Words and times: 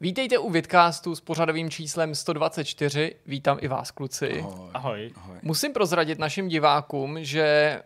Vítejte 0.00 0.38
u 0.38 0.50
Vidcastu 0.50 1.14
s 1.14 1.20
pořadovým 1.20 1.70
číslem 1.70 2.14
124. 2.14 3.14
Vítám 3.26 3.58
i 3.60 3.68
vás, 3.68 3.90
kluci. 3.90 4.40
Ahoj. 4.40 4.70
Ahoj. 4.74 5.12
Ahoj. 5.16 5.36
Musím 5.42 5.72
prozradit 5.72 6.18
našim 6.18 6.48
divákům, 6.48 7.16
že 7.20 7.82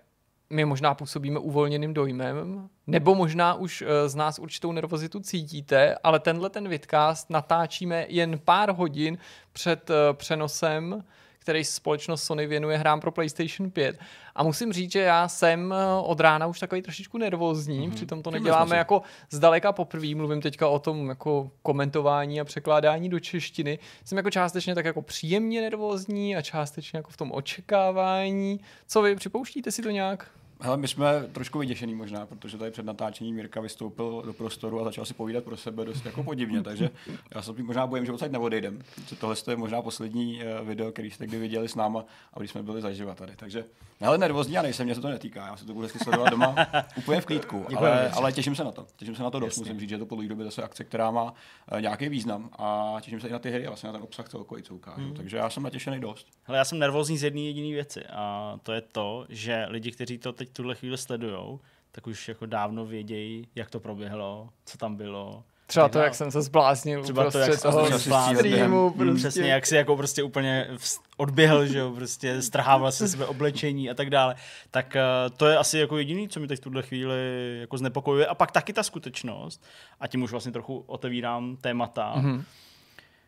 my 0.51 0.65
možná 0.65 0.95
působíme 0.95 1.39
uvolněným 1.39 1.95
dojmem, 1.95 2.69
nebo 2.87 3.15
možná 3.15 3.55
už 3.55 3.83
eh, 3.87 4.09
z 4.09 4.15
nás 4.15 4.39
určitou 4.39 4.73
nervozitu 4.73 5.21
cítíte, 5.21 5.97
ale 6.03 6.21
tenhle 6.21 6.51
ten 6.51 6.69
vidcast 6.69 7.31
natáčíme 7.31 8.07
jen 8.09 8.39
pár 8.39 8.71
hodin 8.71 9.19
před 9.53 9.91
eh, 9.91 9.95
přenosem 10.13 11.05
který 11.43 11.65
společnost 11.65 12.23
Sony 12.23 12.47
věnuje 12.47 12.79
hrám 12.79 13.01
pro 13.01 13.13
PlayStation 13.13 13.71
5. 13.71 13.99
A 14.35 14.43
musím 14.43 14.73
říct, 14.73 14.93
že 14.93 15.01
já 15.01 15.29
jsem 15.29 15.73
eh, 15.73 15.77
od 16.03 16.21
rána 16.21 16.47
už 16.47 16.61
takový 16.61 16.83
trošičku 16.83 17.19
nervózní, 17.19 17.89
mm-hmm. 17.89 17.95
přitom 17.95 18.23
to 18.23 18.31
neděláme 18.31 18.77
jako 18.77 19.03
zdaleka 19.31 19.73
poprvé, 19.73 20.15
mluvím 20.15 20.41
teďka 20.41 20.69
o 20.69 20.79
tom 20.79 21.09
jako 21.09 21.51
komentování 21.63 22.41
a 22.41 22.45
překládání 22.45 23.09
do 23.09 23.21
češtiny. 23.21 23.79
Jsem 24.05 24.19
jako 24.19 24.31
částečně 24.31 24.75
tak 24.75 24.85
jako 24.85 25.03
příjemně 25.03 25.61
nervózní 25.61 26.37
a 26.37 26.43
částečně 26.43 26.97
jako 26.97 27.11
v 27.11 27.17
tom 27.17 27.33
očekávání. 27.33 28.61
Co 28.87 29.03
vy, 29.03 29.17
připouštíte 29.17 29.71
si 29.71 29.83
to 29.83 29.91
nějak? 29.91 30.31
Hele, 30.65 30.77
my 30.77 30.89
jsme 30.89 31.27
trošku 31.33 31.59
vyděšený 31.59 31.95
možná, 31.95 32.27
protože 32.27 32.59
tady 32.59 32.71
před 32.71 32.87
natáčením 32.87 33.37
Mirka 33.37 33.61
vystoupil 33.61 34.23
do 34.27 34.33
prostoru 34.33 34.81
a 34.81 34.85
začal 34.85 35.05
si 35.05 35.15
povídat 35.15 35.45
pro 35.45 35.57
sebe 35.57 35.85
dost 35.85 36.07
jako 36.07 36.23
podivně, 36.23 36.63
takže 36.63 36.91
já 37.35 37.43
se 37.43 37.53
možná 37.53 37.87
bojím, 37.87 38.07
že 38.07 38.13
odsaď 38.13 38.31
neodejdem. 38.31 38.83
Tohle 39.21 39.37
je 39.51 39.57
možná 39.57 39.83
poslední 39.83 40.43
eh, 40.43 40.65
video, 40.65 40.93
který 40.93 41.11
jste 41.11 41.27
kdy 41.27 41.39
viděli 41.39 41.69
s 41.69 41.75
náma 41.75 42.05
a 42.35 42.39
když 42.39 42.51
jsme 42.51 42.63
byli 42.63 42.83
zaživa 42.83 43.15
tady. 43.15 43.33
Takže 43.37 43.65
hele, 44.01 44.19
nervózní 44.19 44.55
já 44.55 44.63
nejsem, 44.63 44.85
mě 44.87 44.95
se 44.95 45.01
to 45.01 45.09
netýká, 45.09 45.47
já 45.47 45.57
si 45.57 45.67
to 45.67 45.73
budu 45.73 45.83
hezky 45.83 45.99
sledovat 45.99 46.31
doma 46.31 46.55
úplně 46.97 47.21
v 47.21 47.27
klídku, 47.27 47.67
ale, 47.77 48.11
ale, 48.11 48.33
těším 48.33 48.55
se 48.55 48.65
na 48.65 48.73
to. 48.73 48.87
Těším 48.97 49.15
se 49.15 49.23
na 49.23 49.31
to 49.31 49.41
dost, 49.41 49.59
musím 49.59 49.81
říct, 49.81 49.89
že 49.89 49.95
je 49.95 49.99
to 49.99 50.07
po 50.07 50.15
dlouhé 50.15 50.29
době 50.29 50.45
zase 50.45 50.63
akce, 50.63 50.85
která 50.85 51.11
má 51.11 51.35
eh, 51.73 51.81
nějaký 51.81 52.09
význam 52.09 52.51
a 52.53 52.97
těším 53.01 53.21
se 53.21 53.29
i 53.29 53.33
na 53.33 53.39
ty 53.39 53.51
hry 53.51 53.67
a 53.67 53.71
vlastně 53.71 53.87
na 53.87 53.93
ten 53.93 54.03
obsah 54.03 54.29
celkový, 54.29 54.63
co 54.63 54.75
ukážu. 54.75 55.01
Hmm. 55.01 55.15
Takže 55.15 55.37
já 55.37 55.51
jsem 55.51 55.63
natěšený 55.63 56.01
dost. 56.01 56.27
Hele, 56.45 56.59
já 56.59 56.65
jsem 56.65 56.79
nervózní 56.79 57.19
z 57.19 57.23
jedné 57.23 57.41
jediné 57.41 57.75
věci 57.75 58.05
a 58.07 58.59
to 58.63 58.73
je 58.73 58.81
to, 58.81 59.27
že 59.29 59.67
lidi, 59.69 59.93
kteří 59.93 60.19
to 60.19 60.33
teď 60.33 60.52
tuhle 60.53 60.75
chvíli 60.75 60.99
sledujou, 60.99 61.61
tak 61.93 62.07
už 62.07 62.29
jako 62.29 62.47
dávno 62.47 62.87
vědějí, 62.87 63.49
jak 63.55 63.71
to 63.71 63.81
proběhlo, 63.81 64.49
co 64.65 64.79
tam 64.79 64.97
bylo. 64.97 65.45
Třeba 65.67 65.89
to, 65.89 65.99
jak 65.99 66.15
jsem 66.15 66.31
se 66.31 66.43
zbláznil 66.43 67.03
Třeba 67.03 67.31
to, 67.31 67.39
jak 67.39 67.63
toho 67.63 67.99
streamu. 67.99 68.91
Prostě. 68.91 69.15
Přesně, 69.15 69.53
jak 69.53 69.67
si 69.67 69.77
jako 69.77 69.97
prostě 69.97 70.23
úplně 70.23 70.69
odběhl, 71.17 71.67
že 71.67 71.79
jo, 71.79 71.91
prostě 71.91 72.43
strhával 72.43 72.93
se 72.93 73.09
sebe 73.09 73.27
oblečení 73.27 73.91
a 73.91 73.95
tak 73.95 74.11
dále. 74.11 74.35
Tak 74.71 74.97
eh, 74.97 75.03
to 75.37 75.47
je 75.47 75.57
asi 75.59 75.79
jako 75.79 75.99
jediný, 75.99 76.29
co 76.29 76.41
mi 76.41 76.47
teď 76.47 76.59
v 76.59 76.63
tuhle 76.63 76.83
chvíli 76.83 77.15
jako 77.61 77.79
znepokojuje. 77.79 78.27
A 78.27 78.35
pak 78.35 78.53
taky 78.53 78.73
ta 78.73 78.83
skutečnost, 78.83 79.65
a 80.01 80.07
tím 80.07 80.23
už 80.23 80.31
vlastně 80.31 80.53
trochu 80.53 80.85
otevírám 80.87 81.57
témata, 81.57 82.13
Mhm. 82.17 82.37
mm-hmm. 82.39 82.45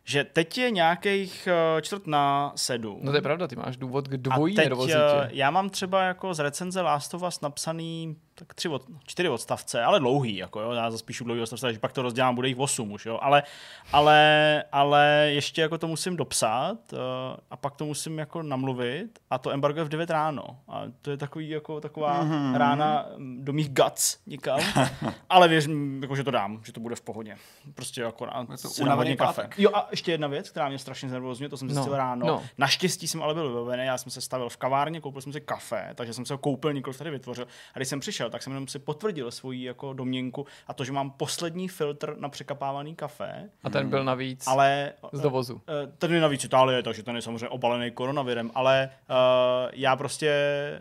Že 0.04 0.24
teď 0.24 0.58
je 0.58 0.70
nějakých 0.70 1.48
eh, 1.78 1.82
čtvrt 1.82 2.06
na 2.06 2.52
sedm. 2.56 2.98
No 3.02 3.12
to 3.12 3.16
je 3.16 3.22
pravda, 3.22 3.48
ty 3.48 3.56
máš 3.56 3.76
důvod 3.76 4.08
k 4.08 4.14
A 4.14 4.16
dvojí 4.16 4.54
teď 4.54 4.64
nervozitě. 4.64 4.98
eh, 5.22 5.28
já 5.32 5.50
mám 5.50 5.70
třeba 5.70 6.02
jako 6.02 6.34
z 6.34 6.38
recenze 6.38 6.80
Last 6.80 7.14
of 7.14 7.22
Us 7.22 7.40
napsaný 7.40 8.16
tak 8.34 8.54
tři, 8.54 8.68
od, 8.68 8.82
čtyři 9.06 9.28
odstavce, 9.28 9.82
ale 9.82 10.00
dlouhý, 10.00 10.36
jako 10.36 10.60
jo, 10.60 10.70
já 10.72 10.90
zaspíšu 10.90 11.24
dlouhý 11.24 11.40
odstavce, 11.40 11.66
takže 11.66 11.78
pak 11.80 11.92
to 11.92 12.02
rozdělám, 12.02 12.34
bude 12.34 12.48
jich 12.48 12.58
osm 12.58 12.92
už, 12.92 13.06
jo, 13.06 13.18
ale, 13.22 13.42
ale, 13.92 14.64
ale 14.72 15.26
ještě 15.32 15.60
jako 15.62 15.78
to 15.78 15.88
musím 15.88 16.16
dopsat 16.16 16.92
uh, 16.92 16.98
a 17.50 17.56
pak 17.56 17.74
to 17.76 17.84
musím 17.84 18.18
jako 18.18 18.42
namluvit 18.42 19.18
a 19.30 19.38
to 19.38 19.50
embargo 19.50 19.80
je 19.80 19.84
v 19.84 19.88
9 19.88 20.10
ráno 20.10 20.42
a 20.68 20.82
to 21.02 21.10
je 21.10 21.16
takový 21.16 21.48
jako 21.48 21.80
taková 21.80 22.22
Mhm. 22.22 22.32
mm-hmm. 22.32 22.56
rána 22.58 23.06
mm, 23.16 23.44
do 23.44 23.52
mých 23.52 23.68
guts 23.74 24.18
nikam, 24.26 24.60
ale 25.30 25.48
věřím, 25.48 26.02
jako, 26.02 26.16
že 26.16 26.24
to 26.24 26.30
dám, 26.30 26.60
že 26.64 26.72
to 26.72 26.80
bude 26.80 26.94
v 26.96 27.00
pohodě. 27.00 27.36
Prostě 27.74 28.00
jako 28.00 28.26
na, 28.26 28.46
Je 28.52 28.58
to 28.58 28.68
si 28.68 28.82
unavený 28.82 29.16
kafe. 29.16 29.42
pátek. 29.42 29.58
Jo 29.58 29.70
a 29.74 29.88
ještě 29.90 30.12
jedna 30.12 30.28
věc, 30.28 30.50
která 30.50 30.68
mě 30.68 30.78
strašně 30.78 31.08
znervozňuje, 31.08 31.48
to 31.48 31.56
jsem 31.56 31.68
No, 31.68 31.74
zjistil 31.74 31.96
ráno. 31.96 32.26
no. 32.26 32.42
Naštěstí 32.58 33.08
jsem 33.08 33.22
ale 33.22 33.34
byl 33.34 33.48
vybavený, 33.48 33.84
já 33.86 33.98
jsem 33.98 34.10
se 34.10 34.20
stavil 34.20 34.48
v 34.48 34.56
kavárně, 34.56 35.00
koupil 35.00 35.20
jsem 35.22 35.32
si 35.32 35.40
kafe, 35.40 35.90
takže 35.94 36.12
jsem 36.14 36.24
se 36.26 36.34
ho 36.34 36.38
koupil, 36.38 36.72
nikoliv 36.72 36.98
tady 36.98 37.10
vytvořil. 37.10 37.46
A 37.74 37.78
když 37.78 37.88
jsem 37.88 38.00
přišel, 38.00 38.23
tak 38.30 38.42
jsem 38.42 38.52
jenom 38.52 38.68
si 38.68 38.78
potvrdil 38.78 39.30
svoji 39.30 39.64
jako 39.64 39.92
domněnku 39.92 40.46
a 40.66 40.74
to, 40.74 40.84
že 40.84 40.92
mám 40.92 41.10
poslední 41.10 41.68
filtr 41.68 42.16
na 42.18 42.28
překapávaný 42.28 42.94
kafe, 42.94 43.50
A 43.64 43.70
ten 43.70 43.88
byl 43.90 44.04
navíc 44.04 44.46
ale 44.46 44.92
z 45.12 45.20
dovozu. 45.20 45.60
Eh, 45.68 45.92
ten 45.98 46.14
je 46.14 46.20
navíc 46.20 46.44
Itálie, 46.44 46.82
takže 46.82 47.02
ten 47.02 47.16
je 47.16 47.22
samozřejmě 47.22 47.48
obalený 47.48 47.90
koronavirem, 47.90 48.50
ale 48.54 48.90
uh, 49.10 49.16
já 49.72 49.96
prostě 49.96 50.32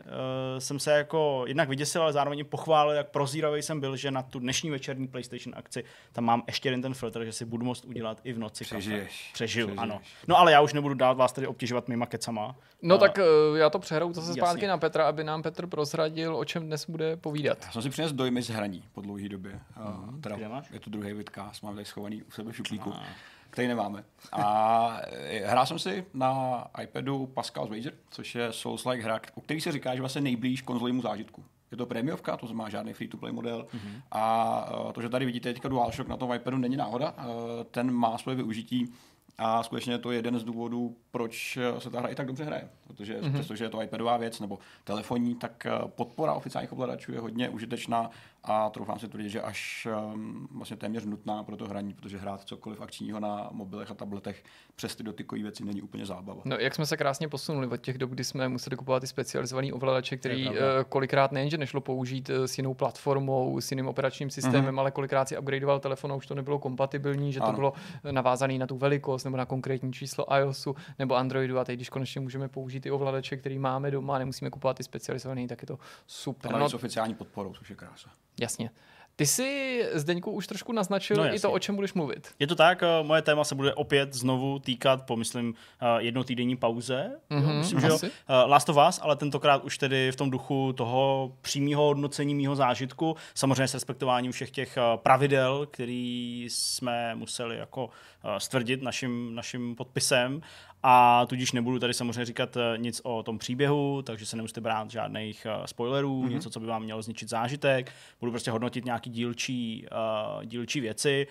uh, 0.06 0.60
jsem 0.60 0.80
se 0.80 0.92
jako 0.92 1.44
jednak 1.48 1.70
vyděsil, 1.70 2.02
ale 2.02 2.14
zároveň 2.14 2.46
pochválil, 2.46 2.96
jak 2.96 3.10
prozíravý 3.10 3.62
jsem 3.62 3.80
byl, 3.80 3.96
že 3.96 4.12
na 4.12 4.22
tu 4.22 4.40
dnešní 4.40 4.70
večerní 4.70 5.08
PlayStation 5.08 5.54
akci 5.58 5.84
tam 6.12 6.24
mám 6.24 6.44
ještě 6.48 6.68
jeden 6.68 6.82
ten 6.82 6.94
filtr, 6.94 7.26
že 7.26 7.32
si 7.32 7.46
budu 7.46 7.66
moct 7.66 7.86
udělat 7.86 8.18
i 8.24 8.34
v 8.34 8.40
noci 8.40 8.64
kafe. 8.66 8.76
Přežiješ. 8.80 9.30
Přežiju, 9.34 9.68
Přežiješ. 9.68 9.82
ano. 9.84 10.02
No 10.28 10.40
ale 10.40 10.52
já 10.52 10.62
už 10.62 10.74
nebudu 10.74 10.94
dát 10.96 11.18
vás 11.18 11.34
tady 11.34 11.48
obtěžovat 11.48 11.88
mýma 11.88 12.06
kecama. 12.06 12.56
No 12.82 12.96
A- 12.96 12.98
tak 12.98 13.20
eh, 13.20 13.24
já 13.58 13.70
to 13.70 13.80
přehraju 13.80 14.14
zase 14.14 14.28
Jasně. 14.30 14.42
zpátky 14.42 14.68
na 14.68 14.78
Petra, 14.78 15.08
aby 15.08 15.24
nám 15.24 15.42
Petr 15.42 15.68
prozradil, 15.68 16.36
o 16.38 16.46
čem 16.46 16.66
dnes 16.66 16.90
bude 16.90 17.16
povídat. 17.18 17.33
Já 17.66 17.72
jsem 17.72 17.82
si 17.82 17.90
přinesl 17.90 18.16
dojmy 18.16 18.42
z 18.42 18.50
hraní 18.50 18.84
po 18.94 19.02
dlouhé 19.02 19.30
době. 19.30 19.60
Uh, 20.06 20.20
teda 20.22 20.38
je 20.72 20.80
to 20.80 20.90
druhý 20.90 21.14
vidcast, 21.14 21.64
mám 21.64 21.74
tady 21.76 21.86
schovaný 21.86 22.24
u 22.24 22.32
sebe 22.32 22.52
v 22.52 22.56
šuplíku, 22.56 22.94
Ah. 22.96 23.04
který 23.50 23.68
nemáme. 23.68 24.04
A 24.32 24.98
eh, 25.08 25.46
hrál 25.48 25.66
jsem 25.66 25.80
si 25.80 26.06
na 26.14 26.64
iPadu 26.84 27.26
Pascal's 27.26 27.70
Wager, 27.70 27.94
což 28.10 28.36
je 28.36 28.50
Souls-like 28.50 29.04
hra, 29.04 29.20
o 29.36 29.42
který 29.42 29.62
se 29.62 29.72
říká, 29.72 29.96
že 29.96 30.02
vlastně 30.02 30.22
nejblíž 30.22 30.62
konzolímu 30.62 31.02
zážitku. 31.02 31.44
Je 31.72 31.78
to 31.78 31.86
prémiovka, 31.86 32.38
to 32.38 32.48
znamená 32.48 32.70
žádný 32.70 32.94
free-to-play 32.94 33.32
model. 33.32 33.68
Mm-hmm. 33.74 34.02
A 34.12 34.66
eh, 34.90 34.94
to, 34.94 35.02
že 35.02 35.10
tady 35.10 35.26
vidíte 35.26 35.54
teďka 35.54 35.70
DualShock 35.70 36.08
na 36.08 36.18
tom 36.18 36.34
iPadu, 36.34 36.58
není 36.58 36.78
náhoda. 36.78 37.16
Eh, 37.18 37.24
Ten 37.72 37.92
má 37.92 38.18
svoje 38.18 38.36
využití 38.36 38.94
a 39.38 39.64
skutečně 39.64 39.98
to 39.98 40.12
je 40.12 40.18
jeden 40.18 40.40
z 40.40 40.44
důvodů, 40.44 40.96
proč 41.12 41.58
se 41.80 41.90
ta 41.90 42.00
hra 42.00 42.10
i 42.10 42.16
tak 42.16 42.28
dobře 42.28 42.44
hraje. 42.44 42.70
Protože 42.88 43.22
mm-hmm. 43.22 43.34
přestože 43.34 43.66
je 43.66 43.70
to 43.70 43.82
iPadová 43.82 44.18
věc 44.18 44.40
nebo 44.40 44.60
telefonní, 44.84 45.36
tak 45.36 45.68
podpora 45.88 46.34
oficiálních 46.34 46.74
ovladačů 46.74 47.14
je 47.14 47.20
hodně 47.20 47.50
užitečná 47.50 48.10
a 48.46 48.70
troufám 48.70 49.00
si 49.00 49.08
tvrdit, 49.08 49.30
že 49.30 49.42
až 49.42 49.88
um, 50.14 50.48
vlastně 50.52 50.78
téměř 50.78 51.06
nutná 51.06 51.44
pro 51.44 51.58
to 51.58 51.66
hraní, 51.66 51.94
protože 51.94 52.18
hrát 52.18 52.42
cokoliv 52.42 52.82
akčního 52.82 53.20
na 53.20 53.50
mobilech 53.52 53.92
a 53.92 53.94
tabletech 53.94 54.44
přes 54.76 54.96
ty 54.96 55.04
dotykové 55.04 55.42
věci 55.42 55.66
není 55.66 55.82
úplně 55.82 56.06
zábava. 56.06 56.42
No, 56.46 56.56
jak 56.60 56.76
jsme 56.76 56.86
se 56.86 56.98
krásně 56.98 57.28
posunuli 57.28 57.68
od 57.68 57.78
těch 57.78 57.98
dob, 57.98 58.10
kdy 58.10 58.24
jsme 58.24 58.50
museli 58.50 58.76
kupovat 58.76 59.02
ty 59.02 59.08
specializované 59.08 59.74
ovladače, 59.74 60.18
který 60.18 60.50
uh, 60.50 60.56
kolikrát 60.90 61.32
nejenže 61.32 61.58
nešlo 61.58 61.82
použít 61.82 62.30
uh, 62.30 62.36
s 62.46 62.58
jinou 62.58 62.74
platformou, 62.74 63.62
s 63.62 63.72
jiným 63.72 63.88
operačním 63.88 64.30
systémem, 64.30 64.66
Mhm. 64.66 64.80
ale 64.80 64.92
kolikrát 64.92 65.28
si 65.28 65.38
upgradeoval 65.38 65.80
telefon 65.80 66.12
a 66.12 66.16
už 66.16 66.28
to 66.28 66.36
nebylo 66.36 66.60
kompatibilní, 66.60 67.34
že 67.34 67.40
to 67.40 67.46
Ano. 67.46 67.56
bylo 67.56 67.74
navázané 68.12 68.58
na 68.58 68.68
tu 68.68 68.78
velikost 68.78 69.24
nebo 69.24 69.38
na 69.38 69.46
konkrétní 69.46 69.94
číslo 69.94 70.26
iOSu 70.38 70.76
nebo 71.00 71.16
Androidu 71.16 71.60
a 71.60 71.64
teď, 71.66 71.76
když 71.76 71.90
konečně 71.90 72.22
můžeme 72.22 72.48
použít 72.48 72.80
ty 72.80 72.92
ovladače, 72.92 73.38
který 73.38 73.60
máme 73.60 73.92
doma, 73.92 74.20
nemusíme 74.20 74.50
kupovat 74.52 74.78
ty 74.78 74.84
specializované, 74.84 75.48
tak 75.48 75.62
je 75.62 75.68
to 75.68 75.80
super. 76.08 76.52
Ale 76.52 76.60
No, 76.60 76.70
s 76.70 76.74
oficiální 76.74 77.14
podporou, 77.16 77.54
což 77.54 77.70
je 77.70 77.76
krása. 77.76 78.10
Jasně. 78.40 78.70
Ty 79.16 79.26
jsi, 79.26 79.86
Zdeňku, 79.94 80.32
už 80.32 80.48
trošku 80.48 80.72
naznačil 80.72 81.18
No, 81.18 81.36
i 81.36 81.40
to, 81.40 81.52
o 81.52 81.60
čem 81.60 81.76
budeš 81.76 81.94
mluvit. 81.94 82.28
Je 82.40 82.48
to 82.48 82.56
tak, 82.56 82.84
eh, 82.84 82.88
moje 83.04 83.22
téma 83.22 83.44
se 83.44 83.56
bude 83.56 83.74
opět 83.74 84.14
znovu 84.14 84.60
týkat 84.60 85.06
po, 85.06 85.16
myslím, 85.16 85.54
eh, 85.82 85.86
jednotýdenní 85.98 86.56
pauze. 86.56 87.12
Jo, 87.30 87.38
Mhm, 87.40 87.58
myslím, 87.58 87.80
že 87.80 87.88
jo. 87.88 87.96
asi. 87.96 88.06
Eh, 88.06 88.12
Last 88.46 88.70
of 88.70 88.78
Us, 88.90 89.00
ale 89.04 89.16
tentokrát 89.16 89.64
už 89.64 89.78
tedy 89.78 90.12
v 90.12 90.16
tom 90.16 90.30
duchu 90.30 90.74
toho 90.74 91.32
přímého 91.42 91.84
hodnocení 91.84 92.36
mýho 92.36 92.56
zážitku, 92.56 93.16
samozřejmě 93.36 93.68
s 93.68 93.74
respektováním 93.74 94.32
všech 94.32 94.52
těch 94.52 94.78
pravidel, 94.96 95.68
který 95.72 96.46
jsme 96.50 97.16
museli 97.16 97.58
jako 97.58 97.90
stvrdit 98.38 98.82
naším, 98.82 99.36
naším 99.36 99.76
podpisem 99.76 100.42
a 100.84 101.26
tudíž 101.26 101.52
nebudu 101.52 101.80
tady 101.80 101.94
samozřejmě 101.94 102.26
říkat 102.26 102.58
nic 102.78 103.02
o 103.04 103.24
tom 103.24 103.38
příběhu, 103.38 104.02
takže 104.02 104.26
se 104.26 104.36
nemusíte 104.36 104.62
brát 104.62 104.92
žádných 104.92 105.48
spoilerů, 105.66 106.24
mm-hmm. 106.24 106.30
něco, 106.30 106.50
co 106.50 106.60
by 106.60 106.66
vám 106.66 106.84
mělo 106.84 107.02
zničit 107.02 107.30
zážitek. 107.30 107.92
Budu 108.20 108.32
prostě 108.32 108.52
hodnotit 108.52 108.86
nějaký 109.04 109.10
dílčí, 109.10 109.86
uh, 109.92 110.46
dílčí 110.46 110.80
věci 110.80 111.28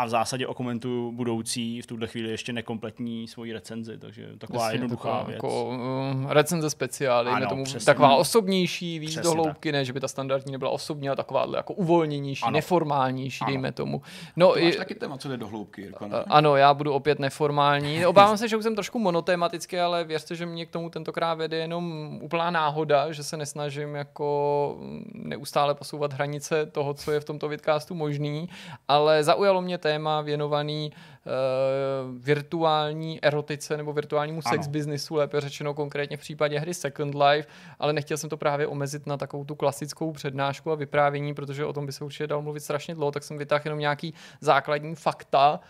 a 0.00 0.04
v 0.04 0.08
zásadě 0.08 0.46
okomentuju 0.46 1.12
budoucí, 1.12 1.82
v 1.82 1.86
tuhle 1.86 2.06
chvíli 2.06 2.30
ještě 2.30 2.52
nekompletní 2.52 3.28
svoji 3.28 3.52
recenzi, 3.52 3.98
takže 3.98 4.28
taková 4.38 4.62
Jasně, 4.64 4.74
jednoduchá 4.74 5.02
taková 5.02 5.22
věc. 5.24 5.34
Jako, 5.34 5.68
uh, 5.68 6.32
recenze 6.32 6.70
speciál, 6.70 7.24
dejme 7.24 7.36
Ano, 7.40 7.48
tomu 7.48 7.64
přesně. 7.64 7.86
taková 7.86 8.16
osobnější, 8.16 8.98
víc 8.98 9.10
Přesně 9.10 9.22
do 9.22 9.30
hloubky, 9.32 9.72
ne, 9.72 9.84
že 9.84 9.92
by 9.92 10.00
ta 10.00 10.08
standardní 10.08 10.52
nebyla 10.52 10.70
osobní, 10.70 11.08
ale 11.08 11.16
taková 11.16 11.46
jako 11.56 11.72
uvolněnější, 11.74 12.42
Ano. 12.42 12.52
neformálnější, 12.54 13.38
Ano. 13.44 13.50
dejme 13.52 13.72
tomu. 13.72 14.02
No, 14.36 14.52
To 14.52 14.60
máš 14.60 14.74
i, 14.74 14.78
taky 14.78 14.94
téma, 14.94 15.18
co 15.18 15.28
jde 15.28 15.36
do 15.36 15.48
hloubky, 15.48 15.82
Jirko, 15.82 16.06
ne? 16.08 16.16
a- 16.18 16.24
ano, 16.28 16.56
já 16.56 16.74
budu 16.74 16.92
opět 16.92 17.18
neformální. 17.18 18.06
Obávám 18.06 18.36
se, 18.36 18.48
že 18.48 18.56
už 18.56 18.62
jsem 18.62 18.74
trošku 18.74 18.98
monotematický, 18.98 19.78
ale 19.78 20.04
věřte, 20.04 20.34
že 20.36 20.46
mě 20.46 20.66
k 20.66 20.70
tomu 20.70 20.90
tentokrát 20.90 21.34
vede 21.34 21.56
jenom 21.56 22.18
úplná 22.22 22.50
náhoda, 22.50 23.12
že 23.12 23.22
se 23.24 23.36
nesnažím 23.36 23.94
jako 23.94 24.76
neustále 25.14 25.74
posouvat 25.74 26.12
hranice 26.12 26.66
toho, 26.66 26.94
co 26.94 27.12
je 27.12 27.20
v 27.20 27.24
tomto 27.24 27.48
vidcastu 27.48 27.94
možný, 27.94 28.48
ale 28.88 29.24
zaujalo 29.24 29.62
mě 29.62 29.78
téma 29.78 29.89
věnovaný 30.22 30.92
uh, 30.92 32.24
virtuální 32.24 33.24
erotice 33.24 33.76
nebo 33.76 33.92
virtuálnímu 33.92 34.40
Ano. 34.44 34.56
sex 34.56 34.66
biznisu, 34.66 35.14
lépe 35.14 35.40
řečeno 35.40 35.74
konkrétně 35.74 36.16
v 36.16 36.20
případě 36.20 36.58
hry 36.58 36.74
Second 36.74 37.14
Life, 37.14 37.48
ale 37.78 37.92
nechtěl 37.92 38.16
jsem 38.16 38.30
to 38.30 38.36
právě 38.36 38.66
omezit 38.66 39.06
na 39.06 39.16
takovou 39.16 39.44
tu 39.44 39.54
klasickou 39.54 40.12
přednášku 40.12 40.72
a 40.72 40.74
vyprávění, 40.74 41.34
protože 41.34 41.64
o 41.64 41.72
tom 41.72 41.86
by 41.86 41.92
se 41.92 42.04
určitě 42.04 42.26
dal 42.26 42.42
mluvit 42.42 42.60
strašně 42.60 42.94
dlouho, 42.94 43.12
tak 43.12 43.22
jsem 43.22 43.38
vytáhl 43.38 43.62
jenom 43.64 43.78
nějaký 43.78 44.14
základní 44.40 44.94
fakta 44.94 45.60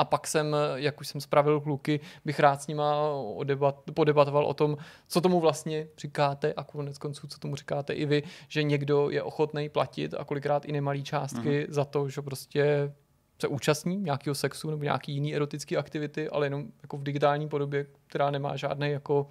a 0.00 0.04
pak 0.04 0.26
jsem, 0.26 0.56
jak 0.74 1.00
už 1.00 1.08
jsem 1.08 1.20
spravil 1.20 1.60
kluky, 1.60 2.00
bych 2.24 2.40
rád 2.40 2.62
s 2.62 2.66
nima 2.66 3.10
odebat, 3.36 3.76
podebatoval 3.94 4.44
o 4.44 4.54
tom, 4.54 4.76
co 5.08 5.20
tomu 5.20 5.40
vlastně 5.40 5.88
říkáte 5.98 6.52
a 6.52 6.64
konec 6.64 6.98
konců, 6.98 7.26
co 7.26 7.38
tomu 7.38 7.56
říkáte 7.56 7.92
i 7.92 8.06
vy, 8.06 8.22
že 8.48 8.62
někdo 8.62 9.10
je 9.10 9.22
ochotný 9.22 9.68
platit 9.68 10.14
a 10.18 10.24
kolikrát 10.24 10.64
i 10.64 10.72
nemalý 10.72 11.04
částky 11.04 11.48
mm-hmm. 11.48 11.72
za 11.72 11.84
to, 11.84 12.08
že 12.08 12.22
prostě 12.22 12.92
se 13.40 13.48
účastní 13.48 13.96
nějakého 13.96 14.34
sexu 14.34 14.70
nebo 14.70 14.84
nějaký 14.84 15.12
jiný 15.12 15.34
erotické 15.34 15.76
aktivity, 15.76 16.28
ale 16.28 16.46
jenom 16.46 16.66
jako 16.82 16.96
v 16.96 17.02
digitální 17.02 17.48
podobě, 17.48 17.86
která 18.06 18.30
nemá 18.30 18.56
žádný 18.56 18.90
jako 18.90 19.26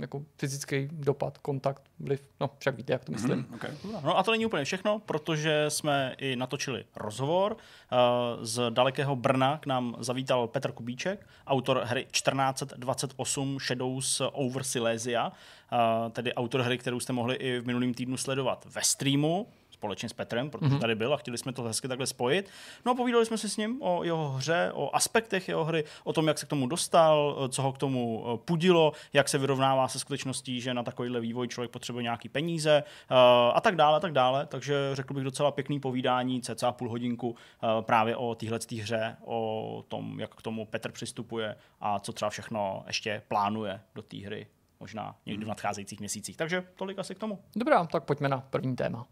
jako 0.00 0.22
fyzický 0.36 0.88
dopad, 0.92 1.38
kontakt, 1.38 1.82
vliv. 2.00 2.24
No, 2.40 2.50
však 2.58 2.76
víte, 2.76 2.92
jak 2.92 3.04
to 3.04 3.12
myslím. 3.12 3.38
Mm, 3.38 3.54
okay. 3.54 3.70
No 4.04 4.18
a 4.18 4.22
to 4.22 4.30
není 4.30 4.46
úplně 4.46 4.64
všechno, 4.64 4.98
protože 4.98 5.64
jsme 5.68 6.14
i 6.18 6.36
natočili 6.36 6.84
rozhovor. 6.96 7.52
Uh, 7.52 7.98
z 8.44 8.70
dalekého 8.70 9.16
Brna 9.16 9.58
k 9.58 9.66
nám 9.66 9.96
zavítal 9.98 10.46
Petr 10.46 10.72
Kubíček, 10.72 11.26
autor 11.46 11.82
hry 11.84 12.06
1428 12.10 13.58
Shadows 13.60 14.22
over 14.32 14.62
Silesia, 14.62 15.32
uh, 15.72 16.10
tedy 16.12 16.34
autor 16.34 16.60
hry, 16.60 16.78
kterou 16.78 17.00
jste 17.00 17.12
mohli 17.12 17.34
i 17.34 17.60
v 17.60 17.66
minulém 17.66 17.94
týdnu 17.94 18.16
sledovat 18.16 18.66
ve 18.70 18.82
streamu 18.82 19.46
společně 19.78 20.08
s 20.08 20.12
Petrem, 20.12 20.50
protože 20.50 20.74
mm-hmm. 20.74 20.80
tady 20.80 20.94
byl 20.94 21.14
a 21.14 21.16
chtěli 21.16 21.38
jsme 21.38 21.52
to 21.52 21.62
hezky 21.62 21.88
takhle 21.88 22.06
spojit. 22.06 22.50
No 22.84 22.92
a 22.92 22.94
povídali 22.94 23.26
jsme 23.26 23.38
si 23.38 23.48
s 23.48 23.56
ním 23.56 23.82
o 23.82 24.04
jeho 24.04 24.28
hře, 24.28 24.70
o 24.74 24.96
aspektech 24.96 25.48
jeho 25.48 25.64
hry, 25.64 25.84
o 26.04 26.12
tom, 26.12 26.28
jak 26.28 26.38
se 26.38 26.46
k 26.46 26.48
tomu 26.48 26.66
dostal, 26.66 27.48
co 27.48 27.62
ho 27.62 27.72
k 27.72 27.78
tomu 27.78 28.24
eh, 28.26 28.38
pudilo, 28.44 28.92
jak 29.12 29.28
se 29.28 29.38
vyrovnává 29.38 29.88
se 29.88 29.98
skutečností, 29.98 30.60
že 30.60 30.74
na 30.74 30.82
takovýhle 30.82 31.20
vývoj 31.20 31.48
člověk 31.48 31.70
potřebuje 31.70 32.02
nějaký 32.02 32.28
peníze 32.28 32.82
uh, 33.10 33.16
a 33.54 33.60
tak 33.60 33.76
dále, 33.76 33.96
a 33.96 34.00
tak 34.00 34.12
dále. 34.12 34.46
Takže 34.46 34.74
řekl 34.92 35.14
bych 35.14 35.24
docela 35.24 35.50
pěkný 35.50 35.80
povídání, 35.80 36.42
cca 36.42 36.72
půl 36.72 36.90
hodinku 36.90 37.30
uh, 37.30 37.36
právě 37.80 38.16
o 38.16 38.34
téhle 38.34 38.58
hře, 38.82 39.16
o 39.24 39.84
tom, 39.88 40.20
jak 40.20 40.34
k 40.34 40.42
tomu 40.42 40.66
Petr 40.66 40.92
přistupuje 40.92 41.56
a 41.80 41.98
co 41.98 42.12
třeba 42.12 42.30
všechno 42.30 42.84
ještě 42.86 43.22
plánuje 43.28 43.80
do 43.94 44.02
té 44.02 44.16
hry 44.16 44.46
možná 44.80 45.16
někdy 45.26 45.44
v 45.44 45.48
nadcházejících 45.48 46.00
měsících. 46.00 46.36
Takže 46.36 46.64
tolik 46.76 46.98
asi 46.98 47.14
k 47.14 47.18
tomu. 47.18 47.44
Dobrá, 47.56 47.86
tak 47.86 48.04
pojďme 48.04 48.28
na 48.28 48.40
první 48.40 48.76
téma. 48.76 49.06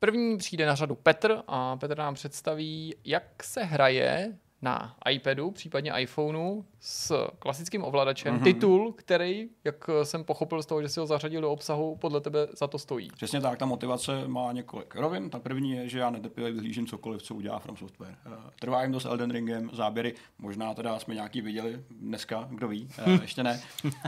První 0.00 0.36
přijde 0.36 0.66
na 0.66 0.74
řadu 0.74 0.94
Petr 0.94 1.42
a 1.46 1.76
Petr 1.76 1.98
nám 1.98 2.14
představí, 2.14 2.94
jak 3.04 3.42
se 3.42 3.64
hraje 3.64 4.38
na 4.62 4.96
iPadu, 5.10 5.50
případně 5.50 5.92
iPhoneu 5.98 6.64
s 6.80 7.28
klasickým 7.38 7.84
ovladačem. 7.84 8.38
Mm-hmm. 8.38 8.44
Titul, 8.44 8.92
který, 8.92 9.48
jak 9.64 9.90
jsem 10.02 10.24
pochopil 10.24 10.62
z 10.62 10.66
toho, 10.66 10.82
že 10.82 10.88
si 10.88 11.00
ho 11.00 11.06
zařadil 11.06 11.40
do 11.40 11.52
obsahu, 11.52 11.96
podle 11.96 12.20
tebe 12.20 12.48
za 12.58 12.66
to 12.66 12.78
stojí. 12.78 13.10
Přesně 13.14 13.40
tak, 13.40 13.58
ta 13.58 13.66
motivace 13.66 14.28
má 14.28 14.52
několik 14.52 14.94
rovin. 14.94 15.30
Ta 15.30 15.38
první 15.38 15.70
je, 15.70 15.88
že 15.88 15.98
já 15.98 16.10
netrpělivě 16.10 16.54
vyhlížím 16.54 16.86
cokoliv, 16.86 17.22
co 17.22 17.34
udělá 17.34 17.58
From 17.58 17.76
Software. 17.76 18.16
Eh, 18.26 18.30
trvá 18.60 18.82
jim 18.82 18.92
to 18.92 19.00
s 19.00 19.04
Elden 19.04 19.30
Ringem, 19.30 19.70
záběry, 19.72 20.14
možná 20.38 20.74
teda 20.74 20.98
jsme 20.98 21.14
nějaký 21.14 21.40
viděli 21.40 21.82
dneska, 21.90 22.48
kdo 22.50 22.68
ví, 22.68 22.88
eh, 22.98 23.10
ještě 23.22 23.42
ne. 23.42 23.60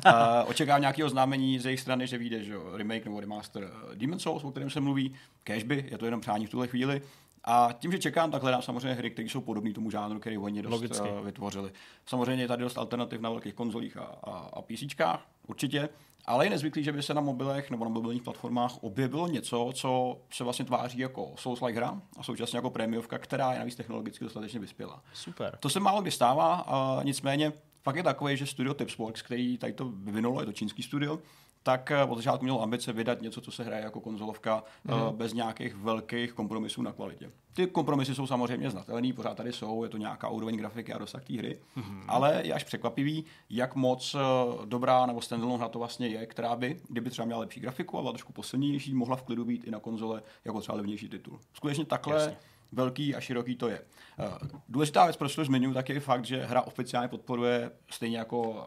Eh, 0.07 0.13
očekávám 0.47 0.81
nějaké 0.81 1.05
oznámení 1.05 1.59
z 1.59 1.65
jejich 1.65 1.81
strany, 1.81 2.07
že 2.07 2.19
vyjde 2.19 2.45
že 2.45 2.55
remake 2.77 3.05
nebo 3.05 3.21
remaster 3.21 3.71
Demon 3.95 4.19
Souls, 4.19 4.45
o 4.45 4.51
kterém 4.51 4.71
se 4.71 4.81
mluví. 4.81 5.15
Cashby, 5.45 5.85
je 5.91 5.99
to 5.99 6.05
jenom 6.05 6.21
přání 6.21 6.47
v 6.47 6.51
tuhle 6.51 6.67
chvíli. 6.67 7.03
A 7.45 7.69
tím, 7.79 7.93
že 7.93 7.99
čekám, 7.99 8.31
tak 8.31 8.43
hledám 8.43 8.63
samozřejmě 8.63 8.95
hry, 8.95 9.11
které 9.11 9.29
jsou 9.29 9.41
podobné 9.41 9.73
tomu 9.73 9.91
žánru, 9.91 10.21
který 10.21 10.39
oni 10.39 10.63
dost 10.63 10.73
Logicky. 10.73 11.11
Uh, 11.11 11.25
vytvořili. 11.25 11.73
Samozřejmě 12.07 12.45
je 12.45 12.49
tady 12.49 12.63
dost 12.63 12.79
alternativ 12.79 13.21
na 13.21 13.31
velkých 13.31 13.55
konzolích 13.55 13.97
a, 13.97 14.03
a, 14.03 14.31
a 14.53 14.63
PCčkách, 14.63 15.27
určitě. 15.47 15.89
Ale 16.27 16.47
je 16.47 16.51
nezvyklý, 16.51 16.85
že 16.85 16.93
by 16.93 17.03
se 17.03 17.15
na 17.15 17.21
mobilech 17.21 17.71
nebo 17.71 17.85
na 17.85 17.91
mobilních 17.91 18.23
platformách 18.23 18.73
objevilo 18.81 19.29
něco, 19.29 19.71
co 19.75 20.21
se 20.31 20.45
vlastně 20.45 20.65
tváří 20.65 20.99
jako 20.99 21.33
Souls-like 21.37 21.77
hra 21.77 22.03
a 22.19 22.23
současně 22.23 22.57
jako 22.57 22.71
prémiovka, 22.71 23.19
která 23.19 23.53
je 23.53 23.59
navíc 23.59 23.75
technologicky 23.75 24.25
dostatečně 24.25 24.61
vyspělá. 24.61 25.03
Super. 25.13 25.57
To 25.61 25.71
se 25.71 25.81
málo 25.81 26.03
kdy 26.03 26.11
stává, 26.11 26.55
a 26.55 27.03
nicméně 27.03 27.53
fakt 27.83 27.97
je 27.97 28.03
takový, 28.03 28.37
že 28.37 28.47
studio 28.47 28.75
Tipsworks, 28.75 29.23
který 29.23 29.59
tady 29.59 29.73
to 29.73 29.85
vyvinulo, 29.85 30.41
je 30.41 30.47
to 30.47 30.53
čínský 30.53 30.83
studio, 30.83 31.19
tak 31.63 31.91
eh, 31.91 32.05
od 32.05 32.17
začátku 32.17 32.45
měl 32.45 32.63
ambice 32.63 32.93
vydat 32.93 33.23
něco, 33.23 33.41
co 33.41 33.53
se 33.53 33.65
hraje 33.65 33.83
jako 33.83 34.01
konzolovka 34.01 34.65
mm. 34.85 35.17
bez 35.17 35.33
nějakých 35.33 35.75
velkých 35.75 36.33
kompromisů 36.33 36.83
na 36.83 36.93
kvalitě. 36.93 37.31
Ty 37.55 37.67
kompromisy 37.67 38.15
jsou 38.15 38.27
samozřejmě 38.27 38.71
znatelný, 38.71 39.13
pořád 39.13 39.37
tady 39.37 39.53
jsou, 39.53 39.85
je 39.85 39.89
to 39.89 39.97
nějaká 39.97 40.29
úroveň 40.29 40.57
grafiky 40.57 40.93
a 40.93 40.99
dosah 40.99 41.25
té 41.25 41.35
hry, 41.35 41.59
mm. 41.77 42.05
ale 42.09 42.41
je 42.45 42.55
až 42.55 42.65
překvapivý, 42.65 43.25
jak 43.51 43.75
moc 43.75 44.15
eh, 44.15 44.19
dobrá 44.67 45.07
nebo 45.07 45.21
standalone 45.21 45.59
hra 45.59 45.69
to 45.69 45.79
vlastně 45.79 46.07
je, 46.07 46.27
která 46.27 46.57
by, 46.57 46.81
kdyby 46.89 47.11
třeba 47.11 47.27
měla 47.27 47.41
lepší 47.41 47.61
grafiku 47.61 47.99
a 47.99 48.01
byla 48.01 48.13
trošku 48.13 48.33
posilnější, 48.33 48.95
mohla 48.95 49.17
v 49.17 49.23
klidu 49.23 49.45
být 49.45 49.65
i 49.65 49.71
na 49.71 49.81
konzole 49.81 50.23
jako 50.45 50.61
třeba 50.61 50.77
levnější 50.77 51.09
titul. 51.09 51.41
Skutečně 51.53 51.85
takhle 51.85 52.15
Jasně 52.15 52.37
velký 52.73 53.15
a 53.15 53.21
široký 53.21 53.57
to 53.57 53.69
je. 53.69 53.81
Eh, 54.21 54.49
důležitá 54.69 55.05
věc, 55.05 55.17
proč 55.17 55.35
to 55.35 55.45
zmiňuji, 55.45 55.75
tak 55.75 55.89
je 55.89 56.01
fakt, 56.01 56.25
že 56.25 56.45
hra 56.45 56.63
oficiálně 56.63 57.09
podporuje 57.09 57.71
stejně 57.91 58.19
jako 58.19 58.67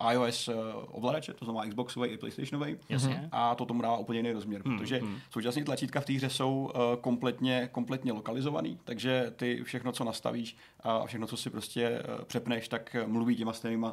eh, 0.00 0.14
iOS 0.14 0.48
eh, 0.48 0.54
ovladače, 0.74 1.34
to 1.34 1.44
znamená 1.44 1.66
Xboxový 1.66 2.08
i 2.08 2.18
PlayStationový. 2.18 2.76
Jasně. 2.88 3.28
A 3.32 3.54
to 3.54 3.64
tomu 3.64 3.82
dává 3.82 3.96
úplně 3.96 4.18
jiný 4.18 4.32
rozměr, 4.32 4.62
hmm, 4.64 4.78
protože 4.78 4.96
hmm. 4.96 5.16
současně 5.30 5.64
tlačítka 5.64 6.00
v 6.00 6.04
té 6.04 6.12
hře 6.12 6.30
jsou 6.30 6.70
kompletně, 7.00 7.68
kompletně 7.72 8.12
lokalizovaný, 8.12 8.78
takže 8.84 9.32
ty 9.36 9.60
všechno, 9.64 9.92
co 9.92 10.04
nastavíš 10.04 10.56
a 10.80 11.06
všechno, 11.06 11.26
co 11.26 11.36
si 11.36 11.50
prostě 11.50 12.02
přepneš, 12.26 12.68
tak 12.68 12.96
mluví 13.06 13.36
těma 13.36 13.52
stejnýma 13.52 13.92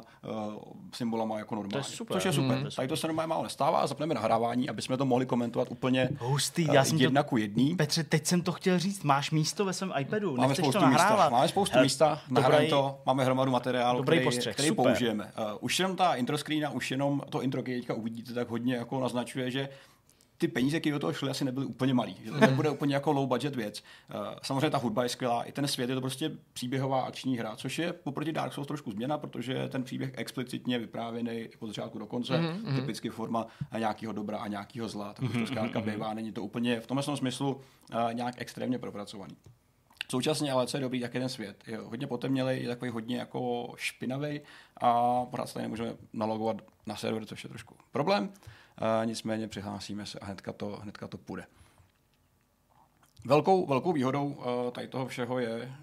symbolama 0.94 1.38
jako 1.38 1.54
normálně. 1.54 1.72
To 1.72 1.78
je 1.78 1.96
super. 1.96 2.16
Což 2.16 2.24
je 2.24 2.32
super. 2.32 2.58
Hmm. 2.58 2.70
Tady 2.76 2.88
to 2.88 2.96
se 2.96 3.06
normálně 3.06 3.28
málo 3.28 3.42
nestává, 3.42 3.86
zapneme 3.86 4.14
nahrávání, 4.14 4.68
aby 4.68 4.82
jsme 4.82 4.96
to 4.96 5.04
mohli 5.04 5.26
komentovat 5.26 5.68
úplně 5.70 6.08
Hustý, 6.18 6.68
já 6.72 6.84
jsem 6.84 6.98
jedna 6.98 7.22
to... 7.22 7.28
ku 7.28 7.36
jedný. 7.36 7.76
Petře, 7.76 8.04
teď 8.04 8.26
jsem 8.26 8.42
to 8.42 8.52
chtěl 8.52 8.78
říct, 8.78 9.04
máš 9.04 9.30
místo 9.30 9.51
místo 9.52 9.64
ve 9.64 9.72
svém 9.72 9.92
iPadu. 9.98 10.36
Máme 10.36 10.54
spoustu 10.54 10.80
to 10.80 10.86
místa. 10.86 11.28
Máme 11.30 11.48
spoustu 11.48 11.74
Hele, 11.74 11.84
místa, 11.84 12.20
nahrajeme 12.30 12.68
to, 12.68 13.00
máme 13.06 13.24
hromadu 13.24 13.50
materiálu, 13.50 13.98
dobrý 13.98 14.16
který, 14.16 14.24
postřeh, 14.24 14.54
který 14.54 14.68
super. 14.68 14.84
použijeme. 14.84 15.24
Uh, 15.24 15.58
už 15.60 15.78
jenom 15.78 15.96
ta 15.96 16.14
intro 16.14 16.38
screena, 16.38 16.70
už 16.70 16.90
jenom 16.90 17.22
to 17.30 17.42
intro, 17.42 17.62
který 17.62 17.80
teďka 17.80 17.94
uvidíte, 17.94 18.34
tak 18.34 18.48
hodně 18.48 18.74
jako 18.74 19.00
naznačuje, 19.00 19.50
že 19.50 19.68
ty 20.42 20.48
peníze, 20.48 20.80
které 20.80 20.92
do 20.92 20.98
toho 20.98 21.12
šly, 21.12 21.30
asi 21.30 21.44
nebyly 21.44 21.66
úplně 21.66 21.94
malý. 21.94 22.16
Že 22.24 22.30
to 22.30 22.40
nebude 22.40 22.70
úplně 22.70 22.94
jako 22.94 23.12
low 23.12 23.28
budget 23.28 23.56
věc. 23.56 23.82
Uh, 24.14 24.20
samozřejmě 24.42 24.70
ta 24.70 24.78
hudba 24.78 25.02
je 25.02 25.08
skvělá, 25.08 25.42
i 25.42 25.52
ten 25.52 25.68
svět 25.68 25.90
je 25.90 25.94
to 25.94 26.00
prostě 26.00 26.30
příběhová 26.52 27.02
akční 27.02 27.38
hra, 27.38 27.56
což 27.56 27.78
je 27.78 27.92
poproti 27.92 28.32
Dark 28.32 28.52
Souls 28.52 28.66
trošku 28.66 28.90
změna, 28.90 29.18
protože 29.18 29.68
ten 29.68 29.82
příběh 29.82 30.10
explicitně 30.14 30.78
vyprávěný 30.78 31.48
od 31.58 31.66
začátku 31.66 31.98
do 31.98 32.06
konce, 32.06 32.32
mm-hmm. 32.32 32.74
typicky 32.74 33.10
forma 33.10 33.46
nějakého 33.78 34.12
dobra 34.12 34.38
a 34.38 34.48
nějakého 34.48 34.88
zla. 34.88 35.12
Tak 35.12 35.24
už 35.24 35.32
to 35.32 35.38
mhm, 35.38 35.46
zkrátka 35.46 35.80
bývá, 35.80 36.14
není 36.14 36.32
to 36.32 36.42
úplně 36.42 36.80
v 36.80 36.86
tomhle 36.86 37.16
smyslu 37.16 37.54
uh, 37.54 38.14
nějak 38.14 38.34
extrémně 38.38 38.78
propracovaný. 38.78 39.36
Současně 40.10 40.52
ale 40.52 40.66
co 40.66 40.76
je 40.76 40.80
dobrý, 40.80 41.00
tak 41.00 41.14
je 41.14 41.20
ten 41.20 41.28
svět. 41.28 41.64
Je 41.66 41.78
hodně 41.78 42.06
potemnělý, 42.06 42.62
je 42.62 42.68
takový 42.68 42.90
hodně 42.90 43.16
jako 43.16 43.72
špinavý 43.76 44.40
a 44.76 45.24
pořád 45.24 45.46
se 45.46 45.62
nemůžeme 45.62 45.94
nalogovat 46.12 46.56
na 46.86 46.96
server, 46.96 47.26
což 47.26 47.44
je 47.44 47.48
trošku 47.48 47.74
problém. 47.92 48.32
Nicméně 49.04 49.48
přihlásíme 49.48 50.06
se 50.06 50.18
a 50.18 50.24
hnedka 50.24 50.52
to, 50.52 50.78
hnedka 50.82 51.08
to 51.08 51.18
půjde. 51.18 51.46
Velkou, 53.24 53.66
velkou 53.66 53.92
výhodou 53.92 54.26
uh, 54.26 54.44
tady 54.72 54.88
toho 54.88 55.06
všeho 55.06 55.38
je, 55.38 55.74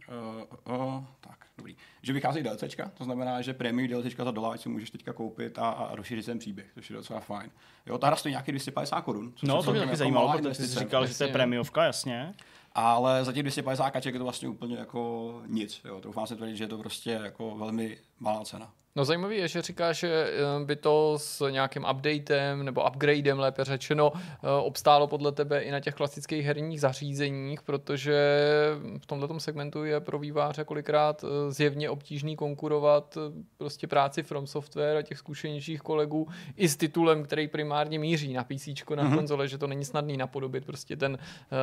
uh, 0.68 0.76
uh, 0.76 1.04
tak, 1.20 1.46
dobrý, 1.58 1.76
že 2.02 2.14
vychází 2.14 2.44
DLCčka, 2.44 2.92
to 2.98 3.04
znamená, 3.04 3.42
že 3.42 3.54
prémium 3.54 3.88
DLCčka 3.88 4.26
za 4.26 4.32
doláč 4.32 4.62
si 4.62 4.70
můžeš 4.70 4.92
teďka 4.92 5.14
koupit 5.14 5.60
a, 5.60 5.70
a 5.70 5.96
rozšířit 5.96 6.26
ten 6.26 6.40
příběh, 6.40 6.72
což 6.74 6.90
je 6.90 6.96
docela 6.96 7.20
fajn. 7.20 7.52
Jo, 7.86 7.98
ta 7.98 8.08
hra 8.08 8.16
stojí 8.16 8.34
nějaký 8.34 8.52
250 8.52 9.02
korun. 9.02 9.34
No, 9.44 9.64
to 9.64 9.72
mě 9.72 9.80
taky 9.80 9.90
jako 9.90 9.98
zajímalo, 9.98 10.38
protože 10.38 10.54
jsi 10.54 10.80
říkal, 10.80 11.08
že 11.08 11.18
to 11.18 11.24
je 11.24 11.32
prémiovka, 11.32 11.84
jasně 11.84 12.36
ale 12.72 13.26
za 13.26 13.32
těch 13.32 13.44
250 13.44 13.90
kaček 13.92 14.14
je 14.14 14.18
to 14.18 14.24
vlastně 14.24 14.48
úplně 14.50 14.78
jako 14.78 15.42
nic. 15.48 15.82
Jo. 15.86 16.02
Troufám 16.02 16.28
se 16.28 16.36
tvrdit, 16.36 16.56
že 16.56 16.64
je 16.64 16.68
to 16.68 16.78
prostě 16.78 17.12
jako 17.12 17.58
velmi 17.58 17.98
malá 18.20 18.44
cena. 18.44 18.74
No 18.96 19.06
zajímavé 19.06 19.36
je, 19.36 19.48
že 19.48 19.62
říká, 19.62 19.94
že 19.94 20.10
eh, 20.10 20.66
by 20.66 20.76
to 20.76 21.14
s 21.18 21.50
nějakým 21.50 21.86
updatem 21.92 22.66
nebo 22.66 22.88
upgradem, 22.90 23.40
lépe 23.40 23.64
řečeno, 23.64 24.12
eh, 24.16 24.48
obstálo 24.64 25.08
podle 25.08 25.32
tebe 25.32 25.62
i 25.62 25.72
na 25.72 25.80
těch 25.80 25.96
klasických 25.96 26.46
herních 26.46 26.82
zařízeních, 26.82 27.62
protože 27.62 28.18
v 29.02 29.06
tomto 29.06 29.40
segmentu 29.40 29.84
je 29.84 30.00
pro 30.00 30.20
výváře 30.20 30.64
kolikrát 30.64 31.24
eh, 31.24 31.52
zjevně 31.52 31.90
obtížný 31.90 32.36
konkurovat 32.36 33.18
prostě 33.58 33.88
práci 33.88 34.24
From 34.24 34.48
Software 34.48 34.98
a 34.98 35.02
těch 35.02 35.18
zkušenějších 35.18 35.82
kolegů 35.82 36.28
i 36.56 36.70
s 36.70 36.76
titulem, 36.76 37.24
který 37.24 37.48
primárně 37.48 38.00
míří 38.00 38.34
na 38.34 38.44
PC, 38.44 38.68
na 38.68 38.74
mm-hmm. 38.74 39.16
konzole, 39.16 39.48
že 39.48 39.58
to 39.58 39.68
není 39.68 39.86
snadný 39.86 40.18
napodobit 40.18 40.66
prostě 40.66 40.96
ten 40.96 41.18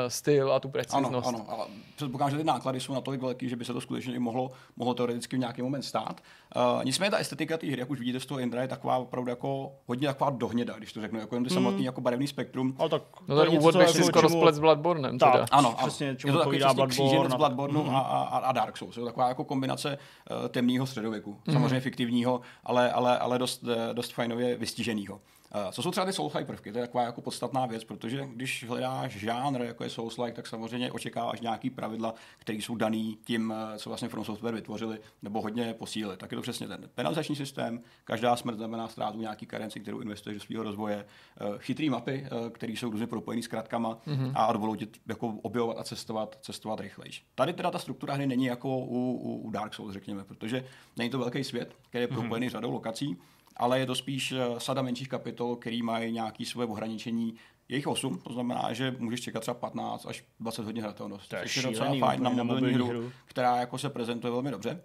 styl 0.08 0.52
a 0.52 0.60
tu 0.60 0.68
preciznost. 0.68 1.06
Ano, 1.06 1.22
ano, 1.26 1.46
ale 1.48 1.66
předpokládám, 1.96 2.30
že 2.30 2.36
ty 2.38 2.44
náklady 2.44 2.80
jsou 2.80 2.94
natolik 2.94 3.20
velký, 3.20 3.48
že 3.48 3.56
by 3.56 3.64
se 3.64 3.72
to 3.72 3.80
skutečně 3.80 4.14
i 4.14 4.18
mohlo, 4.18 4.50
mohlo 4.76 4.94
teoreticky 4.94 5.36
v 5.36 5.38
nějaký 5.38 5.62
moment 5.62 5.82
stát. 5.82 6.20
Uh, 6.56 6.84
nicméně 6.84 7.10
ta 7.10 7.18
estetika 7.26 7.58
té 7.58 7.66
hry, 7.66 7.80
jak 7.80 7.90
už 7.90 7.98
vidíte 7.98 8.20
z 8.20 8.26
toho 8.26 8.40
Indra, 8.40 8.62
je 8.62 8.68
taková 8.68 8.96
opravdu 8.96 9.30
jako 9.30 9.72
hodně 9.86 10.08
taková 10.08 10.30
dohněda, 10.30 10.74
když 10.78 10.92
to 10.92 11.00
řeknu, 11.00 11.20
jako 11.20 11.36
jen 11.36 11.44
ty 11.44 11.50
mm. 11.50 11.54
samotný 11.54 11.84
jako 11.84 12.00
barevný 12.00 12.26
spektrum. 12.26 12.74
Ale 12.78 12.88
tak 12.88 13.02
no 13.28 13.40
ten 13.40 13.58
úvod 13.58 13.76
bych 13.76 13.88
si 13.88 14.04
skoro 14.04 14.28
splet 14.28 14.54
s 14.54 14.58
Bloodbornem. 14.58 15.18
Tak, 15.18 15.32
teda. 15.32 15.46
ano, 15.50 15.74
přesně, 15.78 16.06
je 16.06 16.32
to 16.32 16.38
takový 16.38 16.58
přesně 16.58 16.86
kříženec 16.86 17.32
no. 17.32 17.38
Bloodborne 17.38 17.82
mm. 17.82 17.96
a, 17.96 18.00
a, 18.00 18.38
a, 18.38 18.52
Dark 18.52 18.76
Souls. 18.76 18.96
Je 18.96 19.00
to 19.00 19.06
taková 19.06 19.28
jako 19.28 19.44
kombinace 19.44 19.98
uh, 20.30 20.48
temného 20.48 20.86
středověku, 20.86 21.36
mm. 21.46 21.52
samozřejmě 21.52 21.80
fiktivního, 21.80 22.40
ale, 22.64 22.92
ale, 22.92 23.18
ale 23.18 23.38
dost, 23.38 23.62
uh, 23.62 23.70
dost 23.92 24.12
fajnově 24.12 24.56
vystiženého. 24.56 25.20
Uh, 25.54 25.70
co 25.70 25.82
jsou 25.82 25.90
třeba 25.90 26.06
ty 26.06 26.12
Souls-like 26.12 26.44
prvky? 26.44 26.72
To 26.72 26.78
je 26.78 26.86
taková 26.86 27.04
jako 27.04 27.20
podstatná 27.20 27.66
věc, 27.66 27.84
protože 27.84 28.28
když 28.34 28.64
hledáš 28.68 29.12
žánr, 29.12 29.60
jako 29.60 29.84
je 29.84 29.90
Souls-like, 29.90 30.32
tak 30.32 30.46
samozřejmě 30.46 30.92
očekáváš 30.92 31.40
nějaký 31.40 31.70
pravidla, 31.70 32.14
které 32.38 32.58
jsou 32.58 32.76
daný 32.76 33.18
tím, 33.24 33.54
eh, 33.56 33.78
co 33.78 33.90
vlastně 33.90 34.08
From 34.08 34.24
Software 34.24 34.54
vytvořili, 34.54 34.98
nebo 35.22 35.40
hodně 35.40 35.74
posílili. 35.74 36.16
Tak 36.16 36.32
je 36.32 36.36
to 36.36 36.42
přesně 36.42 36.68
ten 36.68 36.90
penalizační 36.94 37.36
systém, 37.36 37.80
každá 38.04 38.36
smrt 38.36 38.56
znamená 38.56 38.88
ztrátu 38.88 39.18
nějaký 39.18 39.46
karenci, 39.46 39.80
kterou 39.80 40.00
investuješ 40.00 40.38
do 40.38 40.44
svého 40.44 40.62
rozvoje, 40.62 41.04
uh, 41.40 41.58
chytrý 41.58 41.90
mapy, 41.90 42.26
které 42.52 42.72
jsou 42.72 42.90
různě 42.90 43.06
propojené 43.06 43.42
s 43.42 43.46
kratkama 43.46 43.98
mm-hmm. 44.06 44.32
a 44.34 44.52
dovolují 44.52 44.78
ti 44.78 45.00
jako 45.06 45.26
objevovat 45.28 45.78
a 45.78 45.84
cestovat, 45.84 46.38
cestovat 46.40 46.80
rychlejš. 46.80 47.24
Tady 47.34 47.52
teda 47.52 47.70
ta 47.70 47.78
struktura 47.78 48.14
hry 48.14 48.26
není 48.26 48.44
jako 48.44 48.78
u, 48.78 49.12
u, 49.12 49.36
u 49.36 49.50
Dark 49.50 49.74
Souls, 49.74 49.92
řekněme, 49.92 50.24
protože 50.24 50.64
není 50.96 51.10
to 51.10 51.18
velký 51.18 51.44
svět, 51.44 51.76
který 51.88 52.02
je 52.02 52.08
propojený 52.08 52.46
mm-hmm. 52.46 52.50
řadou 52.50 52.70
lokací, 52.70 53.16
ale 53.56 53.78
je 53.80 53.86
to 53.86 53.94
spíš 53.94 54.32
eh, 54.32 54.60
sada 54.60 54.82
menších 54.82 55.08
kapitol, 55.08 55.56
který 55.56 55.82
mají 55.82 56.12
nějaké 56.12 56.44
svoje 56.44 56.68
ohraničení. 56.68 57.34
Je 57.68 57.76
jich 57.76 57.86
8, 57.86 58.18
to 58.18 58.32
znamená, 58.32 58.72
že 58.72 58.96
můžeš 58.98 59.20
čekat 59.20 59.40
třeba 59.40 59.54
15 59.54 60.06
až 60.06 60.24
20 60.40 60.64
hodin 60.64 60.82
hratelnost. 60.82 61.30
To 61.30 61.36
je, 61.36 61.44
je 61.56 61.62
docela 61.62 61.94
fajn 61.98 62.22
na 62.22 62.30
mobilní 62.30 62.74
hru, 62.74 62.86
hru, 62.88 63.12
která 63.24 63.56
jako 63.56 63.78
se 63.78 63.90
prezentuje 63.90 64.30
velmi 64.30 64.50
dobře. 64.50 64.80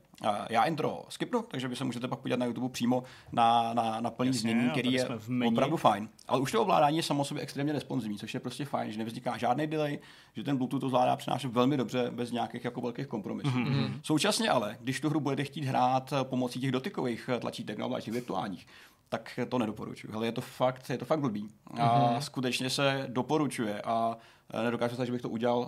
Já 0.50 0.64
intro 0.64 1.04
skipnu, 1.10 1.42
takže 1.42 1.68
vy 1.68 1.76
se 1.76 1.84
můžete 1.84 2.08
pak 2.08 2.20
podívat 2.20 2.40
na 2.40 2.46
YouTube 2.46 2.70
přímo 2.70 3.04
na, 3.32 3.74
na, 3.74 4.02
na 4.02 4.12
plný 4.12 4.34
znění, 4.34 4.70
který 4.70 4.94
je 4.94 5.08
opravdu 5.48 5.78
fajn. 5.78 6.10
Ale 6.28 6.42
už 6.42 6.52
to 6.52 6.62
ovládání 6.62 6.98
je 6.98 7.04
samo 7.04 7.26
sobě 7.26 7.44
extrémně 7.44 7.74
responsivní, 7.74 8.18
což 8.18 8.34
je 8.34 8.40
prostě 8.40 8.66
fajn, 8.66 8.92
že 8.92 8.98
nevzniká 8.98 9.38
žádný 9.38 9.68
delay, 9.68 10.00
že 10.36 10.44
ten 10.44 10.58
Bluetooth 10.58 10.82
to 10.82 10.90
zvládá 10.90 11.16
přenášet 11.16 11.52
velmi 11.52 11.78
dobře, 11.78 12.12
bez 12.12 12.32
nějakých 12.32 12.66
jako 12.66 12.82
velkých 12.82 13.08
kompromisů. 13.08 13.50
Mm-hmm. 13.50 14.00
Současně 14.04 14.50
ale, 14.50 14.78
když 14.82 15.00
tu 15.00 15.10
hru 15.10 15.20
budete 15.20 15.44
chtít 15.44 15.66
hrát 15.66 16.14
pomocí 16.24 16.60
těch 16.60 16.72
dotykových 16.72 17.30
tlačítek, 17.40 17.78
no, 17.78 18.02
těch 18.02 18.14
virtuálních, 18.14 18.68
tak 19.12 19.40
to 19.50 19.60
nedoporučuji. 19.60 20.14
Ale 20.14 20.26
je 20.26 20.32
to 20.32 20.42
fakt, 20.42 20.90
je 20.90 20.98
to 20.98 21.06
fakt 21.06 21.20
blbý. 21.20 21.50
A 21.72 21.76
mm-hmm. 21.76 22.18
skutečně 22.18 22.70
se 22.70 23.06
doporučuje 23.08 23.82
a 23.82 24.18
e, 24.54 24.64
nedokážu 24.64 24.96
se, 24.96 25.06
že 25.06 25.12
bych 25.12 25.22
to 25.22 25.30
udělal 25.30 25.60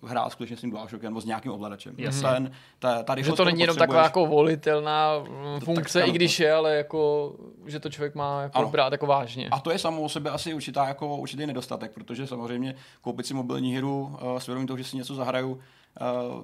uh, 0.00 0.10
hrát 0.10 0.30
skutečně 0.30 0.56
s 0.56 0.60
tím 0.60 0.70
DualShockem 0.70 1.10
nebo 1.10 1.20
s 1.20 1.24
nějakým 1.24 1.52
ovladačem. 1.52 1.94
Jasně. 1.98 2.28
Ten, 2.28 2.52
ta, 2.78 3.02
ta 3.02 3.22
že 3.22 3.32
to 3.32 3.44
není 3.44 3.60
jenom 3.60 3.76
taková 3.76 4.02
jako 4.02 4.26
volitelná 4.26 5.18
mm, 5.18 5.60
funkce, 5.60 6.00
tak, 6.00 6.08
i 6.08 6.12
když 6.12 6.40
je, 6.40 6.52
ale 6.52 6.76
jako, 6.76 7.32
že 7.66 7.80
to 7.80 7.90
člověk 7.90 8.14
má 8.14 8.42
jako 8.42 8.68
brát 8.68 8.92
jako 8.92 9.06
vážně. 9.06 9.48
A 9.48 9.60
to 9.60 9.70
je 9.70 9.78
samo 9.78 10.02
o 10.02 10.08
sebe 10.08 10.30
asi 10.30 10.54
určitá, 10.54 10.88
jako, 10.88 11.16
určitý 11.16 11.46
nedostatek, 11.46 11.92
protože 11.94 12.26
samozřejmě 12.26 12.74
koupit 13.00 13.26
si 13.26 13.34
mobilní 13.34 13.76
hru 13.76 14.18
uh, 14.22 14.38
s 14.38 14.46
vědomím 14.46 14.66
toho, 14.66 14.76
že 14.76 14.84
si 14.84 14.96
něco 14.96 15.14
zahraju, 15.14 15.60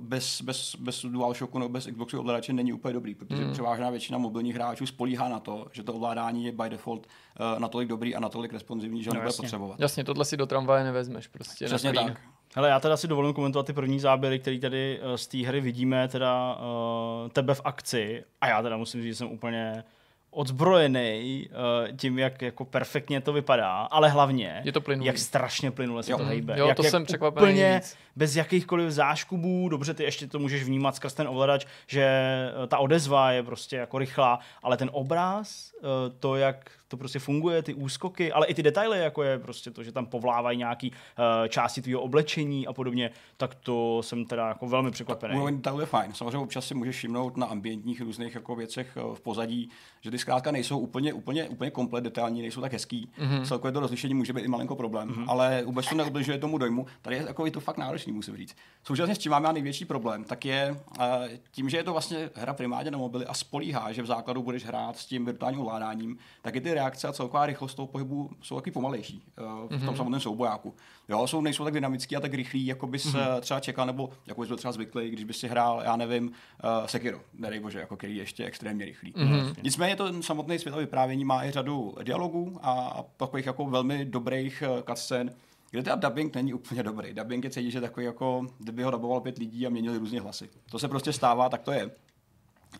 bez, 0.01 0.43
bez, 0.43 0.77
bez 0.77 1.05
DualShocku 1.05 1.59
nebo 1.59 1.69
bez 1.69 1.87
Xboxu 1.87 2.21
ovladače 2.21 2.53
není 2.53 2.73
úplně 2.73 2.95
dobrý, 2.95 3.15
protože 3.15 3.45
mm. 3.45 3.53
převážná 3.53 3.91
většina 3.91 4.19
mobilních 4.19 4.55
hráčů 4.55 4.87
spolíhá 4.87 5.29
na 5.29 5.41
to, 5.41 5.67
že 5.73 5.83
to 5.83 5.95
ovládání 5.95 6.45
je 6.45 6.53
by 6.53 6.69
default 6.69 7.07
uh, 7.07 7.61
natolik 7.61 7.89
dobrý 7.89 8.15
a 8.15 8.21
natolik 8.21 8.53
responsivní, 8.53 9.03
že 9.03 9.11
ho 9.11 9.15
no, 9.15 9.21
nebude 9.21 9.37
potřebovat. 9.37 9.81
Jasně, 9.81 10.05
tohle 10.05 10.25
si 10.25 10.37
do 10.37 10.47
tramvaje 10.47 10.85
nevezmeš 10.85 11.27
prostě. 11.27 11.65
Přesně 11.65 11.93
tak. 11.93 12.21
Hele, 12.55 12.69
já 12.69 12.81
teda 12.81 12.97
si 12.97 13.09
dovolím 13.09 13.35
komentovat 13.35 13.67
ty 13.67 13.73
první 13.73 14.01
záběry, 14.01 14.39
které 14.39 14.59
tady 14.59 15.01
uh, 15.01 15.15
z 15.15 15.27
té 15.27 15.39
hry 15.39 15.61
vidíme, 15.61 16.09
teda 16.09 16.55
uh, 16.55 17.29
tebe 17.29 17.55
v 17.55 17.61
akci 17.65 18.25
a 18.41 18.49
já 18.49 18.63
teda 18.63 18.77
musím 18.77 19.03
říct, 19.03 19.13
že 19.13 19.17
jsem 19.17 19.33
úplně 19.33 19.85
odzbrojený 20.31 21.49
uh, 21.51 21.97
tím, 21.97 22.19
jak 22.19 22.43
jako 22.43 22.65
perfektně 22.65 23.21
to 23.21 23.33
vypadá, 23.33 23.81
ale 23.81 24.09
hlavně, 24.09 24.63
je 24.65 24.73
to 24.73 24.83
jak 25.01 25.19
strašně 25.19 25.71
plynule 25.71 26.03
se 26.03 26.13
jo. 26.13 26.19
to 26.19 26.25
hejbe. 26.25 26.59
Jo, 26.59 26.69
jak, 26.69 26.77
to 26.77 26.83
jak 26.83 26.91
jsem 26.91 27.05
překvapený 27.05 27.47
úplně 27.47 27.81
víc. 27.85 27.97
bez 28.17 28.37
jakýchkoliv 28.37 28.91
záškubů, 28.91 29.69
dobře, 29.69 29.95
ty 29.95 30.03
ještě 30.03 30.27
to 30.27 30.39
můžeš 30.39 30.65
vnímat 30.65 30.97
skrz 30.97 31.15
ten 31.15 31.29
ovladač, 31.29 31.67
že 31.87 32.03
eh, 32.03 32.67
ta 32.67 32.79
odezva 32.79 33.33
je 33.33 33.43
prostě 33.43 33.77
jako 33.77 33.99
rychlá, 33.99 34.39
ale 34.63 34.77
ten 34.77 34.91
obraz, 34.93 35.73
uh, 35.81 35.89
to, 36.21 36.37
jak 36.37 36.71
to 36.89 36.97
prostě 36.97 37.19
funguje, 37.19 37.63
ty 37.63 37.75
úskoky, 37.75 38.33
ale 38.33 38.47
i 38.47 38.55
ty 38.55 38.63
detaily, 38.63 38.99
jako 38.99 39.23
je 39.23 39.39
prostě 39.39 39.71
to, 39.71 39.83
že 39.83 39.93
tam 39.93 40.07
povlávají 40.07 40.59
nějaký 40.59 40.91
uh, 40.91 41.49
části 41.49 41.83
tvého 41.83 42.01
oblečení 42.01 42.67
a 42.67 42.73
podobně, 42.73 43.11
tak 43.37 43.55
to 43.55 44.03
jsem 44.03 44.25
teda 44.25 44.49
jako 44.49 44.67
velmi 44.67 44.91
překvapený. 44.91 45.35
Úroveň 45.35 45.57
detailů 45.57 45.81
je 45.81 45.87
fajn. 45.87 46.13
Samozřejmě 46.15 46.39
občas 46.39 46.67
si 46.67 46.75
můžeš 46.75 46.97
všimnout 46.97 47.37
na 47.37 47.47
ambientních 47.47 48.01
různých 48.01 48.35
jako 48.35 48.57
věcech 48.57 48.99
v 49.15 49.21
pozadí, 49.21 49.71
že 50.01 50.11
ty 50.11 50.19
zkrátka 50.19 50.51
nejsou 50.51 50.79
úplně, 50.79 51.13
úplně, 51.13 51.49
úplně 51.49 51.71
komplet 51.71 52.05
detailní, 52.05 52.43
nejsou 52.43 52.61
tak 52.61 52.73
hezký. 52.73 53.11
Mm-hmm. 53.19 53.45
Celkově 53.45 53.73
to 53.73 53.81
rozlišení 53.81 54.15
může 54.15 54.33
být 54.33 54.45
i 54.45 54.49
malinko 54.49 54.77
problém, 54.77 55.09
mm-hmm. 55.09 55.25
ale 55.29 55.63
vůbec 55.65 55.89
to 55.89 55.95
neubližuje 55.95 56.39
tomu 56.39 56.59
dojmu. 56.59 56.87
Tady 57.03 57.17
je 57.17 57.25
jako 57.27 57.45
je 57.45 57.51
to 57.51 57.61
fakt 57.61 57.79
náročný, 57.79 58.13
musím 58.13 58.37
říct. 58.37 58.57
Současně 58.85 59.15
s 59.15 59.19
čím 59.19 59.33
mám 59.33 59.45
já 59.45 59.53
největší 59.53 59.85
problém, 59.85 60.25
tak 60.25 60.45
je 60.45 60.71
uh, 61.01 61.07
tím, 61.51 61.71
že 61.71 61.77
je 61.77 61.85
to 61.85 61.93
vlastně 61.93 62.31
hra 62.35 62.55
primárně 62.55 62.91
na 62.91 62.99
mobily 62.99 63.27
a 63.27 63.35
spolíhá, 63.35 63.93
že 63.93 64.03
v 64.03 64.07
základu 64.07 64.43
budeš 64.43 64.65
hrát 64.65 64.99
s 64.99 65.07
tím 65.07 65.25
virtuálním 65.25 65.61
ovládáním, 65.61 66.19
tak 66.43 66.57
i 66.57 66.61
ty 66.61 66.78
reakce 66.79 67.09
a 67.09 67.13
celková 67.13 67.47
rychlost 67.47 67.75
toho 67.75 67.87
pohybu 67.87 68.31
jsou 68.43 68.57
taky 68.57 68.71
pomalejší 68.71 69.23
uh, 69.41 69.45
v 69.45 69.49
mm-hmm. 69.49 69.69
tom 69.69 69.89
mhm. 69.89 69.97
samotném 69.97 70.21
soubojáku. 70.21 70.75
Jo, 71.09 71.27
jsou, 71.27 71.41
nejsou 71.41 71.65
tak 71.65 71.75
dynamický 71.75 72.17
a 72.17 72.21
tak 72.21 72.35
rychlí, 72.35 72.67
jako 72.67 72.87
bys 72.87 73.07
mm-hmm. 73.07 73.41
třeba 73.41 73.61
čekal, 73.61 73.87
nebo 73.87 74.11
jako 74.27 74.41
bys 74.41 74.49
byl 74.49 74.57
třeba 74.57 74.73
zvyklý, 74.73 75.11
když 75.11 75.25
bys 75.25 75.39
si 75.39 75.49
hrál, 75.49 75.83
já 75.85 75.97
nevím, 75.97 76.27
uh, 76.27 76.87
Sekiro, 76.87 77.21
nedej 77.35 77.61
bože, 77.61 77.79
jako 77.79 77.97
který 77.97 78.17
je 78.17 78.23
ještě 78.23 78.45
extrémně 78.45 78.85
rychlý. 78.85 79.13
Mm-hmm. 79.13 79.55
Nicméně 79.63 79.97
to 79.97 80.23
samotný 80.23 80.59
svět 80.59 80.75
vyprávění 80.75 81.25
má 81.25 81.45
i 81.45 81.51
řadu 81.51 81.95
dialogů 82.03 82.59
a 82.63 83.05
takových 83.17 83.47
jako 83.47 83.67
velmi 83.67 84.05
dobrých 84.05 84.63
eh, 84.63 84.83
cutscén, 84.83 85.35
kde 85.71 85.83
teda 85.83 85.97
dubbing 85.97 86.35
není 86.35 86.55
úplně 86.55 86.83
dobrý. 86.83 87.15
Dubbing 87.15 87.45
je 87.45 87.51
cítit, 87.51 87.71
že 87.71 87.81
takový 87.81 88.07
jako, 88.07 88.47
kdyby 88.59 88.83
ho 88.83 88.91
dubbovalo 88.91 89.21
pět 89.21 89.39
lidí 89.39 89.67
a 89.67 89.71
měnili 89.71 89.99
různě 89.99 90.21
hlasy. 90.21 90.49
To 90.71 90.79
se 90.79 90.89
prostě 90.89 91.13
stává, 91.13 91.49
tak 91.49 91.63
to 91.63 91.73
je. 91.73 91.91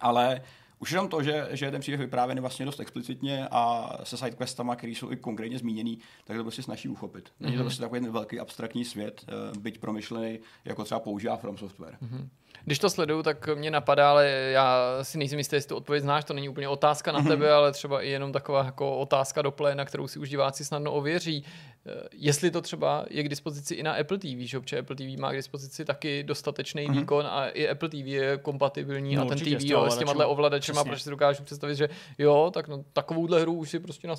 Ale 0.01 0.43
už 0.79 0.91
jenom 0.91 1.09
to, 1.09 1.23
že, 1.23 1.49
že 1.51 1.67
je 1.67 1.71
ten 1.71 1.81
příběh 1.81 2.01
vyprávěný 2.01 2.41
vlastně 2.41 2.67
dost 2.67 2.81
explicitně 2.81 3.49
a 3.51 3.91
se 4.05 4.17
sidequestama, 4.17 4.77
které 4.77 4.93
jsou 4.93 5.13
i 5.13 5.17
konkrétně 5.17 5.59
zmíněný, 5.59 5.99
tak 6.25 6.37
to 6.37 6.43
prostě 6.43 6.63
snaží 6.63 6.89
uchopit. 6.89 7.33
Není 7.41 7.53
to 7.53 7.59
mhm. 7.59 7.65
prostě 7.65 7.83
takový 7.83 8.01
velký 8.01 8.41
abstraktní 8.41 8.85
svět, 8.85 9.25
eh, 9.29 9.59
byť 9.59 9.79
promyšlený, 9.79 10.39
jako 10.65 10.85
třeba 10.85 11.01
používá 11.01 11.37
From 11.37 11.59
Software. 11.59 11.97
Mm-hmm. 12.03 12.29
Když 12.65 12.79
to 12.79 12.91
sleduju, 12.91 13.23
tak 13.23 13.49
mě 13.55 13.71
napadá, 13.71 14.11
ale 14.11 14.27
já 14.29 14.83
si 15.03 15.19
nejsem 15.19 15.39
jistý, 15.39 15.57
jestli 15.57 15.69
tu 15.69 15.77
odpověď 15.77 16.03
znáš, 16.03 16.25
to 16.25 16.35
není 16.35 16.49
úplně 16.49 16.69
otázka 16.69 17.13
na 17.13 17.21
mm-hmm. 17.21 17.29
tebe, 17.29 17.53
ale 17.53 17.73
třeba 17.73 18.03
i 18.03 18.09
jenom 18.09 18.33
taková 18.33 18.65
jako 18.65 18.99
otázka 18.99 19.43
do 19.43 19.51
pléna, 19.51 19.85
kterou 19.85 20.09
si 20.09 20.19
už 20.19 20.29
diváci 20.29 20.65
snadno 20.65 20.93
ověří. 20.93 21.45
Eh, 21.87 22.09
jestli 22.13 22.51
to 22.51 22.61
třeba 22.61 23.07
je 23.11 23.23
k 23.23 23.29
dispozici 23.29 23.75
i 23.75 23.83
na 23.83 23.93
Apple 23.93 24.19
TV, 24.19 24.39
že 24.39 24.59
obče 24.59 24.79
Apple 24.79 24.97
TV 24.97 25.19
má 25.19 25.33
k 25.33 25.37
dispozici 25.37 25.85
taky 25.85 26.23
dostatečný 26.23 26.89
mm-hmm. 26.89 26.99
výkon 26.99 27.27
a 27.27 27.49
i 27.49 27.69
Apple 27.69 27.89
TV 27.89 27.95
je 27.95 28.39
kompatibilní 28.43 29.17
no, 29.17 29.23
a 29.23 29.25
ten 29.25 29.39
TV 29.39 29.65
jo, 29.65 29.91
s 29.91 29.99
těma 29.99 30.27
ovladačema, 30.27 30.85
protože 30.85 31.03
si 31.03 31.11
dokážu 31.11 31.45
představit, 31.45 31.77
že 31.77 31.89
jo, 32.19 32.51
tak 32.55 32.69
no, 32.69 32.85
takovouhle 32.93 33.41
hru 33.41 33.53
už 33.53 33.71
si 33.71 33.81
prostě 33.81 34.09
na 34.09 34.15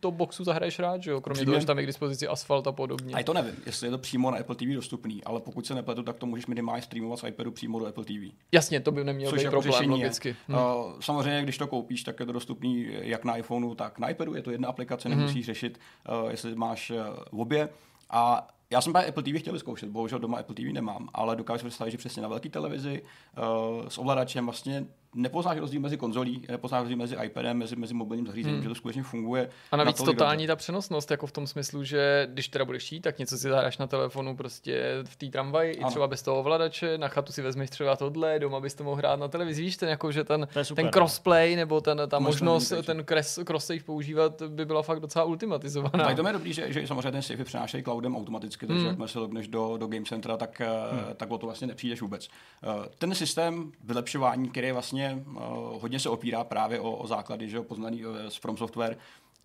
to 0.00 0.10
boxu 0.10 0.44
zahraješ 0.44 0.78
rád, 0.78 1.02
že 1.02 1.10
jo, 1.10 1.20
kromě 1.20 1.38
Přímě... 1.38 1.52
toho, 1.52 1.60
že 1.60 1.66
tam 1.66 1.78
je 1.78 1.84
k 1.84 1.86
dispozici 1.86 2.28
asfalt 2.28 2.66
a 2.66 2.72
podobně. 2.72 3.14
A 3.14 3.22
to 3.22 3.34
nevím, 3.34 3.54
jestli 3.66 3.86
je 3.86 3.90
to 3.90 3.98
přímo 3.98 4.30
na 4.30 4.38
Apple 4.38 4.56
TV 4.56 4.64
dostupný, 4.64 5.24
ale 5.24 5.40
pokud 5.40 5.66
se 5.66 5.74
nepletu, 5.74 6.02
tak 6.02 6.16
to 6.16 6.26
můžeš 6.26 6.46
minimálně 6.46 6.82
streamovat 6.82 7.18
z 7.18 7.24
iPadu 7.28 7.50
přímo 7.50 7.78
do 7.78 7.86
Apple 7.86 8.04
TV. 8.04 8.34
Jasně, 8.52 8.80
to 8.80 8.92
by 8.92 9.04
nemělo 9.04 9.30
Což 9.30 9.38
být 9.38 9.44
jako 9.44 9.62
problém 9.62 9.90
logicky. 9.90 10.36
Hm. 10.48 10.54
Uh, 10.54 10.60
samozřejmě, 11.00 11.42
když 11.42 11.58
to 11.58 11.66
koupíš, 11.66 12.02
tak 12.02 12.20
je 12.20 12.26
to 12.26 12.32
dostupný 12.32 12.88
jak 12.90 13.24
na 13.24 13.36
iPhoneu, 13.36 13.74
tak 13.74 13.98
na 13.98 14.08
iPadu. 14.08 14.34
Je 14.34 14.42
to 14.42 14.50
jedna 14.50 14.68
aplikace, 14.68 15.08
mm-hmm. 15.08 15.16
nemusíš 15.16 15.46
řešit, 15.46 15.80
uh, 16.22 16.30
jestli 16.30 16.54
máš 16.54 16.92
uh, 17.10 17.40
obě. 17.40 17.68
A 18.10 18.48
já 18.70 18.80
jsem 18.80 18.92
právě 18.92 19.08
Apple 19.08 19.22
TV 19.22 19.40
chtěl 19.40 19.52
vyzkoušet, 19.52 19.88
bohužel 19.88 20.18
doma 20.18 20.38
Apple 20.38 20.54
TV 20.54 20.72
nemám, 20.72 21.08
ale 21.14 21.36
dokážu 21.36 21.66
představit, 21.66 21.90
že 21.90 21.98
přesně 21.98 22.22
na 22.22 22.28
velké 22.28 22.48
televizi 22.48 23.02
uh, 23.02 23.88
s 23.88 23.98
ovladačem 23.98 24.44
vlastně 24.44 24.86
nepoznáš 25.14 25.58
rozdíl 25.58 25.80
mezi 25.80 25.96
konzolí, 25.96 26.42
nepoznáš 26.50 26.80
rozdíl 26.80 26.96
mezi 26.96 27.16
iPadem, 27.24 27.58
mezi, 27.58 27.76
mezi 27.76 27.94
mobilním 27.94 28.26
zařízením, 28.26 28.54
hmm. 28.54 28.62
že 28.62 28.68
to 28.68 28.74
skutečně 28.74 29.02
funguje. 29.02 29.50
A 29.72 29.76
navíc 29.76 30.02
totální 30.02 30.46
dobře. 30.46 30.52
ta 30.52 30.56
přenosnost, 30.56 31.10
jako 31.10 31.26
v 31.26 31.32
tom 31.32 31.46
smyslu, 31.46 31.84
že 31.84 32.28
když 32.32 32.48
teda 32.48 32.64
budeš 32.64 32.84
chtít, 32.84 33.00
tak 33.00 33.18
něco 33.18 33.38
si 33.38 33.48
zahráš 33.48 33.78
na 33.78 33.86
telefonu 33.86 34.36
prostě 34.36 34.98
v 35.04 35.16
té 35.16 35.26
tramvaji, 35.26 35.72
i 35.72 35.84
třeba 35.84 36.06
bez 36.06 36.22
toho 36.22 36.38
ovladače, 36.38 36.98
na 36.98 37.08
chatu 37.08 37.32
si 37.32 37.42
vezmeš 37.42 37.70
třeba 37.70 37.96
tohle, 37.96 38.38
doma 38.38 38.60
bys 38.60 38.74
to 38.74 38.84
mohl 38.84 38.96
hrát 38.96 39.20
na 39.20 39.28
televizi, 39.28 39.62
víš, 39.62 39.76
ten 39.76 39.88
jako, 39.88 40.12
že 40.12 40.24
ten, 40.24 40.48
ten 40.74 40.84
no. 40.84 40.90
crossplay 40.90 41.56
nebo 41.56 41.80
ten, 41.80 42.02
ta 42.08 42.18
možnost, 42.18 42.72
ten 42.86 43.04
cross, 43.04 43.38
cross 43.44 43.70
používat 43.86 44.42
by 44.42 44.64
byla 44.64 44.82
fakt 44.82 45.00
docela 45.00 45.24
ultimatizovaná. 45.24 46.04
Tak 46.04 46.16
to 46.16 46.26
je 46.26 46.32
dobrý, 46.32 46.52
že, 46.52 46.72
že 46.72 46.86
samozřejmě 46.86 47.12
ten 47.12 47.22
sci 47.22 47.44
přenášejí 47.44 47.84
cloudem 47.84 48.16
automaticky, 48.16 48.66
takže 48.66 48.80
hmm. 48.80 48.88
jakmile 48.88 49.08
se 49.08 49.18
logneš 49.18 49.48
do, 49.48 49.76
do 49.76 49.86
Game 49.86 50.04
Centra, 50.04 50.36
tak, 50.36 50.60
eh, 50.60 50.66
hmm. 50.66 51.14
tak 51.16 51.30
o 51.30 51.38
to 51.38 51.46
vlastně 51.46 51.66
nepřijdeš 51.66 52.00
vůbec. 52.00 52.28
Eh, 52.28 52.88
ten 52.98 53.14
systém 53.14 53.72
vylepšování, 53.84 54.48
který 54.48 54.66
je 54.66 54.72
vlastně 54.72 55.03
eh, 55.06 55.40
hodně 55.80 56.00
se 56.00 56.08
opírá 56.08 56.44
právě 56.44 56.80
o, 56.80 56.92
o 56.92 57.06
základy, 57.06 57.48
že 57.48 57.56
jo, 57.56 57.62
poznaný 57.62 58.02
z 58.28 58.36
From 58.36 58.56
Software, 58.56 58.96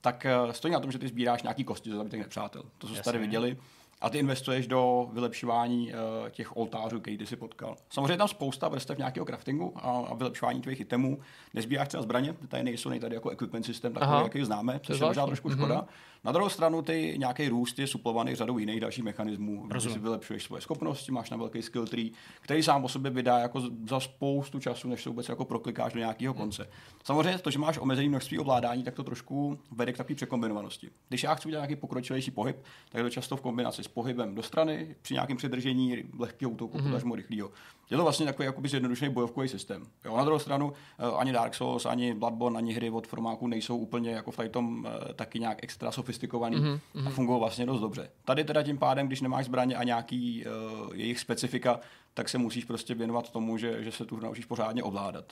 tak 0.02 0.26
stojí 0.52 0.74
na 0.74 0.80
tom, 0.80 0.92
že 0.92 1.00
ty 1.00 1.08
sbíráš 1.08 1.44
nějaký 1.44 1.64
kosti 1.64 1.90
za 1.90 1.98
zabitek 1.98 2.20
nepřátel. 2.20 2.64
To, 2.78 2.88
co 2.88 2.94
jste 2.94 3.04
tady 3.04 3.18
viděli. 3.18 3.58
a 4.02 4.10
ty 4.10 4.18
investuješ 4.18 4.68
do 4.68 5.10
vylepšování 5.14 5.94
uh, 5.94 6.30
těch 6.30 6.58
oltářů, 6.58 7.00
který 7.00 7.18
ty 7.18 7.26
si 7.26 7.36
potkal. 7.36 7.76
Samozřejmě 7.90 8.18
tam 8.18 8.28
spousta 8.28 8.68
vrstev 8.68 8.98
nějakého 8.98 9.26
craftingu 9.26 9.74
a, 9.76 9.82
a 9.82 10.14
vylepšování 10.14 10.62
tvých 10.62 10.80
itemů. 10.80 11.20
Nezbíráš 11.54 11.88
třeba 11.88 12.04
zbraně, 12.04 12.36
tady 12.48 12.64
nejsou 12.64 13.00
tady 13.00 13.16
jako 13.16 13.30
equipment 13.30 13.66
systém 13.66 13.94
takový, 13.94 14.24
jaký 14.24 14.44
známe, 14.46 14.80
což 14.84 15.00
je 15.00 15.06
možná 15.06 15.26
trošku 15.26 15.50
škoda. 15.50 15.76
Mm-hmm. 15.76 15.88
Na 16.24 16.32
druhou 16.32 16.50
stranu 16.50 16.82
ty 16.82 17.16
nějaký 17.18 17.50
růst 17.50 17.80
je 17.80 17.88
suplovaný 17.88 18.36
řadou 18.36 18.58
jiných 18.58 18.80
dalších 18.80 19.04
mechanismů. 19.04 19.68
Rozumím. 19.70 19.94
Si 19.94 20.00
vylepšuješ 20.00 20.44
svoje 20.44 20.62
schopnosti, 20.62 21.12
máš 21.12 21.30
na 21.30 21.38
velký 21.38 21.62
skill 21.62 21.88
tree, 21.88 22.12
který 22.42 22.64
sám 22.64 22.86
o 22.86 22.90
sobě 22.90 23.12
vydá 23.12 23.40
jako 23.40 23.62
za 23.90 24.00
spoustu 24.00 24.60
času, 24.60 24.90
než 24.90 25.04
se 25.04 25.10
vůbec 25.10 25.30
jako 25.30 25.46
proklikáš 25.46 25.94
do 25.94 26.00
nějakého 26.00 26.34
konce. 26.34 26.70
Samozřejmě 27.04 27.38
to, 27.38 27.52
že 27.52 27.60
máš 27.60 27.78
omezený 27.78 28.10
množství 28.10 28.40
ovládání, 28.40 28.84
tak 28.84 28.96
to 28.96 29.04
trošku 29.04 29.60
vede 29.72 29.94
k 29.94 29.98
takové 29.98 30.16
překombinovanosti. 30.16 30.90
Když 31.10 31.24
já 31.24 31.36
chci 31.36 31.48
udělat 31.48 31.62
nějaký 31.62 31.82
pokročilejší 31.82 32.32
pohyb, 32.32 32.58
tak 32.90 33.00
je 33.00 33.04
to 33.04 33.10
často 33.10 33.38
v 33.38 33.42
kombinaci 33.42 33.84
s 33.84 33.88
pohybem 33.88 34.36
do 34.36 34.44
strany, 34.44 34.96
při 35.02 35.14
nějakém 35.14 35.38
předržení 35.38 36.04
lehkého 36.20 36.52
útoku, 36.52 36.78
mm-hmm. 36.78 36.84
potažmo 36.84 37.16
rychlého. 37.16 37.52
Je 37.90 37.98
to 37.98 38.04
vlastně 38.04 38.26
takový 38.26 38.46
jakoby 38.46 38.70
zjednodušený 38.70 39.14
bojovkový 39.14 39.48
systém. 39.48 39.88
Jo, 40.06 40.18
na 40.18 40.24
druhou 40.24 40.40
stranu 40.40 40.74
eh, 41.00 41.04
ani 41.18 41.32
Dark 41.32 41.56
Souls, 41.56 41.86
ani 41.86 42.14
Bloodborne, 42.14 42.58
ani 42.58 42.74
hry 42.74 42.90
od 42.90 43.08
formáku 43.08 43.48
nejsou 43.48 43.78
úplně 43.78 44.12
jako 44.12 44.32
v 44.32 44.50
tom 44.50 44.86
uh, 44.86 45.14
taky 45.14 45.40
nějak 45.40 45.64
extra 45.64 45.92
sofistikovaný 45.92 46.58
mm-hmm. 46.58 47.08
a 47.08 47.10
fungují 47.10 47.40
vlastně 47.40 47.66
dost 47.66 47.82
dobře. 47.82 48.10
Tady 48.26 48.44
teda 48.44 48.64
tím 48.64 48.78
pádem, 48.78 49.08
když 49.08 49.22
nemáš 49.22 49.46
zbraně 49.46 49.76
a 49.76 49.84
nějaký 49.84 50.46
uh, 50.46 50.96
jejich 50.96 51.20
specifika, 51.20 51.80
tak 52.14 52.30
se 52.30 52.38
musíš 52.38 52.66
prostě 52.66 52.96
věnovat 52.96 53.32
tomu, 53.32 53.58
že, 53.58 53.84
že 53.84 53.92
se 53.92 54.06
tu 54.06 54.20
naučíš 54.20 54.46
pořádně 54.46 54.84
ovládat. 54.84 55.26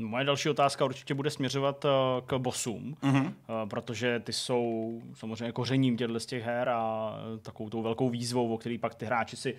Moje 0.00 0.24
další 0.24 0.48
otázka 0.48 0.84
určitě 0.84 1.14
bude 1.14 1.30
směřovat 1.30 1.84
uh, 1.84 1.90
k 2.26 2.38
bossům, 2.38 2.96
mm-hmm. 3.02 3.24
uh, 3.24 3.68
protože 3.68 4.20
ty 4.20 4.32
jsou 4.32 5.00
samozřejmě 5.14 5.52
kořením 5.52 5.96
těchto 5.96 6.20
z 6.20 6.26
těch 6.26 6.44
her 6.44 6.68
a 6.68 7.14
takovou 7.42 7.70
tou 7.70 7.82
velkou 7.82 8.08
výzvou, 8.08 8.54
o 8.54 8.58
který 8.58 8.78
pak 8.78 8.94
ty 8.94 9.06
hráči 9.06 9.36
si 9.36 9.56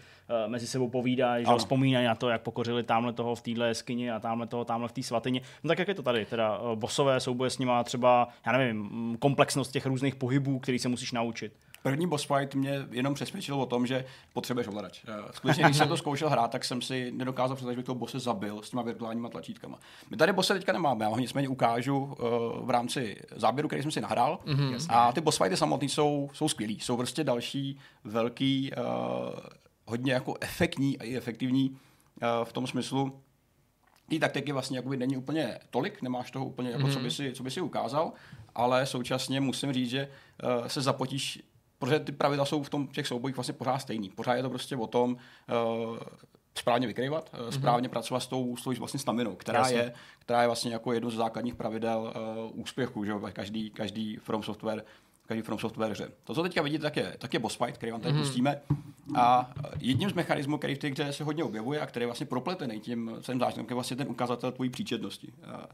mezi 0.47 0.67
sebou 0.67 0.89
povídají, 0.89 1.45
že 1.45 1.57
vzpomínají 1.57 2.07
na 2.07 2.15
to, 2.15 2.29
jak 2.29 2.41
pokořili 2.41 2.83
tamhle 2.83 3.13
toho 3.13 3.35
v 3.35 3.41
téhle 3.41 3.67
jeskyni 3.67 4.11
a 4.11 4.19
tamhle 4.19 4.47
toho 4.47 4.65
tamhle 4.65 4.87
v 4.87 4.91
té 4.91 5.03
svatyni. 5.03 5.41
No 5.63 5.67
tak 5.67 5.79
jak 5.79 5.87
je 5.87 5.93
to 5.93 6.03
tady? 6.03 6.25
Teda 6.25 6.59
bossové 6.75 7.19
souboje 7.19 7.49
s 7.49 7.57
nima 7.57 7.83
třeba, 7.83 8.27
já 8.45 8.51
nevím, 8.51 9.17
komplexnost 9.19 9.71
těch 9.71 9.85
různých 9.85 10.15
pohybů, 10.15 10.59
který 10.59 10.79
se 10.79 10.89
musíš 10.89 11.11
naučit. 11.11 11.53
První 11.83 12.07
boss 12.07 12.23
fight 12.25 12.55
mě 12.55 12.87
jenom 12.91 13.13
přesvědčil 13.13 13.61
o 13.61 13.65
tom, 13.65 13.87
že 13.87 14.05
potřebuješ 14.33 14.67
ovladač. 14.67 15.01
Eh, 15.07 15.13
skutečně, 15.31 15.63
když 15.63 15.77
jsem 15.77 15.87
to 15.87 15.97
zkoušel 15.97 16.29
hrát, 16.29 16.51
tak 16.51 16.65
jsem 16.65 16.81
si 16.81 17.11
nedokázal 17.11 17.55
představit, 17.55 17.73
že 17.73 17.77
bych 17.77 17.85
toho 17.85 17.95
bose 17.95 18.19
zabil 18.19 18.61
s 18.61 18.69
těma 18.69 18.81
virtuálníma 18.81 19.29
tlačítkama. 19.29 19.79
My 20.09 20.17
tady 20.17 20.33
bose 20.33 20.53
teďka 20.53 20.73
nemáme, 20.73 21.05
já 21.05 21.09
ho 21.09 21.19
nicméně 21.19 21.47
ukážu 21.47 21.97
uh, 21.97 22.15
v 22.65 22.69
rámci 22.69 23.21
záběru, 23.35 23.67
který 23.67 23.81
jsem 23.81 23.91
si 23.91 24.01
nahrál. 24.01 24.39
Mm-hmm. 24.45 24.85
A 24.89 25.11
ty 25.11 25.21
boss 25.21 25.37
fighty 25.37 25.57
samotný 25.57 25.89
jsou, 25.89 26.29
jsou 26.33 26.49
skvělý. 26.49 26.79
Jsou 26.79 26.97
prostě 26.97 27.23
další 27.23 27.79
velký, 28.03 28.71
uh, 28.77 28.83
hodně 29.85 30.13
jako 30.13 30.35
efektní 30.41 30.99
a 30.99 31.03
i 31.03 31.15
efektivní 31.15 31.77
v 32.43 32.53
tom 32.53 32.67
smyslu, 32.67 33.21
té 34.09 34.19
taktiky 34.19 34.51
vlastně 34.51 34.77
jakoby 34.77 34.97
není 34.97 35.17
úplně 35.17 35.59
tolik, 35.69 36.01
nemáš 36.01 36.31
toho 36.31 36.45
úplně, 36.45 36.69
jako, 36.69 36.83
mm-hmm. 36.83 36.93
co, 36.93 36.99
by 36.99 37.11
si, 37.11 37.33
co 37.33 37.43
by 37.43 37.51
si 37.51 37.61
ukázal, 37.61 38.11
ale 38.55 38.85
současně 38.85 39.41
musím 39.41 39.73
říct, 39.73 39.89
že 39.89 40.07
uh, 40.43 40.67
se 40.67 40.81
zapotíš 40.81 41.43
protože 41.81 41.99
ty 41.99 42.11
pravidla 42.11 42.45
jsou 42.45 42.63
v 42.63 42.69
tom 42.69 42.87
těch 42.87 43.07
soubojích 43.07 43.35
vlastně 43.35 43.53
pořád 43.53 43.79
stejný. 43.79 44.09
Pořád 44.09 44.33
je 44.33 44.43
to 44.43 44.49
prostě 44.49 44.75
o 44.75 44.87
tom 44.87 45.11
uh, 45.11 45.97
správně 46.55 46.87
vykrývat, 46.87 47.33
mm-hmm. 47.33 47.49
správně 47.49 47.89
pracovat 47.89 48.19
s 48.19 48.27
tou, 48.27 48.57
s 48.57 48.63
tou 48.63 48.71
vlastně 48.71 48.99
staminou, 48.99 49.35
která 49.35 49.59
Jasně. 49.59 49.77
je, 49.77 49.93
která 50.19 50.41
je 50.41 50.47
vlastně 50.47 50.73
jako 50.73 50.93
jedno 50.93 51.09
z 51.09 51.15
základních 51.15 51.55
pravidel 51.55 52.13
uh, 52.53 52.59
úspěchu, 52.59 53.05
že 53.05 53.13
každý, 53.33 53.69
každý 53.69 54.17
From 54.17 54.43
Software 54.43 54.83
každý 55.27 55.41
From 55.41 55.59
Software 55.59 55.91
hře. 55.91 56.11
To, 56.23 56.35
co 56.35 56.43
teďka 56.43 56.61
vidíte, 56.61 56.81
tak 56.81 56.97
je, 56.97 57.15
tak 57.19 57.33
je 57.33 57.39
boss 57.39 57.55
fight, 57.55 57.77
který 57.77 57.91
vám 57.91 58.01
tady 58.01 58.13
mm-hmm. 58.13 58.21
pustíme. 58.21 58.61
A 59.15 59.53
jedním 59.79 60.09
z 60.09 60.13
mechanismů, 60.13 60.57
který 60.57 60.75
v 60.75 60.77
té 60.77 60.87
hře 60.87 61.13
se 61.13 61.23
hodně 61.23 61.43
objevuje 61.43 61.79
a 61.79 61.85
který 61.85 62.03
je 62.03 62.07
vlastně 62.07 62.25
propletený 62.25 62.79
tím 62.79 63.11
celým 63.21 63.39
zážitkem, 63.39 63.65
je 63.69 63.75
vlastně 63.75 63.97
ten 63.97 64.07
ukazatel 64.09 64.51
tvojí 64.51 64.69
příčetnosti. 64.69 65.33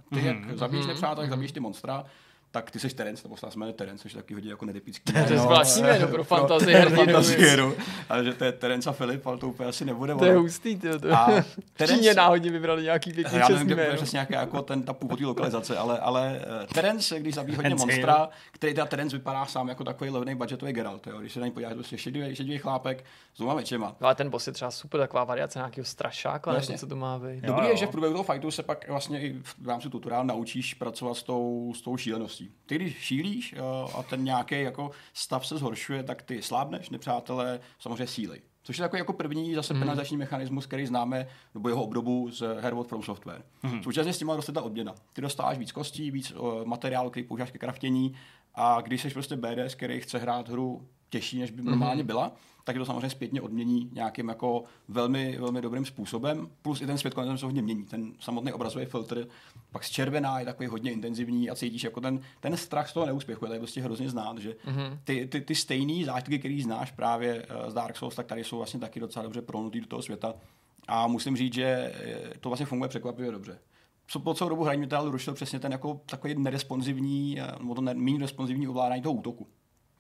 Ty, 0.10 0.16
mm-hmm. 0.16 0.26
jak 0.26 0.58
zabíjíš 0.58 0.86
mm-hmm. 0.86 0.88
nepřátel, 0.88 1.24
jak 1.24 1.30
zabíjíš 1.30 1.52
ty 1.52 1.60
monstra, 1.60 2.06
tak 2.52 2.72
ty 2.72 2.80
jsi 2.80 2.90
Terence, 2.90 3.24
nebo 3.24 3.38
se 3.38 3.48
jmenuje 3.56 3.74
Terence, 3.74 4.04
což 4.04 4.14
je 4.14 4.22
taky 4.22 4.34
hodně 4.34 4.50
jako 4.50 4.66
netypický. 4.66 5.14
To 5.14 5.34
je 5.34 5.40
zvláštní 5.40 5.82
jméno 5.82 6.08
pro 6.08 6.24
fantazii 6.34 6.76
hrdinu. 6.76 7.74
Ale 8.10 8.24
že 8.24 8.34
to 8.34 8.46
je 8.46 8.52
Terence 8.52 8.90
a 8.90 8.94
Filip, 8.94 9.28
ale 9.28 9.38
to 9.38 9.48
úplně 9.48 9.70
asi 9.70 9.86
nebude. 9.86 10.16
To 10.16 10.26
je 10.26 10.36
hustý, 10.36 10.76
to, 10.76 11.00
to. 11.00 11.14
A 11.14 11.28
Terence, 11.74 12.14
náhodně 12.14 12.52
vybrali 12.52 12.84
nějaký 12.84 13.14
pěkný 13.14 13.40
Já 13.40 13.50
nevím, 13.50 13.68
kde 13.68 13.94
přesně 13.96 14.18
nějaká 14.18 14.40
jako 14.40 14.62
ten, 14.62 14.84
ta 14.84 14.94
původní 14.94 15.26
lokalizace, 15.26 15.78
ale, 15.78 16.00
ale 16.00 16.42
uh, 16.62 16.74
Terence, 16.74 17.20
když 17.20 17.36
zabíjí 17.36 17.56
hodně 17.56 17.76
monstra, 17.76 18.30
který 18.52 18.74
teda 18.74 18.86
Terence 18.86 19.18
vypadá 19.18 19.46
sám 19.46 19.68
jako 19.68 19.84
takový 19.84 20.10
levný 20.10 20.36
budgetový 20.36 20.74
Geralt, 20.74 21.08
jo. 21.08 21.20
když 21.20 21.34
se 21.34 21.40
na 21.40 21.46
něj 21.46 21.54
podíváš, 21.54 21.74
prostě 21.74 21.98
šedivý, 21.98 22.36
šedivý 22.36 22.58
chlápek 22.58 23.06
s 23.34 23.38
dvěma 23.38 23.54
mečema. 23.54 23.96
No, 24.02 24.08
ale 24.08 24.16
ten 24.16 24.30
boss 24.30 24.48
je 24.48 24.54
třeba 24.54 24.72
super 24.72 25.00
taková 25.00 25.24
variace 25.24 25.60
nějakého 25.60 25.86
strašáka, 25.86 26.54
nebo 26.54 26.78
co 26.78 26.88
to 26.88 26.96
má 26.96 27.20
být. 27.20 27.44
Dobrý 27.44 27.68
je, 27.68 27.78
že 27.78 27.86
v 27.86 27.90
průběhu 27.90 28.14
toho 28.14 28.24
fightu 28.24 28.52
se 28.52 28.64
pak 28.64 28.90
vlastně 28.90 29.22
i 29.22 29.36
v 29.62 29.68
rámci 29.68 29.90
tutoriálu 29.90 30.28
naučíš 30.28 30.74
pracovat 30.74 31.18
s 31.18 31.24
tou, 31.24 31.74
s 31.76 31.82
tou 31.82 31.98
šíleností. 31.98 32.37
Ty, 32.66 32.76
když 32.76 32.98
šílíš 32.98 33.54
eh, 33.54 33.60
a 33.98 34.04
ten 34.04 34.24
nějaký 34.24 34.62
jako 34.62 34.92
stav 35.14 35.48
se 35.48 35.58
zhoršuje, 35.58 36.04
tak 36.04 36.22
ty 36.22 36.42
slábneš, 36.42 36.90
nepřátelé 36.90 37.60
samozřejmě 37.80 38.08
síly. 38.08 38.42
Což 38.64 38.78
je 38.78 38.82
takový 38.82 39.00
jako 39.00 39.14
první 39.14 39.56
zase 39.56 39.74
mm. 39.74 39.80
penalizační 39.80 40.18
mechanismus, 40.18 40.66
který 40.66 40.86
známe 40.86 41.28
nebo 41.54 41.70
jeho 41.70 41.84
obdobu 41.84 42.32
z 42.32 42.62
her 42.62 42.74
od 42.74 42.88
From 42.88 43.04
Software. 43.04 43.44
Mm. 43.64 43.84
Současně 43.84 44.14
s 44.14 44.18
tím 44.18 44.30
roste 44.30 44.52
ta 44.52 44.62
odměna. 44.62 44.96
Ty 45.14 45.22
dostáváš 45.22 45.58
víc 45.58 45.72
kostí, 45.72 46.12
víc 46.12 46.32
uh, 46.32 46.66
materiálu, 46.66 47.10
který 47.10 47.26
používáš 47.26 47.52
ke 47.52 47.58
kraftění 47.58 48.16
a 48.56 48.82
když 48.82 49.02
jsi 49.02 49.10
prostě 49.10 49.36
BDS, 49.36 49.76
který 49.76 50.00
chce 50.00 50.18
hrát 50.18 50.50
hru 50.50 50.88
těžší, 51.10 51.40
než 51.40 51.52
by 51.52 51.62
normálně 51.62 52.04
mm. 52.04 52.08
Tak 52.68 52.76
je 52.76 52.80
to 52.80 52.86
samozřejmě 52.86 53.10
zpětně 53.10 53.42
odmění 53.42 53.90
nějakým 53.94 54.30
jako 54.30 54.64
velmi, 54.88 55.38
velmi 55.40 55.62
dobrým 55.62 55.86
způsobem. 55.86 56.48
Plus 56.62 56.82
i 56.82 56.88
ten 56.88 56.98
svět 56.98 57.14
konec 57.14 57.40
se 57.40 57.46
hodně 57.46 57.62
mění. 57.62 57.86
Ten 57.86 58.14
samotný 58.20 58.54
obrazový 58.54 58.86
filtr 58.86 59.28
pak 59.72 59.84
z 59.84 59.90
červená 59.90 60.40
je 60.40 60.46
takový 60.46 60.68
hodně 60.68 60.92
intenzivní 60.92 61.50
a 61.50 61.56
cítíš 61.56 61.84
jako 61.84 62.02
ten, 62.02 62.20
ten 62.40 62.58
strach 62.58 62.90
z 62.90 62.94
toho 62.94 63.06
neúspěchu. 63.06 63.46
Je 63.46 63.50
tady 63.50 63.60
prostě 63.60 63.82
hrozně 63.82 64.10
znát, 64.10 64.38
že 64.38 64.50
mm-hmm. 64.50 65.00
ty, 65.04 65.28
ty, 65.28 65.42
ty 65.42 65.56
stejné 65.56 66.06
zážitky, 66.06 66.40
které 66.40 66.60
znáš 66.64 66.92
právě 66.92 67.46
eh, 67.50 67.72
z 67.72 67.74
Dark 67.74 67.98
Souls, 67.98 68.16
tak 68.16 68.26
tady 68.26 68.44
jsou 68.44 68.58
vlastně 68.58 68.80
taky 68.80 69.00
docela 69.00 69.24
dobře 69.24 69.42
prolnutý 69.42 69.82
do 69.82 69.88
toho 69.88 70.02
světa. 70.02 70.34
A 70.88 71.08
musím 71.08 71.38
říct, 71.38 71.54
že 71.54 71.66
eh, 71.66 72.34
to 72.40 72.50
vlastně 72.50 72.66
funguje 72.66 72.90
překvapivě 72.90 73.32
dobře 73.32 73.60
po 74.24 74.34
celou 74.34 74.50
dobu 74.50 74.64
hraní 74.64 74.82
mi 74.82 74.88
to 74.88 75.12
rušil 75.12 75.34
přesně 75.34 75.60
ten 75.60 75.72
jako 75.72 76.02
takový 76.06 76.36
neresponsivní, 76.36 77.42
eh, 77.42 77.52
nebo 77.60 77.76
to 77.76 77.82
méně 77.82 78.20
responsivní 78.20 78.68
ovládání 78.68 79.02
toho 79.02 79.14
útoku. 79.14 79.48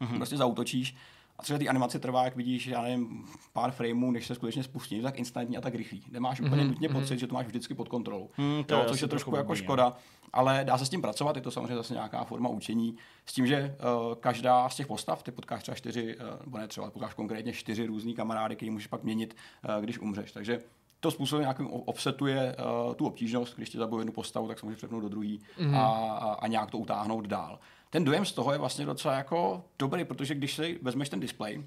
Mm-hmm. 0.02 0.16
Prostě 0.16 0.38
zautočíš 0.38 0.96
a 1.40 1.44
třeba 1.44 1.60
ty 1.60 1.70
animace 1.70 2.00
trvá, 2.00 2.24
jak 2.24 2.36
vidíš, 2.36 2.68
já 2.68 2.82
nevím, 2.82 3.26
pár 3.54 3.72
frameů, 3.72 4.12
než 4.12 4.28
se 4.28 4.36
skutečně 4.36 4.64
spustí, 4.64 5.02
tak 5.02 5.20
instantní 5.20 5.58
a 5.58 5.62
tak 5.62 5.76
rychlý. 5.76 6.04
Nemáš 6.12 6.42
úplně 6.42 6.64
mm-hmm. 6.64 6.68
nutně 6.68 6.90
pocit, 6.90 7.20
že 7.20 7.28
to 7.28 7.36
máš 7.36 7.46
vždycky 7.46 7.74
pod 7.74 7.90
kontrolou. 7.90 8.30
Mm, 8.38 8.64
to 8.64 8.76
jo, 8.76 8.86
což 8.88 9.02
je 9.02 9.08
trošku 9.08 9.36
jako 9.36 9.56
škoda, 9.56 9.94
ale 10.34 10.62
dá 10.64 10.78
se 10.78 10.86
s 10.86 10.90
tím 10.90 11.02
pracovat, 11.02 11.36
je 11.36 11.42
to 11.42 11.52
samozřejmě 11.52 11.76
zase 11.76 11.94
nějaká 11.94 12.24
forma 12.24 12.50
učení. 12.50 12.98
S 13.26 13.34
tím, 13.34 13.48
že 13.48 13.76
uh, 14.08 14.16
každá 14.16 14.70
z 14.70 14.76
těch 14.76 14.88
postav, 14.88 15.24
ty 15.24 15.32
potkáš 15.32 15.64
třeba 15.64 15.76
čtyři, 15.76 16.18
uh, 16.18 16.46
nebo 16.46 16.58
ne 16.58 16.68
třeba, 16.68 16.92
potkáš 16.92 17.14
konkrétně 17.14 17.54
čtyři 17.54 17.86
různý 17.86 18.14
kamarády, 18.14 18.56
který 18.56 18.72
můžeš 18.72 18.88
pak 18.88 19.04
měnit, 19.04 19.36
uh, 19.78 19.84
když 19.84 20.00
umřeš. 20.00 20.32
Takže 20.32 20.60
to 21.00 21.12
způsobem 21.12 21.42
nějakým 21.42 21.68
offsetuje 21.72 22.56
uh, 22.88 22.94
tu 22.94 23.06
obtížnost, 23.06 23.56
když 23.56 23.70
ti 23.70 23.78
zabiju 23.78 24.00
jednu 24.00 24.14
postavu, 24.14 24.48
tak 24.48 24.60
se 24.60 24.66
můžeš 24.66 24.78
přepnout 24.78 25.04
do 25.04 25.10
druhé 25.10 25.28
mm-hmm. 25.28 25.76
a, 25.76 25.86
a, 26.18 26.34
a 26.34 26.48
nějak 26.48 26.72
to 26.72 26.78
utáhnout 26.78 27.28
dál 27.28 27.60
ten 27.90 28.04
dojem 28.04 28.26
z 28.26 28.32
toho 28.32 28.52
je 28.52 28.58
vlastně 28.58 28.86
docela 28.86 29.14
jako 29.14 29.64
dobrý, 29.80 30.06
protože 30.06 30.36
když 30.36 30.56
si 30.56 30.80
vezmeš 30.82 31.10
ten 31.10 31.20
display, 31.20 31.64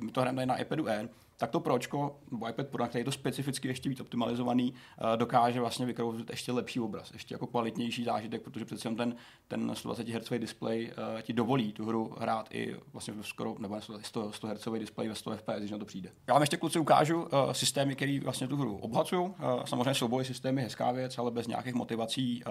my 0.00 0.12
to 0.12 0.20
hrajeme 0.20 0.46
na 0.46 0.56
iPadu 0.56 0.88
Air, 0.88 1.08
tak 1.36 1.50
to 1.50 1.60
pročko, 1.60 2.18
nebo 2.30 2.48
iPad 2.48 2.68
Pro, 2.68 2.86
který 2.86 3.00
je 3.00 3.04
to 3.04 3.12
specificky 3.12 3.68
ještě 3.68 3.88
víc 3.88 4.00
optimalizovaný, 4.00 4.74
dokáže 5.16 5.60
vlastně 5.60 5.86
vykrouzit 5.86 6.30
ještě 6.30 6.52
lepší 6.52 6.80
obraz, 6.80 7.10
ještě 7.12 7.34
jako 7.34 7.46
kvalitnější 7.46 8.04
zážitek, 8.04 8.42
protože 8.42 8.64
přece 8.64 8.90
ten, 8.90 9.16
ten 9.48 9.74
120 9.74 10.08
Hz 10.08 10.32
display 10.38 10.92
ti 11.22 11.32
dovolí 11.32 11.72
tu 11.72 11.86
hru 11.86 12.14
hrát 12.20 12.48
i 12.50 12.76
vlastně 12.92 13.14
skoro, 13.20 13.56
nebo 13.58 13.80
100, 14.00 14.32
100 14.32 14.46
Hz 14.48 14.68
display 14.78 15.08
ve 15.08 15.14
100 15.14 15.36
FPS, 15.36 15.58
když 15.58 15.70
na 15.70 15.78
to 15.78 15.84
přijde. 15.84 16.10
Já 16.26 16.34
vám 16.34 16.42
ještě 16.42 16.56
kluci 16.56 16.78
ukážu 16.78 17.26
systémy, 17.52 17.94
které 17.94 18.20
vlastně 18.22 18.48
tu 18.48 18.56
hru 18.56 18.76
obhacují. 18.76 19.22
Uh, 19.22 19.64
samozřejmě 19.64 19.94
souboj 19.94 20.24
systémy 20.24 20.62
hezká 20.62 20.92
věc, 20.92 21.18
ale 21.18 21.30
bez 21.30 21.46
nějakých 21.46 21.74
motivací 21.74 22.42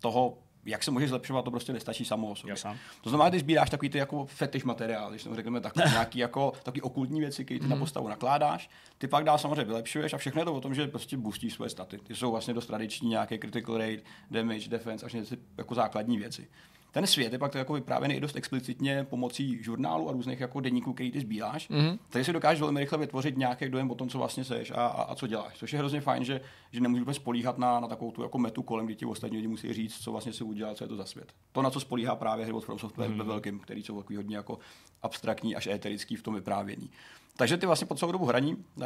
toho 0.00 0.38
jak 0.64 0.82
se 0.82 0.90
můžeš 0.90 1.08
zlepšovat, 1.08 1.44
to 1.44 1.50
prostě 1.50 1.72
nestačí 1.72 2.04
samo 2.04 2.30
o 2.30 2.36
sobě. 2.36 2.54
To 3.00 3.08
znamená, 3.08 3.28
když 3.30 3.40
sbíráš 3.40 3.70
takový 3.70 3.88
ty 3.88 3.98
jako 3.98 4.26
fetiš 4.26 4.64
materiál, 4.64 5.10
když 5.10 5.28
řekneme 5.32 5.60
tak, 5.60 5.76
nějaký 5.76 6.18
jako 6.18 6.52
taky 6.62 6.82
okultní 6.82 7.20
věci, 7.20 7.44
které 7.44 7.60
ty 7.60 7.64
mm. 7.64 7.70
na 7.70 7.76
mhm. 7.76 7.82
postavu 7.82 8.08
nakládáš, 8.08 8.70
ty 8.98 9.08
pak 9.08 9.24
dál 9.24 9.38
samozřejmě 9.38 9.64
vylepšuješ 9.64 10.12
a 10.12 10.18
všechno 10.18 10.40
je 10.40 10.44
to 10.44 10.54
o 10.54 10.60
tom, 10.60 10.74
že 10.74 10.86
prostě 10.86 11.16
boostíš 11.16 11.54
svoje 11.54 11.70
staty. 11.70 11.98
Ty 11.98 12.14
jsou 12.14 12.30
vlastně 12.30 12.54
dost 12.54 12.66
tradiční, 12.66 13.08
nějaké 13.08 13.38
critical 13.38 13.78
rate, 13.78 14.02
damage, 14.30 14.68
defense, 14.68 15.06
až 15.06 15.12
něco 15.12 15.36
jako 15.58 15.74
základní 15.74 16.18
věci. 16.18 16.48
Ten 16.92 17.06
svět 17.06 17.32
je 17.32 17.38
pak 17.38 17.54
jako 17.54 17.72
vyprávěný 17.72 18.14
i 18.14 18.20
dost 18.20 18.36
explicitně 18.36 19.06
pomocí 19.10 19.62
žurnálu 19.62 20.08
a 20.08 20.12
různých 20.12 20.40
jako 20.40 20.60
denníků, 20.60 20.92
který 20.92 21.10
ty 21.10 21.20
sbíráš. 21.20 21.70
Mm-hmm. 21.70 21.98
Takže 22.08 22.24
si 22.24 22.32
dokážeš 22.32 22.60
velmi 22.60 22.80
rychle 22.80 22.98
vytvořit 22.98 23.36
nějaký 23.36 23.68
dojem 23.68 23.90
o 23.90 23.94
tom, 23.94 24.08
co 24.08 24.18
vlastně 24.18 24.44
seš 24.44 24.70
a, 24.70 24.74
a, 24.74 25.02
a 25.02 25.14
co 25.14 25.26
děláš. 25.26 25.58
Což 25.58 25.72
je 25.72 25.78
hrozně 25.78 26.00
fajn, 26.00 26.24
že, 26.24 26.40
že 26.72 26.80
nemůžeš 26.80 27.02
úplně 27.02 27.14
spolíhat 27.14 27.58
na, 27.58 27.80
na 27.80 27.88
takovou 27.88 28.10
tu 28.10 28.22
jako 28.22 28.38
metu 28.38 28.62
kolem, 28.62 28.86
kdy 28.86 28.94
ti 28.94 29.06
ostatní 29.06 29.36
lidi 29.36 29.48
musí 29.48 29.72
říct, 29.72 29.98
co 29.98 30.12
vlastně 30.12 30.32
si 30.32 30.44
udělal, 30.44 30.74
co 30.74 30.84
je 30.84 30.88
to 30.88 30.96
za 30.96 31.04
svět. 31.04 31.32
To, 31.52 31.62
na 31.62 31.70
co 31.70 31.80
spolíhá 31.80 32.16
právě 32.16 32.44
hry 32.44 32.54
od 32.54 32.64
From 32.64 32.78
Software 32.78 33.10
mm-hmm. 33.10 33.18
ve 33.18 33.24
velkým, 33.24 33.58
který 33.58 33.82
jsou 33.82 33.98
takový 33.98 34.16
hodně 34.16 34.36
jako 34.36 34.58
abstraktní 35.02 35.56
až 35.56 35.66
éterický 35.66 36.16
v 36.16 36.22
tom 36.22 36.34
vyprávění. 36.34 36.90
Takže 37.36 37.56
ty 37.56 37.66
vlastně 37.66 37.86
po 37.86 37.94
celou 37.94 38.12
dobu 38.12 38.26
hraní, 38.26 38.56
uh, 38.56 38.84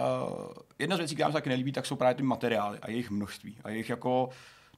jedna 0.79 0.97
z 0.97 0.99
věcí, 0.99 1.15
která 1.15 1.29
mi 1.29 1.33
taky 1.33 1.49
nelíbí, 1.49 1.73
tak 1.73 1.87
jsou 1.87 1.97
právě 1.97 2.15
ty 2.15 2.23
materiály 2.23 2.79
a 2.79 2.91
jejich 2.91 3.11
množství 3.11 3.57
a 3.65 3.71
jejich 3.71 3.89
jako 3.89 4.29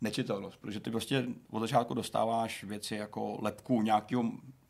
nečitelnost, 0.07 0.59
protože 0.61 0.81
ty 0.81 0.91
prostě 0.91 1.27
od 1.51 1.61
začátku 1.61 1.95
dostáváš 1.95 2.65
věci 2.65 2.95
jako 2.95 3.39
lepku 3.43 3.83
nějakého 3.83 4.25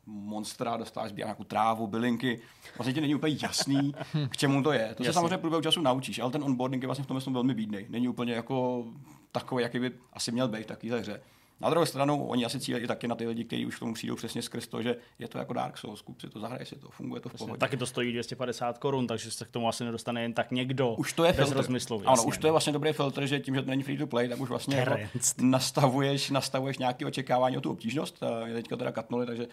monstra, 0.06 0.76
dostáváš 0.76 1.12
nějakou 1.12 1.44
trávu, 1.44 1.86
bylinky. 1.86 2.40
Vlastně 2.78 2.94
ti 2.94 3.00
není 3.00 3.14
úplně 3.14 3.36
jasný, 3.42 3.94
k 4.28 4.36
čemu 4.36 4.62
to 4.62 4.72
je. 4.72 4.94
To 4.94 5.04
se 5.04 5.12
samozřejmě 5.12 5.38
průběhu 5.38 5.62
času 5.62 5.80
naučíš, 5.80 6.18
ale 6.18 6.30
ten 6.32 6.44
onboarding 6.44 6.82
je 6.82 6.86
vlastně 6.86 7.04
v 7.04 7.06
tom 7.24 7.32
velmi 7.32 7.54
bídný. 7.54 7.86
Není 7.88 8.08
úplně 8.08 8.32
jako 8.32 8.84
takový, 9.32 9.62
jaký 9.62 9.78
by 9.78 9.92
asi 10.12 10.32
měl 10.32 10.48
být 10.48 10.62
v 10.62 10.66
takové 10.66 11.00
hře. 11.00 11.20
Na 11.60 11.70
druhou 11.70 11.86
stranu, 11.86 12.26
oni 12.26 12.44
asi 12.44 12.60
cílí 12.60 12.80
i 12.80 12.86
taky 12.86 13.08
na 13.08 13.14
ty 13.14 13.26
lidi, 13.26 13.44
kteří 13.44 13.66
už 13.66 13.76
k 13.76 13.78
tomu 13.78 13.94
přijdou 13.94 14.16
přesně 14.16 14.42
skrz 14.42 14.66
to, 14.66 14.82
že 14.82 14.96
je 15.18 15.28
to 15.28 15.38
jako 15.38 15.52
Dark 15.52 15.78
Souls, 15.78 16.02
kup 16.02 16.20
si 16.20 16.28
to, 16.28 16.40
zahraje 16.40 16.66
si 16.66 16.76
to, 16.76 16.88
funguje 16.90 17.20
to 17.20 17.28
v 17.28 17.34
pohodě. 17.34 17.58
Taky 17.58 17.76
to 17.76 17.86
stojí 17.86 18.12
250 18.12 18.78
korun, 18.78 19.06
takže 19.06 19.30
se 19.30 19.44
k 19.44 19.48
tomu 19.48 19.68
asi 19.68 19.84
nedostane 19.84 20.22
jen 20.22 20.32
tak 20.32 20.50
někdo. 20.50 20.94
Už 20.94 21.12
to 21.12 21.24
je 21.24 21.32
bez 21.32 21.36
filtr. 21.36 21.56
rozmyslu. 21.56 22.02
Ano, 22.06 22.22
už 22.22 22.38
to 22.38 22.46
je 22.46 22.50
vlastně 22.50 22.72
dobrý 22.72 22.92
filtr, 22.92 23.26
že 23.26 23.40
tím, 23.40 23.54
že 23.54 23.62
to 23.62 23.70
není 23.70 23.82
free 23.82 23.98
to 23.98 24.06
play, 24.06 24.28
tak 24.28 24.40
už 24.40 24.48
vlastně 24.48 24.76
jako 24.76 24.96
nastavuješ, 25.40 26.30
nastavuješ 26.30 26.78
nějaké 26.78 27.06
očekávání 27.06 27.56
o 27.56 27.60
tu 27.60 27.70
obtížnost. 27.70 28.22
Mě 28.44 28.54
teďka 28.54 28.76
teda 28.76 28.92
katnuli, 28.92 29.26
takže 29.26 29.46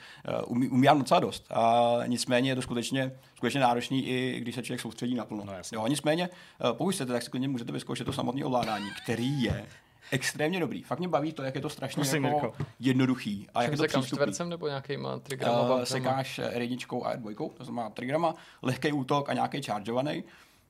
umí, 0.48 0.70
umírám 0.70 1.00
docela 1.00 1.20
dost. 1.20 1.46
A 1.52 1.94
nicméně 2.06 2.52
je 2.52 2.56
to 2.56 2.62
skutečně, 2.62 3.12
skutečně 3.36 3.60
náročný, 3.60 4.08
i 4.08 4.40
když 4.40 4.56
se 4.56 4.64
člověk 4.64 4.82
soustředí 4.82 5.16
naplno. 5.16 5.44
No, 5.46 5.54
jo, 5.74 5.88
nicméně, 5.88 6.30
pokud 6.74 6.92
chcete, 6.92 7.12
tak 7.12 7.24
si 7.24 7.30
klidně 7.30 7.48
můžete 7.48 7.72
vyzkoušet 7.72 8.06
to 8.06 8.14
samotné 8.14 8.46
ovládání, 8.46 8.88
který 9.04 9.44
je 9.44 9.66
extrémně 10.14 10.60
dobrý. 10.60 10.84
Fakt 10.84 11.00
mě 11.00 11.08
baví 11.08 11.34
to, 11.34 11.44
jak 11.44 11.56
je 11.56 11.62
to 11.62 11.70
strašně 11.70 12.02
Prosím, 12.02 12.26
jako 12.26 12.54
jednoduchý. 12.80 13.48
A 13.54 13.62
jak 13.64 13.72
je 13.72 13.78
to 13.78 13.84
sekám 13.84 14.02
přístupný. 14.02 14.24
čtvercem 14.24 14.50
nebo 14.50 14.68
nějakýma 14.68 15.20
triggerama? 15.20 15.60
Uh, 15.60 15.68
bumpama? 15.68 15.86
sekáš 15.86 16.40
R1 16.40 17.04
a 17.06 17.16
R2, 17.16 17.50
to 17.50 17.64
znamená 17.64 17.90
triggerama, 17.90 18.36
lehký 18.62 18.92
útok 18.92 19.30
a 19.30 19.34
nějaký 19.34 19.62
chargeovaný. 19.62 20.24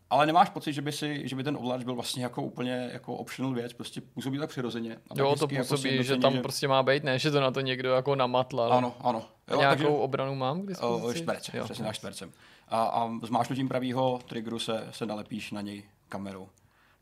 Ale 0.10 0.26
nemáš 0.26 0.50
pocit, 0.50 0.74
že 0.74 0.82
by, 0.82 0.92
si, 0.92 1.28
že 1.28 1.36
by 1.36 1.44
ten 1.44 1.58
ovladač 1.58 1.84
byl 1.86 1.96
vlastně 1.96 2.24
jako 2.24 2.42
úplně 2.42 2.90
jako 2.94 3.16
optional 3.16 3.54
věc, 3.54 3.74
prostě 3.74 4.02
působí 4.02 4.38
tak 4.38 4.50
přirozeně. 4.50 4.98
A 5.10 5.14
Jo, 5.16 5.36
to 5.40 5.48
jako 5.52 5.58
působí, 5.58 5.82
že 5.98 6.04
sjednoceně, 6.04 6.22
tam 6.22 6.42
prostě 6.42 6.68
má 6.68 6.84
být, 6.84 7.04
ne, 7.04 7.20
že 7.20 7.32
to 7.32 7.42
na 7.42 7.52
to 7.52 7.62
někdo 7.62 7.92
jako 7.94 8.16
namatlal. 8.16 8.74
Ano, 8.74 8.96
ano. 9.02 9.26
A 9.48 9.56
nějakou 9.56 9.96
obranu 9.96 10.36
mám 10.36 10.62
k 10.62 10.66
dispozici? 10.68 11.08
O, 11.08 11.14
čtverce, 11.14 11.58
Jo. 11.58 11.64
přesně 11.64 11.86
na 11.86 11.94
čtvercem. 11.94 12.32
A, 12.70 12.84
a 12.84 13.12
zmášnutím 13.24 13.68
pravýho 13.68 14.20
triggeru 14.28 14.60
se, 14.60 14.88
se 14.92 15.06
nalepíš 15.06 15.52
na 15.52 15.62
něj 15.62 15.84
kamerou 16.10 16.48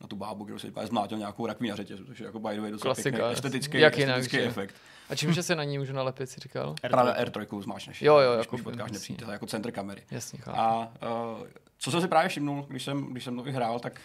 na 0.01 0.07
tu 0.07 0.15
bábu, 0.15 0.43
kterou 0.43 0.59
si 0.59 0.67
vypadá 0.67 0.87
zmlátil 0.87 1.17
nějakou 1.17 1.45
rakví 1.45 1.69
na 1.69 1.75
řetězu, 1.75 2.05
což 2.05 2.19
je 2.19 2.25
jako 2.25 2.39
by 2.39 2.55
the 2.55 2.61
way 2.61 2.71
docela 2.71 2.93
Klasika. 2.95 3.17
pěkný 3.17 3.33
estetický, 3.33 3.79
Jak 3.79 3.97
jinak, 3.97 4.17
estetický 4.17 4.37
že? 4.37 4.49
efekt. 4.49 4.75
A 5.09 5.15
čím, 5.15 5.33
že 5.33 5.43
se 5.43 5.55
na 5.55 5.63
ní 5.63 5.77
můžu 5.77 5.93
nalepit, 5.93 6.29
si 6.29 6.39
říkal? 6.39 6.75
Právě 6.81 7.13
R3 7.13 7.61
zmášneš. 7.61 8.01
Jo, 8.01 8.17
jo, 8.17 8.33
když, 8.35 8.45
jako 8.45 8.55
když 8.55 8.63
potkáš 8.63 8.91
nepřítele, 8.91 9.33
jako 9.33 9.45
centr 9.47 9.71
kamery. 9.71 10.03
Jasně, 10.11 10.39
chápu. 10.39 10.57
A 10.59 10.91
uh, 11.39 11.47
co 11.77 11.91
jsem 11.91 12.01
si 12.01 12.07
právě 12.07 12.29
všimnul, 12.29 12.65
když 12.69 12.83
jsem, 12.83 13.03
když 13.05 13.23
jsem 13.23 13.35
to 13.35 13.43
vyhrál, 13.43 13.79
tak 13.79 14.01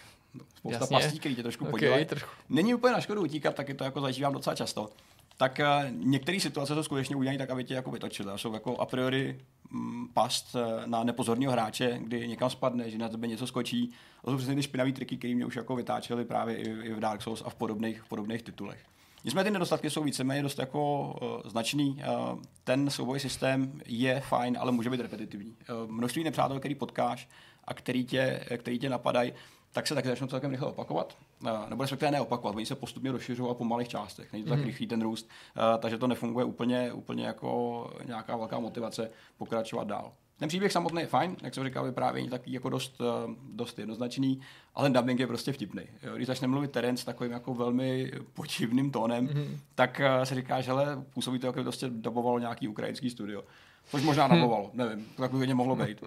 spousta 0.57 0.79
Jasně. 0.79 0.97
pastí, 0.97 1.19
který 1.19 1.35
tě 1.35 1.43
trošku 1.43 1.65
Ok, 1.65 1.71
podívají. 1.71 2.05
trošku. 2.05 2.29
Není 2.49 2.73
úplně 2.73 2.93
na 2.93 3.01
škodu 3.01 3.21
utíkat, 3.21 3.55
taky 3.55 3.73
to 3.73 3.83
jako 3.83 4.01
zažívám 4.01 4.33
docela 4.33 4.55
často. 4.55 4.89
Tak 5.37 5.59
uh, 5.59 5.91
některé 5.91 6.39
situace 6.39 6.75
jsou 6.75 6.83
skutečně 6.83 7.15
udělané 7.15 7.37
tak, 7.37 7.49
aby 7.49 7.63
tě 7.63 7.73
jako 7.73 7.91
vytočily. 7.91 8.31
A 8.31 8.37
Jsou 8.37 8.53
jako 8.53 8.77
a 8.77 8.85
priori 8.85 9.39
mm, 9.71 10.07
past 10.13 10.55
eh, 10.55 10.87
na 10.87 11.03
nepozorného 11.03 11.51
hráče, 11.51 11.99
kdy 12.01 12.27
někam 12.27 12.49
spadne, 12.49 12.89
že 12.89 12.97
na 12.97 13.09
tebe 13.09 13.27
něco 13.27 13.47
skočí. 13.47 13.93
To 14.25 14.31
jsou 14.31 14.37
přesně 14.37 14.55
ty 14.55 14.63
špinavý 14.63 14.93
triky, 14.93 15.17
které 15.17 15.35
mě 15.35 15.45
už 15.45 15.55
jako 15.55 15.75
vytáčely 15.75 16.25
právě 16.25 16.57
i, 16.57 16.69
i 16.69 16.93
v 16.93 16.99
Dark 16.99 17.21
Souls 17.21 17.43
a 17.45 17.49
v 17.49 17.55
podobných, 17.55 18.01
v 18.01 18.07
podobných 18.09 18.43
titulech. 18.43 18.79
Nicméně 19.23 19.43
ty 19.43 19.51
nedostatky 19.51 19.89
jsou 19.89 20.03
víceméně 20.03 20.43
dost 20.43 20.59
jako 20.59 21.13
uh, 21.21 21.49
značný. 21.49 21.89
Uh, 21.89 22.39
ten 22.63 22.89
souboj 22.89 23.19
systém 23.19 23.81
je 23.85 24.19
fajn, 24.19 24.57
ale 24.59 24.71
může 24.71 24.89
být 24.89 24.99
repetitivní. 24.99 25.55
Uh, 25.85 25.91
množství 25.91 26.23
nepřátel, 26.23 26.59
který 26.59 26.75
potkáš 26.75 27.29
a 27.63 27.73
který 27.73 28.05
tě, 28.05 28.45
který 28.57 28.79
tě 28.79 28.89
napadají, 28.89 29.33
tak 29.77 29.87
se 29.87 29.95
taky 29.95 30.07
začnou 30.07 30.27
celkem 30.27 30.51
rychle 30.51 30.67
opakovat. 30.67 31.17
Uh, 31.41 31.69
nebo 31.69 31.83
respektive 31.83 32.11
neopakovat, 32.11 32.55
oni 32.55 32.65
se 32.65 32.75
postupně 32.75 33.11
rozšiřují 33.11 33.55
po 33.55 33.63
malých 33.63 33.87
částech. 33.87 34.33
Není 34.33 34.43
to 34.43 34.49
tak 34.49 34.65
rychlý 34.65 34.87
ten 34.87 35.01
růst, 35.01 35.29
uh, 35.57 35.81
takže 35.81 35.97
to 35.97 36.07
nefunguje 36.07 36.45
úplně, 36.45 36.93
úplně 36.93 37.25
jako 37.25 37.91
nějaká 38.05 38.37
velká 38.37 38.59
motivace 38.59 39.09
pokračovat 39.37 39.87
dál. 39.87 40.11
Ten 40.37 40.49
příběh 40.49 40.71
samotný 40.71 41.01
je 41.01 41.07
fajn, 41.07 41.35
jak 41.43 41.53
jsem 41.53 41.63
říkal, 41.63 41.85
vyprávění 41.85 42.29
takový 42.29 42.53
jako 42.53 42.69
dost, 42.69 43.01
eh, 43.01 43.35
dost 43.53 43.79
jednoznačný, 43.79 44.39
ale 44.75 44.89
dubbing 44.89 45.19
je 45.19 45.27
prostě 45.27 45.53
vtipný. 45.53 45.81
Jo, 46.03 46.15
Když 46.15 46.27
začne 46.27 46.47
mluvit 46.47 46.71
Terence 46.71 47.05
takovým 47.05 47.31
jako 47.31 47.53
velmi 47.53 48.11
podivným 48.33 48.91
tónem, 48.91 49.27
mm-hmm. 49.27 49.57
tak 49.75 49.99
eh, 49.99 50.25
se 50.25 50.35
říká, 50.35 50.61
že 50.61 50.71
hele, 50.71 51.03
působí 51.13 51.39
to, 51.39 51.47
jako 51.47 51.59
by 51.59 51.63
prostě 51.63 51.87
dubovalo 51.89 52.39
nějaký 52.39 52.67
ukrajinský 52.67 53.09
studio. 53.09 53.43
Což 53.89 54.03
možná 54.03 54.27
dubovalo, 54.27 54.69
nevím, 54.73 55.05
to 55.15 55.21
tak 55.21 55.31
by 55.31 55.37
hodně 55.37 55.55
mohlo 55.55 55.75
být. 55.75 56.03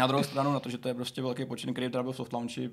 Na 0.00 0.06
druhou 0.06 0.22
stranu 0.24 0.52
na 0.52 0.60
to, 0.60 0.70
že 0.70 0.78
to 0.78 0.88
je 0.88 0.94
prostě 0.94 1.22
velký 1.22 1.44
počin, 1.44 1.72
který 1.74 1.88
byl 1.88 2.12
v 2.12 2.16
soft 2.16 2.32
launchi 2.32 2.70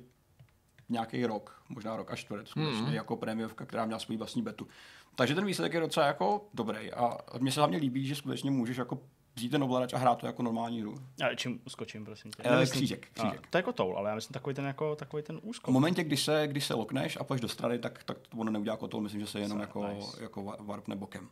nějaký 0.90 1.26
rok, 1.26 1.62
možná 1.70 1.96
rok 1.98 2.12
a 2.12 2.16
čtvrt, 2.16 2.48
skutečně 2.48 2.82
Mhm. 2.82 2.94
jako 2.94 3.18
prémiovka, 3.18 3.66
která 3.66 3.86
měla 3.86 4.00
svůj 4.00 4.18
vlastní 4.18 4.42
betu. 4.42 4.68
Takže 5.16 5.36
ten 5.36 5.46
výsledek 5.46 5.74
je 5.74 5.80
docela 5.80 6.06
jako 6.06 6.48
dobrý 6.54 6.92
a 6.94 7.18
mně 7.40 7.52
se 7.52 7.60
hlavně 7.60 7.78
líbí, 7.78 8.08
že 8.08 8.16
skutečně 8.16 8.52
můžeš 8.52 8.78
jako 8.78 9.00
vzít 9.36 9.50
ten 9.50 9.63
ovladač 9.63 9.94
a 9.94 9.98
hrát 9.98 10.16
to 10.16 10.26
jako 10.26 10.44
normální 10.44 10.82
hru. 10.82 10.96
A 11.32 11.36
čím 11.36 11.62
uskočím, 11.66 12.06
prosím 12.06 12.32
tě? 12.32 12.44
Nemyslím- 12.50 12.72
křížek, 12.72 13.08
křížek. 13.13 13.40
A, 13.46 13.48
to 13.50 13.58
je 13.58 13.60
jako 13.60 13.74
toul, 13.74 13.98
ale 13.98 14.10
já 14.10 14.16
myslím 14.16 14.34
takový 14.34 14.56
ten, 14.56 14.66
jako, 14.66 14.96
takový 14.96 15.24
ten 15.24 15.40
V 15.40 15.44
úskok. 15.44 15.74
momentě, 15.74 16.04
kdy 16.04 16.18
se, 16.18 16.48
když 16.48 16.66
se 16.66 16.74
lokneš 16.74 17.18
a 17.22 17.24
půjdeš 17.24 17.42
do 17.42 17.48
strany, 17.48 17.80
tak, 17.80 18.04
tak 18.04 18.18
to 18.18 18.38
ono 18.38 18.52
neudělá 18.52 18.78
kotol, 18.78 19.02
myslím, 19.02 19.22
že 19.22 19.28
se 19.28 19.40
jenom 19.40 19.58
So, 19.58 19.62
jako, 19.68 19.88
nice. 19.88 20.24
jako 20.24 20.42
wa- 20.44 20.66
warpne 20.66 20.96
bokem. 20.96 21.30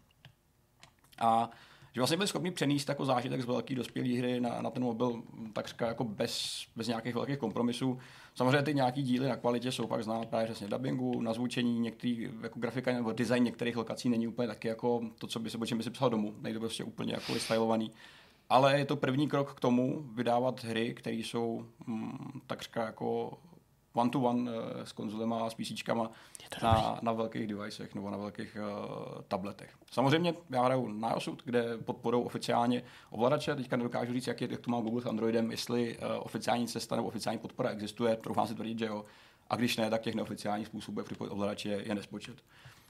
A 1.20 1.50
že 1.96 2.02
vlastně 2.02 2.18
byli 2.18 2.28
schopni 2.28 2.52
přenést 2.52 2.90
jako 2.90 3.06
zážitek 3.06 3.42
z 3.42 3.46
velké 3.46 3.76
dospělé 3.76 4.10
hry 4.10 4.42
na, 4.42 4.62
na 4.62 4.70
ten 4.70 4.84
mobil 4.84 5.24
takřka 5.54 5.88
jako 5.88 6.04
bez, 6.04 6.66
bez 6.76 6.88
nějakých 6.88 7.16
velkých 7.16 7.38
kompromisů. 7.38 8.00
Samozřejmě 8.34 8.62
ty 8.62 8.74
nějaký 8.74 9.04
díly 9.04 9.28
na 9.28 9.36
kvalitě 9.36 9.72
jsou 9.72 9.88
pak 9.88 10.04
znát 10.04 10.30
právě 10.30 10.46
přesně 10.46 10.68
dubbingu, 10.68 11.22
na 11.22 11.34
zvučení, 11.34 11.80
některý 11.80 12.30
jako 12.42 12.60
grafika 12.60 12.94
nebo 12.94 13.12
design 13.12 13.44
některých 13.44 13.78
lokací 13.78 14.10
není 14.10 14.28
úplně 14.28 14.48
taky 14.48 14.68
jako 14.68 15.02
to, 15.18 15.28
co 15.28 15.40
by 15.40 15.50
se, 15.50 15.58
čem 15.66 15.78
by 15.78 15.84
si 15.84 15.90
psal 15.90 16.10
domů. 16.10 16.34
Nejde 16.42 16.60
prostě 16.60 16.84
úplně 16.84 17.14
jako 17.14 17.34
vystylovaný. 17.34 17.92
Ale 18.50 18.80
je 18.80 18.86
to 18.86 18.96
první 18.96 19.28
krok 19.28 19.54
k 19.54 19.60
tomu 19.60 20.06
vydávat 20.16 20.64
hry, 20.64 20.94
které 20.94 21.18
jsou 21.18 21.66
mm, 21.88 22.42
takřka 22.48 22.86
jako 22.86 23.38
one 23.96 24.10
to 24.10 24.20
one 24.20 24.52
eh, 24.52 24.86
s 24.86 24.92
konzolema 24.92 25.46
a 25.46 25.50
s 25.50 25.54
PCčkama 25.54 26.12
na, 26.64 27.00
na 27.02 27.12
velkých 27.12 27.48
devicech 27.48 27.96
nebo 27.96 28.10
na 28.10 28.18
velkých 28.18 28.58
uh, 28.60 29.22
tabletech. 29.28 29.70
Samozřejmě 29.92 30.34
já 30.50 30.64
hraju 30.64 30.88
na 30.88 31.14
Osud, 31.14 31.42
kde 31.46 31.78
podporou 31.78 32.22
oficiálně 32.22 32.84
ovladače. 33.10 33.56
Teďka 33.56 33.76
nedokážu 33.76 34.14
říct, 34.14 34.28
jak, 34.28 34.42
je, 34.42 34.48
jak 34.52 34.60
to 34.60 34.72
má 34.72 34.82
Google 34.82 35.02
s 35.02 35.06
Androidem, 35.06 35.52
jestli 35.52 35.98
uh, 35.98 36.06
oficiální 36.20 36.68
cesta 36.68 36.96
nebo 36.96 37.08
oficiální 37.08 37.40
podpora 37.40 37.70
existuje. 37.70 38.16
Troufám 38.16 38.48
si 38.48 38.56
tvrdit, 38.56 38.80
že 38.80 38.86
jo. 38.86 39.06
A 39.50 39.56
když 39.56 39.78
ne, 39.78 39.90
tak 39.90 40.02
těch 40.02 40.16
neoficiálních 40.16 40.68
způsobů, 40.68 41.00
jak 41.00 41.06
připojit 41.06 41.30
ovladač, 41.30 41.66
je, 41.66 41.88
je 41.88 41.96
nespočet. 41.96 42.36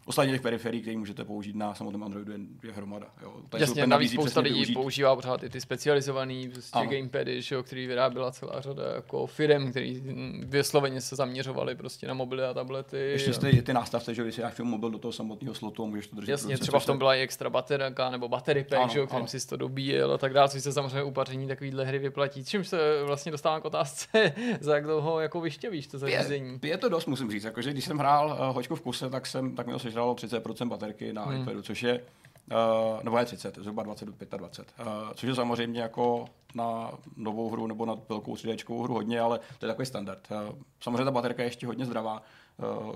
Ostatně 0.07 0.31
těch 0.33 0.41
periferií, 0.41 0.81
které 0.81 0.97
můžete 0.97 1.25
použít 1.25 1.55
na 1.55 1.75
samotném 1.75 2.03
Androidu, 2.03 2.31
je, 2.31 2.37
je 2.63 2.71
hromada. 2.71 3.07
Jo. 3.21 3.33
Tady 3.49 3.63
Jasně, 3.63 3.87
navíc 3.87 4.11
spousta 4.11 4.39
lidí 4.41 4.53
využít- 4.55 4.73
používá 4.73 5.15
pořád 5.15 5.43
i 5.43 5.49
ty 5.49 5.61
specializované 5.61 6.49
prostě 6.53 6.79
Ano. 6.79 6.89
gamepady, 6.91 7.41
že 7.41 7.55
jo, 7.55 7.63
který 7.63 7.87
vyráběla 7.87 8.31
celá 8.31 8.61
řada 8.61 8.83
jako 8.95 9.27
firm, 9.27 9.69
který 9.71 10.03
vysloveně 10.39 11.01
se 11.01 11.15
zaměřovali 11.15 11.75
prostě 11.75 12.07
na 12.07 12.13
mobily 12.13 12.43
a 12.43 12.53
tablety. 12.53 12.97
Ještě 12.97 13.31
a- 13.31 13.37
ty, 13.39 13.61
ty 13.61 13.73
nástavce, 13.73 14.13
že 14.15 14.31
film 14.49 14.69
mobil 14.69 14.89
do 14.89 14.97
toho 14.97 15.11
samotného 15.11 15.55
slotu 15.55 15.83
a 15.83 15.85
můžeš 15.85 16.07
to 16.07 16.15
držet. 16.15 16.31
Jasně, 16.31 16.47
prostě 16.47 16.61
třeba 16.63 16.79
v 16.79 16.85
tom 16.85 16.97
byla 16.97 17.15
i 17.15 17.21
extra 17.21 17.49
baterka 17.49 18.09
nebo 18.09 18.27
battery 18.29 18.63
pack, 18.63 18.81
Ano, 18.81 18.93
že 18.93 18.99
jo, 18.99 19.07
kterým 19.07 19.27
si 19.27 19.47
to 19.47 19.57
dobíjel 19.57 20.13
a 20.13 20.17
tak 20.17 20.33
dále, 20.33 20.49
což 20.49 20.63
se 20.63 20.73
samozřejmě 20.73 21.03
upaření 21.03 21.47
takovýhle 21.47 21.85
hry 21.85 21.99
vyplatí. 21.99 22.45
Čímž 22.45 22.67
se 22.67 23.03
vlastně 23.03 23.31
dostávám 23.31 23.61
k 23.61 23.65
otázce, 23.65 24.33
za 24.59 24.75
jak 24.75 24.83
dlouho 24.83 25.19
jako 25.19 25.41
vyšťavíš 25.41 25.87
to 25.87 25.97
zařízení. 25.97 26.59
Je, 26.63 26.69
je 26.69 26.77
to 26.77 26.89
dost, 26.89 27.05
musím 27.05 27.31
říct. 27.31 27.43
Jakože, 27.43 27.71
když 27.71 27.85
jsem 27.85 27.97
hrál 27.97 28.27
uh, 28.49 28.55
hoďku 28.55 28.75
v 28.75 28.81
kuse, 28.81 29.09
tak, 29.09 29.25
jsem, 29.27 29.55
tak 29.55 29.67
mi 29.67 29.73
to 29.95 30.17
sežralo 30.19 30.41
30% 30.41 30.69
baterky 30.69 31.13
na 31.13 31.23
hmm. 31.23 31.41
iPadu, 31.41 31.61
což 31.61 31.83
je, 31.83 31.99
uh, 31.99 33.03
nebo 33.03 33.17
je 33.17 33.25
30, 33.25 33.57
zhruba 33.61 33.83
20 33.83 34.05
do 34.05 34.37
25, 34.37 34.87
uh, 34.87 35.13
což 35.15 35.29
je 35.29 35.35
samozřejmě 35.35 35.81
jako 35.81 36.25
na 36.55 36.91
novou 37.17 37.49
hru 37.49 37.67
nebo 37.67 37.85
na 37.85 37.97
velkou 38.09 38.33
3D 38.33 38.83
hru 38.83 38.93
hodně, 38.93 39.19
ale 39.19 39.39
to 39.59 39.65
je 39.65 39.67
takový 39.67 39.85
standard. 39.85 40.27
Eh, 40.31 40.55
samozřejmě 40.79 41.05
ta 41.05 41.11
baterka 41.11 41.43
je 41.43 41.47
ještě 41.47 41.67
hodně 41.67 41.85
zdravá, 41.85 42.21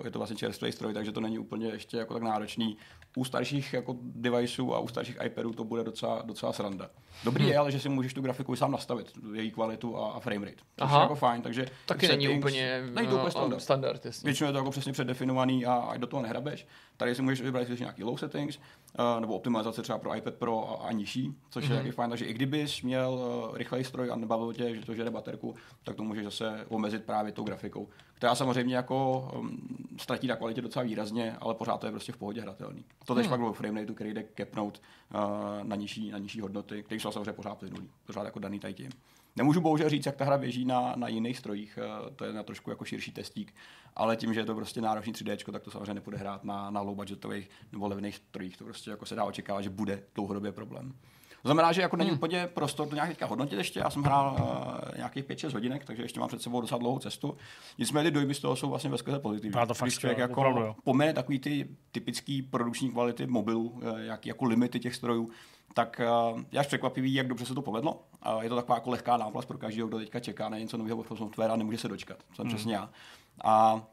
je 0.03 0.11
to 0.11 0.19
vlastně 0.19 0.37
čerstvý 0.37 0.71
stroj, 0.71 0.93
takže 0.93 1.11
to 1.11 1.21
není 1.21 1.39
úplně 1.39 1.67
ještě 1.67 1.97
jako 1.97 2.13
tak 2.13 2.23
náročný. 2.23 2.77
U 3.17 3.25
starších 3.25 3.73
jako 3.73 3.95
deviceů 4.01 4.73
a 4.73 4.79
u 4.79 4.87
starších 4.87 5.17
iPadů 5.25 5.53
to 5.53 5.63
bude 5.63 5.83
docela, 5.83 6.21
docela 6.25 6.53
sranda. 6.53 6.89
Dobrý 7.23 7.43
hmm. 7.43 7.51
je, 7.51 7.57
ale 7.57 7.71
že 7.71 7.79
si 7.79 7.89
můžeš 7.89 8.13
tu 8.13 8.21
grafiku 8.21 8.55
sám 8.55 8.71
nastavit, 8.71 9.11
její 9.33 9.51
kvalitu 9.51 9.97
a, 9.97 10.11
a 10.11 10.19
frame 10.19 10.45
rate. 10.45 10.57
To 10.75 10.85
je 10.85 11.01
jako 11.01 11.15
fajn, 11.15 11.41
takže 11.41 11.65
taky 11.85 12.07
není 12.07 12.29
úplně, 12.29 12.83
není 12.93 13.07
to 13.07 13.15
úplně 13.15 13.31
standard. 13.31 13.61
standard 13.61 14.03
Většinou 14.23 14.47
je 14.47 14.51
to 14.51 14.57
jako 14.57 14.71
přesně 14.71 14.93
předdefinovaný 14.93 15.65
a, 15.65 15.73
a 15.73 15.97
do 15.97 16.07
toho 16.07 16.23
nehrabeš. 16.23 16.67
Tady 16.97 17.15
si 17.15 17.21
můžeš 17.21 17.41
vybrat 17.41 17.67
si 17.67 17.79
nějaký 17.79 18.03
low 18.03 18.17
settings, 18.17 18.57
uh, 18.57 19.21
nebo 19.21 19.33
optimalizace 19.33 19.81
třeba 19.81 19.99
pro 19.99 20.15
iPad 20.15 20.33
Pro 20.33 20.81
a, 20.81 20.87
a 20.87 20.91
nižší, 20.91 21.35
což 21.49 21.63
mm-hmm. 21.63 21.67
je 21.67 21.75
mhm. 21.75 21.83
taky 21.83 21.91
fajn. 21.91 22.09
Takže 22.09 22.25
i 22.25 22.33
kdybys 22.33 22.81
měl 22.81 23.13
uh, 23.13 23.57
rychlej 23.57 23.83
stroj 23.83 24.11
a 24.11 24.15
nebavil 24.15 24.53
tě, 24.53 24.75
že 24.75 24.85
to 24.85 24.95
žere 24.95 25.11
baterku, 25.11 25.55
tak 25.83 25.95
to 25.95 26.03
můžeš 26.03 26.23
zase 26.23 26.65
omezit 26.69 27.03
právě 27.03 27.31
tou 27.31 27.43
grafikou. 27.43 27.89
Která 28.13 28.35
samozřejmě 28.35 28.75
jako 28.75 29.29
um, 29.35 29.48
ztratí 29.97 30.27
na 30.27 30.35
kvalitě 30.35 30.61
docela 30.61 30.83
výrazně, 30.83 31.37
ale 31.41 31.55
pořád 31.55 31.77
to 31.77 31.85
je 31.85 31.91
prostě 31.91 32.11
v 32.11 32.17
pohodě 32.17 32.41
hratelný. 32.41 32.85
To 33.05 33.15
tež 33.15 33.25
hmm. 33.25 33.29
pak 33.29 33.39
byl 33.39 33.53
frame 33.53 33.81
rate, 33.81 33.93
který 33.93 34.13
jde 34.13 34.23
kepnout 34.23 34.81
uh, 35.13 35.19
na, 35.63 35.75
nižší, 35.75 36.11
na 36.11 36.17
nižší 36.17 36.41
hodnoty, 36.41 36.83
který 36.83 37.01
jsou 37.01 37.11
samozřejmě 37.11 37.33
pořád 37.33 37.55
plynulý, 37.55 37.89
pořád 38.05 38.23
jako 38.23 38.39
daný 38.39 38.59
tady 38.59 38.73
tím. 38.73 38.91
Nemůžu 39.35 39.61
bohužel 39.61 39.89
říct, 39.89 40.05
jak 40.05 40.15
ta 40.15 40.25
hra 40.25 40.37
běží 40.37 40.65
na, 40.65 40.93
na 40.95 41.07
jiných 41.07 41.37
strojích, 41.37 41.79
uh, 42.01 42.09
to 42.15 42.25
je 42.25 42.33
na 42.33 42.43
trošku 42.43 42.69
jako 42.69 42.85
širší 42.85 43.11
testík, 43.11 43.53
ale 43.95 44.17
tím, 44.17 44.33
že 44.33 44.39
je 44.39 44.45
to 44.45 44.55
prostě 44.55 44.81
náročný 44.81 45.13
3D, 45.13 45.51
tak 45.51 45.63
to 45.63 45.71
samozřejmě 45.71 45.93
nepůjde 45.93 46.17
hrát 46.17 46.43
na, 46.43 46.69
na 46.69 46.81
low 46.81 46.95
budgetových 46.95 47.49
nebo 47.71 47.87
levných 47.87 48.15
strojích. 48.15 48.57
To 48.57 48.63
prostě 48.63 48.91
jako 48.91 49.05
se 49.05 49.15
dá 49.15 49.23
očekávat, 49.23 49.61
že 49.61 49.69
bude 49.69 50.03
dlouhodobě 50.15 50.51
problém. 50.51 50.93
To 51.41 51.47
znamená, 51.47 51.71
že 51.71 51.81
jako 51.81 51.95
není 51.95 52.09
hmm. 52.09 52.17
úplně 52.17 52.47
prostor 52.47 52.87
to 52.87 52.95
nějak 52.95 53.09
teďka 53.09 53.25
hodnotit 53.25 53.57
ještě. 53.57 53.79
Já 53.79 53.89
jsem 53.89 54.03
hrál 54.03 54.35
uh, 54.39 54.97
nějakých 54.97 55.25
5-6 55.25 55.53
hodinek, 55.53 55.85
takže 55.85 56.03
ještě 56.03 56.19
mám 56.19 56.29
před 56.29 56.41
sebou 56.41 56.61
docela 56.61 56.79
dlouhou 56.79 56.99
cestu. 56.99 57.37
Nicméně 57.77 58.09
ty 58.09 58.13
dojmy 58.13 58.33
z 58.33 58.39
toho 58.39 58.55
jsou 58.55 58.69
vlastně 58.69 58.89
veskrze 58.89 59.19
pozitivní. 59.19 59.67
to 59.67 59.73
fakt 59.73 59.89
člověk 59.89 60.17
jako 60.17 60.41
opravdu, 60.41 60.75
pomene 60.83 61.13
takový 61.13 61.39
ty 61.39 61.69
typický 61.91 62.41
produkční 62.41 62.91
kvality 62.91 63.27
mobilů, 63.27 63.69
uh, 63.69 63.99
jak, 63.99 64.25
jako 64.25 64.45
limity 64.45 64.79
těch 64.79 64.95
strojů, 64.95 65.29
tak 65.73 66.01
uh, 66.33 66.41
je 66.51 66.59
až 66.59 66.67
překvapivý, 66.67 67.13
jak 67.13 67.27
dobře 67.27 67.45
se 67.45 67.55
to 67.55 67.61
povedlo. 67.61 68.03
Uh, 68.35 68.41
je 68.41 68.49
to 68.49 68.55
taková 68.55 68.75
jako 68.75 68.89
lehká 68.89 69.17
náplast 69.17 69.47
pro 69.47 69.57
každého, 69.57 69.87
kdo 69.87 69.97
teďka 69.97 70.19
čeká 70.19 70.49
na 70.49 70.57
něco 70.57 70.77
nového 70.77 71.03
software 71.03 71.51
a 71.51 71.55
nemůže 71.55 71.77
se 71.77 71.87
dočkat. 71.87 72.17
Jsem 72.33 72.45
hmm. 72.45 72.55
přesně 72.55 72.75
já. 72.75 72.89
A 73.43 73.83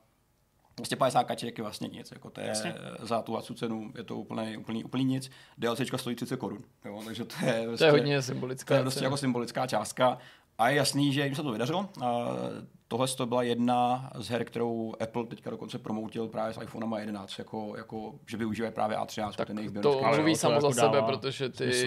250 0.77 1.25
kaček 1.25 1.59
je 1.59 1.63
vlastně 1.63 1.89
nic, 1.89 2.11
jako 2.11 2.31
to 2.31 2.41
je 2.41 2.47
Jasně. 2.47 2.75
za 3.03 3.23
tu 3.23 3.55
cenu 3.55 3.93
je 3.97 4.05
to 4.05 4.17
úplně, 4.17 4.59
úplně, 4.59 4.85
úplně 4.85 5.05
nic. 5.05 5.31
DLC 5.59 5.81
stojí 5.97 6.17
30 6.17 6.37
korun, 6.37 6.65
jo, 6.85 7.03
takže 7.05 7.25
to 7.25 7.35
je, 7.47 7.69
vlastně, 7.69 7.77
to 7.79 7.85
je 7.85 7.91
hodně 7.91 8.23
symbolická. 8.23 8.75
To 8.75 8.75
je 8.75 8.83
prostě 8.83 9.05
jako 9.05 9.17
symbolická 9.17 9.67
částka 9.67 10.19
a 10.59 10.69
je 10.69 10.77
jasný, 10.77 11.13
že 11.13 11.25
jim 11.25 11.35
se 11.35 11.43
to 11.43 11.53
vydařilo. 11.53 11.89
Tohle 12.89 13.09
to 13.09 13.27
byla 13.27 13.43
jedna 13.43 14.11
z 14.15 14.29
her, 14.29 14.45
kterou 14.45 14.95
Apple 15.01 15.27
teďka 15.27 15.51
dokonce 15.51 15.79
promoutil 15.79 16.29
právě 16.29 16.55
s 16.55 16.61
iPhone 16.63 17.01
11, 17.01 17.39
jako, 17.39 17.75
jako 17.77 18.15
že 18.27 18.37
využívají 18.37 18.75
právě 18.75 18.97
A13. 18.97 19.33
Tak 19.33 19.47
ten 19.47 19.83
to 19.83 20.03
mluví 20.17 20.37
samo 20.37 20.61
za 20.61 20.67
jako 20.69 20.81
sebe, 20.81 21.03
protože 21.03 21.49
ty 21.49 21.73
smysl. 21.73 21.87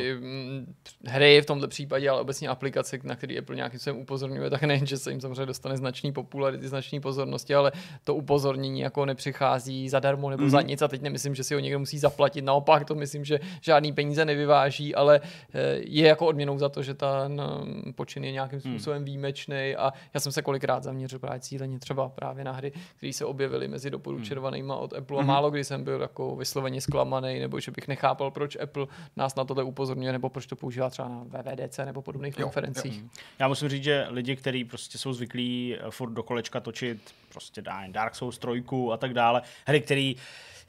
hry 1.05 1.41
v 1.41 1.45
tomto 1.45 1.67
případě, 1.67 2.09
ale 2.09 2.21
obecně 2.21 2.47
aplikace, 2.47 2.99
na 3.03 3.15
které 3.15 3.38
Apple 3.38 3.55
nějakým 3.55 3.79
způsobem 3.79 4.01
upozorňuje, 4.01 4.49
tak 4.49 4.63
nejen, 4.63 4.85
že 4.85 4.97
se 4.97 5.12
jim 5.12 5.21
samozřejmě 5.21 5.45
dostane 5.45 5.77
značný 5.77 6.12
popularity, 6.12 6.67
značný 6.67 6.99
pozornosti, 6.99 7.55
ale 7.55 7.71
to 8.03 8.15
upozornění 8.15 8.79
jako 8.79 9.05
nepřichází 9.05 9.89
zadarmo 9.89 10.29
nebo 10.29 10.43
mm-hmm. 10.43 10.49
za 10.49 10.62
nic 10.62 10.81
a 10.81 10.88
teď 10.88 11.01
nemyslím, 11.01 11.35
že 11.35 11.43
si 11.43 11.53
ho 11.53 11.59
někdo 11.59 11.79
musí 11.79 11.99
zaplatit. 11.99 12.41
Naopak 12.41 12.85
to 12.85 12.95
myslím, 12.95 13.25
že 13.25 13.39
žádný 13.62 13.93
peníze 13.93 14.25
nevyváží, 14.25 14.95
ale 14.95 15.21
eh, 15.53 15.79
je 15.79 16.07
jako 16.07 16.27
odměnou 16.27 16.57
za 16.57 16.69
to, 16.69 16.83
že 16.83 16.93
ten 16.93 17.41
mm, 17.63 17.93
počin 17.93 18.23
je 18.23 18.31
nějakým 18.31 18.59
hmm. 18.59 18.73
způsobem 18.73 18.99
mm. 18.99 19.05
výjimečný 19.05 19.75
a 19.75 19.93
já 20.13 20.19
jsem 20.19 20.31
se 20.31 20.41
kolikrát 20.41 20.88
zaměřil 20.89 21.19
právě 21.19 21.39
cíleně 21.39 21.80
třeba 21.80 22.10
právě 22.10 22.43
na 22.43 22.52
hry, 22.52 22.71
které 22.97 23.13
se 23.13 23.25
objevily 23.25 23.67
mezi 23.67 23.89
doporučovanýma 23.89 24.75
od 24.75 24.93
Apple 24.93 25.17
a 25.17 25.21
mhm. 25.21 25.28
málo 25.28 25.52
kdy 25.52 25.63
jsem 25.63 25.84
byl 25.84 26.02
jako 26.02 26.36
vysloveně 26.36 26.82
zklamaný, 26.82 27.39
nebo 27.39 27.60
že 27.60 27.71
bych 27.71 27.88
nechápal, 27.88 28.32
proč 28.32 28.56
Apple 28.56 28.88
nás 29.15 29.36
na 29.36 29.43
tohle 29.45 29.63
upozorňuje, 29.63 30.12
nebo 30.12 30.30
proč 30.30 30.45
to 30.45 30.56
používá 30.56 30.89
třeba 30.89 31.08
na 31.08 31.23
VVDC 31.23 31.78
nebo 31.86 32.02
podobných 32.02 32.39
jo, 32.39 32.43
konferencích. 32.45 33.02
Jo. 33.02 33.08
Já 33.39 33.47
musím 33.47 33.69
říct, 33.69 33.84
že 33.84 34.08
lidi, 34.10 34.36
kteří 34.36 34.65
prostě 34.65 34.97
jsou 34.97 35.13
zvyklí 35.13 35.75
eh, 35.75 35.91
furt 35.91 36.12
do 36.12 36.23
kolečka 36.23 36.60
točit 36.60 36.99
prostě 37.30 37.62
Dark 37.88 38.15
Souls 38.15 38.38
3 38.38 38.63
a 38.93 38.97
tak 38.97 39.13
dále, 39.13 39.41
hry, 39.65 39.82
které 39.82 40.13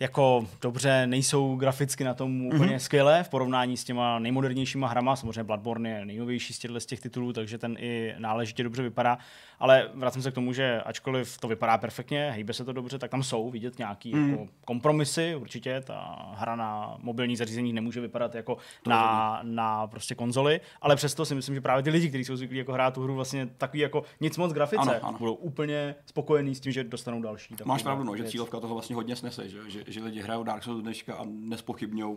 jako 0.00 0.46
dobře 0.62 1.06
nejsou 1.06 1.56
graficky 1.56 2.04
na 2.04 2.14
tom 2.14 2.46
úplně 2.46 2.76
mm-hmm. 2.76 2.78
skvělé 2.78 3.22
v 3.22 3.28
porovnání 3.28 3.76
s 3.76 3.84
těma 3.84 4.18
nejmodernějšíma 4.18 4.88
hrama. 4.88 5.16
Samozřejmě 5.16 5.44
Bloodborne 5.44 5.90
je 5.90 6.04
nejnovější 6.06 6.52
z 6.52 6.58
těchto 6.58 6.80
z 6.80 6.86
těch 6.86 7.00
titulů, 7.00 7.32
takže 7.32 7.58
ten 7.58 7.76
i 7.78 8.14
náležitě 8.18 8.62
dobře 8.62 8.82
vypadá. 8.82 9.18
Ale 9.60 9.90
vracím 9.94 10.22
se 10.22 10.30
k 10.30 10.34
tomu, 10.34 10.52
že 10.52 10.82
ačkoliv 10.82 11.38
to 11.38 11.48
vypadá 11.48 11.78
perfektně, 11.78 12.30
hejbe 12.30 12.52
se 12.52 12.64
to 12.64 12.72
dobře, 12.72 12.98
tak 12.98 13.10
tam 13.10 13.22
jsou 13.22 13.50
vidět 13.50 13.78
nějaký 13.78 14.14
mm. 14.14 14.30
jako 14.30 14.46
kompromisy. 14.64 15.34
Určitě 15.34 15.80
ta 15.80 16.28
hra 16.34 16.56
na 16.56 16.96
mobilní 16.98 17.36
zařízení 17.36 17.72
nemůže 17.72 18.00
vypadat 18.00 18.34
jako 18.34 18.56
na, 18.86 19.40
na 19.42 19.86
prostě 19.86 20.14
konzoli, 20.14 20.60
ale 20.80 20.96
přesto 20.96 21.24
si 21.24 21.34
myslím, 21.34 21.54
že 21.54 21.60
právě 21.60 21.82
ty 21.82 21.90
lidi, 21.90 22.08
kteří 22.08 22.24
jsou 22.24 22.36
zvyklí 22.36 22.58
jako 22.58 22.72
hrát 22.72 22.94
tu 22.94 23.02
hru 23.02 23.14
vlastně 23.14 23.46
takový 23.46 23.80
jako 23.80 24.02
nic 24.20 24.36
moc 24.36 24.52
grafice, 24.52 24.82
ano, 24.82 24.94
ano. 25.02 25.18
budou 25.18 25.34
úplně 25.34 25.94
spokojení 26.06 26.54
s 26.54 26.60
tím, 26.60 26.72
že 26.72 26.84
dostanou 26.84 27.22
další. 27.22 27.56
Máš 27.64 27.82
pravdu, 27.82 28.04
no, 28.04 28.16
že 28.16 28.24
cílovka 28.24 28.60
toho 28.60 28.74
vlastně 28.74 28.96
hodně 28.96 29.16
snese, 29.16 29.48
že, 29.48 29.70
že, 29.70 29.84
že 29.86 30.02
lidi 30.02 30.20
hrajou 30.20 30.42
Dark 30.42 30.62
Souls 30.62 30.82
dneška 30.82 31.14
a 31.14 31.24
nespochybňují 31.24 32.16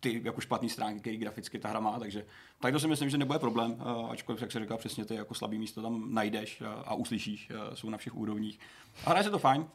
ty 0.00 0.20
jako 0.24 0.40
špatné 0.40 0.68
stránky, 0.68 1.00
které 1.00 1.16
graficky 1.16 1.58
ta 1.58 1.68
hra 1.68 1.80
má, 1.80 1.98
takže 1.98 2.24
tak 2.60 2.72
to 2.72 2.80
si 2.80 2.88
myslím, 2.88 3.10
že 3.10 3.18
nebude 3.18 3.38
problém, 3.38 3.72
uh, 3.72 4.10
ačkoliv, 4.10 4.40
jak 4.40 4.52
se 4.52 4.60
říká 4.60 4.76
přesně, 4.76 5.04
ty 5.04 5.14
jako 5.14 5.34
slabý 5.34 5.58
místo 5.58 5.82
tam 5.82 6.14
najdeš 6.14 6.60
uh, 6.60 6.66
a 6.66 6.94
uslyšíš, 6.94 7.50
uh, 7.50 7.74
jsou 7.74 7.90
na 7.90 7.98
všech 7.98 8.14
úrovních. 8.14 8.58
A 9.04 9.10
hraje 9.10 9.24
se 9.24 9.30
to 9.30 9.38
fajn 9.38 9.66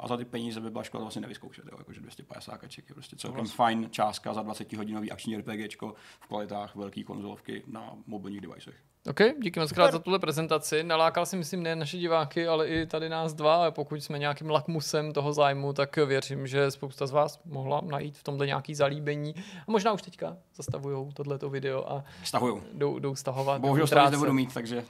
a 0.00 0.08
za 0.08 0.16
ty 0.16 0.24
peníze 0.24 0.60
by 0.60 0.70
byla 0.70 0.84
škoda 0.84 1.02
vlastně 1.04 1.22
nevyzkoušet, 1.22 1.64
jo, 1.72 1.78
jakože 1.78 2.00
250 2.00 2.58
kaček 2.58 2.88
je 2.88 2.94
prostě 2.94 3.16
celkem 3.16 3.36
vlastně. 3.36 3.56
fajn 3.56 3.88
částka 3.90 4.34
za 4.34 4.42
20 4.42 4.72
hodinový 4.72 5.10
akční 5.10 5.36
RPGčko 5.36 5.94
v 6.20 6.26
kvalitách 6.26 6.76
velké 6.76 7.04
konzolovky 7.04 7.62
na 7.66 7.92
mobilních 8.06 8.40
devicech. 8.40 8.74
OK, 9.08 9.20
díky 9.42 9.60
moc 9.60 9.72
krát 9.72 9.92
za 9.92 9.98
tuhle 9.98 10.18
prezentaci. 10.18 10.82
Nalákal 10.82 11.26
si, 11.26 11.36
myslím, 11.36 11.62
ne 11.62 11.76
naše 11.76 11.98
diváky, 11.98 12.46
ale 12.46 12.68
i 12.68 12.86
tady 12.86 13.08
nás 13.08 13.34
dva. 13.34 13.66
A 13.66 13.70
pokud 13.70 14.02
jsme 14.02 14.18
nějakým 14.18 14.50
lakmusem 14.50 15.12
toho 15.12 15.32
zájmu, 15.32 15.72
tak 15.72 15.96
věřím, 15.96 16.46
že 16.46 16.70
spousta 16.70 17.06
z 17.06 17.10
vás 17.10 17.40
mohla 17.44 17.80
najít 17.84 18.18
v 18.18 18.22
tomhle 18.22 18.46
nějaký 18.46 18.74
zalíbení. 18.74 19.34
A 19.36 19.70
možná 19.70 19.92
už 19.92 20.02
teďka 20.02 20.36
zastavují 20.56 21.12
tohleto 21.12 21.50
video 21.50 21.92
a 21.92 22.04
Stahujou. 22.24 22.62
Jdou, 22.72 22.98
jdou 22.98 23.14
stahovat. 23.14 23.60
Bohužel 23.60 23.86
to 23.86 24.10
nebudu 24.10 24.32
mít, 24.32 24.54
takže 24.54 24.84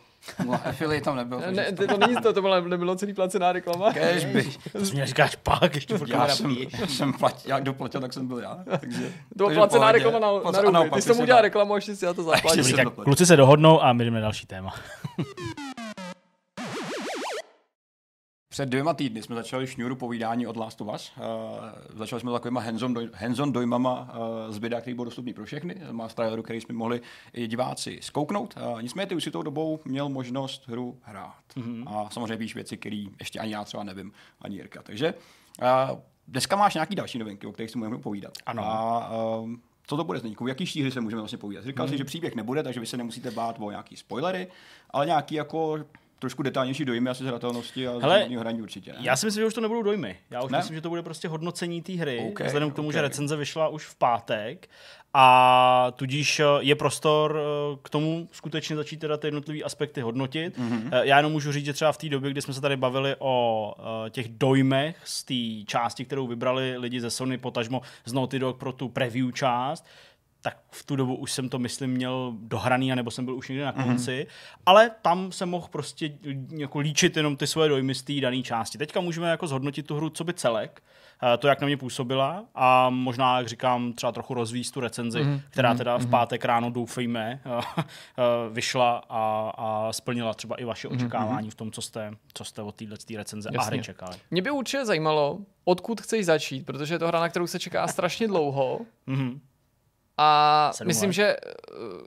affiliate 0.65 1.05
tam 1.05 1.17
nebyl. 1.17 1.43
Ne, 1.51 1.73
to, 1.73 1.87
to 1.87 1.99
není 1.99 2.17
to, 2.17 2.33
to 2.33 2.41
bylo, 2.43 2.61
nebylo 2.61 2.97
celý 2.97 3.15
placená 3.15 3.53
reklama. 3.53 3.93
Cashby. 3.93 4.51
To 4.73 4.87
jsi 4.87 4.95
mě 4.95 5.07
říkáš 5.07 5.37
pak, 5.37 5.75
ještě 5.75 5.99
furt 5.99 6.09
já 6.09 6.29
jsem, 6.29 6.57
jsem 6.89 7.13
platil, 7.13 7.51
jak 7.51 7.63
doplatil, 7.63 8.01
tak 8.01 8.13
jsem 8.13 8.27
byl 8.27 8.39
já. 8.39 8.59
Takže, 8.81 9.13
to 9.39 9.49
byla 9.49 9.55
placená 9.55 9.93
reklama 9.93 10.19
na, 10.19 10.51
na, 10.63 10.71
na 10.71 10.83
ruby. 10.83 10.91
Ty 10.95 11.03
jsi 11.03 11.09
tomu 11.09 11.23
udělal 11.23 11.43
reklamu, 11.43 11.75
ještě 11.75 11.97
si 11.97 12.05
já 12.05 12.15
to 12.15 12.23
zaplatil. 12.23 12.91
Kluci 12.91 13.27
se 13.27 13.37
dohodnou 13.37 13.83
a 13.83 13.93
my 13.93 14.05
jdeme 14.05 14.21
další 14.21 14.47
téma. 14.47 14.75
Před 18.59 18.69
dvěma 18.69 18.95
týdny 18.95 19.23
jsme 19.23 19.35
začali 19.37 19.67
šňůru 19.67 19.97
povídání 19.97 20.47
od 20.47 20.57
Last 20.57 20.81
of 20.81 20.95
Us. 20.95 21.13
Uh, 21.17 21.25
začali 21.99 22.21
jsme 22.21 22.33
takovýma 22.33 22.61
hands-on, 22.61 22.95
doj, 22.95 23.09
hands-on 23.15 23.53
dojmama 23.53 24.01
uh, 24.01 24.53
z 24.53 24.59
videa, 24.59 24.81
který 24.81 24.95
byl 24.95 25.05
dostupný 25.05 25.35
pro 25.35 25.45
všechny. 25.45 25.77
Má 25.91 26.09
z 26.09 26.15
traileru, 26.15 26.43
který 26.43 26.61
jsme 26.61 26.75
mohli 26.75 27.01
i 27.33 27.47
diváci 27.47 27.99
zkouknout. 28.03 28.55
Uh, 28.73 28.83
nicméně 28.83 29.07
ty 29.07 29.15
už 29.15 29.25
si 29.25 29.31
tou 29.31 29.43
dobou 29.43 29.81
měl 29.85 30.09
možnost 30.09 30.69
hru 30.69 30.99
hrát. 31.03 31.35
Mm-hmm. 31.57 31.85
A 31.87 32.11
samozřejmě 32.11 32.37
víš 32.37 32.55
věci, 32.55 32.77
které 32.77 33.05
ještě 33.19 33.39
ani 33.39 33.53
já 33.53 33.65
třeba 33.65 33.85
nevím, 33.85 34.13
ani 34.41 34.57
Jirka. 34.57 34.83
Takže 34.83 35.15
uh, 35.63 35.99
dneska 36.29 36.57
máš 36.57 36.75
nějaký 36.75 36.95
další 36.95 37.19
novinky, 37.19 37.47
o 37.47 37.53
kterých 37.53 37.71
si 37.71 37.79
můžeme 37.79 37.99
povídat. 37.99 38.33
Ano. 38.47 38.63
A, 38.65 39.11
uh, 39.39 39.51
co 39.87 39.97
to 39.97 40.05
bude 40.05 40.19
s 40.19 40.21
Zdeňku? 40.23 40.47
Jaký 40.47 40.67
štíři 40.67 40.91
se 40.91 41.01
můžeme 41.01 41.23
vlastně 41.23 41.39
povídat? 41.39 41.65
Říkal 41.65 41.87
hmm. 41.87 41.93
si, 41.93 41.99
že 41.99 42.05
příběh 42.05 42.35
nebude, 42.35 42.63
takže 42.63 42.81
vy 42.81 42.87
se 42.87 42.97
nemusíte 42.97 43.31
bát 43.31 43.57
o 43.59 43.71
nějaký 43.71 43.97
spoilery, 43.97 44.49
ale 44.91 45.07
nějaký 45.07 45.35
jako 45.35 45.79
trošku 46.19 46.43
detailnější 46.43 46.85
dojmy 46.85 47.11
asi 47.11 47.25
z 47.25 47.27
hratelnosti 47.27 47.89
a 47.89 47.99
Hele, 48.01 48.27
z 48.31 48.33
hraní 48.33 48.63
určitě. 48.63 48.93
Ne? 48.93 48.99
Já 49.01 49.17
si 49.17 49.27
myslím, 49.27 49.43
že 49.43 49.47
už 49.47 49.55
to 49.55 49.61
nebudou 49.61 49.83
dojmy. 49.83 50.17
Já 50.31 50.43
už 50.43 50.53
ne? 50.53 50.59
myslím, 50.59 50.75
že 50.75 50.81
to 50.81 50.89
bude 50.89 51.03
prostě 51.03 51.29
hodnocení 51.29 51.83
té 51.83 51.93
hry, 51.93 52.27
okay, 52.31 52.47
vzhledem 52.47 52.71
k 52.71 52.75
tomu, 52.75 52.89
okay. 52.89 52.99
že 52.99 53.03
recenze 53.03 53.37
vyšla 53.37 53.69
už 53.69 53.87
v 53.87 53.95
pátek 53.95 54.69
a 55.15 55.93
tudíž 55.97 56.41
eh, 56.41 56.45
je 56.61 56.75
prostor 56.75 57.41
eh, 57.41 57.79
k 57.83 57.91
tomu 57.91 58.29
skutečně 58.33 58.77
začít 58.77 58.97
teda 58.97 59.17
ty 59.17 59.27
jednotlivé 59.27 59.63
aspekty 59.63 60.01
hodnotit. 60.01 60.59
Mm-hmm. 60.59 61.03
Já 61.03 61.17
jenom 61.17 61.33
můžu 61.33 61.53
říct, 61.53 61.65
že 61.65 61.73
třeba 61.73 61.93
v 61.93 61.99
té 61.99 62.09
době, 62.09 62.31
kdy 62.31 62.43
jsme 62.43 62.55
se 62.55 62.61
tady 62.61 62.77
bavili 62.77 63.17
o 63.19 63.75
těch 64.11 64.29
dojmech 64.29 64.97
z 65.05 65.25
té 65.25 65.67
části, 65.67 66.05
kterou 66.05 66.27
vybrali 66.27 66.79
lidi 66.79 67.01
ze 67.01 67.11
Sony, 67.11 67.39
potažmo 67.39 67.83
z 68.05 68.13
Naughty 68.13 68.39
Dog 68.39 68.59
pro 68.59 68.73
tu 68.73 68.89
preview 68.89 69.33
část, 69.33 69.87
tak 70.41 70.57
v 70.71 70.85
tu 70.85 70.97
dobu 70.97 71.17
už 71.17 71.33
jsem 71.33 71.49
to, 71.49 71.59
myslím, 71.59 71.91
měl 71.91 72.33
dohraný, 72.41 72.93
anebo 72.93 73.11
jsem 73.11 73.25
byl 73.25 73.37
už 73.37 73.49
někde 73.49 73.65
na 73.65 73.73
konci, 73.73 74.27
mm-hmm. 74.29 74.59
ale 74.67 74.91
tam 75.03 75.33
jsem 75.33 75.49
mohl 75.49 75.69
prostě 75.71 76.13
jako 76.57 76.79
líčit 76.79 77.17
jenom 77.17 77.37
ty 77.37 77.47
svoje 77.47 77.69
dojmy 77.69 77.95
z 77.95 78.03
té 78.03 78.21
dané 78.21 78.43
části. 78.43 78.79
Teďka 78.79 79.01
můžeme 79.01 79.31
jako 79.31 79.47
zhodnotit 79.47 79.87
tu 79.87 79.97
hru 79.97 80.11
co 80.11 80.25
by 80.25 80.35
celek, 80.35 80.83
eh, 81.35 81.37
to, 81.37 81.49
jak 81.49 81.61
na 81.61 81.67
mě 81.67 81.77
působila 81.77 82.45
a 82.55 82.91
možná, 82.91 83.39
jak 83.39 83.49
říkám, 83.49 83.93
třeba 83.93 84.13
trochu 84.13 84.35
rozvíst 84.35 84.75
tu 84.75 84.81
recenzi, 84.81 85.21
mm-hmm. 85.21 85.41
která 85.51 85.75
teda 85.75 85.99
v 85.99 86.03
mhm. 86.03 86.11
pátek 86.11 86.45
ráno 86.45 86.71
doufejme 86.71 87.41
eh, 87.45 87.61
eh, 87.79 87.85
vyšla 88.53 89.03
a, 89.09 89.53
a 89.57 89.93
splnila 89.93 90.35
třeba 90.35 90.57
i 90.57 90.65
vaše 90.65 90.89
mhm, 90.89 90.97
očekávání 90.97 91.49
mm-hmm. 91.49 91.53
v 91.53 91.55
tom, 91.55 91.73
co 91.73 91.83
jste, 91.83 92.13
co 92.35 92.45
jste 92.45 92.63
od 92.63 92.75
téhle 92.75 92.97
recenze 93.17 93.49
Jasně. 93.53 93.59
a 93.59 93.65
hry 93.65 93.83
čekali. 93.83 94.17
Mě 94.31 94.43
by 94.43 94.51
určitě 94.51 94.85
zajímalo, 94.85 95.39
odkud 95.65 96.01
chceš 96.01 96.27
začít, 96.27 96.67
protože 96.67 96.95
je 96.95 96.99
to 96.99 97.09
hra, 97.09 97.21
na 97.21 97.29
kterou 97.29 97.47
se 97.47 97.59
čeká 97.59 97.87
strašně 97.87 98.29
dlouho. 98.29 98.81
Mm-hmm. 99.09 99.39
A 100.19 100.73
myslím, 100.85 101.09
let. 101.09 101.13
že 101.13 101.25
eh, 101.25 101.41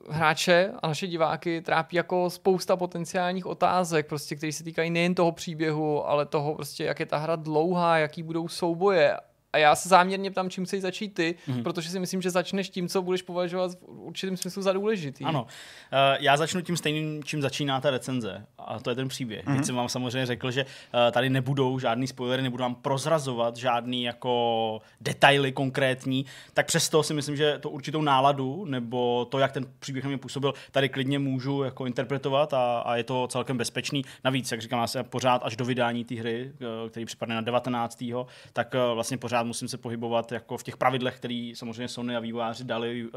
hráče 0.09 0.71
a 0.81 0.87
naše 0.87 1.07
diváky 1.07 1.61
trápí 1.61 1.95
jako 1.95 2.29
spousta 2.29 2.75
potenciálních 2.75 3.45
otázek, 3.45 4.07
prostě, 4.07 4.35
které 4.35 4.51
se 4.51 4.63
týkají 4.63 4.91
nejen 4.91 5.15
toho 5.15 5.31
příběhu, 5.31 6.07
ale 6.07 6.25
toho, 6.25 6.55
prostě, 6.55 6.83
jak 6.83 6.99
je 6.99 7.05
ta 7.05 7.17
hra 7.17 7.35
dlouhá, 7.35 7.97
jaký 7.97 8.23
budou 8.23 8.47
souboje 8.47 9.17
a 9.53 9.57
já 9.57 9.75
se 9.75 9.89
záměrně 9.89 10.31
ptám, 10.31 10.49
čím 10.49 10.65
chceš 10.65 10.81
začít 10.81 11.13
ty, 11.13 11.35
mm-hmm. 11.47 11.63
protože 11.63 11.89
si 11.89 11.99
myslím, 11.99 12.21
že 12.21 12.29
začneš 12.29 12.69
tím, 12.69 12.87
co 12.87 13.01
budeš 13.01 13.21
považovat 13.21 13.71
v 13.71 13.99
určitém 13.99 14.37
smyslu 14.37 14.61
za 14.61 14.73
důležitý. 14.73 15.23
Ano, 15.23 15.41
uh, 15.41 15.47
já 16.19 16.37
začnu 16.37 16.61
tím 16.61 16.77
stejným, 16.77 17.23
čím 17.23 17.41
začíná 17.41 17.81
ta 17.81 17.89
recenze, 17.89 18.45
a 18.57 18.79
to 18.79 18.89
je 18.89 18.95
ten 18.95 19.07
příběh. 19.07 19.45
Mm-hmm. 19.45 19.55
Teď 19.55 19.65
jsem 19.65 19.75
vám 19.75 19.89
samozřejmě 19.89 20.25
řekl, 20.25 20.51
že 20.51 20.65
uh, 20.65 21.11
tady 21.11 21.29
nebudou 21.29 21.79
žádný 21.79 22.07
spoilery, 22.07 22.41
nebudu 22.41 22.61
vám 22.61 22.75
prozrazovat 22.75 23.57
žádný 23.57 24.03
jako 24.03 24.81
detaily 25.01 25.51
konkrétní, 25.51 26.25
tak 26.53 26.65
přesto 26.65 27.03
si 27.03 27.13
myslím, 27.13 27.35
že 27.35 27.57
to 27.59 27.69
určitou 27.69 28.01
náladu, 28.01 28.65
nebo 28.65 29.25
to, 29.25 29.39
jak 29.39 29.51
ten 29.51 29.65
příběh 29.79 30.03
na 30.03 30.07
mě 30.07 30.17
působil, 30.17 30.53
tady 30.71 30.89
klidně 30.89 31.19
můžu 31.19 31.63
jako 31.63 31.85
interpretovat 31.85 32.53
a, 32.53 32.79
a 32.79 32.95
je 32.95 33.03
to 33.03 33.27
celkem 33.27 33.57
bezpečný. 33.57 34.01
Navíc, 34.23 34.51
jak 34.51 34.61
říkám, 34.61 34.79
já 34.79 34.87
se 34.87 35.03
pořád 35.03 35.41
až 35.45 35.55
do 35.55 35.65
vydání 35.65 36.05
té 36.05 36.15
hry, 36.15 36.51
uh, 36.83 36.89
který 36.89 37.05
připadne 37.05 37.35
na 37.35 37.41
19. 37.41 38.03
tak 38.53 38.73
uh, 38.73 38.95
vlastně 38.95 39.17
pořád 39.17 39.40
pořád 39.41 39.47
musím 39.47 39.67
se 39.67 39.77
pohybovat 39.77 40.31
jako 40.31 40.57
v 40.57 40.63
těch 40.63 40.77
pravidlech, 40.77 41.15
které 41.15 41.51
samozřejmě 41.55 41.87
Sony 41.87 42.15
a 42.15 42.19
vývojáři 42.19 42.63
dali 42.63 43.03
uh, 43.03 43.11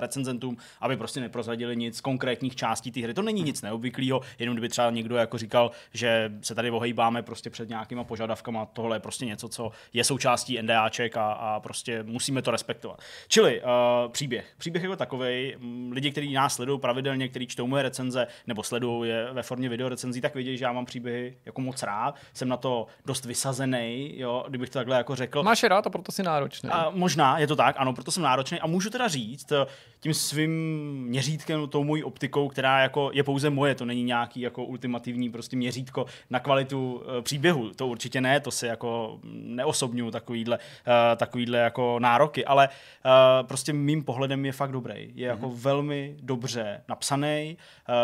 recenzentům, 0.00 0.56
aby 0.80 0.96
prostě 0.96 1.20
neprozradili 1.20 1.76
nic 1.76 1.96
z 1.96 2.00
konkrétních 2.00 2.56
částí 2.56 2.90
té 2.90 3.00
hry. 3.00 3.14
To 3.14 3.22
není 3.22 3.42
nic 3.42 3.62
neobvyklého, 3.62 4.20
jenom 4.38 4.54
kdyby 4.54 4.68
třeba 4.68 4.90
někdo 4.90 5.16
jako 5.16 5.38
říkal, 5.38 5.70
že 5.94 6.32
se 6.42 6.54
tady 6.54 6.70
ohejbáme 6.70 7.22
prostě 7.22 7.50
před 7.50 7.68
nějakýma 7.68 8.04
požadavkama, 8.04 8.66
tohle 8.66 8.96
je 8.96 9.00
prostě 9.00 9.26
něco, 9.26 9.48
co 9.48 9.70
je 9.92 10.04
součástí 10.04 10.62
NDAček 10.62 11.16
a, 11.16 11.32
a 11.32 11.60
prostě 11.60 12.02
musíme 12.02 12.42
to 12.42 12.50
respektovat. 12.50 13.00
Čili 13.28 13.62
uh, 13.62 14.12
příběh. 14.12 14.46
Příběh 14.58 14.82
jako 14.82 14.96
takový. 14.96 15.54
Lidi, 15.92 16.10
kteří 16.10 16.32
nás 16.32 16.54
sledují 16.54 16.80
pravidelně, 16.80 17.28
kteří 17.28 17.46
čtou 17.46 17.66
moje 17.66 17.82
recenze 17.82 18.26
nebo 18.46 18.62
sledují 18.62 19.10
je 19.10 19.28
ve 19.32 19.42
formě 19.42 19.68
videorecenzí, 19.68 20.20
tak 20.20 20.34
vědí, 20.34 20.56
že 20.56 20.64
já 20.64 20.72
mám 20.72 20.84
příběhy 20.84 21.36
jako 21.44 21.60
moc 21.60 21.82
rád. 21.82 22.14
Jsem 22.34 22.48
na 22.48 22.56
to 22.56 22.86
dost 23.06 23.24
vysazený, 23.24 24.12
jo, 24.16 24.44
kdybych 24.48 24.70
to 24.70 24.78
takhle 24.78 24.96
jako 24.96 25.14
řekl. 25.14 25.42
Máš 25.42 25.59
máš 25.60 25.68
rád 25.70 25.86
a 25.86 25.90
proto 25.90 26.12
si 26.12 26.22
náročný. 26.22 26.70
A 26.70 26.90
možná, 26.90 27.38
je 27.38 27.46
to 27.46 27.56
tak, 27.56 27.76
ano, 27.78 27.92
proto 27.92 28.10
jsem 28.10 28.22
náročný 28.22 28.60
a 28.60 28.66
můžu 28.66 28.90
teda 28.90 29.08
říct 29.08 29.52
eh, 29.52 29.66
tím 30.00 30.14
svým 30.14 30.50
měřítkem, 31.08 31.68
tou 31.68 31.84
mojí 31.84 32.04
optikou, 32.04 32.48
která 32.48 32.82
jako 32.82 33.10
je 33.12 33.22
pouze 33.22 33.50
moje, 33.50 33.74
to 33.74 33.84
není 33.84 34.02
nějaký 34.02 34.40
jako 34.40 34.64
ultimativní 34.64 35.30
prostě 35.30 35.56
měřítko 35.56 36.06
na 36.30 36.40
kvalitu 36.40 36.94
uh, 36.94 37.22
příběhu, 37.22 37.70
to 37.70 37.86
určitě 37.86 38.20
ne, 38.20 38.40
to 38.40 38.50
si 38.50 38.66
jako 38.66 39.18
neosobňuju 39.24 40.10
takovýhle, 40.10 40.58
uh, 40.58 41.16
takovýhle 41.16 41.58
jako 41.58 41.98
nároky, 41.98 42.44
ale 42.44 42.68
prostě 43.42 43.72
mým 43.72 44.04
pohledem 44.04 44.44
je 44.44 44.52
fakt 44.52 44.72
dobrý. 44.72 44.94
Je 44.94 45.08
mm-hmm. 45.08 45.30
jako 45.30 45.48
mhm. 45.48 45.56
velmi 45.56 46.16
dobře 46.22 46.82
napsaný, 46.88 47.56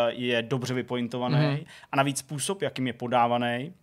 je 0.07 0.41
dobře 0.41 0.73
vypointovaný 0.73 1.35
mm-hmm. 1.35 1.65
a 1.91 1.95
navíc 1.95 2.19
způsob, 2.19 2.61
jakým 2.61 2.87
je 2.87 2.93
podávaný, 2.93 3.73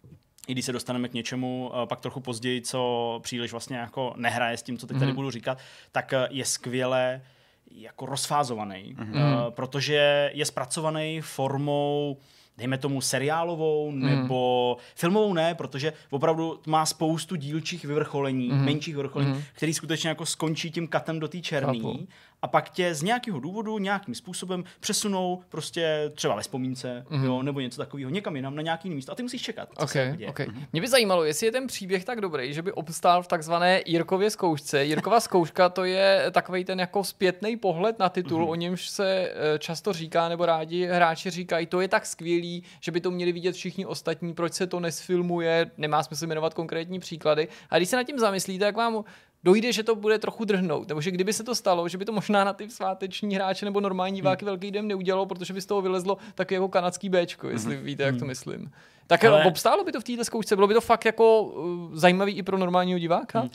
i 0.49 0.53
když 0.53 0.65
se 0.65 0.73
dostaneme 0.73 1.09
k 1.09 1.13
něčemu 1.13 1.71
uh, 1.75 1.89
pak 1.89 2.01
trochu 2.01 2.21
později, 2.21 2.61
co 2.61 3.21
příliš 3.23 3.51
vlastně 3.51 3.77
jako 3.77 4.15
nehraje 4.17 4.57
s 4.57 4.63
tím, 4.63 4.79
co 4.79 4.87
teď 4.87 4.99
tady 4.99 5.11
mm. 5.11 5.17
budu 5.17 5.31
říkat, 5.31 5.59
tak 5.93 6.13
uh, 6.13 6.27
je 6.31 6.45
skvěle 6.45 7.23
jako 7.71 8.07
rozfázovaný, 8.07 8.97
mm. 8.99 9.13
uh, 9.13 9.21
protože 9.51 10.31
je 10.35 10.45
zpracovaný 10.45 11.21
formou 11.21 12.17
dejme 12.57 12.79
tomu 12.79 13.01
seriálovou 13.01 13.91
mm. 13.91 14.07
nebo 14.07 14.77
filmovou 14.95 15.33
ne, 15.33 15.55
protože 15.55 15.93
opravdu 16.11 16.61
má 16.67 16.87
spoustu 16.87 17.37
dílčích 17.37 17.85
vyvrcholení, 17.85 18.49
mm. 18.49 18.65
menších 18.65 18.97
vyvrcholení, 18.97 19.33
mm. 19.33 19.43
který 19.53 19.75
skutečně 19.75 20.09
jako 20.09 20.27
skončí 20.27 20.71
tím 20.71 20.89
katem 20.89 21.21
do 21.21 21.29
té 21.29 21.41
černý 21.41 22.09
a 22.45 22.47
pak 22.47 22.71
tě 22.71 22.95
z 22.95 23.03
nějakého 23.03 23.41
důvodu 23.41 23.79
nějakým 23.79 24.15
způsobem 24.15 24.65
přesunou 24.81 25.43
prostě 25.49 26.13
třeba 26.15 26.35
ve 26.35 26.43
vzpomínce, 26.43 27.07
mm-hmm. 27.11 27.25
jo, 27.25 27.43
nebo 27.43 27.61
něco 27.61 27.83
takového 27.83 28.11
někam 28.11 28.37
jinam 28.37 28.55
na 28.55 28.63
nějaký 28.63 28.91
místo 28.91 29.13
a 29.13 29.15
ty 29.15 29.23
musíš 29.23 29.43
čekat. 29.43 29.69
Co 29.79 29.85
okay, 29.85 30.17
se 30.19 30.27
okay. 30.27 30.47
Mm-hmm. 30.47 30.67
Mě 30.73 30.81
by 30.81 30.89
zajímalo, 30.89 31.25
jestli 31.25 31.47
je 31.47 31.53
ten 31.53 31.67
příběh 31.67 32.05
tak 32.05 32.21
dobrý, 32.21 32.55
že 32.55 32.63
by 32.63 32.73
obstál 32.73 33.23
v 33.23 33.27
takzvané 33.27 33.83
Jirkově 33.87 34.31
zkoušce. 34.31 34.85
Jirkova 34.85 35.21
zkouška 35.21 35.69
to 35.69 35.85
je 35.85 36.27
takový 36.31 36.65
ten 36.65 36.81
jako 36.81 37.05
zpětný 37.05 37.57
pohled 37.57 37.99
na 37.99 38.09
titul, 38.09 38.45
mm-hmm. 38.45 38.51
o 38.51 38.55
němž 38.55 38.89
se 38.89 39.33
eh, 39.35 39.59
často 39.59 39.93
říká, 39.93 40.29
nebo 40.29 40.47
rádi 40.47 40.87
hráči 40.87 41.31
říkají, 41.31 41.67
to 41.67 41.81
je 41.81 41.89
tak 41.89 42.07
skvělý, 42.07 42.63
že 42.81 42.93
by 42.93 43.01
to 43.01 43.11
měli 43.11 43.33
vidět 43.33 43.53
všichni 43.53 43.87
ostatní, 43.87 44.35
proč 44.35 44.53
se 44.53 44.67
to 44.67 44.81
nesfilmuje, 44.81 45.71
nemá 45.79 46.03
smysl 46.03 46.27
jmenovat 46.27 46.55
konkrétní 46.55 47.01
příklady. 47.01 47.49
A 47.71 47.77
když 47.77 47.89
se 47.89 47.97
nad 47.97 48.05
tím 48.05 48.19
zamyslíte, 48.19 48.65
tak 48.65 48.77
vám 48.77 49.05
dojde, 49.45 49.73
že 49.73 49.83
to 49.83 49.95
bude 49.95 50.19
trochu 50.19 50.45
drhnout. 50.45 50.89
Nebo 50.89 51.01
že 51.01 51.11
kdyby 51.11 51.33
se 51.33 51.45
to 51.45 51.55
stalo, 51.55 51.89
že 51.89 51.99
by 51.99 52.05
to 52.05 52.13
možná 52.13 52.45
na 52.45 52.53
ty 52.53 52.71
sváteční 52.71 53.35
hráče 53.35 53.65
nebo 53.65 53.81
normální 53.81 54.17
diváky 54.17 54.45
hmm. 54.45 54.51
velký 54.51 54.71
den 54.71 54.87
neudělalo, 54.87 55.27
protože 55.27 55.55
by 55.55 55.61
z 55.61 55.67
toho 55.67 55.83
vylezlo 55.83 56.17
taky 56.35 56.55
jako 56.55 56.69
kanadský 56.69 57.09
Bčko, 57.09 57.49
jestli 57.49 57.77
hmm. 57.77 57.85
víte, 57.85 58.03
jak 58.03 58.15
to 58.15 58.21
hmm. 58.21 58.29
myslím. 58.29 58.71
Tak 59.07 59.25
Ale... 59.25 59.45
obstálo 59.45 59.85
by 59.85 59.93
to 59.93 60.01
v 60.01 60.05
této 60.05 60.25
zkoušce? 60.25 60.57
Bylo 60.57 60.67
by 60.69 60.75
to 60.75 60.81
fakt 60.81 61.05
jako 61.05 61.43
uh, 61.43 61.95
zajímavý 61.95 62.33
i 62.33 62.43
pro 62.43 62.59
normálního 62.59 62.99
diváka? 62.99 63.41
Hmm. 63.41 63.49
Uh, 63.49 63.55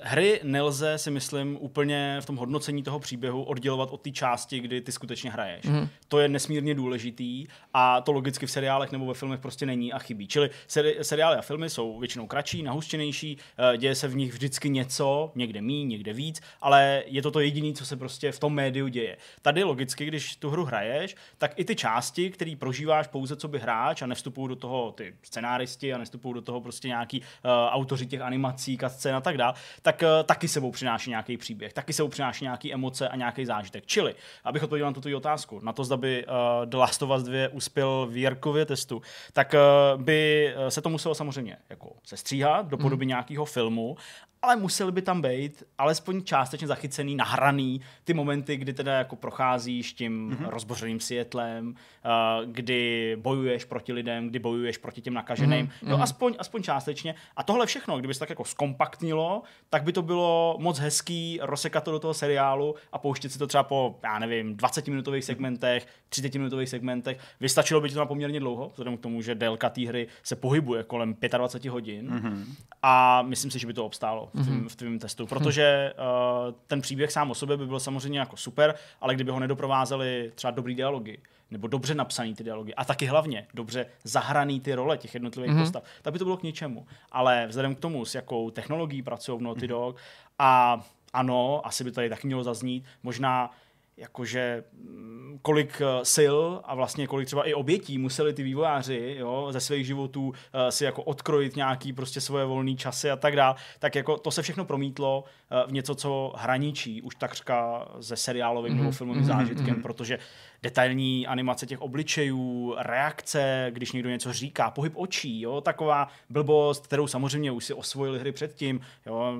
hry 0.00 0.40
nelze, 0.42 0.98
si 0.98 1.10
myslím, 1.10 1.56
úplně 1.60 2.18
v 2.20 2.26
tom 2.26 2.36
hodnocení 2.36 2.82
toho 2.82 3.00
příběhu 3.00 3.42
oddělovat 3.42 3.90
od 3.90 4.00
té 4.00 4.10
části, 4.10 4.60
kdy 4.60 4.80
ty 4.80 4.92
skutečně 4.92 5.30
hraješ. 5.30 5.64
Hmm. 5.64 5.88
To 6.08 6.18
je 6.18 6.28
nesmírně 6.28 6.74
důležitý 6.74 7.46
a 7.74 8.00
to 8.00 8.12
logicky 8.12 8.46
v 8.46 8.50
seriálech 8.50 8.92
nebo 8.92 9.06
ve 9.06 9.14
filmech 9.14 9.40
prostě 9.40 9.66
není 9.66 9.92
a 9.92 9.98
chybí. 9.98 10.26
Čili 10.26 10.50
seri- 10.68 11.00
seriály 11.02 11.36
a 11.36 11.42
filmy 11.42 11.70
jsou 11.70 11.98
většinou 11.98 12.26
kratší, 12.26 12.62
nahuštěnější, 12.62 13.36
uh, 13.36 13.76
děje 13.76 13.94
se 13.94 14.08
v 14.08 14.16
nich 14.16 14.32
vždycky 14.32 14.70
něco, 14.70 15.03
někde 15.34 15.60
mí, 15.60 15.84
někde 15.84 16.12
víc, 16.12 16.40
ale 16.60 17.02
je 17.06 17.22
to 17.22 17.30
to 17.30 17.40
jediné, 17.40 17.72
co 17.72 17.86
se 17.86 17.96
prostě 17.96 18.32
v 18.32 18.38
tom 18.38 18.54
médiu 18.54 18.88
děje. 18.88 19.16
Tady 19.42 19.62
logicky, 19.62 20.06
když 20.06 20.36
tu 20.36 20.50
hru 20.50 20.64
hraješ, 20.64 21.16
tak 21.38 21.52
i 21.56 21.64
ty 21.64 21.76
části, 21.76 22.30
které 22.30 22.54
prožíváš 22.58 23.06
pouze 23.06 23.36
co 23.36 23.48
by 23.48 23.58
hráč 23.58 24.02
a 24.02 24.06
nevstupují 24.06 24.48
do 24.48 24.56
toho 24.56 24.92
ty 24.92 25.14
scenáristi 25.22 25.94
a 25.94 25.98
nestupují 25.98 26.34
do 26.34 26.42
toho 26.42 26.60
prostě 26.60 26.88
nějaký 26.88 27.20
uh, 27.20 27.50
autoři 27.68 28.06
těch 28.06 28.20
animací, 28.20 28.78
scén 28.86 29.16
a 29.16 29.20
tak 29.20 29.36
dále, 29.36 29.54
tak 29.82 30.02
uh, 30.02 30.26
taky 30.26 30.48
sebou 30.48 30.70
přináší 30.70 31.10
nějaký 31.10 31.36
příběh, 31.36 31.72
taky 31.72 31.92
sebou 31.92 32.08
přináší 32.08 32.44
nějaký 32.44 32.74
emoce 32.74 33.08
a 33.08 33.16
nějaký 33.16 33.46
zážitek. 33.46 33.86
Čili, 33.86 34.14
abych 34.44 34.62
odpověděl 34.62 34.86
na 34.86 34.92
tuto 34.92 35.16
otázku, 35.16 35.60
na 35.62 35.72
to, 35.72 35.84
zda 35.84 35.96
by 35.96 36.26
uh, 36.26 36.66
The 36.66 36.76
Last 36.76 37.02
of 37.02 37.10
Us 37.10 37.22
2 37.22 37.48
uspěl 37.52 38.06
v 38.10 38.16
Jirkově 38.16 38.66
testu, 38.66 39.02
tak 39.32 39.54
uh, 39.54 40.02
by 40.02 40.54
se 40.68 40.82
to 40.82 40.88
muselo 40.88 41.14
samozřejmě 41.14 41.56
jako 41.70 41.92
sestříhat 42.04 42.66
do 42.68 42.76
podoby 42.76 43.04
mm. 43.04 43.08
nějakého 43.08 43.44
filmu 43.44 43.96
ale 44.44 44.56
museli 44.56 44.92
by 44.94 45.02
tam 45.02 45.22
být 45.22 45.62
alespoň 45.78 46.22
částečně 46.22 46.66
zachycený, 46.66 47.16
nahraný 47.16 47.80
ty 48.04 48.14
momenty, 48.14 48.56
kdy 48.56 48.72
teda 48.72 48.92
jako 48.92 49.16
procházíš 49.16 49.92
tím 49.92 50.30
mm-hmm. 50.30 50.48
rozbořeným 50.48 51.00
světlem, 51.00 51.68
uh, 51.68 52.50
kdy 52.50 53.16
bojuješ 53.20 53.64
proti 53.64 53.92
lidem, 53.92 54.28
kdy 54.28 54.38
bojuješ 54.38 54.78
proti 54.78 55.00
těm 55.00 55.14
nakaženým, 55.14 55.66
mm-hmm. 55.66 55.88
no 55.88 56.02
aspoň, 56.02 56.34
aspoň 56.38 56.62
částečně. 56.62 57.14
A 57.36 57.42
tohle 57.42 57.66
všechno, 57.66 57.98
kdyby 57.98 58.14
se 58.14 58.20
tak 58.20 58.30
jako 58.30 58.44
skompaktnilo, 58.44 59.42
tak 59.70 59.82
by 59.82 59.92
to 59.92 60.02
bylo 60.02 60.56
moc 60.60 60.78
hezký 60.78 61.38
rozsekat 61.42 61.84
to 61.84 61.90
do 61.90 61.98
toho 61.98 62.14
seriálu 62.14 62.74
a 62.92 62.98
pouštět 62.98 63.30
si 63.30 63.38
to 63.38 63.46
třeba 63.46 63.62
po, 63.62 63.98
já 64.02 64.18
nevím, 64.18 64.56
20 64.56 64.88
minutových 64.88 65.24
segmentech, 65.24 65.86
30 66.22 66.38
minutových 66.38 66.68
segmentech. 66.68 67.18
Vystačilo 67.40 67.80
by 67.80 67.88
to 67.88 67.98
na 67.98 68.06
poměrně 68.06 68.40
dlouho, 68.40 68.68
vzhledem 68.68 68.96
k 68.96 69.00
tomu, 69.00 69.22
že 69.22 69.34
délka 69.34 69.70
té 69.70 69.86
hry 69.86 70.06
se 70.22 70.36
pohybuje 70.36 70.82
kolem 70.82 71.16
25 71.38 71.70
hodin 71.70 72.10
mm-hmm. 72.10 72.44
a 72.82 73.22
myslím 73.22 73.50
si, 73.50 73.58
že 73.58 73.66
by 73.66 73.74
to 73.74 73.86
obstálo 73.86 74.30
v 74.34 74.42
tvým, 74.42 74.64
mm-hmm. 74.64 74.68
v 74.68 74.76
tvým 74.76 74.98
testu, 74.98 75.26
protože 75.26 75.92
uh, 75.98 76.54
ten 76.66 76.80
příběh 76.80 77.12
sám 77.12 77.30
o 77.30 77.34
sobě 77.34 77.56
by 77.56 77.66
byl 77.66 77.80
samozřejmě 77.80 78.18
jako 78.18 78.36
super, 78.36 78.74
ale 79.00 79.14
kdyby 79.14 79.30
ho 79.30 79.40
nedoprovázely 79.40 80.32
třeba 80.34 80.50
dobrý 80.50 80.74
dialogy, 80.74 81.18
nebo 81.50 81.68
dobře 81.68 81.94
napsaný 81.94 82.34
ty 82.34 82.44
dialogy 82.44 82.74
a 82.74 82.84
taky 82.84 83.06
hlavně 83.06 83.46
dobře 83.54 83.86
zahraný 84.04 84.60
ty 84.60 84.74
role 84.74 84.98
těch 84.98 85.14
jednotlivých 85.14 85.52
mm-hmm. 85.52 85.60
postav, 85.60 85.82
tak 86.02 86.12
by 86.12 86.18
to 86.18 86.24
bylo 86.24 86.36
k 86.36 86.42
ničemu. 86.42 86.86
Ale 87.12 87.46
vzhledem 87.48 87.74
k 87.74 87.80
tomu, 87.80 88.04
s 88.04 88.14
jakou 88.14 88.50
technologií 88.50 89.02
pracují 89.02 89.38
v 89.38 89.42
Naughty 89.42 89.66
mhm. 89.66 89.68
Dog 89.68 89.96
a 90.38 90.80
ano, 91.12 91.60
asi 91.64 91.84
by 91.84 91.90
to 91.90 91.94
tady 91.94 92.08
taky 92.08 92.26
mělo 92.26 92.42
zaznít, 92.42 92.84
možná 93.02 93.50
jakože 93.96 94.64
mm, 94.72 95.38
kolik 95.42 95.80
eh, 95.80 96.04
sil 96.14 96.38
a 96.64 96.74
vlastně 96.74 97.06
kolik 97.06 97.26
třeba 97.26 97.48
i 97.48 97.54
obětí 97.54 97.98
museli 97.98 98.32
ty 98.32 98.42
vývojáři 98.42 99.16
jo, 99.18 99.48
ze 99.50 99.60
svých 99.60 99.86
životů 99.86 100.26
uh, 100.28 100.34
si 100.70 100.84
jako 100.84 101.02
odkrojit 101.02 101.56
nějaký 101.56 101.92
prostě 101.92 102.20
svoje 102.20 102.44
volné 102.44 102.74
časy 102.74 103.10
a 103.10 103.16
tak 103.16 103.36
dále, 103.36 103.54
tak 103.78 103.94
jako 103.94 104.16
to 104.16 104.30
se 104.30 104.42
všechno 104.42 104.64
promítlo 104.64 105.24
uh, 105.24 105.70
v 105.70 105.72
něco, 105.72 105.94
co 105.94 106.32
hraničí 106.36 107.02
už 107.02 107.14
takřka 107.14 107.88
se 108.00 108.16
seriálovým 108.16 108.72
mm-hmm. 108.72 108.76
nebo 108.76 108.90
filmovým 108.90 109.22
mm-hmm. 109.22 109.26
zážitkem, 109.26 109.76
mm-hmm. 109.76 109.82
protože 109.82 110.18
detailní 110.64 111.26
animace 111.26 111.66
těch 111.66 111.80
obličejů, 111.80 112.74
reakce, 112.78 113.66
když 113.70 113.92
někdo 113.92 114.08
něco 114.10 114.32
říká, 114.32 114.70
pohyb 114.70 114.92
očí, 114.96 115.40
jo, 115.40 115.60
taková 115.60 116.08
blbost, 116.30 116.86
kterou 116.86 117.06
samozřejmě 117.06 117.50
už 117.50 117.64
si 117.64 117.74
osvojili 117.74 118.18
hry 118.18 118.32
předtím, 118.32 118.80
jo, 119.06 119.34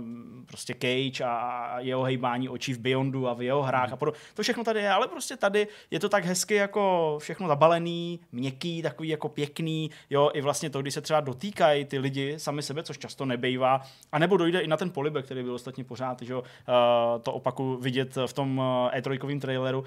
prostě 0.46 0.74
Cage 0.74 1.24
a 1.24 1.76
jeho 1.80 2.02
hejbání 2.02 2.48
očí 2.48 2.72
v 2.72 2.78
Beyondu 2.78 3.28
a 3.28 3.34
v 3.34 3.42
jeho 3.42 3.62
hrách 3.62 3.88
mm. 3.88 3.94
a 3.94 3.96
podobně. 3.96 4.20
To 4.34 4.42
všechno 4.42 4.64
tady 4.64 4.80
je, 4.80 4.90
ale 4.90 5.08
prostě 5.08 5.36
tady 5.36 5.68
je 5.90 6.00
to 6.00 6.08
tak 6.08 6.24
hezky 6.24 6.54
jako 6.54 7.16
všechno 7.20 7.48
zabalený, 7.48 8.20
měkký, 8.32 8.82
takový 8.82 9.08
jako 9.08 9.28
pěkný, 9.28 9.90
jo, 10.10 10.30
i 10.34 10.40
vlastně 10.40 10.70
to, 10.70 10.82
když 10.82 10.94
se 10.94 11.00
třeba 11.00 11.20
dotýkají 11.20 11.84
ty 11.84 11.98
lidi 11.98 12.34
sami 12.38 12.62
sebe, 12.62 12.82
což 12.82 12.98
často 12.98 13.24
nebejvá, 13.24 13.80
a 14.12 14.18
nebo 14.18 14.36
dojde 14.36 14.60
i 14.60 14.66
na 14.66 14.76
ten 14.76 14.90
polibek, 14.90 15.24
který 15.24 15.42
byl 15.42 15.54
ostatně 15.54 15.84
pořád, 15.84 16.22
že 16.22 16.32
jo, 16.32 16.40
uh, 16.40 17.22
to 17.22 17.32
opaku 17.32 17.76
vidět 17.76 18.16
v 18.26 18.32
tom 18.32 18.62
E3 18.96 19.40
traileru, 19.40 19.84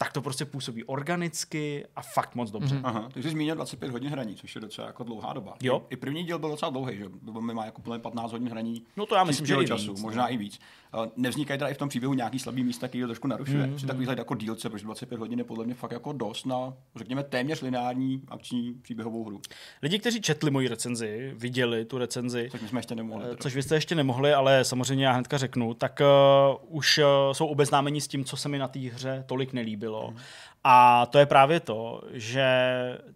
tak 0.00 0.12
to 0.12 0.22
prostě 0.22 0.44
působí 0.44 0.84
organicky 0.84 1.86
a 1.96 2.02
fakt 2.02 2.34
moc 2.34 2.50
dobře. 2.50 2.74
Mm-hmm. 2.74 2.80
Aha, 2.84 3.08
ty 3.12 3.22
jsi 3.22 3.30
zmínil 3.30 3.54
25 3.54 3.90
hodin 3.90 4.10
hraní, 4.10 4.34
což 4.34 4.54
je 4.54 4.60
docela 4.60 4.86
jako 4.86 5.04
dlouhá 5.04 5.32
doba. 5.32 5.54
Jo. 5.62 5.86
I, 5.90 5.94
I 5.94 5.96
první 5.96 6.24
díl 6.24 6.38
byl 6.38 6.48
docela 6.48 6.70
dlouhý, 6.70 6.96
že 6.96 7.04
mi 7.40 7.54
má 7.54 7.64
jako 7.64 7.80
plně 7.80 7.98
15 7.98 8.32
hodin 8.32 8.48
hraní. 8.48 8.82
No 8.96 9.06
to 9.06 9.14
já 9.14 9.24
myslím, 9.24 9.46
že 9.46 9.54
i 9.62 9.66
času, 9.66 9.92
víc, 9.92 10.02
možná 10.02 10.22
no. 10.22 10.32
i 10.32 10.36
víc. 10.36 10.60
Nevznikají 11.16 11.58
teda 11.58 11.68
i 11.68 11.74
v 11.74 11.78
tom 11.78 11.88
příběhu 11.88 12.14
nějaký 12.14 12.38
slabý 12.38 12.64
místa, 12.64 12.88
který 12.88 13.02
to 13.02 13.06
trošku 13.08 13.28
narušuje. 13.28 13.66
Mm-hmm. 13.66 13.74
Při 13.74 13.86
takových 13.86 14.08
jako 14.08 14.34
dílce, 14.34 14.70
protože 14.70 14.84
25 14.84 15.18
hodin 15.18 15.38
je 15.38 15.44
podle 15.44 15.64
mě 15.64 15.74
fakt 15.74 15.92
jako 15.92 16.12
dost 16.12 16.46
na, 16.46 16.74
řekněme, 16.96 17.22
téměř 17.22 17.62
lineární 17.62 18.22
akční 18.28 18.74
příběhovou 18.82 19.24
hru. 19.24 19.40
Lidi, 19.82 19.98
kteří 19.98 20.20
četli 20.20 20.50
moji 20.50 20.68
recenzi, 20.68 21.34
viděli 21.36 21.84
tu 21.84 21.98
recenzi, 21.98 22.48
což 22.50 22.60
my 22.60 22.68
jsme 22.68 22.78
ještě 22.78 22.94
nemohli. 22.94 23.24
Teda. 23.24 23.36
Což 23.40 23.54
vy 23.54 23.62
jste 23.62 23.74
ještě 23.74 23.94
nemohli, 23.94 24.34
ale 24.34 24.64
samozřejmě 24.64 25.06
já 25.06 25.12
hnedka 25.12 25.38
řeknu, 25.38 25.74
tak 25.74 26.00
uh, 26.00 26.76
už 26.76 26.98
uh, 26.98 27.04
jsou 27.32 27.46
obeznámeni 27.46 28.00
s 28.00 28.08
tím, 28.08 28.24
co 28.24 28.36
se 28.36 28.48
mi 28.48 28.58
na 28.58 28.68
té 28.68 28.78
hře 28.78 29.24
tolik 29.26 29.52
nelíbilo. 29.52 30.10
Mm. 30.10 30.18
A 30.70 31.06
to 31.06 31.18
je 31.18 31.26
právě 31.26 31.60
to, 31.60 32.02
že 32.12 32.46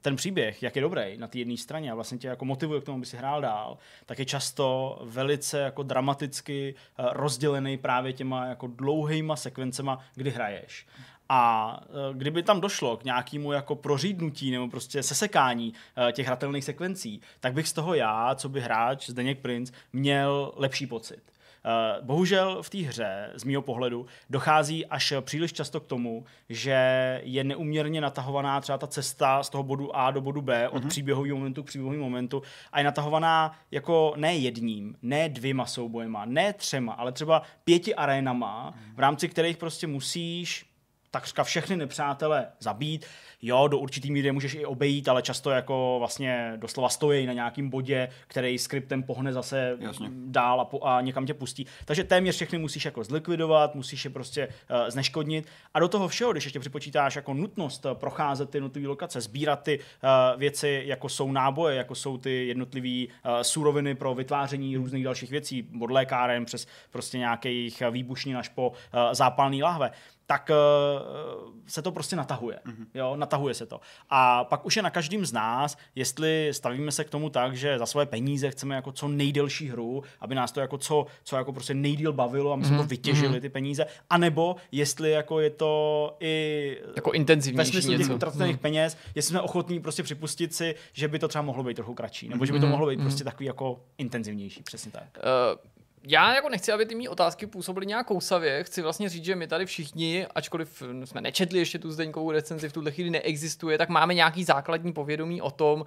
ten 0.00 0.16
příběh, 0.16 0.62
jak 0.62 0.76
je 0.76 0.82
dobrý 0.82 1.16
na 1.16 1.26
té 1.26 1.38
jedné 1.38 1.56
straně 1.56 1.92
a 1.92 1.94
vlastně 1.94 2.18
tě 2.18 2.28
jako 2.28 2.44
motivuje 2.44 2.80
k 2.80 2.84
tomu, 2.84 2.98
aby 2.98 3.06
si 3.06 3.16
hrál 3.16 3.40
dál, 3.40 3.78
tak 4.06 4.18
je 4.18 4.24
často 4.24 4.98
velice 5.02 5.58
jako 5.58 5.82
dramaticky 5.82 6.74
eh, 6.74 7.02
rozdělený 7.12 7.78
právě 7.78 8.12
těma 8.12 8.46
jako 8.46 8.66
dlouhýma 8.66 9.36
sekvencema, 9.36 9.98
kdy 10.14 10.30
hraješ. 10.30 10.86
A 11.28 11.80
eh, 11.84 12.14
kdyby 12.14 12.42
tam 12.42 12.60
došlo 12.60 12.96
k 12.96 13.04
nějakému 13.04 13.52
jako 13.52 13.76
prořídnutí 13.76 14.50
nebo 14.50 14.68
prostě 14.68 15.02
sesekání 15.02 15.74
eh, 16.08 16.12
těch 16.12 16.26
hratelných 16.26 16.64
sekvencí, 16.64 17.20
tak 17.40 17.52
bych 17.52 17.68
z 17.68 17.72
toho 17.72 17.94
já, 17.94 18.34
co 18.34 18.48
by 18.48 18.60
hráč 18.60 19.10
Zdeněk 19.10 19.38
Prince, 19.38 19.72
měl 19.92 20.52
lepší 20.56 20.86
pocit. 20.86 21.31
Eh, 21.64 22.02
bohužel 22.02 22.62
v 22.62 22.70
té 22.70 22.78
hře, 22.78 23.30
z 23.34 23.44
mého 23.44 23.62
pohledu, 23.62 24.06
dochází 24.30 24.86
až 24.86 25.12
příliš 25.20 25.52
často 25.52 25.80
k 25.80 25.86
tomu, 25.86 26.24
že 26.48 27.20
je 27.24 27.44
neuměrně 27.44 28.00
natahovaná 28.00 28.60
třeba 28.60 28.78
ta 28.78 28.86
cesta 28.86 29.42
z 29.42 29.50
toho 29.50 29.62
bodu 29.62 29.96
A 29.96 30.10
do 30.10 30.20
bodu 30.20 30.42
B 30.42 30.68
od 30.68 30.84
mm-hmm. 30.84 30.88
příběhového 30.88 31.36
momentu 31.36 31.62
k 31.62 31.66
příběhovému 31.66 32.04
momentu 32.04 32.42
a 32.72 32.78
je 32.78 32.84
natahovaná 32.84 33.58
jako 33.70 34.14
ne 34.16 34.34
jedním, 34.34 34.96
ne 35.02 35.28
dvěma 35.28 35.66
soubojema, 35.66 36.24
ne 36.24 36.52
třema, 36.52 36.92
ale 36.92 37.12
třeba 37.12 37.42
pěti 37.64 37.94
arénama, 37.94 38.74
v 38.94 39.00
rámci 39.00 39.28
kterých 39.28 39.56
prostě 39.56 39.86
musíš 39.86 40.71
takřka 41.12 41.44
všechny 41.44 41.76
nepřátele 41.76 42.46
zabít. 42.60 43.06
Jo, 43.42 43.68
do 43.68 43.78
určitý 43.78 44.10
míry 44.10 44.32
můžeš 44.32 44.54
i 44.54 44.66
obejít, 44.66 45.08
ale 45.08 45.22
často 45.22 45.50
jako 45.50 45.96
vlastně 45.98 46.52
doslova 46.56 46.88
stojí 46.88 47.26
na 47.26 47.32
nějakém 47.32 47.70
bodě, 47.70 48.08
který 48.26 48.58
skriptem 48.58 49.02
pohne 49.02 49.32
zase 49.32 49.76
Jasně. 49.80 50.08
dál 50.12 50.60
a, 50.60 50.64
po, 50.64 50.84
a 50.84 51.00
někam 51.00 51.26
tě 51.26 51.34
pustí. 51.34 51.66
Takže 51.84 52.04
téměř 52.04 52.34
všechny 52.34 52.58
musíš 52.58 52.84
jako 52.84 53.04
zlikvidovat, 53.04 53.74
musíš 53.74 54.04
je 54.04 54.10
prostě 54.10 54.46
uh, 54.48 54.76
zneškodnit. 54.88 55.46
A 55.74 55.80
do 55.80 55.88
toho 55.88 56.08
všeho, 56.08 56.32
když 56.32 56.44
ještě 56.44 56.60
připočítáš 56.60 57.16
jako 57.16 57.34
nutnost 57.34 57.86
eh, 57.86 57.94
procházet 57.94 58.50
ty 58.50 58.56
jednotlivé 58.56 58.88
lokace, 58.88 59.20
sbírat 59.20 59.62
ty 59.62 59.78
uh, 59.78 60.40
věci, 60.40 60.82
jako 60.86 61.08
jsou 61.08 61.32
náboje, 61.32 61.76
jako 61.76 61.94
jsou 61.94 62.18
ty 62.18 62.46
jednotlivé 62.46 63.12
uh, 63.12 63.40
suroviny 63.42 63.94
pro 63.94 64.14
vytváření 64.14 64.76
různých 64.76 65.04
dalších 65.04 65.30
věcí, 65.30 65.68
od 65.80 65.90
lékáren 65.90 66.44
přes 66.44 66.66
prostě 66.90 67.18
nějakých 67.18 67.82
výbušnin 67.90 68.36
až 68.36 68.48
po 68.48 68.68
uh, 68.68 68.74
zápalný 69.12 69.62
lahve, 69.62 69.90
tak 70.26 70.50
uh, 70.50 71.52
se 71.66 71.82
to 71.82 71.92
prostě 71.92 72.16
natahuje. 72.16 72.58
Mm-hmm. 72.66 72.86
Jo, 72.94 73.16
natahuje 73.16 73.54
se 73.54 73.66
to. 73.66 73.80
A 74.10 74.44
pak 74.44 74.66
už 74.66 74.76
je 74.76 74.82
na 74.82 74.90
každém 74.90 75.26
z 75.26 75.32
nás, 75.32 75.76
jestli 75.94 76.48
stavíme 76.52 76.92
se 76.92 77.04
k 77.04 77.10
tomu 77.10 77.30
tak, 77.30 77.56
že 77.56 77.78
za 77.78 77.86
své 77.86 78.06
peníze 78.06 78.50
chceme 78.50 78.74
jako 78.74 78.92
co 78.92 79.08
nejdelší 79.08 79.68
hru, 79.68 80.02
aby 80.20 80.34
nás 80.34 80.52
to 80.52 80.60
jako 80.60 80.78
co, 80.78 81.06
co 81.24 81.36
jako 81.36 81.52
prostě 81.52 81.74
nejdíl 81.74 82.12
bavilo 82.12 82.52
a 82.52 82.56
my 82.56 82.64
jsme 82.64 82.74
mm-hmm. 82.74 82.78
to 82.78 82.82
mhm. 82.82 82.90
vytěžili, 82.90 83.38
mm-hmm. 83.38 83.40
ty 83.40 83.48
peníze, 83.48 83.86
anebo 84.10 84.56
jestli 84.72 85.10
jako 85.10 85.40
je 85.40 85.50
to 85.50 86.16
i 86.20 86.76
jako 86.96 87.12
intenzivnější 87.12 87.76
ve 87.76 87.82
smyslu 87.82 87.98
těch 87.98 88.16
utracených 88.16 88.56
mm-hmm. 88.56 88.60
peněz, 88.60 88.96
jestli 89.14 89.30
jsme 89.30 89.40
ochotní 89.40 89.80
prostě 89.80 90.02
připustit 90.02 90.54
si, 90.54 90.74
že 90.92 91.08
by 91.08 91.18
to 91.18 91.28
třeba 91.28 91.42
mohlo 91.42 91.64
být 91.64 91.74
trochu 91.74 91.94
kratší, 91.94 92.28
nebo 92.28 92.46
že 92.46 92.52
by 92.52 92.58
to 92.58 92.66
mhm. 92.66 92.70
mohlo 92.70 92.86
být 92.86 92.98
mm-hmm. 92.98 93.02
prostě 93.02 93.24
takový 93.24 93.46
jako 93.46 93.80
intenzivnější, 93.98 94.62
přesně 94.62 94.92
tak. 94.92 95.18
Uh, 95.18 95.71
já 96.04 96.34
jako 96.34 96.48
nechci, 96.48 96.72
aby 96.72 96.86
ty 96.86 96.94
mý 96.94 97.08
otázky 97.08 97.46
působily 97.46 97.86
nějak 97.86 98.06
kousavě. 98.06 98.64
Chci 98.64 98.82
vlastně 98.82 99.08
říct, 99.08 99.24
že 99.24 99.36
my 99.36 99.46
tady 99.46 99.66
všichni, 99.66 100.26
ačkoliv 100.34 100.82
jsme 101.04 101.20
nečetli 101.20 101.58
ještě 101.58 101.78
tu 101.78 101.90
zdeňkovou 101.90 102.30
recenzi, 102.30 102.68
v 102.68 102.72
tuhle 102.72 102.90
chvíli 102.90 103.10
neexistuje, 103.10 103.78
tak 103.78 103.88
máme 103.88 104.14
nějaký 104.14 104.44
základní 104.44 104.92
povědomí 104.92 105.42
o 105.42 105.50
tom, 105.50 105.84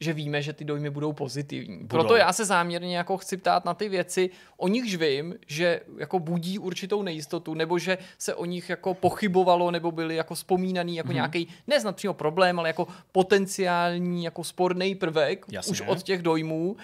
že 0.00 0.12
víme, 0.12 0.42
že 0.42 0.52
ty 0.52 0.64
dojmy 0.64 0.90
budou 0.90 1.12
pozitivní. 1.12 1.76
Budou. 1.76 1.88
Proto 1.88 2.16
já 2.16 2.32
se 2.32 2.44
záměrně 2.44 2.96
jako 2.96 3.16
chci 3.16 3.36
ptát 3.36 3.64
na 3.64 3.74
ty 3.74 3.88
věci, 3.88 4.30
o 4.56 4.68
nichž 4.68 4.94
vím, 4.94 5.34
že 5.46 5.80
jako 5.98 6.18
budí 6.18 6.58
určitou 6.58 7.02
nejistotu, 7.02 7.54
nebo 7.54 7.78
že 7.78 7.98
se 8.18 8.34
o 8.34 8.44
nich 8.44 8.70
jako 8.70 8.94
pochybovalo, 8.94 9.70
nebo 9.70 9.92
byly 9.92 10.16
jako 10.16 10.34
vzpomínaný 10.34 10.96
jako 10.96 11.08
hmm. 11.08 11.14
nějaký, 11.14 11.48
neznat 11.66 11.96
přímo 11.96 12.14
problém, 12.14 12.58
ale 12.58 12.68
jako 12.68 12.86
potenciální 13.12 14.24
jako 14.24 14.44
sporný 14.44 14.94
prvek 14.94 15.46
Jasně. 15.48 15.70
už 15.70 15.80
od 15.80 16.02
těch 16.02 16.22
dojmů. 16.22 16.76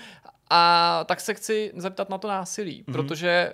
A 0.55 1.05
tak 1.09 1.21
se 1.21 1.35
chci 1.35 1.73
zeptat 1.77 2.11
na 2.11 2.19
to 2.19 2.29
násilí, 2.29 2.83
mm-hmm. 2.83 2.93
protože 2.93 3.53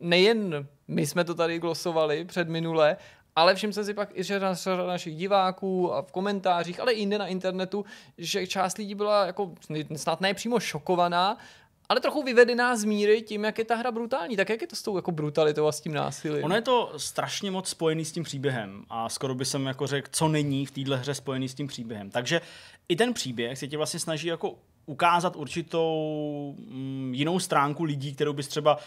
nejen 0.00 0.66
my 0.88 1.06
jsme 1.06 1.24
to 1.24 1.34
tady 1.34 1.58
glosovali 1.58 2.24
před 2.24 2.48
minule, 2.48 2.96
ale 3.36 3.54
všim 3.54 3.72
jsem 3.72 3.84
si 3.84 3.94
pak 3.94 4.18
i 4.18 4.24
že 4.24 4.40
našich 4.86 5.16
diváků 5.16 5.94
a 5.94 6.02
v 6.02 6.12
komentářích, 6.12 6.80
ale 6.80 6.92
i 6.92 6.98
jinde 6.98 7.18
na 7.18 7.26
internetu, 7.26 7.84
že 8.18 8.46
část 8.46 8.78
lidí 8.78 8.94
byla 8.94 9.26
jako 9.26 9.54
snad 9.96 10.20
ne 10.20 10.34
přímo 10.34 10.60
šokovaná, 10.60 11.38
ale 11.88 12.00
trochu 12.00 12.22
vyvedená 12.22 12.76
z 12.76 12.84
míry 12.84 13.22
tím, 13.22 13.44
jak 13.44 13.58
je 13.58 13.64
ta 13.64 13.74
hra 13.74 13.92
brutální. 13.92 14.36
Tak 14.36 14.48
jak 14.48 14.60
je 14.60 14.66
to 14.66 14.76
s 14.76 14.82
tou 14.82 14.96
jako 14.96 15.12
brutalitou 15.12 15.66
a 15.66 15.72
s 15.72 15.80
tím 15.80 15.94
násilím? 15.94 16.44
Ono 16.44 16.54
je 16.54 16.62
to 16.62 16.92
strašně 16.96 17.50
moc 17.50 17.68
spojený 17.68 18.04
s 18.04 18.12
tím 18.12 18.24
příběhem 18.24 18.84
a 18.90 19.08
skoro 19.08 19.34
by 19.34 19.44
jsem 19.44 19.66
jako 19.66 19.86
řekl, 19.86 20.08
co 20.12 20.28
není 20.28 20.66
v 20.66 20.70
téhle 20.70 20.96
hře 20.96 21.14
spojený 21.14 21.48
s 21.48 21.54
tím 21.54 21.66
příběhem. 21.66 22.10
Takže 22.10 22.40
i 22.88 22.96
ten 22.96 23.14
příběh 23.14 23.58
se 23.58 23.68
tě 23.68 23.76
vlastně 23.76 24.00
snaží 24.00 24.28
jako 24.28 24.54
ukázat 24.86 25.36
určitou 25.36 26.54
mm, 26.58 27.14
jinou 27.14 27.38
stránku 27.38 27.84
lidí, 27.84 28.14
kterou 28.14 28.32
bys 28.32 28.48
třeba 28.48 28.76
uh, 28.76 28.80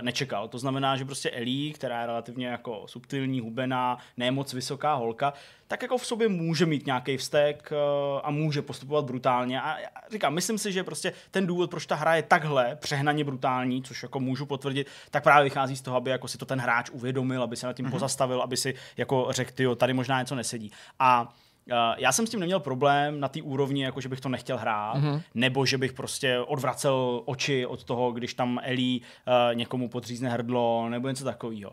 nečekal. 0.00 0.48
To 0.48 0.58
znamená, 0.58 0.96
že 0.96 1.04
prostě 1.04 1.30
Ellie, 1.30 1.72
která 1.72 2.00
je 2.00 2.06
relativně 2.06 2.46
jako 2.46 2.82
subtilní, 2.86 3.40
hubená, 3.40 3.98
nemoc 4.16 4.54
vysoká 4.54 4.94
holka, 4.94 5.32
tak 5.68 5.82
jako 5.82 5.98
v 5.98 6.06
sobě 6.06 6.28
může 6.28 6.66
mít 6.66 6.86
nějaký 6.86 7.16
vztek 7.16 7.72
uh, 7.72 8.20
a 8.24 8.30
může 8.30 8.62
postupovat 8.62 9.04
brutálně. 9.04 9.60
A 9.60 9.76
říkám, 10.12 10.34
myslím 10.34 10.58
si, 10.58 10.72
že 10.72 10.84
prostě 10.84 11.12
ten 11.30 11.46
důvod, 11.46 11.70
proč 11.70 11.86
ta 11.86 11.94
hra 11.94 12.16
je 12.16 12.22
takhle 12.22 12.76
přehnaně 12.76 13.24
brutální, 13.24 13.82
což 13.82 14.02
jako 14.02 14.20
můžu 14.20 14.46
potvrdit, 14.46 14.86
tak 15.10 15.22
právě 15.22 15.44
vychází 15.44 15.76
z 15.76 15.82
toho, 15.82 15.96
aby 15.96 16.10
jako 16.10 16.28
si 16.28 16.38
to 16.38 16.46
ten 16.46 16.60
hráč 16.60 16.90
uvědomil, 16.90 17.42
aby 17.42 17.56
se 17.56 17.66
nad 17.66 17.72
tím 17.72 17.86
mm-hmm. 17.86 17.90
pozastavil, 17.90 18.42
aby 18.42 18.56
si 18.56 18.74
jako 18.96 19.26
řekl, 19.30 19.62
jo, 19.62 19.74
tady 19.74 19.92
možná 19.92 20.20
něco 20.20 20.34
nesedí. 20.34 20.72
A 20.98 21.34
já 21.96 22.12
jsem 22.12 22.26
s 22.26 22.30
tím 22.30 22.40
neměl 22.40 22.60
problém 22.60 23.20
na 23.20 23.28
té 23.28 23.42
úrovni, 23.42 23.84
jako 23.84 24.00
že 24.00 24.08
bych 24.08 24.20
to 24.20 24.28
nechtěl 24.28 24.58
hrát, 24.58 24.96
mm-hmm. 24.96 25.22
nebo 25.34 25.66
že 25.66 25.78
bych 25.78 25.92
prostě 25.92 26.38
odvracel 26.38 27.22
oči 27.24 27.66
od 27.66 27.84
toho, 27.84 28.12
když 28.12 28.34
tam 28.34 28.60
Ellie 28.62 29.00
uh, 29.00 29.54
někomu 29.54 29.88
podřízne 29.88 30.28
hrdlo, 30.30 30.88
nebo 30.88 31.08
něco 31.08 31.24
takového. 31.24 31.72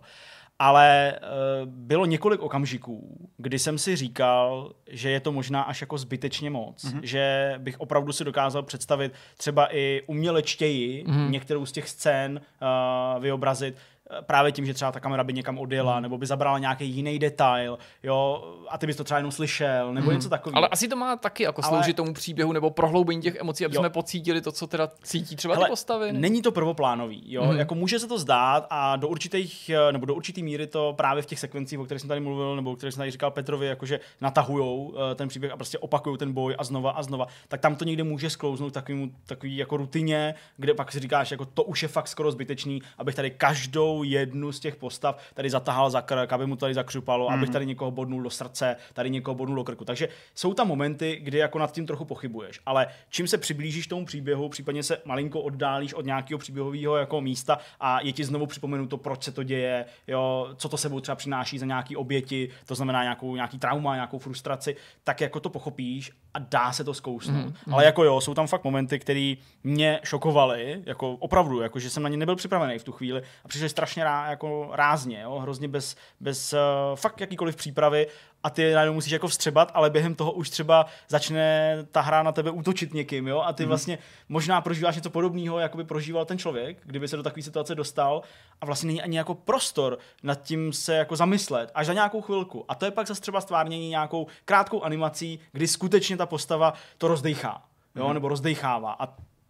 Ale 0.60 1.20
uh, 1.20 1.70
bylo 1.70 2.06
několik 2.06 2.42
okamžiků, 2.42 3.30
kdy 3.38 3.60
jsem 3.60 3.78
si 3.78 3.96
říkal, 3.96 4.74
že 4.90 5.10
je 5.10 5.20
to 5.20 5.32
možná 5.32 5.62
až 5.62 5.82
jako 5.82 5.98
zbytečně 5.98 6.50
moc. 6.50 6.84
Mm-hmm. 6.84 7.00
Že 7.04 7.56
bych 7.58 7.80
opravdu 7.80 8.12
si 8.12 8.24
dokázal 8.24 8.64
představit 8.64 9.14
třeba 9.38 9.76
i 9.76 10.02
umělečtěji 10.08 11.06
mm-hmm. 11.06 11.30
některou 11.30 11.66
z 11.66 11.72
těch 11.72 11.90
scén 11.90 12.42
uh, 12.42 13.24
vyobrazit, 13.24 13.76
právě 14.22 14.51
tím, 14.51 14.66
že 14.66 14.74
třeba 14.74 14.91
ta 14.91 14.99
kamera 14.99 15.24
by 15.24 15.34
někam 15.34 15.60
odjela, 15.60 15.93
Hmm. 15.93 16.01
nebo 16.03 16.18
by 16.18 16.26
zabrala 16.26 16.60
nějaký 16.60 16.89
jiný 16.89 17.20
detail, 17.20 17.78
jo, 18.03 18.43
a 18.70 18.78
ty 18.78 18.88
bys 18.88 18.95
to 18.95 19.03
třeba 19.03 19.18
jenom 19.18 19.32
slyšel, 19.32 19.93
nebo 19.93 20.12
něco 20.12 20.30
takového. 20.30 20.58
Ale 20.58 20.68
asi 20.68 20.88
to 20.88 20.95
má 20.95 21.16
taky 21.16 21.43
jako 21.43 21.62
Ale- 21.64 21.70
sloužit 21.70 21.95
tomu 21.95 22.14
příběhu 22.14 22.51
nebo 22.51 22.70
prohloubení 22.70 23.22
těch 23.22 23.36
emocí, 23.36 23.66
aby 23.66 23.76
Jo. 23.76 23.82
jsme 23.82 23.89
pocítili 23.89 24.41
to, 24.41 24.51
co 24.51 24.68
teda 24.68 24.89
cítí 25.03 25.36
třeba 25.36 25.53
Hele, 25.53 25.66
ty 25.68 25.70
postavy. 25.70 26.12
Není 26.14 26.41
to 26.41 26.51
prvoplánový, 26.51 27.24
jo. 27.34 27.45
Mhm. 27.45 27.58
Jako 27.58 27.76
může 27.76 27.99
se 27.99 28.08
to 28.08 28.18
zdát 28.20 28.68
a 28.70 28.95
do 28.95 29.08
určitých, 29.08 29.70
eh, 29.70 29.91
nebo 29.91 30.05
do 30.05 30.16
určitý 30.16 30.43
míry 30.43 30.68
to 30.68 30.93
právě 30.97 31.24
v 31.24 31.26
těch 31.26 31.39
sekvencích, 31.39 31.80
o 31.80 31.86
kterých 31.86 32.01
jsem 32.01 32.08
tady 32.08 32.22
mluvil, 32.22 32.55
nebo 32.55 32.72
o 32.72 32.76
kterých 32.76 32.93
jsem 32.93 33.01
tady 33.01 33.12
říkal 33.12 33.32
Petrovi, 33.32 33.68
jakože 33.68 33.99
natahujou 34.22 34.93
eh, 35.12 35.16
ten 35.16 35.28
příběh 35.28 35.51
a 35.51 35.55
prostě 35.55 35.78
opakují 35.80 36.18
ten 36.18 36.34
boj 36.34 36.55
a 36.60 36.64
znova 36.64 36.91
a 36.91 37.03
znova, 37.03 37.28
tak 37.47 37.62
tam 37.62 37.76
to 37.76 37.86
někde 37.86 38.03
může 38.03 38.30
sklouznout 38.30 38.74
takovým, 38.74 39.16
takový 39.26 39.58
jako 39.58 39.78
rutině, 39.78 40.36
kde 40.58 40.74
pak 40.74 40.91
si 40.91 40.99
říkáš, 40.99 41.32
jako 41.32 41.45
to 41.45 41.64
už 41.64 41.82
je 41.84 41.88
fakt 41.88 42.08
skoro 42.08 42.32
zbytečný, 42.32 42.82
abych 42.97 43.16
tady 43.16 43.32
každou 43.32 43.97
jednu 44.04 44.52
z 44.52 44.60
těch 44.60 44.76
postav 44.76 45.20
tady 45.34 45.50
zatahal 45.50 45.89
za 45.89 46.02
krk, 46.02 46.34
aby 46.34 46.45
mu 46.45 46.56
tady 46.56 46.74
zakřupalo, 46.74 47.32
abych 47.32 47.50
tady 47.50 47.66
někoho 47.66 47.91
bodnul 47.91 48.24
do 48.24 48.30
srdce, 48.30 48.76
tady 48.93 49.10
někoho 49.10 49.36
bodnul 49.36 49.56
do 49.56 49.64
krku. 49.64 49.86
Takže 49.86 50.10
jsou 50.36 50.54
tam 50.54 50.68
momenty, 50.68 51.20
kdy 51.22 51.38
jako 51.38 51.60
nad 51.60 51.72
tím 51.72 51.86
trochu 51.86 52.06
pochybuješ, 52.06 52.60
ale 52.66 52.88
čím 53.10 53.28
se 53.28 53.38
přiblížíš 53.38 53.88
tomu 53.88 54.06
příběhu, 54.06 54.50
případně 54.50 54.84
se 54.84 55.02
malinko 55.06 55.41
oddálíš 55.41 55.93
od 55.93 56.06
nějakého 56.06 56.38
příběhového 56.38 56.98
jako 56.98 57.22
místa 57.22 57.60
a 57.80 58.02
je 58.02 58.14
ti 58.14 58.24
znovu 58.24 58.45
připomenuto, 58.45 58.98
proč 58.98 59.24
se 59.24 59.32
to 59.32 59.43
děje, 59.43 59.86
jo, 60.08 60.50
co 60.56 60.70
to 60.70 60.78
sebou 60.78 61.00
třeba 61.00 61.16
přináší 61.16 61.60
za 61.60 61.66
nějaký 61.66 61.95
oběti, 61.95 62.50
to 62.66 62.76
znamená 62.76 63.04
nějakou, 63.04 63.36
nějaký 63.36 63.60
trauma, 63.60 63.95
nějakou 63.95 64.20
frustraci, 64.20 64.76
tak 65.04 65.22
jako 65.22 65.39
to 65.39 65.50
pochopíš 65.50 66.12
a 66.38 66.40
dá 66.40 66.72
se 66.72 66.84
to 66.84 66.94
zkousnout. 66.94 67.46
Mm, 67.46 67.74
Ale 67.74 67.86
jako 67.86 68.04
jo, 68.04 68.22
jsou 68.22 68.34
tam 68.34 68.48
fakt 68.48 68.64
momenty, 68.64 69.00
které 69.00 69.34
mě 69.64 70.00
šokovaly, 70.04 70.82
jako 70.86 71.12
opravdu, 71.12 71.62
jako 71.62 71.80
že 71.80 71.90
jsem 71.90 72.04
na 72.04 72.10
ně 72.10 72.18
nebyl 72.18 72.36
připravený 72.36 72.80
v 72.80 72.84
tu 72.84 72.92
chvíli 72.92 73.22
a 73.46 73.48
přišli 73.48 73.70
strašně 73.70 74.04
rá, 74.04 74.30
jako 74.30 74.70
rázně, 74.72 75.22
jo, 75.22 75.40
hrozně 75.40 75.68
bez, 75.68 75.96
bez 76.20 76.54
uh, 76.54 76.60
fakt 76.96 77.22
jakýkoliv 77.22 77.56
přípravy 77.56 78.08
a 78.44 78.50
ty 78.50 78.74
najednou 78.74 78.94
musíš 78.94 79.14
jako 79.14 79.28
vstřebat, 79.28 79.72
ale 79.74 79.90
během 79.90 80.16
toho 80.16 80.32
už 80.32 80.50
třeba 80.50 80.86
začne 81.08 81.78
ta 81.92 82.02
hra 82.02 82.24
na 82.24 82.32
tebe 82.32 82.52
útočit 82.52 82.94
někým, 82.94 83.28
jo, 83.28 83.40
a 83.40 83.54
ty 83.54 83.64
mm. 83.64 83.68
vlastně 83.68 83.98
možná 84.30 84.62
prožíváš 84.62 84.96
něco 84.96 85.10
podobného, 85.10 85.60
jako 85.60 85.78
by 85.78 85.84
prožíval 85.84 86.26
ten 86.26 86.38
člověk, 86.38 86.78
kdyby 86.86 87.08
se 87.08 87.18
do 87.18 87.24
takové 87.24 87.44
situace 87.44 87.76
dostal 87.76 88.22
a 88.62 88.66
vlastně 88.66 88.88
není 88.88 89.02
ani 89.02 89.18
jako 89.18 89.36
prostor 89.36 89.98
nad 90.24 90.42
tím 90.42 90.74
se 90.74 90.96
jako 90.96 91.16
zamyslet, 91.16 91.72
až 91.76 91.88
za 91.88 91.94
nějakou 91.94 92.22
chvilku. 92.22 92.66
A 92.68 92.76
to 92.76 92.86
je 92.86 92.92
pak 92.92 93.08
zase 93.08 93.22
třeba 93.22 93.42
stvárnění 93.42 93.90
nějakou 93.90 94.28
krátkou 94.46 94.82
animací, 94.82 95.40
kdy 95.52 95.68
skutečně 95.68 96.18
ta 96.18 96.26
postava 96.26 96.74
to 96.98 97.08
rozdechá, 97.08 97.62
jo, 97.96 98.08
mm. 98.08 98.14
nebo 98.14 98.28
rozdechává. 98.28 98.96
A 99.00 99.08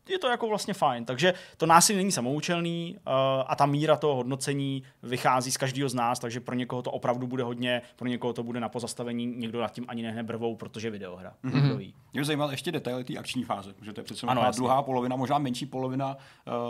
je 0.10 0.20
to 0.20 0.28
jako 0.28 0.48
vlastně 0.48 0.74
fajn. 0.74 1.06
Takže 1.06 1.34
to 1.58 1.66
násilí 1.66 1.98
není 1.98 2.12
samoučelný 2.12 2.98
uh, 2.98 3.14
a 3.48 3.56
ta 3.56 3.66
míra 3.66 3.96
toho 3.96 4.16
hodnocení 4.16 4.84
vychází 5.04 5.52
z 5.52 5.58
každého 5.58 5.90
z 5.90 5.94
nás, 5.94 6.20
takže 6.20 6.40
pro 6.40 6.56
někoho 6.56 6.82
to 6.82 6.92
opravdu 6.92 7.28
bude 7.28 7.44
hodně, 7.44 7.82
pro 7.96 8.08
někoho 8.08 8.34
to 8.34 8.44
bude 8.44 8.60
na 8.60 8.70
pozastavení, 8.70 9.26
někdo 9.26 9.62
nad 9.62 9.72
tím 9.72 9.86
ani 9.88 10.04
nehne 10.04 10.24
brvou, 10.24 10.56
protože 10.56 10.90
videohra. 10.90 11.34
Mm-hmm. 11.44 11.94
Mě 12.14 12.22
by 12.22 12.26
zajímal 12.26 12.52
ještě 12.52 12.72
detaily 12.72 13.04
té 13.04 13.18
akční 13.18 13.44
fáze, 13.44 13.74
protože 13.74 13.94
to 13.94 14.00
je 14.00 14.04
přece 14.04 14.28
Ano, 14.28 14.52
druhá 14.56 14.82
polovina, 14.84 15.16
možná 15.16 15.38
menší 15.38 15.66
polovina 15.66 16.18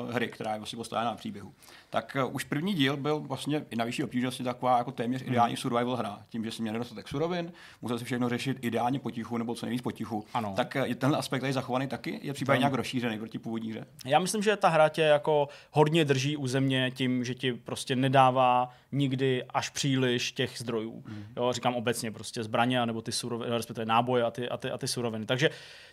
uh, 0.05 0.11
hry, 0.11 0.27
která 0.27 0.53
je 0.53 0.59
vlastně 0.59 0.77
postavená 0.77 1.11
na 1.11 1.17
příběhu. 1.17 1.53
Tak 1.89 2.17
uh, 2.25 2.35
už 2.35 2.43
první 2.43 2.73
díl 2.73 2.97
byl 2.97 3.19
vlastně 3.19 3.65
i 3.69 3.75
na 3.75 3.85
vyšší 3.85 4.03
obtížnosti 4.03 4.43
taková 4.43 4.77
jako 4.77 4.91
téměř 4.91 5.21
Mhm. 5.21 5.31
ideální 5.31 5.57
survival 5.57 5.95
hra. 5.95 6.19
Tím, 6.29 6.43
že 6.45 6.51
si 6.51 6.61
měl 6.61 6.73
nedostatek 6.73 7.07
surovin, 7.07 7.51
musel 7.81 7.99
si 7.99 8.05
všechno 8.05 8.29
řešit 8.29 8.57
ideálně 8.61 8.99
potichu 8.99 9.37
nebo 9.37 9.55
co 9.55 9.65
nejvíc 9.65 9.81
potichu. 9.81 10.25
Ano. 10.33 10.53
Tak 10.55 10.75
je 10.83 10.95
tenhle 10.95 11.17
aspekt 11.19 11.41
tady 11.41 11.53
zachovaný 11.53 11.87
taky? 11.87 12.19
Je 12.23 12.33
případně 12.33 12.59
nějak 12.59 12.73
rozšířený 12.73 13.17
proti 13.19 13.39
původní 13.39 13.71
hře? 13.71 13.85
Já 14.05 14.19
myslím, 14.19 14.43
že 14.43 14.55
ta 14.55 14.69
hra 14.69 14.89
tě 14.89 15.01
jako 15.01 15.49
hodně 15.71 16.05
drží 16.05 16.37
u 16.37 16.47
země 16.47 16.91
tím, 16.95 17.23
že 17.23 17.35
ti 17.35 17.53
prostě 17.53 17.95
nedává 17.95 18.69
nikdy 18.91 19.43
až 19.43 19.69
příliš 19.69 20.31
těch 20.31 20.57
zdrojů. 20.57 21.03
Mm. 21.07 21.23
Jo, 21.37 21.53
říkám 21.53 21.75
obecně 21.75 22.11
prostě 22.11 22.43
zbraně, 22.43 22.85
nebo 22.85 23.01
ty 23.01 23.11
suroviny, 23.11 23.51
respektive 23.57 23.85
náboje 23.85 24.23
a 24.23 24.31
ty, 24.31 24.49
a, 24.49 24.57
ty, 24.57 24.71
a 24.71 24.77
ty 24.77 24.87
suroviny. 24.87 25.25
Takže 25.25 25.49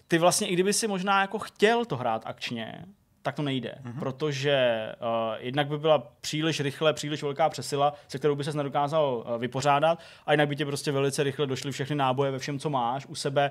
ty 0.09 0.19
vlastně, 0.19 0.49
i 0.49 0.53
kdyby 0.55 0.73
si 0.73 0.89
možná 0.89 1.21
jako 1.21 1.39
chtěl 1.39 1.85
to 1.85 1.97
hrát 1.97 2.23
akčně, 2.27 2.85
tak 3.25 3.35
to 3.35 3.43
nejde, 3.43 3.75
mm-hmm. 3.85 3.99
protože 3.99 4.89
uh, 5.01 5.35
jednak 5.39 5.69
by 5.69 5.79
byla 5.79 6.13
příliš 6.21 6.61
rychle, 6.61 6.93
příliš 6.93 7.23
velká 7.23 7.49
přesila, 7.49 7.95
se 8.09 8.19
kterou 8.19 8.35
by 8.37 8.45
ses 8.45 8.55
nedokázal 8.55 9.25
uh, 9.27 9.39
vypořádat 9.39 9.99
a 10.27 10.33
jinak 10.33 10.49
by 10.49 10.57
tě 10.57 10.67
prostě 10.67 10.93
velice 10.93 11.23
rychle 11.23 11.47
došly 11.47 11.73
všechny 11.73 11.97
náboje 11.97 12.31
ve 12.31 12.39
všem, 12.39 12.59
co 12.59 12.71
máš 12.71 13.07
u 13.07 13.15
sebe 13.15 13.51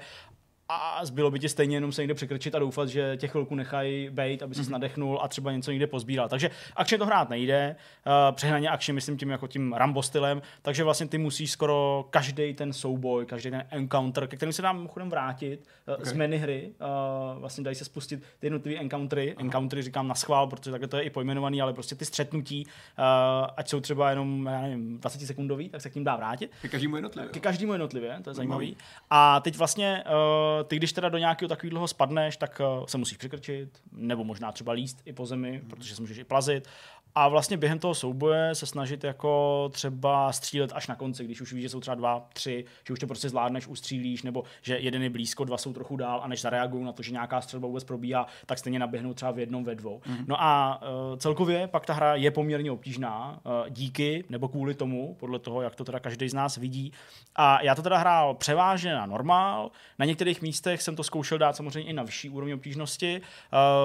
a 0.70 1.06
zbylo 1.06 1.32
by 1.32 1.40
ti 1.40 1.50
stejně 1.50 1.78
jenom 1.78 1.92
se 1.92 2.02
někde 2.02 2.14
překrčit 2.14 2.56
a 2.56 2.60
doufat, 2.60 2.90
že 2.90 3.18
tě 3.18 3.28
chvilku 3.28 3.56
nechají 3.56 4.10
bejt, 4.10 4.44
aby 4.44 4.56
ses 4.56 4.70
nadechnul 4.70 5.20
a 5.22 5.28
třeba 5.28 5.52
něco 5.52 5.72
někde 5.72 5.88
pozbíral. 5.88 6.30
Takže 6.30 6.52
akčně 6.76 6.98
to 6.98 7.06
hrát 7.06 7.30
nejde, 7.30 7.76
uh, 8.06 8.36
přehnaně 8.36 8.70
akčně 8.70 8.94
myslím 8.94 9.18
tím 9.18 9.30
jako 9.30 9.48
tím 9.48 9.74
Rambo 9.74 10.04
stylem, 10.04 10.42
takže 10.62 10.84
vlastně 10.84 11.08
ty 11.08 11.18
musíš 11.18 11.52
skoro 11.52 12.06
každý 12.10 12.54
ten 12.54 12.74
souboj, 12.74 13.26
každý 13.26 13.52
ten 13.52 13.66
encounter, 13.70 14.28
ke 14.28 14.36
kterým 14.36 14.54
se 14.54 14.62
dám 14.62 14.88
chodem 14.88 15.10
vrátit 15.10 15.68
uh, 15.88 15.94
okay. 15.94 16.06
z 16.06 16.14
menu 16.14 16.38
hry, 16.38 16.72
uh, 17.34 17.40
vlastně 17.40 17.64
dají 17.64 17.76
se 17.76 17.86
spustit 17.86 18.24
ty 18.40 18.46
jednotlivé 18.46 18.80
encountery, 18.80 19.34
Aha. 19.34 19.46
encountery 19.46 19.82
říkám 19.82 20.08
na 20.08 20.16
schvál, 20.16 20.48
protože 20.48 20.72
takhle 20.72 20.88
to 20.88 20.98
je 20.98 21.04
i 21.04 21.10
pojmenovaný, 21.10 21.62
ale 21.62 21.74
prostě 21.74 21.96
ty 21.96 22.06
střetnutí, 22.06 22.66
uh, 22.66 23.04
ať 23.58 23.70
jsou 23.70 23.80
třeba 23.80 24.10
jenom, 24.10 24.50
já 24.52 24.62
nevím, 24.62 24.98
20 25.00 25.28
sekundový, 25.28 25.70
tak 25.70 25.82
se 25.82 25.90
k 25.90 25.96
ním 25.96 26.04
dá 26.04 26.16
vrátit. 26.16 26.52
Ke 26.62 26.70
každému 26.70 26.96
jednotlivě. 26.96 27.32
Ke 27.32 27.40
každému 27.40 27.74
jednotlivě, 27.74 28.20
to 28.24 28.30
je 28.30 28.34
zajímavý. 28.34 28.78
A 29.10 29.40
teď 29.40 29.58
vlastně, 29.58 30.04
uh, 30.08 30.63
ty 30.64 30.76
když 30.76 30.94
teda 30.94 31.10
do 31.10 31.18
nějakého 31.18 31.50
takového 31.50 31.88
spadneš, 31.88 32.38
tak 32.38 32.62
uh, 32.80 32.86
se 32.86 32.98
musíš 32.98 33.18
přikrčit, 33.18 33.82
nebo 33.92 34.24
možná 34.24 34.52
třeba 34.52 34.74
líst 34.74 35.02
i 35.06 35.14
po 35.14 35.26
zemi, 35.26 35.62
mm. 35.64 35.70
protože 35.70 35.96
se 35.96 36.02
můžeš 36.02 36.18
i 36.18 36.24
plazit. 36.24 36.68
A 37.16 37.28
vlastně 37.28 37.58
během 37.58 37.80
toho 37.80 37.96
souboje 37.96 38.56
se 38.56 38.66
snažit 38.66 39.04
jako 39.04 39.70
třeba 39.74 40.32
střílet 40.32 40.72
až 40.74 40.88
na 40.88 40.96
konci, 40.96 41.26
když 41.26 41.42
už 41.42 41.54
víš, 41.54 41.62
že 41.62 41.70
jsou 41.70 41.80
třeba 41.80 41.96
dva, 41.96 42.28
tři, 42.34 42.66
že 42.88 42.94
už 42.94 43.00
to 43.00 43.08
prostě 43.08 43.30
zvládneš, 43.30 43.68
ustřílíš, 43.68 44.24
nebo 44.24 44.44
že 44.62 44.78
jeden 44.78 45.04
je 45.04 45.10
blízko, 45.10 45.44
dva 45.44 45.58
jsou 45.58 45.74
trochu 45.74 45.96
dál 45.96 46.22
a 46.24 46.28
než 46.28 46.42
zareagují 46.42 46.86
na 46.86 46.92
to, 46.92 47.04
že 47.04 47.12
nějaká 47.12 47.42
střelba 47.42 47.68
vůbec 47.68 47.84
probíhá, 47.84 48.28
tak 48.46 48.58
stejně 48.58 48.80
naběhnou 48.80 49.14
třeba 49.14 49.32
v 49.32 49.40
jednom, 49.40 49.64
ve 49.64 49.76
dvou. 49.76 50.02
Mm. 50.08 50.26
No 50.28 50.42
a 50.44 50.82
uh, 50.82 51.18
celkově 51.18 51.68
pak 51.68 51.86
ta 51.86 51.94
hra 51.94 52.16
je 52.16 52.32
poměrně 52.32 52.72
obtížná, 52.72 53.40
uh, 53.44 53.70
díky 53.70 54.24
nebo 54.30 54.48
kvůli 54.48 54.74
tomu, 54.74 55.16
podle 55.20 55.40
toho, 55.40 55.62
jak 55.62 55.76
to 55.76 55.84
teda 55.84 56.00
každý 56.00 56.30
z 56.30 56.34
nás 56.34 56.58
vidí. 56.58 56.92
A 57.36 57.64
já 57.64 57.76
to 57.76 57.82
teda 57.82 57.98
hrál 57.98 58.34
převážně 58.34 58.94
na 58.94 59.06
normál, 59.06 59.72
na 60.00 60.06
některých 60.06 60.42
místech 60.42 60.82
jsem 60.82 60.96
to 60.96 61.04
zkoušel 61.04 61.38
dát 61.38 61.56
samozřejmě 61.56 61.90
i 61.90 61.94
na 61.94 62.04
vyšší 62.04 62.30
úrovni 62.30 62.54
obtížnosti. 62.54 63.22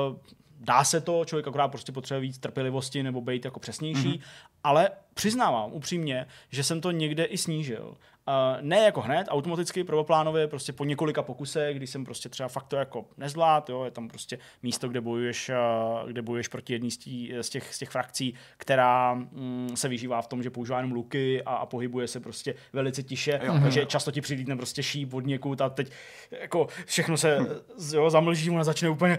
Uh, 0.08 0.16
dá 0.60 0.84
se 0.84 1.00
to, 1.00 1.24
člověk 1.24 1.48
akorát 1.48 1.68
prostě 1.68 1.92
potřebuje 1.92 2.20
víc 2.20 2.38
trpělivosti 2.38 3.02
nebo 3.02 3.20
být 3.20 3.44
jako 3.44 3.60
přesnější, 3.60 4.08
mm-hmm. 4.08 4.22
ale 4.64 4.90
přiznávám 5.14 5.72
upřímně, 5.72 6.26
že 6.50 6.64
jsem 6.64 6.80
to 6.80 6.90
někde 6.90 7.24
i 7.24 7.38
snížil. 7.38 7.96
Uh, 8.28 8.62
ne 8.62 8.78
jako 8.78 9.00
hned, 9.00 9.26
automaticky, 9.30 9.84
prvoplánově, 9.84 10.48
prostě 10.48 10.72
po 10.72 10.84
několika 10.84 11.22
pokusech, 11.22 11.76
kdy 11.76 11.86
jsem 11.86 12.04
prostě 12.04 12.28
třeba 12.28 12.48
fakt 12.48 12.66
to 12.66 12.76
jako 12.76 13.04
nezvlád, 13.16 13.70
jo, 13.70 13.84
je 13.84 13.90
tam 13.90 14.08
prostě 14.08 14.38
místo, 14.62 14.88
kde 14.88 15.00
bojuješ, 15.00 15.50
uh, 16.02 16.08
kde 16.08 16.22
bojuješ 16.22 16.48
proti 16.48 16.72
jedný 16.72 16.90
z, 16.90 16.98
tí, 16.98 17.32
z, 17.40 17.48
těch, 17.48 17.74
z 17.74 17.78
těch 17.78 17.90
frakcí, 17.90 18.34
která 18.56 19.14
mm, 19.14 19.70
se 19.74 19.88
vyžívá 19.88 20.22
v 20.22 20.26
tom, 20.26 20.42
že 20.42 20.50
používá 20.50 20.76
jenom 20.76 20.92
luky 20.92 21.42
a, 21.42 21.54
a 21.54 21.66
pohybuje 21.66 22.08
se 22.08 22.20
prostě 22.20 22.54
velice 22.72 23.02
tiše, 23.02 23.40
jo, 23.42 23.58
takže 23.62 23.80
jo. 23.80 23.86
často 23.86 24.10
ti 24.10 24.20
přilítne 24.20 24.56
prostě 24.56 24.82
šíp 24.82 25.14
od 25.14 25.26
někud 25.26 25.60
a 25.60 25.68
teď 25.68 25.90
jako 26.30 26.66
všechno 26.86 27.16
se 27.16 27.38
jo, 27.92 28.10
zamlží, 28.10 28.50
ona 28.50 28.64
začne 28.64 28.88
úplně, 28.88 29.18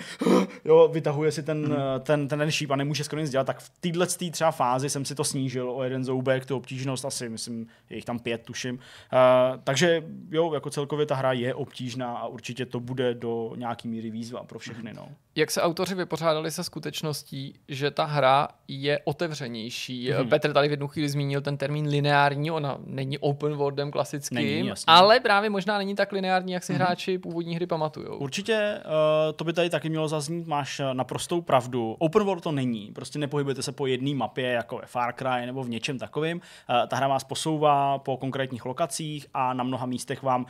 jo, 0.65 0.89
vytahuje 0.93 1.31
si 1.31 1.43
ten, 1.43 1.65
hmm. 1.65 1.75
ten, 1.99 2.27
ten, 2.27 2.39
ten 2.39 2.51
šíp 2.51 2.71
a 2.71 2.75
nemůže 2.75 3.03
skoro 3.03 3.21
nic 3.21 3.29
dělat, 3.29 3.47
tak 3.47 3.59
v 3.59 3.69
této 3.79 4.31
třeba 4.31 4.51
fázi 4.51 4.89
jsem 4.89 5.05
si 5.05 5.15
to 5.15 5.23
snížil 5.23 5.71
o 5.71 5.83
jeden 5.83 6.03
zoubek, 6.03 6.45
tu 6.45 6.55
obtížnost 6.55 7.05
asi, 7.05 7.29
myslím, 7.29 7.67
je 7.89 7.95
jich 7.95 8.05
tam 8.05 8.19
pět, 8.19 8.41
tuším. 8.41 8.79
Uh, 9.13 9.61
takže 9.63 10.03
jo, 10.31 10.53
jako 10.53 10.69
celkově 10.69 11.05
ta 11.05 11.15
hra 11.15 11.31
je 11.31 11.53
obtížná 11.53 12.17
a 12.17 12.27
určitě 12.27 12.65
to 12.65 12.79
bude 12.79 13.13
do 13.13 13.53
nějaký 13.55 13.87
míry 13.87 14.09
výzva 14.09 14.43
pro 14.43 14.59
všechny. 14.59 14.93
No. 14.93 15.09
Jak 15.39 15.51
se 15.51 15.61
autoři 15.61 15.95
vypořádali 15.95 16.51
se 16.51 16.63
skutečností, 16.63 17.53
že 17.67 17.91
ta 17.91 18.05
hra 18.05 18.47
je 18.67 18.99
otevřenější? 19.03 20.11
Hmm. 20.11 20.29
Petr 20.29 20.53
tady 20.53 20.67
v 20.67 20.71
jednu 20.71 20.87
chvíli 20.87 21.09
zmínil 21.09 21.41
ten 21.41 21.57
termín 21.57 21.87
lineární, 21.87 22.51
ona 22.51 22.77
není 22.85 23.17
open 23.17 23.53
worldem 23.53 23.91
klasickým, 23.91 24.35
není, 24.35 24.71
ale 24.87 25.19
právě 25.19 25.49
možná 25.49 25.77
není 25.77 25.95
tak 25.95 26.11
lineární, 26.11 26.53
jak 26.53 26.63
si 26.63 26.73
hmm. 26.73 26.81
hráči 26.81 27.17
původní 27.17 27.55
hry 27.55 27.67
pamatují. 27.67 28.07
Určitě 28.07 28.81
uh, 28.85 28.91
to 29.35 29.43
by 29.43 29.53
tady 29.53 29.69
taky 29.69 29.89
mělo 29.89 30.07
zaznít, 30.07 30.47
máš 30.47 30.81
naprostou 30.93 31.41
pravdu. 31.41 31.95
Open 31.99 32.23
world 32.23 32.43
to 32.43 32.51
není, 32.51 32.91
prostě 32.95 33.19
nepohybujete 33.19 33.61
se 33.61 33.71
po 33.71 33.87
jedné 33.87 34.15
mapě, 34.15 34.47
jako 34.47 34.77
ve 34.77 34.85
Far 34.85 35.13
Cry 35.13 35.45
nebo 35.45 35.63
v 35.63 35.69
něčem 35.69 35.99
takovým. 35.99 36.37
Uh, 36.37 36.87
ta 36.87 36.95
hra 36.95 37.07
vás 37.07 37.23
posouvá 37.23 37.97
po 37.97 38.17
konkrétních 38.17 38.65
lokacích 38.65 39.27
a 39.33 39.53
na 39.53 39.63
mnoha 39.63 39.85
místech 39.85 40.23
vám 40.23 40.45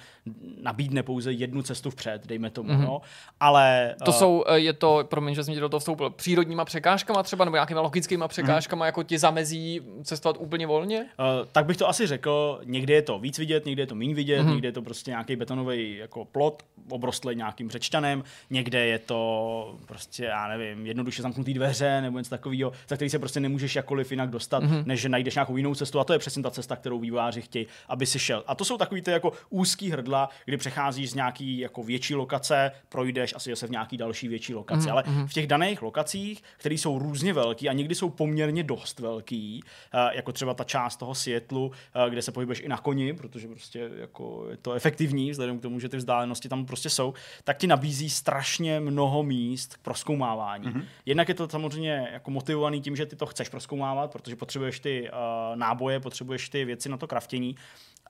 nabídne 0.62 1.04
pouze 1.04 1.32
jednu 1.32 1.62
cestu 1.62 1.90
vpřed, 1.90 2.28
dejme 2.28 2.50
tomu. 2.50 2.70
Mm-hmm. 2.70 2.86
No. 2.86 3.02
Ale 3.40 3.96
To 4.04 4.12
eh, 4.12 4.14
jsou, 4.14 4.44
eh, 4.48 4.60
je 4.60 4.74
to, 4.80 5.04
promiň, 5.10 5.36
že 5.36 5.44
jsem 5.44 5.54
ti 5.54 5.60
do 5.60 5.70
toho 5.70 5.80
vstoupil, 5.80 6.10
přírodníma 6.10 6.66
překážkama 6.66 7.24
třeba, 7.24 7.46
nebo 7.46 7.56
nějakýma 7.56 7.82
logickýma 7.82 8.28
překážkama, 8.28 8.86
jako 8.86 9.04
ti 9.04 9.18
zamezí 9.18 9.82
cestovat 10.04 10.36
úplně 10.40 10.68
volně? 10.68 11.00
Uh, 11.00 11.48
tak 11.52 11.66
bych 11.66 11.78
to 11.78 11.90
asi 11.90 12.08
řekl, 12.08 12.60
někdy 12.64 12.94
je 12.94 13.02
to 13.02 13.20
víc 13.20 13.38
vidět, 13.40 13.66
někdy 13.66 13.82
je 13.82 13.88
to 13.88 13.96
méně 13.96 14.16
vidět, 14.16 14.40
Mhm. 14.40 14.48
mm-hmm. 14.48 14.52
někdy 14.54 14.68
je 14.68 14.72
to 14.72 14.82
prostě 14.82 15.12
nějaký 15.12 15.36
betonový 15.36 15.98
jako 15.98 16.26
plot, 16.26 16.64
obrostlý 16.90 17.36
nějakým 17.36 17.70
řečťanem, 17.70 18.24
někde 18.50 18.86
je 18.86 19.00
to 19.00 19.76
prostě, 19.86 20.24
já 20.26 20.48
nevím, 20.48 20.86
jednoduše 20.86 21.22
zamknutý 21.22 21.54
dveře 21.54 22.02
nebo 22.02 22.18
něco 22.18 22.30
takového, 22.30 22.72
za 22.88 22.96
který 22.96 23.10
se 23.10 23.20
prostě 23.20 23.40
nemůžeš 23.40 23.76
jakkoliv 23.76 24.12
jinak 24.12 24.30
dostat, 24.30 24.64
Mhm. 24.64 24.74
mm-hmm. 24.76 24.86
než 24.86 25.02
že 25.02 25.10
najdeš 25.10 25.36
nějakou 25.36 25.58
jinou 25.58 25.76
cestu 25.76 26.00
a 26.00 26.04
to 26.04 26.14
je 26.14 26.20
přesně 26.20 26.44
ta 26.44 26.52
cesta, 26.52 26.76
kterou 26.76 27.00
vývojáři 27.00 27.42
chtějí, 27.42 27.68
aby 27.90 28.06
si 28.06 28.20
šel. 28.20 28.44
A 28.48 28.56
to 28.56 28.66
jsou 28.66 28.78
takový 28.78 29.02
ty 29.02 29.12
jako 29.12 29.32
úzký 29.50 29.92
hrdla, 29.92 30.30
kdy 30.46 30.58
přecházíš 30.58 31.10
z 31.12 31.14
nějaký 31.16 31.58
jako 31.60 31.84
větší 31.84 32.16
lokace, 32.16 32.72
projdeš 32.90 33.34
asi 33.36 33.50
zase 33.50 33.68
v 33.68 33.72
nějaký 33.72 33.98
další 33.98 34.28
větší 34.28 34.54
lokaci, 34.70 34.90
Mhm, 34.90 34.98
mm-hmm. 34.98 35.18
ale 35.18 35.28
v 35.28 35.34
těch 35.34 35.48
daných 35.48 35.82
lokacích, 35.82 36.44
které 36.58 36.76
jsou 36.76 37.00
různě 37.00 37.34
velký 37.34 37.70
a 37.70 37.74
někdy 37.74 37.96
jsou 37.96 38.10
poměrně 38.10 38.64
dost 38.64 39.00
velký, 39.00 39.64
eh, 39.94 40.16
jako 40.16 40.32
třeba 40.32 40.54
ta 40.54 40.64
část 40.64 40.98
toho 40.98 41.16
Seattlu, 41.16 41.72
eh, 42.06 42.10
kde 42.10 42.22
se 42.22 42.32
pohybuješ 42.32 42.60
i 42.60 42.68
na 42.68 42.78
koni, 42.78 43.14
protože 43.14 43.48
prostě 43.48 43.90
jako 44.00 44.46
je 44.50 44.58
to 44.58 44.74
efektivní, 44.74 45.32
vzhledem 45.32 45.60
k 45.60 45.62
tomu, 45.62 45.80
že 45.80 45.90
ty 45.90 45.98
vzdálenosti 45.98 46.50
tam 46.50 46.66
prostě 46.66 46.90
jsou, 46.90 47.14
tak 47.44 47.58
ti 47.58 47.68
nabízí 47.68 48.10
strašně 48.10 48.80
mnoho 48.80 49.24
míst 49.24 49.76
k 49.76 49.80
proskoumávání. 49.82 50.66
Mm-hmm. 50.66 50.84
Jednak 51.06 51.30
je 51.30 51.36
to 51.36 51.50
samozřejmě 51.50 52.10
jako 52.14 52.32
motivovaný 52.32 52.82
tím, 52.82 52.96
že 52.96 53.06
ty 53.06 53.16
to 53.16 53.26
chceš 53.26 53.50
proskoumávat, 53.50 54.12
protože 54.12 54.36
potřebuješ 54.36 54.80
ty 54.80 55.10
uh, 55.10 55.56
náboje, 55.56 56.00
potřebuješ 56.00 56.50
ty 56.50 56.66
věci 56.66 56.90
na 56.90 56.98
to 56.98 57.08
kraftění. 57.08 57.56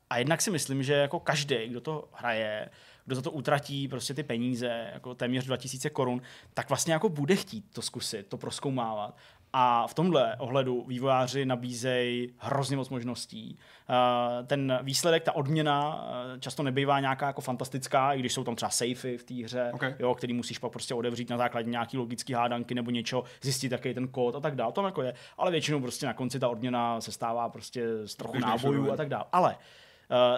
A 0.10 0.18
jednak 0.18 0.42
si 0.42 0.52
myslím, 0.52 0.84
že 0.84 0.94
jako 0.94 1.20
každý, 1.20 1.56
kdo 1.68 1.82
to 1.82 2.10
hraje, 2.14 2.70
kdo 3.10 3.16
za 3.16 3.22
to 3.22 3.32
utratí 3.32 3.88
prostě 3.88 4.14
ty 4.14 4.24
peníze, 4.24 4.90
jako 4.94 5.16
téměř 5.16 5.46
2000 5.46 5.90
korun, 5.90 6.22
tak 6.54 6.70
vlastně 6.70 6.94
jako 6.94 7.10
bude 7.10 7.36
chtít 7.36 7.66
to 7.74 7.82
zkusit, 7.82 8.28
to 8.28 8.38
proskoumávat. 8.38 9.18
A 9.54 9.88
v 9.88 9.94
tomhle 9.94 10.36
ohledu 10.36 10.86
vývojáři 10.88 11.46
nabízejí 11.46 12.34
hrozně 12.38 12.78
moc 12.78 12.90
možností. 12.90 13.58
Uh, 13.90 14.48
ten 14.48 14.80
výsledek, 14.84 15.24
ta 15.24 15.36
odměna 15.36 15.96
uh, 15.96 16.40
často 16.40 16.64
nebývá 16.64 17.00
nějaká 17.00 17.28
jako 17.28 17.42
fantastická, 17.42 18.14
i 18.14 18.20
když 18.20 18.34
jsou 18.34 18.44
tam 18.44 18.56
třeba 18.56 18.70
safey 18.70 19.18
v 19.18 19.24
té 19.24 19.34
hře, 19.34 19.72
Okay. 19.74 19.96
jo, 20.00 20.16
který 20.16 20.34
musíš 20.34 20.58
pak 20.58 20.72
prostě 20.72 20.94
odevřít 20.94 21.30
na 21.30 21.38
základě 21.38 21.70
nějaký 21.70 21.98
logický 21.98 22.34
hádanky 22.34 22.76
nebo 22.76 22.92
něco, 22.92 23.24
zjistit, 23.42 23.72
jaký 23.72 23.88
je 23.88 23.94
ten 23.94 24.08
kód 24.08 24.36
a 24.36 24.40
tak 24.40 24.56
dále. 24.56 24.72
To 24.72 24.86
jako 24.86 25.02
je. 25.02 25.14
Ale 25.38 25.52
většinou 25.52 25.82
prostě 25.82 26.06
na 26.06 26.14
konci 26.14 26.40
ta 26.40 26.50
odměna 26.50 27.02
se 27.02 27.12
stává 27.12 27.50
prostě 27.50 27.86
z 28.06 28.16
trochu 28.16 28.40
nábojů 28.40 28.92
a 28.92 28.96
tak 28.96 29.10
dále. 29.10 29.26
Ale 29.32 29.56
Uh, 29.56 29.89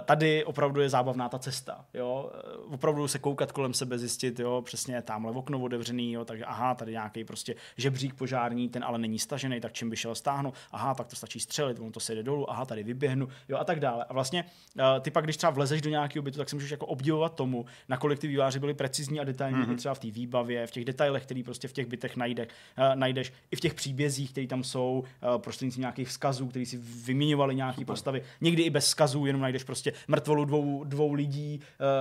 tady 0.06 0.46
opravdu 0.46 0.82
je 0.82 0.90
zábavná 0.90 1.30
ta 1.30 1.40
cesta. 1.40 1.86
Jo? 1.94 2.32
Uh, 2.66 2.74
opravdu 2.74 3.08
se 3.08 3.20
koukat 3.20 3.52
kolem 3.52 3.74
sebe, 3.74 3.98
zjistit, 3.98 4.40
jo, 4.40 4.62
přesně 4.66 5.02
tamhle 5.02 5.32
okno 5.32 5.62
otevřený, 5.62 6.14
jo, 6.14 6.26
takže 6.26 6.46
aha, 6.46 6.76
tady 6.76 6.92
nějaký 6.92 7.24
prostě 7.24 7.56
žebřík 7.78 8.14
požární, 8.14 8.70
ten 8.70 8.84
ale 8.84 8.98
není 8.98 9.20
stažený, 9.20 9.62
tak 9.62 9.74
čím 9.74 9.90
by 9.90 9.96
šel 9.98 10.16
stáhnu, 10.16 10.54
aha, 10.72 10.94
pak 10.94 11.08
to 11.08 11.16
stačí 11.16 11.40
střelit, 11.40 11.80
ono 11.80 11.92
to 11.92 12.00
se 12.00 12.16
jde 12.16 12.24
dolů, 12.24 12.52
aha, 12.52 12.66
tady 12.66 12.84
vyběhnu, 12.84 13.28
jo, 13.50 13.58
a 13.58 13.64
tak 13.64 13.80
dále. 13.80 14.06
A 14.10 14.14
vlastně 14.14 14.46
uh, 14.76 14.84
ty 15.02 15.12
pak, 15.12 15.24
když 15.24 15.38
třeba 15.38 15.52
vlezeš 15.52 15.82
do 15.82 15.90
nějakého 15.90 16.24
bytu, 16.24 16.38
tak 16.38 16.50
si 16.50 16.56
můžeš 16.56 16.72
jako 16.72 16.86
obdivovat 16.86 17.36
tomu, 17.36 17.66
nakolik 17.90 18.20
ty 18.20 18.28
výváři 18.28 18.60
byli 18.60 18.74
precizní 18.74 19.20
a 19.20 19.24
detailní, 19.24 19.64
mm-hmm. 19.64 19.76
třeba 19.76 19.94
v 19.94 20.00
té 20.00 20.12
výbavě, 20.12 20.68
v 20.68 20.72
těch 20.72 20.86
detailech, 20.86 21.24
který 21.24 21.44
prostě 21.44 21.68
v 21.68 21.74
těch 21.74 21.88
bytech 21.88 22.16
najde, 22.16 22.48
uh, 22.48 22.96
najdeš, 22.96 23.34
i 23.52 23.56
v 23.56 23.60
těch 23.60 23.74
příbězích, 23.74 24.32
které 24.32 24.48
tam 24.48 24.64
jsou, 24.64 25.04
uh, 25.34 25.42
prostřednictvím 25.42 25.82
nějakých 25.82 26.08
vzkazů, 26.08 26.48
který 26.48 26.66
si 26.66 26.78
vyměňovali 26.78 27.56
nějaký 27.56 27.86
postavy, 27.86 28.24
někdy 28.42 28.64
i 28.64 28.70
bez 28.70 28.86
vzkazů, 28.86 29.26
jenom 29.26 29.42
najdeš 29.42 29.61
prostě 29.64 29.94
mrtvolu 30.08 30.46
dvou, 30.46 30.84
dvou 30.84 31.14
lidí, 31.14 31.60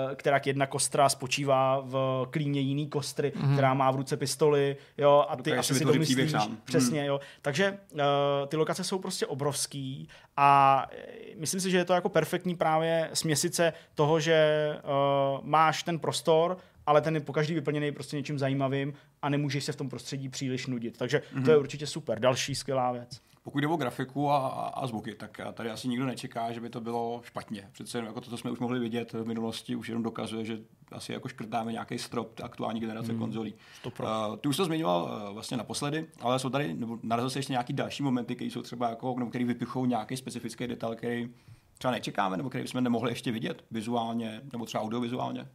uh, 0.09 0.15
která 0.15 0.41
jedna 0.45 0.67
kostra 0.67 1.09
spočívá 1.09 1.81
v 1.85 2.27
klíně 2.31 2.61
jiný 2.61 2.89
kostry, 2.89 3.33
mm-hmm. 3.37 3.53
která 3.53 3.75
má 3.75 3.91
v 3.91 3.97
ruce 3.97 4.17
pistoli, 4.17 4.77
jo, 4.99 5.25
a 5.29 5.37
ty 5.37 5.53
asi 5.53 5.75
si 5.75 5.85
to 5.85 5.93
myslíš, 5.93 6.31
sám. 6.31 6.59
přesně, 6.65 7.07
jo. 7.07 7.21
Takže 7.43 7.79
uh, 7.93 7.99
ty 8.49 8.57
lokace 8.57 8.85
jsou 8.85 8.99
prostě 8.99 9.27
obrovský 9.27 10.09
a 10.37 10.87
eh, 10.93 11.37
myslím 11.37 11.61
si, 11.61 11.71
že 11.71 11.77
je 11.77 11.85
to 11.85 11.93
jako 11.93 12.09
perfektní 12.09 12.57
právě 12.57 13.11
směsice 13.13 13.73
toho, 13.95 14.21
že 14.21 14.69
uh, 14.75 15.47
máš 15.47 15.83
ten 15.83 15.99
prostor, 15.99 16.57
ale 16.87 17.01
ten 17.01 17.15
je 17.15 17.21
po 17.21 17.33
každý 17.33 17.55
vyplněný 17.55 17.93
prostě 17.93 18.17
něčím 18.17 18.39
zajímavým 18.39 18.95
a 19.23 19.29
nemůžeš 19.29 19.65
se 19.65 19.73
v 19.73 19.77
tom 19.77 19.89
prostředí 19.89 20.29
příliš 20.29 20.67
nudit. 20.67 20.99
Takže 20.99 21.19
mm-hmm. 21.19 21.37
Mhm. 21.37 21.45
to 21.45 21.51
je 21.51 21.57
určitě 21.57 21.87
super. 21.87 22.21
Další 22.21 22.55
skvělá 22.55 22.93
věc. 22.93 23.21
Pokud 23.51 23.61
jde 23.61 23.67
o 23.67 23.77
grafiku 23.77 24.31
a, 24.31 24.39
a, 24.39 24.69
a 24.69 24.87
zvuky, 24.87 25.15
tak 25.15 25.41
tady 25.53 25.71
asi 25.71 25.89
nikdo 25.89 26.07
nečeká, 26.07 26.53
že 26.53 26.61
by 26.61 26.71
to 26.71 26.81
bylo 26.81 27.21
špatně. 27.25 27.69
Přece 27.73 27.99
jenom 27.99 28.07
jako 28.07 28.21
to, 28.21 28.31
co 28.31 28.37
jsme 28.37 28.51
už 28.51 28.59
mohli 28.59 28.79
vidět 28.79 29.13
v 29.13 29.27
minulosti, 29.27 29.77
už 29.77 29.89
jenom 29.89 30.03
dokazuje, 30.03 30.45
že 30.45 30.59
asi 30.93 31.13
jako 31.13 31.29
škrtáme 31.29 31.73
nějaký 31.73 31.99
strop 31.99 32.41
aktuální 32.43 32.81
generace 32.81 33.13
mm. 33.13 33.19
konzolí. 33.19 33.55
Uh, 34.01 34.37
ty 34.37 34.49
už 34.49 34.57
to 34.57 34.65
zmiňoval 34.65 35.03
uh, 35.03 35.35
vlastně 35.35 35.57
naposledy, 35.57 36.07
ale 36.21 36.39
jsou 36.39 36.51
tady, 36.51 36.75
nebo 36.75 36.99
narazil 37.03 37.31
se 37.31 37.39
ještě 37.39 37.53
nějaký 37.53 37.73
další 37.73 38.03
momenty, 38.03 38.35
které 38.35 38.51
jsou 38.51 38.63
třeba 38.63 38.89
jako, 38.89 39.15
nebo 39.19 39.31
který 39.31 39.45
vypichou 39.45 39.87
nějaký 39.87 40.17
specifický 40.17 40.67
detail, 40.67 40.95
který 40.95 41.29
třeba 41.79 41.93
nečekáme, 41.93 42.37
nebo 42.37 42.49
který 42.49 42.69
jsme 42.69 42.81
nemohli 42.81 43.11
ještě 43.11 43.33
vidět 43.33 43.65
vizuálně, 43.71 44.41
nebo 44.53 44.65
třeba 44.65 44.83
audiovizuálně. 44.83 45.49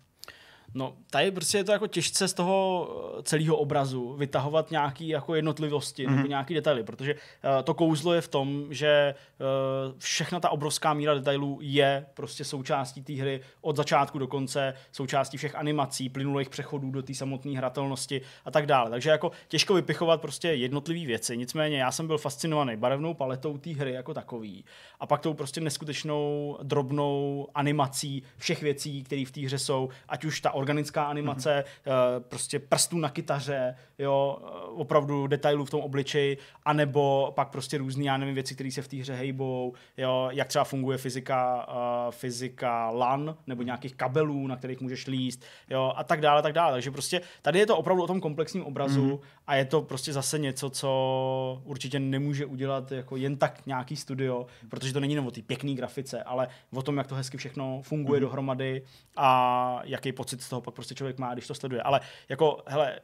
No, 0.74 0.93
tady 1.09 1.32
prostě 1.32 1.57
je 1.57 1.63
to 1.63 1.72
jako 1.72 1.88
těžce 1.88 2.28
z 2.28 2.34
toho 2.34 2.88
eh, 3.20 3.24
celého 3.24 3.57
obrazu 3.57 4.13
vytahovat 4.13 4.72
nějaký 4.72 5.07
jako 5.07 5.36
jednotlivosti 5.36 6.07
mm-hmm. 6.07 6.16
nebo 6.16 6.28
nějaký 6.28 6.53
detaily, 6.53 6.84
protože 6.84 7.13
uh, 7.13 7.20
to 7.63 7.74
kouzlo 7.74 8.13
je 8.13 8.22
v 8.22 8.28
tom, 8.28 8.66
že 8.70 9.16
uh, 9.39 9.99
všechna 9.99 10.39
ta 10.39 10.49
obrovská 10.49 10.93
míra 10.93 11.13
detailů 11.13 11.59
je 11.61 12.05
prostě 12.13 12.43
součástí 12.43 13.03
té 13.03 13.13
hry 13.13 13.41
od 13.61 13.76
začátku 13.76 14.20
do 14.20 14.28
konce, 14.28 14.74
součástí 14.91 15.38
všech 15.38 15.55
animací, 15.55 16.09
plynulých 16.09 16.49
přechodů 16.49 16.91
do 16.91 17.03
té 17.03 17.13
samotné 17.13 17.57
hratelnosti 17.57 18.22
a 18.45 18.51
tak 18.51 18.66
dále. 18.66 18.89
Takže 18.89 19.09
jako 19.09 19.32
těžko 19.47 19.74
vypichovat 19.74 20.22
prostě 20.22 20.47
jednotlivé 20.47 21.05
věci. 21.05 21.38
Nicméně 21.38 21.78
já 21.78 21.91
jsem 21.91 22.07
byl 22.07 22.18
fascinovaný 22.18 22.78
barevnou 22.78 23.13
paletou 23.13 23.57
té 23.57 23.70
hry 23.70 23.91
jako 23.91 24.13
takový 24.13 24.66
a 24.99 25.07
pak 25.07 25.22
tou 25.22 25.34
prostě 25.34 25.61
neskutečnou 25.61 26.57
drobnou 26.63 27.47
animací 27.55 28.24
všech 28.38 28.61
věcí, 28.61 29.03
které 29.03 29.24
v 29.28 29.32
té 29.32 29.41
hře 29.41 29.59
jsou, 29.59 29.89
ať 30.07 30.26
už 30.26 30.41
ta 30.41 30.51
organická 30.55 31.03
animace, 31.03 31.63
mm-hmm. 31.63 32.19
prostě 32.19 32.59
prstů 32.59 32.97
na 32.97 33.09
kytaře, 33.09 33.75
jo, 33.99 34.37
eh, 34.41 34.49
opravdu 34.67 35.27
detailů 35.27 35.65
v 35.65 35.69
tom 35.69 35.81
obličeji, 35.81 36.37
anebo 36.65 37.31
pak 37.35 37.49
prostě 37.49 37.77
různý, 37.77 38.05
já 38.05 38.17
nevím, 38.17 38.35
věci, 38.35 38.55
které 38.55 38.71
se 38.71 38.81
v 38.81 38.87
té 38.87 38.97
hře 38.97 39.15
hejbou, 39.15 39.73
jo, 39.97 40.29
jak 40.31 40.47
třeba 40.47 40.63
funguje 40.63 40.97
fyzika, 40.97 41.67
uh, 41.67 42.11
fyzika 42.11 42.89
LAN, 42.89 43.35
nebo 43.47 43.63
nějakých 43.63 43.95
kabelů, 43.95 44.47
na 44.47 44.55
kterých 44.55 44.81
můžeš 44.81 45.07
líst, 45.07 45.43
jo, 45.69 45.93
a 45.95 46.03
tak 46.03 46.21
dále, 46.21 46.41
tak 46.41 46.53
dále. 46.53 46.71
Takže 46.71 46.91
prostě 46.91 47.21
tady 47.41 47.59
je 47.59 47.65
to 47.65 47.77
opravdu 47.77 48.03
o 48.03 48.07
tom 48.07 48.21
komplexním 48.21 48.63
obrazu 48.63 49.07
mm-hmm. 49.07 49.19
a 49.47 49.55
je 49.55 49.65
to 49.65 49.81
prostě 49.81 50.13
zase 50.13 50.39
něco, 50.39 50.69
co 50.69 51.61
určitě 51.63 51.99
nemůže 51.99 52.45
udělat 52.45 52.91
jako 52.91 53.15
jen 53.15 53.37
tak 53.37 53.65
nějaký 53.65 53.95
studio, 53.95 54.45
protože 54.69 54.93
to 54.93 54.99
není 54.99 55.13
jenom 55.13 55.27
o 55.27 55.31
té 55.31 55.41
pěkné 55.41 55.73
grafice, 55.73 56.23
ale 56.23 56.47
o 56.73 56.81
tom, 56.81 56.97
jak 56.97 57.07
to 57.07 57.15
hezky 57.15 57.37
všechno 57.37 57.81
funguje 57.81 58.19
mm-hmm. 58.19 58.21
dohromady 58.21 58.81
a 59.17 59.81
jaký 59.83 60.11
pocit 60.11 60.41
z 60.45 60.49
toho 60.49 60.61
pak 60.61 60.73
prostě 60.73 60.95
člověk 60.95 61.17
má, 61.17 61.33
když 61.33 61.47
to 61.47 61.55
sleduje. 61.55 61.81
Ale 61.81 61.99
jako, 62.29 62.63
hele, 62.65 62.99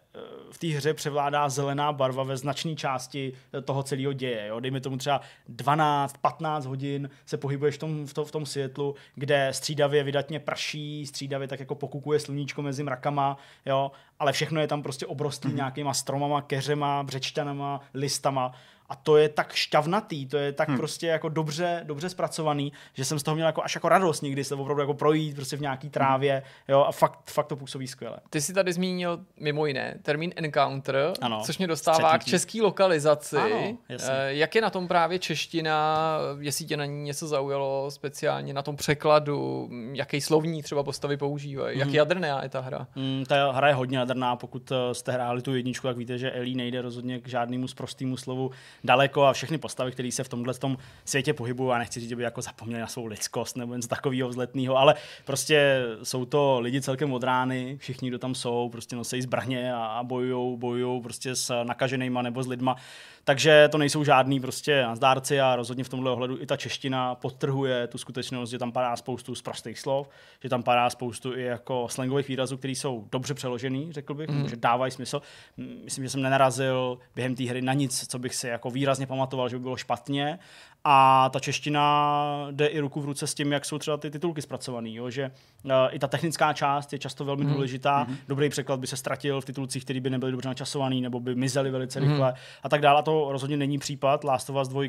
v 0.52 0.58
té 0.58 0.68
hře 0.68 0.94
převládá 0.94 1.50
zelená 1.50 1.94
barva 1.94 2.24
ve 2.24 2.38
značné 2.38 2.76
části 2.76 3.34
toho 3.66 3.84
celého 3.84 4.14
děje. 4.14 4.48
Jo? 4.48 4.60
Dejme 4.60 4.82
tomu 4.82 4.98
třeba 4.98 5.22
12-15 5.50 6.68
hodin 6.68 7.10
se 7.26 7.38
pohybuješ 7.38 7.76
v 7.76 7.80
tom, 7.80 8.06
v, 8.08 8.14
to, 8.14 8.26
v 8.26 8.32
tom 8.32 8.46
světlu, 8.46 8.96
kde 9.16 9.54
střídavě 9.54 10.04
vydatně 10.04 10.40
prší, 10.40 11.06
střídavě 11.06 11.48
tak 11.48 11.60
jako 11.60 11.76
pokukuje 11.76 12.20
sluníčko 12.20 12.62
mezi 12.62 12.84
mrakama, 12.84 13.38
jo? 13.66 13.92
ale 14.20 14.32
všechno 14.32 14.62
je 14.62 14.68
tam 14.68 14.84
prostě 14.84 15.06
obrostlý 15.06 15.52
mm-hmm. 15.52 15.56
nějakýma 15.56 15.94
stromama, 15.94 16.42
keřema, 16.42 17.04
břečtanama, 17.04 17.82
listama 17.94 18.52
a 18.92 18.96
to 18.96 19.18
je 19.18 19.30
tak 19.30 19.54
šťavnatý, 19.54 20.26
to 20.26 20.38
je 20.38 20.52
tak 20.54 20.68
hmm. 20.68 20.78
prostě 20.78 21.08
jako 21.08 21.30
dobře, 21.30 21.82
dobře 21.84 22.10
zpracovaný, 22.10 22.74
že 22.94 23.06
jsem 23.06 23.20
z 23.20 23.24
toho 23.24 23.36
měl 23.36 23.48
jako 23.48 23.64
až 23.64 23.76
jako 23.76 23.90
radost 23.90 24.22
někdy 24.22 24.44
se 24.44 24.56
opravdu 24.56 24.82
jako 24.82 24.94
projít 24.94 25.36
prostě 25.36 25.58
v 25.58 25.62
nějaký 25.62 25.90
trávě, 25.90 26.44
jo, 26.68 26.80
a 26.88 26.92
fakt, 26.92 27.20
fakt 27.32 27.48
to 27.48 27.56
působí 27.56 27.88
skvěle. 27.88 28.18
Ty 28.30 28.42
jsi 28.42 28.54
tady 28.54 28.74
zmínil 28.74 29.20
mimo 29.40 29.66
jiné 29.66 29.96
termín 30.02 30.34
Encounter, 30.36 31.14
ano, 31.22 31.42
což 31.46 31.58
mě 31.58 31.68
dostává 31.68 32.18
k 32.18 32.24
české 32.26 32.62
lokalizaci. 32.62 33.38
Ano, 33.38 33.78
jasně. 33.90 34.14
Jak 34.28 34.56
je 34.56 34.62
na 34.62 34.70
tom 34.70 34.88
právě 34.88 35.20
čeština, 35.20 36.18
jestli 36.40 36.66
tě 36.66 36.78
na 36.78 36.86
ní 36.86 37.04
něco 37.04 37.28
zaujalo 37.28 37.92
speciálně 37.92 38.54
na 38.54 38.62
tom 38.62 38.76
překladu, 38.76 39.70
jaký 39.94 40.22
slovní 40.22 40.64
třeba 40.64 40.84
postavy 40.84 41.18
používají, 41.18 41.80
jak 41.80 41.88
Mhm. 41.88 41.96
jadrná 41.96 42.44
je 42.44 42.50
ta 42.50 42.60
hra? 42.60 42.88
Mm, 42.96 43.24
ta 43.28 43.52
hra 43.52 43.68
je 43.68 43.74
hodně 43.74 43.98
jadrná, 43.98 44.36
pokud 44.36 44.72
eh, 44.72 44.94
jste 44.94 45.12
hráli 45.12 45.42
tu 45.42 45.56
jedničku, 45.56 45.88
tak 45.88 45.98
víte, 45.98 46.18
že 46.18 46.32
Ellie 46.32 46.56
nejde 46.58 46.82
rozhodně 46.82 47.20
k 47.20 47.28
žádnému 47.28 47.68
sprostému 47.68 48.18
slovu 48.18 48.52
daleko 48.84 49.24
a 49.24 49.34
všechny 49.34 49.58
postavy, 49.58 49.92
které 49.92 50.12
se 50.12 50.24
v 50.24 50.30
tomhle 50.30 50.54
tom 50.54 50.78
světě 51.06 51.34
pohybují, 51.34 51.70
já 51.70 51.78
nechci 51.78 52.00
říct, 52.00 52.10
že 52.10 52.16
by 52.16 52.24
jako 52.24 52.42
zapomněli 52.42 52.82
na 52.82 52.88
svou 52.88 53.06
lidskost 53.06 53.58
nebo 53.58 53.76
něco 53.76 53.88
takového 53.88 54.30
vzletného, 54.30 54.78
ale 54.78 54.96
prostě 55.26 55.82
jsou 56.04 56.26
to 56.26 56.60
lidi 56.60 56.82
celkem 56.82 57.14
od 57.14 57.24
rány, 57.24 57.78
všichni, 57.80 58.10
kdo 58.10 58.20
tam 58.20 58.36
jsou, 58.36 58.70
prostě 58.70 58.96
nosí 58.96 59.22
zbraně 59.22 59.74
a 59.74 60.00
bojují, 60.04 60.58
bojují 60.58 61.02
prostě 61.02 61.36
s 61.36 61.64
nakaženýma 61.64 62.22
nebo 62.22 62.44
s 62.44 62.48
lidma. 62.48 62.76
Takže 63.24 63.70
to 63.72 63.78
nejsou 63.78 64.04
žádný 64.04 64.40
prostě 64.40 64.82
nazdárci 64.82 65.42
a 65.42 65.56
rozhodně 65.56 65.84
v 65.84 65.90
tomhle 65.90 66.12
ohledu 66.12 66.42
i 66.42 66.46
ta 66.46 66.58
čeština 66.58 67.16
podtrhuje 67.16 67.88
tu 67.88 67.98
skutečnost, 67.98 68.50
že 68.50 68.58
tam 68.58 68.72
padá 68.72 68.96
spoustu 68.96 69.36
z 69.36 69.42
prostých 69.42 69.80
slov, 69.80 70.10
že 70.44 70.50
tam 70.50 70.64
padá 70.64 70.90
spoustu 70.90 71.36
i 71.36 71.44
jako 71.44 71.88
slangových 71.90 72.28
výrazů, 72.28 72.58
které 72.58 72.72
jsou 72.72 73.08
dobře 73.12 73.34
přeložený, 73.34 73.94
řekl 73.94 74.14
bych, 74.14 74.30
mm. 74.30 74.50
že 74.50 74.56
dávají 74.56 74.92
smysl. 74.92 75.22
Myslím, 75.58 76.06
že 76.06 76.10
jsem 76.10 76.22
nenarazil 76.22 77.00
během 77.16 77.36
té 77.36 77.44
hry 77.44 77.62
na 77.62 77.74
nic, 77.74 78.08
co 78.08 78.20
bych 78.20 78.36
si 78.36 78.48
jako 78.48 78.70
výrazně 78.70 79.08
pamatoval, 79.08 79.50
že 79.50 79.58
by 79.58 79.64
bylo 79.64 79.78
špatně 79.78 80.40
a 80.84 81.30
ta 81.30 81.40
čeština 81.40 82.48
jde 82.52 82.68
i 82.68 82.80
ruku 82.80 83.02
v 83.02 83.06
ruce 83.06 83.28
s 83.28 83.34
tím, 83.34 83.52
jak 83.52 83.66
jsou 83.66 83.78
třeba 83.78 83.98
ty 83.98 84.12
titulky 84.12 84.42
zpracované. 84.42 84.90
Že 85.10 85.32
uh, 85.64 85.72
i 85.92 86.00
ta 86.00 86.08
technická 86.08 86.54
část 86.54 86.94
je 86.94 87.00
často 87.00 87.26
velmi 87.26 87.44
mm. 87.44 87.54
důležitá. 87.54 88.06
Mm. 88.10 88.18
Dobrý 88.28 88.50
překlad 88.50 88.80
by 88.80 88.88
se 88.88 88.98
ztratil 88.98 89.42
v 89.42 89.46
titulcích, 89.46 89.84
které 89.84 90.00
by 90.00 90.10
nebyly 90.10 90.32
dobře 90.32 90.50
načasované 90.50 90.96
nebo 90.96 91.20
by 91.20 91.36
mizely 91.36 91.72
velice 91.72 92.00
mm. 92.00 92.08
rychle 92.08 92.34
a 92.64 92.70
tak 92.70 92.82
dále. 92.82 93.00
A 93.00 93.02
to 93.02 93.32
rozhodně 93.32 93.58
není 93.58 93.78
případ. 93.78 94.24
Last 94.24 94.50
of 94.50 94.56
Us 94.56 94.68
2, 94.68 94.82
uh, 94.82 94.88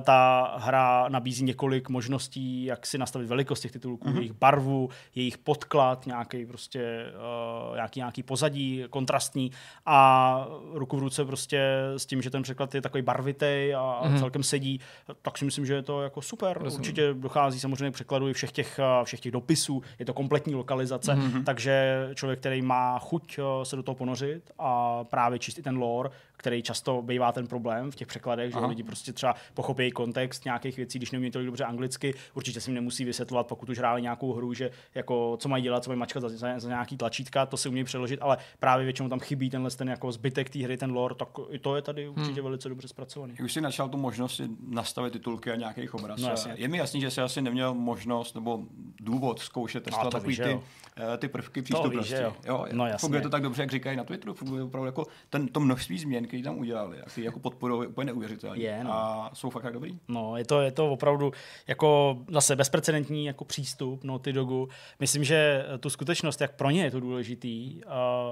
ta 0.00 0.54
hra 0.58 1.08
nabízí 1.08 1.44
několik 1.44 1.88
možností, 1.88 2.64
jak 2.64 2.86
si 2.86 2.98
nastavit 2.98 3.28
velikost 3.28 3.60
těch 3.60 3.72
titulků, 3.72 4.08
mm. 4.08 4.16
jejich 4.16 4.32
barvu, 4.32 4.88
jejich 5.14 5.38
podklad, 5.38 6.06
nějaký 6.06 6.46
prostě 6.46 7.12
uh, 7.70 7.74
nějaký, 7.74 8.00
nějaký 8.00 8.22
pozadí 8.22 8.84
kontrastní 8.90 9.50
a 9.86 10.46
ruku 10.72 10.96
v 10.96 11.00
ruce 11.00 11.24
prostě 11.24 11.60
s 11.96 12.06
tím, 12.06 12.22
že 12.22 12.30
ten 12.30 12.42
překlad 12.42 12.74
je 12.74 12.82
takový 12.82 13.02
barvitý 13.02 13.72
a 13.76 14.08
mm. 14.08 14.18
celkem 14.18 14.42
sedí 14.42 14.80
tak 15.22 15.38
si 15.38 15.44
myslím, 15.44 15.66
že 15.66 15.74
je 15.74 15.82
to 15.82 16.02
jako 16.02 16.22
super. 16.22 16.58
Rozumím. 16.58 16.80
Určitě 16.80 17.14
dochází 17.14 17.60
samozřejmě 17.60 17.90
k 17.90 17.94
překladu 17.94 18.28
i 18.28 18.32
všech 18.32 18.52
těch, 18.52 18.80
všech 19.04 19.20
těch 19.20 19.32
dopisů, 19.32 19.82
je 19.98 20.06
to 20.06 20.14
kompletní 20.14 20.54
lokalizace, 20.54 21.14
mm-hmm. 21.14 21.44
takže 21.44 22.08
člověk, 22.14 22.40
který 22.40 22.62
má 22.62 22.98
chuť 22.98 23.38
se 23.62 23.76
do 23.76 23.82
toho 23.82 23.94
ponořit 23.94 24.50
a 24.58 25.04
právě 25.04 25.38
číst 25.38 25.58
i 25.58 25.62
ten 25.62 25.78
lore, 25.78 26.10
který 26.36 26.62
často 26.62 27.02
bývá 27.02 27.32
ten 27.32 27.46
problém 27.46 27.90
v 27.90 27.96
těch 27.96 28.08
překladech, 28.08 28.54
Aha. 28.54 28.66
že 28.66 28.68
lidi 28.68 28.82
prostě 28.82 29.12
třeba 29.12 29.34
pochopí 29.54 29.90
kontext 29.90 30.44
nějakých 30.44 30.76
věcí, 30.76 30.98
když 30.98 31.10
neumí 31.10 31.30
tolik 31.30 31.46
dobře 31.46 31.64
anglicky, 31.64 32.14
určitě 32.34 32.60
si 32.60 32.72
nemusí 32.72 33.04
vysvětlovat, 33.04 33.46
pokud 33.46 33.68
už 33.68 33.78
hráli 33.78 34.02
nějakou 34.02 34.32
hru, 34.32 34.54
že 34.54 34.70
jako 34.94 35.36
co 35.40 35.48
mají 35.48 35.62
dělat, 35.62 35.84
co 35.84 35.90
mají 35.90 35.98
mačkat 35.98 36.22
za, 36.22 36.28
za, 36.28 36.58
za 36.58 36.68
nějaký 36.68 36.96
tlačítka, 36.96 37.46
to 37.46 37.56
si 37.56 37.68
umí 37.68 37.84
přeložit, 37.84 38.18
ale 38.22 38.36
právě 38.58 38.84
většinou 38.84 39.08
tam 39.08 39.20
chybí 39.20 39.50
tenhle 39.50 39.70
ten 39.70 39.88
jako 39.88 40.12
zbytek 40.12 40.50
té 40.50 40.58
hry, 40.58 40.76
ten 40.76 40.92
lore, 40.92 41.14
tak 41.14 41.28
i 41.50 41.58
to 41.58 41.76
je 41.76 41.82
tady 41.82 42.08
určitě 42.08 42.32
hmm. 42.32 42.44
velice 42.44 42.68
dobře 42.68 42.88
zpracovaný. 42.88 43.34
Už 43.44 43.52
si 43.52 43.60
našel 43.60 43.88
tu 43.88 43.98
možnost 43.98 44.40
nastavit 44.68 45.01
titulky 45.10 45.50
a 45.50 45.56
nějakých 45.56 45.94
obraz. 45.94 46.20
No, 46.20 46.30
je 46.54 46.68
mi 46.68 46.78
jasný, 46.78 47.00
že 47.00 47.10
jsi 47.10 47.20
asi 47.20 47.42
neměl 47.42 47.74
možnost 47.74 48.34
nebo 48.34 48.60
důvod 49.00 49.38
zkoušet 49.38 49.84
testovat 49.84 50.12
takový 50.12 50.36
ty, 50.36 50.60
eh, 51.14 51.18
ty 51.18 51.28
prvky 51.28 51.62
přístupnosti. 51.62 52.14
Jo. 52.14 52.36
Jo, 52.44 52.66
no, 52.72 52.86
funguje 52.98 53.22
to 53.22 53.30
tak 53.30 53.42
dobře, 53.42 53.62
jak 53.62 53.70
říkají 53.70 53.96
na 53.96 54.04
Twitteru, 54.04 54.34
funguje 54.34 54.62
opravdu 54.62 54.86
jako 54.86 55.06
ten, 55.30 55.48
to 55.48 55.60
množství 55.60 55.98
změn, 55.98 56.26
které 56.26 56.42
tam 56.42 56.58
udělali, 56.58 56.96
jak 56.96 57.18
jako 57.18 57.40
podporují 57.40 57.88
úplně 57.88 58.06
neuvěřitelné. 58.06 58.58
Je, 58.58 58.84
no. 58.84 58.92
A 58.92 59.30
jsou 59.34 59.50
fakt 59.50 59.62
tak 59.62 59.72
dobrý. 59.72 59.98
No, 60.08 60.36
je 60.36 60.44
to, 60.44 60.60
je 60.60 60.72
to 60.72 60.92
opravdu 60.92 61.32
jako 61.66 62.18
zase 62.28 62.56
bezprecedentní 62.56 63.24
jako 63.24 63.44
přístup 63.44 64.04
no, 64.04 64.18
ty 64.18 64.32
Dogu. 64.32 64.68
Myslím, 65.00 65.24
že 65.24 65.64
tu 65.80 65.90
skutečnost, 65.90 66.40
jak 66.40 66.56
pro 66.56 66.70
ně 66.70 66.84
je 66.84 66.90
to 66.90 67.00
důležitý, 67.00 67.80
uh, 67.84 67.90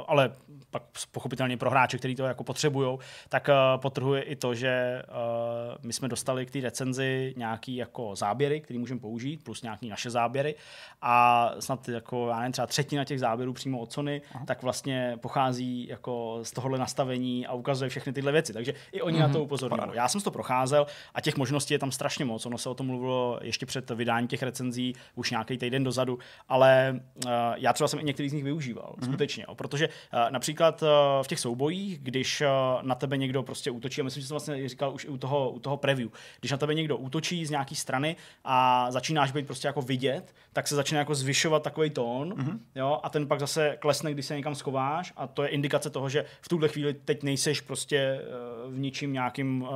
ale 0.08 0.32
pak 0.70 0.82
pochopitelně 1.12 1.56
pro 1.56 1.70
hráče, 1.70 1.98
kteří 1.98 2.14
to 2.14 2.24
jako 2.24 2.44
potřebují, 2.44 2.98
tak 3.28 3.48
uh, 3.48 3.80
potrhuje 3.80 4.22
i 4.22 4.36
to, 4.36 4.54
že 4.54 5.02
uh, 5.08 5.74
my 5.82 5.92
jsme 5.92 6.08
dostali 6.08 6.46
k 6.46 6.50
té 6.50 6.59
recenzi 6.60 7.34
nějaký 7.36 7.76
jako 7.76 8.16
záběry, 8.16 8.60
které 8.60 8.78
můžeme 8.78 9.00
použít, 9.00 9.44
plus 9.44 9.62
nějaký 9.62 9.88
naše 9.88 10.10
záběry 10.10 10.54
a 11.02 11.50
snad 11.58 11.88
jako, 11.88 12.28
já 12.28 12.38
nevím, 12.38 12.52
třeba 12.52 12.66
třetina 12.66 13.04
těch 13.04 13.20
záběrů 13.20 13.52
přímo 13.52 13.78
od 13.78 13.92
Sony, 13.92 14.22
Aha. 14.34 14.44
tak 14.46 14.62
vlastně 14.62 15.18
pochází 15.20 15.88
jako 15.88 16.38
z 16.42 16.50
tohohle 16.50 16.78
nastavení 16.78 17.46
a 17.46 17.52
ukazuje 17.52 17.90
všechny 17.90 18.12
tyhle 18.12 18.32
věci. 18.32 18.52
Takže 18.52 18.74
i 18.92 19.02
oni 19.02 19.18
mm-hmm. 19.18 19.20
na 19.20 19.28
to 19.28 19.38
mhm. 19.38 19.42
upozorňují. 19.42 19.90
Já 19.92 20.08
jsem 20.08 20.20
to 20.20 20.30
procházel 20.30 20.86
a 21.14 21.20
těch 21.20 21.36
možností 21.36 21.74
je 21.74 21.78
tam 21.78 21.92
strašně 21.92 22.24
moc. 22.24 22.46
Ono 22.46 22.58
se 22.58 22.68
o 22.68 22.74
tom 22.74 22.86
mluvilo 22.86 23.38
ještě 23.42 23.66
před 23.66 23.90
vydáním 23.90 24.28
těch 24.28 24.42
recenzí, 24.42 24.94
už 25.14 25.30
nějaký 25.30 25.58
týden 25.58 25.84
dozadu, 25.84 26.18
ale 26.48 27.00
uh, 27.24 27.30
já 27.56 27.72
třeba 27.72 27.88
jsem 27.88 27.98
i 27.98 28.04
některý 28.04 28.28
z 28.28 28.32
nich 28.32 28.44
využíval, 28.44 28.94
mm-hmm. 28.98 29.04
skutečně. 29.04 29.44
Jo, 29.48 29.54
protože 29.54 29.88
uh, 29.88 30.30
například 30.30 30.82
uh, 30.82 30.88
v 31.22 31.28
těch 31.28 31.40
soubojích, 31.40 31.98
když 31.98 32.40
uh, 32.40 32.46
na 32.82 32.94
tebe 32.94 33.16
někdo 33.16 33.42
prostě 33.42 33.70
útočí, 33.70 34.00
a 34.00 34.04
myslím, 34.04 34.20
že 34.20 34.26
jsem 34.26 34.34
vlastně 34.34 34.68
říkal 34.68 34.94
už 34.94 35.04
i 35.04 35.08
u 35.08 35.16
toho, 35.16 35.50
u 35.50 35.58
toho 35.58 35.76
preview, 35.76 36.08
když 36.40 36.49
na 36.50 36.56
tebe 36.56 36.74
někdo 36.74 36.96
útočí 36.96 37.46
z 37.46 37.50
nějaký 37.50 37.74
strany 37.74 38.16
a 38.44 38.86
začínáš 38.90 39.32
být 39.32 39.46
prostě 39.46 39.68
jako 39.68 39.82
vidět, 39.82 40.34
tak 40.52 40.68
se 40.68 40.74
začíná 40.74 40.98
jako 40.98 41.14
zvyšovat 41.14 41.62
takový 41.62 41.90
tón, 41.90 42.34
mm-hmm. 42.34 42.58
jo, 42.74 43.00
a 43.02 43.10
ten 43.10 43.26
pak 43.26 43.40
zase 43.40 43.76
klesne, 43.80 44.12
když 44.12 44.26
se 44.26 44.36
někam 44.36 44.54
schováš 44.54 45.12
a 45.16 45.26
to 45.26 45.42
je 45.42 45.48
indikace 45.48 45.90
toho, 45.90 46.08
že 46.08 46.24
v 46.40 46.48
tuhle 46.48 46.68
chvíli 46.68 46.94
teď 46.94 47.22
nejseš 47.22 47.60
prostě 47.60 48.20
uh, 48.66 48.74
v 48.74 48.78
ničím 48.78 49.12
nějakým 49.12 49.62
uh, 49.62 49.68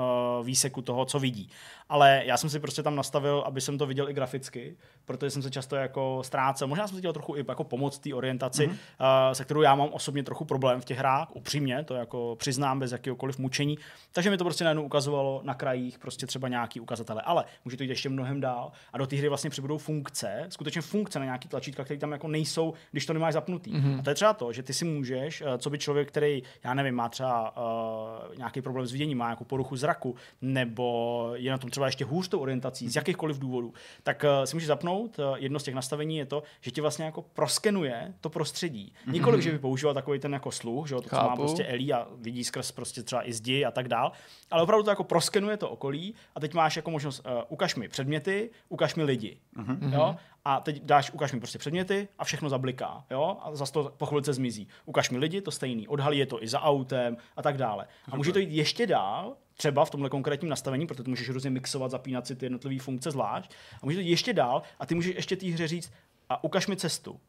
výseku 0.46 0.82
toho, 0.82 1.04
co 1.04 1.18
vidí 1.18 1.50
ale 1.88 2.22
já 2.24 2.36
jsem 2.36 2.50
si 2.50 2.60
prostě 2.60 2.82
tam 2.82 2.96
nastavil, 2.96 3.42
aby 3.46 3.60
jsem 3.60 3.78
to 3.78 3.86
viděl 3.86 4.08
i 4.08 4.12
graficky, 4.12 4.76
protože 5.04 5.30
jsem 5.30 5.42
se 5.42 5.50
často 5.50 5.76
jako 5.76 6.22
ztrácel. 6.24 6.68
Možná 6.68 6.86
jsem 6.86 6.96
si 6.96 7.00
chtěl 7.00 7.12
trochu 7.12 7.36
i 7.36 7.44
jako 7.48 7.64
pomoct 7.64 7.98
té 7.98 8.14
orientaci, 8.14 8.66
mm-hmm. 8.66 9.32
se 9.32 9.44
kterou 9.44 9.62
já 9.62 9.74
mám 9.74 9.88
osobně 9.92 10.22
trochu 10.22 10.44
problém 10.44 10.80
v 10.80 10.84
těch 10.84 10.98
hrách, 10.98 11.36
upřímně, 11.36 11.84
to 11.84 11.94
jako 11.94 12.36
přiznám 12.38 12.78
bez 12.78 12.92
jakéhokoliv 12.92 13.38
mučení. 13.38 13.78
Takže 14.12 14.30
mi 14.30 14.36
to 14.36 14.44
prostě 14.44 14.64
najednou 14.64 14.82
ukazovalo 14.82 15.40
na 15.44 15.54
krajích 15.54 15.98
prostě 15.98 16.26
třeba 16.26 16.48
nějaký 16.64 16.80
ukazatele. 16.80 17.22
Ale 17.22 17.44
může 17.64 17.76
to 17.76 17.82
jít 17.82 17.88
ještě 17.88 18.08
mnohem 18.08 18.40
dál 18.40 18.72
a 18.92 18.98
do 18.98 19.06
té 19.06 19.16
hry 19.16 19.28
vlastně 19.28 19.50
přibudou 19.50 19.78
funkce, 19.78 20.46
skutečně 20.48 20.82
funkce 20.82 21.18
na 21.18 21.24
nějaký 21.24 21.48
tlačítka, 21.48 21.84
které 21.84 22.00
tam 22.00 22.12
jako 22.12 22.28
nejsou, 22.28 22.74
když 22.90 23.06
to 23.06 23.12
nemáš 23.12 23.34
zapnutý. 23.34 23.72
Mm-hmm. 23.72 23.98
A 23.98 24.02
to 24.02 24.10
je 24.10 24.14
třeba 24.14 24.32
to, 24.32 24.52
že 24.52 24.62
ty 24.62 24.72
si 24.72 24.84
můžeš, 24.84 25.40
uh, 25.40 25.48
co 25.58 25.70
by 25.70 25.78
člověk, 25.78 26.08
který, 26.08 26.42
já 26.64 26.74
nevím, 26.74 26.94
má 26.94 27.08
třeba 27.08 27.56
uh, 27.56 28.36
nějaký 28.36 28.62
problém 28.62 28.86
s 28.86 28.92
viděním, 28.92 29.18
má 29.18 29.26
nějakou 29.26 29.44
poruchu 29.44 29.76
zraku, 29.76 30.14
nebo 30.42 31.30
je 31.34 31.50
na 31.50 31.58
tom 31.58 31.70
třeba 31.70 31.86
ještě 31.86 32.04
hůř 32.04 32.28
tou 32.28 32.38
orientací 32.38 32.88
z 32.88 32.96
jakýchkoliv 32.96 33.38
důvodů, 33.38 33.74
tak 34.02 34.24
uh, 34.24 34.44
si 34.44 34.56
můžeš 34.56 34.66
zapnout. 34.66 35.18
Uh, 35.18 35.36
jedno 35.38 35.58
z 35.58 35.62
těch 35.62 35.74
nastavení 35.74 36.16
je 36.16 36.26
to, 36.26 36.42
že 36.60 36.70
ti 36.70 36.80
vlastně 36.80 37.04
jako 37.04 37.22
proskenuje 37.22 38.14
to 38.20 38.30
prostředí. 38.30 38.92
Mm-hmm. 38.92 39.12
Nikoliv, 39.12 39.40
že 39.40 39.52
by 39.52 39.58
používal 39.58 39.94
takový 39.94 40.18
ten 40.18 40.32
jako 40.32 40.50
sluch, 40.50 40.88
že 40.88 40.94
to, 40.94 41.02
co 41.02 41.16
má 41.16 41.36
prostě 41.36 41.64
Eli 41.64 41.92
a 41.92 42.08
vidí 42.16 42.44
skrz 42.44 42.72
prostě 42.72 43.02
třeba 43.02 43.28
i 43.28 43.32
zdi 43.32 43.64
a 43.64 43.70
tak 43.70 43.88
dál, 43.88 44.12
ale 44.50 44.62
opravdu 44.62 44.82
to 44.82 44.90
jako 44.90 45.04
proskenuje 45.04 45.56
to 45.56 45.70
okolí 45.70 46.14
a 46.34 46.40
teď 46.44 46.54
máš 46.54 46.76
jako 46.76 46.90
možnost, 46.90 47.26
uh, 47.26 47.42
ukaž 47.48 47.74
mi 47.74 47.88
předměty, 47.88 48.50
ukaž 48.68 48.94
mi 48.94 49.02
lidi. 49.02 49.38
Mm-hmm. 49.56 49.92
Jo? 49.92 50.16
a 50.44 50.60
teď 50.60 50.82
dáš, 50.82 51.10
ukaž 51.10 51.32
mi 51.32 51.40
prostě 51.40 51.58
předměty 51.58 52.08
a 52.18 52.24
všechno 52.24 52.48
zabliká, 52.48 53.04
jo, 53.10 53.36
a 53.42 53.54
zase 53.54 53.72
to 53.72 53.92
po 53.96 54.06
chvilce 54.06 54.32
zmizí. 54.32 54.68
Ukaž 54.84 55.10
mi 55.10 55.18
lidi, 55.18 55.40
to 55.40 55.50
stejný, 55.50 55.88
odhalí 55.88 56.18
je 56.18 56.26
to 56.26 56.42
i 56.42 56.48
za 56.48 56.60
autem 56.60 57.16
a 57.36 57.42
tak 57.42 57.56
dále. 57.56 57.86
A 58.10 58.16
může 58.16 58.32
to 58.32 58.38
jít 58.38 58.50
ještě 58.50 58.86
dál, 58.86 59.36
třeba 59.56 59.84
v 59.84 59.90
tomhle 59.90 60.10
konkrétním 60.10 60.48
nastavení, 60.48 60.86
protože 60.86 61.02
ty 61.02 61.10
můžeš 61.10 61.28
různě 61.28 61.50
mixovat, 61.50 61.90
zapínat 61.90 62.26
si 62.26 62.36
ty 62.36 62.46
jednotlivé 62.46 62.80
funkce 62.80 63.10
zvlášť, 63.10 63.54
a 63.82 63.86
může 63.86 63.96
to 63.96 64.00
jít 64.00 64.10
ještě 64.10 64.32
dál 64.32 64.62
a 64.78 64.86
ty 64.86 64.94
můžeš 64.94 65.14
ještě 65.16 65.36
té 65.36 65.46
hře 65.46 65.68
říct, 65.68 65.92
a 66.28 66.44
ukaž 66.44 66.66
mi 66.66 66.76
cestu 66.76 67.20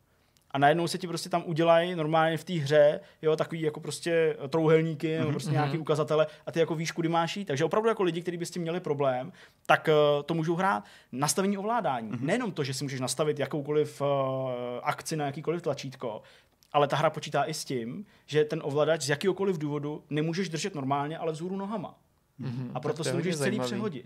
a 0.55 0.57
najednou 0.57 0.87
se 0.87 0.97
ti 0.97 1.07
prostě 1.07 1.29
tam 1.29 1.43
udělají 1.45 1.95
normálně 1.95 2.37
v 2.37 2.43
té 2.43 2.53
hře, 2.53 2.99
jo, 3.21 3.35
takový 3.35 3.61
jako 3.61 3.79
prostě 3.79 4.37
trouhelníky 4.49 5.11
nebo 5.11 5.23
mhm, 5.23 5.33
prostě 5.33 5.49
mm-hmm. 5.49 5.53
nějaký 5.53 5.77
ukazatele 5.77 6.27
a 6.45 6.51
ty 6.51 6.59
jako 6.59 6.75
víš, 6.75 6.91
kudy 6.91 7.09
máš 7.09 7.37
jít. 7.37 7.45
Takže 7.45 7.65
opravdu 7.65 7.89
jako 7.89 8.03
lidi, 8.03 8.21
kteří 8.21 8.37
by 8.37 8.45
s 8.45 8.51
tím 8.51 8.61
měli 8.61 8.79
problém, 8.79 9.31
tak 9.65 9.87
uh, 9.87 10.23
to 10.23 10.33
můžou 10.33 10.55
hrát. 10.55 10.83
Nastavení 11.11 11.57
ovládání. 11.57 12.11
Mm-hmm. 12.11 12.21
Nejenom 12.21 12.51
to, 12.51 12.63
že 12.63 12.73
si 12.73 12.83
můžeš 12.83 12.99
nastavit 12.99 13.39
jakoukoliv 13.39 14.01
uh, 14.01 14.07
akci 14.83 15.15
na 15.15 15.25
jakýkoliv 15.25 15.61
tlačítko, 15.61 16.21
ale 16.73 16.87
ta 16.87 16.95
hra 16.95 17.09
počítá 17.09 17.43
i 17.43 17.53
s 17.53 17.65
tím, 17.65 18.05
že 18.25 18.45
ten 18.45 18.61
ovladač 18.63 19.01
z 19.01 19.09
jakýkoliv 19.09 19.57
důvodu 19.57 20.03
nemůžeš 20.09 20.49
držet 20.49 20.75
normálně, 20.75 21.17
ale 21.17 21.31
vzhůru 21.31 21.57
nohama. 21.57 21.95
Mm-hmm. 22.41 22.71
A 22.73 22.79
proto 22.79 23.03
si 23.03 23.13
můžeš 23.13 23.37
celý 23.37 23.59
přehodit. 23.59 24.05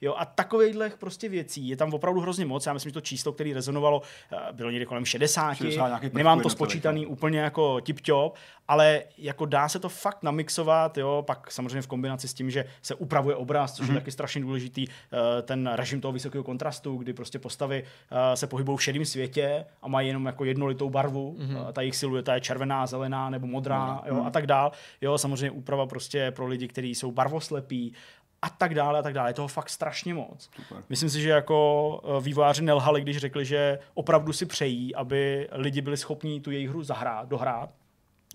Jo, 0.00 0.14
a 0.18 0.24
takovýchhle 0.24 0.90
prostě 0.90 1.28
věcí 1.28 1.68
je 1.68 1.76
tam 1.76 1.94
opravdu 1.94 2.20
hrozně 2.20 2.46
moc. 2.46 2.66
Já 2.66 2.72
myslím, 2.72 2.90
že 2.90 2.94
to 2.94 3.00
číslo, 3.00 3.32
které 3.32 3.54
rezonovalo, 3.54 4.02
eh, 4.32 4.36
bylo 4.52 4.70
někde 4.70 4.86
kolem 4.86 5.04
60. 5.04 5.54
60 5.54 6.12
Nemám 6.12 6.40
to 6.40 6.50
spočítaný 6.50 7.02
no. 7.04 7.08
úplně 7.08 7.38
jako 7.40 7.76
tip-top, 7.76 8.32
ale 8.68 9.02
jako 9.18 9.46
dá 9.46 9.68
se 9.68 9.78
to 9.78 9.88
fakt 9.88 10.22
namixovat, 10.22 10.98
jo, 10.98 11.24
pak 11.26 11.50
samozřejmě 11.50 11.82
v 11.82 11.86
kombinaci 11.86 12.28
s 12.28 12.34
tím, 12.34 12.50
že 12.50 12.64
se 12.82 12.94
upravuje 12.94 13.36
obraz, 13.36 13.72
což 13.72 13.86
mm-hmm. 13.86 13.88
je 13.88 13.92
mhm. 13.92 14.00
taky 14.00 14.10
strašně 14.10 14.40
důležitý, 14.40 14.86
eh, 14.88 15.42
ten 15.42 15.70
režim 15.74 16.00
toho 16.00 16.12
vysokého 16.12 16.44
kontrastu, 16.44 16.96
kdy 16.96 17.12
prostě 17.12 17.38
postavy 17.38 17.84
eh, 18.10 18.36
se 18.36 18.46
pohybují 18.46 18.78
v 18.78 18.82
šedém 18.82 19.04
světě 19.04 19.64
a 19.82 19.88
mají 19.88 20.08
jenom 20.08 20.26
jako 20.26 20.44
jednolitou 20.44 20.90
barvu, 20.90 21.36
mm-hmm. 21.38 21.72
ta 21.72 21.80
jejich 21.80 21.96
silueta 21.96 22.34
je 22.34 22.40
červená, 22.40 22.86
zelená 22.86 23.30
nebo 23.30 23.46
modrá, 23.46 24.02
jo, 24.06 24.14
mm-hmm. 24.14 24.26
a 24.26 24.30
tak 24.30 24.46
dál. 24.46 24.72
Jo, 25.00 25.18
samozřejmě 25.18 25.50
úprava 25.50 25.86
prostě 25.86 26.30
pro 26.30 26.46
lidi, 26.46 26.68
kteří 26.68 26.94
jsou 26.94 27.12
barvoslepí, 27.12 27.92
a 28.42 28.50
tak 28.50 28.74
dále 28.74 28.98
a 28.98 29.02
tak 29.02 29.14
dále. 29.14 29.30
Je 29.30 29.34
toho 29.34 29.48
fakt 29.48 29.68
strašně 29.68 30.14
moc. 30.14 30.50
Super. 30.56 30.84
Myslím 30.88 31.10
si, 31.10 31.20
že 31.20 31.30
jako 31.30 32.00
eh, 32.04 32.20
vývojáři 32.20 32.62
nelhali, 32.62 33.00
když 33.00 33.16
řekli, 33.18 33.44
že 33.44 33.78
opravdu 33.94 34.32
si 34.32 34.46
přejí, 34.46 34.94
aby 34.94 35.48
lidi 35.52 35.80
byli 35.80 35.96
schopni 35.96 36.40
tu 36.40 36.50
jejich 36.50 36.68
hru 36.68 36.82
zahrát, 36.82 37.28
dohrát 37.28 37.70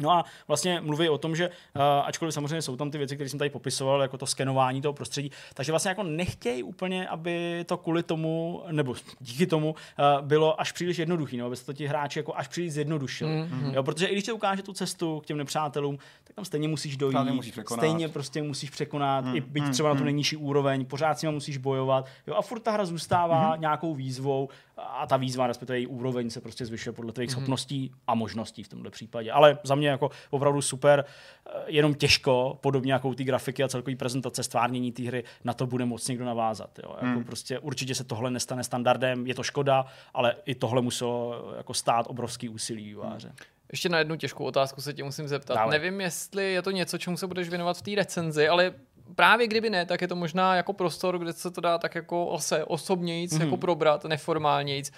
No 0.01 0.11
a 0.11 0.25
vlastně 0.47 0.81
mluví 0.81 1.09
o 1.09 1.17
tom, 1.17 1.35
že 1.35 1.49
uh, 1.49 1.81
ačkoliv 2.03 2.33
samozřejmě 2.33 2.61
jsou 2.61 2.75
tam 2.75 2.91
ty 2.91 2.97
věci, 2.97 3.15
které 3.15 3.29
jsem 3.29 3.39
tady 3.39 3.49
popisoval, 3.49 4.01
jako 4.01 4.17
to 4.17 4.25
skenování 4.25 4.81
toho 4.81 4.93
prostředí, 4.93 5.31
takže 5.53 5.71
vlastně 5.71 5.89
jako 5.89 6.03
nechtějí 6.03 6.63
úplně, 6.63 7.07
aby 7.07 7.63
to 7.67 7.77
kvůli 7.77 8.03
tomu, 8.03 8.63
nebo 8.71 8.95
díky 9.19 9.47
tomu 9.47 9.69
uh, 9.69 10.27
bylo 10.27 10.61
až 10.61 10.71
příliš 10.71 10.97
jednoduchý, 10.97 11.37
nebo 11.37 11.47
aby 11.47 11.55
se 11.55 11.65
to 11.65 11.73
ti 11.73 11.87
hráči 11.87 12.19
jako 12.19 12.35
až 12.35 12.47
příliš 12.47 12.73
zjednodušili. 12.73 13.31
Mm-hmm. 13.31 13.73
Jo, 13.73 13.83
protože 13.83 14.05
i 14.05 14.11
když 14.11 14.23
ti 14.23 14.31
ukáže 14.31 14.63
tu 14.63 14.73
cestu 14.73 15.19
k 15.19 15.25
těm 15.25 15.37
nepřátelům, 15.37 15.97
tak 16.23 16.35
tam 16.35 16.45
stejně 16.45 16.67
musíš 16.67 16.97
dojít, 16.97 17.17
musíš 17.31 17.51
překonat. 17.51 17.79
stejně 17.79 18.09
prostě 18.09 18.41
musíš 18.41 18.69
překonat, 18.69 19.25
mm, 19.25 19.35
i 19.35 19.41
byť 19.41 19.69
třeba 19.71 19.89
na 19.89 19.95
tu 19.95 20.03
nejnižší 20.03 20.37
úroveň, 20.37 20.85
pořád 20.85 21.19
s 21.19 21.21
nimi 21.21 21.33
musíš 21.33 21.57
bojovat. 21.57 22.05
Jo, 22.27 22.35
a 22.35 22.41
furt 22.41 22.59
ta 22.59 22.71
hra 22.71 22.85
zůstává 22.85 23.55
mm-hmm. 23.55 23.59
nějakou 23.59 23.95
výzvou 23.95 24.49
a 24.77 25.07
ta 25.07 25.17
výzva, 25.17 25.47
respektive 25.47 25.79
její 25.79 25.87
úroveň 25.87 26.29
se 26.29 26.41
prostě 26.41 26.65
zvyšuje 26.65 26.93
podle 26.93 27.11
tvých 27.11 27.29
mm-hmm. 27.29 27.31
schopností 27.31 27.91
a 28.07 28.15
možností 28.15 28.63
v 28.63 28.67
tomto 28.67 28.89
případě. 28.89 29.31
Ale 29.31 29.57
za 29.63 29.75
mě 29.75 29.84
jako 29.91 30.11
opravdu 30.29 30.61
super, 30.61 31.05
eh, 31.45 31.51
jenom 31.67 31.93
těžko, 31.93 32.59
podobně 32.61 32.93
jako 32.93 33.13
ty 33.13 33.23
grafiky 33.23 33.63
a 33.63 33.67
celkový 33.67 33.95
prezentace, 33.95 34.43
stvárnění 34.43 34.91
té 34.91 35.03
hry, 35.03 35.23
na 35.43 35.53
to 35.53 35.67
bude 35.67 35.85
moc 35.85 36.07
někdo 36.07 36.25
navázat. 36.25 36.79
Jo. 36.83 36.95
Jako 37.01 37.19
mm. 37.19 37.23
prostě 37.23 37.59
určitě 37.59 37.95
se 37.95 38.03
tohle 38.03 38.31
nestane 38.31 38.63
standardem, 38.63 39.27
je 39.27 39.35
to 39.35 39.43
škoda, 39.43 39.85
ale 40.13 40.35
i 40.45 40.55
tohle 40.55 40.81
muselo 40.81 41.45
jako 41.57 41.73
stát 41.73 42.05
obrovský 42.09 42.49
úsilí 42.49 42.85
výváře. 42.85 43.27
Mm. 43.27 43.35
Ještě 43.71 43.89
na 43.89 43.97
jednu 43.97 44.15
těžkou 44.15 44.43
otázku 44.43 44.81
se 44.81 44.93
tě 44.93 45.03
musím 45.03 45.27
zeptat. 45.27 45.55
Dále. 45.55 45.71
Nevím, 45.71 46.01
jestli 46.01 46.53
je 46.53 46.61
to 46.61 46.71
něco, 46.71 46.97
čemu 46.97 47.17
se 47.17 47.27
budeš 47.27 47.49
věnovat 47.49 47.77
v 47.77 47.81
té 47.81 47.91
recenzi, 47.95 48.47
ale 48.47 48.73
právě 49.15 49.47
kdyby 49.47 49.69
ne, 49.69 49.85
tak 49.85 50.01
je 50.01 50.07
to 50.07 50.15
možná 50.15 50.55
jako 50.55 50.73
prostor, 50.73 51.19
kde 51.19 51.33
se 51.33 51.51
to 51.51 51.61
dá 51.61 51.77
tak 51.77 51.95
jako 51.95 52.37
se 52.39 52.65
osobnějíc, 52.65 53.33
mm-hmm. 53.33 53.43
jako 53.43 53.57
probrat, 53.57 54.05
neformálnějíc. 54.05 54.91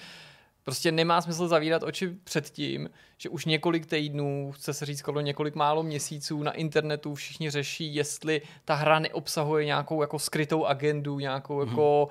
Prostě 0.68 0.92
nemá 0.92 1.22
smysl 1.22 1.48
zavírat 1.48 1.84
oči 1.84 2.10
před 2.24 2.50
tím, 2.50 2.90
že 3.18 3.30
už 3.30 3.46
několik 3.46 3.86
týdnů, 3.86 4.52
chce 4.52 4.74
se 4.74 4.86
říct 4.86 5.00
skoro 5.00 5.20
několik 5.22 5.56
málo 5.56 5.84
měsíců 5.84 6.44
na 6.44 6.52
internetu 6.52 7.16
všichni 7.16 7.50
řeší, 7.50 7.96
jestli 7.96 8.42
ta 8.66 8.76
hra 8.76 9.00
neobsahuje 9.00 9.66
nějakou 9.66 10.02
jako 10.02 10.20
skrytou 10.20 10.66
agendu, 10.66 11.20
nějakou 11.20 11.60
mm-hmm. 11.60 11.68
jako 11.68 12.10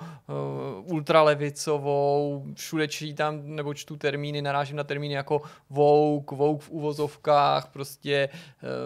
uh, 0.84 0.92
ultralevicovou, 0.92 2.46
všude 2.54 2.88
čítám 2.88 3.40
nebo 3.44 3.74
čtu 3.74 3.96
termíny, 3.96 4.42
narážím 4.42 4.76
na 4.76 4.84
termíny 4.84 5.14
jako 5.14 5.42
woke, 5.70 6.36
woke 6.36 6.64
v 6.64 6.70
uvozovkách, 6.70 7.68
prostě 7.72 8.28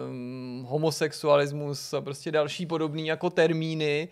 um, 0.09 0.65
homosexualismus 0.69 1.93
a 1.93 2.01
prostě 2.01 2.31
další 2.31 2.65
podobný 2.65 3.07
jako 3.07 3.29
termíny. 3.29 4.09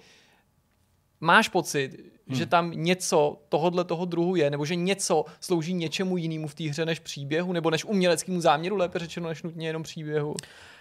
Máš 1.21 1.49
pocit, 1.49 2.18
hmm. 2.29 2.37
že 2.37 2.45
tam 2.45 2.71
něco 2.71 3.37
tohodle 3.49 3.83
toho 3.83 4.05
druhu 4.05 4.35
je, 4.35 4.49
nebo 4.49 4.65
že 4.65 4.75
něco 4.75 5.25
slouží 5.39 5.73
něčemu 5.73 6.17
jinému 6.17 6.47
v 6.47 6.55
té 6.55 6.63
hře 6.63 6.85
než 6.85 6.99
příběhu, 6.99 7.53
nebo 7.53 7.69
než 7.69 7.85
uměleckému 7.85 8.41
záměru, 8.41 8.75
lépe 8.75 8.99
řečeno, 8.99 9.29
než 9.29 9.43
nutně 9.43 9.67
jenom 9.67 9.83
příběhu. 9.83 10.35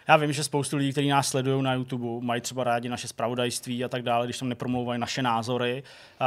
Já 0.09 0.17
vím, 0.17 0.33
že 0.33 0.45
spoustu 0.45 0.77
lidí, 0.77 0.93
kteří 0.93 1.09
nás 1.09 1.29
sledují 1.29 1.63
na 1.63 1.75
YouTube, 1.75 2.27
mají 2.27 2.41
třeba 2.41 2.65
rádi 2.65 2.89
naše 2.89 3.09
spravodajství 3.09 3.85
a 3.85 3.89
tak 3.89 4.03
dále, 4.03 4.27
když 4.27 4.39
tam 4.39 4.49
nepromlouvají 4.49 5.01
naše 5.01 5.23
názory, 5.23 5.83
uh, 6.21 6.27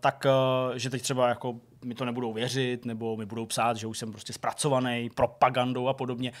tak 0.00 0.26
uh, 0.70 0.76
že 0.76 0.90
teď 0.90 1.02
třeba 1.02 1.28
jako 1.28 1.54
mi 1.84 1.94
to 1.94 2.04
nebudou 2.04 2.32
věřit, 2.32 2.84
nebo 2.84 3.16
mi 3.16 3.26
budou 3.26 3.46
psát, 3.46 3.76
že 3.76 3.86
už 3.86 3.98
jsem 3.98 4.10
prostě 4.10 4.32
zpracovaný 4.32 5.10
propagandou 5.14 5.88
a 5.88 5.92
podobně. 5.92 6.32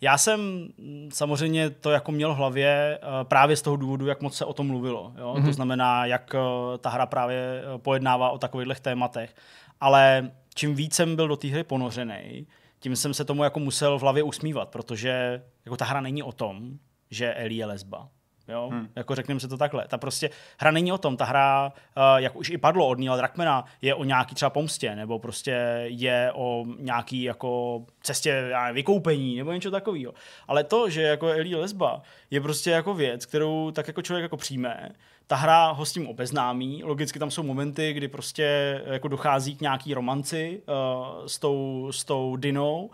Já 0.00 0.18
jsem 0.18 0.40
mm, 0.78 1.08
samozřejmě 1.12 1.70
to 1.70 1.90
jako 1.90 2.12
měl 2.12 2.34
v 2.34 2.36
hlavě 2.36 2.98
uh, 3.02 3.28
právě 3.28 3.56
z 3.56 3.62
toho 3.62 3.76
důvodu, 3.76 4.06
jak 4.06 4.20
moc 4.22 4.36
se 4.36 4.44
o 4.44 4.52
tom 4.52 4.66
mluvilo. 4.66 5.12
Jo? 5.18 5.34
Mm-hmm. 5.34 5.44
To 5.44 5.52
znamená, 5.52 6.06
jak 6.06 6.34
uh, 6.34 6.78
ta 6.78 6.90
hra 6.90 7.06
právě 7.06 7.62
pojednává 7.76 8.30
o 8.30 8.38
takových 8.38 8.80
tématech. 8.80 9.34
Ale 9.80 10.30
čím 10.54 10.74
víc 10.74 10.94
jsem 10.94 11.16
byl 11.16 11.28
do 11.28 11.36
té 11.36 11.48
hry 11.48 11.64
ponořený, 11.64 12.46
tím 12.80 12.96
jsem 12.96 13.14
se 13.14 13.24
tomu 13.24 13.44
jako 13.44 13.60
musel 13.60 13.98
v 13.98 14.02
hlavě 14.02 14.22
usmívat, 14.22 14.68
protože 14.68 15.42
jako 15.64 15.76
ta 15.76 15.84
hra 15.84 16.00
není 16.00 16.22
o 16.22 16.32
tom, 16.32 16.78
že 17.10 17.34
Ellie 17.34 17.58
je 17.58 17.66
lesba. 17.66 18.08
Jo? 18.50 18.68
Hmm. 18.72 18.88
Jako 18.96 19.14
řekneme 19.14 19.40
se 19.40 19.48
to 19.48 19.56
takhle. 19.56 19.88
Ta 19.88 19.98
prostě 19.98 20.30
hra 20.58 20.70
není 20.70 20.92
o 20.92 20.98
tom. 20.98 21.16
Ta 21.16 21.24
hra, 21.24 21.72
uh, 21.96 22.02
jak 22.16 22.36
už 22.36 22.50
i 22.50 22.58
padlo 22.58 22.88
od 22.88 22.98
Neil 22.98 23.16
Druckmana, 23.16 23.64
je 23.82 23.94
o 23.94 24.04
nějaký 24.04 24.34
třeba 24.34 24.50
pomstě, 24.50 24.96
nebo 24.96 25.18
prostě 25.18 25.84
je 25.86 26.32
o 26.34 26.64
nějaký 26.78 27.22
jako 27.22 27.82
cestě 28.02 28.30
já, 28.50 28.72
vykoupení, 28.72 29.36
nebo 29.36 29.52
něco 29.52 29.70
takového. 29.70 30.14
Ale 30.48 30.64
to, 30.64 30.90
že 30.90 31.02
jako 31.02 31.26
Ellie 31.26 31.56
lesba, 31.56 32.02
je 32.30 32.40
prostě 32.40 32.70
jako 32.70 32.94
věc, 32.94 33.26
kterou 33.26 33.70
tak 33.70 33.86
jako 33.88 34.02
člověk 34.02 34.22
jako 34.22 34.36
přijme. 34.36 34.88
Ta 35.26 35.36
hra 35.36 35.70
ho 35.70 35.84
s 35.84 35.92
tím 35.92 36.08
obeznámí. 36.08 36.84
Logicky 36.84 37.18
tam 37.18 37.30
jsou 37.30 37.42
momenty, 37.42 37.92
kdy 37.92 38.08
prostě 38.08 38.80
jako 38.86 39.08
dochází 39.08 39.56
k 39.56 39.60
nějaký 39.60 39.94
romanci 39.94 40.62
uh, 40.66 41.26
s, 41.26 41.38
tou, 41.38 41.88
s 41.92 42.04
tou 42.04 42.36
Dinou, 42.36 42.90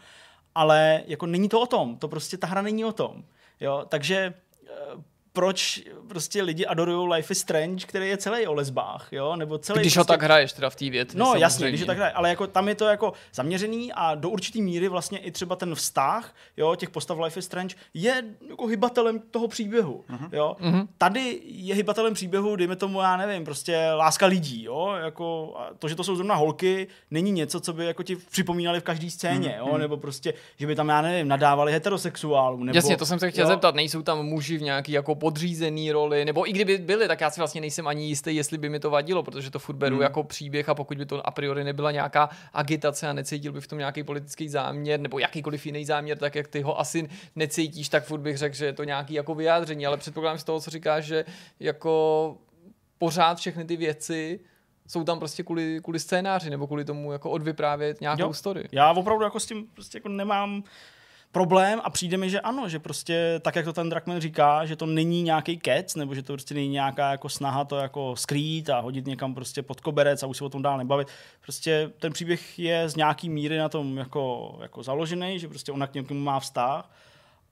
ale 0.55 1.03
jako 1.07 1.27
není 1.27 1.49
to 1.49 1.61
o 1.61 1.67
tom. 1.67 1.97
To 1.97 2.09
prostě 2.09 2.37
ta 2.37 2.47
hra 2.47 2.63
není 2.63 2.85
o 2.85 2.93
tom. 2.93 3.25
Jo? 3.61 3.85
Takže 3.89 4.35
uh, 4.63 5.03
proč 5.37 5.80
prostě 6.09 6.43
lidi 6.43 6.66
adorují 6.66 7.12
Life 7.12 7.32
is 7.32 7.39
Strange, 7.39 7.87
který 7.87 8.09
je 8.09 8.16
celý 8.16 8.47
o 8.47 8.55
lesbách, 8.55 9.09
jo? 9.12 9.37
Nebo 9.37 9.59
celý 9.59 9.80
když 9.80 9.95
prostě... 9.95 10.12
ho 10.12 10.16
tak 10.16 10.22
hraješ 10.22 10.53
teda 10.53 10.70
v 10.70 10.76
té 10.76 10.91
věci. 10.91 11.18
No 11.18 11.24
samozřejmě. 11.24 11.43
jasně, 11.43 11.68
když 11.68 11.80
ho 11.80 11.87
tak 11.87 11.97
hraješ, 11.97 12.14
ale 12.16 12.28
jako 12.28 12.47
tam 12.47 12.68
je 12.68 12.74
to 12.74 12.84
jako 12.84 13.12
zaměřený 13.34 13.93
a 13.93 14.14
do 14.14 14.28
určitý 14.28 14.62
míry 14.62 14.89
vlastně 14.89 15.18
i 15.18 15.30
třeba 15.30 15.57
ten 15.57 15.74
vztah, 15.74 16.34
jo, 16.57 16.74
těch 16.74 16.91
postav 16.91 17.18
Life 17.18 17.39
is 17.39 17.45
Strange 17.45 17.74
je 17.95 18.24
jako 18.51 18.66
hybatelem 18.66 19.20
toho 19.30 19.49
příběhu, 19.49 20.05
uh-huh. 20.11 20.28
jo. 20.32 20.57
Uh-huh. 20.61 20.89
Tady 20.99 21.41
je 21.45 21.74
hybatelem 21.74 22.14
příběhu, 22.14 22.57
dejme 22.57 22.76
tomu, 22.76 23.01
já 23.01 23.16
nevím, 23.16 23.45
prostě 23.45 23.91
láska 23.95 24.26
lidí, 24.26 24.64
jo, 24.64 24.95
jako 25.05 25.57
to, 25.78 25.89
že 25.89 25.95
to 25.95 26.05
jsou 26.05 26.16
zrovna 26.16 26.34
holky, 26.34 26.87
není 27.11 27.32
něco, 27.32 27.61
co 27.61 27.72
by 27.72 27.87
jako 27.87 28.03
ti 28.03 28.16
připomínali 28.16 28.80
v 28.80 28.84
každé 28.84 29.11
scéně, 29.11 29.59
uh-huh. 29.61 29.68
jo, 29.68 29.78
nebo 29.78 29.97
prostě, 29.97 30.34
že 30.59 30.66
by 30.66 30.74
tam, 30.74 30.89
já 30.89 31.03
nevím, 31.03 31.28
nadávali 31.28 31.72
heterosexuálům, 31.72 32.66
nebo... 32.66 32.76
Jasně, 32.76 32.97
to 32.97 33.07
jsem 33.07 33.18
se 33.18 33.30
chtěl 33.30 33.45
jo? 33.45 33.49
zeptat, 33.49 33.74
nejsou 33.74 34.03
tam 34.03 34.26
muži 34.26 34.59
v 34.59 34.62
nějaký 34.62 34.93
jako 34.93 35.14
podřízený 35.27 35.93
roli, 35.93 36.24
nebo 36.24 36.49
i 36.49 36.53
kdyby 36.53 36.79
byli, 36.79 37.09
tak 37.09 37.20
já 37.20 37.31
si 37.31 37.41
vlastně 37.41 37.61
nejsem 37.61 37.87
ani 37.87 38.07
jistý, 38.07 38.37
jestli 38.37 38.59
by 38.59 38.68
mi 38.68 38.81
to 38.81 38.91
vadilo, 38.91 39.22
protože 39.22 39.51
to 39.51 39.59
furt 39.59 39.77
beru 39.77 39.97
hmm. 39.97 40.03
jako 40.03 40.24
příběh 40.24 40.68
a 40.68 40.74
pokud 40.74 40.99
by 40.99 41.07
to 41.07 41.27
a 41.27 41.31
priori 41.31 41.64
nebyla 41.64 41.91
nějaká 41.91 42.29
agitace 42.53 43.09
a 43.09 43.12
necítil 43.12 43.53
by 43.53 43.61
v 43.61 43.66
tom 43.66 43.79
nějaký 43.79 44.03
politický 44.03 44.49
záměr 44.49 45.01
nebo 45.01 45.18
jakýkoliv 45.18 45.66
jiný 45.66 45.85
záměr, 45.85 46.18
tak 46.18 46.35
jak 46.35 46.49
ty 46.49 46.61
ho 46.61 46.81
asi 46.81 47.09
necítíš, 47.37 47.89
tak 47.89 48.05
furt 48.05 48.20
bych 48.20 48.39
řekl, 48.39 48.57
že 48.57 48.64
je 48.64 48.72
to 48.72 48.85
nějaký 48.85 49.14
jako 49.14 49.35
vyjádření, 49.35 49.87
ale 49.87 49.97
předpokládám 49.97 50.39
z 50.39 50.45
toho, 50.45 50.61
co 50.61 50.70
říkáš, 50.70 51.05
že 51.05 51.24
jako 51.61 52.37
pořád 52.99 53.39
všechny 53.39 53.64
ty 53.64 53.77
věci 53.77 54.41
jsou 54.87 55.05
tam 55.05 55.18
prostě 55.18 55.43
kvůli, 55.43 55.81
kvůli 55.83 55.99
scénáři 56.01 56.51
nebo 56.51 56.66
kvůli 56.66 56.85
tomu 56.85 57.12
jako 57.12 57.31
odvyprávět 57.31 58.01
nějakou 58.01 58.22
jo. 58.22 58.33
story. 58.33 58.68
Já 58.72 58.93
opravdu 58.93 59.24
jako 59.24 59.41
s 59.41 59.47
tím 59.47 59.66
prostě 59.74 59.99
jako 59.99 60.09
nemám 60.09 60.62
problém 61.37 61.80
a 61.84 61.91
přijde 61.91 62.16
mi, 62.16 62.30
že 62.30 62.41
ano, 62.41 62.68
že 62.68 62.78
prostě 62.78 63.41
tak, 63.43 63.57
jak 63.57 63.64
to 63.64 63.72
ten 63.72 63.89
Drakman 63.89 64.20
říká, 64.20 64.66
že 64.66 64.76
to 64.76 64.87
není 64.87 65.22
nějaký 65.22 65.57
kec, 65.59 65.95
nebo 65.95 66.14
že 66.14 66.22
to 66.22 66.32
prostě 66.32 66.55
není 66.55 66.68
nějaká 66.68 67.11
jako 67.11 67.28
snaha 67.28 67.64
to 67.64 67.76
jako 67.76 68.16
skrýt 68.16 68.70
a 68.70 68.80
hodit 68.80 69.07
někam 69.07 69.34
prostě 69.34 69.62
pod 69.62 69.80
koberec 69.80 70.22
a 70.22 70.26
už 70.26 70.37
se 70.37 70.45
o 70.45 70.49
tom 70.49 70.62
dál 70.62 70.78
nebavit. 70.78 71.09
Prostě 71.41 71.91
ten 71.99 72.12
příběh 72.12 72.59
je 72.59 72.89
z 72.89 72.97
nějaký 72.97 73.28
míry 73.28 73.59
na 73.59 73.68
tom 73.68 73.99
jako, 73.99 74.57
jako 74.62 74.82
založený, 74.82 75.39
že 75.39 75.49
prostě 75.49 75.72
ona 75.72 75.87
k 75.87 75.95
někomu 75.95 76.20
má 76.20 76.41
vztah 76.41 76.91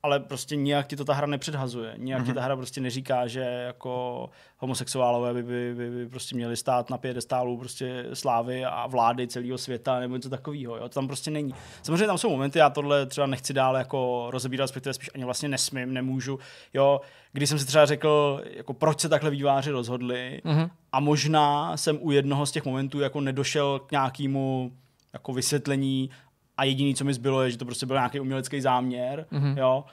ale 0.05 0.21
prostě 0.21 0.57
nijak 0.57 0.87
ti 0.87 0.97
to 0.97 1.05
ta 1.05 1.15
hra 1.15 1.27
nepředhazuje. 1.27 1.95
Nijak 1.97 2.23
mm-hmm. 2.23 2.27
ti 2.27 2.33
ta 2.33 2.43
hra 2.43 2.57
prostě 2.57 2.81
neříká, 2.81 3.27
že 3.27 3.41
jako 3.41 4.31
homosexuálové 4.59 5.35
by, 5.35 5.43
by, 5.43 5.75
by, 5.75 5.91
by 5.91 6.09
prostě 6.09 6.37
měli 6.37 6.57
stát 6.57 6.91
na 6.91 6.99
piedestálu 6.99 7.59
prostě 7.59 8.05
slávy 8.13 8.65
a 8.65 8.87
vlády 8.87 9.27
celého 9.27 9.59
světa 9.59 10.01
nebo 10.01 10.17
něco 10.17 10.31
takového. 10.31 10.79
To 10.79 10.89
tam 10.89 11.07
prostě 11.07 11.31
není. 11.31 11.55
Samozřejmě 11.83 12.07
tam 12.07 12.19
jsou 12.19 12.31
momenty, 12.31 12.59
já 12.59 12.71
tohle 12.71 13.07
třeba 13.07 13.27
nechci 13.27 13.53
dál 13.53 13.77
jako 13.77 14.27
rozebírat, 14.31 14.65
respektive 14.65 14.95
spíš 14.95 15.11
ani 15.15 15.25
vlastně 15.25 15.49
nesmím, 15.49 15.93
nemůžu. 15.93 16.39
Jo, 16.75 17.01
když 17.33 17.49
jsem 17.49 17.59
si 17.59 17.67
třeba 17.67 17.87
řekl, 17.87 18.43
jako 18.45 18.75
proč 18.75 19.01
se 19.01 19.09
takhle 19.09 19.31
výváři 19.31 19.71
rozhodli 19.71 20.41
mm-hmm. 20.45 20.71
a 20.93 21.01
možná 21.01 21.77
jsem 21.77 21.99
u 22.01 22.11
jednoho 22.11 22.47
z 22.47 22.51
těch 22.51 22.65
momentů 22.65 23.01
jako 23.01 23.21
nedošel 23.21 23.79
k 23.79 23.93
nějakému 23.93 24.73
jako 25.13 25.33
vysvětlení 25.33 26.11
a 26.57 26.65
jediný, 26.65 26.95
co 26.95 27.05
mi 27.05 27.15
zbylo, 27.15 27.43
je, 27.43 27.51
že 27.51 27.59
to 27.59 27.65
prostě 27.65 27.87
byl 27.87 27.97
nějaký 27.97 28.21
umělecký 28.21 28.61
záměr, 28.61 29.27
mm-hmm. 29.33 29.59
jo 29.59 29.85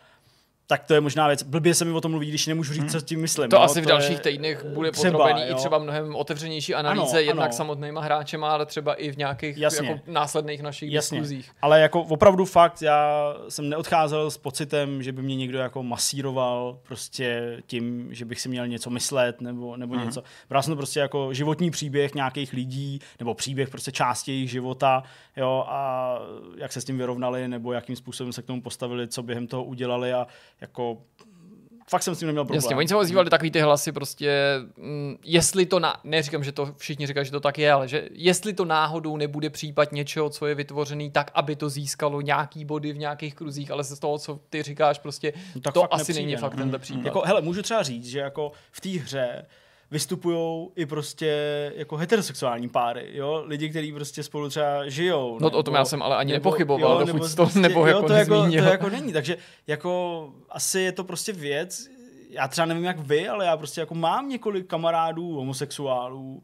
tak 0.67 0.83
to 0.83 0.93
je 0.93 1.01
možná 1.01 1.27
věc. 1.27 1.43
Blbě 1.43 1.75
se 1.75 1.85
mi 1.85 1.91
o 1.91 2.01
tom 2.01 2.11
mluví, 2.11 2.29
když 2.29 2.47
nemůžu 2.47 2.73
říct, 2.73 2.81
hmm. 2.81 2.89
co 2.89 2.99
s 2.99 3.03
tím 3.03 3.21
myslím. 3.21 3.49
To 3.49 3.55
jo? 3.55 3.61
asi 3.61 3.81
v 3.81 3.83
to 3.83 3.89
dalších 3.89 4.11
je... 4.11 4.19
týdnech 4.19 4.65
bude 4.65 4.91
třeba, 4.91 5.11
podrobený 5.11 5.41
jo? 5.47 5.55
i 5.55 5.55
třeba 5.55 5.77
mnohem 5.77 6.15
otevřenější 6.15 6.75
analýze, 6.75 7.17
ano, 7.17 7.19
jednak 7.19 7.45
ano. 7.45 7.53
samotnýma 7.53 8.01
hráčema, 8.01 8.51
ale 8.51 8.65
třeba 8.65 8.93
i 8.93 9.11
v 9.11 9.17
nějakých 9.17 9.57
Jasně. 9.57 9.87
jako 9.87 10.01
následných 10.07 10.61
našich 10.61 10.91
Jasně. 10.91 11.19
diskuzích. 11.19 11.51
Ale 11.61 11.81
jako 11.81 12.01
opravdu 12.01 12.45
fakt, 12.45 12.81
já 12.81 13.33
jsem 13.49 13.69
neodcházel 13.69 14.31
s 14.31 14.37
pocitem, 14.37 15.03
že 15.03 15.11
by 15.11 15.21
mě 15.21 15.35
někdo 15.35 15.57
jako 15.57 15.83
masíroval 15.83 16.79
prostě 16.83 17.57
tím, 17.67 18.07
že 18.11 18.25
bych 18.25 18.41
si 18.41 18.49
měl 18.49 18.67
něco 18.67 18.89
myslet 18.89 19.41
nebo, 19.41 19.77
nebo 19.77 19.95
hmm. 19.95 20.05
něco. 20.05 20.23
Bral 20.49 20.63
jsem 20.63 20.73
to 20.73 20.77
prostě 20.77 20.99
jako 20.99 21.33
životní 21.33 21.71
příběh 21.71 22.15
nějakých 22.15 22.53
lidí, 22.53 22.99
nebo 23.19 23.33
příběh 23.33 23.69
prostě 23.69 23.91
části 23.91 24.31
jejich 24.31 24.51
života, 24.51 25.03
jo, 25.37 25.65
a 25.67 26.19
jak 26.57 26.71
se 26.71 26.81
s 26.81 26.85
tím 26.85 26.97
vyrovnali, 26.97 27.47
nebo 27.47 27.73
jakým 27.73 27.95
způsobem 27.95 28.33
se 28.33 28.41
k 28.41 28.45
tomu 28.45 28.61
postavili, 28.61 29.07
co 29.07 29.23
během 29.23 29.47
toho 29.47 29.63
udělali 29.63 30.13
a 30.13 30.27
jako 30.61 30.97
fakt 31.91 32.03
jsem 32.03 32.15
s 32.15 32.19
tím 32.19 32.27
neměl 32.27 32.45
problém. 32.45 32.57
Jasně, 32.63 32.75
oni 32.75 32.87
se 32.87 32.95
ozývali 32.95 33.29
takový 33.29 33.51
ty 33.51 33.59
hlasy 33.59 33.91
prostě, 33.91 34.59
mm, 34.77 35.17
jestli 35.25 35.65
to, 35.65 35.79
na, 35.79 35.99
neříkám, 36.03 36.43
že 36.43 36.51
to 36.51 36.73
všichni 36.77 37.07
říkají, 37.07 37.25
že 37.25 37.31
to 37.31 37.39
tak 37.39 37.57
je, 37.57 37.71
ale 37.71 37.87
že 37.87 38.09
jestli 38.11 38.53
to 38.53 38.65
náhodou 38.65 39.17
nebude 39.17 39.49
případ 39.49 39.91
něčeho, 39.91 40.29
co 40.29 40.47
je 40.47 40.55
vytvořený 40.55 41.11
tak, 41.11 41.31
aby 41.33 41.55
to 41.55 41.69
získalo 41.69 42.21
nějaký 42.21 42.65
body 42.65 42.93
v 42.93 42.97
nějakých 42.97 43.35
kruzích, 43.35 43.71
ale 43.71 43.83
z 43.83 43.99
toho, 43.99 44.19
co 44.19 44.39
ty 44.49 44.63
říkáš, 44.63 44.99
prostě 44.99 45.33
No 45.55 45.61
tak 45.61 45.73
to 45.73 45.93
asi 45.93 46.01
nepřijde, 46.01 46.21
není 46.21 46.33
no. 46.33 46.39
fakt 46.39 46.55
tenhle 46.55 46.79
případ. 46.79 47.05
Jako, 47.05 47.21
hele, 47.25 47.41
můžu 47.41 47.61
třeba 47.61 47.83
říct, 47.83 48.05
že 48.05 48.19
jako 48.19 48.51
v 48.71 48.81
té 48.81 48.89
hře 48.89 49.45
vystupují 49.91 50.69
i 50.75 50.85
prostě 50.85 51.35
jako 51.75 51.97
heterosexuální 51.97 52.69
páry, 52.69 53.09
jo? 53.11 53.43
Lidi, 53.45 53.69
kteří 53.69 53.93
prostě 53.93 54.23
spolu 54.23 54.49
třeba 54.49 54.89
žijou. 54.89 55.37
No, 55.41 55.49
o 55.49 55.63
tom 55.63 55.75
já 55.75 55.85
jsem 55.85 56.01
ale 56.01 56.15
ani 56.15 56.33
nepochyboval, 56.33 57.05
dokud 57.05 57.13
nebo 57.13 57.29
to 57.35 57.59
nebo 57.59 57.85
jako 57.85 58.07
to, 58.07 58.13
jako, 58.13 58.47
to 58.49 58.55
jako 58.55 58.89
není, 58.89 59.13
takže 59.13 59.37
jako 59.67 60.29
asi 60.49 60.79
je 60.79 60.91
to 60.91 61.03
prostě 61.03 61.33
věc, 61.33 61.87
já 62.29 62.47
třeba 62.47 62.65
nevím 62.65 62.83
jak 62.83 62.99
vy, 62.99 63.27
ale 63.27 63.45
já 63.45 63.57
prostě 63.57 63.81
jako 63.81 63.95
mám 63.95 64.29
několik 64.29 64.67
kamarádů 64.67 65.33
homosexuálů 65.35 66.43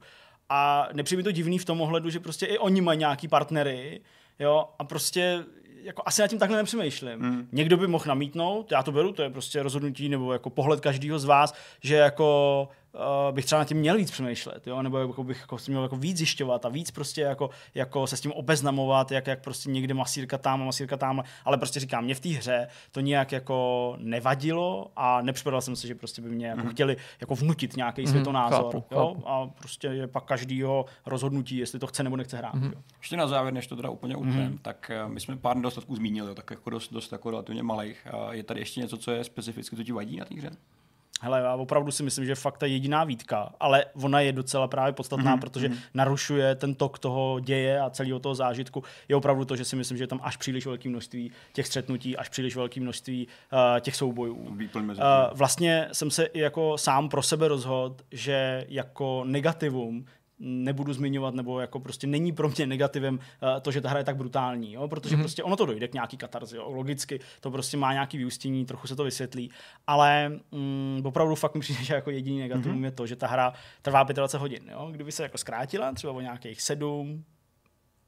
a 0.49 0.89
nepřijde 0.93 1.17
mi 1.17 1.23
to 1.23 1.31
divný 1.31 1.59
v 1.59 1.65
tom 1.65 1.81
ohledu, 1.81 2.09
že 2.09 2.19
prostě 2.19 2.45
i 2.45 2.57
oni 2.57 2.81
mají 2.81 2.99
nějaký 2.99 3.27
partnery, 3.27 4.01
jo, 4.39 4.65
a 4.79 4.83
prostě 4.83 5.43
jako 5.83 6.03
asi 6.05 6.21
nad 6.21 6.27
tím 6.27 6.39
takhle 6.39 6.57
nepřemýšlím. 6.57 7.19
Hmm. 7.19 7.47
Někdo 7.51 7.77
by 7.77 7.87
mohl 7.87 8.03
namítnout, 8.07 8.71
já 8.71 8.83
to 8.83 8.91
beru, 8.91 9.11
to 9.11 9.23
je 9.23 9.29
prostě 9.29 9.63
rozhodnutí 9.63 10.09
nebo 10.09 10.33
jako 10.33 10.49
pohled 10.49 10.79
každého 10.79 11.19
z 11.19 11.25
vás, 11.25 11.53
že 11.81 11.95
jako 11.95 12.69
uh, 12.97 13.35
bych 13.35 13.45
třeba 13.45 13.59
nad 13.59 13.65
tím 13.65 13.77
měl 13.77 13.97
víc 13.97 14.11
přemýšlet, 14.11 14.67
jo? 14.67 14.81
nebo 14.81 14.97
jako 14.97 15.23
bych 15.23 15.39
jako 15.39 15.57
si 15.57 15.71
měl 15.71 15.83
jako 15.83 15.95
víc 15.95 16.17
zjišťovat 16.17 16.65
a 16.65 16.69
víc 16.69 16.91
prostě 16.91 17.21
jako, 17.21 17.49
jako 17.75 18.07
se 18.07 18.17
s 18.17 18.21
tím 18.21 18.31
obeznamovat, 18.31 19.11
jak, 19.11 19.27
jak 19.27 19.43
prostě 19.43 19.69
někde 19.69 19.93
masírka 19.93 20.37
tam 20.37 20.61
a 20.61 20.65
masírka 20.65 20.97
tam, 20.97 21.23
ale 21.45 21.57
prostě 21.57 21.79
říkám, 21.79 22.03
mě 22.03 22.15
v 22.15 22.19
té 22.19 22.29
hře 22.29 22.67
to 22.91 22.99
nějak 22.99 23.31
jako 23.31 23.95
nevadilo 23.99 24.91
a 24.95 25.21
nepřipadal 25.21 25.61
jsem 25.61 25.75
si, 25.75 25.87
že 25.87 25.95
prostě 25.95 26.21
by 26.21 26.29
mě 26.29 26.47
jako 26.47 26.61
Mhm. 26.61 26.69
chtěli 26.69 26.97
jako 27.21 27.35
vnutit 27.35 27.77
nějaký 27.77 28.07
světonázor, 28.07 28.63
chápu, 28.63 28.77
jo? 28.91 29.13
chápu. 29.15 29.27
a 29.29 29.47
prostě 29.47 29.87
je 29.87 30.07
pak 30.07 30.23
každýho 30.23 30.85
rozhodnutí, 31.05 31.57
jestli 31.57 31.79
to 31.79 31.87
chce 31.87 32.03
nebo 32.03 32.15
nechce 32.17 32.37
hrát. 32.37 32.53
Jo? 32.55 32.71
Ještě 32.97 33.17
na 33.17 33.27
závěr, 33.27 33.53
než 33.53 33.67
to 33.67 33.75
teda 33.75 33.89
úplně 33.89 34.15
utnem, 34.15 34.53
mm-hmm. 34.53 34.59
tak 34.61 34.91
eh, 34.93 35.07
my 35.09 35.19
jsme 35.19 35.37
pár 35.37 35.55
nedostatků 35.55 35.95
zmínili, 35.95 36.35
tak 36.35 36.49
jako 36.51 36.69
dost, 36.69 36.93
dost 36.93 37.11
jako 37.11 37.31
relativně 37.31 37.63
malých. 37.63 38.07
A 38.13 38.33
je 38.33 38.43
tady 38.43 38.59
ještě 38.59 38.81
něco, 38.81 38.97
co 38.97 39.11
je 39.11 39.23
specificky, 39.23 39.75
co 39.75 39.83
ti 39.83 39.91
vadí 39.91 40.17
na 40.17 40.25
té 40.25 40.35
hře? 40.35 40.49
Hele, 41.22 41.39
já 41.41 41.55
opravdu 41.55 41.91
si 41.91 42.03
myslím, 42.03 42.26
že 42.26 42.36
fakt 42.36 42.57
ta 42.57 42.65
jediná 42.65 43.03
výtka, 43.03 43.53
ale 43.59 43.86
ona 44.03 44.20
je 44.20 44.32
docela 44.32 44.68
právě 44.68 44.93
podstatná, 44.93 45.24
Mhm, 45.32 45.34
mm-hmm. 45.38 45.41
protože 45.41 45.70
narušuje 45.93 46.55
ten 46.55 46.76
tok 46.76 46.99
toho 46.99 47.39
děje 47.39 47.80
a 47.82 47.89
celého 47.89 48.20
toho 48.20 48.36
zážitku. 48.36 48.84
Je 49.07 49.15
opravdu 49.15 49.45
to, 49.45 49.55
že 49.55 49.65
si 49.65 49.76
myslím, 49.76 49.97
že 49.97 50.03
je 50.03 50.07
tam 50.07 50.20
až 50.24 50.38
příliš 50.38 50.65
velké 50.65 50.89
množství 50.89 51.32
těch 51.53 51.68
střetnutí, 51.68 52.18
až 52.18 52.30
příliš 52.30 52.55
velké 52.55 52.80
množství 52.80 53.28
uh, 53.28 53.59
těch 53.80 53.95
soubojů. 53.95 54.55
Uh, 55.32 55.38
vlastně 55.38 55.88
jsem 55.91 56.11
se 56.11 56.26
i 56.26 56.39
jako 56.39 56.78
sám 56.78 57.09
pro 57.09 57.24
sebe 57.24 57.47
rozhodl, 57.47 57.95
že 58.11 58.65
jako 58.70 59.24
negativum 59.26 60.05
nebudu 60.39 60.93
zmiňovat, 60.93 61.33
nebo 61.33 61.59
jako 61.59 61.79
prostě 61.79 62.07
není 62.07 62.31
pro 62.31 62.49
mě 62.49 62.67
negativem 62.67 63.15
uh, 63.15 63.59
to, 63.61 63.71
že 63.71 63.81
ta 63.81 63.89
hra 63.89 63.99
je 63.99 64.05
tak 64.05 64.17
brutální, 64.17 64.73
jo? 64.73 64.88
protože 64.88 65.15
mm-hmm. 65.15 65.19
prostě 65.19 65.43
ono 65.43 65.55
to 65.55 65.65
dojde 65.65 65.88
k 65.88 65.93
nějaký 65.93 66.17
katarzi, 66.17 66.57
jo? 66.57 66.71
logicky 66.71 67.19
to 67.39 67.51
prostě 67.51 67.77
má 67.77 67.93
nějaký 67.93 68.17
vyústění, 68.17 68.65
trochu 68.65 68.88
se 68.88 68.95
to 68.95 69.03
vysvětlí, 69.03 69.51
ale 69.88 70.29
mm, 70.51 71.01
opravdu 71.05 71.35
fakt 71.35 71.55
mi 71.55 71.61
přijde, 71.61 71.83
že 71.83 71.93
jako 71.93 72.11
jediný 72.11 72.39
negativum 72.39 72.79
mm-hmm. 72.79 72.85
je 72.85 72.91
to, 72.91 73.07
že 73.07 73.15
ta 73.15 73.27
hra 73.27 73.53
trvá 73.81 74.03
25 74.03 74.41
hodin, 74.41 74.69
jo? 74.71 74.89
kdyby 74.91 75.11
se 75.11 75.23
jako 75.23 75.38
zkrátila 75.38 75.91
třeba 75.91 76.13
o 76.13 76.21
nějakých 76.21 76.61
7, 76.61 77.23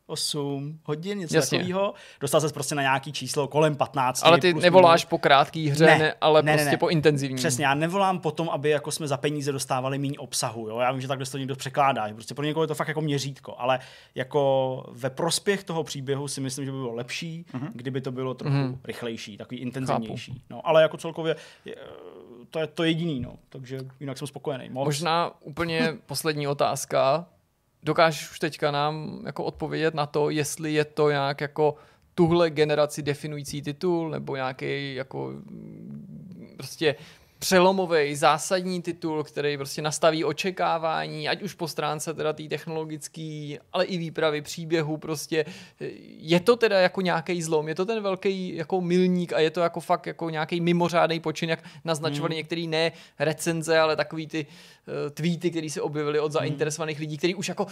8 0.10 0.80
hodin, 0.84 1.20
něco 1.20 1.36
Jasně. 1.36 1.58
takového, 1.58 1.94
dostal 2.20 2.42
se 2.42 2.50
prostě 2.54 2.76
na 2.76 2.82
nějaký 2.82 3.12
číslo 3.12 3.48
kolem 3.48 3.76
15. 3.76 4.22
Ale 4.26 4.40
ty 4.40 4.52
plus 4.52 4.64
nevoláš 4.64 5.04
minus. 5.04 5.10
po 5.10 5.18
krátký 5.18 5.70
hře, 5.70 5.86
Ne, 5.86 5.98
ne, 5.98 6.14
ale 6.22 6.42
ne, 6.44 6.52
ne, 6.52 6.58
prostě 6.58 6.72
ne. 6.72 6.78
po 6.78 6.90
intenzivní. 6.90 7.38
Přesně, 7.38 7.66
já 7.66 7.74
nevolám 7.74 8.20
potom, 8.20 8.50
aby 8.50 8.70
jako 8.70 8.92
jsme 8.92 9.08
za 9.08 9.18
peníze 9.18 9.52
dostávali 9.52 9.98
méně 9.98 10.20
obsahu. 10.20 10.70
Jo? 10.70 10.80
Já 10.80 10.92
vím, 10.92 11.02
že 11.02 11.08
takhle 11.08 11.26
se 11.26 11.32
to 11.32 11.38
někdo 11.38 11.56
překládá. 11.56 12.08
Že 12.08 12.14
prostě 12.14 12.34
pro 12.34 12.46
někoho 12.46 12.64
je 12.64 12.68
to 12.68 12.76
fakt 12.76 12.88
jako 12.88 13.02
měřítko, 13.02 13.56
ale 13.58 13.80
jako 14.16 14.86
ve 14.92 15.10
prospěch 15.10 15.64
toho 15.64 15.84
příběhu 15.84 16.28
si 16.28 16.42
myslím, 16.42 16.66
že 16.66 16.72
by 16.72 16.78
bylo 16.78 16.94
lepší, 16.94 17.46
mm-hmm. 17.54 17.70
kdyby 17.74 18.02
to 18.02 18.12
bylo 18.12 18.34
trochu 18.34 18.56
mm-hmm. 18.56 18.78
rychlejší, 18.84 19.38
takový 19.38 19.62
intenzivnější. 19.62 20.42
No, 20.50 20.68
ale 20.68 20.82
jako 20.82 20.98
celkově 20.98 21.36
je, 21.66 21.76
to 22.50 22.60
je 22.60 22.68
to 22.68 22.84
jediný, 22.84 23.20
no. 23.20 23.36
takže 23.50 23.80
jinak 24.00 24.18
jsem 24.18 24.28
spokojený. 24.28 24.70
Moc. 24.70 24.86
Možná 24.86 25.32
úplně 25.42 25.94
poslední 26.06 26.48
otázka. 26.48 27.26
Dokážeš 27.84 28.32
už 28.32 28.40
teďka 28.40 28.72
nám 28.72 29.22
jako 29.26 29.44
odpovědět 29.44 29.94
na 29.94 30.06
to, 30.06 30.30
jestli 30.30 30.74
je 30.74 30.86
to 30.86 31.10
nějak 31.10 31.42
jako 31.42 31.76
tuhle 32.16 32.50
generaci 32.50 33.02
definující 33.02 33.62
titul, 33.62 34.10
nebo 34.10 34.36
nějaký 34.36 34.96
jako 34.96 35.34
prostě 36.58 36.96
přelomový, 37.40 38.16
zásadní 38.16 38.82
titul, 38.82 39.24
který 39.24 39.58
prostě 39.58 39.82
nastaví 39.82 40.24
očekávání, 40.24 41.30
ať 41.30 41.42
už 41.42 41.54
po 41.54 41.68
stránce 41.68 42.14
teda 42.14 42.34
té 42.34 42.44
technologické, 42.44 43.58
ale 43.74 43.86
i 43.86 43.98
výpravy 43.98 44.42
příběhu 44.42 44.98
prostě. 44.98 45.46
Je 46.18 46.40
to 46.40 46.56
teda 46.56 46.80
jako 46.80 47.02
nějaký 47.02 47.42
zlom, 47.42 47.68
je 47.68 47.76
to 47.76 47.86
ten 47.86 48.04
velký 48.04 48.56
jako 48.56 48.82
milník 48.82 49.34
a 49.34 49.40
je 49.40 49.50
to 49.50 49.62
jako 49.62 49.80
fakt 49.80 50.06
jako 50.06 50.30
nějaký 50.30 50.62
mimořádný 50.62 51.20
počin, 51.20 51.50
jak 51.50 51.64
naznačovali 51.86 52.34
hmm. 52.34 52.38
některý 52.38 52.68
ne 52.68 52.92
recenze, 53.20 53.80
ale 53.80 53.96
takový 53.96 54.28
ty 54.28 54.46
uh, 54.46 55.10
tweety, 55.10 55.52
které 55.52 55.70
se 55.70 55.82
objevily 55.82 56.20
od 56.20 56.32
zainteresovaných 56.32 57.00
lidí, 57.00 57.18
kteří 57.18 57.36
už 57.36 57.48
jako 57.48 57.68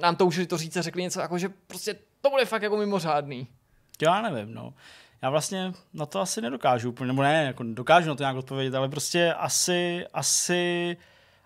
nám 0.00 0.16
to 0.16 0.26
už 0.26 0.40
to 0.46 0.58
říct 0.58 0.76
a 0.76 0.82
řekli 0.82 1.02
něco 1.02 1.20
jako, 1.20 1.38
že 1.38 1.48
prostě 1.66 1.96
to 2.20 2.30
bude 2.30 2.44
fakt 2.44 2.62
jako 2.62 2.76
mimořádný. 2.76 3.48
Já 4.02 4.22
nevím, 4.22 4.54
no. 4.54 4.74
Já 5.22 5.30
vlastně 5.30 5.72
na 5.94 6.06
to 6.06 6.20
asi 6.20 6.40
nedokážu 6.40 6.88
úplně, 6.88 7.06
nebo 7.06 7.22
ne, 7.22 7.44
jako 7.44 7.62
dokážu 7.62 8.08
na 8.08 8.14
to 8.14 8.22
nějak 8.22 8.36
odpovědět, 8.36 8.74
ale 8.74 8.88
prostě 8.88 9.34
asi, 9.34 10.06
asi, 10.14 10.96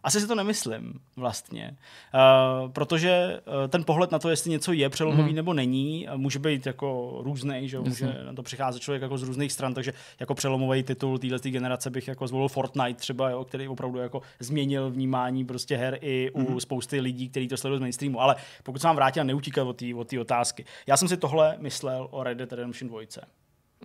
asi 0.02 0.20
si 0.20 0.26
to 0.26 0.34
nemyslím 0.34 1.00
vlastně. 1.16 1.76
Uh, 2.14 2.70
protože 2.72 3.40
uh, 3.46 3.68
ten 3.68 3.84
pohled 3.84 4.10
na 4.10 4.18
to, 4.18 4.30
jestli 4.30 4.50
něco 4.50 4.72
je 4.72 4.88
přelomový 4.88 5.30
mm. 5.30 5.36
nebo 5.36 5.52
není, 5.52 6.08
uh, 6.08 6.18
může 6.18 6.38
být 6.38 6.66
jako 6.66 7.18
různý, 7.22 7.68
že 7.68 7.78
může 7.78 8.16
na 8.26 8.32
to 8.32 8.42
přicházet 8.42 8.80
člověk 8.80 9.02
jako 9.02 9.18
z 9.18 9.22
různých 9.22 9.52
stran, 9.52 9.74
takže 9.74 9.92
jako 10.20 10.34
přelomový 10.34 10.82
titul 10.82 11.18
této 11.18 11.48
generace 11.48 11.90
bych 11.90 12.08
jako 12.08 12.26
zvolil 12.26 12.48
Fortnite 12.48 13.00
třeba, 13.00 13.30
jo, 13.30 13.44
který 13.44 13.68
opravdu 13.68 13.98
jako 13.98 14.22
změnil 14.40 14.90
vnímání 14.90 15.44
prostě 15.44 15.76
her 15.76 15.98
i 16.00 16.30
u 16.30 16.50
mm. 16.50 16.60
spousty 16.60 17.00
lidí, 17.00 17.28
kteří 17.28 17.48
to 17.48 17.56
sledují 17.56 17.78
z 17.78 17.80
mainstreamu. 17.80 18.20
Ale 18.20 18.36
pokud 18.62 18.80
se 18.80 18.86
vám 18.86 18.96
vrátil 18.96 19.20
a 19.20 19.24
neutíkat 19.24 19.66
od 19.66 19.76
té 19.76 19.94
od 19.94 20.08
té 20.08 20.20
otázky, 20.20 20.64
já 20.86 20.96
jsem 20.96 21.08
si 21.08 21.16
tohle 21.16 21.56
myslel 21.60 22.08
o 22.10 22.22
Red 22.22 22.38
Dead 22.38 22.52
Redemption 22.52 22.88
2. 22.88 23.00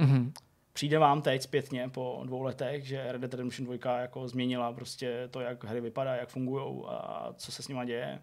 Mm-hmm. 0.02 0.32
Přijde 0.74 0.99
vám 0.99 1.22
teď 1.22 1.41
zpětně 1.41 1.89
po 1.89 2.22
dvou 2.26 2.41
letech, 2.41 2.88
že 2.88 3.12
Red 3.12 3.22
Dead 3.22 3.34
Redemption 3.34 3.78
2 3.78 3.99
jako 3.99 4.28
změnila 4.28 4.74
prostě 4.74 5.28
to, 5.32 5.39
jak 5.39 5.64
hry 5.64 5.82
vypadají, 5.82 6.20
jak 6.20 6.30
fungují 6.30 6.84
a 6.88 7.34
co 7.38 7.52
se 7.52 7.64
s 7.64 7.68
nima 7.68 7.86
děje? 7.86 8.22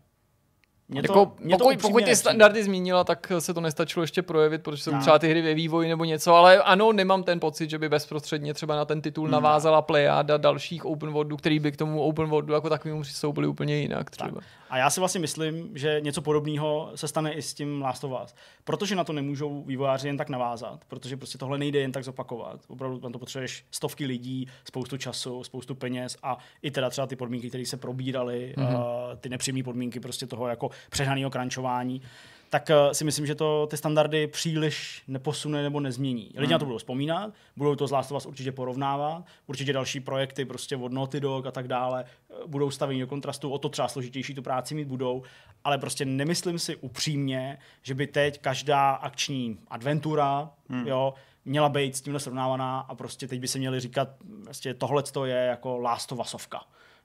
Mě 0.90 1.00
jako, 1.04 1.32
mě 1.40 1.56
pokud, 1.56 1.74
upřímně 1.74 1.92
pokud 1.92 2.04
ty 2.04 2.16
standardy 2.16 2.64
zmínila, 2.64 3.04
tak 3.04 3.32
se 3.38 3.54
to 3.54 3.60
nestačilo 3.60 4.02
ještě 4.02 4.22
projevit, 4.22 4.62
protože 4.62 4.82
jsou 4.82 4.92
No. 4.92 5.00
třeba 5.00 5.18
ty 5.18 5.28
hry 5.30 5.42
ve 5.42 5.54
vývoji 5.54 5.88
nebo 5.88 6.04
něco, 6.04 6.34
ale 6.34 6.62
ano, 6.62 6.92
nemám 6.92 7.22
ten 7.22 7.40
pocit, 7.40 7.70
že 7.70 7.78
by 7.78 7.88
bezprostředně 7.88 8.54
třeba 8.54 8.76
na 8.76 8.84
ten 8.84 9.00
titul 9.00 9.28
navázala 9.28 9.82
Playada 9.82 10.36
dalších 10.36 10.84
open 10.84 11.10
worldů, 11.10 11.36
který 11.36 11.58
by 11.58 11.72
k 11.72 11.76
tomu 11.76 12.02
open 12.02 12.26
worldu 12.26 12.52
jako 12.52 12.68
takovému 12.68 13.02
přistoupili 13.02 13.46
úplně 13.46 13.76
jinak 13.76 14.10
třeba. 14.10 14.40
A 14.70 14.78
já 14.78 14.90
si 14.90 15.00
vlastně 15.00 15.20
myslím, 15.20 15.70
že 15.74 16.00
něco 16.00 16.22
podobného 16.22 16.90
se 16.94 17.08
stane 17.08 17.32
i 17.32 17.42
s 17.42 17.54
tím 17.54 17.82
Last 17.82 18.04
of 18.04 18.12
Us. 18.24 18.34
Protože 18.64 18.96
na 18.96 19.04
to 19.04 19.12
nemůžou 19.12 19.62
vývojáři 19.62 20.08
jen 20.08 20.16
tak 20.16 20.28
navázat, 20.28 20.84
protože 20.88 21.16
prostě 21.16 21.38
tohle 21.38 21.58
nejde 21.58 21.78
jen 21.78 21.92
tak 21.92 22.04
zopakovat. 22.04 22.60
Opravdu 22.68 22.98
tam 22.98 23.12
to 23.12 23.18
potřebuješ 23.18 23.64
stovky 23.70 24.06
lidí, 24.06 24.48
spoustu 24.64 24.96
času, 24.96 25.44
spoustu 25.44 25.74
peněz 25.74 26.16
a 26.22 26.38
i 26.62 26.70
teda 26.70 26.90
třeba 26.90 27.06
ty 27.06 27.16
podmínky, 27.16 27.48
které 27.48 27.66
se 27.66 27.76
probíraly, 27.76 28.54
mm-hmm. 28.56 28.74
uh, 28.74 29.16
ty 29.20 29.28
nepřímé 29.28 29.62
podmínky 29.62 30.00
prostě 30.00 30.26
toho 30.26 30.48
jako 30.48 30.70
přehnaného 30.90 31.30
krančování 31.30 32.02
tak 32.50 32.70
uh, 32.70 32.92
si 32.92 33.04
myslím, 33.04 33.26
že 33.26 33.34
to 33.34 33.66
ty 33.66 33.76
standardy 33.76 34.26
příliš 34.26 35.02
neposune 35.08 35.62
nebo 35.62 35.80
nezmění. 35.80 36.30
Lidi 36.36 36.52
na 36.52 36.58
to 36.58 36.64
budou 36.64 36.78
vzpomínat, 36.78 37.34
budou 37.56 37.74
to 37.74 37.86
z 37.86 37.90
Last 37.90 38.12
of 38.12 38.26
určitě 38.26 38.52
porovnávat, 38.52 39.24
určitě 39.46 39.72
další 39.72 40.00
projekty 40.00 40.44
prostě 40.44 40.76
od 40.76 40.92
Naughty 40.92 41.20
Dog 41.20 41.46
a 41.46 41.50
tak 41.50 41.68
dále 41.68 42.04
eh, 42.04 42.34
budou 42.46 42.70
stavěni 42.70 43.00
do 43.00 43.06
kontrastu, 43.06 43.50
o 43.50 43.58
to 43.58 43.68
třeba 43.68 43.88
složitější 43.88 44.34
tu 44.34 44.42
práci 44.42 44.74
mít 44.74 44.88
budou, 44.88 45.22
ale 45.64 45.78
prostě 45.78 46.04
nemyslím 46.04 46.58
si 46.58 46.76
upřímně, 46.76 47.58
že 47.82 47.94
by 47.94 48.06
teď 48.06 48.40
každá 48.40 48.90
akční 48.90 49.58
adventura, 49.68 50.50
hmm. 50.68 50.86
jo, 50.86 51.14
měla 51.44 51.68
být 51.68 51.96
s 51.96 52.00
tímhle 52.00 52.20
srovnávaná 52.20 52.80
a 52.80 52.94
prostě 52.94 53.28
teď 53.28 53.40
by 53.40 53.48
se 53.48 53.58
měli 53.58 53.80
říkat, 53.80 54.08
prostě 54.44 54.74
tohle 54.74 55.02
je 55.24 55.36
jako 55.36 55.78
Last 55.78 56.12
of 56.12 56.18
Usovka. 56.18 56.60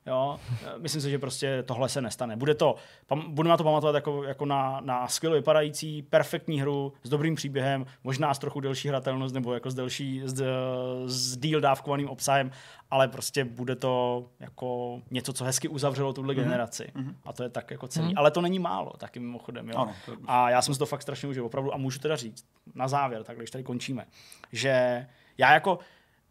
Jo, 0.06 0.40
myslím 0.78 1.02
si, 1.02 1.10
že 1.10 1.20
prostě 1.20 1.64
tohle 1.64 1.90
se 1.90 2.02
nestane. 2.02 2.36
Bude 2.36 2.56
to, 2.56 2.76
pam, 3.08 3.34
budeme 3.34 3.50
na 3.50 3.58
to 3.58 3.64
pamatovat 3.64 3.96
jako, 3.96 4.24
jako 4.24 4.46
na, 4.46 4.82
na 4.84 5.08
skvěle 5.08 5.36
vypadající, 5.36 6.02
perfektní 6.02 6.62
hru 6.62 6.94
s 7.04 7.10
dobrým 7.10 7.36
příběhem, 7.36 7.86
možná 8.04 8.34
s 8.34 8.40
trochu 8.40 8.60
delší 8.60 8.88
hratelnost 8.88 9.34
nebo 9.36 9.54
jako 9.54 9.72
s 9.72 9.74
delší, 9.74 10.22
s, 10.26 10.44
s 11.06 11.38
díl 11.38 11.62
dávkovaným 11.62 12.10
obsahem, 12.10 12.52
ale 12.92 13.08
prostě 13.08 13.46
bude 13.46 13.76
to 13.76 14.26
jako 14.40 15.02
něco, 15.12 15.34
co 15.34 15.46
hezky 15.46 15.68
uzavřelo 15.68 16.14
tuhle 16.14 16.34
mm-hmm. 16.34 16.44
generaci. 16.44 16.92
Mm-hmm. 16.96 17.16
A 17.26 17.34
to 17.34 17.44
je 17.44 17.50
tak 17.50 17.72
jako 17.72 17.88
celý. 17.88 18.08
Mm-hmm. 18.08 18.18
Ale 18.18 18.32
to 18.32 18.42
není 18.42 18.60
málo, 18.60 18.94
taky 18.98 19.20
mimochodem. 19.20 19.70
Jo. 19.70 19.78
Ano, 19.78 19.94
to... 20.06 20.12
A 20.28 20.50
já 20.50 20.62
jsem 20.62 20.74
si 20.74 20.80
to 20.80 20.86
fakt 20.86 21.02
strašně 21.02 21.30
užil, 21.30 21.46
opravdu. 21.46 21.74
A 21.74 21.78
můžu 21.78 22.00
teda 22.00 22.16
říct, 22.16 22.46
na 22.76 22.88
závěr, 22.88 23.24
tak 23.24 23.38
když 23.38 23.52
tady 23.52 23.64
končíme, 23.64 24.06
že 24.52 25.08
já 25.38 25.54
jako 25.54 25.80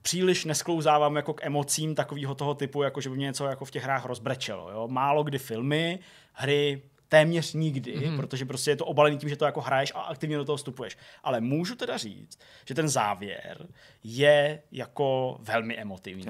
příliš 0.02 0.44
nesklouzávám 0.44 1.16
jako 1.16 1.34
k 1.34 1.44
emocím 1.44 1.94
takového 1.94 2.34
toho 2.34 2.54
typu, 2.54 2.82
jako 2.82 3.00
že 3.00 3.10
by 3.10 3.16
mě 3.16 3.26
něco 3.26 3.46
jako 3.46 3.64
v 3.64 3.70
těch 3.70 3.84
hrách 3.84 4.04
rozbrečelo. 4.04 4.70
Jo? 4.70 4.88
Málo 4.88 5.22
kdy 5.22 5.38
filmy, 5.38 5.98
hry, 6.32 6.82
téměř 7.08 7.52
nikdy, 7.52 7.98
mm-hmm. 7.98 8.16
protože 8.16 8.44
prostě 8.44 8.70
je 8.70 8.76
to 8.76 8.86
obalený 8.86 9.18
tím, 9.18 9.28
že 9.28 9.36
to 9.36 9.44
jako 9.44 9.60
hraješ 9.60 9.92
a 9.94 10.00
aktivně 10.00 10.36
do 10.36 10.44
toho 10.44 10.56
vstupuješ. 10.56 10.96
Ale 11.22 11.40
můžu 11.40 11.74
teda 11.74 11.96
říct, 11.96 12.38
že 12.66 12.74
ten 12.74 12.88
závěr 12.88 13.66
je 14.04 14.62
jako 14.72 15.36
velmi 15.40 15.76
emotivní. 15.76 16.24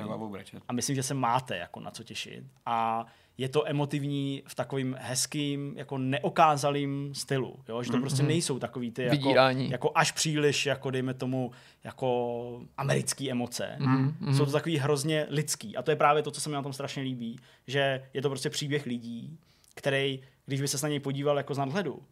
A 0.69 0.73
myslím, 0.73 0.97
že 0.97 1.03
se 1.03 1.15
máte 1.15 1.57
jako 1.57 1.81
na 1.81 1.91
co 1.91 2.03
těšit. 2.03 2.45
A 2.67 3.07
je 3.43 3.49
to 3.49 3.69
emotivní 3.69 4.43
v 4.47 4.55
takovým 4.55 4.97
hezkým, 5.01 5.75
jako 5.77 5.99
neokázalým 5.99 7.15
stylu. 7.15 7.57
Jo? 7.69 7.83
Že 7.83 7.91
to 7.91 7.99
prostě 7.99 8.23
mm-hmm. 8.23 8.27
nejsou 8.27 8.59
takový 8.59 8.91
ty 8.91 9.03
jako, 9.03 9.35
jako 9.57 9.91
až 9.95 10.13
příliš, 10.13 10.67
jako 10.67 10.91
dejme 10.91 11.15
tomu, 11.15 11.51
jako 11.85 12.61
americký 12.77 13.31
emoce. 13.31 13.77
Mm-hmm. 13.79 14.37
Jsou 14.37 14.45
to 14.45 14.53
takový 14.53 14.79
hrozně 14.79 15.27
lidský. 15.29 15.77
A 15.77 15.83
to 15.83 15.91
je 15.91 15.97
právě 15.97 16.23
to, 16.23 16.31
co 16.31 16.41
se 16.41 16.49
mi 16.49 16.55
na 16.55 16.63
tom 16.63 16.73
strašně 16.73 17.03
líbí, 17.03 17.39
že 17.67 18.03
je 18.15 18.23
to 18.23 18.29
prostě 18.29 18.51
příběh 18.51 18.87
lidí, 18.87 19.39
který, 19.75 20.21
když 20.47 20.61
by 20.61 20.69
se 20.69 20.87
na 20.87 20.89
něj 20.89 21.01
podíval 21.01 21.37
jako 21.37 21.55
z 21.55 21.59
nadhledu, 21.59 22.03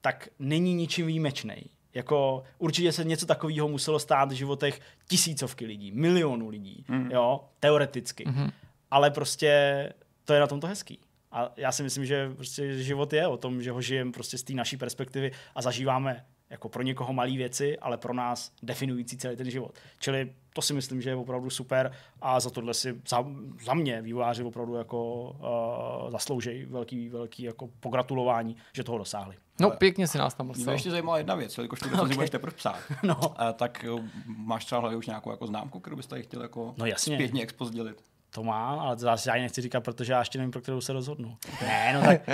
tak 0.00 0.28
není 0.38 0.74
ničím 0.74 1.06
výjimečný. 1.06 1.56
Jako 1.94 2.42
určitě 2.58 2.92
se 2.92 3.04
něco 3.04 3.26
takového 3.26 3.68
muselo 3.68 3.98
stát 3.98 4.32
v 4.32 4.34
životech 4.34 4.80
tisícovky 5.08 5.66
lidí, 5.66 5.92
milionů 5.92 6.48
lidí, 6.48 6.84
mm. 6.88 7.10
jo, 7.10 7.40
teoreticky. 7.60 8.24
Mm-hmm. 8.24 8.50
Ale 8.90 9.10
prostě 9.10 9.92
to 10.28 10.34
je 10.34 10.40
na 10.40 10.46
tom 10.46 10.60
to 10.60 10.66
hezký. 10.66 11.00
A 11.32 11.52
já 11.56 11.72
si 11.72 11.82
myslím, 11.82 12.06
že 12.06 12.30
prostě 12.34 12.82
život 12.82 13.12
je 13.12 13.26
o 13.26 13.36
tom, 13.36 13.62
že 13.62 13.70
ho 13.70 13.80
žijeme 13.80 14.12
prostě 14.12 14.38
z 14.38 14.42
té 14.42 14.52
naší 14.52 14.76
perspektivy 14.76 15.32
a 15.54 15.62
zažíváme 15.62 16.24
jako 16.50 16.68
pro 16.68 16.82
někoho 16.82 17.12
malé 17.12 17.30
věci, 17.30 17.78
ale 17.78 17.96
pro 17.96 18.14
nás 18.14 18.52
definující 18.62 19.16
celý 19.16 19.36
ten 19.36 19.50
život. 19.50 19.78
Čili 19.98 20.32
to 20.54 20.62
si 20.62 20.74
myslím, 20.74 21.00
že 21.00 21.10
je 21.10 21.16
opravdu 21.16 21.50
super 21.50 21.92
a 22.20 22.40
za 22.40 22.50
tohle 22.50 22.74
si 22.74 23.00
za, 23.08 23.24
za 23.64 23.74
mě 23.74 24.02
vývojáři 24.02 24.42
opravdu 24.42 24.74
jako 24.74 25.30
uh, 26.04 26.10
zaslouží 26.10 26.64
velký, 26.64 27.08
velký 27.08 27.42
jako 27.42 27.68
pogratulování, 27.80 28.56
že 28.72 28.84
toho 28.84 28.98
dosáhli. 28.98 29.36
No, 29.60 29.68
ale 29.68 29.76
pěkně 29.76 30.06
si 30.06 30.18
nás 30.18 30.34
tam 30.34 30.52
Mě 30.56 30.72
ještě 30.72 30.90
zajímala 30.90 31.18
jedna 31.18 31.34
věc, 31.34 31.58
jelikož 31.58 31.80
tu 31.80 31.88
okay. 32.00 32.14
budeš 32.14 32.30
teprve 32.30 32.56
psát. 32.56 32.78
no. 33.02 33.16
Uh, 33.16 33.34
tak 33.56 33.84
uh, 33.92 34.04
máš 34.26 34.64
třeba 34.64 34.80
hlavě 34.80 34.98
už 34.98 35.06
nějakou 35.06 35.30
jako 35.30 35.46
známku, 35.46 35.80
kterou 35.80 35.96
byste 35.96 36.22
chtěl 36.22 36.42
jako 36.42 36.74
no, 36.78 36.86
jasně. 36.86 37.16
zpětně 37.16 37.42
expo 37.42 37.64
sdělit? 37.64 38.02
To 38.30 38.42
mám, 38.42 38.78
ale 38.78 38.96
zase 38.98 39.30
já 39.30 39.36
ji 39.36 39.42
nechci 39.42 39.60
říkat, 39.60 39.80
protože 39.80 40.12
já 40.12 40.18
ještě 40.18 40.38
nevím, 40.38 40.50
pro 40.50 40.60
kterou 40.60 40.80
se 40.80 40.92
rozhodnu. 40.92 41.36
Ne, 41.62 41.92
no 41.94 42.02
tak... 42.02 42.28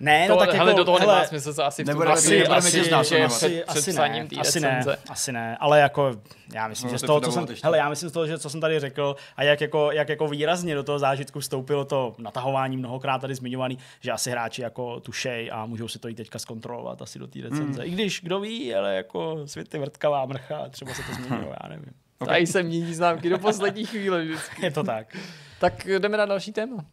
Ne, 0.00 0.28
no 0.28 0.34
to, 0.34 0.40
tak 0.40 0.54
hele, 0.54 0.70
jako, 0.70 0.78
do 0.78 0.84
toho 0.84 0.98
hele, 0.98 1.14
nemá 1.14 1.26
smysl 1.26 1.52
se 1.52 1.62
asi 1.62 1.84
v 1.84 1.86
nebude, 1.86 2.08
asi, 2.08 2.46
asi, 2.46 2.80
asi, 2.92 3.22
asi, 3.22 3.64
asi, 3.64 3.64
asi, 3.64 3.92
ne, 3.92 4.28
asi 4.40 4.60
ne, 4.60 4.84
asi 5.08 5.32
ne, 5.32 5.56
ale 5.60 5.80
jako 5.80 6.16
já 6.54 6.68
myslím, 6.68 6.88
no, 6.90 6.94
že 6.94 6.98
z 6.98 7.02
toho, 7.02 7.20
co 7.20 7.32
jsem, 7.32 7.46
hele, 7.64 7.78
já 7.78 7.88
myslím 7.88 8.08
z 8.08 8.12
toho, 8.12 8.26
že 8.26 8.38
co 8.38 8.50
jsem 8.50 8.60
tady 8.60 8.80
řekl 8.80 9.16
a 9.36 9.42
jak 9.42 9.60
jako, 9.60 9.92
jak 9.92 10.08
jako 10.08 10.28
výrazně 10.28 10.74
do 10.74 10.82
toho 10.82 10.98
zážitku 10.98 11.40
vstoupilo 11.40 11.84
to 11.84 12.14
natahování 12.18 12.76
mnohokrát 12.76 13.18
tady 13.18 13.34
zmiňovaný, 13.34 13.78
že 14.00 14.12
asi 14.12 14.30
hráči 14.30 14.62
jako 14.62 15.00
tušej 15.00 15.50
a 15.52 15.66
můžou 15.66 15.88
si 15.88 15.98
to 15.98 16.08
i 16.08 16.14
teďka 16.14 16.38
zkontrolovat 16.38 17.02
asi 17.02 17.18
do 17.18 17.26
té 17.26 17.38
recenze. 17.42 17.82
Mm. 17.82 17.88
I 17.88 17.90
když, 17.90 18.20
kdo 18.22 18.40
ví, 18.40 18.74
ale 18.74 18.94
jako 18.94 19.46
svět 19.46 19.74
je 19.74 19.80
vrtkavá 19.80 20.26
mrcha, 20.26 20.68
třeba 20.68 20.94
se 20.94 21.02
to 21.02 21.14
změnilo, 21.14 21.52
já 21.62 21.68
nevím. 21.68 21.92
Okay. 22.20 22.34
Tady 22.34 22.46
se 22.46 22.62
mění 22.62 22.94
známky 22.94 23.28
do 23.28 23.38
poslední 23.38 23.86
chvíle 23.86 24.24
vždycky. 24.24 24.62
Je 24.64 24.70
to 24.70 24.84
tak. 24.84 25.16
Tak 25.60 25.86
jdeme 25.86 26.16
na 26.16 26.26
další 26.26 26.52
téma. 26.52 26.84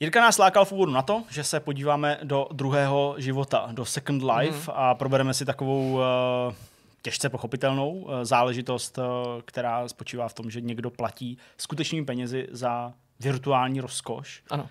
Jirka 0.00 0.20
nás 0.20 0.38
lákal 0.38 0.64
v 0.64 0.72
úvodu 0.72 0.92
na 0.92 1.02
to, 1.02 1.24
že 1.30 1.44
se 1.44 1.60
podíváme 1.60 2.18
do 2.22 2.48
druhého 2.52 3.14
života, 3.18 3.68
do 3.72 3.84
Second 3.84 4.22
Life 4.22 4.70
mm. 4.70 4.76
a 4.76 4.94
probereme 4.94 5.34
si 5.34 5.44
takovou 5.44 5.92
uh, 5.92 6.00
těžce 7.02 7.28
pochopitelnou 7.28 7.92
uh, 7.92 8.12
záležitost, 8.22 8.98
uh, 8.98 9.04
která 9.44 9.88
spočívá 9.88 10.28
v 10.28 10.34
tom, 10.34 10.50
že 10.50 10.60
někdo 10.60 10.90
platí 10.90 11.38
skutečnými 11.56 12.06
penězi 12.06 12.46
za 12.50 12.92
virtuální 13.20 13.80
rozkoš. 13.80 14.42
Ano 14.50 14.68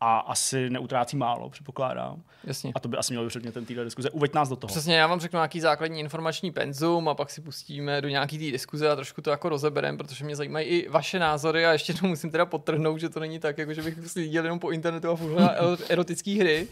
a 0.00 0.18
asi 0.18 0.70
neutrácí 0.70 1.16
málo, 1.16 1.50
předpokládám. 1.50 2.22
Jasně. 2.44 2.72
A 2.74 2.80
to 2.80 2.88
by 2.88 2.96
asi 2.96 3.12
mělo 3.12 3.24
být 3.24 3.28
předmětem 3.28 3.64
téhle 3.64 3.84
diskuze. 3.84 4.10
Uveď 4.10 4.34
nás 4.34 4.48
do 4.48 4.56
toho. 4.56 4.68
Přesně, 4.68 4.96
já 4.96 5.06
vám 5.06 5.20
řeknu 5.20 5.36
nějaký 5.36 5.60
základní 5.60 6.00
informační 6.00 6.50
penzum 6.50 7.08
a 7.08 7.14
pak 7.14 7.30
si 7.30 7.40
pustíme 7.40 8.00
do 8.00 8.08
nějaký 8.08 8.38
té 8.38 8.52
diskuze 8.52 8.90
a 8.90 8.96
trošku 8.96 9.22
to 9.22 9.30
jako 9.30 9.48
rozeberem, 9.48 9.98
protože 9.98 10.24
mě 10.24 10.36
zajímají 10.36 10.66
i 10.66 10.88
vaše 10.88 11.18
názory 11.18 11.66
a 11.66 11.72
ještě 11.72 11.94
to 11.94 12.06
musím 12.06 12.30
teda 12.30 12.46
potrhnout, 12.46 13.00
že 13.00 13.08
to 13.08 13.20
není 13.20 13.38
tak, 13.38 13.58
jako 13.58 13.74
že 13.74 13.82
bych 13.82 14.08
si 14.08 14.20
viděl 14.20 14.44
jenom 14.44 14.58
po 14.58 14.70
internetu 14.70 15.10
a 15.10 15.16
furt 15.16 15.36
erotické 15.88 16.30
hry. 16.30 16.68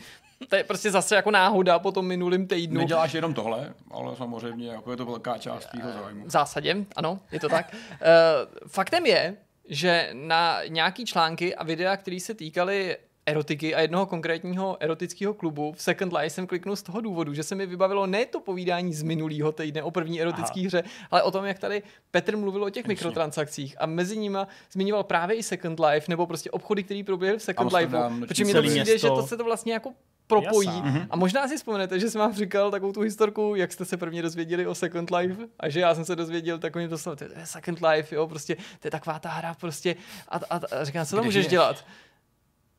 To 0.49 0.57
je 0.57 0.65
prostě 0.65 0.91
zase 0.91 1.17
jako 1.17 1.31
náhoda 1.31 1.79
po 1.79 1.93
tom 1.93 2.07
minulém 2.07 2.47
týdnu. 2.47 2.81
Neděláš 2.81 3.13
jenom 3.13 3.35
tohle, 3.35 3.75
ale 3.91 4.17
samozřejmě 4.17 4.69
jako 4.69 4.91
je 4.91 4.97
to 4.97 5.05
velká 5.05 5.39
část 5.39 5.67
tvýho 5.67 5.93
zájmu. 5.93 6.27
V 6.27 6.31
zásadě, 6.31 6.77
ano, 6.97 7.21
je 7.33 7.41
to 7.41 7.49
tak. 7.49 7.75
uh, 7.75 8.69
faktem 8.69 9.07
je, 9.07 9.37
že 9.69 10.11
na 10.13 10.65
nějaký 10.69 11.05
články 11.05 11.55
a 11.55 11.65
videa, 11.65 11.97
které 11.97 12.21
se 12.21 12.35
týkaly 12.35 12.97
erotiky 13.27 13.75
a 13.75 13.81
jednoho 13.81 14.07
konkrétního 14.07 14.77
erotického 14.81 15.35
klubu 15.35 15.73
v 15.73 15.83
Second 15.83 16.13
Life 16.13 16.31
jsem 16.31 16.47
kliknul 16.47 16.77
z 16.77 16.83
toho 16.83 17.01
důvodu, 17.01 17.35
že 17.35 17.43
se 17.43 17.55
mi 17.55 17.67
vybavilo 17.67 18.07
ne 18.07 18.27
to 18.27 18.41
povídání 18.41 18.95
z 18.95 19.03
minulého 19.03 19.53
týdne 19.53 19.83
o 19.83 19.91
první 19.91 20.21
erotické 20.21 20.61
hře, 20.61 20.83
ale 21.11 21.23
o 21.23 21.31
tom, 21.31 21.45
jak 21.45 21.59
tady 21.59 21.83
Petr 22.11 22.37
mluvil 22.37 22.65
o 22.65 22.71
těch 22.71 22.85
Jasně. 22.85 22.93
mikrotransakcích 22.93 23.77
a 23.79 23.87
mezi 23.87 24.17
nimi 24.17 24.39
zmiňoval 24.73 25.05
právě 25.05 25.37
i 25.37 25.43
Second 25.43 25.81
Life 25.81 26.07
nebo 26.09 26.27
prostě 26.27 26.51
obchody, 26.51 26.83
které 26.83 27.03
proběhly 27.07 27.39
v 27.39 27.43
Second 27.43 27.73
Life. 27.73 27.97
Protože 28.21 28.45
mi 28.45 28.53
to 28.53 28.63
přijde, 28.63 28.99
že 28.99 29.09
to 29.09 29.27
se 29.27 29.37
to 29.37 29.45
vlastně 29.45 29.73
jako 29.73 29.93
propojí. 30.27 30.69
Jasa. 30.69 30.81
Mhm. 30.81 31.07
A 31.11 31.17
možná 31.17 31.49
si 31.49 31.57
vzpomenete, 31.57 32.01
že 32.01 32.11
jsem 32.11 32.19
vám 32.19 32.35
říkal 32.35 32.71
takovou 32.71 32.93
tu 32.93 33.01
historku, 33.01 33.55
jak 33.55 33.73
jste 33.73 33.85
se 33.85 33.97
prvně 33.97 34.23
dozvěděli 34.23 34.67
o 34.67 34.75
Second 34.75 35.11
Life 35.11 35.43
a 35.61 35.69
že 35.69 35.81
já 35.81 35.95
jsem 35.95 36.05
se 36.05 36.17
dozvěděl 36.17 36.59
takovým 36.59 36.89
to 36.89 36.99
slovo, 36.99 37.17
to 37.17 37.25
je 37.25 37.31
Second 37.45 37.79
Life, 37.81 38.15
jo, 38.15 38.27
prostě 38.27 38.55
to 38.55 38.87
je 38.87 38.91
taková 38.91 39.19
ta 39.19 39.29
hra 39.29 39.55
prostě 39.55 39.97
a, 40.29 40.37
a, 40.51 40.61
a 40.81 40.85
říkám, 40.85 41.07
co 41.07 41.17
tam 41.17 41.25
můžeš 41.25 41.47
dělat? 41.47 41.85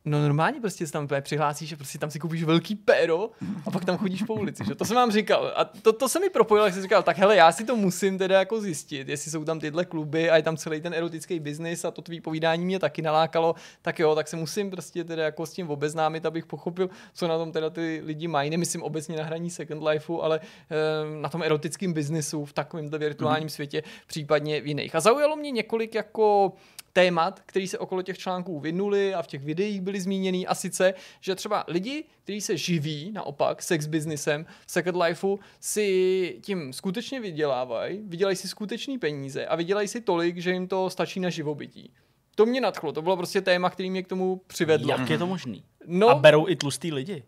No 0.08 0.22
normálně 0.22 0.62
prostě 0.62 0.88
se 0.88 0.93
tam 0.93 1.08
přihlásíš, 1.22 1.70
že 1.70 1.76
prostě 1.76 1.97
tam 1.97 2.12
si 2.12 2.20
koupíš 2.20 2.43
velký 2.43 2.76
péro 2.76 3.30
a 3.66 3.72
pak 3.72 3.86
tam 3.86 3.97
chodíš 3.97 4.24
po 4.24 4.34
ulici, 4.34 4.64
že? 4.66 4.76
To 4.76 4.86
jsem 4.86 4.95
vám 4.95 5.12
říkal. 5.12 5.53
A 5.55 5.66
to, 5.66 5.93
to 5.93 6.10
se 6.10 6.20
mi 6.20 6.30
propojilo, 6.30 6.66
jak 6.66 6.74
jsem 6.74 6.84
říkal, 6.84 7.03
tak 7.03 7.18
hele, 7.18 7.36
já 7.36 7.51
si 7.51 7.66
to 7.66 7.76
musím 7.76 8.18
teda 8.18 8.39
jako 8.39 8.62
zjistit, 8.62 9.10
jestli 9.10 9.32
jsou 9.32 9.45
tam 9.45 9.60
tyhle 9.60 9.86
kluby 9.86 10.30
a 10.30 10.38
je 10.38 10.43
tam 10.43 10.58
celý 10.58 10.82
ten 10.82 10.93
erotický 10.93 11.39
biznis 11.39 11.86
a 11.86 11.91
to 11.91 12.01
tvý 12.01 12.22
povídání 12.22 12.66
mě 12.66 12.80
taky 12.80 13.01
nalákalo, 13.01 13.55
tak 13.82 13.99
jo, 13.99 14.16
tak 14.16 14.28
se 14.28 14.36
musím 14.36 14.72
prostě 14.72 15.03
teda 15.03 15.24
jako 15.24 15.45
s 15.45 15.51
tím 15.51 15.70
obeznámit, 15.70 16.26
abych 16.26 16.45
pochopil, 16.45 16.89
co 17.14 17.28
na 17.28 17.38
tom 17.38 17.51
teda 17.51 17.70
ty 17.70 18.01
lidi 18.05 18.28
mají. 18.28 18.49
Nemyslím 18.49 18.84
obecně 18.84 19.18
na 19.18 19.24
hraní 19.24 19.49
Second 19.49 19.84
Lifeu, 19.84 20.22
ale 20.22 20.39
e, 20.39 21.22
na 21.22 21.30
tom 21.30 21.43
erotickém 21.43 21.93
biznisu 21.93 22.45
v 22.45 22.53
takovém 22.53 22.89
virtuálním 22.89 23.47
mm-hmm. 23.47 23.51
světě, 23.51 23.84
případně 24.08 24.62
v 24.62 24.68
jiných. 24.68 24.95
A 24.95 24.99
zaujalo 24.99 25.36
mě 25.36 25.51
několik 25.51 25.95
jako 25.95 26.53
témat, 26.98 27.41
který 27.45 27.68
se 27.68 27.78
okolo 27.78 28.02
těch 28.02 28.18
článků 28.18 28.60
vynuli 28.60 29.14
a 29.14 29.22
v 29.22 29.28
těch 29.28 29.43
videích 29.43 29.82
byly 29.82 30.02
zmíněný 30.02 30.48
a 30.48 30.56
sice, 30.56 30.93
že 31.22 31.36
třeba 31.36 31.64
lidi, 31.68 32.04
kteří 32.24 32.41
se 32.41 32.58
živí 32.58 33.12
naopak 33.12 33.64
sex 33.64 33.88
businessem, 33.88 34.45
Second 34.68 34.98
Lifeu, 35.04 35.39
si 35.60 36.39
tím 36.41 36.74
skutečně 36.74 37.20
vydělávají, 37.20 38.02
vydělají 38.04 38.36
si 38.36 38.48
skutečný 38.48 38.98
peníze 38.98 39.45
a 39.45 39.56
vydělají 39.56 39.88
si 39.88 40.02
tolik, 40.02 40.38
že 40.38 40.52
jim 40.52 40.68
to 40.68 40.89
stačí 40.89 41.20
na 41.20 41.30
živobytí. 41.30 41.93
To 42.36 42.45
mě 42.45 42.62
nadchlo, 42.62 42.91
to 42.91 43.02
bylo 43.02 43.18
prostě 43.18 43.41
téma, 43.41 43.70
který 43.70 43.89
mě 43.89 44.04
k 44.04 44.08
tomu 44.08 44.41
přivedlo. 44.48 44.91
Jak 44.91 45.10
je 45.10 45.18
to 45.18 45.28
možný? 45.28 45.64
No, 45.86 46.10
a 46.10 46.16
berou 46.16 46.48
i 46.48 46.56
tlustý 46.56 46.91
lidi. 46.91 47.24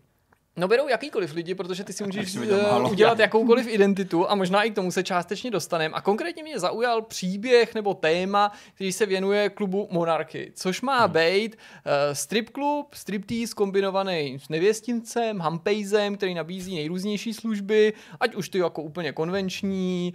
No 0.56 0.68
berou 0.68 0.88
jakýkoliv 0.88 1.34
lidi, 1.34 1.54
protože 1.54 1.84
ty 1.84 1.92
si 1.92 2.04
můžeš 2.04 2.36
uh, 2.36 2.90
udělat 2.90 3.18
jakoukoliv 3.18 3.66
identitu 3.68 4.30
a 4.30 4.34
možná 4.34 4.62
i 4.62 4.70
k 4.70 4.74
tomu 4.74 4.92
se 4.92 5.02
částečně 5.02 5.50
dostaneme. 5.50 5.94
A 5.94 6.00
konkrétně 6.00 6.42
mě 6.42 6.58
zaujal 6.58 7.02
příběh 7.02 7.74
nebo 7.74 7.94
téma, 7.94 8.52
který 8.74 8.92
se 8.92 9.06
věnuje 9.06 9.48
klubu 9.48 9.88
Monarchy, 9.90 10.52
což 10.54 10.80
má 10.82 11.04
hmm. 11.04 11.12
být 11.12 11.56
uh, 11.56 11.92
strip 12.12 12.50
klub, 12.50 12.94
striptease 12.94 13.54
kombinovaný 13.54 14.38
s 14.38 14.48
nevěstincem, 14.48 15.38
hampejzem, 15.38 16.16
který 16.16 16.34
nabízí 16.34 16.74
nejrůznější 16.74 17.34
služby, 17.34 17.92
ať 18.20 18.34
už 18.34 18.48
ty 18.48 18.58
jako 18.58 18.82
úplně 18.82 19.12
konvenční, 19.12 20.14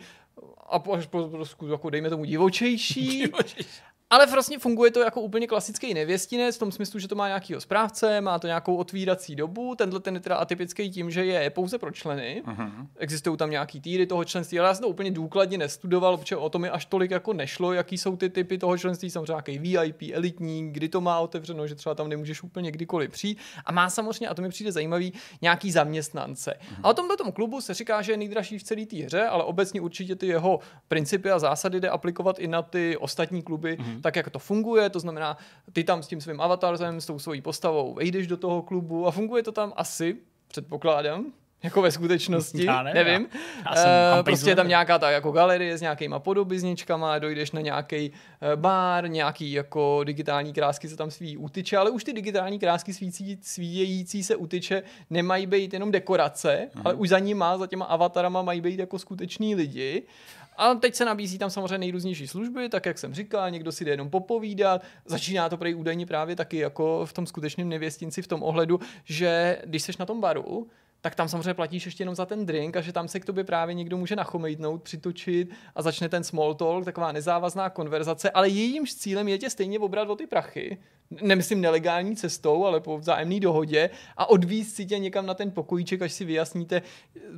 a 0.70 0.84
až 0.94 1.06
po, 1.06 1.30
po, 1.58 1.68
jako 1.68 1.90
dejme 1.90 2.10
tomu 2.10 2.26
divočejší. 2.26 3.20
divočejší. 3.20 3.70
Ale 4.10 4.26
vlastně 4.26 4.60
funguje 4.60 4.92
to 4.92 5.00
jako 5.00 5.22
úplně 5.22 5.48
klasický 5.48 5.94
nevěstinec, 5.94 6.56
v 6.56 6.60
tom 6.60 6.72
smyslu, 6.72 7.00
že 7.00 7.08
to 7.08 7.16
má 7.16 7.28
nějakýho 7.28 7.62
správce, 7.62 8.22
má 8.22 8.40
to 8.40 8.48
nějakou 8.48 8.76
otvírací 8.76 9.36
dobu. 9.36 9.76
Tenhle 9.76 10.00
ten 10.00 10.14
je 10.14 10.20
teda 10.20 10.36
atypický 10.36 10.90
tím, 10.90 11.12
že 11.12 11.26
je 11.26 11.50
pouze 11.50 11.78
pro 11.78 11.92
členy. 11.92 12.44
Uh-huh. 12.46 12.88
Existují 12.98 13.38
tam 13.38 13.50
nějaký 13.50 13.82
týry 13.82 14.06
toho 14.06 14.26
členství, 14.26 14.60
ale 14.60 14.68
já 14.68 14.74
jsem 14.74 14.82
to 14.82 14.88
úplně 14.88 15.12
důkladně 15.12 15.58
nestudoval, 15.58 16.18
protože 16.18 16.36
o 16.36 16.50
tom 16.50 16.62
mi 16.62 16.70
až 16.70 16.86
tolik 16.86 17.12
jako 17.12 17.34
nešlo, 17.34 17.74
jaký 17.74 17.98
jsou 17.98 18.18
ty 18.18 18.30
typy 18.30 18.58
toho 18.58 18.78
členství. 18.78 19.10
Samozřejmě 19.10 19.34
nějaký 19.34 19.58
VIP, 19.60 20.12
elitní, 20.14 20.74
kdy 20.74 20.90
to 20.90 21.02
má 21.02 21.20
otevřeno, 21.20 21.68
že 21.68 21.76
třeba 21.76 21.96
tam 21.96 22.10
nemůžeš 22.10 22.44
úplně 22.44 22.72
kdykoliv 22.72 23.12
přijít. 23.12 23.38
A 23.66 23.72
má 23.72 23.90
samozřejmě, 23.90 24.28
a 24.28 24.34
to 24.34 24.42
mi 24.42 24.50
přijde 24.50 24.72
zajímavý, 24.72 25.14
nějaký 25.42 25.72
zaměstnance. 25.72 26.54
Uh-huh. 26.62 26.80
A 26.84 26.90
o 26.90 26.94
tomto 26.94 27.18
tom 27.18 27.32
klubu 27.32 27.62
se 27.62 27.74
říká, 27.74 28.02
že 28.02 28.12
je 28.12 28.18
nejdražší 28.18 28.60
v 28.60 28.64
celé 28.64 28.86
té 28.86 28.98
hře, 28.98 29.24
ale 29.24 29.44
obecně 29.44 29.82
určitě 29.82 30.16
ty 30.16 30.28
jeho 30.28 30.60
principy 30.88 31.32
a 31.32 31.40
zásady 31.40 31.80
jde 31.80 31.90
aplikovat 31.90 32.40
i 32.40 32.48
na 32.48 32.62
ty 32.62 32.98
ostatní 32.98 33.42
kluby. 33.42 33.78
Uh-huh 33.78 33.95
tak, 34.02 34.16
jak 34.16 34.30
to 34.30 34.40
funguje, 34.40 34.90
to 34.90 35.00
znamená, 35.00 35.38
ty 35.74 35.84
tam 35.84 36.04
s 36.04 36.08
tím 36.08 36.22
svým 36.22 36.42
avatarem, 36.42 37.02
s 37.02 37.06
tou 37.06 37.20
svojí 37.20 37.42
postavou 37.42 37.94
vejdeš 37.94 38.28
do 38.28 38.38
toho 38.38 38.62
klubu 38.62 39.08
a 39.08 39.12
funguje 39.12 39.44
to 39.44 39.52
tam 39.52 39.74
asi, 39.76 40.16
předpokládám, 40.48 41.26
jako 41.64 41.82
ve 41.82 41.92
skutečnosti, 41.92 42.66
Já 42.66 42.84
nevím, 42.84 43.04
nevím. 43.06 43.28
já 43.66 43.76
jsem 43.76 43.90
Eh, 43.90 44.16
Humpage 44.16 44.24
prostě 44.24 44.50
je 44.50 44.56
tam 44.56 44.68
nějaká 44.68 45.00
ta 45.00 45.12
jako 45.12 45.32
galerie 45.32 45.78
s 45.78 45.82
nějakýma 45.82 46.20
podobizničkama, 46.20 47.20
dojdeš 47.20 47.52
na 47.52 47.62
nějaký 47.62 48.12
bar, 48.56 49.10
nějaký 49.10 49.52
jako 49.52 50.04
digitální 50.04 50.54
krásky 50.54 50.90
se 50.90 50.96
tam 50.98 51.12
svíjí 51.12 51.38
útyče, 51.38 51.78
ale 51.78 51.90
už 51.90 52.04
ty 52.04 52.14
digitální 52.14 52.60
krásky 52.60 52.94
svící, 52.94 53.40
svíjející 53.42 54.24
se 54.24 54.36
útyče 54.36 54.84
nemají 55.10 55.46
být 55.46 55.74
jenom 55.74 55.92
dekorace, 55.92 56.70
ale 56.84 56.94
už 56.94 57.10
za 57.10 57.20
nima, 57.20 57.58
za 57.58 57.68
těma 57.68 57.86
avatarama 57.86 58.42
mají 58.42 58.62
být 58.62 58.80
jako 58.80 59.00
skuteční 59.00 59.56
lidi. 59.56 60.04
A 60.58 60.74
teď 60.74 60.96
se 60.96 61.06
nabízí 61.06 61.38
tam 61.38 61.50
samozřejmě 61.50 61.78
nejrůznější 61.78 62.28
služby, 62.28 62.70
tak 62.70 62.86
jak 62.86 62.98
jsem 62.98 63.14
říkal, 63.14 63.52
někdo 63.52 63.72
si 63.72 63.86
jde 63.86 63.92
jenom 63.92 64.10
popovídat. 64.10 64.82
Začíná 65.06 65.50
to 65.50 65.58
prej 65.58 65.76
údajně 65.76 66.06
právě 66.06 66.36
taky 66.36 66.58
jako 66.58 67.06
v 67.06 67.14
tom 67.14 67.26
skutečném 67.26 67.70
nevěstinci 67.70 68.22
v 68.22 68.28
tom 68.28 68.44
ohledu, 68.44 68.80
že 69.04 69.62
když 69.66 69.84
seš 69.84 69.98
na 69.98 70.06
tom 70.06 70.22
baru, 70.22 70.68
tak 71.02 71.16
tam 71.16 71.30
samozřejmě 71.30 71.54
platíš 71.54 71.86
ještě 71.86 72.02
jenom 72.02 72.16
za 72.16 72.26
ten 72.26 72.46
drink 72.46 72.78
a 72.78 72.82
že 72.82 72.94
tam 72.94 73.08
se 73.08 73.20
k 73.20 73.26
tobě 73.26 73.44
právě 73.44 73.76
někdo 73.76 73.98
může 73.98 74.16
nachomejtnout, 74.16 74.84
přitočit 74.84 75.50
a 75.76 75.82
začne 75.82 76.10
ten 76.10 76.24
small 76.24 76.54
talk, 76.54 76.86
taková 76.86 77.12
nezávazná 77.12 77.70
konverzace, 77.70 78.32
ale 78.32 78.50
jejímž 78.50 78.96
cílem 78.96 79.28
je 79.28 79.38
tě 79.38 79.50
stejně 79.50 79.80
obrat 79.80 80.10
o 80.10 80.16
ty 80.16 80.28
prachy, 80.28 80.78
nemyslím 81.22 81.62
nelegální 81.62 82.16
cestou, 82.16 82.66
ale 82.66 82.80
po 82.80 82.98
vzájemné 82.98 83.40
dohodě 83.40 83.90
a 84.18 84.30
odvízt 84.30 84.76
si 84.76 84.86
tě 84.86 85.00
někam 85.00 85.26
na 85.26 85.34
ten 85.34 85.52
pokojíček, 85.52 86.02
až 86.02 86.14
si 86.14 86.26
vyjasníte, 86.26 86.82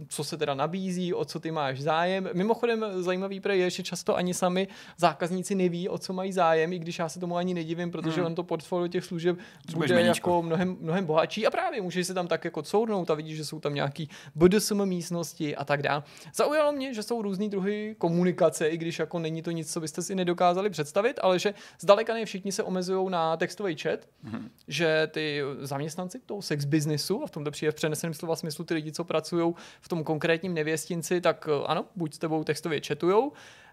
co 0.08 0.24
se 0.24 0.38
teda 0.38 0.54
nabízí, 0.54 1.14
o 1.14 1.26
co 1.26 1.40
ty 1.40 1.52
máš 1.52 1.82
zájem. 1.82 2.30
Mimochodem 2.34 2.86
zajímavý 2.96 3.40
pre 3.40 3.58
je, 3.58 3.70
že 3.70 3.84
často 3.84 4.16
ani 4.16 4.34
sami 4.34 4.68
zákazníci 4.98 5.56
neví, 5.56 5.90
o 5.90 5.98
co 5.98 6.14
mají 6.14 6.32
zájem, 6.32 6.74
i 6.74 6.80
když 6.80 7.00
já 7.00 7.10
se 7.10 7.20
tomu 7.20 7.38
ani 7.38 7.54
nedivím, 7.54 7.92
protože 7.92 8.24
on 8.24 8.36
to 8.36 8.44
portfolio 8.44 8.88
těch 8.88 9.04
služeb 9.04 9.38
bude 9.76 10.02
jako 10.02 10.44
mnohem, 10.44 10.78
mnohem 10.80 11.06
bohatší 11.06 11.48
a 11.48 11.52
právě 11.52 11.82
můžeš 11.82 12.08
se 12.08 12.14
tam 12.14 12.28
tak 12.28 12.46
jako 12.46 12.62
cournout 12.64 13.12
a 13.12 13.14
vidíš, 13.14 13.38
že 13.38 13.46
jsou 13.46 13.60
tam 13.60 13.74
nějaký 13.74 14.10
BDSM 14.36 14.86
místnosti 14.86 15.56
a 15.56 15.66
tak 15.66 15.82
dále. 15.82 16.04
Zaujalo 16.36 16.72
mě, 16.72 16.94
že 16.94 17.04
jsou 17.04 17.22
různý 17.22 17.50
druhy 17.50 17.96
komunikace, 17.98 18.68
i 18.68 18.78
když 18.78 19.00
jako 19.00 19.20
není 19.20 19.42
to 19.42 19.52
nic, 19.52 19.74
co 19.74 19.80
byste 19.80 20.02
si 20.02 20.16
nedokázali 20.16 20.70
představit, 20.70 21.20
ale 21.24 21.40
že 21.40 21.54
zdaleka 21.80 22.14
ne 22.14 22.26
všichni 22.26 22.52
se 22.52 22.64
omezují 22.64 23.10
na 23.10 23.38
textový 23.58 23.76
chat, 23.76 24.00
mm-hmm. 24.26 24.50
že 24.68 25.08
ty 25.12 25.42
zaměstnanci 25.60 26.20
toho 26.26 26.42
sex 26.42 26.66
businessu, 26.66 27.24
a 27.24 27.28
v 27.28 27.32
tomto 27.32 27.52
přijde 27.52 27.72
v 27.72 27.76
přeneseném 27.76 28.14
slova 28.14 28.36
smyslu 28.36 28.66
ty 28.66 28.74
lidi, 28.74 28.92
co 28.92 29.04
pracují 29.04 29.54
v 29.82 29.88
tom 29.90 30.04
konkrétním 30.04 30.54
nevěstinci, 30.54 31.22
tak 31.22 31.50
eh, 31.50 31.66
ano, 31.68 31.86
buď 31.96 32.14
s 32.14 32.18
tebou 32.18 32.44
textově 32.44 32.82
chatujou, 32.88 33.32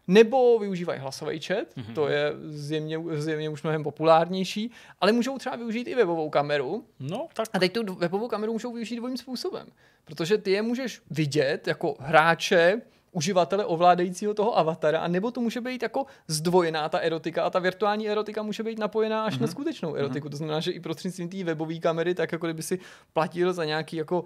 nebo 0.08 0.58
využívají 0.58 1.00
hlasový 1.00 1.40
chat, 1.40 1.66
mm-hmm. 1.76 1.94
to 1.94 2.08
je 2.08 2.32
zjevně, 2.48 2.98
zjevně 3.14 3.48
už 3.48 3.62
mnohem 3.62 3.82
populárnější, 3.82 4.70
ale 5.00 5.12
můžou 5.12 5.38
třeba 5.38 5.56
využít 5.56 5.88
i 5.88 5.94
webovou 5.94 6.30
kameru, 6.30 6.84
No, 7.00 7.28
tak 7.34 7.48
a 7.52 7.58
teď 7.58 7.72
tu 7.72 7.94
webovou 7.94 8.28
kameru 8.28 8.52
můžou 8.52 8.72
využít 8.72 8.96
dvojím 8.96 9.16
způsobem, 9.16 9.66
protože 10.04 10.38
ty 10.38 10.50
je 10.50 10.62
můžeš 10.62 11.02
vidět 11.10 11.66
jako 11.66 11.96
hráče, 12.00 12.80
uživatele 13.14 13.64
ovládajícího 13.64 14.34
toho 14.34 14.58
avatara, 14.58 15.00
a 15.00 15.08
nebo 15.08 15.30
to 15.30 15.40
může 15.40 15.60
být 15.60 15.82
jako 15.82 16.06
zdvojená 16.28 16.88
ta 16.88 16.98
erotika 16.98 17.44
a 17.44 17.50
ta 17.50 17.58
virtuální 17.58 18.08
erotika 18.08 18.42
může 18.42 18.62
být 18.62 18.78
napojená 18.78 19.24
až 19.24 19.38
mm-hmm. 19.38 19.40
na 19.40 19.46
skutečnou 19.46 19.94
erotiku. 19.94 20.28
To 20.28 20.36
znamená, 20.36 20.60
že 20.60 20.70
i 20.70 20.80
prostřednictvím 20.80 21.28
té 21.28 21.44
webové 21.44 21.78
kamery, 21.78 22.14
tak 22.14 22.32
jako 22.32 22.46
kdyby 22.46 22.62
si 22.62 22.78
platil 23.12 23.52
za 23.52 23.64
nějaký 23.64 23.96
jako 23.96 24.24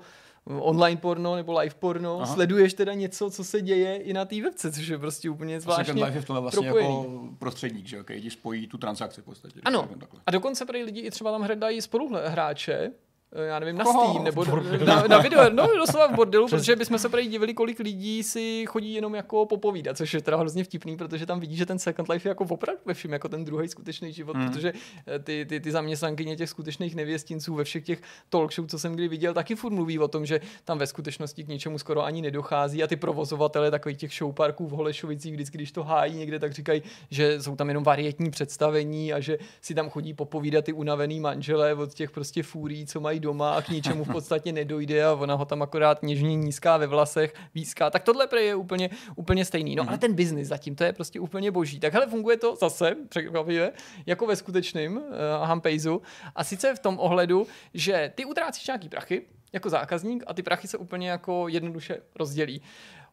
online 0.49 1.01
porno 1.01 1.37
nebo 1.37 1.59
live 1.59 1.75
porno, 1.75 2.21
Aha. 2.21 2.35
sleduješ 2.35 2.75
teda 2.75 2.95
něco, 2.95 3.31
co 3.31 3.45
se 3.45 3.61
děje 3.61 3.97
i 3.97 4.13
na 4.13 4.25
té 4.25 4.43
webce, 4.43 4.73
což 4.73 4.87
je 4.87 4.99
prostě 4.99 5.31
úplně 5.31 5.61
zvláštně 5.61 5.85
Second 5.85 6.05
Life 6.05 6.19
je 6.19 6.23
v 6.23 6.25
tomhle 6.25 6.41
vlastně 6.41 6.69
propojený. 6.69 6.97
jako 6.97 7.29
prostředník, 7.39 7.87
že 7.87 7.97
jo, 7.97 8.05
ti 8.21 8.31
spojí 8.31 8.67
tu 8.67 8.79
transakci 8.79 9.21
v 9.21 9.25
podstatě. 9.25 9.61
Ano, 9.65 9.89
takhle. 10.01 10.21
a 10.27 10.31
dokonce 10.31 10.67
prý 10.67 10.83
lidi 10.83 11.01
i 11.01 11.11
třeba 11.11 11.33
tam 11.33 11.43
hledají 11.43 11.83
spoluhráče, 11.83 12.93
já 13.33 13.59
nevím, 13.59 13.77
na 13.77 13.85
Koho? 13.85 14.09
Steam, 14.09 14.25
nebo 14.25 14.45
na, 14.87 15.03
na 15.03 15.19
video, 15.19 15.51
no 15.51 15.67
doslova 15.77 16.07
v 16.07 16.15
bordelu, 16.15 16.49
protože 16.49 16.77
bychom 16.77 16.99
se 16.99 17.09
prý 17.09 17.29
divili, 17.29 17.55
kolik 17.55 17.79
lidí 17.79 18.23
si 18.23 18.65
chodí 18.69 18.95
jenom 18.95 19.15
jako 19.15 19.47
popovídat, 19.47 19.97
což 19.97 20.15
je 20.15 20.23
teda 20.23 20.37
hrozně 20.37 20.65
vtipný, 20.65 20.97
protože 20.97 21.27
tam 21.27 21.41
vidí, 21.41 21.57
že 21.57 21.67
ten 21.67 21.79
Second 21.79 22.09
Life 22.09 22.29
je 22.29 22.31
jako 22.31 22.45
opravdu 22.45 22.81
ve 22.87 22.95
všem, 22.95 23.13
jako 23.13 23.29
ten 23.29 23.45
druhý 23.45 23.69
skutečný 23.69 24.13
život, 24.13 24.37
hmm. 24.37 24.49
protože 24.49 24.73
eh, 25.07 25.19
ty, 25.19 25.47
ty, 25.49 25.61
ty 25.61 25.71
zaměstnankyně 25.71 26.37
těch 26.37 26.49
skutečných 26.49 26.95
nevěstinců 26.95 27.55
ve 27.55 27.65
všech 27.65 27.85
těch 27.85 28.03
talk 28.29 28.53
show, 28.53 28.67
co 28.67 28.79
jsem 28.79 28.95
kdy 28.95 29.09
viděl, 29.09 29.35
taky 29.35 29.55
furt 29.55 29.73
mluví 29.73 29.99
o 29.99 30.09
tom, 30.09 30.27
že 30.27 30.41
tam 30.65 30.79
ve 30.79 30.87
skutečnosti 30.87 31.45
k 31.45 31.49
ničemu 31.49 31.79
skoro 31.79 32.05
ani 32.05 32.23
nedochází 32.23 32.83
a 32.83 32.87
ty 32.87 32.97
provozovatele 32.97 33.71
takových 33.71 33.99
těch 33.99 34.13
show 34.13 34.35
parků 34.35 34.67
v 34.67 34.71
Holešovicích, 34.71 35.33
vždycky, 35.33 35.59
když 35.59 35.73
to 35.73 35.83
hájí 35.83 36.17
někde, 36.17 36.39
tak 36.39 36.53
říkají, 36.53 36.83
že 37.11 37.43
jsou 37.43 37.57
tam 37.57 37.69
jenom 37.69 37.85
varietní 37.85 38.31
představení 38.31 39.13
a 39.13 39.21
že 39.21 39.39
si 39.61 39.75
tam 39.75 39.91
chodí 39.91 40.15
popovídat 40.15 40.65
ty 40.65 40.73
unavený 40.73 41.21
manželé 41.21 41.75
od 41.75 41.95
těch 41.95 42.11
prostě 42.11 42.43
fúrí, 42.43 42.87
co 42.87 43.01
mají 43.01 43.18
doma 43.21 43.55
a 43.55 43.63
k 43.63 43.69
ničemu 43.69 44.05
v 44.05 44.13
podstatě 44.13 44.53
nedojde 44.53 45.05
a 45.05 45.15
ona 45.15 45.35
ho 45.35 45.45
tam 45.45 45.63
akorát 45.63 46.03
něžně 46.03 46.37
nízká 46.37 46.77
ve 46.77 46.87
vlasech, 46.87 47.35
výská. 47.55 47.91
Tak 47.91 48.03
tohle 48.03 48.27
prej 48.27 48.47
je 48.47 48.55
úplně, 48.55 48.91
úplně 49.17 49.45
stejný. 49.45 49.77
No 49.77 49.85
ale 49.89 49.99
ten 49.99 50.15
biznis 50.15 50.49
zatím, 50.49 50.75
to 50.75 50.85
je 50.85 50.93
prostě 50.93 51.21
úplně 51.21 51.51
boží. 51.51 51.81
Tak 51.81 51.93
hele, 51.93 52.07
funguje 52.07 52.37
to 52.37 52.57
zase, 52.57 52.97
překvapivě, 53.09 53.73
jako 54.07 54.27
ve 54.27 54.37
skutečném 54.37 54.97
uh, 54.97 55.03
Hampejzu. 55.43 56.03
A 56.35 56.45
sice 56.45 56.75
v 56.75 56.79
tom 56.79 56.99
ohledu, 56.99 57.47
že 57.75 58.13
ty 58.15 58.25
utrácíš 58.25 58.67
nějaký 58.67 58.89
prachy, 58.89 59.23
jako 59.53 59.71
zákazník 59.71 60.25
a 60.27 60.35
ty 60.35 60.43
prachy 60.43 60.69
se 60.69 60.79
úplně 60.79 61.11
jako 61.11 61.49
jednoduše 61.49 62.01
rozdělí. 62.15 62.63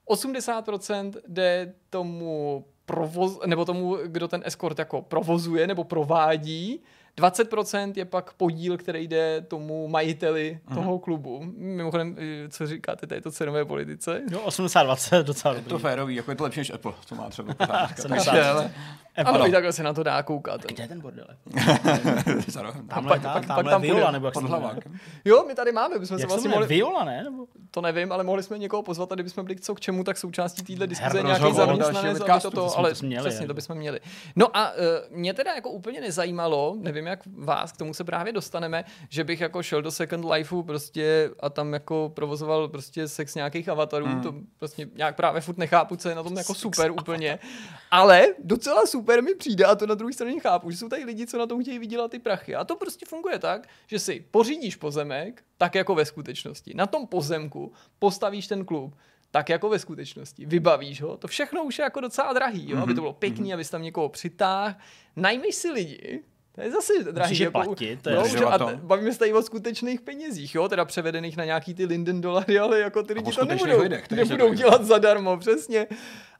80% 0.07 1.14
jde 1.27 1.73
tomu 1.90 2.65
provoz, 2.86 3.40
nebo 3.45 3.65
tomu, 3.65 3.98
kdo 4.06 4.27
ten 4.27 4.41
escort 4.45 4.80
jako 4.80 5.02
provozuje 5.02 5.68
nebo 5.68 5.84
provádí, 5.84 6.84
20% 7.18 7.94
je 7.96 8.06
pak 8.06 8.34
podíl, 8.34 8.78
který 8.78 9.08
jde 9.08 9.42
tomu 9.42 9.88
majiteli 9.88 10.60
toho 10.74 11.00
klubu. 11.00 11.42
Mimochodem, 11.58 12.16
eh, 12.46 12.50
co 12.50 12.68
říkáte 12.68 13.08
této 13.08 13.32
cenové 13.32 13.66
politice? 13.66 14.22
jo, 14.32 14.40
80-20 14.46 15.24
docela 15.24 15.54
Je 15.54 15.60
dobrý. 15.60 15.70
to 15.70 15.80
férový, 15.80 16.16
jako 16.16 16.32
je 16.32 16.36
to 16.38 16.44
lepší 16.44 16.60
než 16.60 16.70
Apple, 16.74 16.94
co 17.06 17.16
má 17.16 17.30
třeba 17.30 17.54
pořád 17.54 17.88
říkat. 17.88 18.02
70. 18.02 18.32
Takže, 18.32 18.44
ale- 18.50 18.72
Ano, 19.26 19.48
i 19.48 19.52
takhle 19.52 19.74
se 19.74 19.84
na 19.84 19.94
to 19.94 20.04
dá 20.04 20.24
koukat. 20.24 20.62
Kde 20.66 20.84
je 20.84 20.88
ten 20.88 21.02
bordel? 21.02 21.26
pak- 22.88 22.88
tam, 22.88 23.06
pak- 23.06 23.22
tamhle 23.22 23.42
pak 23.56 23.66
tam 23.70 23.82
Viola, 23.82 24.12
nebo 24.12 24.28
jak 24.28 24.34
Pod 24.34 24.40
se 24.40 24.48
to 24.48 24.50
hlavákem. 24.50 24.98
Jo, 25.26 25.44
my 25.48 25.56
tady 25.56 25.72
máme, 25.72 26.00
bychom 26.00 26.18
se 26.18 26.22
Jak 26.24 26.30
se 26.30 26.36
vlastně 26.36 26.50
jmenuje? 26.50 26.60
mohli... 26.66 26.76
Viola, 26.76 27.04
ne? 27.04 27.24
Nebo... 27.24 27.46
To 27.72 27.82
nevím, 27.82 28.12
ale 28.12 28.24
mohli 28.24 28.44
jsme 28.44 28.58
někoho 28.58 28.84
pozvat 28.84 29.12
a 29.12 29.16
kdybychom 29.16 29.46
byli 29.46 29.56
co 29.60 29.76
k 29.76 29.80
čemu, 29.80 30.04
tak 30.04 30.18
součástí 30.18 30.64
téhle 30.64 30.88
diskuze 30.88 31.24
nějaký 31.24 31.54
zaměstnanec, 31.54 32.22
aby 32.22 32.52
to 32.52 32.78
ale 32.78 32.90
to 32.90 32.96
přesně, 32.96 33.16
jako. 33.18 33.48
to 33.48 33.54
bychom 33.54 33.78
měli. 33.78 34.00
No 34.36 34.58
a 34.58 34.72
uh, 34.72 34.78
mě 35.18 35.34
teda 35.34 35.54
jako 35.56 35.70
úplně 35.70 36.02
nezajímalo, 36.02 36.76
nevím 36.80 37.05
jak 37.07 37.19
vás, 37.38 37.72
k 37.72 37.77
tomu 37.77 37.94
se 37.94 38.03
právě 38.03 38.34
dostaneme, 38.34 38.84
že 39.10 39.23
bych 39.23 39.41
jako 39.41 39.64
šel 39.64 39.82
do 39.82 39.91
Second 39.91 40.26
Lifeu 40.32 40.64
prostě 40.64 41.30
a 41.40 41.49
tam 41.49 41.73
jako 41.73 42.11
provozoval 42.15 42.68
prostě 42.68 43.07
sex 43.07 43.36
nějakých 43.36 43.69
avatarů, 43.69 44.06
Hmm. 44.06 44.22
to 44.22 44.36
prostě 44.57 44.90
nějak 44.95 45.15
právě 45.15 45.41
furt 45.41 45.57
nechápu, 45.57 45.95
co 45.95 46.10
je 46.10 46.15
na 46.15 46.23
tom 46.23 46.38
jako 46.38 46.53
super 46.53 46.91
úplně. 46.91 47.40
Ale 47.91 48.27
docela 48.44 48.86
super 48.86 49.23
mi 49.23 49.36
přijde 49.36 49.65
a 49.65 49.76
to 49.76 49.88
na 49.88 49.95
druhé 49.95 50.14
straně 50.14 50.40
chápu, 50.40 50.72
že 50.72 50.77
jsou 50.77 50.90
tady 50.90 51.03
lidi, 51.03 51.27
co 51.27 51.38
na 51.38 51.45
tom 51.48 51.61
chtějí 51.61 51.80
vydělat 51.80 52.11
ty 52.11 52.19
prachy. 52.19 52.56
A 52.56 52.64
to 52.64 52.76
prostě 52.76 53.06
funguje 53.06 53.40
tak, 53.40 53.68
že 53.88 53.99
si 53.99 54.26
pořídíš 54.32 54.76
pozemek, 54.76 55.44
tak 55.57 55.76
jako 55.76 55.95
ve 55.95 56.06
skutečnosti. 56.06 56.73
Na 56.76 56.86
tom 56.88 57.07
pozemku 57.07 57.73
postavíš 57.99 58.48
ten 58.48 58.65
klub, 58.65 58.95
tak 59.32 59.49
jako 59.49 59.69
ve 59.69 59.80
skutečnosti. 59.80 60.45
Vybavíš 60.45 61.02
ho, 61.02 61.18
to 61.18 61.27
všechno 61.27 61.64
už 61.64 61.80
je 61.80 61.84
jako 61.84 61.99
docela 62.02 62.34
drahý, 62.34 62.69
jo? 62.69 62.77
aby 62.84 62.94
to 62.94 63.02
bylo 63.02 63.14
pěkný, 63.14 63.53
abys 63.53 63.69
tam 63.69 63.82
někoho 63.82 64.10
přitáhl. 64.10 64.76
Najmeš 65.15 65.56
si 65.56 65.72
lidi, 65.72 66.23
to 66.56 66.61
je 66.61 66.72
zase 66.72 66.94
drahý. 67.03 67.30
Musíš 67.30 67.40
je 67.40 67.44
jako, 67.44 67.64
platit, 67.64 68.02
to 68.02 68.10
je 68.10 68.15
no, 68.15 68.27
že, 68.27 68.38
a 68.38 68.57
to. 68.57 68.69
bavíme 68.73 69.14
se 69.14 69.19
tady 69.19 69.34
o 69.34 69.41
skutečných 69.41 70.02
penězích, 70.02 70.56
jo? 70.56 70.69
teda 70.69 70.86
převedených 70.86 71.38
na 71.38 71.45
nějaký 71.45 71.73
ty 71.73 71.86
Linden 71.86 72.22
dolary, 72.22 72.60
ale 72.60 72.80
jako 72.80 73.03
ty 73.03 73.14
lidi 73.14 73.32
to 73.32 73.45
nebudou, 73.45 73.82
lidech, 73.82 74.11
nebudou 74.11 74.52
ještě 74.52 74.64
dělat 74.64 74.86
zadarmo, 74.86 75.38
přesně. 75.38 75.88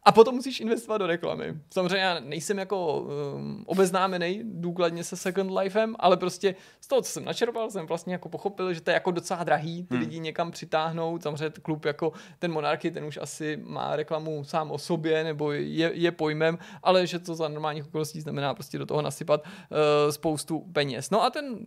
A 0.06 0.12
potom 0.12 0.36
musíš 0.36 0.60
investovat 0.60 0.98
do 0.98 1.08
reklamy. 1.08 1.54
Samozřejmě 1.74 1.98
já 1.98 2.20
nejsem 2.20 2.58
jako 2.58 3.02
um, 3.36 3.64
obeznámený 3.68 4.42
důkladně 4.44 5.04
se 5.04 5.16
Second 5.16 5.52
Lifem, 5.58 5.96
ale 6.00 6.18
prostě 6.18 6.56
z 6.82 6.88
toho, 6.88 7.02
co 7.02 7.12
jsem 7.12 7.26
načerpal, 7.26 7.72
jsem 7.72 7.86
vlastně 7.86 8.14
jako 8.14 8.30
pochopil, 8.30 8.74
že 8.74 8.82
to 8.82 8.90
je 8.92 8.94
jako 8.94 9.12
docela 9.12 9.44
drahý 9.44 9.84
ty 9.84 9.96
Hmm. 9.96 10.00
lidi 10.00 10.20
někam 10.20 10.52
přitáhnout. 10.52 11.24
Samozřejmě 11.24 11.50
klub 11.62 11.86
jako 11.86 12.12
ten 12.40 12.52
Monarchy, 12.52 12.92
ten 12.92 13.06
už 13.06 13.20
asi 13.22 13.60
má 13.64 13.96
reklamu 13.96 14.44
sám 14.44 14.72
o 14.72 14.78
sobě, 14.78 15.24
nebo 15.24 15.52
je, 15.52 15.92
je 15.94 16.12
pojmem, 16.12 16.58
ale 16.84 17.08
že 17.08 17.20
to 17.20 17.36
za 17.36 17.48
normálních 17.48 17.88
okolností 17.88 18.22
znamená 18.22 18.54
prostě 18.54 18.78
do 18.78 18.86
toho 18.86 19.02
nasypat 19.02 19.42
uh, 19.46 20.12
spoustu 20.12 20.60
peněz. 20.74 21.10
No 21.10 21.24
a 21.24 21.30
ten 21.30 21.58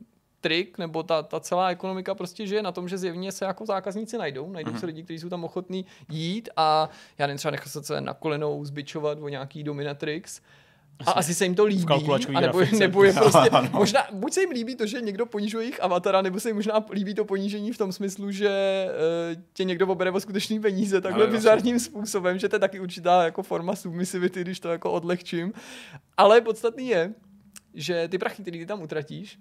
trik, 0.40 0.78
nebo 0.78 1.02
ta, 1.02 1.22
ta 1.22 1.40
celá 1.40 1.70
ekonomika 1.70 2.14
prostě 2.14 2.46
žije 2.46 2.62
na 2.62 2.72
tom, 2.72 2.88
že 2.88 2.98
zjevně 2.98 3.32
se 3.32 3.44
jako 3.44 3.66
zákazníci 3.66 4.18
najdou, 4.18 4.50
najdou 4.52 4.70
Mhm. 4.70 4.80
se 4.80 4.86
lidi, 4.86 5.02
kteří 5.02 5.18
jsou 5.18 5.28
tam 5.28 5.44
ochotní 5.44 5.86
jít 6.08 6.48
a 6.56 6.88
já 7.18 7.26
nevím, 7.26 7.38
třeba 7.38 7.50
nechat 7.52 7.84
se 7.84 8.00
na 8.00 8.14
kolenou 8.14 8.64
zbičovat 8.64 9.18
o 9.20 9.28
nějaký 9.28 9.62
dominatrix, 9.64 10.40
a 11.06 11.10
asi 11.10 11.34
se 11.34 11.44
jim 11.44 11.54
to 11.54 11.64
líbí, 11.64 11.86
a 12.34 12.40
nebo, 12.40 12.60
nebo 12.78 13.04
je 13.04 13.12
prostě, 13.22 13.38
Ano. 13.50 13.68
možná, 13.72 14.06
buď 14.12 14.32
se 14.32 14.40
jim 14.40 14.50
líbí 14.50 14.76
to, 14.76 14.86
že 14.86 15.00
někdo 15.00 15.26
ponižuje 15.26 15.64
jejich 15.64 15.82
avatara, 15.82 16.22
nebo 16.22 16.40
se 16.40 16.48
jim 16.48 16.56
možná 16.56 16.84
líbí 16.92 17.14
to 17.14 17.24
ponížení 17.24 17.72
v 17.72 17.78
tom 17.78 17.92
smyslu, 17.92 18.30
že 18.30 18.86
uh, 19.36 19.42
tě 19.52 19.64
někdo 19.64 19.86
obere 19.86 20.10
o 20.10 20.20
skutečný 20.20 20.60
peníze 20.60 21.00
takhle 21.00 21.24
Ale 21.24 21.32
bizarním 21.32 21.80
způsobem, 21.80 22.38
že 22.38 22.48
to 22.48 22.56
je 22.56 22.60
taky 22.60 22.80
určitá 22.80 23.24
jako 23.24 23.42
forma 23.42 23.76
submisivity, 23.76 24.40
když 24.40 24.60
to 24.60 24.68
jako 24.68 24.92
odlehčím. 24.92 25.52
Ale 26.16 26.40
podstatný 26.40 26.88
je, 26.88 27.14
že 27.74 28.08
ty 28.08 28.18
prachy, 28.18 28.42
které 28.42 28.58
ty 28.58 28.66
tam 28.66 28.82
utratíš, 28.82 29.38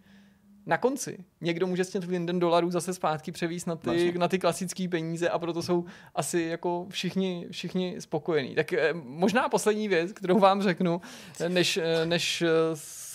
na 0.68 0.78
konci 0.78 1.18
někdo 1.42 1.68
může 1.68 1.84
z 1.84 1.90
těch 1.90 2.08
Linden 2.08 2.40
dolarů 2.40 2.72
zase 2.72 2.94
zpátky 2.94 3.32
převíst 3.32 3.68
na 3.68 3.76
ty, 3.76 3.90
Vlastně. 3.90 4.12
na 4.12 4.28
ty 4.28 4.40
klasické 4.40 4.88
peníze 4.88 5.30
a 5.30 5.40
proto 5.40 5.62
jsou 5.62 5.86
asi 6.16 6.42
jako 6.42 6.86
všichni, 6.90 7.48
všichni 7.52 7.96
spokojení. 8.00 8.56
Tak 8.56 8.74
eh, 8.74 8.94
možná 8.94 9.50
poslední 9.50 9.88
věc, 9.88 10.12
kterou 10.12 10.40
vám 10.40 10.62
řeknu, 10.62 11.02
eh, 11.40 11.50
než, 11.50 11.78
eh, 11.78 12.06
než 12.06 12.44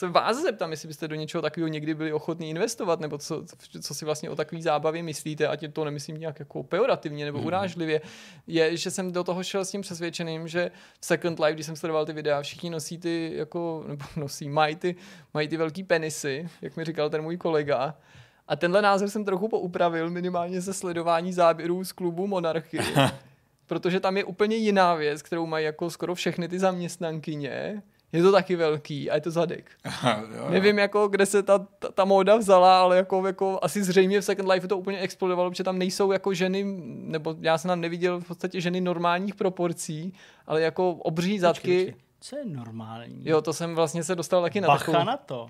se 0.03 0.09
vás 0.09 0.37
zeptám, 0.43 0.71
jestli 0.71 0.89
byste 0.89 1.09
do 1.09 1.15
něčeho 1.15 1.43
takového 1.43 1.69
někdy 1.69 1.95
byli 1.95 2.13
ochotní 2.13 2.51
investovat, 2.51 3.01
nebo 3.01 3.19
co, 3.19 3.45
co 3.81 3.95
si 3.95 4.05
vlastně 4.05 4.31
o 4.31 4.37
takové 4.37 4.63
zábavě 4.63 5.03
myslíte, 5.03 5.49
ať 5.49 5.65
to 5.73 5.85
nemyslím 5.85 6.21
nějak 6.21 6.39
jako 6.39 6.63
pejorativně 6.63 7.25
nebo 7.25 7.39
urážlivě, 7.43 8.01
je, 8.47 8.77
že 8.77 8.91
jsem 8.91 9.13
do 9.13 9.25
toho 9.25 9.43
šel 9.43 9.65
s 9.65 9.71
tím 9.71 9.81
přesvědčeným, 9.81 10.49
že 10.49 10.71
v 11.01 11.07
Second 11.07 11.39
Life, 11.39 11.55
když 11.55 11.67
jsem 11.67 11.77
sledoval 11.77 12.07
ty 12.07 12.13
videa, 12.13 12.43
všichni 12.43 12.71
nosí 12.71 12.99
ty, 12.99 13.33
jako, 13.35 13.85
nebo 13.89 14.05
nosí, 14.17 14.49
mají 14.49 14.77
ty, 14.77 14.97
mají 15.35 15.49
ty 15.49 15.57
velký 15.57 15.85
penisy, 15.85 16.49
jak 16.63 16.77
mi 16.77 16.85
říkal 16.85 17.11
ten 17.11 17.23
můj 17.23 17.37
kolega. 17.43 17.95
A 18.49 18.57
tenhle 18.57 18.83
názor 18.83 19.09
jsem 19.09 19.25
trochu 19.25 19.49
poupravil, 19.49 20.11
minimálně 20.11 20.61
ze 20.61 20.73
sledování 20.73 21.33
záběrů 21.33 21.85
z 21.85 21.93
klubu 21.93 22.27
Monarchy. 22.27 22.79
protože 23.67 24.01
tam 24.01 24.17
je 24.17 24.25
úplně 24.25 24.57
jiná 24.57 24.95
věc, 24.95 25.23
kterou 25.23 25.47
mají 25.47 25.65
jako 25.65 25.91
skoro 25.91 26.15
všechny 26.15 26.49
ty 26.49 26.59
zaměstnankyně. 26.59 27.83
Je 28.13 28.23
to 28.23 28.33
taky 28.33 28.57
velký 28.57 29.11
a 29.11 29.15
je 29.15 29.21
to 29.21 29.31
zadek. 29.31 29.71
jo, 30.05 30.27
jo. 30.37 30.47
Nevím, 30.51 30.79
jako, 30.79 31.09
kde 31.09 31.27
se 31.27 31.43
ta, 31.43 31.59
ta, 31.59 31.89
ta 31.89 32.05
móda 32.05 32.37
vzala, 32.37 32.81
ale 32.81 32.97
jako, 32.97 33.27
jako, 33.27 33.59
asi 33.63 33.85
zřejmě 33.85 34.21
v 34.21 34.25
Second 34.25 34.49
Life 34.49 34.69
to 34.69 34.79
úplně 34.79 34.99
explodovalo, 34.99 35.51
protože 35.51 35.65
tam 35.65 35.79
nejsou 35.79 36.13
jako 36.13 36.35
ženy, 36.35 36.65
nebo 36.87 37.35
já 37.41 37.59
jsem 37.59 37.69
tam 37.69 37.81
neviděl 37.81 38.21
v 38.21 38.25
podstatě 38.25 38.61
ženy 38.61 38.81
normálních 38.81 39.35
proporcí, 39.35 40.15
ale 40.47 40.61
jako 40.61 40.91
obří 40.91 41.39
zadky. 41.39 41.85
Počkej, 41.85 41.95
Co 42.21 42.37
je 42.37 42.45
normální? 42.45 43.23
Jo, 43.25 43.43
to 43.43 43.53
jsem 43.53 43.75
vlastně 43.75 44.05
se 44.05 44.15
dostal 44.15 44.43
taky 44.43 44.61
na 44.61 44.69
Bacha 44.69 44.93
takovou. 44.93 45.05
na 45.05 45.17
to. 45.17 45.47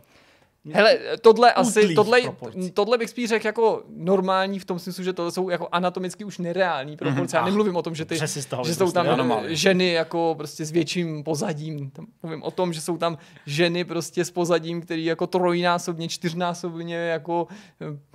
Hele, 0.72 0.98
tohle 1.20 1.52
asi, 1.52 1.94
tohle, 1.94 2.20
proporcí. 2.22 2.70
tohle 2.70 2.98
bych 2.98 3.10
spíš 3.10 3.28
řekl 3.28 3.46
jako 3.46 3.82
normální 3.88 4.58
v 4.58 4.64
tom 4.64 4.78
smyslu, 4.78 5.04
že 5.04 5.12
to 5.12 5.30
jsou 5.30 5.48
jako 5.50 5.68
anatomicky 5.72 6.24
už 6.24 6.38
nereální 6.38 6.96
proporce. 6.96 7.36
Já 7.36 7.40
Ach, 7.40 7.46
nemluvím 7.48 7.76
o 7.76 7.82
tom, 7.82 7.94
že, 7.94 8.04
ty, 8.04 8.18
toho 8.48 8.64
že 8.64 8.74
jsou 8.74 8.92
tam. 8.92 9.08
Anomálie. 9.08 9.56
ženy 9.56 9.92
jako 9.92 10.34
prostě 10.38 10.64
s 10.64 10.70
větším 10.70 11.24
pozadím. 11.24 11.90
Tam 11.90 12.06
mluvím 12.22 12.42
o 12.42 12.50
tom, 12.50 12.72
že 12.72 12.80
jsou 12.80 12.96
tam 12.98 13.18
ženy 13.46 13.84
prostě 13.84 14.24
s 14.24 14.30
pozadím, 14.30 14.80
který 14.80 15.04
jako 15.04 15.26
trojnásobně, 15.26 16.08
čtyřnásobně 16.08 16.96
jako 16.96 17.46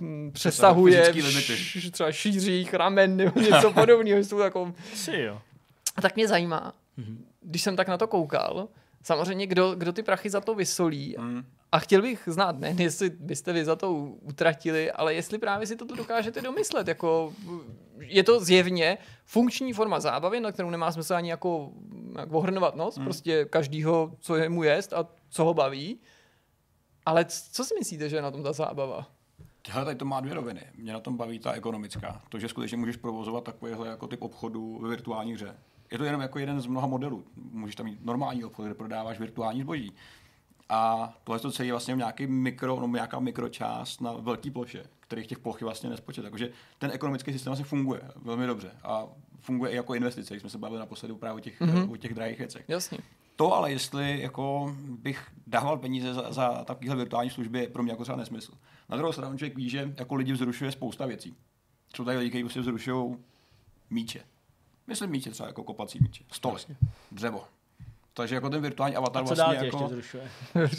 hm, 0.02 0.32
přesahuje 0.34 1.12
š- 1.14 1.92
třeba 1.92 2.12
šířích, 2.12 2.74
ramen 2.74 3.18
nebo 3.18 3.40
něco 3.42 3.72
podobného. 3.74 4.20
že 4.20 4.26
Jsou 4.26 4.40
jako 4.40 4.74
Si 4.94 5.18
jo. 5.20 5.42
a 5.96 6.02
tak 6.02 6.16
mě 6.16 6.28
zajímá, 6.28 6.74
Mhm. 6.98 7.26
když 7.42 7.62
jsem 7.62 7.76
tak 7.76 7.88
na 7.88 7.98
to 7.98 8.08
koukal, 8.08 8.68
samozřejmě 9.04 9.48
kdo, 9.48 9.76
kdo 9.76 9.94
ty 9.94 10.04
prachy 10.04 10.30
za 10.30 10.42
to 10.42 10.56
vysolí. 10.56 11.16
Mm. 11.20 11.44
A 11.72 11.80
chtěl 11.80 12.02
bych 12.02 12.24
znát, 12.32 12.60
ne, 12.60 12.76
jestli 12.78 13.10
byste 13.10 13.54
vy 13.54 13.66
za 13.66 13.76
to 13.76 13.94
utratili, 14.22 14.92
ale 14.92 15.14
jestli 15.14 15.38
právě 15.38 15.68
si 15.68 15.76
toto 15.76 15.96
dokážete 15.96 16.42
domyslet. 16.42 16.88
Jako, 16.88 17.34
je 18.00 18.24
to 18.24 18.40
zjevně 18.40 18.98
funkční 19.26 19.74
forma 19.74 20.00
zábavy, 20.00 20.40
na 20.40 20.52
kterou 20.52 20.70
nemá 20.70 20.92
smysl 20.92 21.16
ani 21.16 21.30
jako, 21.30 21.72
jak 22.20 22.34
ohrnovat 22.34 22.76
nos, 22.76 22.96
prostě 22.96 23.46
každýho, 23.46 24.16
co 24.20 24.36
je 24.36 24.50
mu 24.50 24.64
jest 24.64 24.94
a 24.94 25.08
co 25.30 25.44
ho 25.44 25.54
baví. 25.54 26.00
Ale 27.06 27.26
co 27.26 27.64
si 27.66 27.76
myslíte, 27.80 28.10
že 28.10 28.16
je 28.16 28.22
na 28.22 28.32
tom 28.32 28.44
ta 28.44 28.54
zábava? 28.54 29.08
Hele, 29.70 29.86
tady 29.86 29.98
to 29.98 30.06
má 30.06 30.20
dvě 30.20 30.34
roviny. 30.34 30.62
Mě 30.76 30.94
na 30.94 31.00
tom 31.00 31.18
baví 31.18 31.40
ta 31.40 31.52
ekonomická. 31.52 32.22
To, 32.30 32.40
že 32.40 32.50
skutečně 32.50 32.78
můžeš 32.78 32.96
provozovat 32.96 33.44
takovýhle 33.44 33.88
jako 33.88 34.08
typ 34.08 34.22
obchodu 34.22 34.80
ve 34.82 34.90
virtuální 34.90 35.34
hře. 35.34 35.56
Je 35.92 35.98
to 35.98 36.04
jenom 36.04 36.22
jako 36.22 36.40
jeden 36.40 36.62
z 36.62 36.66
mnoha 36.66 36.88
modelů. 36.88 37.24
Můžeš 37.36 37.76
tam 37.76 37.86
mít 37.86 38.06
normální 38.06 38.44
obchod, 38.44 38.66
kde 38.66 38.74
prodáváš 38.74 39.20
virtuální 39.20 39.62
zboží. 39.62 39.94
A 40.70 41.14
tohle 41.24 41.40
to 41.40 41.52
celé 41.52 41.68
je 41.68 41.74
vlastně 41.74 41.96
nějaký 41.96 42.28
mikro, 42.28 42.80
no, 42.80 42.88
nějaká 42.88 43.20
mikročást 43.20 44.02
na 44.02 44.12
velké 44.12 44.52
ploše, 44.52 44.84
kterých 45.00 45.28
těch 45.28 45.40
ploch 45.40 45.62
je 45.62 45.66
vlastně 45.66 45.90
nespočet. 45.90 46.22
Takže 46.22 46.50
ten 46.78 46.92
ekonomický 46.92 47.32
systém 47.34 47.52
vlastně 47.52 47.66
funguje 47.66 48.02
velmi 48.16 48.48
dobře. 48.48 48.72
A 48.84 49.06
funguje 49.40 49.72
i 49.72 49.76
jako 49.76 49.94
investice, 49.96 50.34
když 50.34 50.42
jsme 50.42 50.50
se 50.50 50.58
bavili 50.58 50.80
naposledy 50.80 51.14
právě 51.14 51.38
o 51.38 51.40
těch, 51.40 51.62
mm-hmm. 51.62 51.92
o 51.92 51.98
těch 51.98 52.14
drahých 52.14 52.38
věcech. 52.38 52.66
Jasně. 52.68 52.98
To 53.36 53.54
ale, 53.54 53.72
jestli 53.72 54.22
jako 54.22 54.76
bych 54.80 55.28
dával 55.48 55.78
peníze 55.78 56.14
za, 56.14 56.32
za 56.32 56.64
takovéhle 56.64 56.96
virtuální 56.96 57.30
služby, 57.30 57.60
je 57.60 57.68
pro 57.68 57.84
mě 57.84 57.92
jako 57.92 58.04
třeba 58.04 58.18
nesmysl. 58.18 58.54
Na 58.90 58.98
druhou 58.98 59.14
stranu 59.14 59.38
člověk 59.38 59.58
ví, 59.58 59.70
že 59.70 59.94
jako 59.98 60.16
lidi 60.16 60.34
vzrušuje 60.34 60.72
spousta 60.72 61.06
věcí. 61.06 61.36
Jsou 61.96 62.06
tady 62.06 62.18
lidi, 62.18 62.30
kteří 62.30 62.44
prostě 62.44 62.62
vzrušují 62.62 63.18
míče. 63.90 64.24
Myslím 64.88 65.10
míče 65.10 65.32
třeba 65.32 65.48
jako 65.48 65.64
kopací 65.64 66.00
míče. 66.02 66.24
Stoly, 66.32 66.62
dřevo. 67.12 67.44
Takže 68.18 68.36
jako 68.36 68.50
ten 68.50 68.62
virtuální 68.62 68.96
avatar 68.96 69.24
A 69.24 69.26
co 69.26 69.36
vlastně 69.36 69.56
dál 69.56 69.66
jako... 69.66 69.78
ještě 69.78 69.96
zrušuje? 69.96 70.24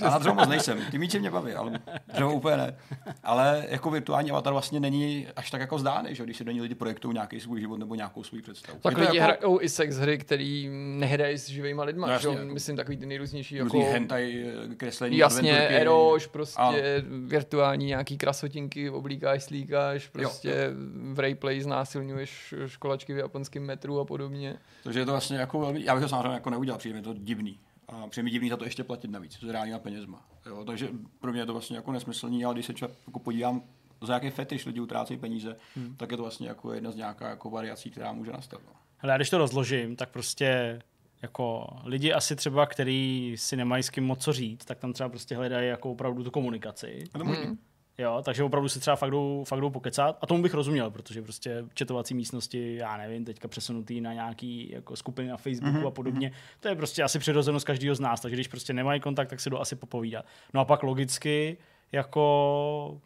A 0.06 0.10
na 0.10 0.18
dřevo 0.18 0.34
moc 0.34 0.48
nejsem. 0.48 0.78
Ty 0.90 0.98
míče 0.98 1.18
mě 1.18 1.30
baví, 1.30 1.52
ale 1.52 1.80
dřevo 2.14 2.34
úplně 2.34 2.56
ne. 2.56 2.76
Ale 3.22 3.66
jako 3.68 3.90
virtuální 3.90 4.30
avatar 4.30 4.52
vlastně 4.52 4.80
není 4.80 5.26
až 5.36 5.50
tak 5.50 5.60
jako 5.60 5.78
zdány, 5.78 6.14
že? 6.14 6.24
když 6.24 6.36
se 6.36 6.44
do 6.44 6.50
ní 6.52 6.60
lidi 6.60 6.74
projektují 6.74 7.14
nějaký 7.14 7.40
svůj 7.40 7.60
život 7.60 7.76
nebo 7.78 7.94
nějakou 7.94 8.22
svou 8.24 8.38
představu. 8.42 8.78
Tak 8.82 8.98
lidi 8.98 9.16
jako 9.16 9.32
hrajou 9.32 9.60
i 9.60 9.68
sex 9.68 9.96
hry, 9.96 10.18
který 10.18 10.68
nehrají 10.72 11.38
s 11.38 11.48
živýma 11.48 11.84
lidma. 11.84 12.06
No 12.06 12.08
No, 12.08 12.12
jasně, 12.12 12.32
že? 12.32 12.38
jako- 12.38 12.52
Myslím 12.54 12.76
takový 12.76 12.96
ty 12.96 13.06
nejrůznější 13.06 13.60
různý 13.60 13.80
jako... 13.80 13.92
hentai, 13.92 14.44
kreslení, 14.76 15.16
Jasně, 15.16 15.58
eroš, 15.58 16.26
prostě 16.26 16.60
Ano. 16.60 16.78
virtuální 17.26 17.86
nějaký 17.86 18.18
krasotinky, 18.18 18.90
oblíkáš, 18.90 19.42
slíkáš, 19.44 20.08
prostě 20.08 20.70
v 21.12 21.18
Rayplay 21.18 21.60
znásilňuješ 21.60 22.54
školačky 22.66 23.14
v 23.14 23.18
japonském 23.18 23.62
metru 23.62 24.00
a 24.00 24.04
podobně. 24.04 24.56
Takže 24.84 25.00
je 25.00 25.04
to 25.06 25.10
vlastně 25.12 25.38
jako 25.38 25.60
velmi, 25.60 25.84
já 25.84 25.94
bych 25.94 26.02
to 26.02 26.08
samozřejmě 26.08 26.28
jako 26.34 26.50
neudělal, 26.50 26.78
přijde 26.78 27.02
to 27.02 27.14
divný. 27.28 27.60
A 27.88 28.06
přijde 28.06 28.24
mi 28.24 28.30
divný 28.30 28.48
za 28.48 28.56
to 28.56 28.64
ještě 28.64 28.84
platit 28.84 29.10
navíc, 29.10 29.32
s 29.32 29.48
reálnýma 29.48 29.78
penězma. 29.78 30.28
Jo, 30.46 30.64
takže 30.64 30.88
pro 31.20 31.32
mě 31.32 31.40
je 31.40 31.46
to 31.46 31.52
vlastně 31.52 31.76
jako 31.76 31.92
nesmyslný, 31.92 32.44
ale 32.44 32.54
když 32.54 32.66
se 32.66 32.74
člověk 32.74 32.98
jako 33.06 33.18
podívám, 33.18 33.62
za 34.00 34.14
jaký 34.14 34.30
fetiš 34.30 34.66
lidi 34.66 34.80
utrácejí 34.80 35.18
peníze, 35.18 35.56
hmm. 35.76 35.96
tak 35.96 36.10
je 36.10 36.16
to 36.16 36.22
vlastně 36.22 36.48
jako 36.48 36.72
jedna 36.72 36.90
z 36.90 36.96
nějaká 36.96 37.28
jako 37.28 37.50
variací, 37.50 37.90
která 37.90 38.12
může 38.12 38.32
nastat. 38.32 38.60
No. 38.66 38.72
Hele, 38.96 39.12
já 39.12 39.18
když 39.18 39.30
to 39.30 39.38
rozložím, 39.38 39.96
tak 39.96 40.10
prostě 40.10 40.78
jako 41.22 41.66
lidi 41.84 42.12
asi 42.12 42.36
třeba, 42.36 42.66
který 42.66 43.34
si 43.36 43.56
nemají 43.56 43.82
s 43.82 43.90
kým 43.90 44.04
moc 44.04 44.24
co 44.24 44.32
říct, 44.32 44.64
tak 44.64 44.78
tam 44.78 44.92
třeba 44.92 45.08
prostě 45.08 45.36
hledají 45.36 45.68
jako 45.68 45.90
opravdu 45.90 46.24
tu 46.24 46.30
komunikaci. 46.30 47.04
A 47.14 47.18
to 47.18 47.24
možný. 47.24 47.58
Jo, 48.00 48.22
takže 48.24 48.44
opravdu 48.44 48.68
si 48.68 48.80
třeba 48.80 48.96
fakt 48.96 49.10
jdou, 49.10 49.44
fakt 49.44 49.60
jdou 49.60 49.70
pokecat. 49.70 50.18
A 50.20 50.26
tomu 50.26 50.42
bych 50.42 50.54
rozuměl, 50.54 50.90
protože 50.90 51.22
prostě 51.22 51.64
četovací 51.74 52.14
místnosti, 52.14 52.74
já 52.74 52.96
nevím, 52.96 53.24
teďka 53.24 53.48
přesunutý 53.48 54.00
na 54.00 54.12
nějaký 54.12 54.70
jako 54.70 54.96
skupiny 54.96 55.28
na 55.28 55.36
Facebooku 55.36 55.86
a 55.86 55.90
podobně. 55.90 56.32
To 56.60 56.68
je 56.68 56.74
prostě 56.74 57.02
asi 57.02 57.18
přirozenost 57.18 57.66
každého 57.66 57.94
z 57.94 58.00
nás, 58.00 58.20
takže 58.20 58.36
když 58.36 58.48
prostě 58.48 58.72
nemají 58.72 59.00
kontakt, 59.00 59.28
tak 59.28 59.40
si 59.40 59.50
jdou 59.50 59.58
asi 59.58 59.76
popovídat. 59.76 60.24
No 60.54 60.60
a 60.60 60.64
pak 60.64 60.82
logicky 60.82 61.56
jako 61.92 63.00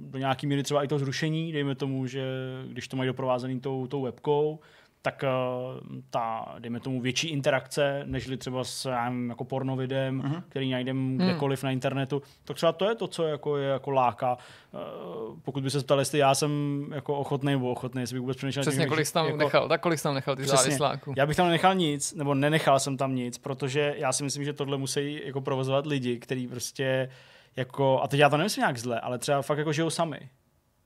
do 0.00 0.18
nějaký 0.18 0.46
míry 0.46 0.62
třeba 0.62 0.84
i 0.84 0.88
to 0.88 0.98
zrušení, 0.98 1.52
dejme 1.52 1.74
tomu, 1.74 2.06
že 2.06 2.24
když 2.68 2.88
to 2.88 2.96
mají 2.96 3.06
doprovázený 3.06 3.60
tou, 3.60 3.86
tou 3.86 4.02
webkou, 4.02 4.58
tak 5.06 5.24
eh, 5.24 5.28
ta, 6.10 6.54
dejme 6.58 6.80
tomu, 6.80 7.00
větší 7.00 7.28
interakce, 7.28 8.02
nežli 8.06 8.36
třeba 8.36 8.64
s 8.64 8.84
já 8.84 9.04
nevím, 9.04 9.28
jako 9.28 9.44
pornovidem, 9.44 10.22
uh-huh. 10.22 10.42
který 10.48 10.70
najdeme 10.70 11.24
kdekoliv 11.24 11.62
na 11.62 11.70
internetu, 11.70 12.22
tak 12.44 12.56
třeba 12.56 12.72
to 12.72 12.88
je 12.88 12.94
to, 12.94 13.08
co 13.08 13.24
jako 13.24 13.56
je 13.56 13.68
jako 13.68 13.90
láka. 13.90 14.38
Eh, 14.74 14.78
Pokud 15.42 15.62
by 15.62 15.70
se 15.70 15.80
ptali, 15.80 16.00
jestli 16.00 16.18
já 16.18 16.34
jsem 16.34 16.50
jako 16.94 17.14
ochotný 17.14 17.52
nebo 17.52 17.70
ochotný, 17.70 18.00
jestli 18.00 18.14
bych 18.14 18.20
vůbec 18.20 18.36
přemýšlel. 18.36 18.62
Přesně, 18.62 18.86
kolik 18.86 19.06
jsi 19.06 19.12
tam 19.12 19.26
jako, 19.26 19.38
nechal, 19.38 19.68
tak 19.68 19.80
kolik 19.80 19.98
jsi 19.98 20.02
tam 20.02 20.14
nechal 20.14 20.36
ty 20.36 20.42
Přesně. 20.42 20.58
závisláků. 20.58 21.14
Já 21.16 21.26
bych 21.26 21.36
tam 21.36 21.46
nenechal 21.46 21.74
nic, 21.74 22.14
nebo 22.14 22.34
nenechal 22.34 22.80
jsem 22.80 22.96
tam 22.96 23.14
nic, 23.14 23.38
protože 23.38 23.94
já 23.96 24.12
si 24.12 24.24
myslím, 24.24 24.44
že 24.44 24.52
tohle 24.52 24.78
musí 24.78 25.20
jako 25.24 25.40
provozovat 25.40 25.86
lidi, 25.86 26.18
kteří 26.18 26.48
prostě 26.48 27.10
jako, 27.56 28.02
a 28.02 28.08
teď 28.08 28.20
já 28.20 28.28
to 28.28 28.36
nemyslím 28.36 28.62
nějak 28.62 28.78
zle, 28.78 29.00
ale 29.00 29.18
třeba 29.18 29.42
fakt 29.42 29.58
jako 29.58 29.72
žijou 29.72 29.90
sami. 29.90 30.28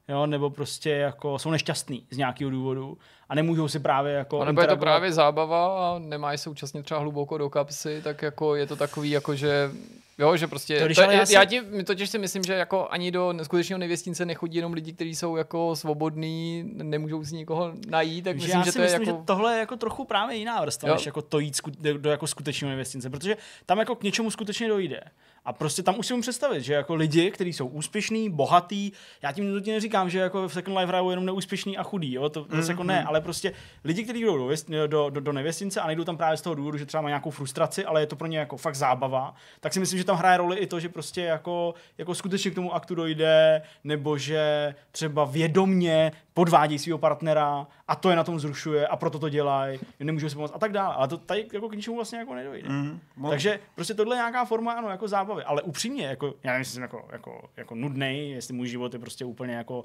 Jo, 0.09 0.27
nebo 0.27 0.51
prostě 0.51 0.91
jako 0.91 1.39
jsou 1.39 1.51
nešťastní 1.51 2.07
z 2.11 2.17
nějakého 2.17 2.51
důvodu 2.51 2.99
a 3.29 3.35
nemůžou 3.35 3.69
si 3.69 3.79
právě 3.79 4.13
jako 4.13 4.41
A 4.41 4.45
nebo 4.45 4.61
je 4.61 4.67
to 4.67 4.77
právě 4.77 5.13
zábava 5.13 5.91
a 5.95 5.99
nemáš 5.99 6.41
se 6.41 6.51
účastnit 6.51 6.83
třeba 6.83 7.01
hluboko 7.01 7.39
do 7.39 7.51
kapsy, 7.51 8.01
tak 8.05 8.23
jako 8.23 8.55
je 8.55 8.67
to 8.67 8.77
takový 8.77 9.11
jako, 9.11 9.35
že 9.35 9.71
Jo, 10.19 10.37
že 10.37 10.47
prostě, 10.47 10.89
To 10.89 10.95
to, 10.95 11.01
já 11.01 11.13
já, 11.13 11.27
si- 11.27 11.35
já 11.35 11.45
ti 11.45 11.63
totiž 11.85 12.11
si 12.11 12.19
myslím, 12.19 12.43
že 12.43 12.53
jako 12.53 12.89
ani 12.91 13.11
do 13.11 13.35
skutečného 13.43 13.79
nevěstince 13.79 14.27
nechodí 14.27 14.57
jenom 14.57 14.73
lidi, 14.73 14.93
kteří 14.93 15.15
jsou 15.15 15.37
jako 15.37 15.77
svobodní, 15.77 16.71
nemůžou 16.77 17.25
si 17.25 17.35
nikoho 17.37 17.73
najít, 17.89 18.25
tak 18.25 18.37
myslím, 18.37 18.51
já 18.59 18.63
že 18.65 18.73
si 18.73 18.79
to 18.79 18.83
je 18.83 18.89
myslím, 18.89 19.03
jako... 19.09 19.21
že 19.21 19.27
tohle 19.27 19.53
je 19.55 19.59
jako 19.59 19.77
trochu 19.77 20.05
právě 20.05 20.37
jiná 20.37 20.61
vrstva, 20.61 20.89
Jo. 20.89 20.95
než 20.95 21.07
jako 21.07 21.23
to 21.23 21.39
jít 21.39 21.55
sku- 21.55 21.73
do, 21.81 21.99
do 21.99 22.11
jako 22.11 22.27
skutečného 22.27 22.71
nevěstince, 22.71 23.11
protože 23.11 23.37
tam 23.67 23.79
jako 23.79 23.95
k 23.95 24.03
něčemu 24.03 24.31
skutečně 24.31 24.69
dojde. 24.69 25.01
A 25.45 25.53
prostě 25.53 25.83
tam 25.83 25.99
už 25.99 26.07
si 26.07 26.15
můžu 26.15 26.23
představit, 26.23 26.63
že 26.63 26.75
jako 26.75 26.95
lidi, 26.95 27.31
kteří 27.31 27.53
jsou 27.53 27.67
úspěšní, 27.67 28.31
bohatý, 28.31 28.93
já 29.23 29.33
tím 29.33 29.53
nutně 29.53 29.73
neříkám, 29.73 30.11
že 30.11 30.19
jako 30.19 30.49
v 30.49 30.53
Second 30.53 30.79
Life 30.79 30.89
hrajou 30.89 31.11
jenom 31.11 31.27
neúspěšný 31.27 31.79
a 31.79 31.83
chudý, 31.83 32.13
jo? 32.13 32.29
to 32.29 32.47
mm, 32.49 32.69
jako 32.69 32.85
ne, 32.85 33.05
ale 33.05 33.21
prostě 33.21 33.53
lidi, 33.85 34.05
kteří 34.05 34.21
jdou 34.21 34.49
do, 34.49 34.55
do, 34.87 35.11
do, 35.11 35.21
do 35.21 35.33
nevěstince 35.33 35.81
a 35.81 35.87
nejdou 35.87 36.05
tam 36.05 36.17
právě 36.17 36.37
z 36.37 36.43
toho 36.43 36.55
důvodu, 36.55 36.79
že 36.79 36.87
třeba 36.87 37.01
má 37.01 37.09
nějakou 37.09 37.31
frustraci, 37.31 37.85
ale 37.85 38.03
je 38.03 38.07
to 38.07 38.17
pro 38.17 38.27
ně 38.27 38.39
jako 38.39 38.57
fakt 38.57 38.75
zábava, 38.75 39.35
tak 39.61 39.73
si 39.73 39.81
myslím, 39.81 39.99
že 39.99 40.05
tam 40.05 40.17
hraje 40.17 40.39
roli 40.39 40.57
i 40.57 40.67
to, 40.67 40.81
že 40.81 40.89
prostě 40.89 41.23
jako, 41.23 41.75
jako 41.99 42.15
skutečně 42.15 42.51
k 42.51 42.55
tomu 42.55 42.75
aktu 42.75 42.95
dojde, 42.95 43.63
nebo 43.85 44.19
že 44.19 44.75
třeba 44.93 45.25
vědomně 45.25 46.13
podvádí 46.41 46.79
svého 46.79 46.99
partnera 46.99 47.67
a 47.89 47.95
to 47.97 48.11
je 48.11 48.17
na 48.17 48.25
tom 48.25 48.41
zrušuje 48.41 48.87
a 48.87 48.97
proto 48.97 49.19
to 49.19 49.29
dělají, 49.29 49.79
nemůžou 50.01 50.29
si 50.29 50.35
pomoct 50.35 50.53
a 50.55 50.59
tak 50.59 50.73
dále. 50.73 50.95
Ale 50.95 51.09
to 51.09 51.17
tady 51.17 51.47
jako 51.53 51.69
k 51.69 51.75
ničemu 51.75 51.97
vlastně 51.97 52.19
jako 52.19 52.35
nedojde. 52.35 52.69
Mm, 52.69 53.01
no. 53.17 53.29
Takže 53.29 53.61
prostě 53.75 53.95
tohle 53.95 54.17
je 54.17 54.19
nějaká 54.19 54.45
forma 54.45 54.73
ano, 54.73 54.89
jako 54.89 55.09
zábavy. 55.09 55.45
Ale 55.45 55.63
upřímně, 55.63 56.07
jako, 56.07 56.27
já 56.27 56.53
nevím, 56.53 56.61
jestli 56.61 56.75
jsem 56.75 56.83
jako, 56.83 57.09
jako, 57.13 57.49
jako 57.57 57.75
nudnej, 57.75 58.31
jestli 58.31 58.55
můj 58.55 58.69
život 58.69 58.93
je 58.93 58.99
prostě 58.99 59.25
úplně 59.25 59.55
jako 59.55 59.79
uh, 59.79 59.85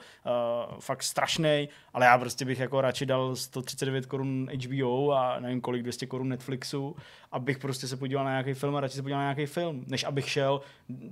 fakt 0.79 1.03
strašný, 1.03 1.69
ale 1.93 2.05
já 2.05 2.17
prostě 2.17 2.45
bych 2.45 2.59
jako 2.59 2.81
radši 2.81 3.05
dal 3.05 3.35
139 3.35 4.05
korun 4.05 4.47
HBO 4.65 5.11
a 5.11 5.39
nevím 5.39 5.61
kolik, 5.61 5.83
200 5.83 6.05
korun 6.05 6.29
Netflixu, 6.29 6.95
abych 7.31 7.57
prostě 7.57 7.87
se 7.87 7.97
podíval 7.97 8.25
na 8.25 8.31
nějaký 8.31 8.53
film 8.53 8.75
a 8.75 8.79
radši 8.79 8.95
se 8.95 9.01
podíval 9.01 9.21
na 9.21 9.33
nějaký 9.33 9.45
film, 9.45 9.83
než 9.87 10.03
abych 10.03 10.29
šel 10.29 10.61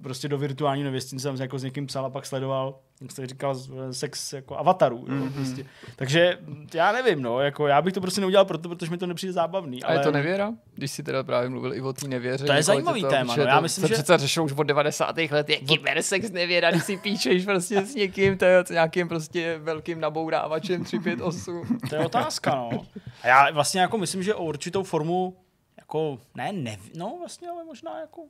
prostě 0.02 0.28
do 0.28 0.38
virtuální 0.38 0.84
nevěstince, 0.84 1.24
jsem 1.24 1.38
se 1.38 1.44
jako 1.44 1.60
s 1.60 1.64
někým 1.64 1.88
psal 1.88 2.06
a 2.06 2.10
pak 2.10 2.26
sledoval, 2.26 2.80
jak 3.02 3.12
jste 3.12 3.28
říkal, 3.28 3.56
sex 3.92 4.34
jako 4.34 4.58
avatarů. 4.58 4.98
Mm-hmm. 4.98 5.34
Prostě. 5.34 5.66
Takže 5.96 6.38
já 6.74 6.92
nevím, 6.92 7.22
no, 7.22 7.40
jako 7.40 7.68
já 7.68 7.82
bych 7.82 7.94
to 7.94 8.02
prostě 8.02 8.22
neudělal 8.22 8.46
proto, 8.46 8.70
protože 8.70 8.92
mi 8.92 8.98
to 8.98 9.08
nepřijde 9.08 9.34
zábavný. 9.34 9.84
A 9.84 9.88
ale... 9.88 9.96
je 9.96 10.04
to 10.04 10.12
nevěra? 10.12 10.54
Když 10.74 10.92
si 10.92 11.04
teda 11.04 11.24
právě 11.24 11.50
mluvil 11.50 11.74
i 11.74 11.82
o 11.82 11.94
té 11.94 12.08
nevěře. 12.08 12.46
To 12.46 12.54
je 12.54 12.64
zajímavý 12.64 13.02
to, 13.02 13.10
téma, 13.10 13.36
no, 13.36 13.44
já 13.44 13.60
myslím, 13.60 13.82
se 13.82 13.88
že... 13.88 13.94
přece 13.94 14.18
řešil 14.18 14.44
už 14.44 14.54
od 14.54 14.64
90. 14.64 15.18
let, 15.32 15.50
je 15.50 15.58
kybersex 15.58 16.32
nevěra, 16.32 16.72
když 16.72 16.84
si 16.84 16.98
píšeš 16.98 17.46
prostě 17.46 17.86
s 17.86 17.96
někým, 17.96 18.38
to 18.38 18.46
je 18.46 18.66
s 18.66 18.70
nějakým 18.70 19.08
prostě 19.08 19.58
velkým 19.58 20.00
nabourávačem 20.00 20.84
358. 20.84 21.78
to 21.90 21.96
je 21.96 22.06
otázka, 22.06 22.56
no. 22.56 22.86
A 23.22 23.28
já 23.28 23.52
vlastně 23.52 23.82
jako 23.82 23.98
myslím, 23.98 24.24
že 24.24 24.36
o 24.36 24.44
určitou 24.44 24.84
formu 24.84 25.38
jako, 25.78 26.20
ne, 26.36 26.52
ne, 26.52 26.78
no 26.96 27.16
vlastně, 27.20 27.50
ale 27.50 27.64
možná 27.64 28.00
jako 28.00 28.22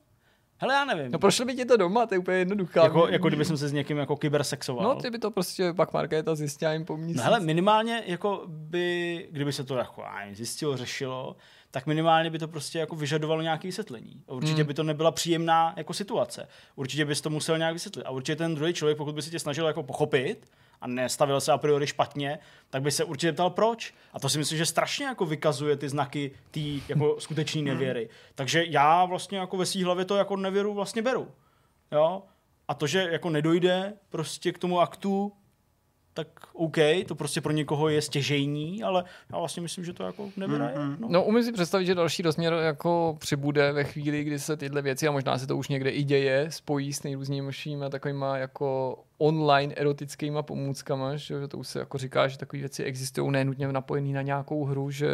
Hele, 0.63 0.73
já 0.73 0.85
nevím. 0.85 1.11
No 1.11 1.19
prošlo 1.19 1.45
by 1.45 1.55
ti 1.55 1.65
to 1.65 1.77
doma, 1.77 2.05
to 2.05 2.15
je 2.15 2.19
úplně 2.19 2.37
jednoduchá. 2.37 2.83
Jako, 2.83 3.07
jako 3.07 3.27
kdyby 3.27 3.45
jsem 3.45 3.57
se 3.57 3.67
s 3.67 3.73
někým 3.73 3.97
jako 3.97 4.15
kybersexoval. 4.15 4.83
No, 4.83 5.01
ty 5.01 5.09
by 5.09 5.19
to 5.19 5.31
prostě 5.31 5.73
pak 5.73 5.93
Markéta 5.93 6.35
zjistila 6.35 6.73
jim 6.73 6.85
po 6.85 6.97
No 6.97 7.23
hele, 7.23 7.39
minimálně 7.39 8.03
jako 8.05 8.43
by, 8.47 9.27
kdyby 9.31 9.53
se 9.53 9.63
to 9.63 9.75
jako 9.75 10.03
zjistilo, 10.31 10.77
řešilo, 10.77 11.35
tak 11.71 11.87
minimálně 11.87 12.29
by 12.29 12.39
to 12.39 12.47
prostě 12.47 12.79
jako 12.79 12.95
vyžadovalo 12.95 13.41
nějaké 13.41 13.67
vysvětlení. 13.67 14.23
Určitě 14.27 14.61
hmm. 14.61 14.67
by 14.67 14.73
to 14.73 14.83
nebyla 14.83 15.11
příjemná 15.11 15.73
jako 15.77 15.93
situace. 15.93 16.47
Určitě 16.75 17.05
bys 17.05 17.21
to 17.21 17.29
musel 17.29 17.57
nějak 17.57 17.73
vysvětlit. 17.73 18.03
A 18.03 18.09
určitě 18.09 18.35
ten 18.35 18.55
druhý 18.55 18.73
člověk, 18.73 18.97
pokud 18.97 19.15
by 19.15 19.21
se 19.21 19.29
tě 19.29 19.39
snažil 19.39 19.67
jako 19.67 19.83
pochopit, 19.83 20.47
a 20.81 20.87
nestavil 20.87 21.41
se 21.41 21.51
a 21.51 21.57
priori 21.57 21.87
špatně, 21.87 22.39
tak 22.69 22.81
by 22.81 22.91
se 22.91 23.03
určitě 23.03 23.33
ptal 23.33 23.49
proč. 23.49 23.93
A 24.13 24.19
to 24.19 24.29
si 24.29 24.37
myslím, 24.37 24.57
že 24.57 24.65
strašně 24.65 25.05
jako 25.05 25.25
vykazuje 25.25 25.77
ty 25.77 25.89
znaky 25.89 26.31
té 26.51 26.59
jako 26.89 27.15
skutečné 27.19 27.59
hmm. 27.59 27.67
nevěry. 27.67 28.09
Takže 28.35 28.65
já 28.67 29.05
vlastně 29.05 29.37
jako 29.37 29.57
ve 29.57 29.65
svý 29.65 29.83
hlavě 29.83 30.05
to 30.05 30.15
jako 30.15 30.37
nevěru 30.37 30.73
vlastně 30.73 31.01
beru. 31.01 31.31
Jo? 31.91 32.23
A 32.67 32.73
to, 32.73 32.87
že 32.87 33.07
jako 33.11 33.29
nedojde 33.29 33.93
prostě 34.09 34.51
k 34.51 34.57
tomu 34.57 34.79
aktu, 34.79 35.31
tak 36.13 36.27
OK, 36.53 36.77
to 37.07 37.15
prostě 37.15 37.41
pro 37.41 37.51
někoho 37.51 37.89
je 37.89 38.01
stěžejní, 38.01 38.83
ale 38.83 39.03
já 39.31 39.37
vlastně 39.37 39.61
myslím, 39.61 39.85
že 39.85 39.93
to 39.93 40.03
jako 40.03 40.29
nevyraje. 40.37 40.75
Mm-hmm. 40.75 40.95
No. 40.99 41.07
no, 41.09 41.23
umím 41.23 41.43
si 41.43 41.51
představit, 41.51 41.85
že 41.85 41.95
další 41.95 42.23
rozměr 42.23 42.53
jako 42.53 43.15
přibude 43.19 43.71
ve 43.71 43.83
chvíli, 43.83 44.23
kdy 44.23 44.39
se 44.39 44.57
tyhle 44.57 44.81
věci, 44.81 45.07
a 45.07 45.11
možná 45.11 45.37
se 45.37 45.47
to 45.47 45.57
už 45.57 45.67
někde 45.67 45.89
i 45.89 46.03
děje, 46.03 46.47
spojí 46.49 46.93
s 46.93 47.03
nejrůznějšíma 47.03 47.89
takovýma 47.89 48.37
jako 48.37 48.99
online 49.17 49.73
erotickými 49.73 50.39
pomůckama, 50.41 51.15
že 51.15 51.47
to 51.47 51.57
už 51.57 51.67
se 51.67 51.79
jako 51.79 51.97
říká, 51.97 52.27
že 52.27 52.37
takové 52.37 52.59
věci 52.59 52.83
existují 52.83 53.31
nenutně 53.31 53.67
napojený 53.67 54.13
na 54.13 54.21
nějakou 54.21 54.65
hru, 54.65 54.91
že 54.91 55.07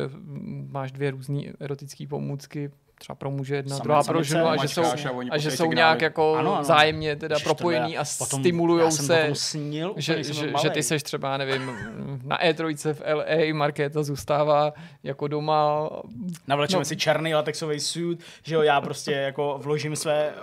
máš 0.68 0.92
dvě 0.92 1.12
různé 1.12 1.42
erotické 1.60 2.08
pomůcky, 2.08 2.72
třeba 3.00 3.16
pro 3.16 3.32
muže 3.32 3.56
jedna, 3.56 3.76
Samé 3.76 3.84
druhá 3.84 4.04
pro 4.04 4.24
ženu 4.24 4.48
a 4.48 4.58
že 4.58 4.68
jsou, 4.68 4.84
a 5.32 5.38
že 5.38 5.52
jsou 5.52 5.74
nějak 5.74 6.02
jako 6.02 6.36
ano, 6.36 6.56
ano. 6.56 6.64
zájemně 6.64 7.16
teda 7.16 7.36
Když 7.36 7.44
propojení 7.44 7.98
a 7.98 8.04
potom, 8.18 8.40
stimulujou 8.40 8.92
se, 8.92 9.30
snil, 9.34 9.94
že, 9.98 10.24
že, 10.24 10.54
že, 10.62 10.70
ty 10.70 10.84
seš 10.84 11.04
třeba, 11.04 11.38
nevím, 11.38 11.72
na 12.24 12.40
E3 12.44 12.94
v 12.94 13.02
LA, 13.14 13.54
Markéta 13.54 14.04
zůstává 14.04 14.74
jako 15.04 15.28
doma. 15.28 15.90
Navlečeme 16.48 16.82
no. 16.82 16.86
si 16.86 16.98
černý 16.98 17.36
latexový 17.36 17.80
suit, 17.80 18.24
že 18.44 18.56
jo, 18.56 18.62
já 18.62 18.82
prostě 18.82 19.12
jako 19.12 19.60
vložím 19.64 19.96
své 19.96 20.34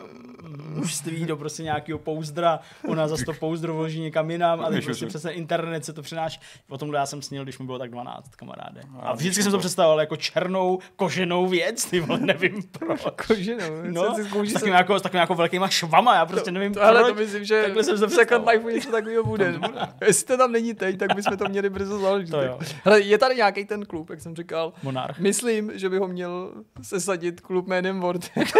mužství 0.68 1.24
do 1.24 1.36
prostě 1.36 1.62
nějakého 1.62 1.98
pouzdra, 1.98 2.60
ona 2.88 3.08
za 3.08 3.16
to 3.26 3.32
pouzdro 3.32 3.74
vloží 3.74 4.00
někam 4.00 4.30
jinam 4.30 4.60
a 4.60 4.70
prostě 4.84 5.06
přes 5.06 5.26
internet 5.30 5.84
se 5.84 5.92
to 5.92 6.02
přenáší. 6.02 6.40
Potom 6.66 6.92
já 6.92 7.06
jsem 7.06 7.22
snil, 7.22 7.42
když 7.42 7.58
mi 7.58 7.66
bylo 7.66 7.78
tak 7.78 7.90
12, 7.90 8.36
kamaráde. 8.36 8.80
A 9.00 9.14
vždycky 9.14 9.42
jsem 9.42 9.52
to 9.52 9.58
představoval 9.58 10.00
jako 10.00 10.16
černou 10.16 10.78
koženou 10.96 11.46
věc, 11.46 11.84
ty 11.84 12.00
vole, 12.00 12.20
nevím 12.20 12.45
proč. 12.78 13.00
Koženou? 13.26 13.82
No, 13.82 14.14
s 14.14 14.52
takovým, 14.52 14.74
jako, 14.74 14.98
s 14.98 15.02
takovým 15.02 15.20
jako 15.20 15.34
velkýma 15.34 15.68
švama, 15.68 16.14
já 16.14 16.26
prostě 16.26 16.50
nevím 16.50 16.74
to, 16.74 16.82
Ale 16.82 17.04
to 17.04 17.14
myslím, 17.14 17.44
že 17.44 17.62
takhle 17.62 17.84
jsem 17.84 17.98
se 17.98 18.08
Second 18.08 18.48
Life 18.48 18.72
něco 18.72 18.90
takového 18.90 19.24
bude. 19.24 19.54
Jestli 20.06 20.26
to 20.26 20.36
tam 20.36 20.52
není 20.52 20.74
teď, 20.74 20.98
tak 20.98 21.14
bychom 21.14 21.36
to 21.36 21.44
měli 21.48 21.70
brzo 21.70 21.98
založit. 21.98 22.30
To 22.30 22.42
jo. 22.42 22.58
Hele, 22.84 23.00
je 23.00 23.18
tady 23.18 23.34
nějaký 23.34 23.64
ten 23.64 23.86
klub, 23.86 24.10
jak 24.10 24.20
jsem 24.20 24.36
říkal. 24.36 24.72
Monarch. 24.82 25.18
Myslím, 25.18 25.72
že 25.74 25.88
by 25.88 25.98
ho 25.98 26.08
měl 26.08 26.52
sesadit 26.82 27.40
klub 27.40 27.66
jménem 27.66 28.00
Vortex. 28.00 28.52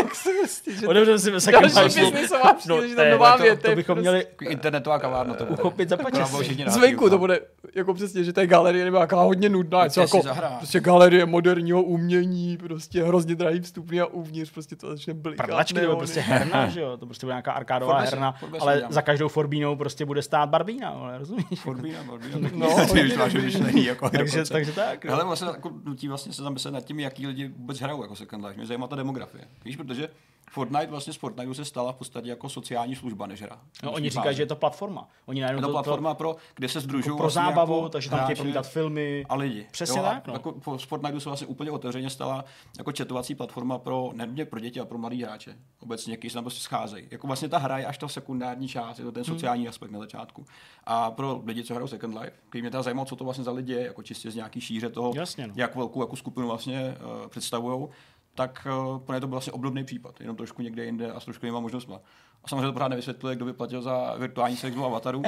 Otevřeme 0.86 1.18
si 1.40 1.52
další 1.52 2.00
biznisová 2.00 2.52
příležitost, 2.54 2.98
no, 3.04 3.10
nová 3.10 3.36
věc. 3.36 3.60
To, 3.62 3.68
to 3.68 3.76
bychom 3.76 3.98
měli 3.98 4.26
internetová 4.48 4.98
kavárna. 4.98 5.34
To 5.34 5.44
uchopit 5.44 5.88
za 5.88 5.96
pačesy. 5.96 6.64
Zvenku 6.66 7.10
to 7.10 7.18
bude 7.18 7.40
jako 7.74 7.94
přesně, 7.94 8.24
že 8.24 8.32
to 8.32 8.40
je 8.40 8.46
galerie 8.46 8.84
nebo 8.84 8.96
jaká 8.96 9.20
hodně 9.20 9.48
nudná. 9.48 9.84
Je 9.84 9.90
jako 10.00 10.22
prostě 10.58 10.80
galerie 10.80 11.26
moderního 11.26 11.82
umění, 11.82 12.56
prostě 12.56 13.04
hrozně 13.04 13.34
drahý 13.34 13.60
vstupný 13.77 14.01
a 14.01 14.07
uvnitř 14.07 14.53
prostě 14.53 14.77
to 14.77 14.90
začne 14.90 15.15
blikat. 15.15 15.47
Prdlačky, 15.47 15.81
to 15.81 15.97
prostě 15.97 16.20
herna, 16.20 16.69
že 16.69 16.81
jo, 16.81 16.97
to 16.97 17.07
prostě 17.07 17.27
bude 17.27 17.32
nějaká 17.32 17.53
arkádová 17.53 17.98
herna, 17.98 18.35
ale 18.61 18.82
za 18.89 19.03
každou 19.03 19.28
Forbínou 19.28 19.77
prostě 19.77 20.05
bude 20.05 20.23
stát 20.23 20.48
Barbína, 20.48 20.89
ale 20.89 21.19
rozumíš? 21.19 21.61
Forbína, 21.61 22.05
Barbína. 22.05 22.51
No, 22.55 22.86
ty 22.93 23.05
už 23.05 23.16
máš 23.16 23.35
vyšlený, 23.35 23.85
jako 23.85 24.11
takže, 24.11 24.44
takže 24.44 24.73
tak. 24.73 25.07
Ale 25.07 25.24
vlastně 25.24 25.48
jako 25.48 25.73
nutí 25.85 26.09
vlastně 26.09 26.32
se 26.32 26.43
zamyslet 26.43 26.74
nad 26.74 26.85
tím, 26.85 27.01
jaký 27.01 27.27
lidi 27.27 27.48
vůbec 27.48 27.81
hrajou 27.81 28.03
jako 28.03 28.16
Second 28.16 28.44
Life. 28.44 28.57
Mě 28.57 28.66
zajímá 28.66 28.86
ta 28.86 28.97
demografie. 28.97 29.44
Víš, 29.65 29.77
protože 29.77 30.09
Fortnite 30.56 30.86
vlastně 30.86 31.12
z 31.12 31.16
Fortnite 31.16 31.54
se 31.54 31.64
stala 31.64 31.92
v 31.92 31.96
podstatě 31.96 32.28
jako 32.28 32.48
sociální 32.48 32.96
služba 32.96 33.26
než 33.26 33.42
hra. 33.42 33.60
No, 33.82 33.92
oni 33.92 34.10
říkají, 34.10 34.36
že 34.36 34.42
je 34.42 34.46
to 34.46 34.56
platforma. 34.56 35.08
Oni 35.26 35.40
je 35.40 35.54
to, 35.54 35.60
to 35.60 35.68
platforma, 35.68 36.14
pro, 36.14 36.36
kde 36.54 36.68
se 36.68 36.80
združují 36.80 37.10
jako 37.10 37.16
pro 37.16 37.24
vlastně 37.24 37.42
zábavu, 37.42 37.76
jako 37.76 37.88
takže 37.88 38.10
tam 38.10 38.24
chtějí 38.24 38.36
promítat 38.36 38.66
filmy. 38.66 39.24
A 39.28 39.34
lidi. 39.34 39.66
Přesně 39.70 39.98
jo, 39.98 40.04
tak. 40.04 40.26
No. 40.26 40.32
Jako 40.32 40.78
z 40.78 40.82
Fortnite 40.82 41.20
se 41.20 41.28
vlastně 41.28 41.46
úplně 41.46 41.70
otevřeně 41.70 42.10
stala 42.10 42.44
jako 42.78 42.92
četovací 42.92 43.34
platforma 43.34 43.78
pro 43.78 44.10
ne 44.14 44.44
pro 44.44 44.60
děti, 44.60 44.80
a 44.80 44.84
pro 44.84 44.98
mladé 44.98 45.16
hráče. 45.16 45.56
Obecně, 45.80 46.16
kteří 46.16 46.30
se 46.30 46.34
tam 46.34 46.44
prostě 46.44 46.60
scházejí. 46.60 47.08
Jako 47.10 47.26
vlastně 47.26 47.48
ta 47.48 47.58
hra 47.58 47.78
je 47.78 47.86
až 47.86 47.98
ta 47.98 48.08
sekundární 48.08 48.68
část, 48.68 48.98
je 48.98 49.04
to 49.04 49.12
ten 49.12 49.24
hmm. 49.24 49.34
sociální 49.34 49.62
hmm. 49.62 49.70
aspekt 49.70 49.90
na 49.90 49.98
začátku. 49.98 50.44
A 50.84 51.10
pro 51.10 51.42
lidi, 51.46 51.64
co 51.64 51.74
hrajou 51.74 51.88
Second 51.88 52.14
Life, 52.14 52.32
který 52.48 52.62
mě 52.62 52.70
teda 52.70 52.82
zajímalo, 52.82 53.06
co 53.06 53.16
to 53.16 53.24
vlastně 53.24 53.44
za 53.44 53.52
lidi 53.52 53.72
je, 53.72 53.84
jako 53.84 54.02
čistě 54.02 54.30
z 54.30 54.34
nějaký 54.34 54.60
šíře 54.60 54.90
toho, 54.90 55.12
Jasně, 55.14 55.46
no. 55.46 55.54
jak 55.56 55.76
velkou 55.76 56.00
jako 56.00 56.16
skupinu 56.16 56.46
vlastně 56.46 56.96
uh, 57.22 57.28
představují 57.28 57.88
tak 58.36 58.66
uh, 58.70 58.98
pro 58.98 59.14
ně 59.14 59.20
to 59.20 59.26
byl 59.26 59.34
vlastně 59.34 59.52
obdobný 59.52 59.84
případ, 59.84 60.20
jenom 60.20 60.36
trošku 60.36 60.62
někde 60.62 60.84
jinde 60.84 61.12
a 61.12 61.20
s 61.20 61.24
trošku 61.24 61.46
jinýma 61.46 61.60
možnostma. 61.60 62.00
A 62.44 62.48
samozřejmě 62.48 62.66
to 62.66 62.72
pořád 62.72 62.88
nevysvětluje, 62.88 63.36
kdo 63.36 63.44
by 63.44 63.52
platil 63.52 63.82
za 63.82 64.14
virtuální 64.18 64.56
sex 64.56 64.76
avatarů, 64.76 65.22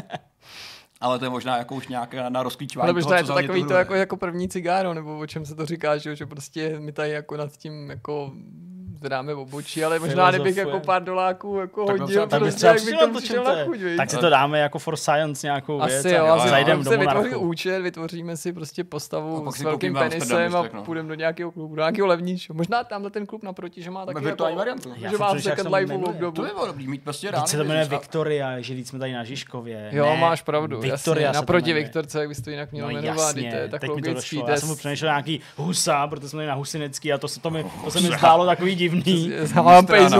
ale 1.00 1.18
to 1.18 1.24
je 1.24 1.30
možná 1.30 1.58
jako 1.58 1.74
už 1.74 1.88
nějaké 1.88 2.22
na, 2.22 2.28
na 2.28 2.42
rozklíčování. 2.42 2.90
Ale 2.90 3.02
toho, 3.02 3.14
je 3.14 3.24
to 3.24 3.34
takový 3.34 3.64
to 3.64 3.72
jako, 3.72 3.94
jako 3.94 4.16
první 4.16 4.48
cigáro, 4.48 4.94
nebo 4.94 5.18
o 5.18 5.26
čem 5.26 5.46
se 5.46 5.54
to 5.54 5.66
říká, 5.66 5.96
že, 5.98 6.16
že 6.16 6.26
prostě 6.26 6.80
my 6.80 6.92
tady 6.92 7.10
jako 7.10 7.36
nad 7.36 7.56
tím 7.56 7.90
jako 7.90 8.32
zvedáme 8.98 9.34
obočí, 9.34 9.84
ale 9.84 9.98
možná 9.98 10.30
kdybych 10.30 10.56
jako 10.56 10.80
pár 10.80 11.04
doláků 11.04 11.56
jako 11.56 11.86
tak 11.86 12.00
hodil, 12.00 12.26
tak 12.26 12.40
prostě, 12.40 12.66
jak 12.66 12.84
bych 12.84 12.98
to 12.98 13.08
přišel 13.18 13.44
na 13.44 13.64
chuť, 13.64 13.78
Tak 13.96 14.10
si 14.10 14.16
to 14.16 14.30
dáme 14.30 14.58
jako 14.58 14.78
for 14.78 14.96
science 14.96 15.46
nějakou 15.46 15.80
Asi 15.80 15.92
věc. 15.92 16.04
Jo, 16.04 16.26
asi 16.26 16.48
zajdeme 16.48 16.84
do 16.84 16.90
vytvoří 16.90 17.34
účet, 17.34 17.80
vytvoříme 17.80 18.36
si 18.36 18.52
prostě 18.52 18.84
postavu 18.84 19.52
s 19.52 19.62
velkým 19.62 19.94
penisem 19.94 20.56
a 20.56 20.64
no. 20.72 20.82
půjdeme 20.82 21.08
do 21.08 21.14
nějakého 21.14 21.50
klubu, 21.50 21.74
do 21.74 21.80
nějakého 21.80 22.06
levnějšího. 22.06 22.56
Možná 22.56 22.84
tamhle 22.84 23.10
ten 23.10 23.26
klub 23.26 23.42
naproti, 23.42 23.82
že 23.82 23.90
má 23.90 24.06
taky 24.06 24.24
virtuální 24.24 24.54
jako, 24.54 24.58
variantu. 24.58 24.92
Že 25.10 25.18
má 25.18 25.38
Second 25.38 25.74
Life 25.74 25.94
obdobu. 25.94 26.36
To 26.36 26.42
by 26.42 26.48
bylo 26.48 26.66
dobrý, 26.66 26.88
mít 26.88 27.02
prostě 27.02 27.30
ráno. 27.30 27.46
se 27.46 27.56
to 27.56 27.64
jmenuje 27.64 27.84
Victoria, 27.84 28.60
že 28.60 28.74
jsme 28.74 28.98
tady 28.98 29.12
na 29.12 29.24
Žižkově. 29.24 29.88
Jo, 29.92 30.16
máš 30.16 30.42
pravdu. 30.42 30.80
Victoria 30.80 31.32
naproti 31.32 31.72
Viktorce, 31.72 32.20
jak 32.20 32.28
bys 32.28 32.40
to 32.40 32.50
jinak 32.50 32.72
měl 32.72 32.86
no 32.86 32.92
jmenovat, 32.92 33.32
to 33.32 33.40
je 33.40 33.68
tak 33.68 33.82
logický. 33.88 34.42
Já 34.48 34.56
jsem 34.56 34.68
mu 34.68 34.76
přemýšlel 34.76 35.10
nějaký 35.10 35.40
husa, 35.56 36.06
protože 36.06 36.28
jsme 36.28 36.46
na 36.46 36.54
Husinecký 36.54 37.12
a 37.12 37.18
to 37.18 37.28
se 37.28 37.40
to 37.40 37.50
mi 37.50 37.64
zdálo 37.94 38.46
takový 38.46 38.76
divný. 38.88 39.32
Hampejs. 39.52 40.12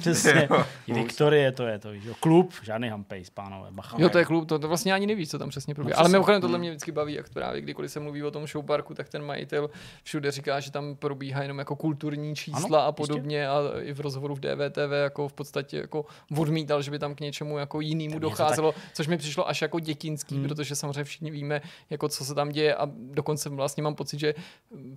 Přesně. 0.00 0.48
Viktorie 0.88 1.52
to 1.52 1.66
je 1.66 1.78
to, 1.78 1.92
jo. 1.92 2.14
Klub, 2.20 2.52
žádný 2.62 2.88
Hampejs, 2.88 3.30
pánové, 3.30 3.68
bacha. 3.70 3.96
Jo, 4.00 4.08
to 4.08 4.18
je 4.18 4.24
klub, 4.24 4.48
to, 4.48 4.58
to 4.58 4.68
vlastně 4.68 4.92
ani 4.92 5.06
nevíš, 5.06 5.30
co 5.30 5.38
tam 5.38 5.48
přesně 5.48 5.74
probíhá. 5.74 5.96
No, 5.96 6.00
Ale 6.00 6.08
mimochodem 6.08 6.40
tohle 6.40 6.58
mě 6.58 6.70
vždycky 6.70 6.92
baví, 6.92 7.14
jak 7.14 7.28
právě 7.28 7.60
kdykoliv 7.60 7.90
se 7.90 8.00
mluví 8.00 8.22
o 8.22 8.30
tom 8.30 8.46
showparku, 8.46 8.94
tak 8.94 9.08
ten 9.08 9.24
majitel 9.24 9.70
všude 10.02 10.30
říká, 10.30 10.60
že 10.60 10.70
tam 10.70 10.96
probíhá 10.96 11.42
jenom 11.42 11.58
jako 11.58 11.76
kulturní 11.76 12.36
čísla 12.36 12.78
ano, 12.78 12.88
a 12.88 12.92
podobně 12.92 13.36
jistě. 13.36 13.48
a 13.48 13.80
i 13.80 13.92
v 13.92 14.00
rozhovoru 14.00 14.34
v 14.34 14.40
DVTV 14.40 14.92
jako 15.02 15.28
v 15.28 15.32
podstatě 15.32 15.76
jako 15.76 16.04
odmítal, 16.38 16.82
že 16.82 16.90
by 16.90 16.98
tam 16.98 17.14
k 17.14 17.20
něčemu 17.20 17.58
jako 17.58 17.80
jinému 17.80 18.18
docházelo, 18.18 18.72
tak... 18.72 18.82
což 18.94 19.06
mi 19.06 19.18
přišlo 19.18 19.48
až 19.48 19.62
jako 19.62 19.80
dětinský, 19.80 20.34
hmm. 20.34 20.44
protože 20.44 20.76
samozřejmě 20.76 21.04
všichni 21.04 21.30
víme, 21.30 21.62
jako 21.90 22.08
co 22.08 22.24
se 22.24 22.34
tam 22.34 22.48
děje 22.48 22.74
a 22.74 22.88
dokonce 22.94 23.48
vlastně 23.48 23.82
mám 23.82 23.94
pocit, 23.94 24.20
že 24.20 24.34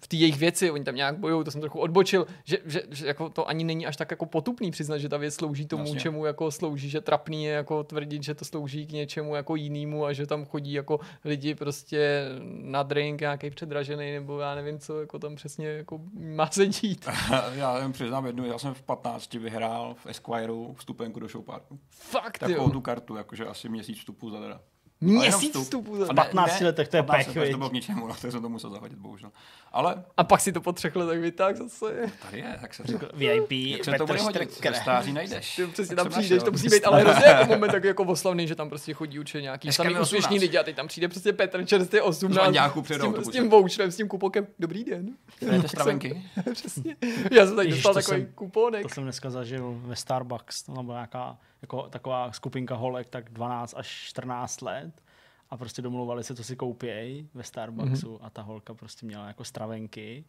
v 0.04 0.08
té 0.08 0.16
jejich 0.16 0.38
věci, 0.38 0.72
oni 0.72 0.84
tam 0.84 0.96
nějak 0.96 1.18
bojují, 1.18 1.46
to 1.46 1.52
jsem 1.52 1.62
trochu 1.62 1.80
odbočil, 1.80 2.28
že 2.44 2.58
že 2.66 2.82
jako 3.02 3.30
to 3.30 3.50
ani 3.50 3.64
není 3.64 3.86
až 3.86 3.98
tak 3.98 4.12
jako 4.12 4.26
potupný 4.26 4.72
přiznat, 4.72 4.98
že 4.98 5.10
ta 5.10 5.18
věc 5.18 5.36
slouží 5.36 5.66
tomu, 5.66 5.84
Jasně. 5.84 6.00
čemu 6.00 6.26
jako 6.26 6.52
slouží, 6.52 6.90
že 6.90 7.02
trapný 7.02 7.44
je 7.44 7.52
jako 7.52 7.84
tvrdit, 7.84 8.24
že 8.24 8.36
to 8.36 8.46
slouží 8.46 8.88
k 8.88 8.92
něčemu 8.92 9.36
jako 9.36 9.56
jinému 9.56 10.06
a 10.06 10.14
že 10.14 10.26
tam 10.26 10.46
chodí 10.46 10.74
jako 10.74 11.00
lidi 11.26 11.56
prostě 11.56 12.26
na 12.46 12.84
drink 12.84 13.22
nějaký 13.22 13.50
předražený 13.50 14.12
nebo 14.12 14.40
já 14.40 14.56
nevím 14.56 14.80
co, 14.80 15.02
jako 15.02 15.20
tam 15.20 15.36
přesně 15.36 15.68
jako 15.68 16.00
má 16.14 16.48
se 16.48 16.68
dít. 16.68 17.08
já 17.54 17.78
jen 17.80 17.92
přiznám 17.92 18.26
jednu, 18.26 18.46
já 18.46 18.58
jsem 18.58 18.74
v 18.74 18.82
15 18.82 19.34
vyhrál 19.34 19.94
v 19.94 20.06
Esquireu 20.06 20.74
vstupenku 20.74 21.20
do 21.20 21.28
showparku. 21.28 21.80
Fakt, 21.90 22.40
Takovou 22.40 22.64
jo. 22.64 22.70
tu 22.70 22.82
kartu, 22.82 23.16
jakože 23.16 23.46
asi 23.46 23.70
měsíc 23.70 23.98
vstupu 23.98 24.30
za 24.30 24.40
teda. 24.40 24.62
Měsíc 25.02 25.58
vstupu 25.58 25.96
V 25.96 26.14
15 26.16 26.62
letech 26.62 26.88
to 26.88 26.98
je 26.98 27.04
15 27.04 27.34
pech, 27.34 27.52
to 27.52 27.58
bylo 27.58 27.70
k 27.70 27.74
ničemu, 27.74 28.08
no, 28.08 28.16
tak 28.22 28.32
jsem 28.32 28.42
to 28.42 28.50
musel 28.50 28.70
zahodit, 28.70 28.98
bohužel. 28.98 29.32
Ale 29.72 30.04
A 30.18 30.24
pak 30.24 30.42
si 30.42 30.52
to 30.52 30.62
po 30.62 30.74
třech 30.74 30.96
letech 30.96 31.22
vytáh 31.22 31.56
zase. 31.56 32.12
tady 32.22 32.38
je, 32.40 32.58
tak 32.62 32.74
se 32.74 32.84
to, 32.84 33.00
VIP, 33.14 33.52
jak 33.52 33.86
se 33.86 33.92
to 33.92 34.06
bude 34.06 34.22
hodit, 34.22 34.64
ve 34.66 34.74
stáří 34.74 35.14
najdeš. 35.14 35.56
Ty 35.56 35.68
přesně 35.68 35.96
Tak 35.96 36.04
tam 36.04 36.12
přijdeš, 36.12 36.30
našel. 36.32 36.46
to 36.46 36.52
musí 36.52 36.68
být 36.68 36.84
ale 36.86 37.02
hrozně 37.02 37.26
jako 37.26 37.46
moment 37.46 37.72
tak 37.72 37.84
jako 37.84 38.04
oslavný, 38.04 38.48
že 38.48 38.56
tam 38.56 38.70
prostě 38.70 38.94
chodí 38.94 39.20
určitě 39.20 39.42
nějaký 39.42 39.72
samý 39.72 39.90
úspěšný 40.00 40.18
18. 40.36 40.42
lidi 40.42 40.58
a 40.58 40.64
teď 40.64 40.76
tam 40.76 40.88
přijde 40.88 41.08
prostě 41.08 41.34
Petr 41.34 41.66
čerstvě 41.66 42.02
18 42.02 42.34
Zvaňáku 42.34 42.84
s 42.84 42.88
tím, 42.88 42.98
s 42.98 43.04
autobusem. 43.04 43.32
tím 43.34 43.50
voucherem, 43.50 43.92
s 43.92 43.96
tím 43.98 44.08
kupokem. 44.08 44.48
Dobrý 44.60 44.84
den. 44.84 45.10
Jdete 45.42 45.62
Tak 45.62 45.72
stravenky? 45.72 46.24
Přesně. 46.54 46.96
Já 47.32 47.46
jsem 47.46 47.56
tady 47.56 47.70
dostal 47.70 47.94
takový 47.94 48.22
jsem- 48.22 48.32
kuponek. 48.36 48.84
To 48.84 48.90
jsem 48.90 49.04
dneska 49.04 49.30
zažil 49.30 49.76
ve 49.86 49.96
Starbucks, 49.96 50.64
to 50.64 50.72
byla 50.84 50.96
nějaká 50.98 51.38
jako, 51.62 51.90
taková 51.90 52.32
skupinka 52.32 52.76
holek, 52.76 53.10
tak 53.10 53.30
12 53.30 53.74
až 53.78 53.88
14 53.88 54.62
let 54.62 55.02
a 55.50 55.58
prostě 55.58 55.82
domluvali 55.82 56.24
se, 56.24 56.36
co 56.36 56.44
si 56.44 56.56
koupějí 56.56 57.30
ve 57.34 57.44
Starbucksu 57.44 58.16
mm-hmm. 58.16 58.26
a 58.26 58.30
ta 58.30 58.42
holka 58.42 58.74
prostě 58.74 59.06
měla 59.06 59.28
jako 59.28 59.44
stravenky 59.44 60.26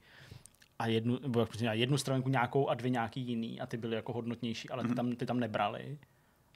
a 0.78 0.86
jednu, 0.86 1.18
nebo 1.22 1.46
prostě 1.46 1.62
měla 1.62 1.74
jednu 1.74 1.98
stravenku 1.98 2.28
nějakou 2.28 2.68
a 2.68 2.74
dvě 2.74 2.90
nějaký 2.90 3.20
jiný 3.20 3.60
a 3.60 3.66
ty 3.66 3.76
byly 3.76 3.96
jako 3.96 4.12
hodnotnější, 4.12 4.70
ale 4.70 4.84
ty 4.84 4.94
tam, 4.94 5.12
ty 5.12 5.26
tam 5.26 5.40
nebrali. 5.40 5.98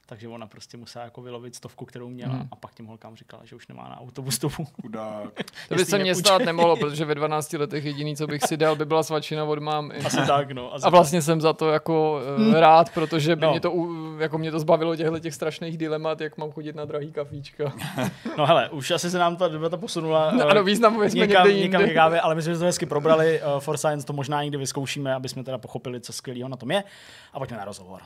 Takže 0.07 0.27
ona 0.27 0.47
prostě 0.47 0.77
musela 0.77 1.05
jako 1.05 1.21
vylovit 1.21 1.55
stovku, 1.55 1.85
kterou 1.85 2.09
měla 2.09 2.33
Mhm. 2.33 2.47
a 2.51 2.55
pak 2.55 2.73
těm 2.73 2.85
holkám 2.85 3.15
říkala, 3.15 3.45
že 3.45 3.55
už 3.55 3.67
nemá 3.67 3.83
na 3.83 3.99
autobus 4.01 4.39
dobu. 4.39 4.65
Chudák. 4.81 5.29
To 5.69 5.75
by 5.75 5.85
se 5.85 5.97
mě 5.97 6.05
nepůjče. 6.05 6.27
stát 6.27 6.41
nemohlo, 6.41 6.75
protože 6.79 7.05
ve 7.05 7.15
12 7.15 7.53
letech 7.53 7.85
jediný, 7.85 8.15
co 8.15 8.27
bych 8.27 8.41
si 8.43 8.57
dal, 8.57 8.75
by 8.75 8.85
byla 8.85 9.03
svačina 9.03 9.43
od 9.43 9.59
mámy. 9.59 9.95
Asi 10.05 10.17
tak, 10.27 10.51
no. 10.51 10.73
Asi 10.73 10.85
A 10.85 10.89
vlastně 10.89 11.21
jsem 11.21 11.41
za 11.41 11.53
to 11.53 11.69
jako 11.69 12.21
uh, 12.47 12.53
rád, 12.53 12.93
protože 12.93 13.35
by 13.35 13.41
No. 13.45 13.51
mě 13.51 13.59
to, 13.59 13.73
jako 14.19 14.37
mě 14.37 14.51
to 14.51 14.59
zbavilo 14.59 14.95
těchto 14.95 15.19
těch 15.19 15.33
strašných 15.33 15.77
dilemat, 15.77 16.21
jak 16.21 16.37
mám 16.37 16.51
chodit 16.51 16.75
na 16.75 16.85
drahý 16.85 17.11
kafíčka. 17.11 17.73
No 18.37 18.45
hele, 18.45 18.69
už 18.69 18.91
asi 18.91 19.09
se 19.11 19.19
nám 19.19 19.35
ta 19.35 19.47
debata 19.47 19.77
posunula. 19.77 20.31
No, 20.31 20.41
eh, 20.41 20.51
ano, 20.51 20.63
významově 20.63 21.09
jsme 21.09 21.27
někam, 21.27 21.47
někde 21.47 21.77
někam 21.87 22.13
ale 22.21 22.35
my 22.35 22.41
jsme 22.41 22.57
to 22.57 22.65
hezky 22.65 22.85
probrali. 22.85 23.41
Uh, 23.55 23.59
For 23.59 23.77
Science 23.77 24.05
to 24.07 24.13
možná 24.13 24.43
někdy 24.43 24.57
vyzkoušíme, 24.57 25.15
aby 25.15 25.29
jsme 25.29 25.43
teda 25.43 25.57
pochopili, 25.57 26.01
co 26.01 26.13
skvělého 26.13 26.49
na 26.49 26.57
tom 26.57 26.71
je. 26.71 26.83
A 27.33 27.39
pojďme 27.39 27.57
na 27.57 27.65
rozhovor. 27.65 28.01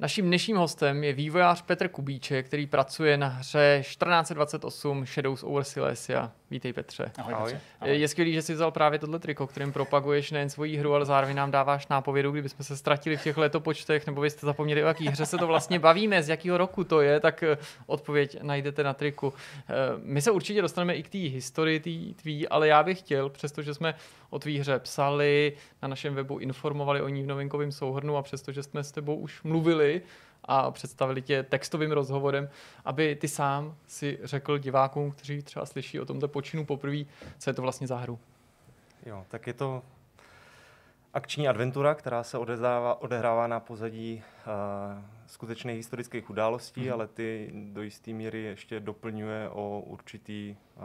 Naším 0.00 0.26
dnešním 0.26 0.56
hostem 0.56 1.04
je 1.04 1.12
vývojář 1.12 1.62
Petr 1.62 1.88
Kubíček, 1.88 2.46
který 2.46 2.66
pracuje 2.66 3.16
na 3.16 3.28
hře 3.28 3.78
1428 3.82 5.06
Shadows 5.06 5.42
over 5.42 5.64
Silesia. 5.64 6.32
Vítej 6.50 6.72
Petře. 6.72 7.12
Ahoj. 7.18 7.34
Ahoj. 7.34 7.52
Petře. 7.52 7.62
Je, 7.84 7.98
je 7.98 8.08
skvělý, 8.08 8.32
že 8.32 8.42
jsi 8.42 8.54
vzal 8.54 8.70
právě 8.70 8.98
tohle 8.98 9.18
triko, 9.18 9.46
kterým 9.46 9.72
propaguješ 9.72 10.30
nejen 10.30 10.50
svoji 10.50 10.76
hru, 10.76 10.94
ale 10.94 11.04
zároveň 11.06 11.36
nám 11.36 11.50
dáváš 11.50 11.88
nápovědu, 11.88 12.32
kdybychom 12.32 12.64
se 12.64 12.76
ztratili 12.76 13.16
v 13.16 13.22
těch 13.22 13.36
letopočtech, 13.36 14.06
nebo 14.06 14.20
vy 14.20 14.30
jste 14.30 14.46
zapomněli, 14.46 14.84
o 14.84 14.86
jaký 14.86 15.08
hře 15.08 15.26
se 15.26 15.38
to 15.38 15.46
vlastně 15.46 15.78
bavíme, 15.78 16.22
z 16.22 16.28
jakého 16.28 16.58
roku 16.58 16.84
to 16.84 17.00
je, 17.00 17.20
tak 17.20 17.42
eh, 17.42 17.58
odpověď 17.86 18.42
najdete 18.42 18.82
na 18.82 18.94
triku. 18.94 19.32
Eh, 19.68 19.74
My 20.02 20.22
se 20.22 20.30
určitě 20.30 20.62
dostaneme 20.62 20.94
i 20.94 21.02
k 21.02 21.08
té 21.08 21.18
historii 21.18 21.80
tý, 21.80 22.14
tvý, 22.14 22.48
ale 22.48 22.68
já 22.68 22.82
bych 22.82 22.98
chtěl, 22.98 23.28
přestože 23.28 23.74
jsme 23.74 23.94
o 24.30 24.38
tvý 24.38 24.58
hře 24.58 24.78
psali, 24.78 25.52
na 25.82 25.88
našem 25.88 26.14
webu 26.14 26.38
informovali 26.38 27.02
o 27.02 27.08
ní 27.08 27.22
v 27.22 27.26
novinkovém 27.26 27.72
souhrnu 27.72 28.16
a 28.16 28.22
přestože 28.22 28.62
jsme 28.62 28.84
s 28.84 28.92
tebou 28.92 29.16
už 29.16 29.42
mluvili, 29.42 30.02
a 30.48 30.70
představili 30.70 31.22
tě 31.22 31.42
textovým 31.42 31.92
rozhovorem, 31.92 32.48
aby 32.84 33.16
ty 33.16 33.28
sám 33.28 33.74
si 33.86 34.18
řekl 34.22 34.58
divákům, 34.58 35.10
kteří 35.10 35.42
třeba 35.42 35.66
slyší 35.66 36.00
o 36.00 36.04
tomto 36.04 36.28
počinu 36.28 36.64
poprvé, 36.66 37.04
co 37.38 37.50
je 37.50 37.54
to 37.54 37.62
vlastně 37.62 37.86
za 37.86 37.96
hru. 37.96 38.18
Jo, 39.06 39.24
tak 39.28 39.46
je 39.46 39.52
to 39.52 39.82
akční 41.14 41.48
adventura, 41.48 41.94
která 41.94 42.22
se 42.22 42.38
odehrává, 42.38 43.00
odehrává 43.02 43.46
na 43.46 43.60
pozadí 43.60 44.22
uh, 44.46 45.02
skutečných 45.26 45.76
historických 45.76 46.30
událostí, 46.30 46.80
Mhm. 46.80 46.88
mm. 46.88 46.92
ale 46.94 47.06
ty 47.08 47.50
do 47.54 47.82
jisté 47.82 48.10
míry 48.12 48.42
ještě 48.42 48.80
doplňuje 48.80 49.48
o 49.48 49.80
určitý 49.86 50.56
uh, 50.76 50.82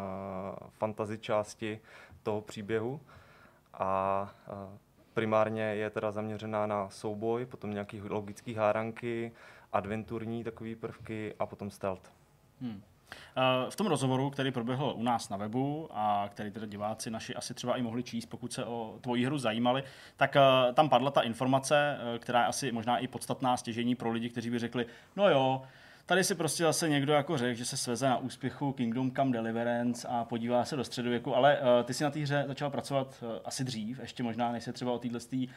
fantasy 0.69 1.17
části 1.17 1.79
toho 2.23 2.41
příběhu. 2.41 3.01
A 3.73 4.29
uh, 4.51 4.77
primárně 5.13 5.61
je 5.61 5.89
teda 5.89 6.11
zaměřená 6.11 6.67
na 6.67 6.89
souboj, 6.89 7.45
potom 7.45 7.71
nějaký 7.71 8.01
logický 8.01 8.53
háranky, 8.53 9.31
adventurní 9.73 10.43
takové 10.43 10.75
prvky 10.75 11.35
a 11.39 11.45
potom 11.45 11.71
stealth. 11.71 12.11
Hmm. 12.61 12.83
Eh, 13.37 13.71
V 13.71 13.75
tom 13.75 13.87
rozhovoru, 13.87 14.29
který 14.29 14.51
proběhl 14.51 14.93
u 14.95 15.03
nás 15.03 15.29
na 15.29 15.37
webu 15.37 15.89
a 15.91 16.29
který 16.31 16.51
teda 16.51 16.65
diváci 16.65 17.11
naši 17.11 17.35
asi 17.35 17.53
třeba 17.53 17.77
i 17.77 17.81
mohli 17.81 18.03
číst, 18.03 18.25
pokud 18.25 18.53
se 18.53 18.65
o 18.65 18.97
tvoji 19.01 19.25
hru 19.25 19.37
zajímali, 19.37 19.83
tak 20.17 20.35
eh, 20.35 20.73
tam 20.73 20.89
padla 20.89 21.11
ta 21.11 21.21
informace, 21.21 21.97
eh, 22.15 22.19
která 22.19 22.39
je 22.39 22.45
asi 22.45 22.71
možná 22.71 22.97
i 22.97 23.07
podstatná 23.07 23.57
stěžení 23.57 23.95
pro 23.95 24.11
lidi, 24.11 24.29
kteří 24.29 24.49
by 24.49 24.59
řekli, 24.59 24.85
no 25.15 25.29
jo, 25.29 25.61
Tady 26.05 26.23
si 26.23 26.35
prostě 26.35 26.63
zase 26.63 26.89
někdo 26.89 27.13
jako 27.13 27.37
řekl, 27.37 27.57
že 27.57 27.65
se 27.65 27.77
sveze 27.77 28.09
na 28.09 28.17
úspěchu 28.17 28.71
Kingdom 28.71 29.11
Come 29.11 29.31
Deliverance 29.31 30.07
a 30.07 30.23
podívá 30.23 30.65
se 30.65 30.75
do 30.75 30.83
středověku, 30.83 31.35
ale 31.35 31.59
uh, 31.59 31.65
ty 31.83 31.93
si 31.93 32.03
na 32.03 32.11
té 32.11 32.19
hře 32.19 32.45
začal 32.47 32.69
pracovat 32.69 33.15
uh, 33.21 33.29
asi 33.45 33.63
dřív, 33.63 33.99
ještě 33.99 34.23
možná, 34.23 34.51
než 34.51 34.63
se 34.63 34.73
třeba 34.73 34.91
o 34.91 34.99
této 34.99 35.17
uh, 35.35 35.47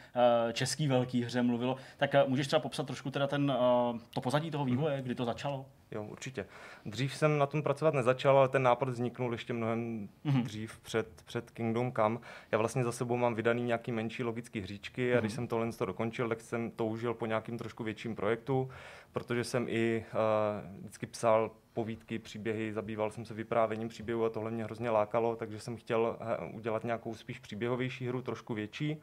český 0.53 0.87
velký 0.87 1.23
hře 1.23 1.41
mluvilo. 1.41 1.77
Tak 1.97 2.13
uh, 2.13 2.29
můžeš 2.29 2.47
třeba 2.47 2.59
popsat 2.59 2.87
trošku 2.87 3.11
teda 3.11 3.27
ten, 3.27 3.51
uh, 3.51 3.99
to 4.13 4.21
pozadí 4.21 4.51
toho 4.51 4.65
vývoje, 4.65 5.01
kdy 5.01 5.15
to 5.15 5.25
začalo? 5.25 5.65
Jo, 5.91 6.03
určitě. 6.03 6.45
Dřív 6.85 7.15
jsem 7.15 7.37
na 7.37 7.45
tom 7.45 7.63
pracovat 7.63 7.93
nezačal, 7.93 8.37
ale 8.37 8.49
ten 8.49 8.63
nápad 8.63 8.89
vzniknul 8.89 9.31
ještě 9.31 9.53
mnohem 9.53 9.79
Mhm. 9.79 10.09
mm-hmm. 10.25 10.43
dřív 10.43 10.79
před, 10.79 11.07
před 11.25 11.51
Kingdom 11.51 11.91
Come. 11.93 12.19
Já 12.51 12.57
vlastně 12.57 12.83
za 12.83 12.91
sebou 12.91 13.17
mám 13.17 13.35
vydaný 13.35 13.63
nějaký 13.63 13.91
menší 13.91 14.23
logický 14.23 14.59
hříčky 14.61 15.15
a 15.15 15.19
když 15.19 15.33
jsem 15.33 15.47
tohle 15.47 15.71
to 15.71 15.85
dokončil, 15.85 16.29
tak 16.29 16.41
jsem 16.41 16.71
toužil 16.71 17.13
po 17.13 17.25
nějakým 17.25 17.57
trošku 17.57 17.83
větším 17.83 18.15
projektu, 18.15 18.69
protože 19.11 19.43
jsem 19.43 19.65
i 19.69 20.05
uh, 20.13 20.79
vždycky 20.79 21.05
psal 21.05 21.51
povídky, 21.73 22.19
příběhy, 22.19 22.73
zabýval 22.73 23.11
jsem 23.11 23.25
se 23.25 23.33
vyprávěním 23.33 23.87
příběhu 23.87 24.25
a 24.25 24.29
tohle 24.29 24.51
mě 24.51 24.63
hrozně 24.63 24.89
lákalo, 24.89 25.35
takže 25.35 25.59
jsem 25.59 25.77
chtěl 25.77 26.17
uh, 26.49 26.55
udělat 26.55 26.83
nějakou 26.83 27.15
spíš 27.15 27.39
příběhovější 27.39 28.07
hru, 28.07 28.21
trošku 28.21 28.53
větší. 28.53 29.01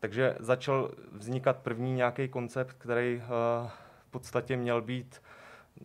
Takže 0.00 0.36
začal 0.38 0.90
vznikat 1.12 1.56
první 1.58 1.92
nějaký 1.92 2.28
koncept, 2.28 2.72
který 2.78 3.16
uh, 3.16 3.22
v 4.08 4.10
podstatě 4.10 4.56
měl 4.56 4.82
být 4.82 5.22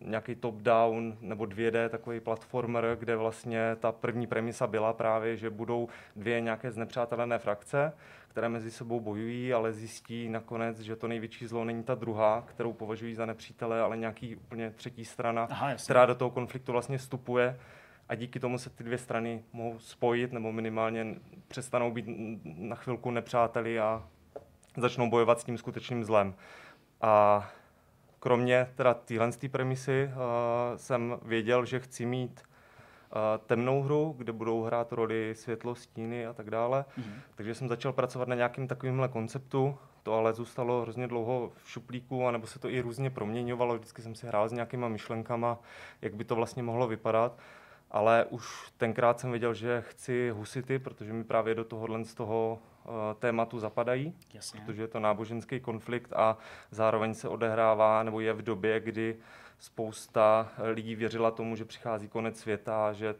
nějaký 0.01 0.35
top-down 0.35 1.18
nebo 1.22 1.43
2D 1.43 1.89
takový 1.89 2.19
platformer, 2.19 2.97
kde 2.99 3.15
vlastně 3.15 3.76
ta 3.80 3.91
první 3.91 4.27
premisa 4.27 4.68
byla 4.68 4.93
právě, 4.93 5.38
že 5.38 5.49
budou 5.49 5.88
dvě 6.15 6.41
nějaké 6.41 6.72
znepřátelené 6.72 7.39
frakce, 7.39 7.93
které 8.27 8.49
mezi 8.49 8.72
sebou 8.72 8.99
bojují, 8.99 9.53
ale 9.53 9.73
zjistí 9.73 10.30
nakonec, 10.30 10.80
že 10.80 10.95
to 10.95 11.07
největší 11.07 11.47
zlo 11.47 11.65
není 11.65 11.84
ta 11.84 11.95
druhá, 11.95 12.43
kterou 12.47 12.73
považují 12.73 13.15
za 13.15 13.26
nepřítele, 13.26 13.81
ale 13.81 13.97
nějaký 13.97 14.35
úplně 14.35 14.72
třetí 14.72 15.05
strana, 15.05 15.47
Aha, 15.51 15.76
která 15.76 16.05
do 16.05 16.15
toho 16.15 16.31
konfliktu 16.31 16.72
vlastně 16.72 16.97
vstupuje 16.97 17.59
a 18.09 18.15
díky 18.15 18.39
tomu 18.39 18.57
se 18.57 18.69
ty 18.69 18.84
dvě 18.84 18.97
strany 18.97 19.43
mohou 19.53 19.80
spojit 19.80 20.34
nebo 20.34 20.51
minimálně 20.51 21.15
přestanou 21.47 21.91
být 21.91 22.05
na 22.43 22.76
chvilku 22.76 23.11
nepřáteli 23.11 23.80
a 23.80 24.07
začnou 24.77 25.09
bojovat 25.09 25.39
s 25.39 25.43
tím 25.43 25.57
skutečným 25.57 26.03
zlem. 26.03 26.34
A 27.01 27.49
kromě 28.22 28.68
teda 28.76 28.93
téhle 28.93 29.30
premisy 29.52 30.10
uh, 30.14 30.77
jsem 30.77 31.19
věděl, 31.22 31.65
že 31.65 31.80
chci 31.80 32.06
mít 32.06 32.41
uh, 32.41 33.18
temnou 33.45 33.81
hru, 33.81 34.15
kde 34.18 34.31
budou 34.31 34.64
hrát 34.64 34.91
roli 34.91 35.35
světlo, 35.35 35.76
stíny 35.76 36.27
a 36.27 36.34
tak 36.34 36.49
dále. 36.49 36.85
Mhm. 36.98 37.14
Takže 37.35 37.56
jsem 37.56 37.68
začal 37.68 37.93
pracovat 37.93 38.27
na 38.27 38.35
nějakým 38.35 38.68
takovýmhle 38.68 39.07
konceptu. 39.07 39.77
To 40.03 40.14
ale 40.14 40.34
zůstalo 40.34 40.81
hrozně 40.81 41.07
dlouho 41.07 41.52
v 41.64 41.69
šuplíku, 41.69 42.27
anebo 42.27 42.48
se 42.48 42.60
to 42.60 42.69
i 42.69 42.81
různě 42.81 43.10
proměňovalo. 43.10 43.76
Vždycky 43.76 44.02
jsem 44.02 44.15
si 44.15 44.27
hrál 44.27 44.49
s 44.49 44.52
nějakýma 44.52 44.88
myšlenkama, 44.88 45.60
jak 46.02 46.15
by 46.15 46.23
to 46.23 46.35
vlastně 46.35 46.64
mohlo 46.64 46.88
vypadat. 46.88 47.39
Ale 47.91 48.26
už 48.30 48.72
tenkrát 48.77 49.19
jsem 49.19 49.31
věděl, 49.31 49.53
že 49.53 49.84
chci 49.88 50.30
husity, 50.30 50.80
protože 50.80 51.13
mi 51.13 51.23
právě 51.23 51.55
do 51.55 51.63
tohohle 51.63 52.05
z 52.05 52.13
toho 52.13 52.59
uh, 52.85 52.93
tématu 53.19 53.59
zapadají 53.59 54.13
Jasně. 54.34 54.61
protože 54.65 54.81
je 54.81 54.88
to 54.88 54.99
náboženský 54.99 55.59
konflikt 55.59 56.13
a 56.13 56.38
zároveň 56.72 57.13
se 57.13 57.27
odehrává 57.27 58.03
nebo 58.03 58.19
je 58.19 58.34
v 58.34 58.41
době, 58.41 58.80
kdy 58.80 59.18
spousta 59.59 60.49
lidí 60.63 60.95
věřila 60.95 61.31
tomu, 61.31 61.55
že 61.55 61.65
přichází 61.65 62.07
konec 62.07 62.39
světa 62.39 62.93
že 62.93 63.15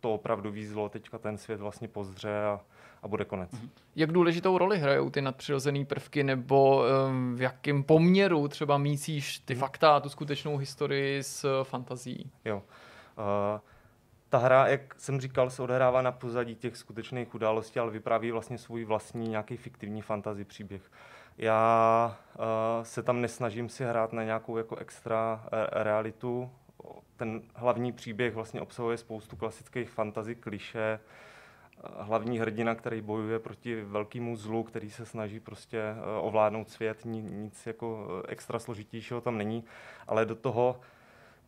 to 0.00 0.14
opravdu 0.14 0.50
výzlo 0.50 0.88
teďka 0.88 1.18
ten 1.18 1.38
svět 1.38 1.60
vlastně 1.60 1.88
pozdře 1.88 2.44
a, 2.44 2.60
a 3.02 3.08
bude 3.08 3.24
konec. 3.24 3.50
Mm-hmm. 3.50 3.68
Jak 3.96 4.12
důležitou 4.12 4.58
roli 4.58 4.78
hrajou 4.78 5.10
ty 5.10 5.22
nadpřirozené 5.22 5.84
prvky, 5.84 6.24
nebo 6.24 6.84
um, 7.08 7.36
v 7.36 7.42
jakém 7.42 7.82
poměru 7.82 8.48
třeba 8.48 8.78
mísíš 8.78 9.38
ty 9.38 9.54
fakta 9.54 9.96
a 9.96 10.00
tu 10.00 10.08
skutečnou 10.08 10.56
historii 10.56 11.22
s 11.22 11.62
fantazí? 11.64 12.30
Jo. 12.44 12.62
Uh, 13.18 13.60
ta 14.28 14.38
hra, 14.38 14.66
jak 14.66 14.94
jsem 15.00 15.20
říkal, 15.20 15.50
se 15.50 15.62
odehrává 15.62 16.02
na 16.02 16.12
pozadí 16.12 16.54
těch 16.54 16.76
skutečných 16.76 17.34
událostí, 17.34 17.78
ale 17.78 17.90
vypráví 17.90 18.30
vlastně 18.30 18.58
svůj 18.58 18.84
vlastní 18.84 19.28
nějaký 19.28 19.56
fiktivní 19.56 20.02
fantasy 20.02 20.44
příběh. 20.44 20.82
Já 21.38 22.16
uh, 22.34 22.44
se 22.82 23.02
tam 23.02 23.20
nesnažím 23.20 23.68
si 23.68 23.84
hrát 23.84 24.12
na 24.12 24.24
nějakou 24.24 24.56
jako 24.56 24.76
extra 24.76 25.40
uh, 25.44 25.48
realitu. 25.82 26.50
Ten 27.16 27.42
hlavní 27.54 27.92
příběh 27.92 28.34
vlastně 28.34 28.60
obsahuje 28.60 28.96
spoustu 28.96 29.36
klasických 29.36 29.90
fantasy 29.90 30.34
kliše, 30.34 31.00
hlavní 31.98 32.38
hrdina, 32.38 32.74
který 32.74 33.00
bojuje 33.00 33.38
proti 33.38 33.82
velkému 33.82 34.36
zlu, 34.36 34.62
který 34.62 34.90
se 34.90 35.06
snaží 35.06 35.40
prostě 35.40 35.82
ovládnout 36.20 36.70
svět, 36.70 36.98
nic 37.04 37.66
jako 37.66 38.08
extra 38.28 38.58
složitějšího 38.58 39.20
tam 39.20 39.38
není, 39.38 39.64
ale 40.08 40.26
do 40.26 40.34
toho 40.34 40.80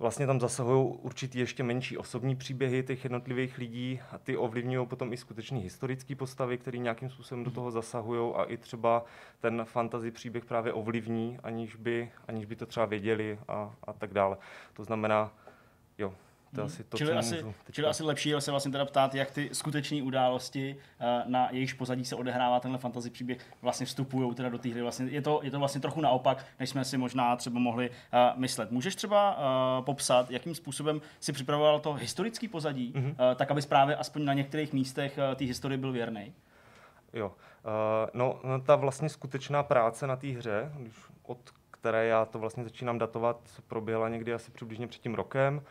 vlastně 0.00 0.26
tam 0.26 0.40
zasahují 0.40 0.98
určitý 1.02 1.38
ještě 1.38 1.62
menší 1.62 1.98
osobní 1.98 2.36
příběhy 2.36 2.82
těch 2.82 3.04
jednotlivých 3.04 3.58
lidí 3.58 4.00
a 4.12 4.18
ty 4.18 4.36
ovlivňují 4.36 4.86
potom 4.86 5.12
i 5.12 5.16
skutečný 5.16 5.60
historické 5.60 6.14
postavy, 6.16 6.58
které 6.58 6.78
nějakým 6.78 7.10
způsobem 7.10 7.44
do 7.44 7.50
toho 7.50 7.70
zasahují 7.70 8.34
a 8.34 8.44
i 8.44 8.56
třeba 8.56 9.04
ten 9.40 9.64
fantasy 9.64 10.10
příběh 10.10 10.44
právě 10.44 10.72
ovlivní, 10.72 11.38
aniž 11.42 11.76
by, 11.76 12.12
aniž 12.28 12.44
by 12.44 12.56
to 12.56 12.66
třeba 12.66 12.86
věděli 12.86 13.38
a, 13.48 13.74
a 13.84 13.92
tak 13.92 14.12
dále. 14.12 14.36
To 14.72 14.84
znamená, 14.84 15.32
jo, 15.98 16.14
to 16.54 16.60
hmm. 16.60 16.66
asi 16.66 16.84
to, 16.84 16.96
čili, 16.96 17.12
asi, 17.12 17.44
čili 17.70 17.86
asi 17.86 18.04
lepší 18.04 18.28
je 18.28 18.40
se 18.40 18.50
vlastně 18.50 18.72
teda 18.72 18.84
ptát, 18.84 19.14
jak 19.14 19.30
ty 19.30 19.48
skutečné 19.52 20.02
události, 20.02 20.76
eh, 21.00 21.22
na 21.26 21.48
jejichž 21.50 21.72
pozadí 21.72 22.04
se 22.04 22.16
odehrává 22.16 22.60
tenhle 22.60 22.78
fantasy 22.78 23.10
příběh, 23.10 23.38
vlastně 23.62 23.86
vstupují 23.86 24.34
teda 24.34 24.48
do 24.48 24.58
té 24.58 24.68
hry. 24.68 24.82
Vlastně, 24.82 25.06
je, 25.06 25.22
to, 25.22 25.40
je 25.42 25.50
to 25.50 25.58
vlastně 25.58 25.80
trochu 25.80 26.00
naopak, 26.00 26.46
než 26.60 26.70
jsme 26.70 26.84
si 26.84 26.98
možná 26.98 27.36
třeba 27.36 27.60
mohli 27.60 27.90
uh, 27.90 28.40
myslet. 28.40 28.70
Můžeš 28.70 28.94
třeba 28.94 29.36
uh, 29.38 29.84
popsat, 29.84 30.30
jakým 30.30 30.54
způsobem 30.54 31.00
si 31.20 31.32
připravoval 31.32 31.80
to 31.80 31.92
historický 31.92 32.48
pozadí, 32.48 32.92
mm-hmm. 32.92 33.10
uh, 33.10 33.34
tak 33.36 33.50
aby 33.50 33.62
právě 33.62 33.96
aspoň 33.96 34.24
na 34.24 34.32
některých 34.32 34.72
místech 34.72 35.18
uh, 35.18 35.34
té 35.34 35.44
historie 35.44 35.78
byl 35.78 35.92
věrný? 35.92 36.32
Jo, 37.12 37.26
uh, 37.26 38.10
no, 38.14 38.40
ta 38.66 38.76
vlastně 38.76 39.08
skutečná 39.08 39.62
práce 39.62 40.06
na 40.06 40.16
té 40.16 40.26
hře, 40.26 40.72
když 40.78 40.94
od 41.22 41.38
které 41.80 42.06
já 42.06 42.24
to 42.24 42.38
vlastně 42.38 42.64
začínám 42.64 42.98
datovat, 42.98 43.36
proběhla 43.68 44.08
někdy 44.08 44.34
asi 44.34 44.50
přibližně 44.50 44.86
před 44.86 45.02
tím 45.02 45.14
rokem 45.14 45.62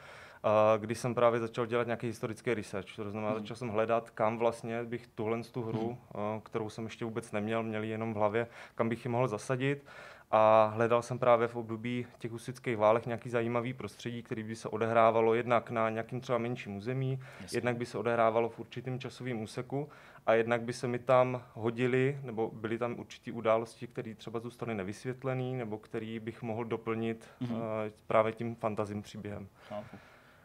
když 0.77 0.97
jsem 0.97 1.15
právě 1.15 1.39
začal 1.39 1.65
dělat 1.65 1.87
nějaký 1.87 2.07
historický 2.07 2.53
research. 2.53 2.95
To 2.95 3.11
znamená, 3.11 3.31
hmm. 3.31 3.39
začal 3.39 3.57
jsem 3.57 3.69
hledat, 3.69 4.09
kam 4.09 4.37
vlastně 4.37 4.83
bych 4.83 5.07
tuhle 5.07 5.43
tu 5.43 5.63
hru, 5.63 5.97
hmm. 6.15 6.41
kterou 6.41 6.69
jsem 6.69 6.83
ještě 6.83 7.05
vůbec 7.05 7.31
neměl, 7.31 7.63
měl 7.63 7.83
jenom 7.83 8.13
v 8.13 8.17
hlavě, 8.17 8.47
kam 8.75 8.89
bych 8.89 9.05
ji 9.05 9.11
mohl 9.11 9.27
zasadit. 9.27 9.85
A 10.31 10.71
hledal 10.75 11.01
jsem 11.01 11.19
právě 11.19 11.47
v 11.47 11.55
období 11.55 12.05
těch 12.19 12.31
husických 12.31 12.77
válek 12.77 13.05
nějaký 13.05 13.29
zajímavý 13.29 13.73
prostředí, 13.73 14.23
který 14.23 14.43
by 14.43 14.55
se 14.55 14.69
odehrávalo 14.69 15.33
jednak 15.33 15.71
na 15.71 15.89
nějakým 15.89 16.21
třeba 16.21 16.37
menším 16.37 16.77
území, 16.77 17.19
Jasně. 17.41 17.57
jednak 17.57 17.77
by 17.77 17.85
se 17.85 17.97
odehrávalo 17.97 18.49
v 18.49 18.59
určitém 18.59 18.99
časovém 18.99 19.41
úseku 19.41 19.89
a 20.25 20.33
jednak 20.33 20.61
by 20.61 20.73
se 20.73 20.87
mi 20.87 20.99
tam 20.99 21.41
hodili, 21.53 22.19
nebo 22.23 22.51
byly 22.53 22.77
tam 22.77 22.99
určité 22.99 23.31
události, 23.31 23.87
které 23.87 24.15
třeba 24.15 24.39
zůstaly 24.39 24.75
nevysvětlené, 24.75 25.57
nebo 25.57 25.77
který 25.77 26.19
bych 26.19 26.41
mohl 26.41 26.63
doplnit 26.65 27.27
mm-hmm. 27.41 27.55
uh, 27.55 27.61
právě 28.07 28.33
tím 28.33 28.55
fantazím 28.55 29.01
příběhem. 29.01 29.47
Chápu. 29.69 29.97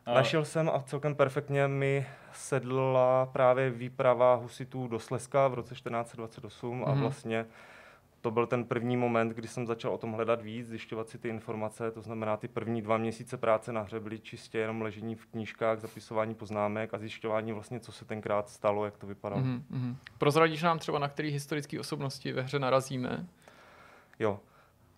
Našel 0.06 0.44
jsem 0.44 0.68
a 0.68 0.82
celkem 0.82 1.14
perfektně 1.14 1.68
mi 1.68 2.06
sedla 2.32 3.26
právě 3.26 3.70
výprava 3.70 4.35
husitů 4.35 4.89
do 4.89 4.98
Slezska 4.98 5.48
v 5.48 5.55
roce 5.55 5.74
1428 5.74 6.81
mm-hmm. 6.81 6.89
a 6.89 6.93
mhm. 6.93 7.01
vlastně 7.01 7.47
to 8.24 8.31
byl 8.31 8.47
ten 8.47 8.64
první 8.64 8.97
moment, 8.97 9.28
kdy 9.28 9.48
jsem 9.48 9.66
začal 9.66 9.94
o 9.94 9.98
tom 9.98 10.12
hledat 10.12 10.43
víc, 10.43 10.68
zjišťovat 10.68 11.09
si 11.09 11.18
ty 11.18 11.28
informace, 11.28 11.90
to 11.90 12.02
znamená 12.02 12.36
ty 12.36 12.48
první 12.48 12.82
dva 12.82 12.97
měsíce 12.97 13.36
práce 13.36 13.72
na 13.72 13.81
hře 13.81 14.01
byly 14.01 14.18
čistě 14.18 14.59
jenom 14.59 14.82
ležení 14.82 15.14
v 15.14 15.26
knížkách, 15.26 15.81
zapisování 15.81 16.35
poznámek 16.35 16.94
a 16.94 16.98
zjišťování 16.98 17.52
vlastně, 17.52 17.81
co 17.81 17.93
se 17.93 18.05
tenkrát 18.05 18.48
stalo, 18.48 18.85
jak 18.85 18.97
to 18.97 19.06
vypadalo. 19.06 19.43
Mm-hmm. 19.43 19.97
Prozradíš 20.18 20.62
nám 20.62 20.78
třeba, 20.78 20.98
na 20.98 21.09
který 21.09 21.31
historické 21.31 21.81
osobnosti 21.81 22.32
ve 22.32 22.43
hře 22.43 22.59
narazíme? 22.59 23.26
Jo, 24.18 24.40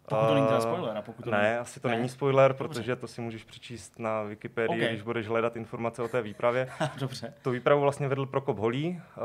pokud 0.08 0.26
to 0.26 0.34
není 0.34 0.46
teda 0.46 0.60
spoiler. 0.60 0.96
A 0.96 1.02
pokud 1.02 1.22
to 1.22 1.30
ne, 1.30 1.42
není... 1.42 1.54
asi 1.54 1.80
to 1.80 1.88
ne. 1.88 1.96
není 1.96 2.08
spoiler, 2.08 2.52
protože 2.52 2.96
to 2.96 3.06
si 3.06 3.20
můžeš 3.20 3.44
přečíst 3.44 3.98
na 3.98 4.22
Wikipedii, 4.22 4.80
okay. 4.80 4.88
když 4.88 5.02
budeš 5.02 5.28
hledat 5.28 5.56
informace 5.56 6.02
o 6.02 6.08
té 6.08 6.22
výpravě. 6.22 6.68
Dobře. 6.98 7.34
Tu 7.42 7.50
výpravu 7.50 7.80
vlastně 7.80 8.08
vedl 8.08 8.26
Prokop 8.26 8.58
Holý 8.58 8.88
uh, 8.88 9.22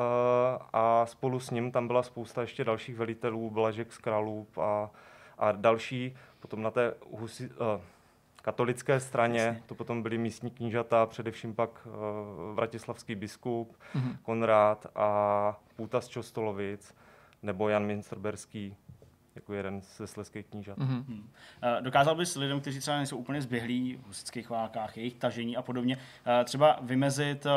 a 0.74 1.06
spolu 1.06 1.40
s 1.40 1.50
ním 1.50 1.72
tam 1.72 1.88
byla 1.88 2.04
spousta 2.04 2.42
ještě 2.42 2.64
dalších 2.64 2.96
velitelů, 2.96 3.50
Blažek 3.50 3.94
z 3.94 3.98
Králůb 3.98 4.58
a, 4.58 4.90
a 5.38 5.52
další. 5.52 6.16
Potom 6.40 6.62
na 6.62 6.72
té 6.72 6.94
husi, 7.12 7.50
uh, 7.50 7.82
katolické 8.42 9.00
straně, 9.00 9.40
Jasně. 9.40 9.64
to 9.66 9.76
potom 9.76 10.04
byli 10.04 10.18
místní 10.18 10.52
knížata, 10.52 11.06
především 11.06 11.56
pak 11.56 11.70
uh, 11.86 11.92
vratislavský 12.56 13.16
biskup, 13.16 13.78
mm-hmm. 13.96 14.18
Konrád 14.24 14.88
a 14.96 15.60
Půta 15.76 16.02
z 16.02 16.08
Čostolovic, 16.08 16.96
nebo 17.44 17.70
Jan 17.70 17.86
Minsterberský, 17.86 18.76
jako 19.36 19.54
jeden 19.54 19.82
ze 19.82 20.08
sleských 20.08 20.46
knížat. 20.46 20.78
Mm-hmm. 20.78 21.04
Hmm. 21.08 21.30
Dokázal 21.82 22.16
bys 22.16 22.36
lidem, 22.36 22.62
kteří 22.62 22.80
třeba 22.80 22.98
nejsou 22.98 23.18
úplně 23.18 23.42
zběhlí 23.42 23.96
v 23.96 24.08
husických 24.08 24.50
válkách, 24.50 24.98
jejich 24.98 25.16
tažení 25.16 25.58
a 25.58 25.62
podobně, 25.62 25.98
eh, 26.26 26.44
třeba 26.44 26.80
vymezit 26.82 27.46
eh, 27.46 27.50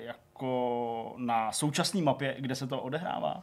jako 0.00 1.14
na 1.16 1.52
současné 1.52 2.02
mapě, 2.02 2.36
kde 2.38 2.54
se 2.54 2.66
to 2.66 2.80
odehrává? 2.80 3.42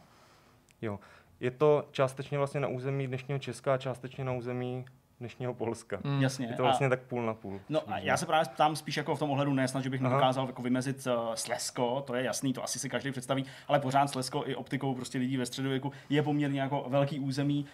Jo, 0.82 1.00
je 1.40 1.50
to 1.50 1.88
částečně 1.90 2.38
vlastně 2.38 2.60
na 2.60 2.68
území 2.68 3.06
dnešního 3.06 3.38
Česka 3.38 3.74
a 3.74 3.78
částečně 3.78 4.24
na 4.24 4.32
území 4.32 4.84
dnešního 5.20 5.54
Polska. 5.54 5.98
Mm. 6.04 6.22
Jasně. 6.22 6.46
Je 6.46 6.56
to 6.56 6.62
vlastně 6.62 6.86
a, 6.86 6.90
tak 6.90 7.00
půl 7.00 7.26
na 7.26 7.34
půl. 7.34 7.60
No 7.68 7.80
a 7.86 7.98
já 7.98 8.16
se 8.16 8.26
právě 8.26 8.48
ptám 8.54 8.76
spíš 8.76 8.96
jako 8.96 9.16
v 9.16 9.18
tom 9.18 9.30
ohledu 9.30 9.54
ne, 9.54 9.68
snad, 9.68 9.80
že 9.84 9.90
bych 9.90 10.00
Aha. 10.00 10.10
nedokázal 10.10 10.46
jako 10.46 10.62
vymezit 10.62 11.06
uh, 11.06 11.34
Slesko, 11.34 12.02
to 12.06 12.14
je 12.14 12.24
jasný, 12.24 12.52
to 12.52 12.64
asi 12.64 12.78
si 12.78 12.88
každý 12.88 13.10
představí, 13.10 13.44
ale 13.68 13.80
pořád 13.80 14.10
Slesko 14.10 14.42
i 14.46 14.54
optikou 14.54 14.94
prostě 14.94 15.18
lidí 15.18 15.36
ve 15.36 15.46
středověku 15.46 15.92
je 16.08 16.22
poměrně 16.22 16.60
jako 16.60 16.84
velký 16.88 17.20
území, 17.20 17.66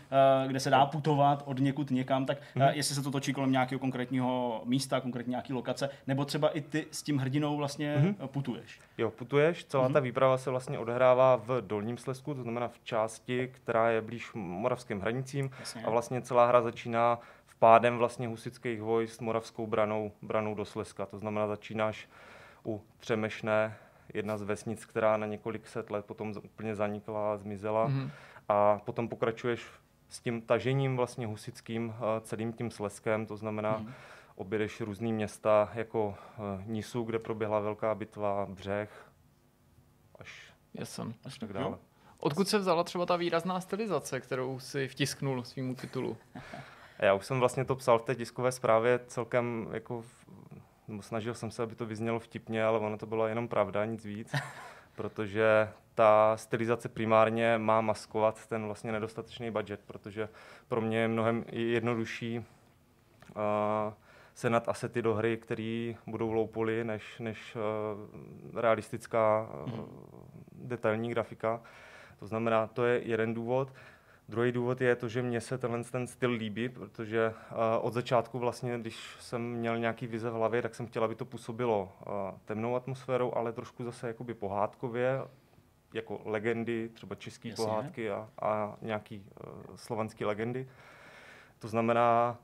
uh, 0.42 0.48
kde 0.48 0.60
se 0.60 0.70
dá 0.70 0.86
putovat 0.86 1.42
od 1.46 1.58
někud 1.58 1.90
někam, 1.90 2.26
tak 2.26 2.38
uh, 2.56 2.62
jestli 2.62 2.94
se 2.94 3.02
to 3.02 3.10
točí 3.10 3.32
kolem 3.32 3.52
nějakého 3.52 3.78
konkrétního 3.78 4.62
místa, 4.64 5.00
konkrétní 5.00 5.30
nějaký 5.30 5.52
lokace, 5.52 5.90
nebo 6.06 6.24
třeba 6.24 6.48
i 6.48 6.60
ty 6.60 6.86
s 6.90 7.02
tím 7.02 7.18
hrdinou 7.18 7.56
vlastně 7.56 7.96
mm-hmm. 7.96 8.26
putuješ. 8.26 8.80
Jo, 8.98 9.10
putuješ, 9.10 9.64
celá 9.64 9.88
mm-hmm. 9.88 9.92
ta 9.92 10.00
výprava 10.00 10.38
se 10.38 10.50
vlastně 10.50 10.78
odehrává 10.78 11.36
v 11.36 11.60
Dolním 11.60 11.98
Slesku, 11.98 12.34
to 12.34 12.42
znamená 12.42 12.68
v 12.68 12.78
části, 12.84 13.50
která 13.52 13.90
je 13.90 14.00
blíž 14.00 14.30
moravským 14.34 15.00
hranicím 15.00 15.50
Jasně. 15.60 15.82
a 15.82 15.90
vlastně 15.90 16.22
celá 16.22 16.46
hra 16.46 16.62
začíná 16.62 17.18
pádem 17.60 17.98
vlastně 17.98 18.28
husických 18.28 18.82
vojsk 18.82 19.20
moravskou 19.20 19.66
branou, 19.66 20.12
branou 20.22 20.54
do 20.54 20.64
Slezska. 20.64 21.06
To 21.06 21.18
znamená, 21.18 21.46
začínáš 21.46 22.08
u 22.66 22.82
Třemešné, 22.98 23.76
jedna 24.14 24.38
z 24.38 24.42
vesnic, 24.42 24.84
která 24.84 25.16
na 25.16 25.26
několik 25.26 25.66
set 25.66 25.90
let 25.90 26.04
potom 26.04 26.34
úplně 26.44 26.74
zanikla 26.74 27.32
a 27.32 27.36
zmizela. 27.36 27.88
Mm-hmm. 27.88 28.10
A 28.48 28.80
potom 28.84 29.08
pokračuješ 29.08 29.66
s 30.08 30.20
tím 30.20 30.42
tažením 30.42 30.96
vlastně 30.96 31.26
husickým 31.26 31.94
eh, 31.96 32.20
celým 32.20 32.52
tím 32.52 32.70
Sleskem, 32.70 33.26
to 33.26 33.36
znamená, 33.36 33.78
mm-hmm. 33.78 33.92
objedeš 34.34 34.80
různý 34.80 35.12
města 35.12 35.70
jako 35.74 36.14
eh, 36.18 36.64
Nisu, 36.66 37.02
kde 37.02 37.18
proběhla 37.18 37.60
velká 37.60 37.94
bitva, 37.94 38.46
Břeh, 38.50 39.06
až, 40.18 40.52
Jasem. 40.74 41.14
až 41.24 41.38
tak 41.38 41.52
dále. 41.52 41.78
Odkud 42.18 42.48
se 42.48 42.58
vzala 42.58 42.84
třeba 42.84 43.06
ta 43.06 43.16
výrazná 43.16 43.60
stylizace, 43.60 44.20
kterou 44.20 44.58
si 44.58 44.88
vtisknul 44.88 45.44
svýmu 45.44 45.74
titulu? 45.74 46.16
Já 47.02 47.14
už 47.14 47.26
jsem 47.26 47.40
vlastně 47.40 47.64
to 47.64 47.76
psal 47.76 47.98
v 47.98 48.02
té 48.02 48.14
tiskové 48.14 48.52
zprávě 48.52 49.00
celkem 49.06 49.68
jako 49.72 50.04
nebo 50.90 51.02
snažil 51.02 51.34
jsem 51.34 51.50
se, 51.50 51.62
aby 51.62 51.74
to 51.74 51.86
vyznělo 51.86 52.18
vtipně, 52.18 52.64
ale 52.64 52.78
ono 52.78 52.98
to 52.98 53.06
byla 53.06 53.28
jenom 53.28 53.48
pravda, 53.48 53.84
nic 53.84 54.04
víc, 54.04 54.34
protože 54.96 55.68
ta 55.94 56.36
stylizace 56.36 56.88
primárně 56.88 57.58
má 57.58 57.80
maskovat 57.80 58.46
ten 58.46 58.66
vlastně 58.66 58.92
nedostatečný 58.92 59.50
budget, 59.50 59.80
protože 59.86 60.28
pro 60.68 60.80
mě 60.80 60.98
je 60.98 61.08
mnohem 61.08 61.44
jednodušší 61.52 62.38
uh, 62.38 62.44
senat 64.34 64.68
asety 64.68 65.02
do 65.02 65.14
hry, 65.14 65.36
které 65.36 65.94
budou 66.06 66.32
loupoly, 66.32 66.84
než, 66.84 67.18
než 67.18 67.56
uh, 67.56 68.60
realistická 68.60 69.50
uh, 69.66 69.80
detailní 70.52 71.10
grafika. 71.10 71.60
To 72.18 72.26
znamená, 72.26 72.66
to 72.66 72.84
je 72.84 73.00
jeden 73.04 73.34
důvod. 73.34 73.72
Druhý 74.30 74.52
důvod 74.52 74.80
je 74.80 74.96
to, 74.96 75.08
že 75.08 75.22
mně 75.22 75.40
se 75.40 75.58
tenhle 75.58 75.84
ten 75.84 76.06
styl 76.06 76.30
líbí, 76.30 76.68
protože 76.68 77.28
uh, 77.28 77.56
od 77.80 77.92
začátku 77.92 78.38
vlastně, 78.38 78.78
když 78.78 79.16
jsem 79.20 79.52
měl 79.52 79.78
nějaký 79.78 80.06
vize 80.06 80.30
v 80.30 80.32
hlavě, 80.32 80.62
tak 80.62 80.74
jsem 80.74 80.86
chtěl, 80.86 81.04
aby 81.04 81.14
to 81.14 81.24
působilo 81.24 81.82
uh, 82.06 82.12
temnou 82.44 82.76
atmosférou, 82.76 83.34
ale 83.34 83.52
trošku 83.52 83.84
zase 83.84 84.08
jakoby 84.08 84.34
pohádkově, 84.34 85.20
jako 85.94 86.20
legendy, 86.24 86.88
třeba 86.88 87.14
české 87.14 87.54
pohádky 87.54 88.10
a, 88.10 88.28
a 88.42 88.76
nějaký 88.82 89.24
uh, 89.46 89.76
slovanské 89.76 90.26
legendy. 90.26 90.68
To 91.58 91.68
znamená, 91.68 92.38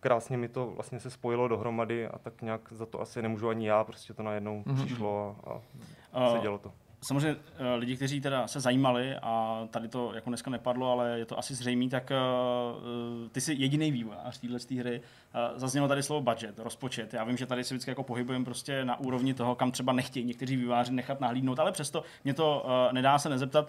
krásně 0.00 0.36
mi 0.36 0.48
to 0.48 0.66
vlastně 0.66 1.00
se 1.00 1.10
spojilo 1.10 1.48
dohromady 1.48 2.08
a 2.08 2.18
tak 2.18 2.42
nějak 2.42 2.72
za 2.72 2.86
to 2.86 3.00
asi 3.00 3.22
nemůžu 3.22 3.48
ani 3.48 3.68
já, 3.68 3.84
prostě 3.84 4.14
to 4.14 4.22
najednou 4.22 4.62
mm-hmm. 4.62 4.84
přišlo 4.84 5.36
a, 5.44 5.60
a 6.12 6.26
uh, 6.26 6.36
se 6.36 6.42
dělo 6.42 6.58
to 6.58 6.72
samozřejmě 7.06 7.36
eh, 7.58 7.74
lidi, 7.74 7.96
kteří 7.96 8.20
teda 8.20 8.46
se 8.46 8.60
zajímali 8.60 9.16
a 9.22 9.62
tady 9.70 9.88
to 9.88 10.14
jako 10.14 10.30
dneska 10.30 10.50
nepadlo, 10.50 10.90
ale 10.90 11.18
je 11.18 11.26
to 11.26 11.38
asi 11.38 11.54
zřejmé, 11.54 11.88
tak 11.88 12.10
uh, 12.10 13.28
ty 13.28 13.40
jsi 13.40 13.54
jediný 13.54 13.90
vývojář 13.90 14.38
téhle 14.38 14.58
hry. 14.78 15.00
Uh, 15.00 15.58
zaznělo 15.58 15.88
tady 15.88 16.02
slovo 16.02 16.22
budget, 16.22 16.58
rozpočet. 16.58 17.14
Já 17.14 17.24
vím, 17.24 17.36
že 17.36 17.46
tady 17.46 17.64
se 17.64 17.74
vždycky 17.74 17.90
jako 17.90 18.02
pohybujeme 18.02 18.44
prostě 18.44 18.84
na 18.84 19.00
úrovni 19.00 19.34
toho, 19.34 19.54
kam 19.54 19.72
třeba 19.72 19.92
nechtějí 19.92 20.26
někteří 20.26 20.56
vývojáři 20.56 20.92
nechat 20.92 21.20
nahlídnout, 21.20 21.58
ale 21.58 21.72
přesto 21.72 22.02
mě 22.24 22.34
to 22.34 22.66
nedá 22.92 23.18
se 23.18 23.28
nezeptat. 23.28 23.68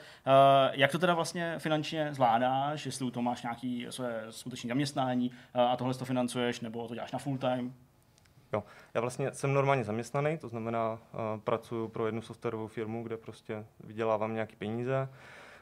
Jak 0.72 0.92
to 0.92 1.00
teda 1.00 1.14
vlastně 1.14 1.56
finančně 1.60 2.10
zvládáš, 2.12 2.86
jestli 2.86 3.06
u 3.06 3.12
toho 3.12 3.24
máš 3.24 3.44
nějaký 3.44 3.88
své 3.90 4.26
skutečné 4.30 4.68
zaměstnání 4.68 5.32
a 5.54 5.78
tohle 5.78 5.94
to 5.94 6.06
financuješ, 6.06 6.60
nebo 6.60 6.88
to 6.88 6.94
děláš 6.94 7.12
na 7.12 7.20
full 7.20 7.38
time? 7.38 7.74
Jo, 8.54 8.64
já 8.94 9.02
vlastně 9.02 9.32
jsem 9.32 9.54
normálně 9.54 9.84
zaměstnaný, 9.84 10.38
to 10.38 10.48
znamená, 10.48 10.94
uh, 10.94 11.20
pracuji 11.40 11.88
pro 11.88 12.06
jednu 12.06 12.22
softwarovou 12.22 12.68
firmu, 12.68 13.04
kde 13.04 13.18
prostě 13.18 13.66
vydělávám 13.80 14.34
nějaké 14.34 14.56
peníze. 14.56 15.10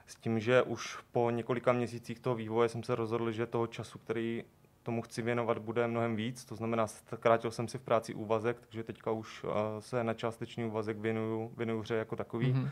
S 0.07 0.15
tím, 0.15 0.39
že 0.39 0.61
už 0.61 0.97
po 1.11 1.29
několika 1.29 1.73
měsících 1.73 2.19
toho 2.19 2.35
vývoje 2.35 2.69
jsem 2.69 2.83
se 2.83 2.95
rozhodl, 2.95 3.31
že 3.31 3.45
toho 3.45 3.67
času, 3.67 3.99
který 3.99 4.43
tomu 4.83 5.01
chci 5.01 5.21
věnovat, 5.21 5.57
bude 5.57 5.87
mnohem 5.87 6.15
víc. 6.15 6.45
To 6.45 6.55
znamená, 6.55 6.85
krátil 7.19 7.51
jsem 7.51 7.67
si 7.67 7.77
v 7.77 7.81
práci 7.81 8.13
úvazek, 8.13 8.57
takže 8.59 8.83
teďka 8.83 9.11
už 9.11 9.43
uh, 9.43 9.51
se 9.79 10.03
na 10.03 10.13
částečný 10.13 10.65
úvazek 10.65 10.97
věnuju, 10.97 11.51
věnuju 11.57 11.79
hře 11.79 11.95
jako 11.95 12.15
takový. 12.15 12.53
Mm-hmm. 12.53 12.69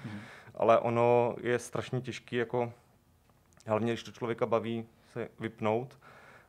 Ale 0.56 0.80
ono 0.80 1.36
je 1.42 1.60
strašně 1.60 2.02
těžké, 2.02 2.36
jako 2.36 2.74
hlavně 3.66 3.92
když 3.92 4.04
to 4.04 4.12
člověka 4.12 4.46
baví, 4.46 4.86
se 5.14 5.30
vypnout. 5.40 6.00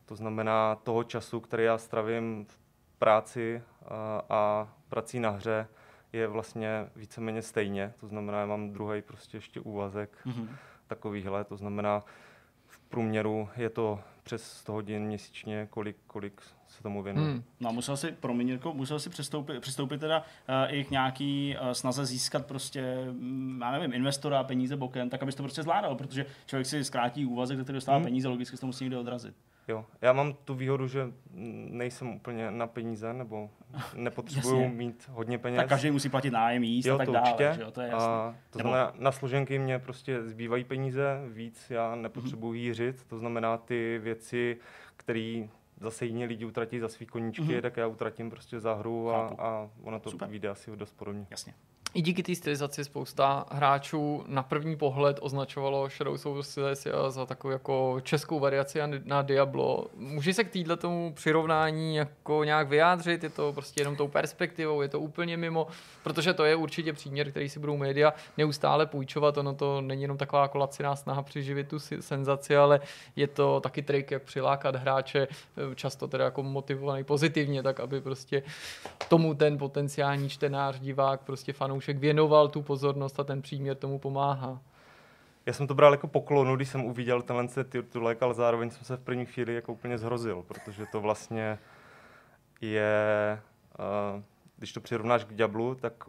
To 0.07 0.17
znamená 0.17 0.75
toho 0.75 1.05
času, 1.05 1.41
který 1.41 1.65
já 1.65 1.79
stravím 1.79 2.47
v 2.49 2.64
práci 3.05 3.63
a, 3.89 4.23
a 4.31 4.69
prací 4.89 5.21
na 5.21 5.31
hře 5.31 5.67
je 6.13 6.27
vlastně 6.27 6.87
víceméně 6.97 7.43
stejně. 7.43 7.93
To 8.01 8.09
znamená, 8.09 8.41
já 8.41 8.47
mám 8.47 8.73
druhý 8.73 9.03
prostě 9.03 9.37
ještě 9.37 9.61
úvazek 9.61 10.19
mm-hmm. 10.27 10.49
takovýhle. 10.87 11.45
To 11.45 11.57
znamená, 11.57 12.05
v 12.67 12.81
průměru 12.81 13.49
je 13.57 13.71
to 13.71 14.01
přes 14.23 14.53
100 14.53 14.73
hodin 14.73 15.03
měsíčně, 15.03 15.67
kolik, 15.71 15.97
kolik 16.07 16.41
se 16.69 16.83
tomu 16.83 17.03
věnuje. 17.03 17.31
Hmm. 17.31 17.43
No 17.61 17.69
a 17.69 17.73
musel 17.73 17.97
si, 17.97 18.13
promiň, 18.13 18.49
Jirko, 18.49 18.75
musel 18.75 18.99
si 18.99 19.11
přistoupit, 19.11 19.61
přistoupit 19.61 20.01
teda 20.01 20.19
uh, 20.19 20.75
i 20.75 20.85
k 20.85 20.91
nějaký 20.91 21.57
uh, 21.61 21.71
snaze 21.71 22.07
získat 22.07 22.47
prostě, 22.47 22.97
um, 23.11 23.59
já 23.61 23.71
nevím, 23.71 23.93
investora, 23.93 24.45
peníze 24.45 24.77
bokem, 24.77 25.11
tak 25.11 25.23
abys 25.23 25.35
to 25.35 25.43
prostě 25.43 25.63
zvládal, 25.63 25.95
protože 25.95 26.27
člověk 26.47 26.67
si 26.67 26.85
zkrátí 26.85 27.27
úvazek, 27.27 27.61
který 27.63 27.77
dostává 27.77 27.97
hmm. 27.97 28.05
peníze, 28.05 28.29
logicky 28.29 28.57
se 28.57 28.61
to 28.61 28.67
musí 28.67 28.85
někde 28.85 28.99
odrazit. 28.99 29.35
Jo, 29.69 29.85
já 30.01 30.13
mám 30.13 30.33
tu 30.33 30.55
výhodu, 30.55 30.89
že 30.89 31.13
nejsem 31.71 32.09
úplně 32.09 32.51
na 32.51 32.67
peníze, 32.67 33.13
nebo 33.13 33.51
nepotřebuju 33.95 34.69
mít 34.69 35.11
hodně 35.13 35.39
peněz. 35.39 35.57
Tak 35.57 35.69
každý 35.69 35.91
musí 35.91 36.09
platit 36.09 36.31
nájem, 36.31 36.63
jíst 36.65 36.87
jo, 36.87 36.95
a 36.95 36.99
tak 36.99 37.07
to 37.07 37.13
dále. 37.13 37.33
Určitě. 37.33 37.53
Že 37.55 37.63
jo, 37.63 37.71
to 37.71 37.81
je 37.81 37.89
jasný. 37.89 38.09
A 38.09 38.35
to 38.51 38.59
nebo... 38.59 38.69
znamená, 38.69 38.93
na 38.99 39.13
složenky 39.13 39.59
mě 39.59 39.79
prostě 39.79 40.23
zbývají 40.23 40.65
peníze, 40.65 41.21
víc 41.29 41.71
já 41.71 41.95
nepotřebuji 41.95 42.53
mm-hmm. 42.53 42.57
jířit, 42.57 43.05
to 43.05 43.19
znamená 43.19 43.57
ty 43.57 44.01
věci, 44.03 44.57
které 44.97 45.43
zase 45.81 46.07
jiní 46.07 46.25
lidi 46.25 46.45
utratí 46.45 46.79
za 46.79 46.89
svý 46.89 47.07
koníčky, 47.07 47.43
mm-hmm. 47.43 47.61
tak 47.61 47.77
já 47.77 47.87
utratím 47.87 48.31
prostě 48.31 48.61
za 48.61 48.75
hru 48.75 49.11
a, 49.11 49.35
a 49.39 49.69
ono 49.83 50.01
to 50.01 50.11
Super. 50.11 50.29
vyjde 50.29 50.49
asi 50.49 50.77
dost 50.77 50.93
podobně. 50.97 51.27
Jasně. 51.31 51.55
I 51.95 52.03
díky 52.03 52.23
té 52.23 52.35
stylizaci 52.35 52.85
spousta 52.85 53.47
hráčů 53.51 54.25
na 54.27 54.43
první 54.43 54.77
pohled 54.77 55.19
označovalo 55.21 55.89
Shadow 55.89 56.27
of 56.27 56.47
Silesia 56.47 57.11
za 57.11 57.27
takovou 57.27 57.53
jako 57.53 58.01
českou 58.03 58.41
variaci 58.41 58.79
na 59.05 59.23
Diablo. 59.23 59.87
Může 59.97 60.35
se 60.35 60.45
k 60.45 60.51
týhle 60.51 60.77
tomu 60.77 61.13
přirovnání 61.15 61.97
jako 61.97 62.45
nějak 62.45 62.69
vyjádřit? 62.69 63.23
Je 63.23 63.31
to 63.31 63.53
prostě 63.53 63.81
jenom 63.81 63.97
tou 63.97 64.09
perspektivou? 64.09 64.83
Je 64.83 64.89
to 64.89 65.01
úplně 65.01 65.37
mimo? 65.37 65.67
Protože 66.03 66.35
to 66.35 66.45
je 66.45 66.57
určitě 66.57 66.93
příměr, 66.93 67.31
který 67.31 67.49
si 67.49 67.61
budou 67.61 67.77
média 67.77 68.15
neustále 68.39 68.87
půjčovat. 68.87 69.39
Ono 69.39 69.55
to 69.55 69.81
není 69.81 70.03
jenom 70.03 70.17
taková 70.19 70.43
jako 70.43 70.59
laciná 70.59 70.97
snaha 70.97 71.23
přiživit 71.23 71.69
tu 71.69 71.79
senzaci, 72.01 72.57
ale 72.57 72.81
je 73.17 73.27
to 73.27 73.61
taky 73.61 73.83
trik, 73.83 74.11
jak 74.11 74.23
přilákat 74.23 74.77
hráče, 74.77 75.29
často 75.75 76.09
teda 76.09 76.25
jako 76.25 76.43
motivovaný 76.43 77.05
pozitivně, 77.05 77.63
tak 77.63 77.81
aby 77.81 78.01
prostě 78.01 78.43
tomu 79.09 79.35
ten 79.35 79.59
potenciální 79.59 80.29
čtenář, 80.29 80.79
divák, 80.81 81.21
prostě 81.21 81.53
fanoušek 81.53 81.84
fanoušek 81.85 81.99
věnoval 81.99 82.49
tu 82.49 82.63
pozornost 82.63 83.21
a 83.21 83.25
ten 83.25 83.43
příměr 83.43 83.77
tomu 83.77 83.99
pomáhá. 83.99 84.61
Já 85.47 85.53
jsem 85.53 85.67
to 85.67 85.75
bral 85.75 85.93
jako 85.93 86.09
poklonu, 86.09 86.57
když 86.57 86.69
jsem 86.69 86.85
uviděl 86.85 87.23
tenhle 87.23 87.65
titulek, 87.65 88.23
ale 88.23 88.35
zároveň 88.35 88.71
jsem 88.71 88.85
se 88.85 88.97
v 88.97 89.01
první 89.01 89.27
chvíli 89.27 89.55
jako 89.55 89.73
úplně 89.73 89.99
zhrozil, 89.99 90.43
protože 90.43 90.87
to 90.93 91.01
vlastně 91.01 91.59
je, 92.61 93.41
uh, 94.15 94.23
když 94.57 94.73
to 94.73 94.81
přirovnáš 94.81 95.25
k 95.25 95.35
Diablu, 95.35 95.75
tak 95.75 96.05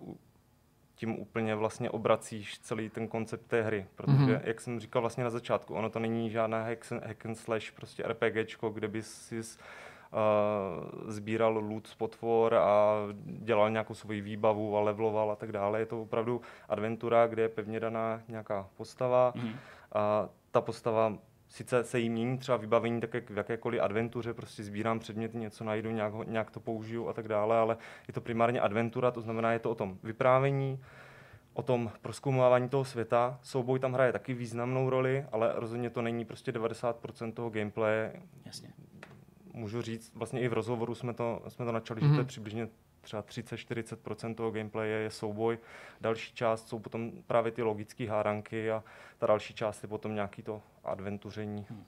tím 0.96 1.20
úplně 1.20 1.56
vlastně 1.56 1.90
obracíš 1.90 2.60
celý 2.60 2.90
ten 2.90 3.08
koncept 3.08 3.48
té 3.48 3.62
hry, 3.62 3.86
protože, 3.96 4.18
mm-hmm. 4.18 4.42
jak 4.44 4.62
jsem 4.62 4.80
říkal 4.80 5.02
vlastně 5.02 5.24
na 5.24 5.30
začátku, 5.30 5.74
ono 5.74 5.90
to 5.90 6.00
není 6.00 6.30
žádná 6.30 6.64
hack 6.64 7.26
and 7.26 7.36
slash, 7.36 7.72
prostě 7.72 8.04
RPGčko, 8.04 8.70
kde 8.70 8.88
by 8.88 9.04
si 9.04 9.36
uh, 9.36 9.44
sbíral 11.08 11.54
loot 11.54 11.88
z 11.88 11.96
potvor 11.96 12.56
a 12.56 12.96
dělal 13.26 13.72
nějakou 13.72 13.94
svoji 13.94 14.22
výbavu 14.22 14.78
a 14.78 14.82
leveloval 14.82 15.32
a 15.32 15.36
tak 15.36 15.52
dále. 15.52 15.80
Je 15.80 15.86
to 15.86 16.02
opravdu 16.02 16.42
adventura, 16.70 17.28
kde 17.28 17.42
je 17.42 17.50
pevně 17.50 17.80
daná 17.80 18.22
nějaká 18.28 18.70
postava. 18.78 19.34
Mm-hmm. 19.36 19.56
A 19.94 20.30
ta 20.52 20.62
postava 20.62 21.14
sice 21.50 21.84
se 21.84 22.00
jí 22.00 22.10
mění 22.10 22.38
třeba 22.38 22.58
vybavení, 22.58 23.02
tak 23.02 23.14
jak 23.14 23.30
v 23.30 23.38
jakékoliv 23.38 23.82
adventuře, 23.82 24.34
prostě 24.34 24.64
sbírám 24.64 25.00
předměty, 25.00 25.38
něco 25.38 25.64
najdu, 25.64 25.92
nějak, 25.92 26.14
nějak 26.28 26.52
to 26.52 26.60
použiju 26.60 27.08
a 27.08 27.14
tak 27.14 27.28
dále, 27.28 27.58
ale 27.58 27.78
je 28.08 28.14
to 28.14 28.22
primárně 28.22 28.62
adventura, 28.62 29.12
to 29.12 29.22
znamená, 29.22 29.52
je 29.52 29.60
to 29.60 29.72
o 29.72 29.76
tom 29.76 29.98
vyprávění, 30.04 30.82
o 31.54 31.64
tom 31.64 31.92
proskoumávání 32.02 32.70
toho 32.70 32.86
světa. 32.86 33.40
Souboj 33.42 33.80
tam 33.80 33.94
hraje 33.94 34.12
taky 34.12 34.34
významnou 34.34 34.90
roli, 34.90 35.26
ale 35.32 35.52
rozhodně 35.56 35.90
to 35.90 36.02
není 36.02 36.26
prostě 36.26 36.52
90% 36.52 37.34
toho 37.34 37.50
gameplaye. 37.50 38.22
Jasně 38.46 38.70
můžu 39.56 39.82
říct, 39.82 40.11
vlastně 40.15 40.41
i 40.41 40.48
v 40.48 40.53
rozhovoru 40.53 40.95
jsme 40.95 41.14
to, 41.14 41.41
jsme 41.48 41.65
to 41.65 41.72
načali, 41.72 42.02
mm-hmm. 42.02 42.07
že 42.07 42.10
to 42.10 42.19
je 42.19 42.19
mhm. 42.19 42.27
přibližně 42.27 42.68
třeba 43.02 43.23
30-40% 43.23 44.36
toho 44.36 44.52
gameplaye 44.52 44.90
je 44.90 45.11
souboj. 45.11 45.57
Další 46.02 46.34
část 46.34 46.68
jsou 46.68 46.80
potom 46.80 47.11
právě 47.27 47.52
ty 47.52 47.61
logické 47.61 48.10
hádanky 48.10 48.72
a 48.72 48.84
ta 49.18 49.27
další 49.27 49.53
část 49.53 49.84
je 49.84 49.90
potom 49.90 50.15
nějaký 50.15 50.41
to 50.41 50.61
adventuření. 50.84 51.65
Hmm. 51.69 51.86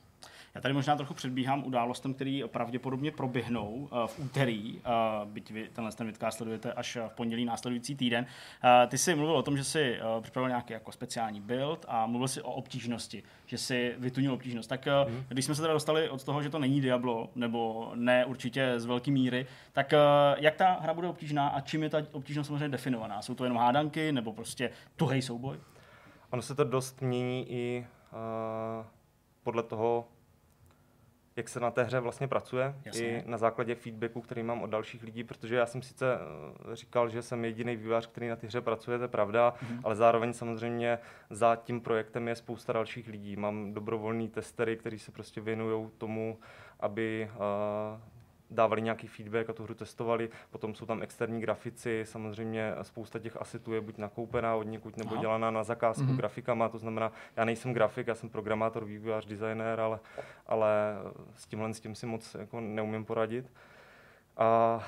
Já 0.57 0.61
tady 0.61 0.73
možná 0.73 0.95
trochu 0.95 1.13
předbíhám 1.13 1.63
událostem, 1.65 2.13
který 2.13 2.43
pravděpodobně 2.47 3.11
proběhnou 3.11 3.69
uh, 3.69 4.07
v 4.07 4.19
úterý, 4.19 4.75
uh, 4.75 5.29
byť 5.31 5.51
vy 5.51 5.69
tenhle 5.73 5.91
ten 5.91 6.07
vidcast 6.07 6.37
sledujete 6.37 6.73
až 6.73 6.97
v 7.07 7.13
pondělí 7.15 7.45
následující 7.45 7.95
týden. 7.95 8.25
Uh, 8.63 8.89
ty 8.89 8.97
jsi 8.97 9.15
mluvil 9.15 9.35
o 9.35 9.43
tom, 9.43 9.57
že 9.57 9.63
jsi 9.63 9.99
připravil 10.21 10.49
nějaký 10.49 10.73
jako 10.73 10.91
speciální 10.91 11.41
build 11.41 11.85
a 11.87 12.05
mluvil 12.05 12.27
si 12.27 12.41
o 12.41 12.51
obtížnosti, 12.51 13.23
že 13.45 13.57
jsi 13.57 13.95
vytunil 13.97 14.33
obtížnost. 14.33 14.69
Tak 14.69 14.85
mm. 14.85 15.23
když 15.27 15.45
jsme 15.45 15.55
se 15.55 15.61
teda 15.61 15.73
dostali 15.73 16.09
od 16.09 16.23
toho, 16.23 16.43
že 16.43 16.49
to 16.49 16.59
není 16.59 16.81
Diablo, 16.81 17.29
nebo 17.35 17.91
ne 17.95 18.25
určitě 18.25 18.73
z 18.79 18.85
velké 18.85 19.11
míry, 19.11 19.45
tak 19.73 19.93
jak 20.37 20.55
ta 20.55 20.79
hra 20.81 20.93
bude 20.93 21.07
obtížná 21.07 21.47
a 21.47 21.61
čím 21.61 21.83
je 21.83 21.89
ta 21.89 21.97
obtížnost 22.11 22.47
samozřejmě 22.47 22.69
definovaná? 22.69 23.21
Jsou 23.21 23.35
to 23.35 23.43
jenom 23.43 23.57
hádanky 23.57 24.11
nebo 24.11 24.33
prostě 24.33 24.69
tuhej 24.95 25.21
souboj? 25.21 25.57
Ono 26.29 26.41
se 26.41 26.55
to 26.55 26.63
dost 26.63 27.01
mění 27.01 27.45
i 27.49 27.87
uh, 28.11 28.85
podle 29.43 29.63
toho, 29.63 30.07
jak 31.37 31.49
se 31.49 31.59
na 31.59 31.71
té 31.71 31.83
hře 31.83 31.99
vlastně 31.99 32.27
pracuje, 32.27 32.75
Jasně. 32.85 33.07
i 33.07 33.23
na 33.25 33.37
základě 33.37 33.75
feedbacku, 33.75 34.21
který 34.21 34.43
mám 34.43 34.61
od 34.61 34.69
dalších 34.69 35.03
lidí, 35.03 35.23
protože 35.23 35.55
já 35.55 35.65
jsem 35.65 35.81
sice 35.81 36.17
eh, 36.71 36.75
říkal, 36.75 37.09
že 37.09 37.21
jsem 37.21 37.45
jediný 37.45 37.75
vývář, 37.75 38.07
který 38.07 38.27
na 38.27 38.35
té 38.35 38.47
hře 38.47 38.61
pracuje, 38.61 38.97
to 38.97 39.03
je 39.03 39.07
pravda, 39.07 39.53
mm-hmm. 39.53 39.81
ale 39.83 39.95
zároveň 39.95 40.33
samozřejmě 40.33 40.99
za 41.29 41.55
tím 41.55 41.81
projektem 41.81 42.27
je 42.27 42.35
spousta 42.35 42.73
dalších 42.73 43.07
lidí. 43.07 43.35
Mám 43.35 43.73
dobrovolní 43.73 44.29
testery, 44.29 44.77
kteří 44.77 44.99
se 44.99 45.11
prostě 45.11 45.41
věnují 45.41 45.89
tomu, 45.97 46.39
aby 46.79 47.29
uh, 47.35 48.01
dávali 48.51 48.81
nějaký 48.81 49.07
feedback 49.07 49.49
a 49.49 49.53
tu 49.53 49.63
hru 49.63 49.73
testovali. 49.73 50.29
Potom 50.49 50.75
jsou 50.75 50.85
tam 50.85 51.01
externí 51.01 51.41
grafici, 51.41 52.01
samozřejmě 52.05 52.73
spousta 52.81 53.19
těch 53.19 53.37
asetů 53.37 53.73
je 53.73 53.81
buď 53.81 53.97
nakoupená 53.97 54.55
od 54.55 54.63
někud 54.63 54.97
nebo 54.97 55.11
Aha. 55.11 55.21
dělaná 55.21 55.51
na 55.51 55.63
zakázku 55.63 56.03
mm-hmm. 56.03 56.17
grafikama, 56.17 56.69
to 56.69 56.77
znamená, 56.77 57.11
já 57.35 57.45
nejsem 57.45 57.73
grafik, 57.73 58.07
já 58.07 58.15
jsem 58.15 58.29
programátor, 58.29 58.85
vývojář, 58.85 59.25
designér, 59.25 59.79
ale, 59.79 59.99
ale 60.47 60.95
s 61.35 61.47
tímhle 61.47 61.73
s 61.73 61.79
tím 61.79 61.95
si 61.95 62.05
moc 62.05 62.35
jako 62.39 62.61
neumím 62.61 63.05
poradit. 63.05 63.51
A 64.37 64.79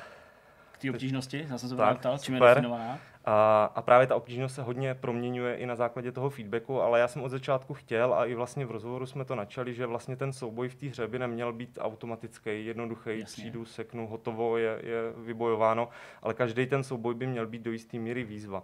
té 0.80 0.90
obtížnosti, 0.90 1.46
já 1.50 1.58
jsem 1.58 1.70
se 1.70 1.76
ptal, 1.76 2.18
čím 2.18 2.36
je 2.36 2.42
definovaná. 2.42 3.00
A, 3.26 3.72
a 3.76 3.82
právě 3.82 4.08
ta 4.08 4.16
obtížnost 4.16 4.56
se 4.56 4.62
hodně 4.62 4.94
proměňuje 4.94 5.56
i 5.56 5.66
na 5.66 5.76
základě 5.76 6.12
toho 6.12 6.30
feedbacku, 6.30 6.82
ale 6.82 7.00
já 7.00 7.08
jsem 7.08 7.22
od 7.22 7.30
začátku 7.30 7.74
chtěl 7.74 8.14
a 8.14 8.26
i 8.26 8.36
vlastně 8.36 8.66
v 8.66 8.72
rozhovoru 8.72 9.06
jsme 9.06 9.26
to 9.26 9.36
načali, 9.36 9.74
že 9.74 9.86
vlastně 9.86 10.16
ten 10.16 10.34
souboj 10.34 10.70
v 10.70 10.76
té 10.76 10.88
hře 10.88 11.08
by 11.08 11.20
neměl 11.20 11.54
být 11.54 11.78
automatický, 11.82 12.66
jednoduchý, 12.66 13.10
Jasně. 13.10 13.26
přijdu, 13.26 13.66
seknu, 13.66 14.08
hotovo, 14.08 14.58
je, 14.58 14.80
je 14.84 15.02
vybojováno, 15.18 15.90
ale 16.22 16.34
každý 16.34 16.66
ten 16.66 16.84
souboj 16.84 17.14
by 17.14 17.28
měl 17.28 17.48
být 17.48 17.62
do 17.62 17.72
jisté 17.72 17.98
míry 17.98 18.24
výzva. 18.24 18.64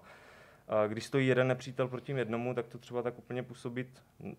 A 0.68 0.88
když 0.88 1.06
stojí 1.06 1.28
jeden 1.28 1.48
nepřítel 1.48 1.88
proti 1.88 2.12
jednomu, 2.12 2.54
tak 2.54 2.68
to 2.68 2.78
třeba 2.78 3.02
tak 3.02 3.18
úplně 3.18 3.44
působit 3.44 3.88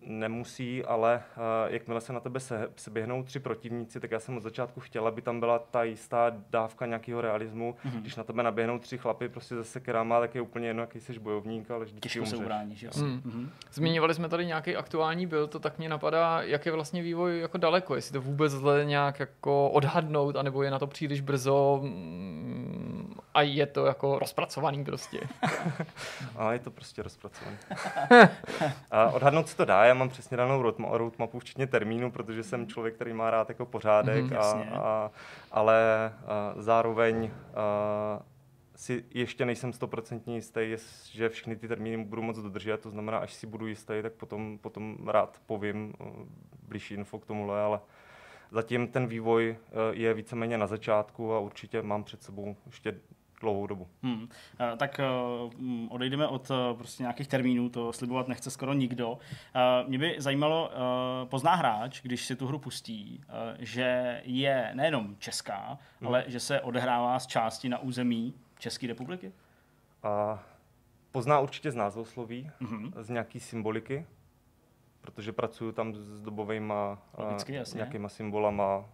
nemusí, 0.01 0.83
ale 0.83 1.23
jakmile 1.67 2.01
se 2.01 2.13
na 2.13 2.19
tebe 2.19 2.39
se, 2.39 2.69
se 2.75 2.91
běhnou 2.91 3.23
tři 3.23 3.39
protivníci, 3.39 3.99
tak 3.99 4.11
já 4.11 4.19
jsem 4.19 4.37
od 4.37 4.43
začátku 4.43 4.79
chtěla, 4.79 5.07
aby 5.07 5.21
tam 5.21 5.39
byla 5.39 5.59
ta 5.59 5.83
jistá 5.83 6.33
dávka 6.49 6.85
nějakého 6.85 7.21
realismu. 7.21 7.75
Mm-hmm. 7.85 8.01
Když 8.01 8.15
na 8.15 8.23
tebe 8.23 8.43
naběhnou 8.43 8.79
tři 8.79 8.97
chlapy 8.97 9.29
prostě 9.29 9.55
ze 9.55 9.63
sekerama, 9.63 10.19
tak 10.19 10.35
je 10.35 10.41
úplně 10.41 10.67
jedno, 10.67 10.83
jaký 10.83 10.99
jsi 10.99 11.19
bojovník, 11.19 11.71
ale 11.71 11.85
vždycky 11.85 12.09
Těžko 12.09 12.25
se 12.25 12.35
ubráníš, 12.35 12.83
jo. 12.83 12.91
Mm. 12.97 13.21
Mm-hmm. 13.25 13.49
Zmiňovali 13.71 14.13
jsme 14.13 14.29
tady 14.29 14.45
nějaký 14.45 14.75
aktuální 14.75 15.27
byl, 15.27 15.47
to 15.47 15.59
tak 15.59 15.77
mě 15.77 15.89
napadá, 15.89 16.41
jak 16.41 16.65
je 16.65 16.71
vlastně 16.71 17.01
vývoj 17.01 17.39
jako 17.39 17.57
daleko, 17.57 17.95
jestli 17.95 18.13
to 18.13 18.21
vůbec 18.21 18.53
lze 18.53 18.85
nějak 18.85 19.19
jako 19.19 19.69
odhadnout, 19.69 20.35
anebo 20.35 20.63
je 20.63 20.71
na 20.71 20.79
to 20.79 20.87
příliš 20.87 21.21
brzo 21.21 21.79
mm, 21.83 23.15
a 23.33 23.41
je 23.41 23.65
to 23.65 23.85
jako 23.85 24.19
rozpracovaný 24.19 24.85
prostě. 24.85 25.19
A 26.35 26.53
je 26.53 26.59
to 26.59 26.71
prostě 26.71 27.03
rozpracované. 27.03 27.57
a 28.91 29.09
odhadnout 29.11 29.49
se 29.49 29.57
to 29.57 29.65
dá, 29.65 29.85
já 29.85 29.93
mám 29.93 30.09
přesně 30.09 30.37
danou 30.37 30.73
roadmapu, 30.91 31.39
včetně 31.39 31.67
termínu, 31.67 32.11
protože 32.11 32.43
jsem 32.43 32.67
člověk, 32.67 32.95
který 32.95 33.13
má 33.13 33.31
rád 33.31 33.49
jako 33.49 33.65
pořádek, 33.65 34.25
mm, 34.25 34.37
a, 34.37 34.51
a, 34.73 35.11
ale 35.51 36.11
a 36.27 36.53
zároveň 36.57 37.31
a, 37.55 38.21
si 38.75 39.03
ještě 39.13 39.45
nejsem 39.45 39.73
stoprocentně 39.73 40.35
jistý, 40.35 40.75
že 41.11 41.29
všechny 41.29 41.55
ty 41.55 41.67
termíny 41.67 42.05
budu 42.05 42.21
moc 42.21 42.37
dodržet, 42.37 42.81
to 42.81 42.89
znamená, 42.89 43.17
až 43.17 43.33
si 43.33 43.47
budu 43.47 43.67
jistý, 43.67 43.93
tak 44.01 44.13
potom, 44.13 44.57
potom 44.57 44.97
rád 45.07 45.41
povím 45.45 45.93
blížší 46.67 46.93
info 46.93 47.19
k 47.19 47.25
tomuhle, 47.25 47.61
ale 47.61 47.79
zatím 48.51 48.87
ten 48.87 49.07
vývoj 49.07 49.57
je 49.91 50.13
víceméně 50.13 50.57
na 50.57 50.67
začátku 50.67 51.33
a 51.33 51.39
určitě 51.39 51.81
mám 51.81 52.03
před 52.03 52.23
sebou 52.23 52.55
ještě 52.65 52.95
dlouhou 53.41 53.67
dobu. 53.67 53.87
Hmm. 54.03 54.29
Tak 54.77 54.99
uh, 55.49 55.53
odejdeme 55.89 56.27
od 56.27 56.49
uh, 56.49 56.77
prostě 56.77 57.03
nějakých 57.03 57.27
termínů, 57.27 57.69
to 57.69 57.93
slibovat 57.93 58.27
nechce 58.27 58.51
skoro 58.51 58.73
nikdo. 58.73 59.17
Mě 59.87 59.97
by 59.97 60.15
zajímalo, 60.17 60.71
pozná 61.29 61.55
hráč, 61.55 62.01
když 62.01 62.25
si 62.25 62.35
tu 62.35 62.47
hru 62.47 62.59
pustí, 62.59 63.21
že 63.59 64.21
je 64.25 64.71
nejenom 64.73 65.15
česká, 65.19 65.77
hmm. 65.99 66.07
ale 66.07 66.23
že 66.27 66.39
se 66.39 66.61
odehrává 66.61 67.19
z 67.19 67.27
části 67.27 67.69
na 67.69 67.79
území 67.79 68.33
České 68.59 68.87
republiky? 68.87 69.31
Uh, 70.03 70.39
pozná 71.11 71.39
určitě 71.39 71.71
z 71.71 71.75
názvosloví, 71.75 72.51
hmm. 72.59 72.93
z 73.01 73.09
nějaký 73.09 73.39
symboliky, 73.39 74.05
protože 75.01 75.33
pracuju 75.33 75.71
tam 75.71 75.93
s 75.95 76.21
dobovými 76.21 76.73
nějakýma 77.75 78.09
symbolama, 78.09 78.85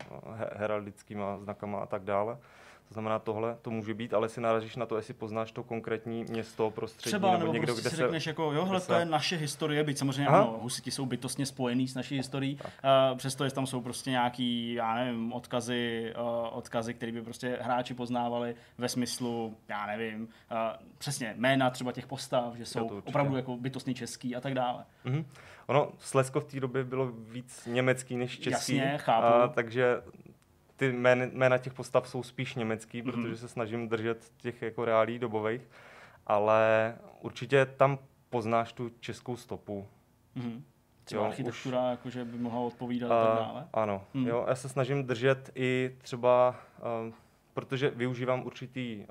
heraldickýma 0.55 1.37
znakama 1.37 1.79
a 1.79 1.85
tak 1.85 2.03
dále. 2.03 2.37
To 2.87 2.93
znamená, 2.93 3.19
tohle 3.19 3.57
to 3.61 3.71
může 3.71 3.93
být, 3.93 4.13
ale 4.13 4.29
si 4.29 4.41
narazíš 4.41 4.75
na 4.75 4.85
to, 4.85 4.95
jestli 4.95 5.13
poznáš 5.13 5.51
to 5.51 5.63
konkrétní 5.63 6.23
město, 6.23 6.71
prostředí, 6.71 7.11
Třeba, 7.11 7.31
nebo, 7.31 7.39
nebo 7.39 7.53
někdo, 7.53 7.73
prostě 7.73 7.81
kde 7.81 7.89
si 7.89 7.95
řekneš, 7.95 8.27
jako, 8.27 8.43
jo, 8.53 8.65
hele, 8.65 8.79
se... 8.79 8.87
to 8.87 8.93
je 8.93 9.05
naše 9.05 9.35
historie, 9.35 9.83
byť 9.83 9.97
samozřejmě 9.97 10.27
Aha. 10.27 10.41
ano, 10.41 10.59
husiti 10.61 10.91
jsou 10.91 11.05
bytostně 11.05 11.45
spojený 11.45 11.87
s 11.87 11.95
naší 11.95 12.15
historií, 12.15 12.59
uh, 13.11 13.17
přesto, 13.17 13.49
tam 13.49 13.67
jsou 13.67 13.81
prostě 13.81 14.09
nějaký, 14.09 14.73
já 14.73 14.95
nevím, 14.95 15.33
odkazy, 15.33 16.13
uh, 16.17 16.57
odkazy, 16.57 16.93
které 16.93 17.11
by 17.11 17.21
prostě 17.21 17.57
hráči 17.61 17.93
poznávali 17.93 18.55
ve 18.77 18.89
smyslu, 18.89 19.57
já 19.67 19.85
nevím, 19.85 20.21
uh, 20.23 20.57
přesně 20.97 21.33
jména 21.37 21.69
třeba 21.69 21.91
těch 21.91 22.07
postav, 22.07 22.55
že 22.55 22.65
jsou 22.65 23.01
opravdu 23.05 23.35
jako 23.35 23.57
bytostně 23.57 23.93
český 23.93 24.35
a 24.35 24.41
tak 24.41 24.53
dále. 24.53 24.85
Mm-hmm. 25.05 25.25
Ono, 25.67 25.91
Slesko 25.99 26.39
v 26.39 26.45
té 26.45 26.59
době 26.59 26.83
bylo 26.83 27.07
víc 27.07 27.65
německý 27.65 28.17
než 28.17 28.39
český. 28.39 28.75
Jasně, 28.75 28.97
chápu. 28.97 29.47
Uh, 29.47 29.53
takže 29.53 30.01
ty 30.75 30.91
jmény, 30.91 31.29
jména 31.33 31.57
těch 31.57 31.73
postav 31.73 32.07
jsou 32.07 32.23
spíš 32.23 32.55
německý, 32.55 33.01
mm-hmm. 33.01 33.11
protože 33.11 33.37
se 33.37 33.47
snažím 33.47 33.89
držet 33.89 34.31
těch 34.37 34.61
jako 34.61 34.85
reálí 34.85 35.19
dobových, 35.19 35.69
ale 36.27 36.95
určitě 37.21 37.65
tam 37.65 37.99
poznáš 38.29 38.73
tu 38.73 38.91
českou 38.99 39.37
stopu. 39.37 39.87
Mm-hmm. 40.37 40.61
Třeba 41.03 41.21
jo, 41.21 41.27
architektura, 41.27 41.83
už, 41.83 41.91
jakože 41.91 42.25
by 42.25 42.37
mohla 42.37 42.61
odpovídat 42.61 43.11
a, 43.11 43.25
tak 43.25 43.47
dále? 43.47 43.67
Ano, 43.73 44.05
mm. 44.13 44.27
jo, 44.27 44.45
já 44.47 44.55
se 44.55 44.69
snažím 44.69 45.03
držet 45.03 45.51
i 45.55 45.95
třeba, 45.97 46.55
uh, 47.07 47.13
protože 47.53 47.89
využívám 47.89 48.45
určitý 48.45 48.97
uh, 48.97 49.05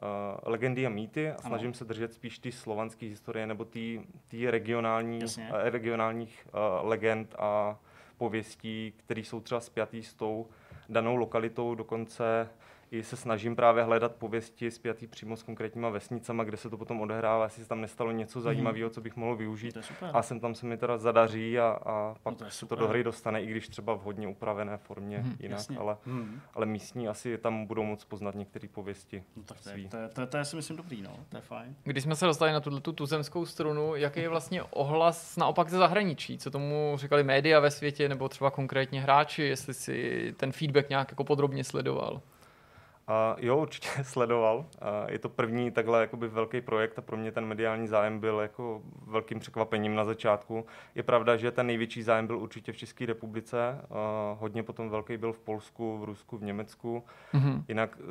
legendy 0.51 0.87
a 0.87 0.89
mýty 0.89 1.31
a 1.31 1.39
snažím 1.39 1.67
ano. 1.67 1.75
se 1.75 1.85
držet 1.85 2.15
spíš 2.15 2.39
ty 2.39 2.53
slovanské 2.53 3.07
historie 3.07 3.47
nebo 3.47 3.65
ty 3.65 4.01
regionální, 4.47 5.25
uh, 5.25 5.45
regionálních 5.53 6.47
uh, 6.47 6.89
legend 6.89 7.35
a 7.39 7.79
pověstí, 8.17 8.93
které 8.97 9.21
jsou 9.21 9.41
třeba 9.41 9.61
spjatý 9.61 10.03
s 10.03 10.15
tou 10.15 10.47
danou 10.93 11.17
lokalitou, 11.17 11.75
dokonce 11.75 12.49
i 12.93 13.03
se 13.03 13.17
snažím 13.17 13.57
právě 13.57 13.85
hledat 13.85 14.15
pověsti 14.15 14.71
spjatý 14.71 15.07
přímo 15.07 15.37
s 15.37 15.43
konkrétníma 15.43 15.89
vesnicama, 15.89 16.45
kde 16.45 16.57
se 16.57 16.71
to 16.71 16.77
potom 16.77 17.01
odehrává, 17.01 17.45
jestli 17.45 17.63
se 17.63 17.69
tam 17.69 17.81
nestalo 17.81 18.13
něco 18.13 18.39
mhm. 18.39 18.45
zajímavého, 18.45 18.91
co 18.91 19.01
bych 19.01 19.17
mohl 19.17 19.37
využít. 19.37 19.79
A 20.13 20.23
sem 20.23 20.41
tam 20.41 20.55
se 20.55 20.67
mi 20.67 20.77
teda 20.77 20.99
zadaří 20.99 21.59
a, 21.59 21.79
a 21.87 22.15
pak 22.23 22.33
no 22.33 22.45
to 22.45 22.51
se 22.51 22.67
to 22.67 22.77
do 22.77 22.89
hry 22.89 23.05
dostane, 23.05 23.43
i 23.43 23.47
když 23.47 23.69
třeba 23.69 23.95
v 23.95 24.01
hodně 24.01 24.29
upravené 24.29 24.77
formě 24.77 25.19
hmm, 25.19 25.37
jinak, 25.41 25.67
ale, 25.79 25.97
hmm. 26.07 26.41
ale 26.55 26.67
místní 26.67 27.09
asi 27.09 27.39
tam 27.39 27.67
budou 27.67 27.83
moc 27.83 28.05
poznat 28.05 28.35
některé 28.35 28.69
pověsti. 28.69 29.25
No, 29.37 29.43
tak 29.43 29.61
to, 29.61 29.71
je, 29.71 29.89
to, 29.89 29.97
je, 29.97 30.09
to, 30.09 30.21
je, 30.21 30.27
to 30.27 30.37
je 30.37 30.45
si 30.45 30.57
myslím 30.57 30.77
dobrý, 30.77 31.03
no, 31.03 31.17
to 31.29 31.37
je 31.37 31.41
fajn. 31.41 31.77
Když 31.83 32.03
jsme 32.03 32.17
se 32.17 32.27
dostali 32.27 32.53
na 32.53 32.61
tuto 32.61 32.81
tu 32.81 32.93
tuzemskou 32.93 33.47
strunu, 33.47 33.97
jaký 33.97 34.21
je 34.21 34.29
vlastně 34.29 34.63
ohlas 34.63 35.37
naopak 35.37 35.69
ze 35.69 35.79
zahraničí? 35.79 36.39
Co 36.39 36.51
tomu 36.51 36.95
říkali 36.97 37.25
média 37.25 37.61
ve 37.61 37.71
světě 37.71 38.09
nebo 38.09 38.29
třeba 38.29 38.51
konkrétně 38.51 39.01
hráči, 39.01 39.43
jestli 39.43 39.75
si 39.75 40.35
ten 40.37 40.53
feedback 40.53 40.89
nějak 40.89 41.11
jako 41.11 41.25
podrobně 41.25 41.65
sledoval? 41.65 42.21
A 43.13 43.37
jo, 43.39 43.59
určitě 43.59 43.89
sledoval. 44.03 44.67
A 44.81 45.11
je 45.11 45.19
to 45.19 45.29
první 45.29 45.71
takhle 45.71 46.01
jakoby 46.01 46.29
velký 46.29 46.61
projekt 46.61 46.99
a 46.99 47.03
pro 47.03 47.17
mě 47.17 47.33
ten 47.33 47.47
mediální 47.47 47.89
zájem 47.89 48.21
byl 48.21 48.41
jako 48.41 48.83
velkým 49.07 49.39
překvapením 49.39 49.95
na 49.95 50.05
začátku. 50.05 50.67
Je 50.95 51.03
pravda, 51.03 51.37
že 51.37 51.51
ten 51.51 51.67
největší 51.67 52.03
zájem 52.03 52.27
byl 52.27 52.39
určitě 52.39 52.73
v 52.73 52.77
České 52.77 53.07
republice, 53.07 53.81
a 53.91 54.37
hodně 54.41 54.63
potom 54.63 54.91
velký 54.91 55.17
byl 55.17 55.33
v 55.33 55.39
Polsku, 55.39 55.99
v 55.99 56.05
Rusku, 56.05 56.39
v 56.39 56.43
Německu. 56.43 57.05
Mm-hmm. 57.35 57.65
Jinak 57.69 57.99
e, 57.99 58.03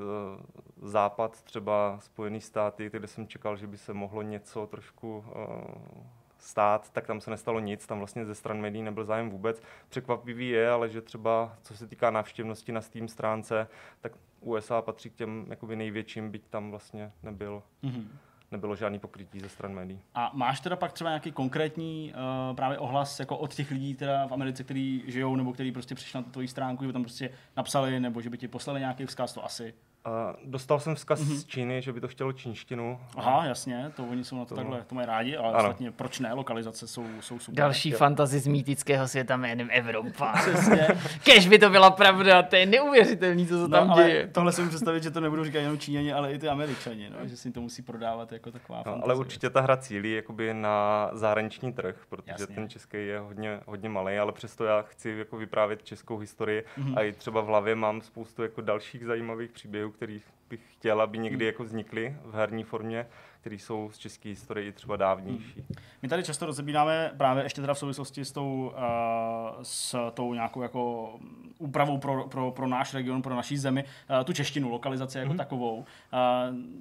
západ, 0.88 1.42
třeba 1.42 1.98
Spojené 2.00 2.42
státy, 2.42 2.90
kde 2.94 3.08
jsem 3.08 3.28
čekal, 3.28 3.58
že 3.58 3.68
by 3.68 3.78
se 3.78 3.94
mohlo 3.94 4.22
něco 4.22 4.68
trošku 4.68 5.26
e, 5.28 6.21
stát, 6.42 6.90
tak 6.92 7.08
tam 7.08 7.22
se 7.22 7.32
nestalo 7.32 7.60
nic, 7.60 7.88
tam 7.88 7.98
vlastně 7.98 8.26
ze 8.26 8.36
stran 8.36 8.62
médií 8.62 8.84
nebyl 8.84 9.06
zájem 9.06 9.30
vůbec. 9.30 9.62
Překvapivý 9.90 10.50
je, 10.50 10.70
ale 10.70 10.90
že 10.90 11.02
třeba 11.02 11.58
co 11.62 11.78
se 11.78 11.88
týká 11.88 12.12
návštěvnosti 12.12 12.72
na 12.72 12.82
Steam 12.82 13.08
stránce, 13.08 13.68
tak 14.02 14.12
USA 14.40 14.82
patří 14.82 15.10
k 15.10 15.16
těm 15.16 15.46
jakoby 15.50 15.76
největším, 15.76 16.32
byť 16.32 16.48
tam 16.50 16.70
vlastně 16.70 17.12
nebyl. 17.24 17.64
Mm-hmm 17.84 18.08
nebylo 18.52 18.76
žádný 18.76 19.00
pokrytí 19.00 19.40
ze 19.40 19.50
stran 19.50 19.74
médií. 19.74 20.00
A 20.16 20.32
máš 20.34 20.60
teda 20.60 20.76
pak 20.76 20.94
třeba 20.94 21.10
nějaký 21.10 21.32
konkrétní 21.32 22.14
uh, 22.50 22.56
právě 22.56 22.78
ohlas 22.78 23.20
jako 23.20 23.38
od 23.38 23.54
těch 23.54 23.72
lidí 23.72 23.96
teda 23.96 24.28
v 24.28 24.34
Americe, 24.34 24.64
kteří 24.64 25.04
žijou 25.08 25.36
nebo 25.36 25.54
kteří 25.54 25.72
prostě 25.72 25.96
přišli 25.96 26.18
na 26.18 26.24
tvoji 26.24 26.48
stránku, 26.48 26.84
že 26.84 26.88
by 26.88 26.94
tam 26.94 27.04
prostě 27.04 27.30
napsali 27.58 28.00
nebo 28.00 28.22
že 28.22 28.30
by 28.30 28.38
ti 28.38 28.48
poslali 28.48 28.80
nějaký 28.80 29.06
vzkaz, 29.06 29.34
to 29.34 29.46
asi 29.46 29.74
a 30.06 30.36
dostal 30.46 30.80
jsem 30.80 30.96
vzkaz 30.96 31.22
mm-hmm. 31.22 31.36
z 31.36 31.46
Číny, 31.46 31.82
že 31.82 31.94
by 31.94 32.02
to 32.02 32.08
chtělo 32.08 32.34
čínštinu. 32.34 33.00
Aha, 33.18 33.46
jasně, 33.46 33.92
to 33.96 34.04
oni 34.04 34.24
jsou 34.24 34.38
na 34.38 34.46
to, 34.46 34.50
to 34.50 34.56
takhle, 34.56 34.84
to 34.88 34.96
mají 34.96 35.08
rádi, 35.08 35.38
ale 35.38 35.50
ano. 35.50 35.58
ostatně 35.58 35.92
proč 35.92 36.20
ne, 36.20 36.34
lokalizace 36.34 36.88
jsou, 36.88 37.06
jsou 37.20 37.40
super. 37.40 37.58
Další 37.58 37.92
fantazi 37.92 38.40
z 38.40 38.48
mýtického 38.48 39.08
světa 39.08 39.38
jménem 39.38 39.70
Evropa. 39.72 40.34
Přesně. 40.34 40.88
Kež 41.24 41.48
by 41.48 41.60
to 41.60 41.70
byla 41.70 41.92
pravda, 41.92 42.44
to 42.44 42.56
je 42.56 42.66
neuvěřitelný, 42.66 43.48
co 43.48 43.54
se 43.54 43.62
no, 43.62 43.70
tam 43.70 43.94
děje. 43.96 44.28
Tohle 44.28 44.52
si 44.52 44.68
představit, 44.68 45.04
že 45.04 45.12
to 45.12 45.20
nebudou 45.20 45.44
říkat 45.44 45.60
jenom 45.60 45.80
Číňani, 45.80 46.14
ale 46.14 46.34
i 46.34 46.40
ty 46.40 46.50
Američani, 46.50 47.10
no, 47.10 47.28
že 47.28 47.38
si 47.38 47.48
jim 47.48 47.54
to 47.54 47.62
musí 47.62 47.82
prodávat 47.82 48.32
jako 48.32 48.52
taková 48.52 48.78
no, 48.78 48.84
fantazie. 48.84 49.04
Ale 49.04 49.16
určitě 49.16 49.50
ta 49.50 49.62
hra 49.62 49.78
cílí 49.78 50.14
jakoby 50.14 50.54
na 50.54 51.10
zahraniční 51.14 51.74
trh, 51.74 51.96
protože 52.10 52.32
jasně. 52.32 52.56
ten 52.56 52.70
český 52.70 52.98
je 52.98 53.20
hodně, 53.20 53.60
hodně 53.66 53.90
malý, 53.90 54.18
ale 54.18 54.32
přesto 54.32 54.66
já 54.66 54.82
chci 54.82 55.10
jako 55.10 55.38
vyprávět 55.38 55.84
českou 55.84 56.18
historii 56.18 56.64
mm-hmm. 56.78 56.98
a 56.98 57.02
i 57.02 57.14
třeba 57.14 57.42
v 57.42 57.46
hlavě 57.46 57.76
mám 57.76 58.02
spoustu 58.02 58.44
jako 58.44 58.62
dalších 58.62 59.06
zajímavých 59.06 59.52
příběhů, 59.52 59.91
kterých 59.92 60.24
bych 60.50 60.74
chtěl, 60.74 61.02
aby 61.02 61.18
někdy 61.18 61.46
hmm. 61.46 61.52
jako 61.52 61.64
vznikly 61.64 62.16
v 62.24 62.34
herní 62.34 62.64
formě, 62.64 63.08
které 63.42 63.56
jsou 63.56 63.90
z 63.94 63.98
české 63.98 64.30
historie 64.30 64.72
třeba 64.72 64.96
dávnější. 64.96 65.64
My 66.02 66.08
tady 66.08 66.24
často 66.24 66.46
rozebíráme 66.46 67.12
právě 67.18 67.44
ještě 67.44 67.62
teda 67.62 67.74
v 67.74 67.80
souvislosti 67.80 68.26
s 68.26 68.32
tou, 68.32 68.74
uh, 68.76 69.64
s 69.64 70.12
tou 70.14 70.34
nějakou 70.34 70.62
jako 70.62 71.14
úpravou 71.58 71.98
pro, 71.98 72.28
pro, 72.28 72.52
pro 72.52 72.68
náš 72.68 72.94
region, 72.94 73.22
pro 73.22 73.36
naší 73.36 73.58
zemi, 73.58 73.84
uh, 73.84 74.24
tu 74.24 74.34
češtinu, 74.34 74.70
lokalizaci 74.70 75.18
jako 75.18 75.34
mm-hmm. 75.34 75.38
takovou. 75.38 75.78
Uh, 75.78 75.86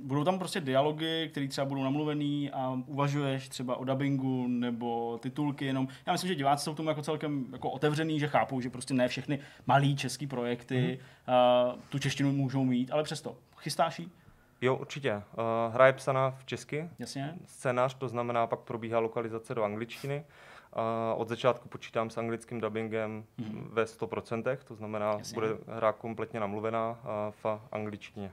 budou 0.05 0.25
tam 0.25 0.39
prostě 0.39 0.61
dialogy, 0.61 1.29
které 1.31 1.49
třeba 1.49 1.65
budou 1.65 1.83
namluvený 1.83 2.51
a 2.51 2.79
uvažuješ 2.87 3.49
třeba 3.49 3.77
o 3.77 3.85
dubbingu 3.85 4.47
nebo 4.49 5.19
titulky 5.23 5.65
jenom. 5.65 5.89
Já 6.07 6.13
myslím, 6.13 6.29
že 6.29 6.35
diváci 6.35 6.65
jsou 6.65 6.75
tomu 6.75 6.89
jako 6.89 7.03
celkem 7.03 7.47
jako 7.53 7.71
otevřený, 7.71 8.21
že 8.21 8.29
chápou, 8.29 8.61
že 8.61 8.71
prostě 8.71 8.95
ne 8.95 9.09
všechny 9.09 9.39
malý 9.67 9.97
český 9.97 10.27
projekty 10.27 10.99
mm-hmm. 11.27 11.73
uh, 11.75 11.81
tu 11.89 11.99
češtinu 11.99 12.33
můžou 12.33 12.65
mít, 12.65 12.91
ale 12.91 13.03
přesto. 13.03 13.37
Chystáš 13.57 13.99
jí? 13.99 14.11
Jo, 14.61 14.77
určitě. 14.77 15.15
Uh, 15.15 15.75
hra 15.75 15.87
je 15.87 15.93
psaná 15.93 16.31
v 16.31 16.45
česky. 16.45 16.89
Jasně. 16.99 17.35
Scénář, 17.47 17.95
to 17.95 18.09
znamená, 18.09 18.47
pak 18.47 18.61
probíhá 18.61 18.99
lokalizace 18.99 19.55
do 19.55 19.65
angličtiny. 19.65 20.25
Uh, 20.77 21.21
od 21.21 21.29
začátku 21.29 21.69
počítám 21.69 22.11
s 22.11 22.19
anglickým 22.19 22.61
dubbingem 22.61 23.25
mm-hmm. 23.39 23.69
ve 23.69 23.85
100%, 23.85 24.57
to 24.65 24.75
znamená, 24.75 25.13
Jasně. 25.19 25.35
bude 25.35 25.49
hra 25.67 25.93
kompletně 25.93 26.41
namluvená 26.41 26.91
uh, 26.91 26.97
v 27.43 27.61
angličtině. 27.73 28.33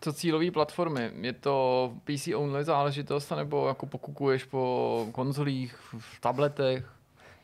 Co 0.00 0.12
cílové 0.12 0.50
platformy? 0.50 1.10
Je 1.20 1.32
to 1.32 1.92
PC 2.04 2.28
only 2.36 2.64
záležitost, 2.64 3.30
nebo 3.30 3.68
jako 3.68 3.86
pokukuješ 3.86 4.44
po 4.44 5.06
konzolích, 5.12 5.76
v 5.98 6.20
tabletech? 6.20 6.92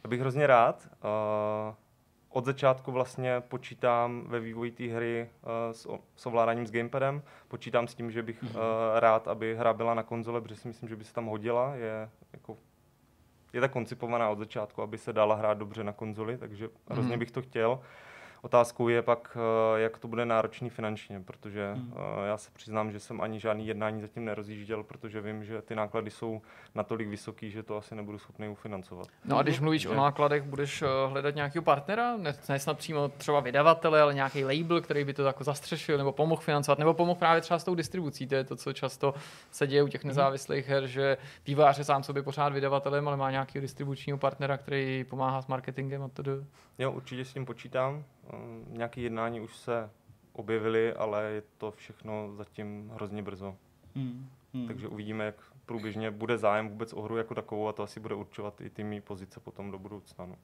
Já 0.05 0.11
bych 0.11 0.21
hrozně 0.21 0.47
rád. 0.47 0.89
Uh, 1.69 1.75
od 2.37 2.45
začátku 2.45 2.93
vlastně 2.93 3.41
počítám 3.49 4.25
ve 4.29 4.41
vývoji 4.41 4.71
té 4.71 4.85
hry 4.85 5.29
uh, 5.43 5.51
s, 5.73 5.87
s 6.17 6.27
ovládáním 6.27 6.67
s 6.67 6.71
gamepadem. 6.71 7.23
Počítám 7.49 7.89
s 7.89 7.95
tím, 7.95 8.11
že 8.11 8.23
bych 8.23 8.43
uh, 8.43 8.51
rád, 8.99 9.29
aby 9.29 9.57
hra 9.57 9.73
byla 9.73 9.95
na 9.95 10.03
konzole, 10.03 10.41
protože 10.41 10.57
si 10.57 10.69
myslím, 10.69 10.89
že 10.89 10.97
by 10.97 11.05
se 11.05 11.15
tam 11.15 11.27
hodila. 11.27 11.75
Je, 11.75 12.11
jako, 12.33 12.57
je 13.53 13.61
tak 13.61 13.73
koncipovaná 13.73 14.31
od 14.31 14.39
začátku, 14.39 14.83
aby 14.83 14.99
se 14.99 15.13
dala 15.13 15.35
hrát 15.35 15.59
dobře 15.59 15.85
na 15.85 15.93
konzoli, 15.93 16.39
takže 16.39 16.69
hrozně 16.91 17.11
Mhm. 17.11 17.19
bych 17.19 17.31
to 17.31 17.43
chtěl. 17.43 17.81
Otázkou 18.51 18.89
je 18.89 19.03
pak, 19.03 19.37
uh, 19.37 19.79
jak 19.81 19.99
to 19.99 20.09
bude 20.09 20.27
náročný 20.27 20.71
finančně, 20.71 21.21
protože 21.21 21.73
Mhm. 21.75 21.93
uh, 21.93 21.99
já 22.27 22.37
se 22.37 22.51
přiznám, 22.55 22.93
že 22.93 23.01
jsem 23.01 23.21
ani 23.21 23.41
žádný 23.41 23.67
jednání 23.67 24.01
zatím 24.03 24.25
nerozjížděl, 24.25 24.83
protože 24.83 25.21
vím, 25.21 25.45
že 25.45 25.63
ty 25.63 25.75
náklady 25.75 26.11
jsou 26.11 26.43
natolik 26.75 27.09
vysoký, 27.09 27.51
že 27.51 27.63
to 27.63 27.77
asi 27.77 27.95
nebudu 27.95 28.19
schopný 28.19 28.49
ufinancovat. 28.49 29.07
No 29.25 29.39
a 29.39 29.43
když 29.43 29.61
mluvíš 29.61 29.87
o 29.87 29.91
že- 29.91 29.97
nákladech, 29.97 30.43
budeš 30.43 30.83
eh, 30.83 30.87
hledat 31.09 31.35
nějakého 31.35 31.63
partnera? 31.63 32.17
Ne, 32.17 32.35
ne 32.49 32.59
snad 32.59 32.79
přímo 32.79 33.09
třeba 33.09 33.41
vydavatele, 33.41 34.01
ale 34.03 34.15
nějaký 34.15 34.45
label, 34.45 34.81
který 34.81 35.05
by 35.05 35.15
to 35.15 35.23
jako 35.25 35.45
zastřešil 35.45 35.99
nebo 35.99 36.13
pomohl 36.13 36.43
financovat, 36.43 36.79
nebo 36.79 36.95
pomohl 36.95 37.19
právě 37.19 37.41
třeba 37.41 37.59
s 37.59 37.65
tou 37.65 37.75
distribucí. 37.75 38.27
To 38.27 38.35
je 38.35 38.45
to, 38.45 38.57
co 38.57 38.73
často 38.73 39.15
se 39.51 39.67
děje 39.67 39.83
u 39.83 39.89
těch 39.89 40.05
nezávislých 40.05 40.69
her, 40.69 40.87
že 40.87 41.17
vývář 41.47 41.79
je 41.79 41.85
sám 41.85 42.03
sobě 42.03 42.23
pořád 42.23 42.53
vydavatelem, 42.53 43.09
ale 43.09 43.17
má 43.17 43.31
nějakého 43.31 43.61
distribučního 43.61 44.19
partnera, 44.19 44.57
který 44.57 45.05
pomáhá 45.05 45.43
s 45.43 45.47
marketingem 45.47 46.03
a 46.03 46.09
to. 46.09 46.23
Jo, 46.79 46.93
určitě 46.93 47.25
s 47.25 47.33
tím 47.33 47.47
počítám. 47.47 48.05
Um, 48.33 48.65
Nějaké 48.69 49.01
jednání 49.01 49.41
už 49.41 49.57
se 49.57 49.91
objevily, 50.33 50.93
ale 50.93 51.25
je 51.25 51.43
to 51.59 51.71
všechno 51.71 52.35
zatím 52.35 52.91
hrozně 52.95 53.23
brzo. 53.23 53.57
Hmm. 53.95 54.29
Hmm. 54.55 54.67
Takže 54.67 54.89
uvidíme, 54.89 55.25
jak 55.25 55.35
průběžně 55.67 56.11
bude 56.11 56.39
zájem 56.39 56.69
vůbec 56.69 56.93
o 56.93 57.03
hru 57.03 57.17
jako 57.17 57.35
takovou 57.35 57.69
a 57.69 57.73
to 57.73 57.83
asi 57.83 58.01
bude 58.01 58.15
určovat 58.15 58.61
i 58.61 58.71
ty 58.71 58.85
mý 58.85 59.01
pozice 59.01 59.41
potom 59.41 59.71
do 59.71 59.79
budoucna. 59.79 60.27
No. 60.27 60.37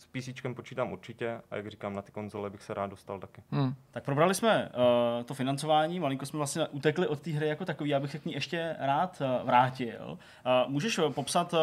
S 0.00 0.06
PC 0.06 0.40
počítám 0.54 0.92
určitě 0.92 1.40
a 1.50 1.56
jak 1.56 1.70
říkám, 1.70 1.94
na 1.94 2.02
ty 2.02 2.12
konzole 2.12 2.50
bych 2.50 2.62
se 2.62 2.74
rád 2.74 2.90
dostal 2.90 3.20
taky. 3.20 3.42
Hmm. 3.50 3.74
Tak 3.90 4.04
probrali 4.04 4.34
jsme 4.34 4.68
uh, 4.68 5.24
to 5.24 5.34
financování, 5.34 6.00
malinko 6.00 6.26
jsme 6.26 6.36
vlastně 6.36 6.68
utekli 6.68 7.06
od 7.06 7.20
té 7.20 7.30
hry 7.30 7.48
jako 7.48 7.64
takový, 7.64 7.90
já 7.90 8.00
bych 8.00 8.10
se 8.10 8.18
k 8.18 8.24
ní 8.24 8.32
ještě 8.32 8.76
rád 8.78 9.20
uh, 9.20 9.46
vrátil. 9.46 10.18
Uh, 10.66 10.72
můžeš 10.72 11.00
popsat, 11.14 11.52
uh, 11.52 11.58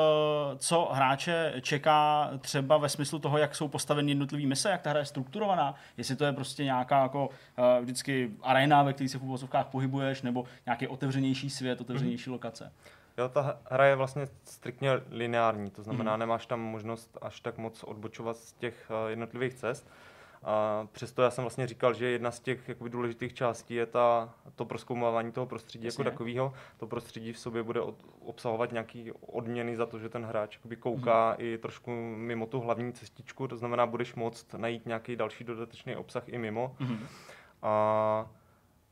co 0.58 0.90
hráče 0.94 1.54
čeká 1.62 2.30
třeba 2.40 2.78
ve 2.78 2.90
smyslu 2.90 3.20
toho, 3.20 3.38
jak 3.38 3.56
jsou 3.56 3.68
postaveny 3.68 4.12
jednotlivé 4.12 4.48
mise, 4.48 4.70
jak 4.70 4.82
ta 4.82 4.90
hra 4.90 5.00
je 5.00 5.06
strukturovaná, 5.06 5.76
jestli 5.98 6.16
to 6.16 6.26
je 6.26 6.34
prostě 6.34 6.64
nějaká 6.64 7.02
jako 7.02 7.28
uh, 7.28 7.66
vždycky 7.82 8.32
arena, 8.42 8.84
ve 8.84 8.94
které 8.94 9.10
se 9.10 9.18
v 9.18 9.24
úvozovkách 9.24 9.68
pohybuješ, 9.68 10.22
nebo 10.22 10.46
nějaký 10.66 10.88
otevřenější 10.88 11.50
svět, 11.50 11.82
otevřenější 11.82 12.30
lokace. 12.30 12.72
Jo, 13.18 13.30
ta 13.30 13.60
hra 13.70 13.86
je 13.86 13.96
vlastně 13.96 14.28
striktně 14.44 14.92
lineární, 15.10 15.72
to 15.72 15.84
znamená, 15.84 16.14
mm. 16.14 16.20
nemáš 16.20 16.46
tam 16.46 16.60
možnost 16.60 17.18
až 17.22 17.40
tak 17.40 17.58
moc 17.58 17.84
odbočovat 17.84 18.38
z 18.38 18.54
těch 18.54 18.92
uh, 19.04 19.10
jednotlivých 19.10 19.54
cest. 19.54 19.92
A 20.44 20.88
přesto 20.92 21.22
já 21.22 21.32
jsem 21.32 21.44
vlastně 21.44 21.68
říkal, 21.68 21.94
že 21.94 22.06
jedna 22.06 22.32
z 22.32 22.40
těch 22.40 22.70
jakoby, 22.70 22.90
důležitých 22.90 23.34
částí 23.34 23.74
je 23.74 23.86
ta, 23.86 24.34
to 24.56 24.66
proskoumávání 24.66 25.32
toho 25.32 25.46
prostředí 25.46 25.86
Jasně. 25.86 26.02
jako 26.02 26.12
takového. 26.12 26.54
To 26.78 26.88
prostředí 26.88 27.34
v 27.34 27.40
sobě 27.40 27.64
bude 27.64 27.82
od, 27.82 27.96
obsahovat 28.26 28.72
nějaký 28.72 29.12
odměny 29.12 29.76
za 29.76 29.86
to, 29.86 30.00
že 30.00 30.10
ten 30.10 30.26
hráč 30.26 30.56
jakoby, 30.56 30.76
kouká 30.76 31.30
mm. 31.30 31.36
i 31.38 31.58
trošku 31.58 31.92
mimo 32.16 32.46
tu 32.46 32.60
hlavní 32.60 32.94
cestičku, 32.94 33.48
to 33.48 33.58
znamená, 33.58 33.86
budeš 33.86 34.16
moct 34.16 34.54
najít 34.54 34.86
nějaký 34.86 35.16
další 35.16 35.44
dodatečný 35.44 35.96
obsah 35.96 36.30
i 36.30 36.38
mimo. 36.38 36.76
Mm-hmm. 36.80 37.08
A, 37.62 38.30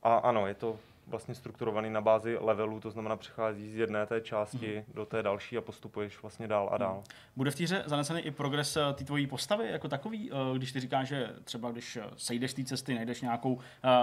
a 0.03 0.15
ano, 0.15 0.47
je 0.47 0.53
to 0.53 0.77
vlastně 1.07 1.35
strukturovaný 1.35 1.89
na 1.89 2.01
bázi 2.01 2.37
levelů, 2.41 2.79
to 2.79 2.91
znamená 2.91 3.15
přechází 3.15 3.71
z 3.71 3.75
jedné 3.75 4.05
té 4.05 4.21
části 4.21 4.83
mm. 4.87 4.93
do 4.93 5.05
té 5.05 5.23
další 5.23 5.57
a 5.57 5.61
postupuješ 5.61 6.21
vlastně 6.21 6.47
dál 6.47 6.69
a 6.71 6.77
dál. 6.77 7.03
Bude 7.35 7.51
v 7.51 7.55
té 7.55 7.63
hře 7.63 7.83
zanesený 7.85 8.21
i 8.21 8.31
progres 8.31 8.77
eh, 8.77 8.93
té 8.93 9.03
tvojí 9.03 9.27
postavy 9.27 9.67
jako 9.71 9.87
takový, 9.87 10.31
Eh, 10.31 10.57
když 10.57 10.71
ty 10.71 10.79
říkáš, 10.79 11.07
že 11.07 11.29
třeba 11.43 11.71
když 11.71 11.95
eh, 11.95 12.03
sejdeš 12.17 12.51
z 12.51 12.53
té 12.53 12.63
cesty, 12.63 12.95
najdeš 12.95 13.21
nějakou 13.21 13.59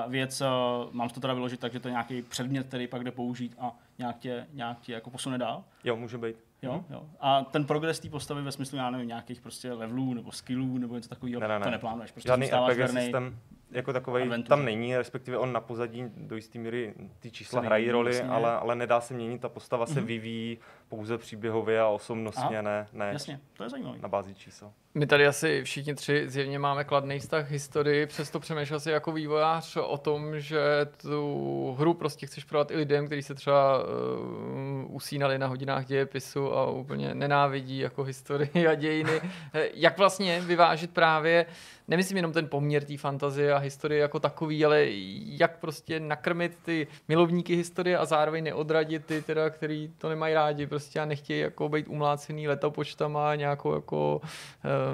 věc, 0.08 0.42
mám 0.90 1.08
to 1.08 1.20
teda 1.20 1.34
vyložit 1.34 1.60
tak, 1.60 1.72
že 1.72 1.80
to 1.80 1.88
je 1.88 1.92
nějaký 1.92 2.22
předmět, 2.22 2.66
který 2.66 2.86
pak 2.86 3.04
jde 3.04 3.10
použít 3.10 3.54
a 3.58 3.78
nějak 3.98 4.18
tě, 4.18 4.46
nějak 4.52 4.80
tě 4.80 4.92
jako 4.92 5.10
posune 5.10 5.38
dál? 5.38 5.64
Jo, 5.84 5.96
může 5.96 6.18
být. 6.18 6.36
Jo, 6.62 6.84
jo. 6.90 7.06
A 7.20 7.44
ten 7.44 7.64
progres 7.64 8.00
té 8.00 8.08
postavy 8.08 8.42
ve 8.42 8.52
smyslu, 8.52 8.78
já 8.78 8.90
nevím, 8.90 9.08
nějakých 9.08 9.40
prostě 9.40 9.72
levelů 9.72 10.14
nebo 10.14 10.32
skillů 10.32 10.78
nebo 10.78 10.94
něco 10.94 11.08
takového, 11.08 11.40
Ne, 11.40 11.48
ne, 11.48 11.58
ne. 11.58 11.64
to 11.64 11.70
neplánuješ. 11.70 12.12
Prostě 12.12 12.28
Žádný 12.28 12.46
RPG 12.46 12.90
systém 12.90 13.38
jako 13.72 13.92
takový 13.92 14.42
tam 14.48 14.64
není, 14.64 14.96
respektive 14.96 15.38
on 15.38 15.52
na 15.52 15.60
pozadí 15.60 16.04
do 16.16 16.36
jisté 16.36 16.58
míry 16.58 16.94
ty 17.20 17.30
čísla 17.30 17.60
Se 17.60 17.66
hrají 17.66 17.90
roli, 17.90 18.14
jasně. 18.16 18.28
ale, 18.30 18.52
ale 18.52 18.74
nedá 18.74 19.00
se 19.00 19.14
měnit, 19.14 19.40
ta 19.40 19.48
postava 19.48 19.86
se 19.86 19.98
Mhm. 20.00 20.06
vyvíjí 20.06 20.58
pouze 20.92 21.18
příběhově 21.18 21.80
a 21.80 21.86
osobnostně, 21.88 22.42
Aha. 22.58 22.62
ne, 22.62 22.86
ne 22.92 23.10
Jasně, 23.12 23.40
to 23.56 23.64
je 23.64 23.70
zajímavé. 23.70 23.98
na 23.98 24.08
bázi 24.08 24.34
čísel. 24.34 24.72
My 24.94 25.06
tady 25.06 25.26
asi 25.26 25.64
všichni 25.64 25.94
tři 25.94 26.24
zjevně 26.28 26.58
máme 26.58 26.84
kladný 26.84 27.18
vztah 27.18 27.46
k 27.48 27.50
historii, 27.50 28.06
přesto 28.06 28.40
přemýšlel 28.40 28.80
si 28.80 28.90
jako 28.90 29.12
vývojář 29.12 29.76
o 29.76 29.98
tom, 29.98 30.40
že 30.40 30.60
tu 30.96 31.76
hru 31.78 31.94
prostě 31.94 32.26
chceš 32.26 32.44
prodat 32.44 32.70
i 32.70 32.76
lidem, 32.76 33.06
kteří 33.06 33.22
se 33.22 33.34
třeba 33.34 33.78
uh, 33.84 34.94
usínali 34.94 35.38
na 35.38 35.46
hodinách 35.46 35.86
dějepisu 35.86 36.52
a 36.54 36.70
úplně 36.70 37.14
nenávidí 37.14 37.78
jako 37.78 38.02
historii 38.02 38.66
a 38.68 38.74
dějiny. 38.74 39.20
Eh, 39.54 39.68
Jak 39.74 39.98
vlastně 39.98 40.40
vyvážit 40.40 40.90
právě, 40.90 41.46
nemyslím 41.88 42.16
jenom 42.16 42.32
ten 42.32 42.48
poměr 42.48 42.84
té 42.84 42.96
fantazie 42.98 43.52
a 43.54 43.58
historie 43.58 44.00
jako 44.00 44.20
takový, 44.20 44.64
ale 44.64 44.84
jak 45.24 45.58
prostě 45.58 46.00
nakrmit 46.00 46.58
ty 46.64 46.86
milovníky 47.08 47.56
historie 47.56 47.98
a 47.98 48.04
zároveň 48.04 48.44
neodradit 48.44 49.06
ty, 49.06 49.22
teda, 49.22 49.50
který 49.50 49.90
to 49.98 50.08
nemají 50.08 50.34
rádi 50.34 50.66
prostě 50.66 50.81
a 51.00 51.04
nechtějí 51.04 51.40
jako 51.40 51.68
být 51.68 51.88
umlácený 51.88 52.48
letopočtama 52.48 53.30
a 53.30 53.34
nějakou 53.34 53.74
jako 53.74 54.20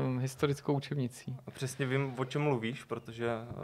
um, 0.04 0.18
historickou 0.18 0.72
učebnicí. 0.72 1.36
A 1.46 1.50
přesně 1.50 1.86
vím, 1.86 2.14
o 2.18 2.24
čem 2.24 2.42
mluvíš, 2.42 2.84
protože 2.84 3.28
uh, 3.28 3.56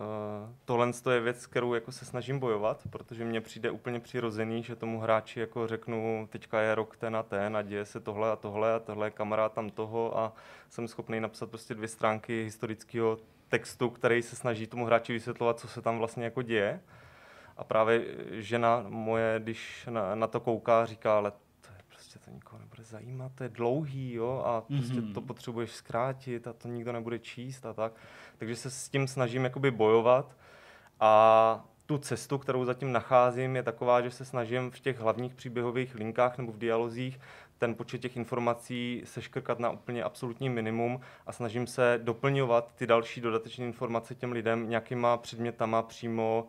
tohle 0.64 0.92
je 1.12 1.20
věc, 1.20 1.46
kterou 1.46 1.74
jako 1.74 1.92
se 1.92 2.04
snažím 2.04 2.38
bojovat, 2.38 2.80
protože 2.90 3.24
mně 3.24 3.40
přijde 3.40 3.70
úplně 3.70 4.00
přirozený, 4.00 4.62
že 4.62 4.76
tomu 4.76 5.00
hráči 5.00 5.40
jako 5.40 5.66
řeknu, 5.66 6.28
teďka 6.30 6.60
je 6.60 6.74
rok 6.74 6.96
ten 6.96 7.16
a 7.16 7.22
ten 7.22 7.56
a 7.56 7.62
děje 7.62 7.84
se 7.84 8.00
tohle 8.00 8.32
a 8.32 8.36
tohle 8.36 8.74
a 8.74 8.78
tohle 8.78 9.06
je 9.06 9.10
kamarád 9.10 9.52
tam 9.52 9.70
toho 9.70 10.18
a 10.18 10.32
jsem 10.70 10.88
schopný 10.88 11.20
napsat 11.20 11.50
prostě 11.50 11.74
dvě 11.74 11.88
stránky 11.88 12.44
historického 12.44 13.18
textu, 13.48 13.90
který 13.90 14.22
se 14.22 14.36
snaží 14.36 14.66
tomu 14.66 14.86
hráči 14.86 15.12
vysvětlovat, 15.12 15.60
co 15.60 15.68
se 15.68 15.82
tam 15.82 15.98
vlastně 15.98 16.24
jako 16.24 16.42
děje. 16.42 16.80
A 17.56 17.64
právě 17.64 18.04
žena 18.30 18.84
moje, 18.88 19.40
když 19.42 19.88
na, 19.90 20.14
na 20.14 20.26
to 20.26 20.40
kouká, 20.40 20.86
říká, 20.86 21.16
ale 21.16 21.32
to 22.24 22.30
nikoho 22.30 22.58
nebude 22.60 22.84
zajímat, 22.84 23.32
to 23.34 23.42
je 23.42 23.48
dlouhý, 23.48 24.12
jo, 24.12 24.42
a 24.46 24.60
prostě 24.60 25.00
Mhm. 25.00 25.12
to 25.12 25.20
potřebuješ 25.20 25.70
zkrátit 25.72 26.46
a 26.46 26.52
to 26.52 26.68
nikdo 26.68 26.92
nebude 26.92 27.18
číst 27.18 27.66
a 27.66 27.72
tak. 27.72 27.92
Takže 28.38 28.56
se 28.56 28.70
s 28.70 28.88
tím 28.88 29.08
snažím 29.08 29.44
jakoby 29.44 29.70
bojovat 29.70 30.36
a 31.00 31.64
tu 31.86 31.98
cestu, 31.98 32.38
kterou 32.38 32.64
zatím 32.64 32.92
nacházím, 32.92 33.56
je 33.56 33.62
taková, 33.62 34.00
že 34.00 34.10
se 34.10 34.24
snažím 34.24 34.70
v 34.70 34.80
těch 34.80 34.98
hlavních 35.00 35.34
příběhových 35.34 35.94
linkách 35.94 36.38
nebo 36.38 36.52
v 36.52 36.58
dialozích 36.58 37.20
ten 37.58 37.74
počet 37.74 37.98
těch 37.98 38.16
informací 38.16 39.02
seškrkat 39.04 39.58
na 39.58 39.70
úplně 39.70 40.02
absolutní 40.04 40.48
minimum 40.50 41.00
a 41.26 41.32
snažím 41.32 41.66
se 41.66 42.00
doplňovat 42.02 42.74
ty 42.74 42.86
další 42.86 43.20
dodatečné 43.20 43.64
informace 43.66 44.14
těm 44.14 44.32
lidem 44.32 44.68
nějakýma 44.68 45.16
předmětama 45.16 45.82
přímo 45.82 46.46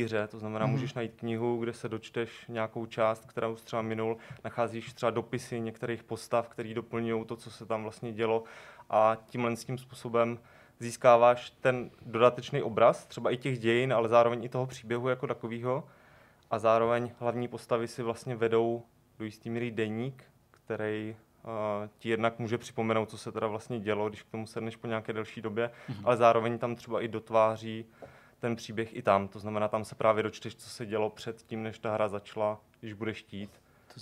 hře. 0.00 0.26
To 0.26 0.38
znamená, 0.38 0.64
Mhm. 0.66 0.72
můžeš 0.72 0.94
najít 0.94 1.12
knihu, 1.16 1.56
kde 1.56 1.72
se 1.72 1.88
dočteš 1.88 2.44
nějakou 2.48 2.86
část, 2.86 3.24
která 3.26 3.48
už 3.48 3.60
třeba 3.60 3.82
minul, 3.82 4.16
nacházíš 4.44 4.92
třeba 4.92 5.10
dopisy 5.10 5.60
některých 5.60 6.02
postav, 6.02 6.48
které 6.48 6.74
doplňují 6.74 7.24
to, 7.24 7.36
co 7.36 7.50
se 7.50 7.66
tam 7.66 7.82
vlastně 7.82 8.12
dělo 8.12 8.44
a 8.90 9.16
tímhle 9.26 9.56
s 9.56 9.64
tím 9.64 9.78
způsobem 9.78 10.38
získáváš 10.78 11.50
ten 11.50 11.90
dodatečný 12.06 12.62
obraz, 12.62 13.06
třeba 13.06 13.30
i 13.30 13.36
těch 13.36 13.58
dějin, 13.58 13.92
ale 13.92 14.08
zároveň 14.08 14.44
i 14.44 14.48
toho 14.48 14.66
příběhu 14.66 15.08
jako 15.08 15.26
takového. 15.26 15.84
A 16.50 16.58
zároveň 16.58 17.10
hlavní 17.20 17.48
postavy 17.48 17.88
si 17.88 18.02
vlastně 18.02 18.36
vedou 18.36 18.82
do 19.18 19.24
jistý 19.24 19.50
míry 19.50 19.70
deník, 19.70 20.24
který 20.50 21.16
uh, 21.44 21.50
ti 21.98 22.08
jednak 22.08 22.38
může 22.38 22.58
připomenout, 22.58 23.10
co 23.10 23.18
se 23.18 23.32
teda 23.32 23.46
vlastně 23.46 23.80
dělo, 23.80 24.08
když 24.08 24.22
k 24.22 24.30
tomu 24.30 24.46
sedneš 24.46 24.76
po 24.76 24.86
nějaké 24.86 25.12
delší 25.12 25.42
době, 25.42 25.70
mm-hmm. 25.88 26.00
ale 26.04 26.16
zároveň 26.16 26.58
tam 26.58 26.74
třeba 26.74 27.00
i 27.00 27.08
dotváří 27.08 27.84
ten 28.42 28.56
příběh 28.56 28.96
i 28.96 29.02
tam. 29.02 29.28
To 29.28 29.38
znamená, 29.38 29.68
tam 29.68 29.84
se 29.84 29.94
právě 29.94 30.22
dočteš, 30.22 30.54
co 30.54 30.70
se 30.70 30.86
dělo 30.86 31.10
před 31.10 31.42
tím, 31.42 31.62
než 31.62 31.78
ta 31.78 31.94
hra 31.94 32.08
začala, 32.08 32.60
když 32.80 32.92
budeš 32.92 33.24
zní, 33.30 33.48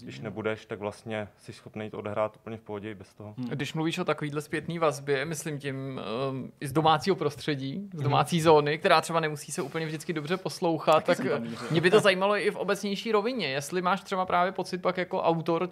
Když 0.02 0.20
nebudeš, 0.20 0.66
tak 0.66 0.78
vlastně 0.78 1.28
jsi 1.38 1.52
schopný 1.52 1.90
to 1.90 1.98
odehrát 1.98 2.36
úplně 2.36 2.56
v 2.56 2.60
pohodě 2.60 2.90
i 2.90 2.94
bez 2.94 3.14
toho. 3.14 3.34
Hmm. 3.38 3.48
Když 3.48 3.74
mluvíš 3.74 3.98
o 3.98 4.04
takovýhle 4.04 4.40
zpětný 4.40 4.78
vazbě, 4.78 5.24
myslím 5.24 5.58
tím 5.58 6.00
um, 6.30 6.52
i 6.60 6.68
z 6.68 6.72
domácího 6.72 7.16
prostředí, 7.16 7.90
z 7.94 8.02
domácí 8.02 8.40
zóny, 8.40 8.78
která 8.78 9.00
třeba 9.00 9.20
nemusí 9.20 9.52
se 9.52 9.62
úplně 9.62 9.86
vždycky 9.86 10.12
dobře 10.12 10.36
poslouchat, 10.36 11.04
Taky 11.04 11.28
tak 11.28 11.42
mě 11.70 11.80
by 11.80 11.90
to 11.90 12.00
zajímalo 12.00 12.36
i 12.36 12.50
v 12.50 12.56
obecnější 12.56 13.12
rovině. 13.12 13.48
Jestli 13.48 13.82
máš 13.82 14.02
třeba 14.02 14.26
právě 14.26 14.52
pocit 14.52 14.78
pak 14.78 14.96
jako 14.96 15.22
autor 15.22 15.70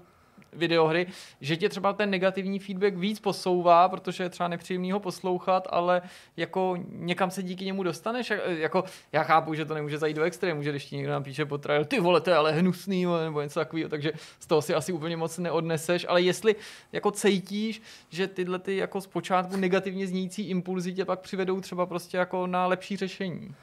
videohry, 0.52 1.06
že 1.40 1.56
tě 1.56 1.68
třeba 1.68 1.92
ten 1.92 2.10
negativní 2.10 2.58
feedback 2.58 2.94
víc 2.94 3.20
posouvá, 3.20 3.88
protože 3.88 4.24
je 4.24 4.28
třeba 4.28 4.48
nepříjemný 4.48 4.92
ho 4.92 5.00
poslouchat, 5.00 5.68
ale 5.70 6.02
jako 6.36 6.76
někam 6.88 7.30
se 7.30 7.42
díky 7.42 7.64
němu 7.64 7.82
dostaneš. 7.82 8.32
Jako, 8.46 8.84
já 9.12 9.22
chápu, 9.22 9.54
že 9.54 9.64
to 9.64 9.74
nemůže 9.74 9.98
zajít 9.98 10.16
do 10.16 10.22
extrému, 10.22 10.62
že 10.62 10.70
když 10.70 10.84
ti 10.84 10.96
někdo 10.96 11.12
napíše 11.12 11.44
po 11.44 11.58
ty 11.88 12.00
vole, 12.00 12.20
to 12.20 12.30
je 12.30 12.36
ale 12.36 12.52
hnusný, 12.52 13.06
nebo 13.24 13.40
něco 13.40 13.60
takového, 13.60 13.88
takže 13.88 14.12
z 14.40 14.46
toho 14.46 14.62
si 14.62 14.74
asi 14.74 14.92
úplně 14.92 15.16
moc 15.16 15.38
neodneseš, 15.38 16.06
ale 16.08 16.22
jestli 16.22 16.56
jako 16.92 17.10
cítíš, 17.10 17.82
že 18.10 18.26
tyhle 18.26 18.58
ty 18.58 18.76
jako 18.76 19.00
zpočátku 19.00 19.56
negativně 19.56 20.06
znící 20.06 20.48
impulzy 20.48 20.92
tě 20.92 21.04
pak 21.04 21.20
přivedou 21.20 21.60
třeba 21.60 21.86
prostě 21.86 22.16
jako 22.16 22.46
na 22.46 22.66
lepší 22.66 22.96
řešení. 22.96 23.54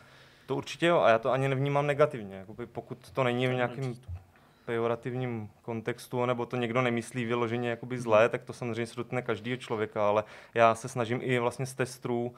To 0.46 0.56
určitě 0.56 0.86
jo, 0.86 1.00
a 1.00 1.10
já 1.10 1.20
to 1.20 1.32
ani 1.32 1.48
nevnímám 1.48 1.88
negativně. 1.88 2.36
Jakoby 2.36 2.66
pokud 2.66 3.12
to 3.12 3.24
není 3.24 3.48
v 3.48 3.54
nějakým 3.54 4.02
pejorativním 4.66 5.50
kontextu, 5.62 6.26
nebo 6.26 6.46
to 6.46 6.58
někdo 6.58 6.82
nemyslí 6.82 7.26
vyloženě 7.26 7.70
jakoby 7.70 8.00
zlé, 8.00 8.30
tak 8.30 8.44
to 8.44 8.54
samozřejmě 8.54 8.86
se 8.86 8.96
dotkne 8.96 9.22
každého 9.22 9.58
člověka, 9.58 10.08
ale 10.08 10.24
já 10.54 10.76
se 10.76 10.90
snažím 10.90 11.20
i 11.22 11.40
vlastně 11.40 11.66
z 11.66 11.74
testů 11.74 12.26
uh, 12.26 12.32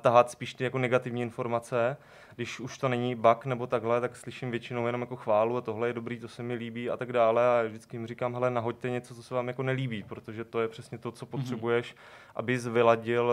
tahat 0.00 0.30
spíš 0.30 0.54
ty 0.54 0.64
jako 0.64 0.78
negativní 0.78 1.22
informace. 1.22 1.96
Když 2.36 2.60
už 2.60 2.78
to 2.78 2.88
není 2.88 3.14
bug 3.14 3.44
nebo 3.44 3.66
takhle, 3.66 4.00
tak 4.00 4.16
slyším 4.16 4.50
většinou 4.50 4.86
jenom 4.86 5.00
jako 5.00 5.16
chválu 5.16 5.56
a 5.56 5.60
tohle 5.60 5.88
je 5.88 5.92
dobrý, 5.92 6.18
to 6.18 6.28
se 6.28 6.42
mi 6.42 6.54
líbí 6.54 6.90
a 6.90 6.96
tak 6.96 7.12
dále. 7.12 7.60
A 7.60 7.62
vždycky 7.62 7.96
jim 7.96 8.06
říkám, 8.06 8.34
hele, 8.34 8.50
nahoďte 8.50 8.90
něco, 8.90 9.14
co 9.14 9.22
se 9.22 9.34
vám 9.34 9.48
jako 9.48 9.62
nelíbí, 9.62 10.02
protože 10.02 10.44
to 10.44 10.60
je 10.60 10.68
přesně 10.68 10.98
to, 10.98 11.12
co 11.12 11.26
mhm. 11.26 11.30
potřebuješ, 11.30 11.96
abys 12.34 12.66
vyladil 12.66 13.32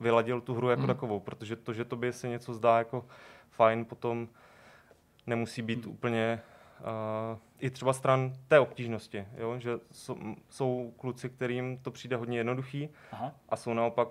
vyladil 0.00 0.40
tu 0.40 0.54
hru 0.54 0.70
jako 0.70 0.80
mm. 0.80 0.86
takovou, 0.86 1.20
protože 1.20 1.56
to, 1.56 1.72
že 1.72 1.84
tobě 1.84 2.12
se 2.12 2.28
něco 2.28 2.54
zdá 2.54 2.78
jako 2.78 3.04
fajn, 3.50 3.84
potom 3.84 4.28
nemusí 5.26 5.62
být 5.62 5.86
mm. 5.86 5.92
úplně 5.92 6.40
uh, 6.80 7.38
i 7.58 7.70
třeba 7.70 7.92
stran 7.92 8.32
té 8.48 8.60
obtížnosti, 8.60 9.26
jo? 9.36 9.58
že 9.58 9.70
jsou, 9.92 10.16
jsou 10.48 10.94
kluci, 10.96 11.28
kterým 11.28 11.78
to 11.78 11.90
přijde 11.90 12.16
hodně 12.16 12.38
jednoduchý 12.38 12.88
Aha. 13.12 13.34
a 13.48 13.56
jsou 13.56 13.74
naopak 13.74 14.08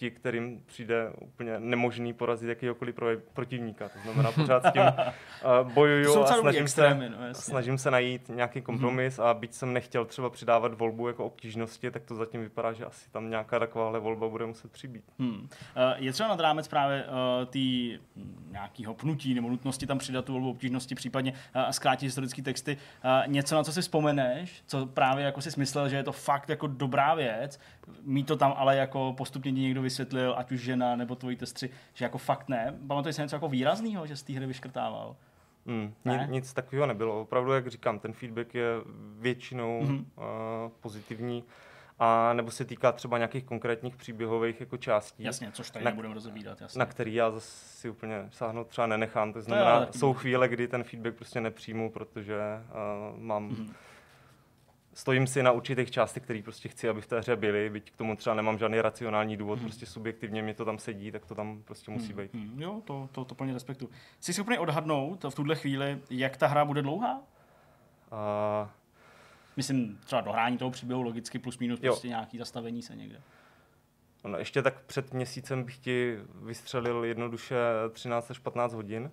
ti, 0.00 0.10
kterým 0.10 0.62
přijde 0.66 1.10
úplně 1.20 1.60
nemožný 1.60 2.12
porazit 2.12 2.48
jakýkoliv 2.48 2.94
pro, 2.94 3.06
protivníka. 3.32 3.88
To 3.88 3.98
znamená, 3.98 4.32
pořád 4.32 4.66
s 4.66 4.72
tím 4.72 4.82
uh, 4.82 5.72
bojuju 5.74 6.22
a 6.22 6.26
snažím 6.26 6.62
extrémy, 6.62 7.08
se, 7.08 7.10
no, 7.10 7.34
snažím 7.34 7.78
se 7.78 7.90
najít 7.90 8.28
nějaký 8.28 8.62
kompromis 8.62 9.18
hmm. 9.18 9.26
a 9.26 9.34
byť 9.34 9.54
jsem 9.54 9.72
nechtěl 9.72 10.04
třeba 10.04 10.30
přidávat 10.30 10.74
volbu 10.74 11.08
jako 11.08 11.24
obtížnosti, 11.24 11.90
tak 11.90 12.04
to 12.04 12.14
zatím 12.14 12.40
vypadá, 12.40 12.72
že 12.72 12.84
asi 12.84 13.10
tam 13.10 13.30
nějaká 13.30 13.58
takováhle 13.58 14.00
volba 14.00 14.28
bude 14.28 14.46
muset 14.46 14.72
přibýt. 14.72 15.04
Hmm. 15.18 15.30
Uh, 15.30 15.48
je 15.96 16.12
třeba 16.12 16.28
nad 16.28 16.40
rámec 16.40 16.68
právě 16.68 17.04
uh, 17.04 17.46
tý 17.46 17.98
hm, 18.16 18.48
nějakého 18.50 18.94
pnutí 18.94 19.34
nebo 19.34 19.48
nutnosti 19.48 19.86
tam 19.86 19.98
přidat 19.98 20.24
tu 20.24 20.32
volbu 20.32 20.50
obtížnosti, 20.50 20.94
případně 20.94 21.32
uh, 21.32 21.70
zkrátit 21.70 22.06
historické 22.06 22.42
texty. 22.42 22.76
Uh, 23.04 23.32
něco, 23.32 23.54
na 23.54 23.64
co 23.64 23.72
si 23.72 23.80
vzpomeneš, 23.80 24.62
co 24.66 24.86
právě 24.86 25.24
jako 25.24 25.40
si 25.40 25.50
smyslel, 25.50 25.88
že 25.88 25.96
je 25.96 26.02
to 26.02 26.12
fakt 26.12 26.48
jako 26.48 26.66
dobrá 26.66 27.14
věc, 27.14 27.60
mít 28.02 28.26
to 28.26 28.36
tam 28.36 28.54
ale 28.56 28.76
jako 28.76 29.14
postupně 29.16 29.52
někdo 29.52 29.82
vysvětlil, 29.82 30.34
ať 30.36 30.52
už 30.52 30.60
žena 30.60 30.96
nebo 30.96 31.14
tvoji 31.14 31.36
testři, 31.36 31.70
že 31.94 32.04
jako 32.04 32.18
fakt 32.18 32.48
ne. 32.48 32.74
Pamatuješ 32.86 33.16
si 33.16 33.22
něco 33.22 33.36
jako 33.36 33.48
výraznýho, 33.48 34.06
že 34.06 34.16
z 34.16 34.22
té 34.22 34.32
hry 34.32 34.46
vyškrtával? 34.46 35.16
Hmm, 35.66 35.94
ne? 36.04 36.26
Nic 36.30 36.52
takového 36.52 36.86
nebylo. 36.86 37.20
Opravdu, 37.20 37.52
jak 37.52 37.66
říkám, 37.66 37.98
ten 37.98 38.12
feedback 38.12 38.54
je 38.54 38.66
většinou 39.18 39.82
mm-hmm. 39.82 40.04
uh, 40.16 40.72
pozitivní. 40.80 41.44
A 41.98 42.32
nebo 42.32 42.50
se 42.50 42.64
týká 42.64 42.92
třeba 42.92 43.18
nějakých 43.18 43.44
konkrétních 43.44 43.96
příběhových 43.96 44.60
jako 44.60 44.76
částí. 44.76 45.22
Jasně, 45.22 45.50
což 45.52 45.70
tady 45.70 45.84
na, 45.84 45.90
nebudeme 45.90 46.14
rozebírat, 46.14 46.60
jasně. 46.60 46.78
Na 46.78 46.86
který 46.86 47.14
já 47.14 47.30
zase 47.30 47.50
si 47.50 47.90
úplně 47.90 48.28
sáhnout 48.30 48.66
třeba 48.66 48.86
nenechám. 48.86 49.32
To 49.32 49.42
znamená, 49.42 49.86
to 49.86 49.98
jsou 49.98 50.12
chvíle, 50.12 50.48
kdy 50.48 50.68
ten 50.68 50.84
feedback 50.84 51.14
prostě 51.14 51.40
nepřijmu, 51.40 51.90
protože 51.90 52.38
uh, 53.14 53.20
mám 53.20 53.50
mm-hmm 53.50 53.72
stojím 55.00 55.26
si 55.26 55.42
na 55.42 55.52
určitých 55.52 55.90
částech, 55.90 56.22
které 56.22 56.42
prostě 56.42 56.68
chci, 56.68 56.88
aby 56.88 57.00
v 57.00 57.06
té 57.06 57.18
hře 57.18 57.36
byly, 57.36 57.70
byť 57.70 57.90
k 57.90 57.96
tomu 57.96 58.16
třeba 58.16 58.34
nemám 58.34 58.58
žádný 58.58 58.80
racionální 58.80 59.36
důvod, 59.36 59.58
hmm. 59.58 59.68
prostě 59.68 59.86
subjektivně 59.86 60.42
mi 60.42 60.54
to 60.54 60.64
tam 60.64 60.78
sedí, 60.78 61.12
tak 61.12 61.26
to 61.26 61.34
tam 61.34 61.62
prostě 61.62 61.90
musí 61.90 62.12
hmm. 62.12 62.16
být. 62.16 62.34
Hmm. 62.34 62.62
Jo, 62.62 62.82
to, 62.84 63.08
to, 63.12 63.24
to 63.24 63.34
plně 63.34 63.52
respektu. 63.54 63.90
Jsi 64.20 64.32
si 64.32 64.40
úplně 64.40 64.58
odhadnout 64.58 65.24
v 65.28 65.34
tuhle 65.34 65.56
chvíli, 65.56 65.98
jak 66.10 66.36
ta 66.36 66.46
hra 66.46 66.64
bude 66.64 66.82
dlouhá? 66.82 67.16
Uh... 67.16 68.68
Myslím, 69.56 69.98
třeba 70.04 70.20
dohrání 70.20 70.58
toho 70.58 70.70
příběhu 70.70 71.02
logicky 71.02 71.38
plus 71.38 71.58
minus 71.58 71.80
jo. 71.82 71.92
prostě 71.92 72.08
nějaký 72.08 72.38
zastavení 72.38 72.82
se 72.82 72.96
někde. 72.96 73.20
No, 74.24 74.38
ještě 74.38 74.62
tak 74.62 74.80
před 74.80 75.14
měsícem 75.14 75.64
bych 75.64 75.78
ti 75.78 76.18
vystřelil 76.42 77.04
jednoduše 77.04 77.56
13 77.92 78.30
až 78.30 78.38
15 78.38 78.72
hodin. 78.72 79.10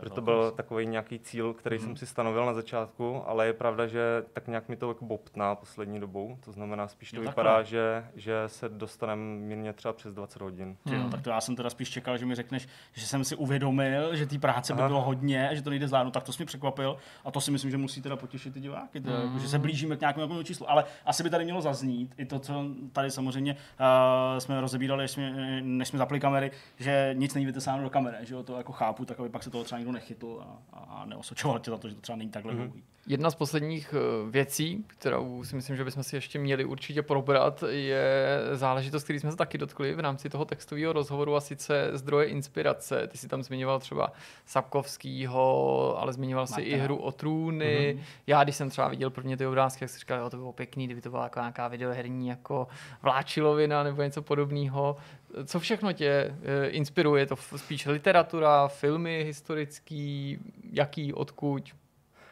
To, 0.00 0.10
to 0.10 0.20
byl 0.20 0.50
takový 0.50 0.86
nějaký 0.86 1.18
cíl, 1.18 1.54
který 1.54 1.76
mm. 1.76 1.80
jsem 1.80 1.88
mhm. 1.88 1.96
si 1.96 2.06
stanovil 2.06 2.46
na 2.46 2.54
začátku, 2.54 3.22
ale 3.26 3.46
je 3.46 3.52
pravda, 3.52 3.86
že 3.86 4.24
tak 4.32 4.48
nějak 4.48 4.68
mi 4.68 4.76
to 4.76 4.88
jako 4.88 5.04
bobtná 5.04 5.54
poslední 5.54 6.00
dobou. 6.00 6.38
To 6.44 6.52
znamená, 6.52 6.88
spíš 6.88 7.10
to 7.10 7.16
jo, 7.16 7.22
vypadá, 7.22 7.62
že, 7.62 8.04
že 8.14 8.42
se 8.46 8.68
dostaneme 8.68 9.22
mírně 9.22 9.72
třeba 9.72 9.92
přes 9.92 10.14
20 10.14 10.42
hodin. 10.42 10.76
Mm. 10.84 10.92
Jo, 10.92 11.08
tak 11.10 11.22
to 11.22 11.30
já 11.30 11.40
jsem 11.40 11.56
teda 11.56 11.70
spíš 11.70 11.90
čekal, 11.90 12.18
že 12.18 12.26
mi 12.26 12.34
řekneš, 12.34 12.68
že 12.92 13.06
jsem 13.06 13.24
si 13.24 13.36
uvědomil, 13.36 14.16
že 14.16 14.26
té 14.26 14.38
práce 14.38 14.74
by 14.74 14.82
bylo 14.82 15.02
hodně, 15.02 15.50
že 15.52 15.62
to 15.62 15.70
nejde 15.70 15.88
zvládnout, 15.88 16.10
tak 16.10 16.22
to 16.22 16.32
jsi 16.32 16.42
mi 16.42 16.46
překvapil 16.46 16.96
a 17.24 17.30
to 17.30 17.40
si 17.40 17.50
myslím, 17.50 17.70
že 17.70 17.76
musí 17.76 18.02
teda 18.02 18.16
potěšit 18.16 18.54
ty 18.54 18.60
diváky, 18.60 19.00
teda, 19.00 19.24
mm. 19.24 19.38
že 19.38 19.48
se 19.48 19.58
blížíme 19.58 19.96
k 19.96 20.00
nějakému 20.00 20.42
číslu. 20.42 20.70
Ale 20.70 20.84
asi 21.04 21.22
by 21.22 21.30
tady 21.30 21.44
mělo 21.44 21.60
zaznít 21.60 22.14
i 22.18 22.24
to, 22.24 22.38
co 22.38 22.64
tady 22.92 23.10
samozřejmě 23.10 23.52
uh, 23.52 24.38
jsme 24.38 24.60
rozebírali, 24.60 25.02
než 25.02 25.10
jsme, 25.10 25.60
než 25.62 25.88
jsme 25.88 25.98
zapli 25.98 26.20
kamery, 26.20 26.50
že 26.76 27.10
nic 27.12 27.34
není 27.34 27.46
vytesáno 27.46 27.82
do 27.82 27.90
kamery, 27.90 28.16
že 28.20 28.34
jo, 28.34 28.42
to 28.42 28.56
jako 28.56 28.72
chápu, 28.72 29.04
tak 29.04 29.20
aby 29.20 29.28
pak 29.28 29.42
se 29.42 29.50
toho 29.50 29.64
třeba 29.64 29.75
třeba 29.76 29.78
někdo 29.78 29.92
nechytl 29.92 30.44
a, 30.72 30.78
a 30.78 31.04
neosočoval 31.04 31.58
tě 31.58 31.70
za 31.70 31.78
to, 31.78 31.88
že 31.88 31.94
to 31.94 32.00
třeba 32.00 32.16
není 32.16 32.30
takhle 32.30 32.54
mm-hmm. 32.54 32.82
Jedna 33.08 33.30
z 33.30 33.34
posledních 33.34 33.94
eh, 33.94 34.30
věcí, 34.30 34.84
kterou 34.86 35.44
si 35.44 35.56
myslím, 35.56 35.76
že 35.76 35.84
bychom 35.84 36.02
si 36.02 36.16
ještě 36.16 36.38
měli 36.38 36.64
určitě 36.64 37.02
probrat, 37.02 37.64
je 37.68 38.38
záležitost, 38.52 39.04
který 39.04 39.20
jsme 39.20 39.30
se 39.30 39.36
taky 39.36 39.58
dotkli 39.58 39.94
v 39.94 40.00
rámci 40.00 40.28
toho 40.28 40.44
textového 40.44 40.92
rozhovoru 40.92 41.36
a 41.36 41.40
sice 41.40 41.90
zdroje 41.92 42.26
inspirace. 42.26 43.06
Ty 43.06 43.18
si 43.18 43.28
tam 43.28 43.42
zmiňoval 43.42 43.80
třeba 43.80 44.12
Sapkovskýho, 44.46 45.96
ale 45.98 46.12
zmiňoval 46.12 46.46
si 46.46 46.60
i 46.60 46.76
hru 46.76 46.96
o 46.96 47.12
trůny. 47.12 47.96
Mm-hmm. 47.96 48.04
Já, 48.26 48.44
když 48.44 48.56
jsem 48.56 48.70
třeba 48.70 48.88
viděl 48.88 49.10
prvně 49.10 49.36
ty 49.36 49.46
obrázky, 49.46 49.84
jak 49.84 49.90
si 49.90 49.98
říkal, 49.98 50.18
jo, 50.18 50.30
to 50.30 50.36
bylo 50.36 50.52
pěkný, 50.52 50.86
kdyby 50.86 51.00
to 51.00 51.10
byla 51.10 51.22
jako 51.22 51.38
nějaká 51.38 51.68
videoherní 51.68 52.28
jako 52.28 52.68
vláčilovina 53.02 53.82
nebo 53.82 54.02
něco 54.02 54.22
podobného. 54.22 54.96
Co 55.44 55.60
všechno 55.60 55.92
tě 55.92 56.08
eh, 56.42 56.68
inspiruje? 56.68 57.26
To 57.26 57.36
spíš 57.36 57.86
literatura, 57.86 58.68
filmy 58.68 59.24
historický, 59.24 60.38
jaký, 60.72 61.12
odkud? 61.12 61.74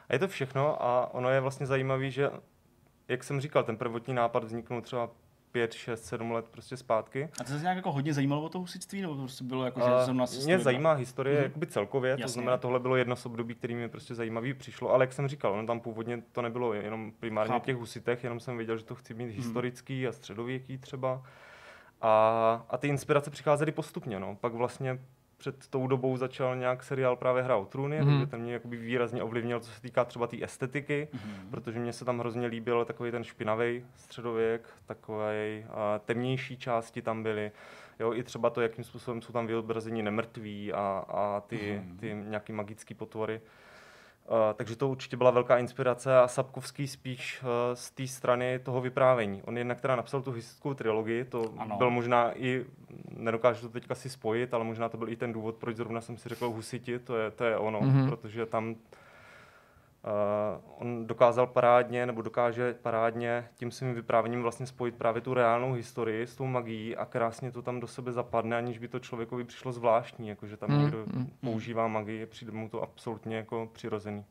A 0.08 0.12
je 0.12 0.18
to 0.18 0.28
všechno 0.28 0.82
a 0.82 1.14
ono 1.14 1.30
je 1.30 1.40
vlastně 1.40 1.66
zajímavé, 1.66 2.10
že, 2.10 2.30
jak 3.08 3.24
jsem 3.24 3.40
říkal, 3.40 3.64
ten 3.64 3.76
prvotní 3.76 4.14
nápad 4.14 4.44
vzniknul 4.44 4.80
třeba 4.80 5.10
5, 5.52 5.72
6, 5.72 6.04
7 6.04 6.32
let 6.32 6.44
prostě 6.50 6.76
zpátky. 6.76 7.28
A 7.40 7.44
to 7.44 7.52
se 7.52 7.60
nějak 7.60 7.76
jako 7.76 7.92
hodně 7.92 8.14
zajímalo 8.14 8.42
o 8.42 8.48
to 8.48 8.58
husitství, 8.58 9.00
nebo 9.00 9.14
to 9.14 9.20
prostě 9.20 9.44
bylo 9.44 9.64
jako, 9.64 9.80
že 9.80 10.04
jsem 10.04 10.16
nás 10.16 10.44
Mě 10.44 10.58
zajímá 10.58 10.92
historie 10.92 11.40
mm-hmm. 11.40 11.42
jakoby 11.42 11.66
celkově, 11.66 12.10
Jasně. 12.10 12.24
to 12.24 12.28
znamená, 12.28 12.56
tohle 12.56 12.80
bylo 12.80 12.96
jedno 12.96 13.16
z 13.16 13.26
období, 13.26 13.54
který 13.54 13.74
mi 13.74 13.88
prostě 13.88 14.14
zajímavý 14.14 14.54
přišlo, 14.54 14.90
ale 14.90 15.02
jak 15.02 15.12
jsem 15.12 15.28
říkal, 15.28 15.52
ono 15.52 15.66
tam 15.66 15.80
původně 15.80 16.22
to 16.32 16.42
nebylo 16.42 16.74
jenom 16.74 17.12
primárně 17.20 17.52
Chápu. 17.52 17.66
těch 17.66 17.76
husitech, 17.76 18.24
jenom 18.24 18.40
jsem 18.40 18.56
věděl, 18.56 18.78
že 18.78 18.84
to 18.84 18.94
chci 18.94 19.14
mít 19.14 19.24
mm. 19.24 19.30
historický 19.30 20.06
a 20.06 20.12
středověký 20.12 20.78
třeba. 20.78 21.22
A, 22.06 22.66
a 22.70 22.76
ty 22.78 22.88
inspirace 22.88 23.30
přicházely 23.30 23.72
postupně, 23.72 24.20
no. 24.20 24.36
Pak 24.40 24.52
vlastně 24.52 24.98
před 25.36 25.66
tou 25.68 25.86
dobou 25.86 26.16
začal 26.16 26.56
nějak 26.56 26.82
seriál 26.82 27.16
právě 27.16 27.42
Hra 27.42 27.56
o 27.56 27.64
trůny, 27.64 28.00
mm. 28.00 28.06
takže 28.06 28.26
ten 28.26 28.40
mě 28.40 28.52
jakoby 28.52 28.76
výrazně 28.76 29.22
ovlivnil, 29.22 29.60
co 29.60 29.70
se 29.70 29.80
týká 29.80 30.04
třeba 30.04 30.26
té 30.26 30.30
tý 30.30 30.44
estetiky, 30.44 31.08
mm. 31.12 31.50
protože 31.50 31.78
mě 31.78 31.92
se 31.92 32.04
tam 32.04 32.18
hrozně 32.18 32.46
líbil 32.46 32.84
takový 32.84 33.10
ten 33.10 33.24
špinavý 33.24 33.84
středověk, 33.96 34.68
takové 34.86 35.62
temnější 36.04 36.56
části 36.56 37.02
tam 37.02 37.22
byly. 37.22 37.52
Jo, 38.00 38.12
i 38.12 38.22
třeba 38.22 38.50
to, 38.50 38.60
jakým 38.60 38.84
způsobem 38.84 39.22
jsou 39.22 39.32
tam 39.32 39.46
vyobrazeni 39.46 40.02
nemrtví 40.02 40.72
a, 40.72 41.04
a 41.08 41.40
ty, 41.40 41.82
mm. 41.84 41.96
ty 41.96 42.14
nějaký 42.24 42.52
magické 42.52 42.94
potvory. 42.94 43.40
Uh, 44.28 44.36
takže 44.54 44.76
to 44.76 44.88
určitě 44.88 45.16
byla 45.16 45.30
velká 45.30 45.58
inspirace 45.58 46.18
a 46.18 46.28
Sapkovský 46.28 46.88
spíš 46.88 47.42
uh, 47.42 47.48
z 47.74 47.90
té 47.90 48.06
strany 48.06 48.58
toho 48.58 48.80
vyprávění. 48.80 49.42
On 49.42 49.58
jednak 49.58 49.80
teda 49.80 49.96
napsal 49.96 50.22
tu 50.22 50.32
historickou 50.32 50.74
trilogii, 50.74 51.24
to 51.24 51.54
ano. 51.58 51.76
byl 51.76 51.90
možná 51.90 52.38
i, 52.38 52.64
nedokážu 53.10 53.68
to 53.68 53.72
teďka 53.72 53.94
si 53.94 54.10
spojit, 54.10 54.54
ale 54.54 54.64
možná 54.64 54.88
to 54.88 54.96
byl 54.96 55.08
i 55.08 55.16
ten 55.16 55.32
důvod, 55.32 55.54
proč 55.54 55.76
zrovna 55.76 56.00
jsem 56.00 56.16
si 56.16 56.28
řekl 56.28 56.50
Husiti, 56.50 56.98
to 56.98 57.16
je, 57.16 57.30
to 57.30 57.44
je 57.44 57.58
ono, 57.58 57.80
mm-hmm. 57.80 58.08
protože 58.08 58.46
tam 58.46 58.74
on 60.78 61.06
dokázal 61.06 61.46
parádně, 61.46 62.06
nebo 62.06 62.22
dokáže 62.22 62.74
parádně 62.82 63.48
tím 63.54 63.70
svým 63.70 63.94
vyprávěním 63.94 64.42
vlastně 64.42 64.66
spojit 64.66 64.94
právě 64.94 65.22
tu 65.22 65.34
reálnou 65.34 65.72
historii 65.72 66.26
s 66.26 66.36
tou 66.36 66.46
magií 66.46 66.96
a 66.96 67.04
krásně 67.04 67.52
to 67.52 67.62
tam 67.62 67.80
do 67.80 67.86
sebe 67.86 68.12
zapadne, 68.12 68.56
aniž 68.56 68.78
by 68.78 68.88
to 68.88 68.98
člověkovi 68.98 69.44
přišlo 69.44 69.72
zvláštní, 69.72 70.28
jakože 70.28 70.56
tam 70.56 70.70
mm, 70.70 70.78
někdo 70.78 70.98
mm, 71.06 71.30
používá 71.40 71.88
magii, 71.88 72.26
přijde 72.26 72.52
mu 72.52 72.68
to 72.68 72.82
absolutně 72.82 73.36
jako 73.36 73.68
přirozený. 73.72 74.24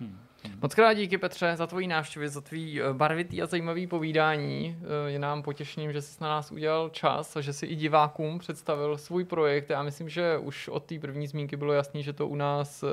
Hmm. 0.00 0.18
Moc 0.62 0.74
krát 0.74 0.94
díky 0.94 1.18
Petře 1.18 1.56
za 1.56 1.66
tvoji 1.66 1.86
návštěvy, 1.86 2.28
za 2.28 2.40
tvý 2.40 2.82
eh, 2.82 2.92
barvitý 2.92 3.42
a 3.42 3.46
zajímavý 3.46 3.86
povídání. 3.86 4.78
Eh, 4.80 5.10
je 5.10 5.18
nám 5.18 5.42
potěšením, 5.42 5.92
že 5.92 6.02
jsi 6.02 6.22
na 6.22 6.28
nás 6.28 6.52
udělal 6.52 6.88
čas 6.88 7.36
a 7.36 7.40
že 7.40 7.52
si 7.52 7.66
i 7.66 7.76
divákům 7.76 8.38
představil 8.38 8.98
svůj 8.98 9.24
projekt. 9.24 9.70
Já 9.70 9.82
myslím, 9.82 10.08
že 10.08 10.38
už 10.38 10.68
od 10.68 10.84
té 10.84 10.98
první 10.98 11.26
zmínky 11.26 11.56
bylo 11.56 11.72
jasný, 11.72 12.02
že 12.02 12.12
to 12.12 12.28
u 12.28 12.34
nás 12.34 12.82
eh, 12.82 12.86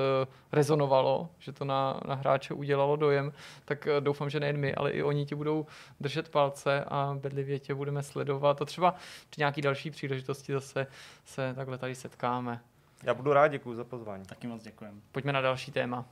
rezonovalo, 0.52 1.28
že 1.38 1.52
to 1.52 1.64
na, 1.64 2.00
na 2.08 2.14
hráče 2.14 2.54
udělalo 2.54 2.96
dojem. 2.96 3.32
Tak 3.64 3.88
doufám, 4.00 4.30
že 4.30 4.40
nejen 4.40 4.56
my, 4.56 4.74
ale 4.74 4.90
i 4.90 5.02
oni 5.02 5.26
ti 5.26 5.34
budou 5.34 5.66
držet 6.00 6.28
palce 6.28 6.84
a 6.88 7.16
bedlivě 7.20 7.58
tě 7.58 7.74
budeme 7.74 8.02
sledovat. 8.02 8.62
A 8.62 8.64
třeba 8.64 8.94
při 9.30 9.40
nějaký 9.40 9.62
další 9.62 9.90
příležitosti 9.90 10.52
zase 10.52 10.86
se 11.24 11.54
takhle 11.54 11.78
tady 11.78 11.94
setkáme. 11.94 12.60
Já 13.02 13.14
budu 13.14 13.32
rád, 13.32 13.48
děkuji 13.48 13.74
za 13.74 13.84
pozvání. 13.84 14.24
Taky 14.24 14.46
moc 14.46 14.62
děkujem. 14.62 15.02
Pojďme 15.12 15.32
na 15.32 15.40
další 15.40 15.72
téma. 15.72 16.04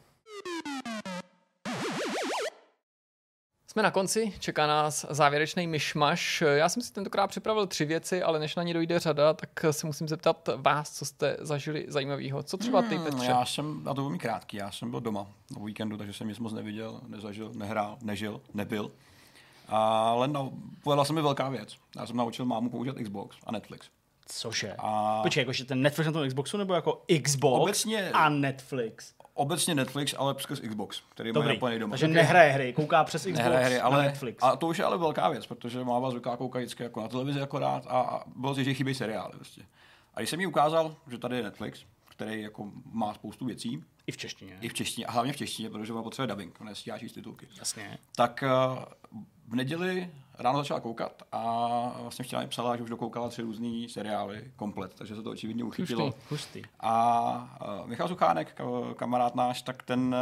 Jsme 3.74 3.82
na 3.82 3.90
konci, 3.90 4.32
čeká 4.38 4.66
nás 4.66 5.06
závěrečný 5.10 5.66
myšmaš. 5.66 6.42
Já 6.55 6.68
jsem 6.68 6.82
si 6.82 6.92
tentokrát 6.92 7.26
připravil 7.26 7.66
tři 7.66 7.84
věci, 7.84 8.22
ale 8.22 8.38
než 8.38 8.56
na 8.56 8.62
ně 8.62 8.74
dojde 8.74 8.98
řada, 8.98 9.32
tak 9.32 9.64
se 9.70 9.86
musím 9.86 10.09
zeptat 10.09 10.48
vás, 10.56 10.90
co 10.90 11.05
jste 11.05 11.36
zažili 11.40 11.84
zajímavého. 11.88 12.42
Co 12.42 12.56
třeba 12.56 12.82
ty, 12.82 12.94
hmm, 12.94 13.05
Petře? 13.05 13.26
Já 13.26 13.44
jsem, 13.44 13.84
na 13.84 13.94
to 13.94 14.02
velmi 14.02 14.18
krátký, 14.18 14.56
já 14.56 14.70
jsem 14.70 14.90
byl 14.90 15.01
doma 15.01 15.26
na 15.56 15.64
víkendu, 15.64 15.96
takže 15.96 16.12
jsem 16.12 16.28
nic 16.28 16.38
moc 16.38 16.52
neviděl, 16.52 17.01
nezažil, 17.06 17.51
nehrál, 17.55 17.96
nežil, 18.02 18.40
nebyl. 18.55 18.90
Ale 19.68 20.28
no, 20.28 20.52
povedla 20.82 21.05
se 21.05 21.12
mi 21.12 21.22
velká 21.22 21.48
věc. 21.48 21.76
Já 21.96 22.06
jsem 22.06 22.16
naučil 22.16 22.44
mámu 22.44 22.70
používat 22.70 22.96
Xbox 23.02 23.36
a 23.46 23.52
Netflix. 23.52 23.88
Cože? 24.26 24.74
A... 24.78 25.20
Počkej, 25.22 25.40
jakože 25.40 25.64
ten 25.64 25.82
Netflix 25.82 26.06
na 26.06 26.12
tom 26.12 26.28
Xboxu 26.28 26.56
nebo 26.56 26.74
jako 26.74 27.02
Xbox 27.22 27.62
Obecně... 27.62 28.10
a 28.10 28.28
Netflix? 28.28 29.14
Obecně 29.35 29.74
Netflix, 29.74 30.15
ale 30.19 30.35
přes 30.35 30.61
Xbox, 30.61 31.02
který 31.09 31.32
Dobrý. 31.32 31.48
má 31.48 31.55
napojený 31.55 31.78
doma. 31.78 31.90
Takže 31.90 32.09
nehraje 32.09 32.52
hry, 32.52 32.73
kouká 32.73 33.05
přes 33.05 33.23
Xbox 33.23 33.39
nehraje 33.39 33.65
hry, 33.66 33.81
ale, 33.81 33.97
na 33.97 34.02
Netflix. 34.02 34.43
A 34.43 34.56
to 34.56 34.66
už 34.66 34.78
je 34.78 34.85
ale 34.85 34.98
velká 34.98 35.28
věc, 35.28 35.47
protože 35.47 35.85
má 35.85 35.98
vás 35.98 36.12
zvyká 36.12 36.36
koukat 36.36 36.62
vždycky 36.62 36.82
jako 36.82 37.01
na 37.01 37.09
televizi 37.09 37.40
akorát 37.40 37.86
a, 37.86 38.01
a 38.01 38.23
bylo 38.36 38.55
si, 38.55 38.65
že 38.65 38.74
chybí 38.74 38.94
seriály. 38.94 39.32
Vlastně. 39.36 39.65
A 40.15 40.20
když 40.20 40.31
jsem 40.31 40.40
jí 40.40 40.47
ukázal, 40.47 40.97
že 41.11 41.19
tady 41.19 41.36
je 41.36 41.43
Netflix, 41.43 41.85
který 42.16 42.43
jako 42.43 42.70
má 42.93 43.15
spoustu 43.15 43.45
věcí. 43.45 43.85
I 44.07 44.12
v 44.12 44.16
češtině. 44.16 44.59
I 44.61 44.69
v 44.69 44.74
češtině, 44.74 45.07
a 45.07 45.12
hlavně 45.12 45.32
v 45.32 45.36
češtině, 45.36 45.70
protože 45.70 45.93
má 45.93 46.03
potřebuje 46.03 46.27
dubbing, 46.27 46.61
on 46.61 46.66
nestíhá 46.66 46.99
číst 46.99 47.12
titulky. 47.12 47.49
Jasně. 47.59 47.99
Tak 48.16 48.45
uh, 48.47 48.85
v 49.49 49.55
neděli 49.55 50.11
ráno 50.39 50.59
začala 50.59 50.81
koukat 50.81 51.23
a 51.32 51.43
vlastně 52.01 52.24
včera 52.24 52.43
mi 52.43 52.49
psala, 52.49 52.77
že 52.77 52.82
už 52.82 52.91
dokoukala 52.91 53.28
tři 53.28 53.43
různý 53.43 53.89
seriály 53.89 54.53
komplet, 54.57 54.95
takže 54.95 55.15
se 55.15 55.23
to 55.23 55.31
očividně 55.31 55.65
uchytilo. 55.65 56.05
Hustý, 56.05 56.20
hustý. 56.31 56.62
A 56.81 57.59
uh, 57.82 57.89
Michal 57.89 58.09
Suchánek, 58.09 58.61
kamarád 58.97 59.35
náš, 59.35 59.62
tak 59.62 59.82
ten, 59.82 60.15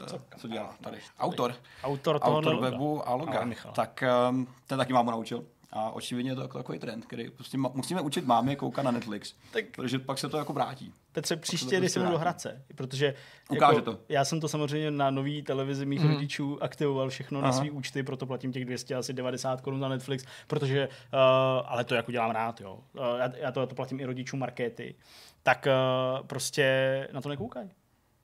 uh, 0.00 0.06
co, 0.06 0.20
co 0.38 0.48
dělá 0.48 0.74
tady? 0.80 0.98
Autor. 1.18 1.54
Autor 1.82 2.18
toho 2.20 2.38
Autor 2.38 2.60
webu 2.60 3.08
a 3.08 3.14
loga. 3.14 3.48
Tak 3.74 4.04
um, 4.30 4.46
ten 4.66 4.78
taky 4.78 4.92
mámu 4.92 5.10
naučil. 5.10 5.44
A 5.72 5.90
očividně 5.90 6.30
je 6.30 6.34
to 6.34 6.42
jako 6.42 6.58
takový 6.58 6.78
trend, 6.78 7.06
který 7.06 7.30
prostě 7.30 7.58
ma- 7.58 7.72
musíme 7.74 8.00
učit 8.00 8.26
mámy 8.26 8.56
koukat 8.56 8.84
na 8.84 8.90
Netflix, 8.90 9.34
tak, 9.52 9.64
protože 9.74 9.98
pak 9.98 10.18
se 10.18 10.28
to 10.28 10.36
jako 10.36 10.52
vrátí. 10.52 10.92
Petře, 11.12 11.36
příště, 11.36 11.78
když 11.78 11.92
jsem 11.92 12.10
do 12.10 12.18
Hradce, 12.18 12.64
protože 12.74 13.14
Ukáže 13.48 13.76
jako, 13.76 13.92
to. 13.92 13.98
já 14.08 14.24
jsem 14.24 14.40
to 14.40 14.48
samozřejmě 14.48 14.90
na 14.90 15.10
nový 15.10 15.42
televizi 15.42 15.86
mých 15.86 16.00
mm. 16.00 16.12
rodičů 16.12 16.62
aktivoval 16.62 17.08
všechno 17.08 17.38
Aha. 17.38 17.46
na 17.46 17.52
svý 17.52 17.70
účty, 17.70 18.02
proto 18.02 18.26
platím 18.26 18.52
těch 18.52 18.64
200 18.64 18.94
asi 18.94 19.12
90 19.12 19.60
korun 19.60 19.80
na 19.80 19.88
Netflix, 19.88 20.24
protože, 20.46 20.88
uh, 20.88 21.18
ale 21.66 21.84
to 21.84 21.94
jako 21.94 22.12
dělám 22.12 22.30
rád, 22.30 22.60
jo. 22.60 22.80
Uh, 22.98 23.04
já, 23.18 23.36
já, 23.36 23.52
to, 23.52 23.60
já 23.60 23.66
to 23.66 23.74
platím 23.74 24.00
i 24.00 24.04
rodičům 24.04 24.40
markety, 24.40 24.94
tak 25.42 25.66
uh, 25.66 26.26
prostě 26.26 27.08
na 27.12 27.20
to 27.20 27.28
nekoukají. 27.28 27.70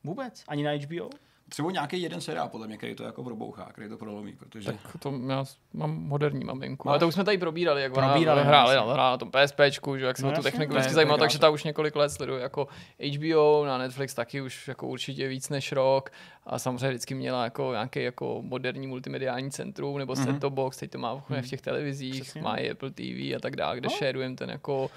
Vůbec, 0.05 0.45
ani 0.49 0.63
na 0.63 0.73
HBO. 0.73 1.11
Třeba 1.49 1.71
nějaký 1.71 2.03
jeden 2.03 2.21
seriál, 2.21 2.49
podle 2.49 2.67
mě, 2.67 2.77
který 2.77 2.95
to 2.95 3.05
jako 3.05 3.25
probouchá, 3.25 3.69
který 3.73 3.89
to 3.89 3.97
prolomí, 3.97 4.33
protože... 4.33 4.73
Tak 4.73 4.97
to 4.99 5.15
já 5.29 5.45
mám 5.73 5.91
moderní 5.91 6.45
maminku. 6.45 6.89
No. 6.89 6.91
Ale 6.91 6.99
to 6.99 7.09
už 7.09 7.15
jsme 7.15 7.25
tady 7.25 7.39
probírali, 7.39 7.83
jak 7.83 7.93
probírali, 7.93 8.41
ona 8.41 8.49
hráli 8.49 8.77
na, 8.77 8.97
na 8.97 9.17
tom 9.17 9.31
PSPčku, 9.31 9.97
že 9.97 10.05
jak 10.05 10.17
se 10.17 10.27
no, 10.27 10.33
tu 10.33 10.43
techniku 10.43 10.73
vždycky 10.73 10.95
zajímalo, 10.95 11.19
takže 11.19 11.39
ta 11.39 11.51
už 11.51 11.65
několik 11.65 11.97
let 11.97 12.09
sleduje 12.09 12.43
jako 12.43 12.69
HBO, 13.17 13.65
na 13.65 13.79
Netflix 13.79 14.15
taky 14.15 14.41
už 14.41 14.69
jako 14.69 14.87
určitě 14.87 15.29
víc 15.29 15.49
než 15.49 15.73
rok 15.73 16.11
a 16.49 16.59
samozřejmě 16.59 16.89
vždycky 16.89 17.15
měla 17.15 17.45
jako 17.45 17.73
nějaký 17.73 18.03
jako 18.03 18.39
moderní 18.43 18.87
multimediální 18.87 19.51
centrum 19.51 19.99
nebo 19.99 20.13
mm-hmm. 20.13 20.39
set 20.39 20.45
box, 20.45 20.77
teď 20.77 20.91
to 20.91 20.99
má 20.99 21.17
mm-hmm. 21.17 21.43
v 21.43 21.49
těch 21.49 21.61
televizích, 21.61 22.23
Přesně. 22.23 22.43
má 22.43 22.57
i 22.57 22.71
Apple 22.71 22.91
TV 22.91 23.37
a 23.37 23.39
tak 23.41 23.57
dále, 23.57 23.77
kde 23.77 23.89
no. 23.93 23.97
sharujeme 23.99 24.37
ten 24.37 24.51
jako 24.51 24.91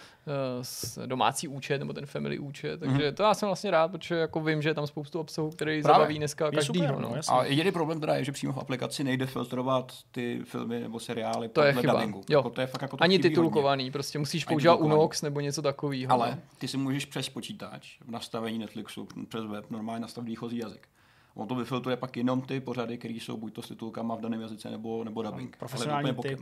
uh, 0.97 1.05
domácí 1.05 1.47
účet 1.47 1.77
nebo 1.77 1.93
ten 1.93 2.05
family 2.05 2.39
účet, 2.39 2.79
takže 2.79 3.11
mm-hmm. 3.11 3.13
to 3.13 3.23
já 3.23 3.33
jsem 3.33 3.47
vlastně 3.47 3.71
rád, 3.71 3.91
protože 3.91 4.15
jako 4.15 4.41
vím, 4.41 4.61
že 4.61 4.69
je 4.69 4.73
tam 4.73 4.87
spoustu 4.87 5.19
obsahu, 5.19 5.51
který 5.51 5.81
Právě. 5.81 5.95
zabaví 5.95 6.17
dneska 6.17 6.40
každý. 6.51 6.81
No, 6.81 6.99
no. 6.99 7.15
A 7.31 7.45
jediný 7.45 7.71
problém 7.71 7.99
teda 7.99 8.15
je, 8.15 8.23
že 8.23 8.31
přímo 8.31 8.53
v 8.53 8.57
aplikaci 8.57 9.03
nejde 9.03 9.25
filtrovat 9.25 9.93
ty 10.11 10.41
filmy 10.43 10.79
nebo 10.79 10.99
seriály 10.99 11.49
to 11.49 11.61
je 11.61 11.73
chyba. 11.73 11.93
dubbingu. 11.93 12.21
Jo. 12.29 12.39
Jako 12.39 12.49
to 12.49 12.61
je 12.61 12.67
fakt 12.67 12.81
jako 12.81 12.97
to 12.97 13.03
Ani 13.03 13.19
titulkovaný, 13.19 13.83
hodně. 13.83 13.91
prostě 13.91 14.19
musíš 14.19 14.45
používat 14.45 14.75
Unox 14.75 15.21
nebo 15.21 15.39
něco 15.39 15.61
takového. 15.61 16.11
Ale 16.13 16.39
ty 16.57 16.67
si 16.67 16.77
můžeš 16.77 17.05
přes 17.05 17.29
počítač 17.29 17.97
v 18.05 18.11
nastavení 18.11 18.59
Netflixu, 18.59 19.07
přes 19.27 19.45
web 19.45 19.71
normálně 19.71 20.01
nastavit 20.01 20.27
výchozí 20.27 20.57
jazyk. 20.57 20.87
On 21.35 21.47
to 21.47 21.55
vyfiltruje 21.55 21.97
pak 21.97 22.17
jenom 22.17 22.41
ty 22.41 22.59
pořady, 22.59 22.97
které 22.97 23.13
jsou 23.13 23.37
buď 23.37 23.53
to 23.53 23.61
s 23.61 23.67
titulkama 23.67 24.15
v 24.15 24.21
daném 24.21 24.41
jazyce 24.41 24.69
nebo, 24.69 25.03
nebo 25.03 25.21
dubbing. 25.23 25.57
Profesionální 25.57 26.13
typ 26.21 26.39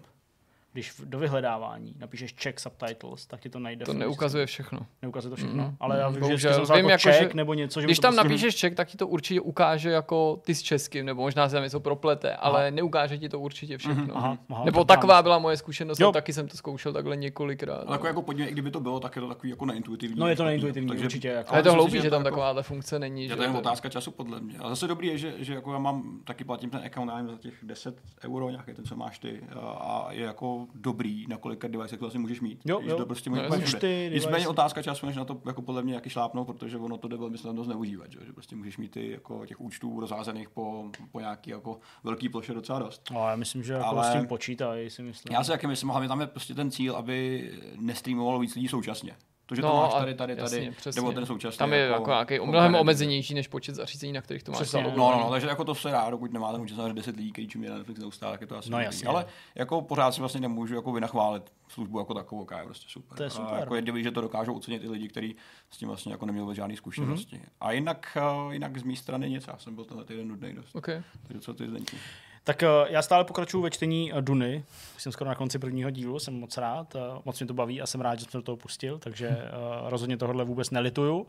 když 0.74 0.94
do 1.04 1.20
vyhledávání 1.20 1.96
napíšeš 2.00 2.36
check 2.44 2.60
subtitles, 2.60 3.26
tak 3.26 3.40
ti 3.40 3.50
to 3.50 3.60
najde. 3.60 3.86
To 3.86 3.94
neukazuje 3.94 4.46
všechno. 4.46 4.80
Neukazuje 5.02 5.30
to 5.30 5.36
všechno, 5.36 5.64
mm-hmm. 5.64 5.76
ale 5.80 6.00
já 6.00 6.10
vím, 6.10 6.20
Bohužel, 6.20 6.66
že 6.66 6.74
vím, 6.74 6.90
jako, 6.90 7.02
check 7.02 7.32
že, 7.32 7.38
nebo 7.38 7.54
něco. 7.54 7.82
Že 7.82 7.88
když 7.88 8.00
tam 8.00 8.14
prostě... 8.14 8.30
napíšeš 8.30 8.62
check, 8.62 8.76
tak 8.76 8.88
ti 8.88 8.98
to 8.98 9.08
určitě 9.08 9.42
ukáže 9.42 9.90
jako 9.90 10.42
ty 10.46 10.56
s 10.56 10.62
českým, 10.62 11.06
nebo 11.06 11.22
možná 11.22 11.50
se 11.50 11.56
tam 11.56 11.64
něco 11.64 11.80
proplete, 11.80 12.36
aha. 12.36 12.42
ale 12.42 12.72
neukáže 12.72 13.18
ti 13.18 13.30
to 13.30 13.40
určitě 13.40 13.78
všechno. 13.78 14.04
Mm-hmm. 14.04 14.18
Aha, 14.18 14.38
aha, 14.50 14.66
nebo 14.66 14.84
taková 14.86 15.22
byla 15.22 15.40
moje 15.40 15.58
zkušenost, 15.58 16.00
jo. 16.00 16.12
taky 16.12 16.34
jsem 16.34 16.48
to 16.48 16.58
zkoušel 16.58 16.94
takhle 16.94 17.18
několikrát. 17.18 17.84
Ale 17.88 17.96
jako, 17.96 18.08
jako 18.08 18.22
podívej, 18.22 18.52
kdyby 18.52 18.72
to 18.72 18.80
bylo, 18.80 19.00
tak 19.00 19.16
je 19.16 19.22
to 19.22 19.28
takový 19.28 19.50
jako 19.50 19.66
neintuitivní. 19.66 20.20
No 20.20 20.28
je 20.28 20.36
to 20.36 20.44
neintuitivní, 20.44 20.90
takže, 20.90 21.06
určitě. 21.06 21.28
Jako. 21.28 21.50
Ale 21.50 21.60
je 21.60 21.64
to 21.64 21.74
hloupý, 21.74 22.02
že 22.02 22.10
tam 22.10 22.22
jako- 22.22 22.24
takováhle 22.30 22.64
funkce 22.64 23.00
není. 23.00 23.28
Je 23.28 23.36
to 23.36 23.44
jen 23.44 23.58
otázka 23.58 23.90
času 23.90 24.12
podle 24.12 24.40
mě. 24.40 24.58
A 24.58 24.70
zase 24.70 24.88
dobrý 24.88 25.08
je, 25.08 25.18
že, 25.18 25.34
že 25.38 25.54
jako 25.54 25.74
já 25.74 25.80
mám 25.80 26.20
taky 26.24 26.44
platím 26.44 26.70
ten 26.70 26.82
account 26.86 27.30
za 27.30 27.38
těch 27.38 27.54
10 27.64 28.02
euro, 28.24 28.50
nějaký 28.50 28.74
ten, 28.74 28.86
co 28.86 28.96
máš 28.96 29.20
ty, 29.20 29.42
a 29.62 30.08
je 30.10 30.26
jako 30.26 30.59
dobrý 30.76 31.28
na 31.28 31.38
kolika 31.38 31.68
device 31.68 31.98
to 31.98 32.08
asi 32.08 32.18
můžeš 32.18 32.42
mít. 32.42 32.62
Jo, 32.66 32.80
jo. 32.84 32.98
To 32.98 33.06
prostě 33.06 33.30
no, 33.30 33.38
ty 33.80 34.12
Nicméně 34.14 34.48
otázka 34.48 34.82
času, 34.82 35.06
než 35.06 35.16
na 35.16 35.26
to 35.26 35.42
jako 35.46 35.62
podle 35.62 35.84
mě 35.84 35.94
jaký 35.94 36.10
šlápnou, 36.10 36.46
protože 36.46 36.78
ono 36.78 36.98
to 36.98 37.08
jde 37.08 37.18
velmi 37.18 37.38
snadno 37.38 37.64
zneužívat, 37.64 38.12
že, 38.12 38.20
že 38.26 38.34
prostě 38.34 38.56
můžeš 38.56 38.78
mít 38.78 38.92
ty 38.92 39.12
jako 39.12 39.46
těch 39.46 39.62
účtů 39.62 40.00
rozházených 40.00 40.50
po, 40.50 40.92
po 41.12 41.20
nějaký 41.20 41.50
jako 41.50 41.80
velký 42.04 42.30
ploše 42.30 42.54
docela 42.54 42.80
dost. 42.80 43.12
No, 43.12 43.28
já 43.28 43.36
myslím, 43.36 43.64
že 43.64 43.74
jako 43.74 43.86
Ale 43.86 44.12
s 44.12 44.14
tím 44.14 44.28
počítají, 44.28 44.90
si 44.90 45.02
myslím. 45.04 45.34
Já 45.34 45.44
si 45.44 45.52
taky 45.52 45.68
myslím, 45.68 45.90
hlavně 45.90 46.08
tam 46.10 46.22
je 46.22 46.28
prostě 46.28 46.54
ten 46.56 46.72
cíl, 46.72 46.96
aby 46.96 47.50
nestreamovalo 47.76 48.40
víc 48.40 48.56
lidí 48.56 48.68
současně. 48.68 49.16
To, 49.50 49.56
že 49.56 49.62
no, 49.62 49.70
to 49.70 49.76
máš 49.76 49.94
tady, 49.94 50.14
tady, 50.14 50.36
tady, 50.36 50.56
jasně, 50.58 50.72
přesně. 50.72 51.02
nebo 51.02 51.12
ten 51.12 51.26
současný. 51.26 51.58
Tam 51.58 51.74
je 51.74 51.80
jako, 51.80 51.94
jako 51.94 52.10
nějaký 52.10 52.48
mnohem 52.48 52.76
omezenější 52.76 53.34
než 53.34 53.48
počet 53.48 53.76
zařízení, 53.76 54.14
na 54.14 54.22
kterých 54.22 54.44
to 54.44 54.52
máš 54.52 54.62
přesně, 54.62 54.84
no, 54.84 54.94
no, 54.96 55.20
no, 55.20 55.30
takže 55.30 55.48
jako 55.48 55.66
to 55.66 55.76
se 55.76 55.90
dá, 55.90 56.10
dokud 56.10 56.34
nemá 56.34 56.52
ten 56.52 56.62
účet 56.62 56.78
10 56.94 57.16
lidí, 57.16 57.32
kteří 57.32 57.48
čumí 57.48 57.68
na 57.68 57.78
Netflix 57.78 58.00
neustále, 58.00 58.34
tak 58.34 58.42
je 58.42 58.48
to 58.48 58.58
asi 58.58 58.70
no, 58.70 58.80
jasně. 58.80 59.08
Ale 59.08 59.26
jako 59.56 59.82
pořád 59.82 60.12
si 60.12 60.20
vlastně 60.20 60.42
nemůžu 60.42 60.76
jako 60.76 60.92
vynachválit 60.92 61.44
službu 61.68 62.00
jako 62.00 62.14
takovou, 62.14 62.48
je 62.58 62.64
prostě 62.66 62.86
super. 62.90 63.18
To 63.18 63.24
je 63.24 63.30
super. 63.30 63.54
A 63.54 63.60
jako 63.60 63.76
je 63.76 63.82
dobrý, 63.82 64.04
že 64.04 64.12
to 64.12 64.22
dokážou 64.22 64.54
ocenit 64.54 64.84
i 64.84 64.90
lidi, 64.90 65.08
kteří 65.08 65.36
s 65.70 65.78
tím 65.78 65.88
vlastně 65.88 66.12
jako 66.12 66.26
neměli 66.26 66.56
žádné 66.56 66.76
zkušenosti. 66.76 67.36
Mm-hmm. 67.36 67.50
A 67.62 67.72
jinak, 67.72 68.18
uh, 68.46 68.54
jinak 68.54 68.78
z 68.78 68.84
mé 68.84 68.96
strany 68.96 69.30
nic, 69.30 69.48
já 69.48 69.58
jsem 69.58 69.76
byl 69.76 69.86
tenhle 69.86 70.06
týden 70.06 70.28
nudný 70.28 70.54
dost. 70.54 70.76
Okay. 70.76 71.04
Takže 71.28 71.42
co 71.42 71.54
ty 71.54 71.68
zdenky? 71.68 71.98
Tak 72.44 72.64
eh, 72.64 72.68
já 72.90 73.02
stále 73.02 73.24
pokračuju 73.24 73.64
ve 73.64 73.72
čtení 73.72 74.14
eh, 74.14 74.22
Duny. 74.22 74.64
Jsem 74.98 75.12
skoro 75.12 75.30
na 75.30 75.36
konci 75.36 75.60
prvního 75.60 75.90
dílu, 75.90 76.20
jsem 76.20 76.40
moc 76.40 76.58
rád. 76.58 76.96
Eh, 76.96 77.00
moc 77.26 77.40
mě 77.40 77.48
to 77.48 77.54
baví 77.54 77.82
a 77.82 77.88
jsem 77.88 78.02
rád, 78.02 78.20
že 78.20 78.26
jsem 78.26 78.40
do 78.40 78.42
toho 78.42 78.58
pustil, 78.58 79.00
takže 79.00 79.38
rozhodně 79.86 80.18
tohle 80.18 80.44
vůbec 80.44 80.70
nelituju. 80.70 81.28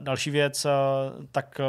Další 0.00 0.30
věc, 0.30 0.66
tak 1.32 1.60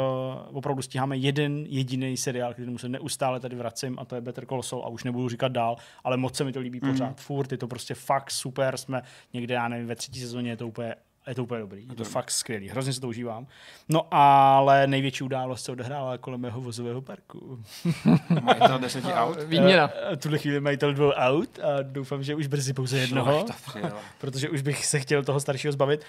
opravdu 0.52 0.82
stíháme 0.82 1.16
jeden 1.16 1.66
jediný 1.68 2.16
seriál, 2.16 2.52
který 2.52 2.78
se 2.78 2.88
neustále 2.88 3.40
tady 3.40 3.56
vracím 3.56 3.98
a 3.98 4.04
to 4.04 4.14
je 4.14 4.20
Better 4.20 4.46
Call 4.46 4.62
Saul 4.62 4.82
a 4.84 4.88
už 4.88 5.04
nebudu 5.04 5.28
říkat 5.28 5.52
dál, 5.52 5.76
ale 6.04 6.16
moc 6.16 6.36
se 6.36 6.44
mi 6.44 6.52
to 6.52 6.60
líbí 6.60 6.80
mm. 6.82 6.90
pořád. 6.90 7.20
Furt 7.20 7.52
je 7.52 7.58
to 7.58 7.68
prostě 7.68 7.94
fakt 7.94 8.30
super, 8.30 8.76
jsme 8.76 9.02
někde, 9.32 9.54
já 9.54 9.68
nevím, 9.68 9.86
ve 9.86 9.96
třetí 9.96 10.20
sezóně 10.20 10.50
je 10.50 10.56
to 10.56 10.68
úplně 10.68 10.94
je 11.28 11.34
to 11.34 11.42
úplně 11.42 11.60
dobrý, 11.60 11.86
je 11.90 11.96
to 11.96 12.04
fakt 12.04 12.30
skvělý, 12.30 12.68
hrozně 12.68 12.92
se 12.92 13.00
to 13.00 13.08
užívám. 13.08 13.46
No 13.88 14.14
ale 14.14 14.86
největší 14.86 15.24
událost 15.24 15.64
se 15.64 15.72
odehrála 15.72 16.18
kolem 16.18 16.40
mého 16.40 16.60
vozového 16.60 17.02
parku. 17.02 17.62
majitel 18.42 18.78
deseti 18.78 19.12
aut? 19.12 19.38
Výměna. 19.42 19.90
Uh, 20.10 20.16
tuhle 20.16 20.38
chvíli 20.38 20.60
majitel 20.60 20.94
dvou 20.94 21.10
aut 21.10 21.58
a 21.58 21.82
doufám, 21.82 22.22
že 22.22 22.34
už 22.34 22.46
brzy 22.46 22.72
pouze 22.72 22.98
jednoho, 22.98 23.46
protože 24.18 24.48
už 24.48 24.62
bych 24.62 24.86
se 24.86 25.00
chtěl 25.00 25.22
toho 25.22 25.40
staršího 25.40 25.72
zbavit. 25.72 26.04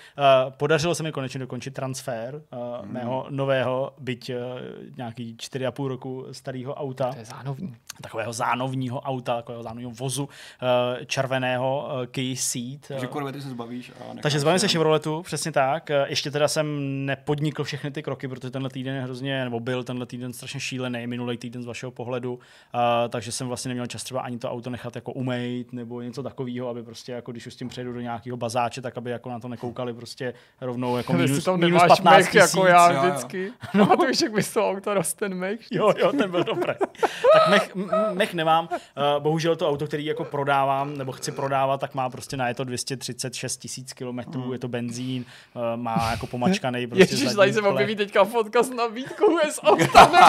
Podařilo 0.49 0.95
se 0.95 1.03
mi 1.03 1.11
konečně 1.11 1.39
dokončit 1.39 1.73
transfer 1.73 2.41
hmm. 2.51 2.93
mého 2.93 3.25
nového, 3.29 3.93
byť 3.99 4.31
nějaký 4.97 5.37
čtyři 5.37 5.65
a 5.65 5.71
půl 5.71 5.87
roku 5.87 6.25
starého 6.31 6.73
auta. 6.73 7.11
To 7.11 7.19
je 7.19 7.25
zánovní. 7.25 7.75
Takového 8.01 8.33
zánovního 8.33 9.01
auta, 9.01 9.35
takového 9.35 9.63
zánovního 9.63 9.91
vozu, 9.91 10.29
červeného 11.05 11.89
Key 12.11 12.35
Seat. 12.35 12.81
Takže 12.87 13.07
se 13.41 13.49
zbavíš. 13.49 13.91
A 13.91 14.21
takže 14.21 14.39
zbavím 14.39 14.59
se 14.59 14.67
Chevrolet 14.67 15.00
Chevroletu, 15.01 15.23
přesně 15.23 15.51
tak. 15.51 15.89
Eh, 15.91 16.05
Ještě 16.09 16.31
teda 16.31 16.47
jsem 16.47 16.65
nepodnikl 17.05 17.63
všechny 17.63 17.91
ty 17.91 18.03
kroky, 18.03 18.27
protože 18.27 18.49
tenhle 18.51 18.69
týden 18.69 18.95
je 18.95 19.01
hrozně, 19.01 19.43
nebo 19.43 19.59
byl 19.59 19.83
tenhle 19.83 20.05
týden 20.05 20.33
strašně 20.33 20.59
šílený, 20.59 21.07
minulý 21.07 21.37
týden 21.37 21.63
z 21.63 21.65
vašeho 21.65 21.91
pohledu, 21.91 22.33
uh, 22.33 22.39
takže 23.09 23.31
jsem 23.31 23.47
vlastně 23.47 23.69
neměl 23.69 23.85
čas 23.87 24.03
třeba 24.03 24.21
ani 24.21 24.37
to 24.37 24.51
auto 24.51 24.69
nechat 24.69 24.95
jako 24.95 25.11
umejt 25.11 25.73
nebo 25.73 26.01
něco 26.01 26.23
takového, 26.23 26.69
aby 26.69 26.83
prostě 26.83 27.11
jako 27.11 27.31
když 27.31 27.47
už 27.47 27.53
s 27.53 27.57
tím 27.57 27.67
přejdu 27.69 27.93
do 27.93 27.99
nějakého 28.01 28.37
bazáče, 28.37 28.81
tak 28.81 28.97
aby 28.97 29.11
jako 29.11 29.29
na 29.29 29.39
to 29.39 29.47
nekoukali 29.47 29.93
prostě 29.93 30.33
rovnou 30.61 30.97
jako 30.97 31.13
minus, 31.17 31.43
tam 31.43 31.59
minus 31.59 31.81
nemáš 31.81 31.87
15 31.99 32.17
mech 32.17 32.35
jako 32.35 32.65
já 32.67 32.91
jo, 32.91 32.97
jo. 33.03 33.09
vždycky. 33.09 33.51
No 33.73 33.91
a 33.91 33.95
to 33.97 34.05
víš, 34.05 34.21
jak 34.21 34.33
bys 34.33 34.53
to 34.53 34.69
auto 34.69 34.93
rost 34.93 35.17
ten 35.17 35.33
mech. 35.35 35.59
Jo, 35.71 35.93
jo, 35.99 36.11
ten 36.11 36.31
byl 36.31 36.43
dobrý. 36.43 36.73
tak 37.33 37.47
mech, 37.49 37.75
mech 38.13 38.33
nemám. 38.33 38.67
Uh, 38.71 39.23
bohužel 39.23 39.55
to 39.55 39.69
auto, 39.69 39.87
který 39.87 40.05
jako 40.05 40.23
prodávám, 40.23 40.97
nebo 40.97 41.11
chci 41.11 41.31
prodávat, 41.31 41.81
tak 41.81 41.95
má 41.95 42.09
prostě 42.09 42.37
na 42.37 42.47
je 42.47 42.53
to 42.53 42.63
236 42.63 43.57
tisíc 43.57 43.93
kilometrů, 43.93 44.41
Hmm. 44.41 44.53
je 44.53 44.59
to 44.59 44.67
benzín, 44.67 44.90
uh, 45.55 45.61
má 45.75 46.07
jako 46.11 46.27
pomačkaný 46.27 46.87
prostě 46.87 47.03
Ježíš, 47.03 47.19
zadní 47.19 47.35
tady 47.35 47.53
se 47.53 47.61
objeví 47.61 47.95
teďka 47.95 48.23
fotka 48.23 48.63
s 48.63 48.69
nabídkou 48.69 49.37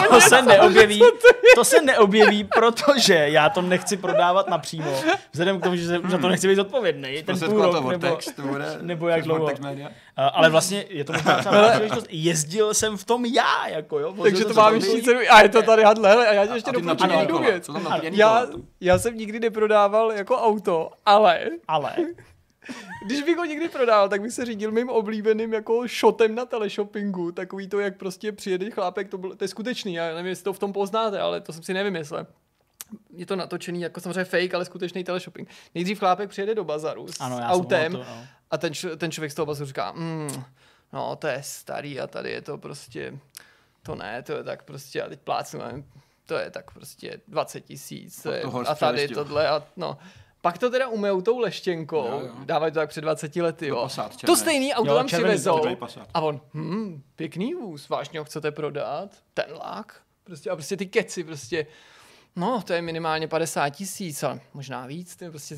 nebo 0.02 0.14
To 0.14 0.20
se 0.20 0.42
neobjeví, 0.42 1.02
to 1.54 1.64
se 1.64 1.80
neobjeví, 1.80 2.44
protože 2.44 3.14
já 3.14 3.48
to 3.48 3.62
nechci 3.62 3.96
prodávat 3.96 4.48
napřímo. 4.48 5.02
Vzhledem 5.32 5.60
k 5.60 5.62
tomu, 5.64 5.76
že 5.76 5.86
za 5.86 6.18
to 6.18 6.28
nechci 6.28 6.48
být 6.48 6.58
odpovědný. 6.58 7.22
Ten 7.22 7.38
půl 7.38 7.62
rok, 7.62 7.74
nebo, 7.74 7.82
Vortex, 7.82 8.32
to 8.32 8.42
bude, 8.42 8.78
nebo 8.80 9.08
jak 9.08 9.22
dlouho. 9.22 9.44
Uh, 9.44 10.28
ale 10.32 10.50
vlastně 10.50 10.84
je 10.88 11.04
to 11.04 11.12
možná 11.12 11.36
příležitost. 11.70 12.06
Jezdil 12.10 12.74
jsem 12.74 12.96
v 12.96 13.04
tom 13.04 13.24
já, 13.24 13.66
jako 13.66 13.98
jo. 13.98 14.14
Takže 14.22 14.44
to 14.44 14.54
se 14.54 14.60
má 14.60 14.64
tam 14.64 14.74
vyšší 14.74 14.88
lidi. 14.92 15.02
cenu. 15.02 15.20
A 15.30 15.42
je 15.42 15.48
to 15.48 15.62
tady, 15.62 15.84
hadle, 15.84 16.08
hele, 16.08 16.28
a 16.28 16.32
já 16.32 16.46
tě 16.46 16.54
ještě 16.54 16.72
napěný 16.82 17.14
jednu 17.18 17.38
věc. 17.38 17.66
Co 17.66 17.72
tam 17.72 17.84
napěný 17.84 18.16
Já, 18.18 18.46
já 18.80 18.98
jsem 18.98 19.16
nikdy 19.16 19.40
neprodával 19.40 20.12
jako 20.12 20.36
auto, 20.36 20.90
ale 21.06 21.40
Ale 21.68 21.92
když 23.06 23.22
bych 23.22 23.36
ho 23.36 23.44
někdy 23.44 23.68
prodával, 23.68 24.08
tak 24.08 24.22
bych 24.22 24.32
se 24.32 24.44
řídil 24.44 24.72
mým 24.72 24.88
oblíbeným 24.90 25.52
jako 25.52 25.84
shotem 26.00 26.34
na 26.34 26.44
teleshoppingu, 26.44 27.32
takový 27.32 27.68
to, 27.68 27.80
jak 27.80 27.96
prostě 27.96 28.32
přijede 28.32 28.70
chlápek, 28.70 29.08
to, 29.08 29.18
bylo, 29.18 29.36
to 29.36 29.44
je 29.44 29.48
skutečný, 29.48 29.94
já 29.94 30.14
nevím, 30.14 30.26
jestli 30.26 30.44
to 30.44 30.52
v 30.52 30.58
tom 30.58 30.72
poznáte, 30.72 31.20
ale 31.20 31.40
to 31.40 31.52
jsem 31.52 31.62
si 31.62 31.74
nevymyslel. 31.74 32.26
Je 33.16 33.26
to 33.26 33.36
natočený 33.36 33.80
jako 33.80 34.00
samozřejmě 34.00 34.24
fake, 34.24 34.54
ale 34.54 34.64
skutečný 34.64 35.04
teleshopping. 35.04 35.48
Nejdřív 35.74 35.98
chlápek 35.98 36.30
přijede 36.30 36.54
do 36.54 36.64
bazaru 36.64 37.08
s 37.08 37.20
ano, 37.20 37.40
autem 37.40 37.92
to, 37.92 37.98
no. 37.98 38.26
a 38.50 38.58
ten, 38.58 38.74
č- 38.74 38.96
ten 38.96 39.10
člověk 39.10 39.32
z 39.32 39.34
toho 39.34 39.46
bazaru 39.46 39.66
říká, 39.66 39.92
mm, 39.92 40.42
no 40.92 41.16
to 41.16 41.26
je 41.26 41.38
starý 41.42 42.00
a 42.00 42.06
tady 42.06 42.30
je 42.30 42.42
to 42.42 42.58
prostě, 42.58 43.18
to 43.82 43.94
ne, 43.94 44.22
to 44.22 44.32
je 44.32 44.44
tak 44.44 44.62
prostě, 44.62 45.02
a 45.02 45.08
teď 45.08 45.20
plácnu, 45.20 45.60
to 46.26 46.34
je 46.34 46.50
tak 46.50 46.70
prostě 46.70 47.20
20 47.28 47.60
tisíc 47.60 48.26
A 48.26 48.48
Horst 48.48 48.70
a 48.70 48.74
tady 48.74 49.08
tohle 49.08 49.48
a 49.48 49.66
no. 49.76 49.98
Pak 50.42 50.58
to 50.58 50.70
teda 50.70 50.88
umyjou 50.88 51.20
tou 51.20 51.38
leštěnkou, 51.38 52.06
Jo, 52.06 52.20
jo. 52.26 52.34
dávají 52.44 52.72
to 52.72 52.78
tak 52.78 52.88
před 52.88 53.00
20 53.00 53.36
lety, 53.36 53.66
jo. 53.66 53.82
Passat 53.82 54.16
To 54.26 54.36
stejný 54.36 54.74
auto 54.74 54.90
Jo, 54.90 54.96
tam 54.96 55.06
přivezou 55.06 55.60
a 56.14 56.20
on, 56.20 56.40
hm, 56.54 57.02
pěkný 57.16 57.54
vůz, 57.54 57.88
vážně 57.88 58.18
ho 58.18 58.24
chcete 58.24 58.50
prodat? 58.50 59.10
Ten 59.34 59.46
lák? 59.52 60.00
Prostě, 60.24 60.50
a 60.50 60.54
prostě 60.56 60.76
ty 60.76 60.86
keci, 60.86 61.24
prostě, 61.24 61.66
no, 62.36 62.62
to 62.66 62.72
je 62.72 62.82
minimálně 62.82 63.28
50 63.28 63.68
tisíc, 63.70 64.22
ale 64.22 64.40
možná 64.54 64.86
víc, 64.86 65.16
to 65.16 65.24
je 65.24 65.30
prostě, 65.30 65.56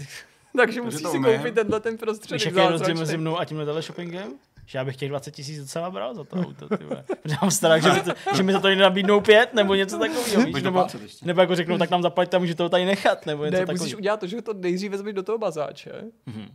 takže 0.57 0.81
musíš 0.81 1.09
si 1.09 1.19
koupit 1.21 1.55
tenhle 1.55 1.81
ten 1.81 1.93
Víš, 1.93 2.01
prostředek 2.01 2.45
jaký 2.45 2.59
je 2.59 2.69
rozdíl 2.71 2.95
mezi 2.95 3.17
mnou 3.17 3.39
a 3.39 3.45
tímhle 3.45 3.67
teleshoppingem? 3.67 4.33
Že 4.67 4.79
já 4.79 4.85
bych 4.85 4.97
těch 4.97 5.09
20 5.09 5.31
tisíc 5.31 5.59
docela 5.61 5.91
bral 5.91 6.15
za 6.15 6.25
to 6.25 6.37
auto, 6.37 6.77
ty 6.77 6.85
vole. 6.85 7.05
Protože 7.23 7.37
mám 7.43 7.51
strach, 7.51 7.83
že 7.83 7.93
mi, 7.93 8.01
to, 8.01 8.13
že 8.37 8.43
mi 8.43 8.53
za 8.53 8.61
to 8.61 8.75
nabídnou 8.75 9.21
pět, 9.21 9.55
nebo 9.55 9.75
něco 9.75 9.99
takového, 9.99 10.43
víš, 10.47 10.63
nebo, 10.63 10.87
nebo 11.23 11.41
jako 11.41 11.55
řeknou, 11.55 11.79
tak 11.79 11.91
nám 11.91 12.03
zaplaťte 12.03 12.37
a 12.37 12.41
můžete 12.41 12.57
to 12.63 12.69
tady 12.69 12.85
nechat, 12.85 13.27
nebo 13.27 13.45
něco 13.45 13.53
Ne, 13.53 13.59
takového. 13.61 13.83
musíš 13.85 13.95
udělat 13.95 14.21
to, 14.21 14.27
že 14.27 14.43
to 14.43 14.55
nejdřív 14.55 14.91
vezmeš 14.91 15.15
do 15.15 15.23
toho 15.23 15.39
bazáče. 15.39 15.93
Mhm. 16.27 16.49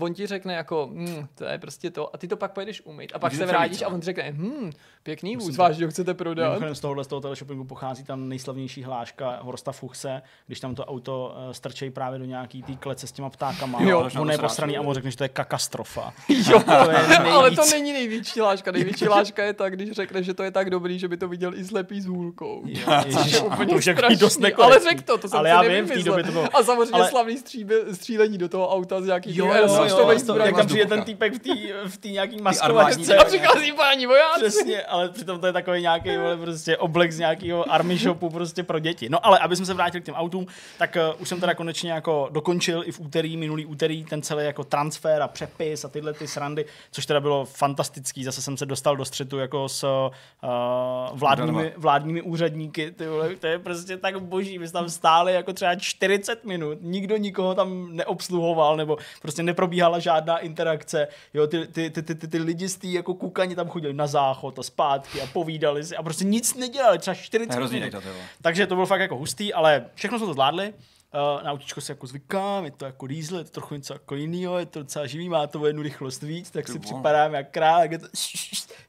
On 0.00 0.14
ti 0.14 0.26
řekne 0.26 0.54
jako, 0.54 0.88
hm, 0.92 1.26
to 1.34 1.44
je 1.44 1.58
prostě 1.58 1.90
to, 1.90 2.14
a 2.14 2.18
ty 2.18 2.28
to 2.28 2.36
pak 2.36 2.52
pojedeš 2.52 2.82
umýt. 2.84 3.12
A 3.14 3.18
pak 3.18 3.32
Můžete 3.32 3.46
se 3.46 3.52
vrátíš 3.52 3.82
a 3.82 3.88
on 3.88 4.02
řekne, 4.02 4.30
hm, 4.32 4.70
pěkný 5.02 5.36
vůz, 5.36 5.58
Musím 5.58 5.84
to- 5.86 5.90
chcete 5.90 6.14
prodat. 6.14 6.44
Mimochodem 6.48 6.74
z 6.74 6.80
tohohle 6.80 7.04
z 7.04 7.06
toho 7.06 7.20
teleshoppingu 7.20 7.64
pochází 7.64 8.04
tam 8.04 8.28
nejslavnější 8.28 8.82
hláška 8.82 9.38
Horsta 9.42 9.72
Fuchse, 9.72 10.22
když 10.46 10.60
tam 10.60 10.74
to 10.74 10.84
auto 10.84 11.34
uh, 11.46 11.52
strčejí 11.52 11.90
právě 11.90 12.18
do 12.18 12.24
nějaký 12.24 12.62
té 12.62 12.72
klece 12.76 13.06
s 13.06 13.12
těma 13.12 13.30
ptákama. 13.30 13.78
Jo. 13.82 14.08
on 14.20 14.30
je 14.30 14.38
posraný 14.38 14.76
a 14.78 14.80
on 14.80 14.94
řekne, 14.94 15.10
že 15.10 15.16
to 15.16 15.24
je 15.24 15.28
katastrofa. 15.28 16.12
Jo, 16.50 16.62
To 16.62 16.90
je 16.90 16.98
ale 17.18 17.50
to 17.50 17.62
není 17.72 17.92
největší 17.92 18.40
láška. 18.40 18.72
Největší 18.72 19.08
láška 19.08 19.44
je 19.44 19.52
tak, 19.52 19.76
když 19.76 19.90
řekne, 19.90 20.22
že 20.22 20.34
to 20.34 20.42
je 20.42 20.50
tak 20.50 20.70
dobrý, 20.70 20.98
že 20.98 21.08
by 21.08 21.16
to 21.16 21.28
viděl 21.28 21.54
i 21.54 21.64
slepý 21.64 22.00
s 22.00 22.06
hůlkou. 22.06 22.62
Ježiš, 23.06 23.32
je 23.32 23.40
úplně 23.40 23.66
to 23.72 23.76
už 23.78 23.86
je 23.86 23.94
strašný. 23.94 24.16
dost 24.16 24.36
ale 24.36 24.42
nekorektní. 24.48 24.88
řek 24.90 25.02
to, 25.02 25.18
to 25.18 25.28
jsem 25.28 25.38
Ale 25.38 25.48
já 25.48 25.62
vím, 25.62 25.84
v 25.86 25.88
té 25.90 26.02
době 26.02 26.24
to 26.24 26.32
bylo. 26.32 26.56
A 26.56 26.62
samozřejmě 26.62 26.94
Ale- 26.94 27.08
slavný 27.08 27.38
stříbe, 27.38 27.74
střílení 27.92 28.38
do 28.38 28.48
toho 28.48 28.68
auta 28.74 29.00
z 29.00 29.04
nějakých 29.06 29.36
Jo, 29.36 29.46
jo, 29.84 29.88
jo, 29.88 29.96
to 29.96 30.12
jo, 30.12 30.18
to, 30.18 30.32
zbraň. 30.32 30.46
jak 30.46 30.56
tam 30.56 30.66
přijde 30.66 30.86
ten 30.86 31.04
týpek 31.04 31.34
v 31.34 31.38
té 31.38 31.88
v 31.88 31.96
tý 31.96 32.12
nějaký 32.12 32.42
maskovačce. 32.42 33.16
A 33.16 33.24
přichází 33.24 33.72
páni 33.72 34.06
vojáci. 34.06 34.40
Přesně, 34.40 34.82
ale 34.82 35.08
přitom 35.08 35.40
to 35.40 35.46
je 35.46 35.52
takový 35.52 35.80
nějaký 35.80 36.16
vole, 36.16 36.36
prostě 36.36 36.76
oblek 36.76 37.12
z 37.12 37.18
nějakého 37.18 37.72
army 37.72 37.96
shopu 37.96 38.30
prostě 38.30 38.62
pro 38.62 38.78
děti. 38.78 39.08
No 39.08 39.26
ale 39.26 39.38
aby 39.38 39.56
jsme 39.56 39.66
se 39.66 39.74
vrátili 39.74 40.02
k 40.02 40.04
těm 40.04 40.14
autům, 40.14 40.46
tak 40.78 40.96
uh, 41.14 41.22
už 41.22 41.28
jsem 41.28 41.40
teda 41.40 41.54
konečně 41.54 41.92
jako 41.92 42.28
dokončil 42.32 42.82
i 42.86 42.92
v 42.92 43.00
úterý, 43.00 43.36
minulý 43.36 43.66
úterý, 43.66 44.04
ten 44.04 44.22
celý 44.22 44.44
jako 44.44 44.64
transfer 44.64 45.22
a 45.22 45.28
přepis 45.28 45.84
a 45.84 45.88
tyhle 45.88 46.12
ty 46.12 46.28
srandy, 46.28 46.64
což 46.90 47.06
teda 47.06 47.20
bylo 47.20 47.44
fantastický. 47.44 48.24
Zase 48.24 48.42
jsem 48.42 48.56
se 48.56 48.66
dostal 48.66 48.96
do 48.96 49.04
střetu 49.04 49.38
jako 49.38 49.68
s 49.68 49.84
uh, 49.84 51.18
vládními, 51.18 51.72
vládními 51.76 52.22
úředníky, 52.22 52.90
ty 52.90 53.06
vole, 53.06 53.36
to 53.36 53.46
je 53.46 53.58
prostě 53.58 53.96
tak 53.96 54.22
boží. 54.22 54.58
My 54.58 54.68
jsme 54.68 54.80
tam 54.80 54.88
stáli 54.88 55.32
jako 55.32 55.52
třeba 55.52 55.74
40 55.74 56.44
minut, 56.44 56.78
nikdo 56.80 57.16
nikoho 57.16 57.54
tam 57.54 57.96
neobsluhoval, 57.96 58.76
nebo 58.76 58.98
prostě 59.22 59.42
neprobíhala 59.70 59.98
žádná 59.98 60.38
interakce. 60.38 61.08
Jo, 61.34 61.46
ty, 61.46 61.66
ty, 61.66 61.90
ty, 61.90 62.02
ty, 62.02 62.14
ty, 62.14 62.28
ty 62.28 62.38
lidi 62.38 62.68
z 62.68 62.76
té 62.76 62.86
jako 62.86 63.14
kukani 63.14 63.54
tam 63.54 63.68
chodili 63.68 63.94
na 63.94 64.06
záchod 64.06 64.58
a 64.58 64.62
zpátky 64.62 65.22
a 65.22 65.26
povídali 65.26 65.84
si 65.84 65.96
a 65.96 66.02
prostě 66.02 66.24
nic 66.24 66.54
nedělali, 66.54 66.98
třeba 66.98 67.14
40 67.14 67.54
Hrozný 67.54 67.80
minut. 67.80 68.04
Takže 68.42 68.66
to 68.66 68.74
bylo 68.74 68.86
fakt 68.86 69.00
jako 69.00 69.16
hustý, 69.16 69.54
ale 69.54 69.86
všechno 69.94 70.18
jsme 70.18 70.26
to 70.26 70.32
zvládli. 70.32 70.74
Uh, 71.14 71.42
na 71.42 71.52
autíčko 71.52 71.80
se 71.80 71.92
jako 71.92 72.06
zvykám, 72.06 72.64
je 72.64 72.70
to 72.70 72.84
jako 72.84 73.06
diesel, 73.06 73.38
je 73.38 73.44
to 73.44 73.50
trochu 73.50 73.74
něco 73.74 73.92
jako 73.92 74.14
jinýho, 74.14 74.58
je 74.58 74.66
to 74.66 74.78
docela 74.78 75.06
živý, 75.06 75.28
má 75.28 75.46
to 75.46 75.66
jednu 75.66 75.82
rychlost 75.82 76.22
víc, 76.22 76.50
tak 76.50 76.66
Ty 76.66 76.72
si 76.72 76.78
připadám 76.78 77.34
jak 77.34 77.50
král, 77.50 77.80
jak 77.82 77.92
je 77.92 77.98
to 77.98 78.06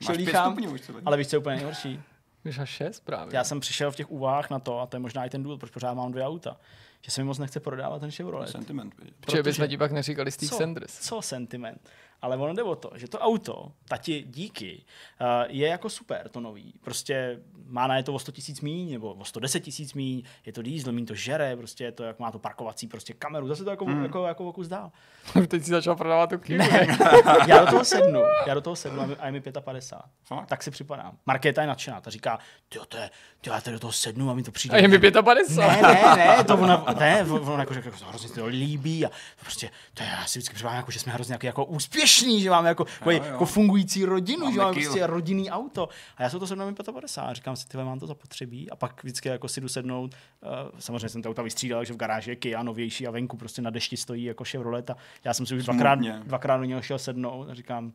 šolíchám. 0.02 0.58
Ale 1.06 1.18
víš, 1.18 1.28
co 1.28 1.36
je 1.36 1.40
úplně 1.40 1.56
nejhorší? 1.56 2.00
Víš, 2.46 2.60
až 2.60 2.70
šest 2.70 3.06
právě. 3.06 3.36
Já 3.36 3.44
jsem 3.44 3.60
přišel 3.60 3.92
v 3.92 3.96
těch 3.96 4.12
úvahách 4.12 4.50
na 4.50 4.60
to, 4.60 4.80
a 4.80 4.86
to 4.86 4.96
je 4.96 5.00
možná 5.00 5.26
i 5.26 5.30
ten 5.30 5.44
důvod, 5.44 5.60
proč 5.60 5.72
pořád 5.72 5.94
mám 5.94 6.12
dvě 6.12 6.26
auta, 6.26 6.58
že 7.06 7.12
se 7.12 7.22
mi 7.22 7.26
moc 7.28 7.38
nechce 7.40 7.60
prodávat 7.60 8.00
ten 8.00 8.12
Chevrolet. 8.12 8.50
Sentiment. 8.50 8.94
viď. 9.04 9.14
Protože 9.20 9.44
bychom 9.44 9.54
protože- 9.64 9.68
ti 9.68 9.78
pak 9.78 9.92
neříkali 9.92 10.32
Steve 10.32 10.50
Co? 10.50 10.56
Sanders. 10.58 11.00
Co 11.00 11.22
sentiment? 11.22 11.90
Ale 12.22 12.38
ono 12.38 12.54
jde 12.54 12.64
o 12.64 12.76
to, 12.76 12.92
že 12.96 13.08
to 13.08 13.20
auto, 13.20 13.72
tati 13.88 14.24
díky, 14.28 14.84
uh, 15.22 15.28
je 15.48 15.68
jako 15.68 15.90
super, 15.90 16.30
to 16.30 16.40
nový. 16.40 16.74
Prostě 16.82 17.40
má 17.68 17.88
na 17.88 17.98
je 17.98 18.04
to 18.04 18.14
o 18.14 18.20
100 18.20 18.32
tisíc 18.32 18.62
míň, 18.62 18.92
nebo 18.92 19.14
o 19.14 19.26
110 19.26 19.60
tisíc 19.60 19.94
míň, 19.94 20.24
je 20.46 20.54
to 20.54 20.62
diesel, 20.62 20.94
míň 20.94 21.06
to 21.06 21.16
žere, 21.16 21.56
prostě 21.56 21.84
je 21.84 21.92
to, 21.92 22.04
jak 22.04 22.20
má 22.20 22.32
to 22.32 22.40
parkovací 22.40 22.88
prostě 22.88 23.14
kameru, 23.14 23.48
zase 23.48 23.64
to 23.64 23.70
jako, 23.70 23.86
hmm. 23.86 24.04
jako, 24.04 24.26
jako 24.28 24.50
okus 24.50 24.68
dál. 24.68 24.92
Teď 25.48 25.64
si 25.64 25.72
začal 25.72 25.96
prodávat 25.96 26.30
tu 26.30 26.38
knihu. 26.38 26.64
Já 27.48 27.66
do 27.66 27.72
toho 27.72 27.86
sednu, 27.86 28.22
já 28.48 28.54
do 28.54 28.62
toho 28.62 28.76
sednu 28.76 29.02
a 29.20 29.26
je 29.26 29.32
mi 29.32 29.42
55. 29.42 30.12
Fakt? 30.24 30.48
Tak 30.48 30.64
si 30.64 30.72
připadám. 30.72 31.18
Markéta 31.26 31.62
je 31.62 31.68
nadšená, 31.68 32.02
ta 32.02 32.10
říká, 32.10 32.40
tyjo, 32.70 32.86
to 32.86 32.98
je, 32.98 33.10
tyjo, 33.42 33.54
já 33.54 33.62
tady 33.62 33.74
do 33.74 33.80
toho 33.80 33.94
sednu 33.94 34.30
a 34.30 34.34
mi 34.34 34.44
to 34.44 34.52
přijde. 34.52 34.78
A 34.78 34.82
je 34.82 34.88
mi 34.88 35.00
55. 35.00 35.58
Ne, 35.58 35.82
ne, 35.82 36.16
ne, 36.16 36.44
to 36.44 36.58
ona, 36.58 36.86
ne, 37.00 37.24
ona 37.24 37.60
jako 37.60 37.74
řekla, 37.74 37.92
to 38.00 38.06
hrozně 38.06 38.30
se 38.30 38.36
to 38.36 38.46
líbí 38.46 39.06
a 39.06 39.12
prostě, 39.40 39.70
to 39.94 40.04
je, 40.04 40.10
já 40.10 40.26
si 40.26 40.40
vždycky 40.40 40.56
připadám, 40.56 40.78
jako, 40.78 40.92
že 40.92 41.00
jsme 41.00 41.14
hrozně 41.14 41.34
jako, 41.34 41.46
jako 41.46 41.66
úspěšní, 41.66 42.11
že 42.20 42.50
máme 42.50 42.70
jako, 42.70 42.86
jako, 43.00 43.12
jo. 43.12 43.24
jako 43.24 43.46
fungující 43.46 44.06
rodinu, 44.06 44.40
Máme 44.40 44.54
že 44.54 44.60
máme 44.60 44.74
prostě 44.74 45.08
rodinný 45.08 45.52
auto. 45.52 45.90
A 46.18 46.24
já 46.24 46.30
se 46.30 46.40
to 46.40 46.48
sednu 46.48 46.66
mi 46.66 46.74
55 46.74 47.24
a 47.24 47.34
říkám 47.34 47.56
si, 47.56 47.68
ty 47.68 47.78
vole, 47.78 47.86
mám 47.90 48.00
to 48.00 48.08
zapotřebí 48.08 48.72
a 48.72 48.76
pak 48.76 49.04
vždycky 49.04 49.30
jako 49.30 49.48
si 49.48 49.62
jdu 49.62 49.68
sednout, 49.68 50.16
uh, 50.42 50.80
samozřejmě 50.80 51.10
jsem 51.10 51.22
to 51.22 51.30
auta 51.30 51.42
vystřídal, 51.42 51.86
že 51.86 51.94
v 51.94 51.98
garáži 51.98 52.32
je 52.32 52.36
Kia 52.36 52.64
novější 52.64 53.08
a 53.08 53.12
venku 53.12 53.38
prostě 53.38 53.62
na 53.62 53.70
dešti 53.70 53.98
stojí 53.98 54.24
jako 54.24 54.44
Chevrolet 54.44 54.90
a 54.90 54.98
já 55.24 55.34
jsem 55.34 55.46
si 55.46 55.56
už 55.56 55.64
dvakrát, 55.64 56.00
dvakrát 56.24 56.58
do 56.58 56.64
něho 56.64 56.82
šel 56.82 57.00
sednout 57.00 57.50
a 57.50 57.54
říkám, 57.54 57.94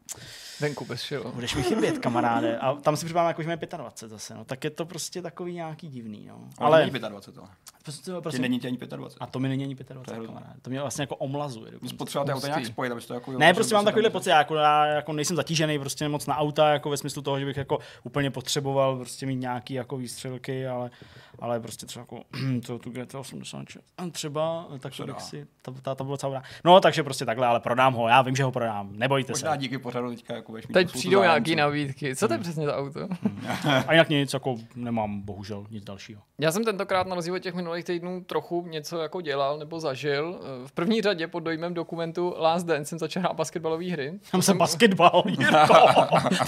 Venku 0.60 0.84
bez 0.84 1.02
všeho. 1.02 1.32
budeš 1.32 1.54
mi 1.54 1.62
chybět, 1.62 1.98
kamaráde. 1.98 2.58
A 2.58 2.74
tam 2.74 2.96
si 2.96 3.04
připadám, 3.04 3.28
jako, 3.28 3.42
že 3.42 3.48
mi 3.48 3.56
25 3.56 4.08
zase, 4.08 4.34
no. 4.34 4.44
Tak 4.44 4.64
je 4.64 4.70
to 4.70 4.86
prostě 4.86 5.22
takový 5.22 5.54
nějaký 5.54 5.88
divný, 5.88 6.26
no. 6.26 6.48
Ale 6.58 6.76
Ale, 6.76 6.86
není 6.86 7.08
25 7.08 7.34
to. 7.34 7.48
prostě, 7.82 8.12
prostě, 8.20 8.42
není 8.42 8.60
ti 8.60 8.66
ani 8.66 8.76
25. 8.76 9.16
a 9.20 9.26
to 9.26 9.38
mi 9.38 9.48
není 9.48 9.64
ani 9.64 9.74
25, 9.74 10.20
To 10.20 10.26
kamaráde. 10.26 10.54
To 10.62 10.70
mě 10.70 10.80
vlastně 10.80 11.02
jako 11.02 11.16
omlazuje. 11.16 11.72
Potřebujete 11.96 12.32
auto 12.32 12.46
nějak 12.46 12.66
spojit, 12.66 12.92
abys 12.92 13.06
to 13.06 13.14
jako... 13.14 13.32
Ne, 13.32 13.54
prostě 13.54 13.74
mám 13.74 13.84
takovýhle 14.06 14.10
pocit, 14.10 14.30
já, 14.30 14.38
jako, 14.38 14.54
já 14.54 14.86
jako 14.86 15.12
nejsem 15.12 15.36
zatížený 15.36 15.78
prostě 15.78 16.08
moc 16.08 16.26
na 16.26 16.36
auta, 16.36 16.68
jako 16.68 16.90
ve 16.90 16.96
smyslu 16.96 17.22
toho, 17.22 17.38
že 17.38 17.46
bych 17.46 17.56
jako 17.56 17.78
úplně 18.04 18.30
potřeboval 18.30 18.96
prostě 18.96 19.26
mít 19.26 19.36
nějaký 19.36 19.74
jako 19.74 19.96
výstřelky, 19.96 20.66
ale, 20.66 20.90
ale 21.38 21.60
prostě 21.60 21.86
třeba 21.86 22.02
jako 22.02 22.22
to, 22.66 22.78
tu 22.78 22.90
GT86 22.90 23.80
a 23.98 24.08
třeba 24.10 24.66
tak 24.80 24.96
to 24.96 25.06
bych 25.06 25.20
si, 25.20 25.46
ta, 25.62 25.72
ta, 25.82 25.94
ta 25.94 26.04
byla 26.04 26.16
celá 26.16 26.42
No, 26.64 26.80
takže 26.80 27.02
prostě 27.02 27.24
takhle, 27.24 27.46
ale 27.46 27.60
prodám 27.60 27.94
ho, 27.94 28.08
já 28.08 28.22
vím, 28.22 28.36
že 28.36 28.44
ho 28.44 28.52
prodám, 28.52 28.88
nebojte 28.92 29.32
Možná 29.32 29.52
se. 29.52 29.58
díky 29.58 29.78
pořadu 29.78 30.10
teďka 30.10 30.34
jako 30.34 30.52
budeš 30.52 30.66
mít 30.68 30.72
Teď 30.74 30.92
přijdou 30.92 31.22
nějaký 31.22 31.56
nabídky. 31.56 32.16
Co 32.16 32.28
to 32.28 32.34
je 32.34 32.38
přesně 32.40 32.66
za 32.66 32.76
auto? 32.76 33.00
A 33.86 33.92
jinak 33.92 34.08
nic, 34.08 34.32
jako 34.32 34.56
nemám 34.74 35.20
bohužel 35.20 35.66
nic 35.70 35.84
dalšího. 35.84 36.22
Já 36.38 36.52
jsem 36.52 36.64
tentokrát 36.64 37.06
na 37.06 37.14
rozdíl 37.14 37.34
od 37.34 37.38
těch 37.38 37.54
minulých 37.54 37.84
týdnů 37.84 38.24
trochu 38.24 38.66
něco 38.66 38.98
jako 38.98 39.20
dělal 39.20 39.58
nebo 39.58 39.80
zažil. 39.80 40.40
V 40.66 40.72
první 40.72 41.02
řadě 41.02 41.26
pod 41.26 41.40
dojmem 41.40 41.74
dokumentu 41.74 42.34
Last 42.38 42.66
Dance 42.66 42.88
jsem 42.88 42.98
začal 42.98 43.20
hrát 43.22 43.32
basketbalové 43.36 43.92
hry. 43.92 44.18
Tam 44.32 44.42
jsem 44.42 44.58
basketbal, 44.58 45.22
Jirko, 45.38 45.74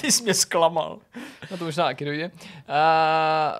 ty 0.00 0.12
jsi 0.12 0.22
mě 0.22 0.34
zklamal. 0.34 0.98
Na 1.50 1.56
to 1.56 1.64
možná 1.64 1.84
taky 1.84 2.04
dojde. 2.04 2.30
A 2.68 3.54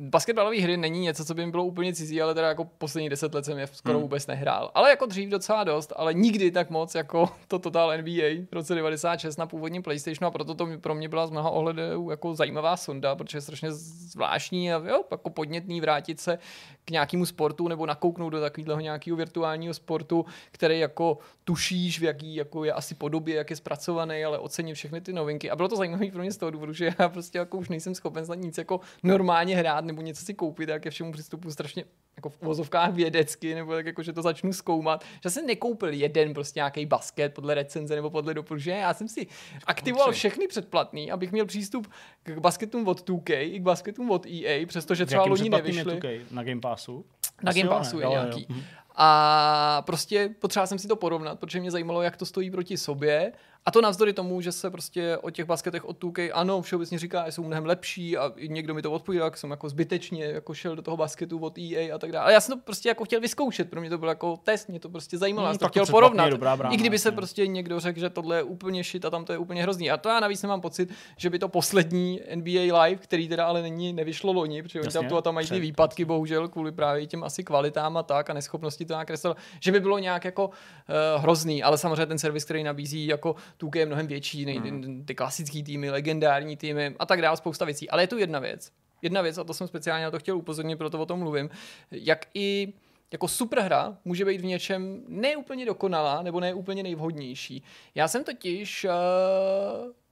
basketbalové 0.00 0.60
hry 0.60 0.76
není 0.76 1.00
něco, 1.00 1.24
co 1.24 1.34
by 1.34 1.46
mi 1.46 1.50
bylo 1.50 1.64
úplně 1.64 1.94
cizí, 1.94 2.22
ale 2.22 2.34
teda 2.34 2.48
jako 2.48 2.64
poslední 2.64 3.08
deset 3.08 3.34
let 3.34 3.44
jsem 3.44 3.58
je 3.58 3.66
skoro 3.66 3.94
Hmm. 3.98 4.02
vůbec 4.02 4.26
nehrál. 4.26 4.70
Ale 4.74 4.90
jako 4.90 5.06
dřív 5.06 5.28
docela 5.28 5.64
dost, 5.64 5.92
ale 5.96 6.14
nikdy 6.14 6.50
tak 6.50 6.70
moc 6.70 6.94
jako 6.94 7.28
to 7.48 7.58
Total 7.58 7.98
NBA 7.98 8.46
v 8.50 8.52
roce 8.52 8.74
96 8.74 9.36
na 9.36 9.46
původním 9.46 9.82
PlayStationu 9.82 10.28
a 10.28 10.30
proto 10.30 10.54
to 10.54 10.68
pro 10.80 10.94
mě 10.94 11.08
byla 11.08 11.26
z 11.26 11.30
mnoha 11.30 11.50
ohledů 11.50 12.10
jako 12.10 12.34
zajímavá 12.34 12.76
sonda, 12.76 13.16
protože 13.16 13.38
je 13.38 13.42
strašně 13.42 13.72
zvláštní 13.72 14.72
a 14.72 14.82
jo, 14.88 15.04
jako 15.10 15.30
podnětný 15.30 15.80
vrátit 15.80 16.20
se 16.20 16.38
k 16.84 16.90
nějakému 16.90 17.26
sportu 17.26 17.68
nebo 17.68 17.86
nakouknout 17.86 18.32
do 18.32 18.40
takového 18.40 18.80
nějakého 18.80 19.16
virtuálního 19.16 19.74
sportu, 19.74 20.24
který 20.50 20.78
jako 20.78 21.18
tušíš, 21.44 22.00
v 22.00 22.02
jaký 22.02 22.34
jako 22.34 22.64
je 22.64 22.72
asi 22.72 22.94
podobě, 22.94 23.36
jak 23.36 23.50
je 23.50 23.56
zpracovaný, 23.56 24.24
ale 24.24 24.38
ocenit 24.38 24.76
všechny 24.76 25.00
ty 25.00 25.12
novinky. 25.12 25.50
A 25.50 25.56
bylo 25.56 25.68
to 25.68 25.76
zajímavé 25.76 26.10
pro 26.10 26.20
mě 26.20 26.32
z 26.32 26.36
toho 26.36 26.50
důvodu, 26.50 26.72
že 26.72 26.94
já 26.98 27.08
prostě 27.08 27.38
jako 27.38 27.56
už 27.58 27.68
nejsem 27.68 27.94
schopen 27.94 28.26
snad 28.26 28.38
nic 28.38 28.58
jako 28.58 28.80
normálně 29.02 29.56
hrát 29.56 29.84
nebo 29.88 30.02
něco 30.02 30.24
si 30.24 30.34
koupit, 30.34 30.68
jak 30.68 30.82
ke 30.82 30.90
všemu 30.90 31.12
přistupu 31.12 31.50
strašně 31.50 31.84
jako 32.16 32.28
v 32.28 32.42
uvozovkách 32.42 32.92
vědecky, 32.92 33.54
nebo 33.54 33.72
tak 33.74 33.86
jako, 33.86 34.02
že 34.02 34.12
to 34.12 34.22
začnu 34.22 34.52
zkoumat. 34.52 35.04
Že 35.22 35.30
jsem 35.30 35.46
nekoupil 35.46 35.92
jeden 35.92 36.34
prostě 36.34 36.58
nějaký 36.58 36.86
basket 36.86 37.34
podle 37.34 37.54
recenze 37.54 37.94
nebo 37.94 38.10
podle 38.10 38.34
doporučení. 38.34 38.78
Já 38.80 38.94
jsem 38.94 39.08
si 39.08 39.26
aktivoval 39.66 40.12
všechny 40.12 40.48
předplatný, 40.48 41.10
abych 41.10 41.32
měl 41.32 41.46
přístup 41.46 41.90
k 42.22 42.38
basketům 42.38 42.88
od 42.88 43.08
2K 43.10 43.40
i 43.40 43.58
k 43.58 43.62
basketům 43.62 44.10
od 44.10 44.26
EA, 44.26 44.66
přestože 44.66 45.06
třeba 45.06 45.24
loni 45.24 45.44
je 45.44 45.50
nevyšly. 45.50 45.96
2K? 45.96 46.20
Na 46.30 46.42
Game 46.44 46.60
Passu? 46.60 47.04
Na 47.42 47.50
Asi 47.50 47.60
Game 47.62 47.74
Passu 47.76 47.96
ne? 47.96 48.02
je 48.02 48.04
Jo, 48.04 48.10
nějaký. 48.10 48.40
jo. 48.40 48.46
Mhm. 48.48 48.62
A 49.00 49.82
prostě 49.86 50.34
potřeboval 50.38 50.66
jsem 50.66 50.78
si 50.78 50.88
to 50.88 50.96
porovnat, 50.96 51.38
protože 51.40 51.60
mě 51.60 51.70
zajímalo, 51.70 52.02
jak 52.02 52.16
to 52.16 52.26
stojí 52.26 52.50
proti 52.50 52.76
sobě. 52.76 53.32
A 53.68 53.70
to 53.70 53.80
navzdory 53.80 54.12
tomu, 54.12 54.40
že 54.40 54.52
se 54.52 54.70
prostě 54.70 55.18
o 55.18 55.30
těch 55.30 55.44
basketech 55.44 55.84
od 55.84 56.04
2K, 56.04 56.30
ano, 56.34 56.62
všeobecně 56.62 56.98
říká, 56.98 57.22
že 57.26 57.32
jsou 57.32 57.44
mnohem 57.44 57.66
lepší 57.66 58.16
a 58.16 58.32
někdo 58.48 58.74
mi 58.74 58.82
to 58.82 58.92
odpovídal, 58.92 59.26
jak 59.26 59.36
jsem 59.36 59.50
jako 59.50 59.68
zbytečně 59.68 60.24
jako 60.24 60.54
šel 60.54 60.76
do 60.76 60.82
toho 60.82 60.96
basketu 60.96 61.38
od 61.38 61.58
EA 61.58 61.94
a 61.94 61.98
tak 61.98 62.12
dále. 62.12 62.24
Ale 62.24 62.32
já 62.32 62.40
jsem 62.40 62.58
to 62.58 62.64
prostě 62.64 62.88
jako 62.88 63.04
chtěl 63.04 63.20
vyzkoušet, 63.20 63.70
pro 63.70 63.80
mě 63.80 63.90
to 63.90 63.98
bylo 63.98 64.10
jako 64.10 64.36
test, 64.36 64.68
mě 64.68 64.80
to 64.80 64.88
prostě 64.88 65.18
zajímalo, 65.18 65.46
Hmm, 65.46 65.50
já 65.50 65.54
jsem 65.54 65.58
to 65.58 65.68
chtěl 65.68 65.86
porovnat. 65.86 66.28
dobrá 66.28 66.56
brána, 66.56 66.74
I 66.74 66.76
kdyby 66.76 66.98
se 66.98 67.12
prostě 67.12 67.46
někdo 67.46 67.80
řekl, 67.80 68.00
že 68.00 68.10
tohle 68.10 68.36
je 68.36 68.42
úplně 68.42 68.84
shit 68.84 69.04
a 69.04 69.10
tam 69.10 69.24
to 69.24 69.32
je 69.32 69.38
úplně 69.38 69.62
hrozný. 69.62 69.90
A 69.90 69.96
to 69.96 70.08
já 70.08 70.20
navíc 70.20 70.42
nemám 70.42 70.60
pocit, 70.60 70.92
že 71.16 71.30
by 71.30 71.38
to 71.38 71.48
poslední 71.48 72.20
NBA 72.34 72.82
Live, 72.82 72.96
který 72.96 73.28
teda 73.28 73.46
ale 73.46 73.62
není, 73.62 73.92
nevyšlo 73.92 74.32
loni, 74.32 74.62
protože 74.62 74.80
oni 74.80 74.90
tam 74.90 75.08
tu 75.08 75.16
a 75.16 75.22
tam 75.22 75.34
mají 75.34 75.46
ty 75.46 75.60
výpadky, 75.60 76.04
bohužel, 76.04 76.48
kvůli 76.48 76.72
právě 76.72 77.06
těm 77.06 77.24
asi 77.24 77.44
kvalitám 77.44 77.96
a 77.96 78.02
tak 78.02 78.30
a 78.30 78.32
neschopnosti 78.32 78.84
to 78.84 78.94
nakreslit, 78.94 79.36
že 79.60 79.72
by 79.72 79.80
bylo 79.80 79.98
nějak 79.98 80.24
jako 80.24 80.46
uh, 80.46 81.22
hrozný, 81.22 81.62
ale 81.62 81.78
samozřejmě 81.78 82.06
ten 82.06 82.18
servis, 82.18 82.44
který 82.44 82.62
nabízí 82.62 83.06
jako 83.06 83.34
2K 83.60 83.78
je 83.78 83.86
mnohem 83.86 84.06
větší, 84.06 84.44
nej, 84.44 84.58
Hmm. 84.58 85.04
ty 85.04 85.14
klasické 85.14 85.62
týmy, 85.62 85.90
legendární 85.90 86.56
týmy 86.56 86.96
a 86.98 87.06
tak 87.06 87.22
dále, 87.22 87.36
spousta 87.36 87.64
věcí. 87.64 87.90
Ale 87.90 88.02
je 88.02 88.06
tu 88.06 88.18
jedna 88.18 88.38
věc. 88.38 88.72
Jedna 89.02 89.22
věc, 89.22 89.38
a 89.38 89.44
to 89.44 89.54
jsem 89.54 89.66
speciálně 89.68 90.04
na 90.04 90.10
to 90.10 90.18
chtěl 90.18 90.36
upozornit, 90.36 90.76
proto 90.76 90.98
o 91.00 91.06
tom 91.06 91.18
mluvím, 91.18 91.50
jak 91.90 92.26
i 92.34 92.72
jako 93.12 93.28
superhra 93.28 93.98
může 94.04 94.24
být 94.24 94.40
v 94.40 94.44
něčem 94.44 95.02
neúplně 95.08 95.66
dokonalá 95.66 96.22
nebo 96.22 96.40
neúplně 96.40 96.82
nejvhodnější. 96.82 97.62
Já 97.94 98.08
jsem 98.08 98.24
totiž 98.24 98.84
uh, 98.84 98.90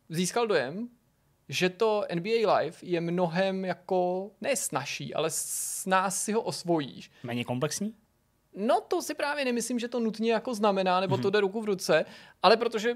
získal 0.08 0.46
dojem, 0.46 0.88
že 1.48 1.68
to 1.68 2.04
NBA 2.14 2.58
Live 2.58 2.76
je 2.82 3.00
mnohem 3.00 3.64
jako, 3.64 4.30
ne 4.40 4.56
snažší, 4.56 5.14
ale 5.14 5.30
s 5.30 5.86
nás 5.86 6.22
si 6.22 6.32
ho 6.32 6.42
osvojíš. 6.42 7.10
Méně 7.22 7.44
komplexní? 7.44 7.94
No 8.56 8.80
to 8.80 9.02
si 9.02 9.14
právě 9.14 9.44
nemyslím, 9.44 9.78
že 9.78 9.88
to 9.88 10.00
nutně 10.00 10.32
jako 10.32 10.54
znamená, 10.54 11.00
nebo 11.00 11.18
to 11.18 11.30
jde 11.30 11.40
ruku 11.40 11.60
v 11.60 11.64
ruce, 11.64 12.04
ale 12.42 12.56
protože 12.56 12.94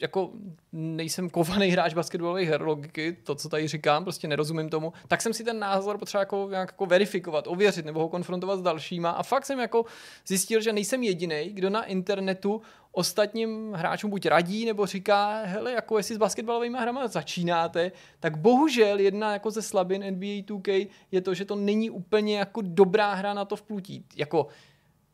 jako 0.00 0.30
nejsem 0.72 1.30
kovaný 1.30 1.68
hráč 1.68 1.94
basketbalových 1.94 2.48
her 2.48 2.62
logiky, 2.62 3.16
to, 3.24 3.34
co 3.34 3.48
tady 3.48 3.68
říkám, 3.68 4.04
prostě 4.04 4.28
nerozumím 4.28 4.68
tomu, 4.68 4.92
tak 5.08 5.22
jsem 5.22 5.34
si 5.34 5.44
ten 5.44 5.58
názor 5.58 5.98
potřeba 5.98 6.20
jako, 6.20 6.48
nějak 6.50 6.68
jako 6.68 6.86
verifikovat, 6.86 7.46
ověřit 7.46 7.86
nebo 7.86 8.00
ho 8.00 8.08
konfrontovat 8.08 8.58
s 8.58 8.62
dalšíma 8.62 9.10
a 9.10 9.22
fakt 9.22 9.46
jsem 9.46 9.58
jako 9.58 9.84
zjistil, 10.26 10.60
že 10.60 10.72
nejsem 10.72 11.02
jediný, 11.02 11.50
kdo 11.52 11.70
na 11.70 11.84
internetu 11.84 12.62
ostatním 12.92 13.72
hráčům 13.72 14.10
buď 14.10 14.26
radí, 14.26 14.64
nebo 14.64 14.86
říká, 14.86 15.42
hele, 15.44 15.72
jako 15.72 15.96
jestli 15.96 16.14
s 16.14 16.18
basketbalovými 16.18 16.78
hrama 16.78 17.08
začínáte, 17.08 17.92
tak 18.20 18.38
bohužel 18.38 18.98
jedna 18.98 19.32
jako 19.32 19.50
ze 19.50 19.62
slabin 19.62 20.04
NBA 20.10 20.42
2K 20.42 20.88
je 21.12 21.20
to, 21.20 21.34
že 21.34 21.44
to 21.44 21.56
není 21.56 21.90
úplně 21.90 22.38
jako 22.38 22.60
dobrá 22.64 23.14
hra 23.14 23.34
na 23.34 23.44
to 23.44 23.56
vplutí. 23.56 24.04
Jako 24.16 24.46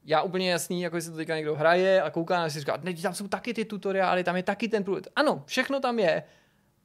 já 0.05 0.22
úplně 0.22 0.51
jasný, 0.51 0.82
jako 0.82 0.97
jestli 0.97 1.10
to 1.10 1.16
teďka 1.16 1.36
někdo 1.36 1.55
hraje 1.55 2.02
a 2.02 2.10
kouká 2.10 2.39
na 2.39 2.51
si 2.51 2.60
říká, 2.60 2.78
ne, 2.82 2.94
tam 2.94 3.14
jsou 3.14 3.28
taky 3.28 3.55
ty 3.55 3.64
tutoriály, 3.64 4.24
tam 4.24 4.36
je 4.36 4.43
taky 4.43 4.68
ten 4.68 4.85
průhled. 4.85 5.09
Ano, 5.16 5.43
všechno 5.47 5.81
tam 5.81 5.98
je, 5.98 6.22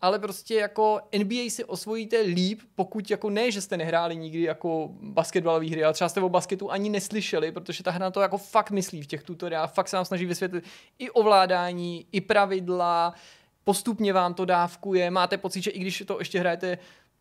ale 0.02 0.20
prostě 0.20 0.56
jako 0.56 1.00
NBA 1.18 1.50
si 1.50 1.66
osvojíte 1.66 2.20
líp, 2.22 2.62
pokud 2.76 3.12
jako 3.12 3.30
ne, 3.30 3.52
že 3.52 3.62
jste 3.62 3.78
nehráli 3.78 4.16
nikdy 4.16 4.42
jako 4.42 4.90
basketbalové 5.02 5.70
hry, 5.70 5.84
ale 5.84 5.94
třeba 5.94 6.10
jste 6.10 6.22
o 6.22 6.30
basketu 6.30 6.72
ani 6.72 6.90
neslyšeli, 6.90 7.52
protože 7.52 7.84
ta 7.84 7.92
hra 7.92 8.12
to 8.12 8.22
jako 8.22 8.38
fakt 8.38 8.72
myslí 8.72 9.02
v 9.02 9.08
těch 9.08 9.24
tutoriálech, 9.24 9.72
fakt 9.72 9.88
se 9.88 9.96
vám 9.96 10.06
snaží 10.06 10.26
vysvětlit 10.26 10.64
i 11.00 11.10
ovládání, 11.10 12.06
i 12.12 12.22
pravidla, 12.22 13.14
postupně 13.64 14.14
vám 14.14 14.34
to 14.34 14.46
dávkuje, 14.46 15.12
máte 15.12 15.38
pocit, 15.38 15.62
že 15.62 15.72
i 15.72 15.80
když 15.80 16.04
to 16.08 16.20
ještě 16.20 16.40
hrajete 16.40 16.78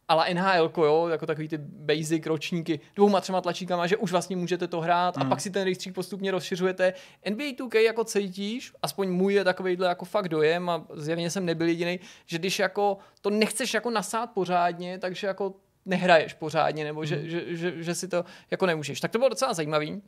ale 0.09 0.35
NHL, 0.35 0.71
jo, 0.77 1.09
jako 1.09 1.27
takový 1.27 1.49
ty 1.49 1.59
basic 1.59 2.27
ročníky, 2.27 2.81
dvouma, 2.97 3.21
třema 3.21 3.41
tlačíkama, 3.41 3.87
že 3.87 3.97
už 3.97 4.13
vlastně 4.13 4.37
můžete 4.37 4.69
to 4.69 4.81
hrát 4.81 5.17
Hmm. 5.17 5.27
a 5.27 5.29
pak 5.29 5.41
si 5.41 5.51
ten 5.51 5.65
rejstřík 5.65 5.95
postupně 5.95 6.31
rozšiřujete. 6.31 6.93
NBA 7.31 7.45
2K 7.45 7.79
jako 7.81 8.05
cítíš, 8.05 8.73
aspoň 8.83 9.09
můj 9.11 9.35
je 9.35 9.45
takovýhle 9.45 9.89
jako 9.89 10.05
fakt 10.05 10.29
dojem 10.29 10.71
a 10.71 10.87
zjevně 10.95 11.31
jsem 11.31 11.45
nebyl 11.45 11.69
jediný, 11.69 12.01
že 12.27 12.39
když 12.39 12.59
jako 12.59 12.99
to 13.21 13.31
nechceš 13.31 13.75
jako 13.75 13.91
nasát 13.91 14.27
pořádně, 14.31 14.99
takže 14.99 15.27
jako 15.27 15.55
nehraješ 15.87 16.35
pořádně, 16.35 16.85
nebo 16.85 17.05
že, 17.05 17.17
Hmm. 17.17 17.29
že, 17.29 17.57
že, 17.57 17.83
že, 17.83 17.95
si 17.95 18.09
to 18.09 18.25
jako 18.51 18.67
nemůžeš. 18.67 19.01
Tak 19.01 19.11
to 19.11 19.19
bylo 19.19 19.29
docela 19.29 19.55
zajímavý. 19.55 20.03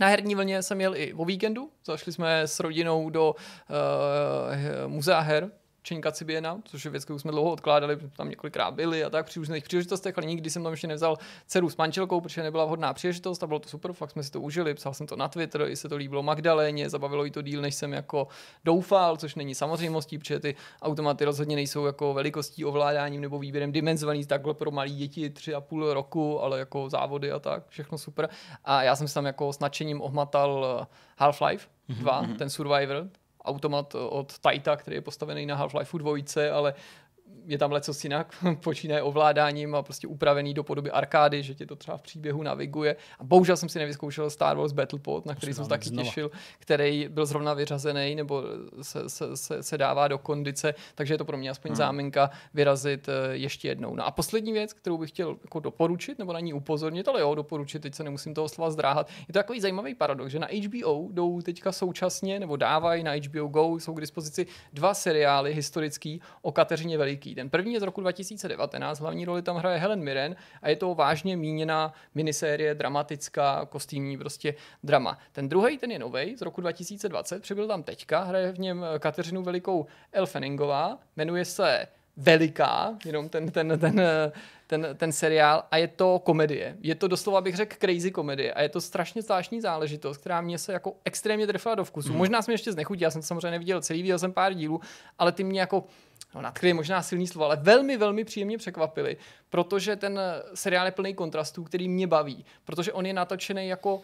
Na 0.00 0.06
herní 0.06 0.34
vlně 0.34 0.62
jsem 0.62 0.80
jel 0.80 0.96
i 0.96 1.12
o 1.14 1.24
víkendu, 1.24 1.70
zašli 1.86 2.12
jsme 2.12 2.40
s 2.42 2.60
rodinou 2.60 3.10
do 3.10 3.34
uh, 3.34 4.92
muzea 4.92 5.20
her, 5.20 5.50
Čeňka 5.82 6.12
Cibiena, 6.12 6.60
což 6.64 6.84
je 6.84 6.90
věc, 6.90 7.04
kterou 7.04 7.18
jsme 7.18 7.32
dlouho 7.32 7.52
odkládali, 7.52 7.98
tam 8.16 8.28
několikrát 8.28 8.70
byli 8.70 9.04
a 9.04 9.10
tak 9.10 9.26
při 9.26 9.38
různých 9.38 9.64
příležitostech, 9.64 10.18
ale 10.18 10.26
nikdy 10.26 10.50
jsem 10.50 10.62
tam 10.62 10.72
ještě 10.72 10.86
nevzal 10.86 11.18
dceru 11.46 11.70
s 11.70 11.76
manželkou, 11.76 12.20
protože 12.20 12.42
nebyla 12.42 12.64
vhodná 12.64 12.94
příležitost 12.94 13.42
a 13.42 13.46
bylo 13.46 13.58
to 13.58 13.68
super, 13.68 13.92
fakt 13.92 14.10
jsme 14.10 14.22
si 14.22 14.30
to 14.30 14.40
užili, 14.40 14.74
psal 14.74 14.94
jsem 14.94 15.06
to 15.06 15.16
na 15.16 15.28
Twitter, 15.28 15.62
i 15.62 15.76
se 15.76 15.88
to 15.88 15.96
líbilo 15.96 16.22
Magdaléně, 16.22 16.90
zabavilo 16.90 17.24
jí 17.24 17.30
to 17.30 17.42
díl, 17.42 17.60
než 17.60 17.74
jsem 17.74 17.92
jako 17.92 18.28
doufal, 18.64 19.16
což 19.16 19.34
není 19.34 19.54
samozřejmostí, 19.54 20.18
protože 20.18 20.40
ty 20.40 20.54
automaty 20.82 21.24
rozhodně 21.24 21.56
nejsou 21.56 21.86
jako 21.86 22.14
velikostí, 22.14 22.64
ovládáním 22.64 23.20
nebo 23.20 23.38
výběrem 23.38 23.72
dimenzovaný 23.72 24.26
takhle 24.26 24.54
pro 24.54 24.70
malé 24.70 24.90
děti 24.90 25.30
tři 25.30 25.54
a 25.54 25.60
půl 25.60 25.94
roku, 25.94 26.42
ale 26.42 26.58
jako 26.58 26.90
závody 26.90 27.32
a 27.32 27.38
tak, 27.38 27.68
všechno 27.68 27.98
super. 27.98 28.28
A 28.64 28.82
já 28.82 28.96
jsem 28.96 29.08
si 29.08 29.14
tam 29.14 29.26
jako 29.26 29.52
s 29.52 29.58
nadšením 29.58 30.02
ohmatal 30.02 30.80
eh, 30.82 31.24
Half-Life 31.24 31.68
2, 31.88 32.26
ten 32.38 32.50
Survivor, 32.50 33.08
automat 33.44 33.94
od 33.94 34.38
Taita, 34.38 34.76
který 34.76 34.96
je 34.96 35.00
postavený 35.00 35.46
na 35.46 35.56
Half-Life 35.56 35.98
2, 35.98 36.56
ale 36.56 36.74
je 37.46 37.58
tam 37.58 37.72
leco 37.72 37.92
jinak, 38.02 38.34
počínaje 38.62 39.02
ovládáním 39.02 39.74
a 39.74 39.82
prostě 39.82 40.06
upravený 40.06 40.54
do 40.54 40.64
podoby 40.64 40.90
arkády, 40.90 41.42
že 41.42 41.54
tě 41.54 41.66
to 41.66 41.76
třeba 41.76 41.96
v 41.96 42.02
příběhu 42.02 42.42
naviguje. 42.42 42.96
A 43.18 43.24
bohužel 43.24 43.56
jsem 43.56 43.68
si 43.68 43.78
nevyzkoušel 43.78 44.30
Star 44.30 44.56
Wars 44.56 44.72
Battlepod, 44.72 45.26
na 45.26 45.34
který 45.34 45.54
jsem 45.54 45.64
se 45.64 45.68
taky 45.68 45.88
znova. 45.88 46.08
těšil, 46.08 46.30
který 46.58 47.08
byl 47.08 47.26
zrovna 47.26 47.54
vyřazený 47.54 48.14
nebo 48.14 48.44
se, 48.82 49.08
se, 49.08 49.36
se, 49.36 49.62
se 49.62 49.78
dává 49.78 50.08
do 50.08 50.18
kondice, 50.18 50.74
takže 50.94 51.14
je 51.14 51.18
to 51.18 51.24
pro 51.24 51.36
mě 51.36 51.50
aspoň 51.50 51.68
hmm. 51.68 51.76
záminka 51.76 52.30
vyrazit 52.54 53.08
eh, 53.08 53.12
ještě 53.32 53.68
jednou. 53.68 53.94
No 53.94 54.06
a 54.06 54.10
poslední 54.10 54.52
věc, 54.52 54.72
kterou 54.72 54.98
bych 54.98 55.10
chtěl 55.10 55.36
jako 55.42 55.60
doporučit, 55.60 56.18
nebo 56.18 56.32
na 56.32 56.40
ní 56.40 56.52
upozornit, 56.52 57.08
ale 57.08 57.20
jo, 57.20 57.34
doporučit, 57.34 57.82
teď 57.82 57.94
se 57.94 58.04
nemusím 58.04 58.34
toho 58.34 58.48
slova 58.48 58.70
zdráhat. 58.70 59.08
Je 59.20 59.26
to 59.26 59.32
takový 59.32 59.60
zajímavý 59.60 59.94
paradox, 59.94 60.32
že 60.32 60.38
na 60.38 60.48
HBO 60.66 61.08
jdou 61.12 61.40
teďka 61.40 61.72
současně, 61.72 62.40
nebo 62.40 62.56
dávají 62.56 63.02
na 63.02 63.12
HBO 63.12 63.48
Go, 63.48 63.80
jsou 63.80 63.94
k 63.94 64.00
dispozici 64.00 64.46
dva 64.72 64.94
seriály 64.94 65.54
historický 65.54 66.20
o 66.42 66.52
Kateřině 66.52 66.98
Veliký. 66.98 67.31
Ten 67.34 67.50
první 67.50 67.74
je 67.74 67.80
z 67.80 67.82
roku 67.82 68.00
2019, 68.00 69.00
hlavní 69.00 69.24
roli 69.24 69.42
tam 69.42 69.56
hraje 69.56 69.78
Helen 69.78 70.02
Mirren 70.02 70.36
a 70.62 70.68
je 70.68 70.76
to 70.76 70.94
vážně 70.94 71.36
míněná 71.36 71.92
minisérie, 72.14 72.74
dramatická, 72.74 73.66
kostýmní 73.66 74.18
prostě 74.18 74.54
drama. 74.82 75.18
Ten 75.32 75.48
druhý, 75.48 75.78
ten 75.78 75.90
je 75.90 75.98
nový 75.98 76.36
z 76.36 76.42
roku 76.42 76.60
2020, 76.60 77.42
přibyl 77.42 77.68
tam 77.68 77.82
teďka, 77.82 78.22
hraje 78.22 78.52
v 78.52 78.58
něm 78.58 78.84
Kateřinu 78.98 79.42
Velikou 79.42 79.86
Elfeningová, 80.12 80.98
jmenuje 81.16 81.44
se 81.44 81.88
veliká, 82.16 82.98
jenom 83.04 83.28
ten, 83.28 83.50
ten, 83.50 83.78
ten, 83.80 84.00
ten, 84.66 84.86
ten 84.96 85.12
seriál 85.12 85.64
a 85.70 85.76
je 85.76 85.88
to 85.88 86.18
komedie. 86.18 86.76
Je 86.80 86.94
to 86.94 87.08
doslova, 87.08 87.40
bych 87.40 87.56
řekl, 87.56 87.76
crazy 87.80 88.10
komedie 88.10 88.52
a 88.52 88.62
je 88.62 88.68
to 88.68 88.80
strašně 88.80 89.22
zvláštní 89.22 89.60
záležitost, 89.60 90.16
která 90.16 90.40
mě 90.40 90.58
se 90.58 90.72
jako 90.72 90.94
extrémně 91.04 91.46
trefila 91.46 91.74
do 91.74 91.84
vkusu. 91.84 92.12
Mm. 92.12 92.18
Možná 92.18 92.42
jsem 92.42 92.52
ještě 92.52 92.72
znechutí, 92.72 93.00
já 93.00 93.10
jsem 93.10 93.20
to 93.20 93.26
samozřejmě 93.26 93.50
neviděl 93.50 93.80
celý, 93.80 94.02
viděl 94.02 94.18
jsem 94.18 94.32
pár 94.32 94.54
dílů, 94.54 94.80
ale 95.18 95.32
ty 95.32 95.44
mě 95.44 95.60
jako 95.60 95.84
no, 96.34 96.42
nadchli 96.42 96.72
možná 96.72 97.02
silný 97.02 97.26
slovo, 97.26 97.44
ale 97.44 97.56
velmi, 97.56 97.96
velmi 97.96 98.24
příjemně 98.24 98.58
překvapili, 98.58 99.16
protože 99.50 99.96
ten 99.96 100.20
seriál 100.54 100.86
je 100.86 100.92
plný 100.92 101.14
kontrastů, 101.14 101.64
který 101.64 101.88
mě 101.88 102.06
baví, 102.06 102.44
protože 102.64 102.92
on 102.92 103.06
je 103.06 103.12
natočený 103.12 103.68
jako 103.68 104.02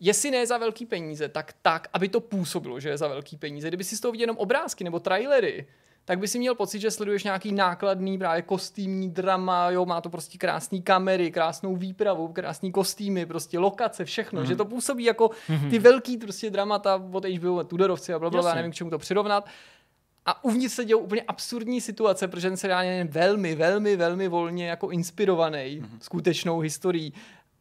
jestli 0.00 0.30
ne 0.30 0.46
za 0.46 0.58
velký 0.58 0.86
peníze, 0.86 1.28
tak 1.28 1.54
tak, 1.62 1.88
aby 1.92 2.08
to 2.08 2.20
působilo, 2.20 2.80
že 2.80 2.88
je 2.88 2.98
za 2.98 3.08
velký 3.08 3.36
peníze. 3.36 3.68
Kdyby 3.68 3.84
si 3.84 3.96
z 3.96 4.00
toho 4.00 4.12
viděl 4.12 4.22
jenom 4.22 4.36
obrázky 4.36 4.84
nebo 4.84 5.00
trailery, 5.00 5.66
tak 6.04 6.18
by 6.18 6.28
si 6.28 6.38
měl 6.38 6.54
pocit, 6.54 6.80
že 6.80 6.90
sleduješ 6.90 7.24
nějaký 7.24 7.52
nákladný 7.52 8.18
právě 8.18 8.42
kostýmní 8.42 9.10
drama, 9.10 9.70
jo, 9.70 9.86
má 9.86 10.00
to 10.00 10.10
prostě 10.10 10.38
krásné 10.38 10.80
kamery, 10.80 11.30
krásnou 11.30 11.76
výpravu, 11.76 12.28
krásný 12.28 12.72
kostýmy, 12.72 13.26
prostě 13.26 13.58
lokace, 13.58 14.04
všechno, 14.04 14.42
mm-hmm. 14.42 14.46
že 14.46 14.56
to 14.56 14.64
působí 14.64 15.04
jako 15.04 15.30
mm-hmm. 15.48 15.70
ty 15.70 15.78
velký 15.78 16.16
prostě 16.16 16.50
dramata 16.50 17.02
od 17.12 17.24
HBO, 17.24 17.64
Tudorovci 17.64 18.14
a 18.14 18.18
blablabla, 18.18 18.54
nevím 18.54 18.70
k 18.70 18.74
čemu 18.74 18.90
to 18.90 18.98
přirovnat. 18.98 19.48
A 20.26 20.44
uvnitř 20.44 20.74
se 20.74 20.84
dějou 20.84 20.98
úplně 20.98 21.22
absurdní 21.22 21.80
situace, 21.80 22.28
protože 22.28 22.48
ten 22.48 22.56
seriál 22.56 22.84
je 22.84 23.04
velmi, 23.04 23.54
velmi, 23.54 23.96
velmi 23.96 24.28
volně 24.28 24.68
jako 24.68 24.90
inspirovaný 24.90 25.58
mm-hmm. 25.58 25.98
skutečnou 26.00 26.60
historií. 26.60 27.12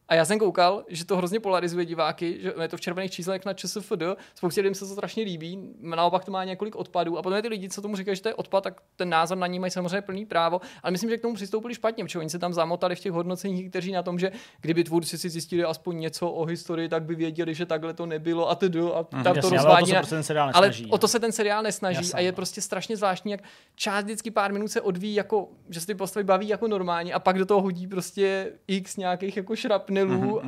A 0.09 0.15
já 0.15 0.25
jsem 0.25 0.39
koukal, 0.39 0.83
že 0.87 1.05
to 1.05 1.17
hrozně 1.17 1.39
polarizuje 1.39 1.85
diváky, 1.85 2.37
že 2.41 2.53
je 2.61 2.67
to 2.67 2.77
v 2.77 2.81
červených 2.81 3.11
číslech 3.11 3.45
na 3.45 3.53
ČSFD, 3.53 4.03
spoustě 4.35 4.61
lidem 4.61 4.75
se 4.75 4.85
to 4.85 4.91
strašně 4.91 5.23
líbí, 5.23 5.73
naopak 5.81 6.25
to 6.25 6.31
má 6.31 6.43
několik 6.43 6.75
odpadů 6.75 7.17
a 7.17 7.21
potom 7.21 7.35
je 7.35 7.41
ty 7.41 7.47
lidi, 7.47 7.69
co 7.69 7.81
tomu 7.81 7.95
říkají, 7.95 8.15
že 8.15 8.21
to 8.21 8.29
je 8.29 8.35
odpad, 8.35 8.63
tak 8.63 8.81
ten 8.95 9.09
názor 9.09 9.37
na 9.37 9.47
ní 9.47 9.59
mají 9.59 9.71
samozřejmě 9.71 10.01
plný 10.01 10.25
právo, 10.25 10.61
ale 10.83 10.91
myslím, 10.91 11.09
že 11.09 11.17
k 11.17 11.21
tomu 11.21 11.35
přistoupili 11.35 11.75
špatně, 11.75 12.03
protože 12.03 12.19
oni 12.19 12.29
se 12.29 12.39
tam 12.39 12.53
zamotali 12.53 12.95
v 12.95 12.99
těch 12.99 13.11
hodnoceních, 13.11 13.69
kteří 13.69 13.91
na 13.91 14.03
tom, 14.03 14.19
že 14.19 14.31
kdyby 14.61 14.83
tvůrci 14.83 15.17
si 15.17 15.29
zjistili 15.29 15.63
aspoň 15.63 15.99
něco 15.99 16.29
o 16.29 16.45
historii, 16.45 16.89
tak 16.89 17.03
by 17.03 17.15
věděli, 17.15 17.53
že 17.53 17.65
takhle 17.65 17.93
to 17.93 18.05
nebylo 18.05 18.49
a 18.49 18.55
tedy 18.55 18.79
a 18.79 19.03
tam 19.03 19.35
Jasně, 19.35 19.41
to 19.41 19.47
ale 19.47 19.57
rozvádí. 19.57 19.91
o 19.91 19.95
to 19.95 19.97
se 19.97 19.99
prostě 19.99 20.15
ten 20.15 20.23
seriál 20.23 20.51
ale 20.53 20.67
nesnaží, 20.67 20.91
o 20.91 20.97
to 20.97 21.03
no. 21.03 21.07
se 21.07 21.19
ten 21.19 21.31
seriál 21.31 21.63
nesnaží 21.63 21.97
Jasně, 21.97 22.13
a 22.13 22.19
je 22.19 22.31
no. 22.31 22.35
prostě 22.35 22.61
strašně 22.61 22.97
zvláštní, 22.97 23.31
jak 23.31 23.41
část 23.75 24.03
vždycky 24.03 24.31
pár 24.31 24.53
minut 24.53 24.67
se 24.67 24.81
odvíjí 24.81 25.15
jako, 25.15 25.49
že 25.69 25.79
se 25.79 25.87
ty 25.87 25.95
postavy 25.95 26.23
baví 26.23 26.47
jako 26.47 26.67
normálně 26.67 27.13
a 27.13 27.19
pak 27.19 27.37
do 27.37 27.45
toho 27.45 27.61
hodí 27.61 27.87
prostě 27.87 28.51
x 28.67 28.97
nějakých 28.97 29.37
jako 29.37 29.55
šrapnelů 30.07 30.41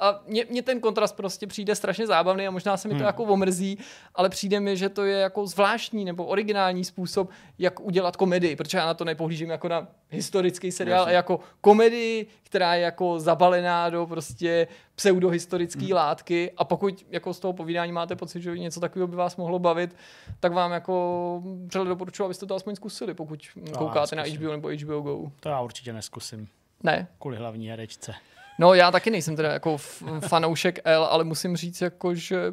a 0.00 0.20
mně, 0.26 0.44
mně 0.50 0.62
ten 0.62 0.80
kontrast 0.80 1.16
prostě 1.16 1.46
přijde 1.46 1.74
strašně 1.74 2.06
zábavný 2.06 2.46
a 2.46 2.50
možná 2.50 2.76
se 2.76 2.88
mi 2.88 2.94
to 2.94 2.98
Hmm. 2.98 3.06
jako 3.06 3.24
omrzí, 3.24 3.78
ale 4.14 4.28
přijde 4.28 4.60
mi, 4.60 4.76
že 4.76 4.88
to 4.88 5.04
je 5.04 5.18
jako 5.18 5.46
zvláštní 5.46 6.04
nebo 6.04 6.24
originální 6.24 6.84
způsob, 6.84 7.30
jak 7.58 7.80
udělat 7.80 8.16
komedii, 8.16 8.56
protože 8.56 8.78
já 8.78 8.86
na 8.86 8.94
to 8.94 9.04
nepohlížím 9.04 9.50
jako 9.50 9.68
na 9.68 9.88
historický 10.10 10.72
seriál, 10.72 10.98
Jasně. 11.00 11.12
a 11.12 11.16
jako 11.16 11.40
komedii, 11.60 12.26
která 12.42 12.74
je 12.74 12.82
jako 12.82 13.20
zabalená 13.20 13.90
do 13.90 14.06
prostě 14.06 14.68
pseudohistorické 14.94 15.84
Hmm. 15.84 15.92
látky 15.92 16.50
a 16.56 16.64
pokud 16.64 17.06
jako 17.10 17.34
z 17.34 17.40
toho 17.40 17.52
povídání 17.52 17.92
máte 17.92 18.16
pocit, 18.16 18.42
že 18.42 18.58
něco 18.58 18.80
takového 18.80 19.06
by 19.08 19.16
vás 19.16 19.36
mohlo 19.36 19.58
bavit, 19.58 19.96
tak 20.40 20.52
vám 20.52 20.72
jako 20.72 21.42
vřele 21.66 21.84
doporučuji, 21.88 22.24
abyste 22.24 22.46
to 22.46 22.54
aspoň 22.54 22.74
zkusili, 22.76 23.14
pokud 23.14 23.40
koukáte 23.78 24.16
na. 24.16 24.22
HBO 24.22 24.50
nebo 24.52 24.68
HBO 24.68 25.00
Go. 25.00 25.32
To 25.40 25.48
já 25.48 25.60
určitě 25.60 25.92
neskusím. 25.92 26.48
Ne, 26.82 27.08
Kvůli 27.18 27.36
hlavní 27.36 27.68
herečce. 27.68 28.14
No 28.58 28.74
já 28.74 28.90
taky 28.90 29.10
nejsem 29.10 29.36
teda 29.36 29.52
jako 29.52 29.76
fanoušek 30.20 30.78
L, 30.84 31.04
ale 31.04 31.24
musím 31.24 31.56
říct 31.56 31.80
jako, 31.80 32.14
že 32.14 32.52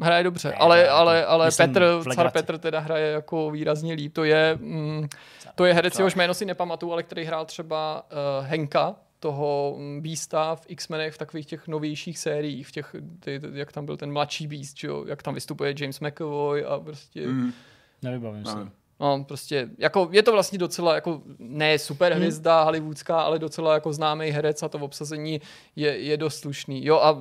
hraje 0.00 0.24
dobře. 0.24 0.48
Ne, 0.48 0.54
ale, 0.54 0.84
to- 0.84 0.90
ale, 0.90 1.26
ale 1.26 1.46
myslím 1.46 1.72
Petr, 1.72 2.00
car. 2.14 2.30
Petr 2.30 2.58
teda 2.58 2.80
hraje 2.80 3.10
jako 3.12 3.50
výrazně 3.50 3.94
líp. 3.94 4.12
To 4.14 4.24
je, 4.24 4.58
mm, 4.60 5.08
to 5.54 5.64
je 5.64 5.74
herec, 5.74 5.98
jehož 5.98 6.14
jméno 6.14 6.34
si 6.34 6.44
nepamatuju, 6.44 6.92
ale 6.92 7.02
který 7.02 7.24
hrál 7.24 7.44
třeba 7.44 8.02
uh, 8.40 8.46
Henka, 8.46 8.96
toho 9.20 9.74
mm, 9.78 10.02
Beasta 10.02 10.54
v 10.56 10.64
X-menech 10.68 11.14
v 11.14 11.18
takových 11.18 11.46
těch 11.46 11.68
novějších 11.68 12.18
sériích, 12.18 12.68
v 12.68 12.72
těch, 12.72 12.94
ty, 13.20 13.40
jak 13.52 13.72
tam 13.72 13.86
byl 13.86 13.96
ten 13.96 14.12
mladší 14.12 14.46
Beast, 14.46 14.78
že 14.78 14.88
jo? 14.88 15.04
jak 15.08 15.22
tam 15.22 15.34
vystupuje 15.34 15.74
James 15.78 16.00
McAvoy 16.00 16.64
a 16.64 16.80
prostě... 16.80 17.26
Mm. 17.26 17.52
Nevybavím 18.02 18.44
si. 18.44 18.56
No. 19.00 19.24
Prostě, 19.24 19.68
jako, 19.78 20.08
je 20.12 20.22
to 20.22 20.32
vlastně 20.32 20.58
docela, 20.58 20.94
jako, 20.94 21.22
ne 21.38 21.78
super 21.78 22.12
hvězda 22.12 22.56
hmm. 22.56 22.64
hollywoodská, 22.64 23.20
ale 23.20 23.38
docela 23.38 23.74
jako 23.74 23.92
známý 23.92 24.30
herec 24.30 24.62
a 24.62 24.68
to 24.68 24.78
v 24.78 24.82
obsazení 24.82 25.40
je, 25.76 25.98
je 25.98 26.16
dost 26.16 26.38
slušný. 26.38 26.84
Jo 26.84 26.96
a 26.96 27.18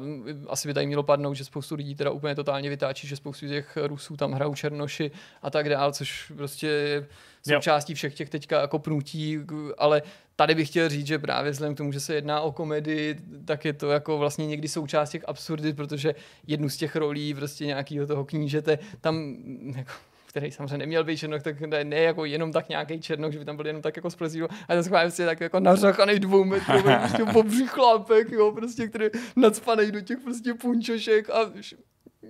asi 0.48 0.68
by 0.68 0.74
tady 0.74 0.86
mělo 0.86 1.04
padnout, 1.04 1.36
že 1.36 1.46
spoustu 1.46 1.76
lidí 1.76 1.96
teda 1.96 2.12
úplně 2.12 2.36
totálně 2.36 2.70
vytáčí, 2.70 3.08
že 3.08 3.16
spoustu 3.16 3.48
těch 3.48 3.78
Rusů 3.82 4.18
tam 4.18 4.32
hrajou 4.32 4.56
černoši 4.56 5.12
a 5.42 5.50
tak 5.50 5.70
dál, 5.70 5.92
což 5.92 6.32
prostě 6.36 6.68
je 6.68 7.56
součástí 7.56 7.94
všech 7.94 8.16
těch 8.16 8.30
teďka 8.30 8.62
jako 8.62 8.80
pnutí, 8.80 9.40
ale 9.78 10.02
tady 10.36 10.56
bych 10.56 10.70
chtěl 10.70 10.90
říct, 10.90 11.08
že 11.08 11.20
právě 11.20 11.52
vzhledem 11.52 11.76
k 11.76 11.78
tomu, 11.78 11.92
že 11.92 12.00
se 12.00 12.16
jedná 12.16 12.42
o 12.42 12.52
komedii, 12.52 13.20
tak 13.46 13.66
je 13.66 13.74
to 13.74 13.92
jako 13.92 14.18
vlastně 14.18 14.48
někdy 14.48 14.68
součást 14.68 15.10
těch 15.10 15.24
absurdit, 15.28 15.76
protože 15.76 16.16
jednu 16.48 16.70
z 16.70 16.78
těch 16.78 16.96
rolí 16.96 17.34
prostě 17.34 17.66
nějakého 17.66 18.08
toho 18.08 18.26
knížete 18.26 18.80
tam 19.02 19.36
jako 19.76 19.92
který 20.28 20.52
samozřejmě 20.52 20.78
neměl 20.78 21.04
být 21.04 21.18
černok, 21.18 21.44
tak 21.44 21.62
ne, 21.62 21.84
ne 21.84 21.96
jako 22.02 22.26
jenom 22.26 22.52
tak 22.52 22.70
nějaký 22.70 23.02
černok, 23.02 23.34
že 23.34 23.40
by 23.40 23.46
tam 23.46 23.56
byl 23.56 23.68
jenom 23.68 23.82
tak 23.82 23.96
jako 23.96 24.10
z 24.10 24.16
Plzíru, 24.16 24.48
ale 24.68 24.84
schválně 24.84 25.06
prostě 25.08 25.26
tak 25.26 25.42
jako 25.42 25.60
nařachaný 25.60 26.20
dvoumetrový 26.20 26.84
prostě 27.00 27.26
pobřích 27.34 27.70
chlápek, 27.70 28.32
jo, 28.32 28.52
prostě, 28.52 28.88
který 28.88 29.06
nadspanej 29.36 29.92
do 29.92 30.02
těch 30.02 30.20
prostě 30.20 30.54
punčošek 30.54 31.30
a 31.30 31.52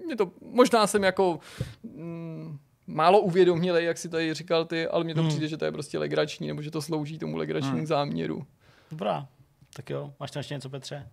mě 0.06 0.15
to, 0.15 0.32
možná 0.41 0.88
jsem 0.88 1.03
jako 1.03 1.40
mm, 1.84 2.57
málo 2.88 3.19
uvědomilej, 3.19 3.86
jak 3.86 3.98
si 3.98 4.10
tady 4.10 4.34
říkal 4.34 4.65
ty, 4.65 4.88
ale 4.88 5.03
mně 5.03 5.15
to 5.15 5.22
Hmm. 5.22 5.30
přijde, 5.30 5.48
že 5.48 5.57
to 5.57 5.65
je 5.65 5.72
prostě 5.72 5.98
legrační, 5.99 6.48
nebo 6.48 6.61
že 6.61 6.72
to 6.72 6.82
slouží 6.82 7.19
tomu 7.19 7.38
legračnímu 7.38 7.86
záměru. 7.86 8.45
Dobrá. 8.91 9.28
Tak 9.76 9.90
jo, 9.90 10.14
máš 10.19 10.32
tam 10.32 10.40
ještě 10.40 10.53
něco, 10.53 10.69
Petře? 10.69 11.07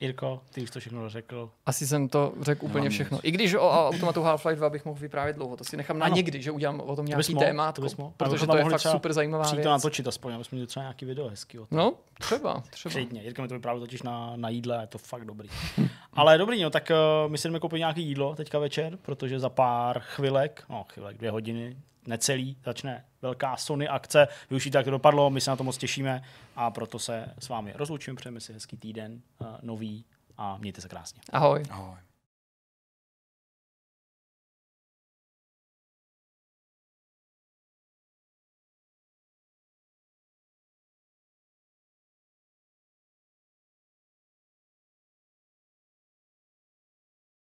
Jirko, 0.00 0.40
ty 0.50 0.62
už 0.62 0.70
to 0.70 0.80
všechno 0.80 1.08
řekl. 1.08 1.50
Asi 1.66 1.86
jsem 1.86 2.08
to 2.08 2.32
řekl 2.40 2.64
úplně 2.64 2.82
Nemám 2.82 2.90
všechno. 2.92 3.16
nic. 3.16 3.20
I 3.24 3.30
když 3.30 3.54
o 3.54 3.70
automatu 3.88 4.20
Half-Life 4.22 4.56
2 4.56 4.70
bych 4.70 4.84
mohl 4.84 5.00
vyprávět 5.00 5.36
dlouho, 5.36 5.56
to 5.56 5.64
si 5.64 5.76
nechám 5.76 5.98
na 5.98 6.06
Ano. 6.06 6.14
někdy, 6.16 6.42
že 6.42 6.50
udělám 6.50 6.80
o 6.80 6.96
tom 6.96 6.96
To 6.96 7.02
nějaký 7.08 7.34
mohl, 7.34 7.46
témat, 7.46 7.74
to 7.74 7.82
mohl. 7.98 8.12
Protože 8.16 8.46
to 8.46 8.56
je 8.56 8.64
fakt 8.64 8.80
super 8.80 9.12
zajímavá 9.12 9.44
Přijď 9.44 9.56
věc. 9.56 9.64
to 9.64 9.70
natočit 9.70 10.06
aspoň, 10.06 10.34
aby 10.34 10.44
jsme 10.44 10.56
měli 10.56 10.66
třeba 10.66 10.82
nějaký 10.82 11.04
video 11.04 11.28
hezký 11.28 11.58
o 11.58 11.66
tom. 11.66 11.78
No, 11.78 11.94
třeba, 12.20 12.62
třeba. 12.70 12.92
Klidně, 12.92 13.22
Jirka 13.22 13.42
mi 13.42 13.48
to 13.48 13.54
vyprávěl 13.54 13.80
totiž 13.80 14.02
na, 14.02 14.32
na 14.36 14.48
jídle 14.48 14.78
a 14.78 14.80
je 14.80 14.86
to 14.86 14.98
fakt 14.98 15.24
dobrý. 15.24 15.48
Ale 16.12 16.38
dobrý, 16.38 16.62
no 16.62 16.70
tak 16.70 16.90
uh, 17.24 17.30
my 17.30 17.38
si 17.38 17.48
jdeme 17.48 17.60
koupit 17.60 17.78
nějaký 17.78 18.02
jídlo 18.02 18.34
teďka 18.34 18.58
večer, 18.58 18.98
protože 19.02 19.40
za 19.40 19.48
pár 19.48 20.00
chvilek, 20.00 20.64
no 20.68 20.84
chvilek, 20.92 21.18
dvě 21.18 21.30
hodiny, 21.30 21.76
necelý, 22.08 22.56
začne 22.64 23.04
velká 23.22 23.56
Sony 23.56 23.88
akce. 23.88 24.28
Využijte, 24.50 24.78
jak 24.78 24.84
to 24.84 24.90
dopadlo, 24.90 25.30
my 25.30 25.40
se 25.40 25.50
na 25.50 25.56
to 25.56 25.64
moc 25.64 25.76
těšíme 25.76 26.22
a 26.56 26.70
proto 26.70 26.98
se 26.98 27.34
s 27.38 27.48
vámi 27.48 27.72
rozloučíme, 27.76 28.16
přejeme 28.16 28.40
si 28.40 28.52
hezký 28.52 28.76
týden, 28.76 29.20
uh, 29.38 29.46
nový 29.62 30.04
a 30.36 30.56
mějte 30.56 30.80
se 30.80 30.88
krásně. 30.88 31.20
Ahoj. 31.32 31.62
Ahoj. 31.70 32.07